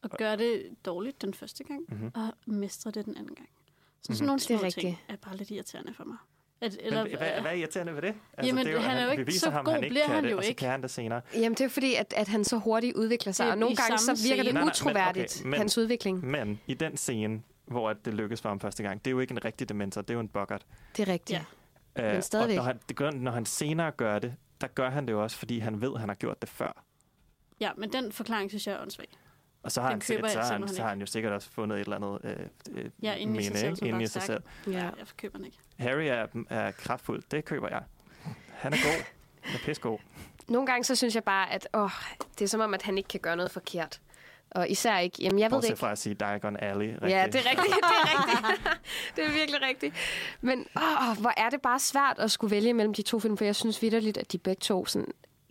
og 0.04 0.10
gøre 0.10 0.38
det 0.38 0.64
dårligt 0.86 1.22
den 1.22 1.34
første 1.34 1.64
gang, 1.64 1.82
Mhm. 1.90 2.12
og 2.16 2.34
mestre 2.46 2.92
det 2.92 3.06
den 3.06 3.18
anden 3.18 3.36
gang. 3.36 3.50
Så 4.02 4.06
Mhm. 4.10 4.16
sådan 4.16 4.26
nogle 4.28 4.40
Det 4.40 4.52
er 4.52 4.58
små 4.58 4.66
rigtigt. 4.66 4.84
ting 4.86 5.00
er 5.10 5.16
bare 5.16 5.38
lidt 5.38 5.52
irriterende 5.52 5.94
for 5.94 6.04
mig. 6.04 6.18
At, 6.62 6.78
men, 6.84 6.94
hvad, 6.94 7.06
hvad 7.42 7.46
er 7.46 7.52
irriterende 7.52 7.96
ved 7.96 8.02
det? 8.02 8.08
Altså, 8.08 8.48
Jamen, 8.48 8.66
det 8.66 8.82
han 8.82 8.98
er 8.98 9.04
jo 9.14 9.20
ikke 9.20 9.32
så 9.40 9.50
ham, 9.50 9.66
god 9.66 9.74
han 9.74 9.84
ikke 9.84 9.94
bliver 9.94 10.08
han 10.08 10.24
det, 10.24 10.32
jo 10.32 10.38
og 10.38 10.44
så 10.44 10.50
ikke. 10.50 10.60
kan 10.60 10.70
han 10.70 10.82
det 10.82 10.92
senere. 10.92 11.22
Jamen, 11.34 11.52
det 11.52 11.62
er 11.62 11.66
jo 11.66 11.70
fordi, 11.70 11.96
at, 11.96 12.14
at 12.18 12.28
han 12.28 12.44
så 12.44 12.58
hurtigt 12.58 12.96
udvikler 12.96 13.34
sig, 13.34 13.44
Det 13.44 13.50
er 13.50 13.54
og 13.54 13.58
nogle 13.60 13.76
gange 13.76 13.98
så 13.98 14.06
virker 14.06 14.16
det 14.16 14.20
scene. 14.20 14.44
Nej, 14.44 14.52
nej, 14.54 14.62
men 14.62 14.70
utroværdigt, 14.70 15.38
okay, 15.42 15.50
men- 15.50 15.58
hans 15.60 15.78
udvikling. 15.78 16.26
Men 16.26 16.60
i 16.68 16.74
den 16.74 16.98
scene, 16.98 17.42
hvor 17.66 17.94
det 17.94 18.14
lykkes 18.14 18.42
for 18.42 18.50
ham 18.50 18.60
første 18.60 18.84
gang, 18.84 19.06
det 19.06 19.08
er 19.08 19.12
jo 19.12 19.20
ikke 19.20 19.32
en 19.32 19.46
rigtig 19.46 19.70
dementor, 19.70 20.02
det 20.02 20.10
er 20.10 20.14
jo 20.14 20.20
en 20.20 20.28
boggart. 20.28 20.66
Det 20.98 21.08
er 21.10 21.14
rigtigt. 21.14 21.42
Ja. 21.98 22.06
Øh, 22.08 22.14
Men 22.14 22.22
stadigvæk. 22.22 22.58
Og 22.58 22.64
når 22.64 22.64
han, 22.72 22.80
det 22.90 22.96
gør, 22.98 23.12
når 23.12 23.32
han 23.32 23.46
senere 23.46 23.92
gør 23.92 24.20
det, 24.20 24.34
der 24.62 24.68
gør 24.68 24.90
han 24.90 25.06
det 25.06 25.12
jo 25.14 25.24
også, 25.24 25.38
fordi 25.38 25.60
han 25.60 25.82
ved, 25.82 25.92
at 25.94 26.00
han 26.00 26.10
har 26.10 26.16
gjort 26.16 26.42
det 26.42 26.50
før. 26.50 26.84
Ja, 27.60 27.72
men 27.78 27.94
den 27.94 28.12
forklaring 28.12 28.52
synes 28.52 28.68
jeg 28.68 28.76
er 28.76 28.82
åndssvag. 28.82 29.08
Og 29.64 29.72
så 29.72 29.82
har, 29.82 29.90
han, 29.90 30.00
køber 30.00 30.06
sikkert, 30.06 30.32
så, 30.32 30.40
har 30.40 30.60
han, 30.60 30.68
så 30.68 30.82
har 30.82 30.90
han 30.90 31.00
jo 31.00 31.06
sikkert 31.06 31.34
også 31.34 31.50
fundet 31.52 31.76
et 31.76 31.80
eller 31.82 31.96
andet 31.96 32.20
øh, 32.24 32.38
øh, 32.72 32.90
Ja, 33.02 33.14
inde 33.14 33.40
i 33.40 33.44
sig 33.44 33.54
mene, 33.54 33.60
selv, 33.60 33.68
ikke? 33.70 33.78
som 33.78 33.88
inde 33.88 33.96
bare 33.96 34.04
i 34.04 34.08
sig 34.08 34.22
selv. 34.22 34.44
Ja, 34.68 34.72
jeg 34.72 34.94
køber 35.18 35.38
den 35.38 35.46
ikke. 35.46 35.58
Harry 35.78 36.04
er, 36.04 36.28
er 36.50 36.72
kraftfuld, 36.72 37.24
det 37.32 37.46
køber 37.46 37.68
jeg. 37.70 37.84
Han 38.54 38.74
er 38.74 38.78
god. 38.78 39.04
Han 39.42 39.56
er 39.56 39.66
pissegod. 39.66 39.98
Nogle 40.48 40.68
gange 40.68 40.84
så 40.84 40.96
synes 40.96 41.16
jeg 41.16 41.24
bare, 41.24 41.52
at 41.52 41.68
åh, 41.74 41.90
det 42.40 42.46
er 42.46 42.50
som 42.50 42.62
om, 42.62 42.74
at 42.74 42.82
han 42.82 42.98
ikke 42.98 43.08
kan 43.08 43.20
gøre 43.20 43.36
noget 43.36 43.52
forkert. 43.52 44.00
Og 44.52 44.70
især 44.70 44.98
ikke, 44.98 45.18
jamen 45.20 45.40
jeg 45.40 45.46
ved 45.46 45.50
det 45.50 45.52
Bortset 45.52 45.70
ikke. 45.70 45.80
fra 45.80 45.92
at 45.92 45.98
sige 45.98 46.16
Diagon 46.16 46.58
Alley. 46.60 46.88
Rigtig. 46.88 47.10
Ja, 47.10 47.26
det 47.26 47.36
er 47.36 47.50
rigtigt. 47.50 47.76
Det 47.76 47.84
er 47.84 48.20
rigtigt. 48.20 48.70
det 49.16 49.26
er 49.26 49.32
virkelig 49.32 49.62
rigtigt. 49.62 49.96
Men 50.42 50.60
åh, 50.76 51.18
hvor 51.22 51.34
er 51.38 51.50
det 51.50 51.62
bare 51.62 51.80
svært 51.80 52.20
at 52.20 52.32
skulle 52.32 52.52
vælge 52.52 52.74
mellem 52.74 52.94
de 52.94 53.02
to 53.02 53.20
film, 53.20 53.38
for 53.38 53.46
jeg 53.46 53.56
synes 53.56 53.82
vidderligt, 53.82 54.18
at 54.18 54.32
de 54.32 54.38
begge 54.38 54.60
to 54.60 54.86
sådan, 54.86 55.08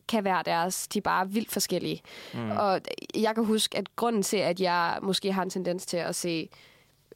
kan 0.08 0.24
være 0.24 0.42
deres. 0.44 0.88
De 0.88 0.98
er 0.98 1.02
bare 1.02 1.28
vildt 1.28 1.52
forskellige. 1.52 2.02
Mm. 2.34 2.50
Og 2.50 2.80
jeg 3.14 3.34
kan 3.34 3.44
huske, 3.44 3.78
at 3.78 3.96
grunden 3.96 4.22
til, 4.22 4.36
at 4.36 4.60
jeg 4.60 4.98
måske 5.02 5.32
har 5.32 5.42
en 5.42 5.50
tendens 5.50 5.86
til 5.86 5.96
at 5.96 6.14
se 6.14 6.48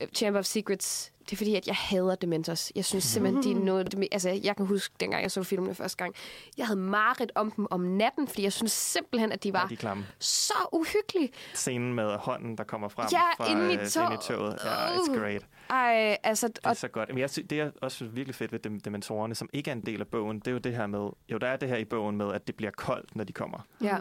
øh, 0.01 0.09
Chamber 0.15 0.39
of 0.39 0.45
Secrets, 0.45 1.13
det 1.25 1.33
er 1.33 1.37
fordi, 1.37 1.55
at 1.57 1.67
jeg 1.67 1.75
hader 1.75 2.15
Dementors. 2.15 2.73
Jeg 2.77 2.85
synes 2.85 3.05
simpelthen, 3.05 3.43
de 3.43 3.61
er 3.61 3.65
noget... 3.65 3.93
det 3.93 4.05
me- 4.05 4.09
Altså, 4.13 4.41
jeg 4.43 4.57
kan 4.57 4.67
huske, 4.67 4.95
dengang 5.01 5.23
jeg 5.23 5.31
så 5.31 5.43
filmene 5.43 5.75
første 5.75 5.97
gang, 5.97 6.15
jeg 6.59 6.67
havde 6.67 6.81
mareridt 6.81 7.33
om 7.35 7.51
dem 7.51 7.67
om 7.71 7.81
natten, 7.81 8.29
fordi 8.29 8.43
jeg 8.43 8.53
synes 8.53 8.73
simpelthen, 8.73 9.33
at 9.33 9.43
de 9.45 9.49
Ja, 9.49 9.53
var 9.53 9.67
de 9.67 9.75
er 9.75 9.79
klamme. 9.79 10.07
så 10.19 10.55
uhyggelige. 10.73 11.31
Scenen 11.55 11.95
med 11.95 12.17
hånden, 12.19 12.59
der 12.59 12.65
kommer 12.65 12.89
frem 12.89 13.09
Ja, 13.13 13.21
fra 13.45 13.51
inde 13.51 13.73
i 13.73 13.77
øh, 13.77 13.87
tog- 13.87 14.05
inde 14.05 14.15
i 14.15 14.19
toget. 14.33 14.59
Ja, 14.65 14.71
it's 14.97 15.19
great. 15.19 15.43
Ej, 15.71 16.17
altså... 16.23 16.49
Det 16.49 16.59
er 16.65 16.73
så 16.73 16.89
godt. 16.89 17.09
Men 17.09 17.19
jeg 17.19 17.31
synes, 17.31 17.49
det 17.49 17.61
er 17.61 17.71
også 17.83 18.05
virkelig 18.05 18.35
fedt 18.35 18.53
ved 18.53 18.59
dem- 18.59 18.81
dementorerne, 18.81 19.35
som 19.35 19.49
ikke 19.53 19.71
er 19.71 19.75
en 19.75 19.81
del 19.87 20.01
af 20.01 20.07
bogen. 20.09 20.39
Det 20.39 20.47
er 20.49 20.53
jo 20.53 20.59
det 20.59 20.77
her 20.77 20.87
med... 20.87 21.11
Jo, 21.33 21.39
der 21.39 21.47
er 21.47 21.57
det 21.57 21.69
her 21.69 21.77
i 21.77 21.85
bogen 21.85 22.17
med, 22.17 22.33
at 22.33 22.47
det 22.47 22.57
bliver 22.57 22.71
koldt, 22.77 23.17
når 23.17 23.25
de 23.25 23.33
kommer. 23.33 23.59
Ja. 23.83 23.99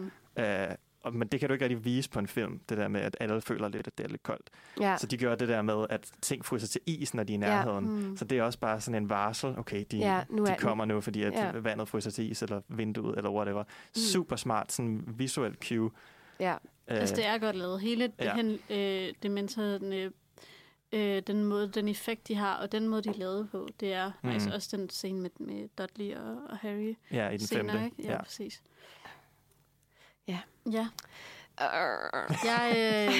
Øh, 0.69 0.75
og, 1.03 1.15
men 1.15 1.27
det 1.27 1.39
kan 1.39 1.49
du 1.49 1.53
ikke 1.53 1.65
rigtig 1.65 1.85
vise 1.85 2.09
på 2.09 2.19
en 2.19 2.27
film, 2.27 2.59
det 2.69 2.77
der 2.77 2.87
med, 2.87 3.01
at 3.01 3.17
alle 3.19 3.41
føler 3.41 3.67
lidt, 3.67 3.87
at 3.87 3.97
det 3.97 4.03
er 4.03 4.07
lidt 4.09 4.23
koldt. 4.23 4.49
Ja. 4.81 4.97
Så 4.97 5.07
de 5.07 5.17
gør 5.17 5.35
det 5.35 5.47
der 5.47 5.61
med, 5.61 5.85
at 5.89 6.11
ting 6.21 6.45
fryser 6.45 6.67
til 6.67 6.81
is, 6.85 7.13
når 7.13 7.23
de 7.23 7.33
er 7.33 7.37
i 7.37 7.41
Ja. 7.41 7.47
nærheden. 7.47 8.07
Mm. 8.09 8.17
Så 8.17 8.25
det 8.25 8.37
er 8.37 8.43
også 8.43 8.59
bare 8.59 8.81
sådan 8.81 9.03
en 9.03 9.09
varsel. 9.09 9.59
Okay, 9.59 9.85
de, 9.91 9.97
Ja, 9.97 10.23
nu 10.29 10.41
er 10.41 10.45
de 10.45 10.51
den. 10.51 10.59
kommer 10.59 10.85
nu, 10.85 11.01
fordi 11.01 11.23
at 11.23 11.33
Ja. 11.33 11.51
vandet 11.51 11.87
fryser 11.89 12.11
til 12.11 12.31
is, 12.31 12.41
eller 12.41 12.61
vinduet, 12.67 13.17
eller 13.17 13.29
whatever. 13.31 13.63
Super 13.95 14.35
smart, 14.35 14.71
sådan 14.71 15.03
visuel 15.07 15.55
cue. 15.63 15.91
Ja. 16.39 16.51
Øh, 16.53 16.57
Altså, 16.87 17.15
det 17.15 17.25
er 17.25 17.37
godt 17.37 17.55
lavet. 17.55 17.81
Hele 17.81 18.11
ja. 18.19 18.25
ja. 18.25 18.35
hen, 18.35 18.59
øh, 18.69 19.13
dementorerne, 19.23 20.11
øh, 20.91 21.21
den 21.27 21.43
måde, 21.45 21.67
den 21.71 21.87
effekt, 21.87 22.27
de 22.27 22.35
har, 22.35 22.55
og 22.55 22.71
den 22.71 22.87
måde, 22.87 23.01
de 23.01 23.13
lavet 23.13 23.49
på, 23.51 23.67
det 23.79 23.93
er 23.93 24.11
mm. 24.23 24.29
altså 24.29 24.49
også 24.53 24.77
den 24.77 24.89
scene 24.89 25.19
med, 25.21 25.29
med 25.39 25.69
Dudley 25.77 26.15
og, 26.15 26.37
og 26.49 26.57
Harry. 26.57 26.95
Ja, 27.11 27.29
i 27.29 27.37
den 27.37 27.47
senere, 27.47 27.79
femte. 27.79 27.85
Ikke? 27.85 27.95
Ja, 28.03 28.07
Ja. 28.09 28.13
ja, 28.15 28.21
præcis. 28.23 28.61
Ja. 30.27 30.39
Ja. 30.71 30.87
Jeg, 32.43 32.73
øh, 33.09 33.13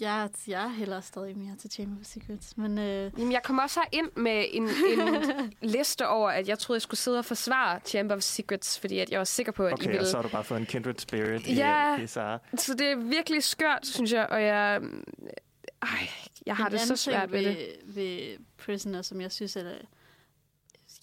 jeg, 0.00 0.30
jeg 0.46 0.70
hælder 0.72 1.00
stadig 1.00 1.38
mere 1.38 1.56
til 1.56 1.70
Chamber 1.70 2.00
of 2.00 2.06
Secrets, 2.06 2.56
men 2.56 2.78
øh, 2.78 3.12
Jamen, 3.18 3.32
jeg 3.32 3.42
kom 3.42 3.58
også 3.58 3.80
her 3.80 3.98
ind 3.98 4.10
med 4.16 4.44
en, 4.50 4.62
en 4.62 5.52
liste 5.76 6.08
over, 6.08 6.30
at 6.30 6.48
jeg 6.48 6.58
troede, 6.58 6.76
jeg 6.76 6.82
skulle 6.82 7.00
sidde 7.00 7.18
og 7.18 7.24
forsvare 7.24 7.80
Chamber 7.86 8.14
of 8.16 8.20
Secrets, 8.22 8.78
fordi 8.80 8.98
at 8.98 9.10
jeg 9.10 9.18
var 9.18 9.24
sikker 9.24 9.52
på, 9.52 9.64
at 9.66 9.70
I 9.70 9.74
Okay, 9.74 9.86
ville... 9.86 10.00
og 10.00 10.06
så 10.06 10.16
har 10.16 10.22
du 10.22 10.28
bare 10.28 10.44
fået 10.44 10.60
en 10.60 10.66
kindred 10.66 10.94
spirit 10.98 11.46
i, 11.46 11.54
Ja. 11.54 11.98
i 12.00 12.06
Sarah. 12.06 12.38
Så 12.56 12.74
det 12.74 12.86
er 12.90 12.96
virkelig 12.96 13.42
skørt, 13.44 13.86
synes 13.86 14.12
jeg, 14.12 14.26
og 14.26 14.42
jeg... 14.42 14.80
Ej, 15.82 16.08
jeg 16.46 16.56
har 16.56 16.66
en 16.66 16.72
det 16.72 16.80
så 16.80 16.96
svært 16.96 17.30
ting 17.30 17.32
ved 17.32 17.42
ved, 17.42 17.56
det. 17.56 17.96
ved 17.96 18.36
Prisoner, 18.56 19.02
som 19.02 19.20
jeg 19.20 19.32
synes 19.32 19.56
er... 19.56 19.74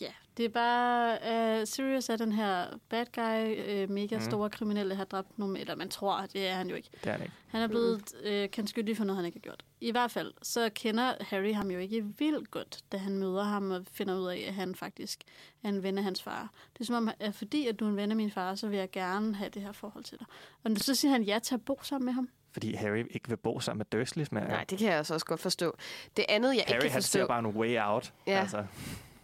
Ja, 0.02 0.12
det 0.38 0.46
er 0.46 0.50
bare... 0.50 1.60
Uh, 1.62 1.68
Sirius 1.68 2.10
er 2.10 2.16
den 2.16 2.32
her 2.32 2.68
bad 2.90 3.06
guy, 3.16 3.84
uh, 3.84 3.90
mega 3.90 4.16
Mhm. 4.16 4.26
store 4.26 4.50
kriminelle, 4.50 4.96
har 4.96 5.04
dræbt 5.06 5.40
nogle... 5.40 5.60
Eller 5.60 5.76
man 5.76 5.90
tror, 5.90 6.26
det 6.34 6.48
er 6.48 6.54
han 6.56 6.70
jo 6.70 6.76
ikke. 6.76 6.90
Det 7.04 7.08
er 7.08 7.12
han 7.12 7.22
ikke. 7.22 7.34
Han 7.48 7.62
er 7.62 7.68
blevet 7.68 8.04
øh, 8.24 8.50
kendt 8.50 8.70
skyldig 8.70 8.98
for 8.98 9.04
noget, 9.04 9.16
han 9.18 9.26
ikke 9.26 9.36
har 9.36 9.42
gjort. 9.42 9.66
I 9.82 9.92
hvert 9.92 10.12
fald, 10.12 10.34
så 10.42 10.70
kender 10.76 11.14
Harry 11.22 11.54
ham 11.54 11.72
jo 11.72 11.80
ikke 11.80 12.06
vildt 12.18 12.52
godt, 12.52 12.80
da 12.92 12.98
han 12.98 13.18
møder 13.18 13.44
ham 13.44 13.72
og 13.72 13.86
finder 13.92 14.20
ud 14.20 14.28
af, 14.28 14.44
at 14.48 14.54
han 14.54 14.76
faktisk 14.76 15.24
er 15.64 15.70
en 15.70 15.84
ven 15.84 15.98
af 15.98 16.04
hans 16.04 16.24
far. 16.24 16.52
Det 16.74 16.82
er 16.82 16.86
som 16.86 16.96
om, 16.96 17.10
at 17.20 17.36
fordi 17.36 17.68
at 17.68 17.80
du 17.80 17.86
er 17.86 17.90
en 17.90 17.96
ven 17.98 18.12
af 18.12 18.18
min 18.18 18.32
far, 18.32 18.56
så 18.56 18.68
vil 18.68 18.80
jeg 18.80 18.92
gerne 18.92 19.36
have 19.36 19.50
det 19.50 19.62
her 19.62 19.72
forhold 19.72 20.04
til 20.04 20.18
dig. 20.20 20.28
Og 20.64 20.72
så 20.78 20.96
siger 20.96 21.12
han 21.12 21.24
ja 21.24 21.40
til 21.44 21.54
at 21.56 21.66
bo 21.66 21.80
sammen 21.84 22.06
med 22.06 22.14
ham. 22.14 22.30
Fordi 22.52 22.74
Harry 22.74 23.04
ikke 23.10 23.30
vil 23.30 23.38
bo 23.38 23.60
sammen 23.60 23.78
med 23.78 24.00
Dursleys 24.00 24.32
med. 24.32 24.42
Nej, 24.42 24.64
det 24.70 24.78
kan 24.78 24.88
jeg 24.88 24.98
altså 24.98 25.14
også 25.14 25.26
godt 25.26 25.40
forstå. 25.40 25.78
Det 26.18 26.26
andet, 26.30 26.56
jeg 26.56 26.64
Harry, 26.68 26.76
ikke 26.76 26.82
kan 26.82 26.92
han 26.92 27.02
forstå, 27.02 27.28
bare 27.28 27.40
en 27.40 27.46
way 27.46 27.78
out. 27.82 28.14
Ja. 28.28 28.40
Altså, 28.40 28.66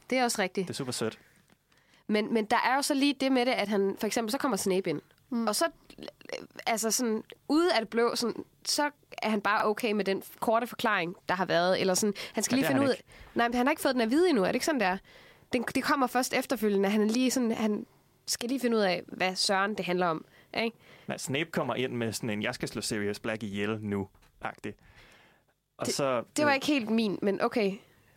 det 0.10 0.18
er 0.18 0.24
også 0.24 0.42
rigtigt. 0.42 0.68
det 0.68 0.74
er 0.74 0.78
super 0.78 0.92
sødt. 0.92 1.20
Men, 2.08 2.34
men 2.34 2.46
der 2.46 2.58
er 2.66 2.76
jo 2.76 2.82
så 2.82 2.94
lige 2.94 3.16
det 3.20 3.32
med 3.32 3.46
det, 3.46 3.52
at 3.52 3.68
han, 3.68 3.96
for 4.00 4.08
eksempel, 4.08 4.32
så 4.32 4.38
kommer 4.38 4.58
Snape 4.58 4.90
ind. 4.90 5.02
Mm. 5.30 5.48
Og 5.48 5.56
så, 5.56 5.66
altså 6.68 6.92
sådan, 6.92 7.24
ude 7.48 7.74
af 7.74 7.80
det 7.80 7.90
blå, 7.90 8.16
sådan, 8.16 8.44
så 8.66 8.90
er 9.18 9.30
han 9.30 9.42
bare 9.42 9.66
okay 9.66 9.92
med 9.92 10.06
den 10.06 10.24
korte 10.40 10.68
forklaring, 10.68 11.16
der 11.30 11.36
har 11.36 11.46
været. 11.46 11.82
Eller 11.82 11.94
sådan, 11.94 12.14
han 12.34 12.44
skal 12.44 12.56
Ja, 12.56 12.60
lige 12.60 12.68
finde 12.68 12.82
han 12.82 12.90
ud 12.90 12.94
af... 12.94 13.04
Nej, 13.36 13.48
men 13.48 13.56
han 13.56 13.66
har 13.66 13.72
ikke 13.72 13.82
fået 13.82 13.94
den 13.94 14.02
at 14.02 14.10
vide 14.10 14.30
endnu, 14.30 14.44
er 14.44 14.48
det 14.48 14.56
ikke 14.56 14.66
sådan, 14.66 14.82
der? 14.82 14.98
Den, 15.54 15.64
det 15.76 15.84
kommer 15.84 16.08
først 16.08 16.34
efterfølgende. 16.34 16.90
Han 16.90 17.02
er 17.02 17.06
lige 17.06 17.32
sådan, 17.32 17.52
han 17.52 17.86
skal 18.26 18.50
lige 18.50 18.60
finde 18.60 18.78
ud 18.78 18.82
af, 18.82 19.04
hvad 19.08 19.36
Søren 19.36 19.76
det 19.76 19.86
handler 19.86 20.08
om. 20.08 20.26
Ikke? 20.64 20.78
Nej, 21.08 21.18
Snape 21.18 21.52
kommer 21.52 21.76
ind 21.76 21.94
med 21.94 22.12
sådan 22.14 22.30
en, 22.30 22.44
jeg 22.44 22.56
skal 22.56 22.68
slå 22.70 22.82
Sirius 22.82 23.20
Black 23.20 23.44
ihjel 23.44 23.80
nu, 23.82 24.08
agtig. 24.42 24.74
Og 25.78 25.86
Det- 25.86 25.96
så, 25.96 26.24
Det 26.38 26.46
var 26.46 26.54
ikke 26.54 26.66
helt 26.68 26.90
min, 26.90 27.20
men 27.22 27.42
okay, 27.42 27.74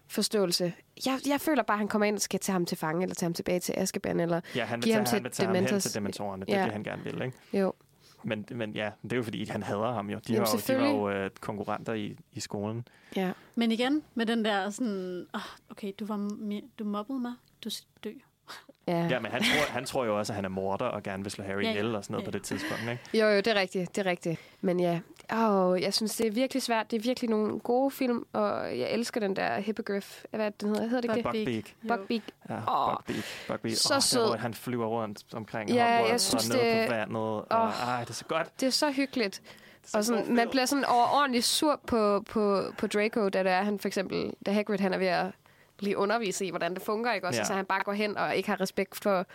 forståelse. 0.08 0.72
Jeg, 1.06 1.18
jeg 1.26 1.40
føler 1.40 1.62
bare, 1.62 1.74
at 1.74 1.78
han 1.78 1.88
kommer 1.88 2.06
ind 2.06 2.14
og 2.16 2.20
skal 2.22 2.40
tage 2.40 2.52
ham 2.52 2.66
til 2.66 2.76
fange, 2.78 3.02
eller 3.02 3.14
tage 3.14 3.26
ham 3.26 3.34
tilbage 3.34 3.60
til 3.60 3.74
Azkaban, 3.76 4.20
eller 4.20 4.40
Ja, 4.54 4.64
han 4.64 4.76
vil 4.78 4.84
give 4.84 4.92
tage, 4.92 4.96
ham 4.96 5.04
han 5.06 5.06
til 5.06 5.22
vil 5.24 5.32
tage 5.32 5.46
ham 5.46 5.54
hen 5.56 5.80
til 5.80 5.94
dementorerne. 5.94 6.46
Det 6.46 6.52
Ja. 6.52 6.58
er 6.58 6.62
det, 6.64 6.72
han 6.72 6.82
gerne 6.84 7.04
vil, 7.04 7.22
ikke? 7.22 7.36
Jo. 7.58 7.72
Men, 8.24 8.46
men 8.50 8.72
ja, 8.72 8.90
det 9.02 9.12
er 9.12 9.16
jo 9.16 9.22
fordi, 9.22 9.44
han 9.44 9.62
hader 9.62 9.92
ham 9.92 10.10
jo. 10.10 10.18
De, 10.28 10.32
Jamen, 10.32 10.46
var, 10.46 10.62
jo, 10.68 10.74
de 10.74 10.80
var 10.82 10.88
jo 10.88 11.10
øh, 11.10 11.30
konkurrenter 11.40 11.92
i, 11.92 12.16
i 12.32 12.40
skolen. 12.40 12.88
Ja. 13.16 13.32
Men 13.54 13.72
igen, 13.72 14.02
med 14.14 14.26
den 14.26 14.44
der 14.44 14.70
sådan, 14.70 15.26
oh, 15.34 15.40
okay, 15.70 15.92
du, 16.00 16.06
var 16.06 16.30
du 16.78 16.84
mobbede 16.84 17.20
mig, 17.20 17.32
du 17.64 17.70
skal 17.70 17.88
dø. 18.04 18.10
Ja. 18.86 19.06
Ja, 19.10 19.20
men 19.20 19.30
han 19.30 19.42
tror, 19.42 19.72
han 19.72 19.84
tror 19.84 20.04
jo 20.04 20.18
også, 20.18 20.32
at 20.32 20.34
han 20.34 20.44
er 20.44 20.48
morder 20.48 20.84
og 20.84 21.02
gerne 21.02 21.22
vil 21.22 21.32
slå 21.32 21.44
Harry 21.44 21.56
Ja, 21.62 21.66
ja. 21.66 21.70
ihjel 21.70 21.94
og 21.94 22.04
sådan 22.04 22.12
noget 22.14 22.22
Ja, 22.24 22.30
på 22.30 22.30
det 22.30 22.42
tidspunkt. 22.42 22.82
Ikke? 22.82 23.18
Jo, 23.18 23.26
jo, 23.26 23.36
det 23.36 23.46
er 23.46 23.54
rigtigt, 23.54 23.96
det 23.96 24.06
er 24.06 24.10
rigtigt. 24.10 24.40
Men 24.60 24.80
ja, 24.80 25.00
åh, 25.36 25.82
jeg 25.82 25.94
synes, 25.94 26.16
det 26.16 26.26
er 26.26 26.30
virkelig 26.30 26.62
svært. 26.62 26.90
Det 26.90 26.96
er 26.96 27.00
virkelig 27.02 27.30
nogle 27.30 27.60
gode 27.60 27.90
film, 27.90 28.24
og 28.32 28.78
jeg 28.78 28.90
elsker 28.90 29.20
den 29.20 29.36
der 29.36 29.60
hippogriff. 29.60 30.24
Hvad 30.30 30.40
er 30.40 30.48
det, 30.48 30.60
den 30.60 30.68
hedder? 30.68 30.82
Hedder 30.88 31.00
det 31.00 31.16
ikke 31.16 31.28
Buckbeak. 31.62 31.98
Buckbeak. 31.98 32.22
Ja, 32.48 32.88
Åh, 32.88 32.94
Buckbeak. 32.96 33.24
Buckbeak. 33.48 33.74
så 33.76 33.94
Åh, 33.94 34.02
sød. 34.02 34.22
Der, 34.22 34.36
han 34.36 34.54
flyver 34.54 34.86
rundt 34.86 35.24
omkring 35.34 35.70
Ja, 35.70 35.84
Hogwarts 35.96 36.10
jeg 36.12 36.20
synes, 36.20 36.50
og 36.50 36.56
ned 36.56 36.78
det- 36.80 36.88
på 36.88 36.94
vandet. 36.94 37.16
Og, 37.16 37.46
Åh. 37.50 37.88
ej, 37.88 38.00
det 38.00 38.10
er 38.10 38.14
så 38.14 38.24
godt. 38.24 38.60
Det 38.60 38.66
er 38.66 38.70
så 38.70 38.90
hyggeligt. 38.90 39.42
Og 39.94 40.04
sådan, 40.04 40.34
man 40.34 40.48
bliver 40.50 40.66
sådan 40.66 40.84
overordentligt 40.84 41.44
sur 41.44 41.80
på, 41.86 42.20
på, 42.30 42.62
på 42.78 42.86
Draco, 42.86 43.28
da 43.28 43.42
det 43.42 43.52
er, 43.52 43.62
han 43.62 43.78
for 43.78 43.88
eksempel, 43.88 44.32
da 44.46 44.52
Hagrid 44.52 44.78
han 44.78 44.92
er 44.94 44.98
ved 44.98 45.06
at 45.06 45.26
blive 45.78 45.96
undervise 45.96 46.46
i, 46.46 46.50
hvordan 46.50 46.74
det 46.74 46.82
fungerer, 46.82 47.14
ikke 47.14 47.26
også? 47.26 47.38
Ja. 47.38 47.42
Ja. 47.42 47.46
Så 47.46 47.54
han 47.54 47.64
bare 47.64 47.82
går 47.84 47.92
hen 47.92 48.16
og 48.18 48.36
ikke 48.36 48.48
har 48.48 48.60
respekt 48.60 49.02
for 49.02 49.26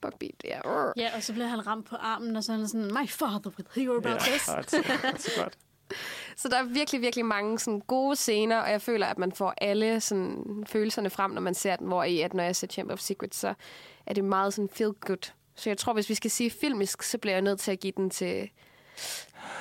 Buckbeak. 0.00 0.32
Ja. 0.44 0.60
Ja, 0.96 1.10
og 1.16 1.22
så 1.22 1.32
bliver 1.32 1.46
han 1.48 1.66
ramt 1.66 1.86
på 1.86 1.96
armen, 1.96 2.36
og 2.36 2.44
så 2.44 2.52
er 2.52 2.56
han 2.56 2.68
sådan, 2.68 2.86
my 2.86 3.08
father 3.08 3.40
would 3.58 3.74
hear 3.74 3.90
about 3.90 4.26
Ja, 4.26 4.30
this. 4.32 4.48
og 4.48 4.64
det 4.70 4.74
er 4.78 4.82
så- 4.82 4.98
det 5.02 5.14
er 5.14 5.18
så 5.18 5.30
godt. 5.42 5.54
Så 6.36 6.48
der 6.48 6.58
er 6.58 6.62
virkelig, 6.64 7.00
virkelig 7.00 7.24
mange 7.24 7.58
sådan, 7.58 7.80
gode 7.80 8.16
scener, 8.16 8.58
og 8.60 8.70
jeg 8.70 8.82
føler, 8.82 9.06
at 9.06 9.18
man 9.18 9.32
får 9.32 9.54
alle 9.58 10.00
sådan, 10.00 10.64
følelserne 10.66 11.10
frem, 11.10 11.30
når 11.30 11.40
man 11.40 11.54
ser 11.54 11.76
den, 11.76 11.86
hvor 11.86 12.04
i, 12.04 12.20
at 12.20 12.34
når 12.34 12.42
jeg 12.44 12.56
ser 12.56 12.66
Chamber 12.66 12.92
of 12.94 12.98
Secrets, 13.00 13.36
så 13.38 13.54
er 14.06 14.14
det 14.14 14.24
meget 14.24 14.54
sådan 14.54 14.68
feel 14.68 14.92
good. 15.00 15.32
Så 15.54 15.70
jeg 15.70 15.78
tror, 15.78 15.92
hvis 15.92 16.08
vi 16.08 16.14
skal 16.14 16.30
sige 16.30 16.50
filmisk, 16.50 17.02
så 17.02 17.18
bliver 17.18 17.34
jeg 17.34 17.42
nødt 17.42 17.60
til 17.60 17.72
at 17.72 17.80
give 17.80 17.92
den 17.96 18.10
til 18.10 18.50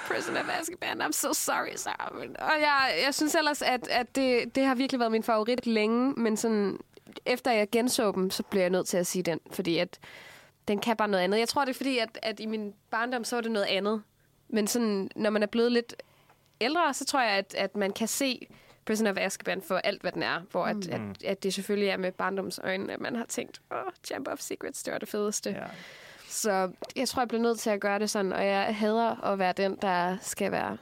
Prison 0.08 0.38
of 0.38 0.46
Azkaban. 0.60 1.02
I'm 1.02 1.12
so 1.12 1.34
sorry, 1.34 1.76
Sarah. 1.76 2.12
Og 2.40 2.52
jeg, 2.62 3.00
jeg 3.06 3.14
synes 3.16 3.36
ellers, 3.36 3.62
at, 3.62 3.88
at 3.88 4.16
det, 4.16 4.56
det 4.56 4.66
har 4.66 4.76
virkelig 4.76 5.00
været 5.00 5.12
min 5.12 5.24
favorit 5.24 5.68
længe, 5.68 6.14
men 6.14 6.38
sådan, 6.38 6.80
efter 7.26 7.52
jeg 7.52 7.70
genså 7.72 8.12
dem, 8.12 8.30
så 8.32 8.44
bliver 8.44 8.64
jeg 8.64 8.70
nødt 8.70 8.88
til 8.88 8.98
at 8.98 9.08
sige 9.08 9.24
den, 9.24 9.40
fordi 9.52 9.78
at 9.78 10.00
den 10.68 10.80
kan 10.80 10.98
bare 10.98 11.08
noget 11.08 11.24
andet. 11.24 11.40
Jeg 11.40 11.50
tror, 11.50 11.66
det 11.66 11.70
er 11.72 11.78
fordi, 11.78 11.98
at, 11.98 12.20
at 12.22 12.40
i 12.40 12.46
min 12.46 12.74
barndom, 12.92 13.24
så 13.24 13.36
var 13.36 13.42
det 13.42 13.52
noget 13.52 13.66
andet. 13.68 14.04
Men 14.50 14.68
sådan, 14.68 15.10
når 15.16 15.30
man 15.30 15.44
er 15.44 15.48
blevet 15.48 15.72
lidt 15.72 15.96
ældre, 16.62 16.94
så 16.94 17.06
tror 17.06 17.22
jeg, 17.22 17.32
at, 17.32 17.54
at 17.58 17.76
man 17.76 17.92
kan 17.94 18.08
se 18.08 18.48
Prison 18.86 19.08
of 19.08 19.18
Azkaban 19.18 19.62
for 19.62 19.78
alt, 19.78 20.02
hvad 20.02 20.12
den 20.12 20.24
er. 20.24 20.40
Hvor 20.52 20.66
at, 20.66 20.76
Mm. 20.76 21.10
at, 21.12 21.24
at 21.24 21.44
det 21.44 21.54
selvfølgelig 21.54 21.90
er 21.90 21.98
med 21.98 22.12
barndomsøjne, 22.12 22.94
at 22.94 23.00
man 23.00 23.16
har 23.16 23.26
tænkt, 23.26 23.62
åh, 23.72 23.78
oh, 23.78 23.84
Chamber 24.04 24.32
of 24.32 24.40
Secrets, 24.40 24.84
det 24.84 24.92
var 24.94 25.00
det 25.00 25.10
fedeste. 25.10 25.50
Ja. 25.50 25.64
Så 26.28 26.72
jeg 26.96 27.08
tror, 27.08 27.22
jeg 27.22 27.28
bliver 27.28 27.42
nødt 27.42 27.60
til 27.60 27.70
at 27.70 27.80
gøre 27.82 28.00
det 28.00 28.10
sådan, 28.10 28.34
og 28.34 28.46
jeg 28.46 28.76
hader 28.76 29.24
at 29.26 29.40
være 29.40 29.54
den, 29.54 29.78
der 29.82 30.18
skal 30.22 30.52
være 30.52 30.78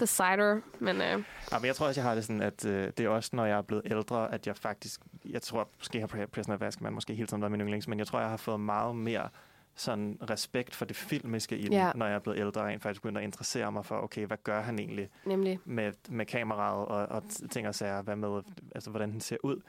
decider. 0.00 0.60
Men 0.78 0.96
øh, 0.96 1.22
Ja, 1.52 1.58
men 1.58 1.66
jeg 1.66 1.76
tror 1.76 1.86
også, 1.86 2.00
jeg 2.00 2.08
har 2.08 2.14
det 2.14 2.24
sådan, 2.24 2.42
at 2.42 2.64
øh, 2.64 2.92
det 2.98 3.00
er 3.06 3.08
også, 3.08 3.30
når 3.32 3.44
jeg 3.44 3.58
er 3.58 3.62
blevet 3.62 3.82
ældre, 3.86 4.34
at 4.34 4.46
jeg 4.46 4.56
faktisk, 4.56 5.00
jeg 5.30 5.42
tror, 5.42 5.68
måske 5.78 6.00
har 6.00 6.06
Prisoner 6.32 6.56
of 6.56 6.62
Azkaban 6.62 6.92
måske 6.92 7.14
hele 7.14 7.26
tiden 7.26 7.40
været 7.42 7.50
min 7.50 7.60
yndlings, 7.60 7.88
men 7.88 7.98
jeg 7.98 8.06
tror, 8.06 8.20
jeg 8.20 8.28
har 8.28 8.36
fået 8.36 8.60
meget 8.60 8.96
mere 8.96 9.28
sådan 9.76 10.18
respekt 10.30 10.74
for 10.74 10.84
det 10.84 10.96
filmiske 10.96 11.58
i 11.58 11.68
Ja. 11.70 11.92
når 11.94 12.06
jeg 12.06 12.14
er 12.14 12.18
blevet 12.18 12.38
ældre, 12.38 12.60
og 12.60 12.66
rent 12.66 12.82
faktisk 12.82 13.02
begynder 13.02 13.20
at 13.20 13.24
interessere 13.24 13.72
mig 13.72 13.86
for, 13.86 13.96
okay, 14.02 14.26
hvad 14.26 14.36
gør 14.44 14.62
han 14.62 14.78
egentlig 14.78 15.08
Nemlig. 15.26 15.58
med, 15.64 15.92
med 16.08 16.26
kameraet 16.26 16.86
og, 16.88 17.06
og 17.06 17.22
ting 17.50 17.68
og 17.68 17.74
sager, 17.74 18.02
hvad 18.02 18.16
med, 18.16 18.42
altså 18.74 18.90
hvordan 18.90 19.10
den 19.12 19.20
ser 19.20 19.36
ud. 19.42 19.60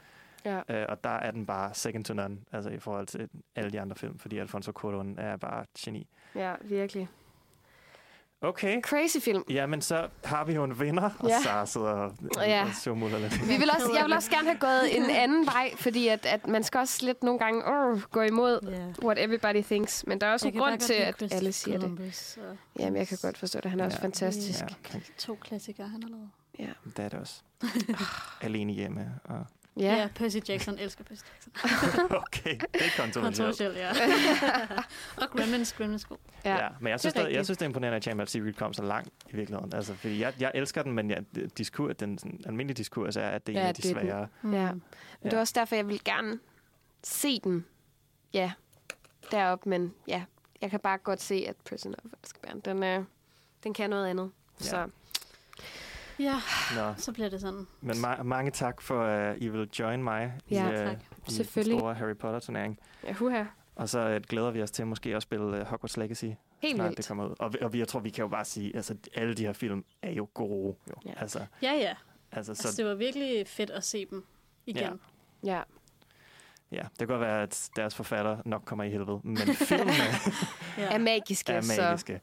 Ja. 0.46 0.60
Øh, 0.80 0.86
og 0.88 1.04
der 1.04 1.10
er 1.10 1.30
den 1.30 1.46
bare 1.46 1.74
second 1.74 2.04
to 2.04 2.14
none, 2.14 2.38
altså 2.52 2.70
i 2.70 2.78
forhold 2.78 3.06
til 3.06 3.28
alle 3.56 3.70
de 3.70 3.80
andre 3.80 3.96
film, 3.96 4.18
fordi 4.18 4.38
Alfonso 4.38 4.72
Cuarón 4.78 5.20
er 5.20 5.36
bare 5.36 5.64
geni. 5.78 6.06
ja, 6.34 6.54
virkelig. 6.62 7.08
Okay. 8.40 8.80
Crazy 8.82 9.16
film. 9.20 9.42
Ja, 9.50 9.66
men 9.66 9.82
så 9.82 10.08
har 10.24 10.44
vi 10.44 10.52
jo 10.54 10.64
en 10.64 10.80
vinder, 10.80 11.10
og 11.18 11.28
Ja. 11.28 11.40
så 11.42 11.72
sidder 11.72 11.86
og, 11.88 12.12
Ja. 12.36 12.62
og 12.64 13.20
lidt. 13.20 13.48
Vi 13.48 13.56
vil 13.56 13.70
også, 13.74 13.92
jeg 13.96 14.04
vil 14.04 14.12
også 14.12 14.30
gerne 14.30 14.46
have 14.48 14.58
gået 14.58 14.96
en 14.96 15.10
anden 15.10 15.46
vej, 15.46 15.70
fordi 15.76 16.08
at, 16.08 16.26
at 16.26 16.46
man 16.46 16.62
skal 16.64 16.78
også 16.78 17.06
lidt 17.06 17.22
nogle 17.22 17.38
gange 17.38 17.62
uh, 17.92 18.02
gå 18.02 18.20
imod 18.22 18.58
Yeah. 18.72 18.92
what 19.04 19.18
everybody 19.18 19.62
thinks. 19.62 20.06
Men 20.06 20.20
der 20.20 20.26
er 20.26 20.32
også 20.32 20.48
Jeg 20.48 20.54
en 20.54 20.60
grund 20.60 20.80
til, 20.80 20.92
at 20.94 21.14
Christopher 21.16 21.36
alle 21.36 21.52
siger 21.52 21.80
Columbus, 21.80 22.32
det. 22.34 22.44
og- 22.50 22.56
Jamen, 22.78 22.96
jeg 22.96 23.08
kan 23.08 23.18
godt 23.22 23.38
forstå 23.38 23.60
det. 23.60 23.70
Han 23.70 23.80
er 23.80 23.84
også 23.84 24.00
fantastisk. 24.00 24.60
Ja, 24.60 24.66
okay. 24.84 25.00
To 25.18 25.34
klassikere, 25.34 25.88
han 25.88 26.02
har 26.02 26.10
lavet. 26.10 26.30
Ja. 26.58 26.68
Det 26.96 26.98
er 27.04 27.08
det 27.08 27.18
også. 27.20 27.42
Alene 28.40 28.72
hjemme. 28.72 29.14
Og... 29.24 29.46
Ja. 29.76 29.96
ja, 29.96 30.08
Percy 30.14 30.36
Jackson 30.48 30.78
elsker 30.78 31.04
Percy 31.04 31.22
Jackson. 31.32 31.52
Okay, 32.26 32.58
det 32.74 32.82
er 32.82 33.02
kontroversielt. 33.02 33.14
Kontroversielt, 33.22 33.76
ja. 33.76 33.90
og 35.22 35.30
Gremlins, 35.30 35.72
Gremlins 35.72 36.04
god. 36.04 36.16
Ja, 36.44 36.56
ja, 36.56 36.68
men 36.80 36.90
jeg 36.90 37.00
synes, 37.00 37.14
det 37.14 37.22
er 37.22 37.28
jeg 37.28 37.44
synes, 37.44 37.58
det 37.58 37.64
er 37.64 37.68
imponerende, 37.68 37.96
at 37.96 38.02
Chamber 38.02 38.22
of 38.22 38.28
Secret 38.28 38.56
kom 38.56 38.72
så 38.72 38.82
langt 38.82 39.08
i 39.30 39.36
virkeligheden. 39.36 39.74
Altså, 39.74 39.94
fordi 39.94 40.20
jeg, 40.20 40.34
jeg 40.40 40.50
elsker 40.54 40.82
den, 40.82 40.92
men 40.92 41.10
jeg, 41.10 41.24
diskur, 41.58 41.92
den 41.92 42.18
sådan, 42.18 42.40
almindelige 42.46 42.76
diskurs 42.76 43.16
er, 43.16 43.28
at 43.28 43.46
det 43.46 43.56
er 43.56 43.60
en 43.60 43.66
af 43.66 43.74
de 43.74 43.82
det 43.82 43.90
er 43.90 43.94
den. 43.94 44.02
svære. 44.02 44.28
Ja. 44.62 44.72
Men 44.72 44.82
det 45.22 45.32
er 45.32 45.38
også 45.40 45.52
derfor, 45.56 45.76
jeg 45.76 45.88
vil 45.88 46.04
gerne 46.04 46.38
se 47.04 47.40
den. 47.44 47.64
Ja, 48.32 48.52
derop, 49.30 49.66
men 49.66 49.94
ja, 50.08 50.22
jeg 50.60 50.70
kan 50.70 50.80
bare 50.80 50.98
godt 50.98 51.22
se, 51.22 51.44
at 51.48 51.56
Prison 51.56 51.94
of 52.04 52.10
Azkaban, 52.22 52.60
den, 52.60 52.82
øh, 52.82 53.04
den 53.64 53.74
kan 53.74 53.90
noget 53.90 54.06
andet. 54.06 54.30
Ja. 54.60 54.64
Så 54.64 54.88
Ja, 56.18 56.34
Nå. 56.76 56.94
så 56.96 57.12
bliver 57.12 57.28
det 57.28 57.40
sådan. 57.40 57.66
Men 57.80 57.96
ma- 57.96 58.22
mange 58.22 58.50
tak 58.50 58.80
for, 58.82 59.02
at 59.02 59.36
uh, 59.36 59.42
I 59.42 59.48
vil 59.48 59.68
join 59.78 60.02
mig 60.02 60.32
Ja, 60.50 60.66
i, 60.66 60.68
uh, 60.72 60.74
tak. 60.88 60.98
i 61.28 61.30
Selvfølgelig. 61.30 61.72
den 61.72 61.80
store 61.80 61.94
Harry 61.94 62.16
Potter-turnering. 62.16 62.78
ja, 63.04 63.12
huha. 63.12 63.44
Og 63.74 63.88
så 63.88 64.14
uh, 64.16 64.22
glæder 64.28 64.50
vi 64.50 64.62
os 64.62 64.70
til 64.70 64.86
måske 64.86 65.16
at 65.16 65.22
spille 65.22 65.46
uh, 65.46 65.66
Hogwarts 65.66 65.96
Legacy, 65.96 66.24
Helt 66.58 66.74
snart 66.76 66.84
vildt. 66.86 66.96
det 66.98 67.08
kommer 67.08 67.26
ud. 67.26 67.34
Og, 67.38 67.52
vi- 67.52 67.58
og 67.62 67.72
vi, 67.72 67.78
jeg 67.78 67.88
tror, 67.88 68.00
vi 68.00 68.10
kan 68.10 68.22
jo 68.22 68.28
bare 68.28 68.44
sige, 68.44 68.76
altså 68.76 68.96
alle 69.14 69.34
de 69.34 69.42
her 69.46 69.52
film 69.52 69.84
er 70.02 70.10
jo 70.12 70.28
gode. 70.34 70.76
Jo. 70.90 70.94
Ja. 71.06 71.12
Altså, 71.20 71.38
Ja, 71.62 71.72
ja. 71.72 71.94
altså, 72.32 72.52
Altså, 72.52 72.72
så, 72.72 72.76
det 72.82 72.86
var 72.90 72.94
virkelig 72.94 73.46
fedt 73.48 73.70
at 73.70 73.84
se 73.84 74.06
dem 74.10 74.24
igen. 74.66 75.00
Ja. 75.44 75.62
ja, 76.72 76.82
det 76.82 76.98
kan 76.98 77.06
godt 77.06 77.20
være, 77.20 77.42
at 77.42 77.70
deres 77.76 77.94
forfatter 77.94 78.38
nok 78.44 78.62
kommer 78.64 78.84
i 78.84 78.90
helvede, 78.90 79.20
men 79.22 79.36
filmene 79.54 79.92
Ja. 80.78 80.94
Er 80.94 80.98
magiske, 80.98 81.52
er 81.52 81.60
så... 81.60 82.18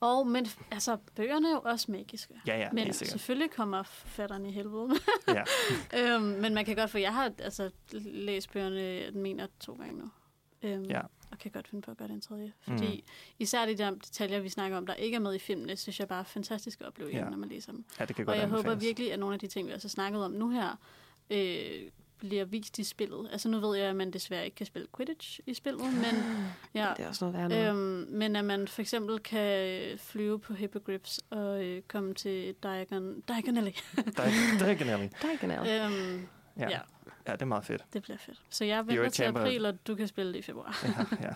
Og, 0.00 0.26
men 0.26 0.46
altså, 0.70 0.96
bøgerne 1.16 1.48
er 1.48 1.52
jo 1.52 1.60
også 1.64 1.90
magiske. 1.92 2.34
Ja, 2.46 2.58
ja, 2.58 2.68
men 2.72 2.92
selvfølgelig 2.92 3.50
kommer 3.50 3.82
forfatteren 3.82 4.46
i 4.46 4.52
helvede. 4.52 4.88
Ja. 5.28 5.42
øhm, 6.14 6.22
men 6.22 6.54
man 6.54 6.64
kan 6.64 6.76
godt, 6.76 6.90
for 6.90 6.98
jeg 6.98 7.14
har 7.14 7.32
altså, 7.38 7.70
læst 7.92 8.52
bøgerne, 8.52 8.80
jeg 8.80 9.12
mener, 9.12 9.46
to 9.60 9.72
gange 9.74 9.98
nu. 9.98 10.10
Øhm, 10.62 10.84
Ja. 10.84 11.00
Og 11.30 11.38
kan 11.38 11.50
godt 11.50 11.68
finde 11.68 11.82
på 11.82 11.90
at 11.90 11.96
gøre 11.96 12.08
det 12.08 12.14
en 12.14 12.20
tredje. 12.20 12.52
Fordi 12.60 13.04
mm. 13.06 13.12
især 13.38 13.66
de 13.66 13.74
der 13.78 13.90
detaljer, 13.90 14.40
vi 14.40 14.48
snakker 14.48 14.76
om, 14.76 14.86
der 14.86 14.94
ikke 14.94 15.14
er 15.14 15.20
med 15.20 15.34
i 15.34 15.38
filmene, 15.38 15.76
synes 15.76 16.00
jeg 16.00 16.08
bare 16.08 16.20
er 16.20 16.24
fantastisk 16.24 16.80
at 16.80 16.86
opleve, 16.86 17.10
Ja. 17.10 17.28
når 17.30 17.36
man 17.36 17.48
læser 17.48 17.72
dem. 17.72 17.84
Ja, 18.00 18.04
det 18.04 18.16
kan 18.16 18.22
og 18.22 18.26
godt 18.26 18.38
jeg 18.38 18.48
håber 18.48 18.58
anbefales. 18.58 18.84
virkelig, 18.84 19.12
at 19.12 19.18
nogle 19.18 19.34
af 19.34 19.40
de 19.40 19.46
ting, 19.46 19.68
vi 19.68 19.72
også 19.72 19.86
har 19.86 19.90
snakket 19.90 20.24
om 20.24 20.30
nu 20.30 20.50
her, 20.50 20.76
øh, 21.30 21.90
bliver 22.18 22.44
vist 22.44 22.78
i 22.78 22.84
spillet. 22.84 23.28
Altså 23.32 23.48
nu 23.48 23.60
ved 23.60 23.78
jeg, 23.78 23.88
at 23.88 23.96
man 23.96 24.10
desværre 24.10 24.44
ikke 24.44 24.54
kan 24.54 24.66
spille 24.66 24.88
Quidditch 24.96 25.40
i 25.46 25.54
spillet, 25.54 25.82
men, 25.84 26.22
ja, 26.74 26.92
Det 26.96 27.04
er 27.04 27.08
også 27.08 27.24
noget 27.30 27.50
værre 27.50 27.68
øhm, 27.70 28.06
men 28.10 28.36
at 28.36 28.44
man 28.44 28.68
for 28.68 28.80
eksempel 28.80 29.18
kan 29.18 29.82
flyve 29.98 30.38
på 30.38 30.54
hippogriffs 30.54 31.20
og 31.30 31.64
øh, 31.64 31.82
komme 31.82 32.14
til 32.14 32.54
Diagon, 32.62 33.20
Diagonally. 33.28 33.70
Di- 34.18 34.58
Diagonally. 34.64 35.08
Diagonally. 35.22 35.68
øhm, 35.84 36.28
Ja. 36.58 36.62
ja. 36.64 36.70
ja. 36.70 36.80
ja, 37.26 37.32
det 37.32 37.42
er 37.42 37.46
meget 37.46 37.64
fedt. 37.64 37.84
det 37.92 38.02
bliver 38.02 38.18
fedt. 38.18 38.42
Så 38.50 38.64
jeg 38.64 38.78
er 38.78 38.82
venter 38.82 39.08
til 39.08 39.22
april, 39.22 39.66
og 39.66 39.86
du 39.86 39.94
kan 39.94 40.08
spille 40.08 40.32
det 40.32 40.38
i 40.38 40.42
februar. 40.42 40.84
Ja, 40.84 41.26
ja. 41.28 41.32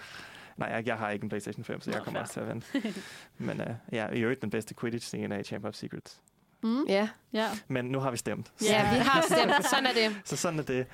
Nej, 0.57 0.69
jeg, 0.69 0.87
jeg 0.87 0.97
har 0.99 1.11
ikke 1.11 1.23
en 1.23 1.29
PlayStation 1.29 1.65
5, 1.65 1.81
så 1.81 1.91
jeg 1.91 1.99
Nå, 1.99 2.05
kommer 2.05 2.21
fair. 2.21 2.23
også 2.23 2.33
til 2.33 2.41
at 2.41 2.49
vente. 2.49 3.01
Men 3.39 3.61
uh, 3.61 3.67
ja, 3.93 4.09
i 4.13 4.21
øvrigt 4.21 4.43
den 4.43 4.51
bedste 4.51 4.75
Quidditch-scene 4.81 5.35
er 5.35 5.39
i 5.39 5.43
Chamber 5.45 5.69
of 5.69 5.75
Secrets. 5.75 6.21
Mm. 6.63 6.85
Ja. 6.89 7.09
ja. 7.33 7.47
Men 7.69 7.85
nu 7.85 7.99
har 8.01 8.11
vi 8.11 8.17
stemt. 8.17 8.53
Ja, 8.63 8.93
vi 8.95 8.99
har 8.99 9.21
stemt. 9.31 9.67
Sådan 9.71 9.87
er 9.87 9.93
det. 9.95 10.21
Så 10.25 10.37
sådan 10.37 10.59
er 10.59 10.63
det. 10.63 10.87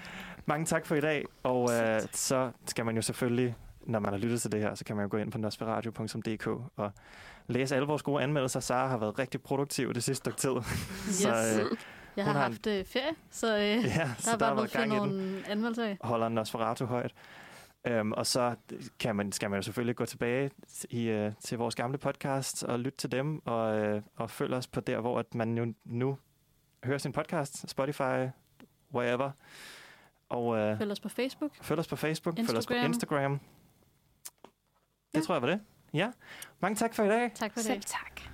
Mange 0.46 0.66
tak 0.66 0.86
for 0.86 0.94
i 0.94 1.00
dag, 1.00 1.24
og 1.42 1.62
uh, 1.62 1.70
så 2.12 2.50
skal 2.66 2.84
man 2.84 2.96
jo 2.96 3.02
selvfølgelig, 3.02 3.54
når 3.86 3.98
man 3.98 4.12
har 4.12 4.18
lyttet 4.18 4.40
til 4.42 4.52
det 4.52 4.60
her, 4.60 4.74
så 4.74 4.84
kan 4.84 4.96
man 4.96 5.02
jo 5.04 5.08
gå 5.10 5.16
ind 5.16 5.32
på 5.32 5.38
nosferadio.dk 5.38 6.46
og 6.76 6.92
læse 7.46 7.74
alle 7.76 7.86
vores 7.88 8.02
gode 8.02 8.22
anmeldelser. 8.22 8.60
Sara 8.60 8.88
har 8.88 8.98
været 8.98 9.18
rigtig 9.18 9.42
produktiv 9.42 9.94
det 9.94 10.04
sidste 10.04 10.20
stykke 10.32 10.38
tid. 10.38 10.72
så 11.22 11.28
øh, 11.28 11.76
Jeg 12.16 12.24
har 12.24 12.32
har 12.32 12.46
en- 12.46 12.52
haft 12.52 12.66
øh, 12.66 12.84
ferie, 12.84 13.14
så 13.30 13.56
øh, 13.58 13.62
ja, 13.62 13.76
der 13.76 14.08
så 14.18 14.30
har 14.30 14.36
der 14.36 14.44
har 14.46 14.54
bare 14.54 14.56
været 14.56 14.72
gang 14.72 14.92
i 14.92 14.96
nogle 14.96 15.42
anmeldelser 15.48 15.84
af. 15.84 15.98
holder 16.00 16.28
Nosferatu 16.28 16.84
højt. 16.84 17.12
Um, 17.90 18.12
og 18.12 18.26
så 18.26 18.54
kan 18.98 19.16
man, 19.16 19.32
skal 19.32 19.50
man 19.50 19.58
jo 19.58 19.62
selvfølgelig 19.62 19.96
gå 19.96 20.04
tilbage 20.04 20.50
i, 20.90 21.12
uh, 21.12 21.32
til 21.40 21.58
vores 21.58 21.74
gamle 21.74 21.98
podcast 21.98 22.64
og 22.64 22.78
lytte 22.80 22.98
til 22.98 23.12
dem, 23.12 23.46
og, 23.46 23.94
uh, 23.96 24.02
og 24.16 24.30
følge 24.30 24.56
os 24.56 24.66
på 24.66 24.80
der, 24.80 25.00
hvor 25.00 25.18
at 25.18 25.34
man 25.34 25.58
jo 25.58 25.74
nu 25.84 26.18
hører 26.84 26.98
sin 26.98 27.12
podcast, 27.12 27.68
Spotify, 27.70 28.26
wherever. 28.94 29.30
Og 30.28 30.46
uh, 30.46 30.78
Følg 30.78 30.90
os 30.92 31.00
på 31.00 31.08
Facebook. 31.08 31.50
følg 31.62 31.80
os 31.80 31.88
på 31.88 31.96
Facebook, 31.96 32.36
følg 32.36 32.58
os 32.58 32.66
på 32.66 32.74
Instagram. 32.74 32.86
Instagram. 32.86 33.40
Det 35.14 35.24
tror 35.24 35.34
jeg 35.34 35.42
var 35.42 35.48
det. 35.48 35.60
Ja. 35.94 36.12
Mange 36.60 36.76
tak 36.76 36.94
for 36.94 37.04
i 37.04 37.08
dag. 37.08 37.30
Tak 37.34 37.52
for 37.52 37.60
Selv 37.60 37.76
det. 37.80 37.86
tak. 37.86 38.27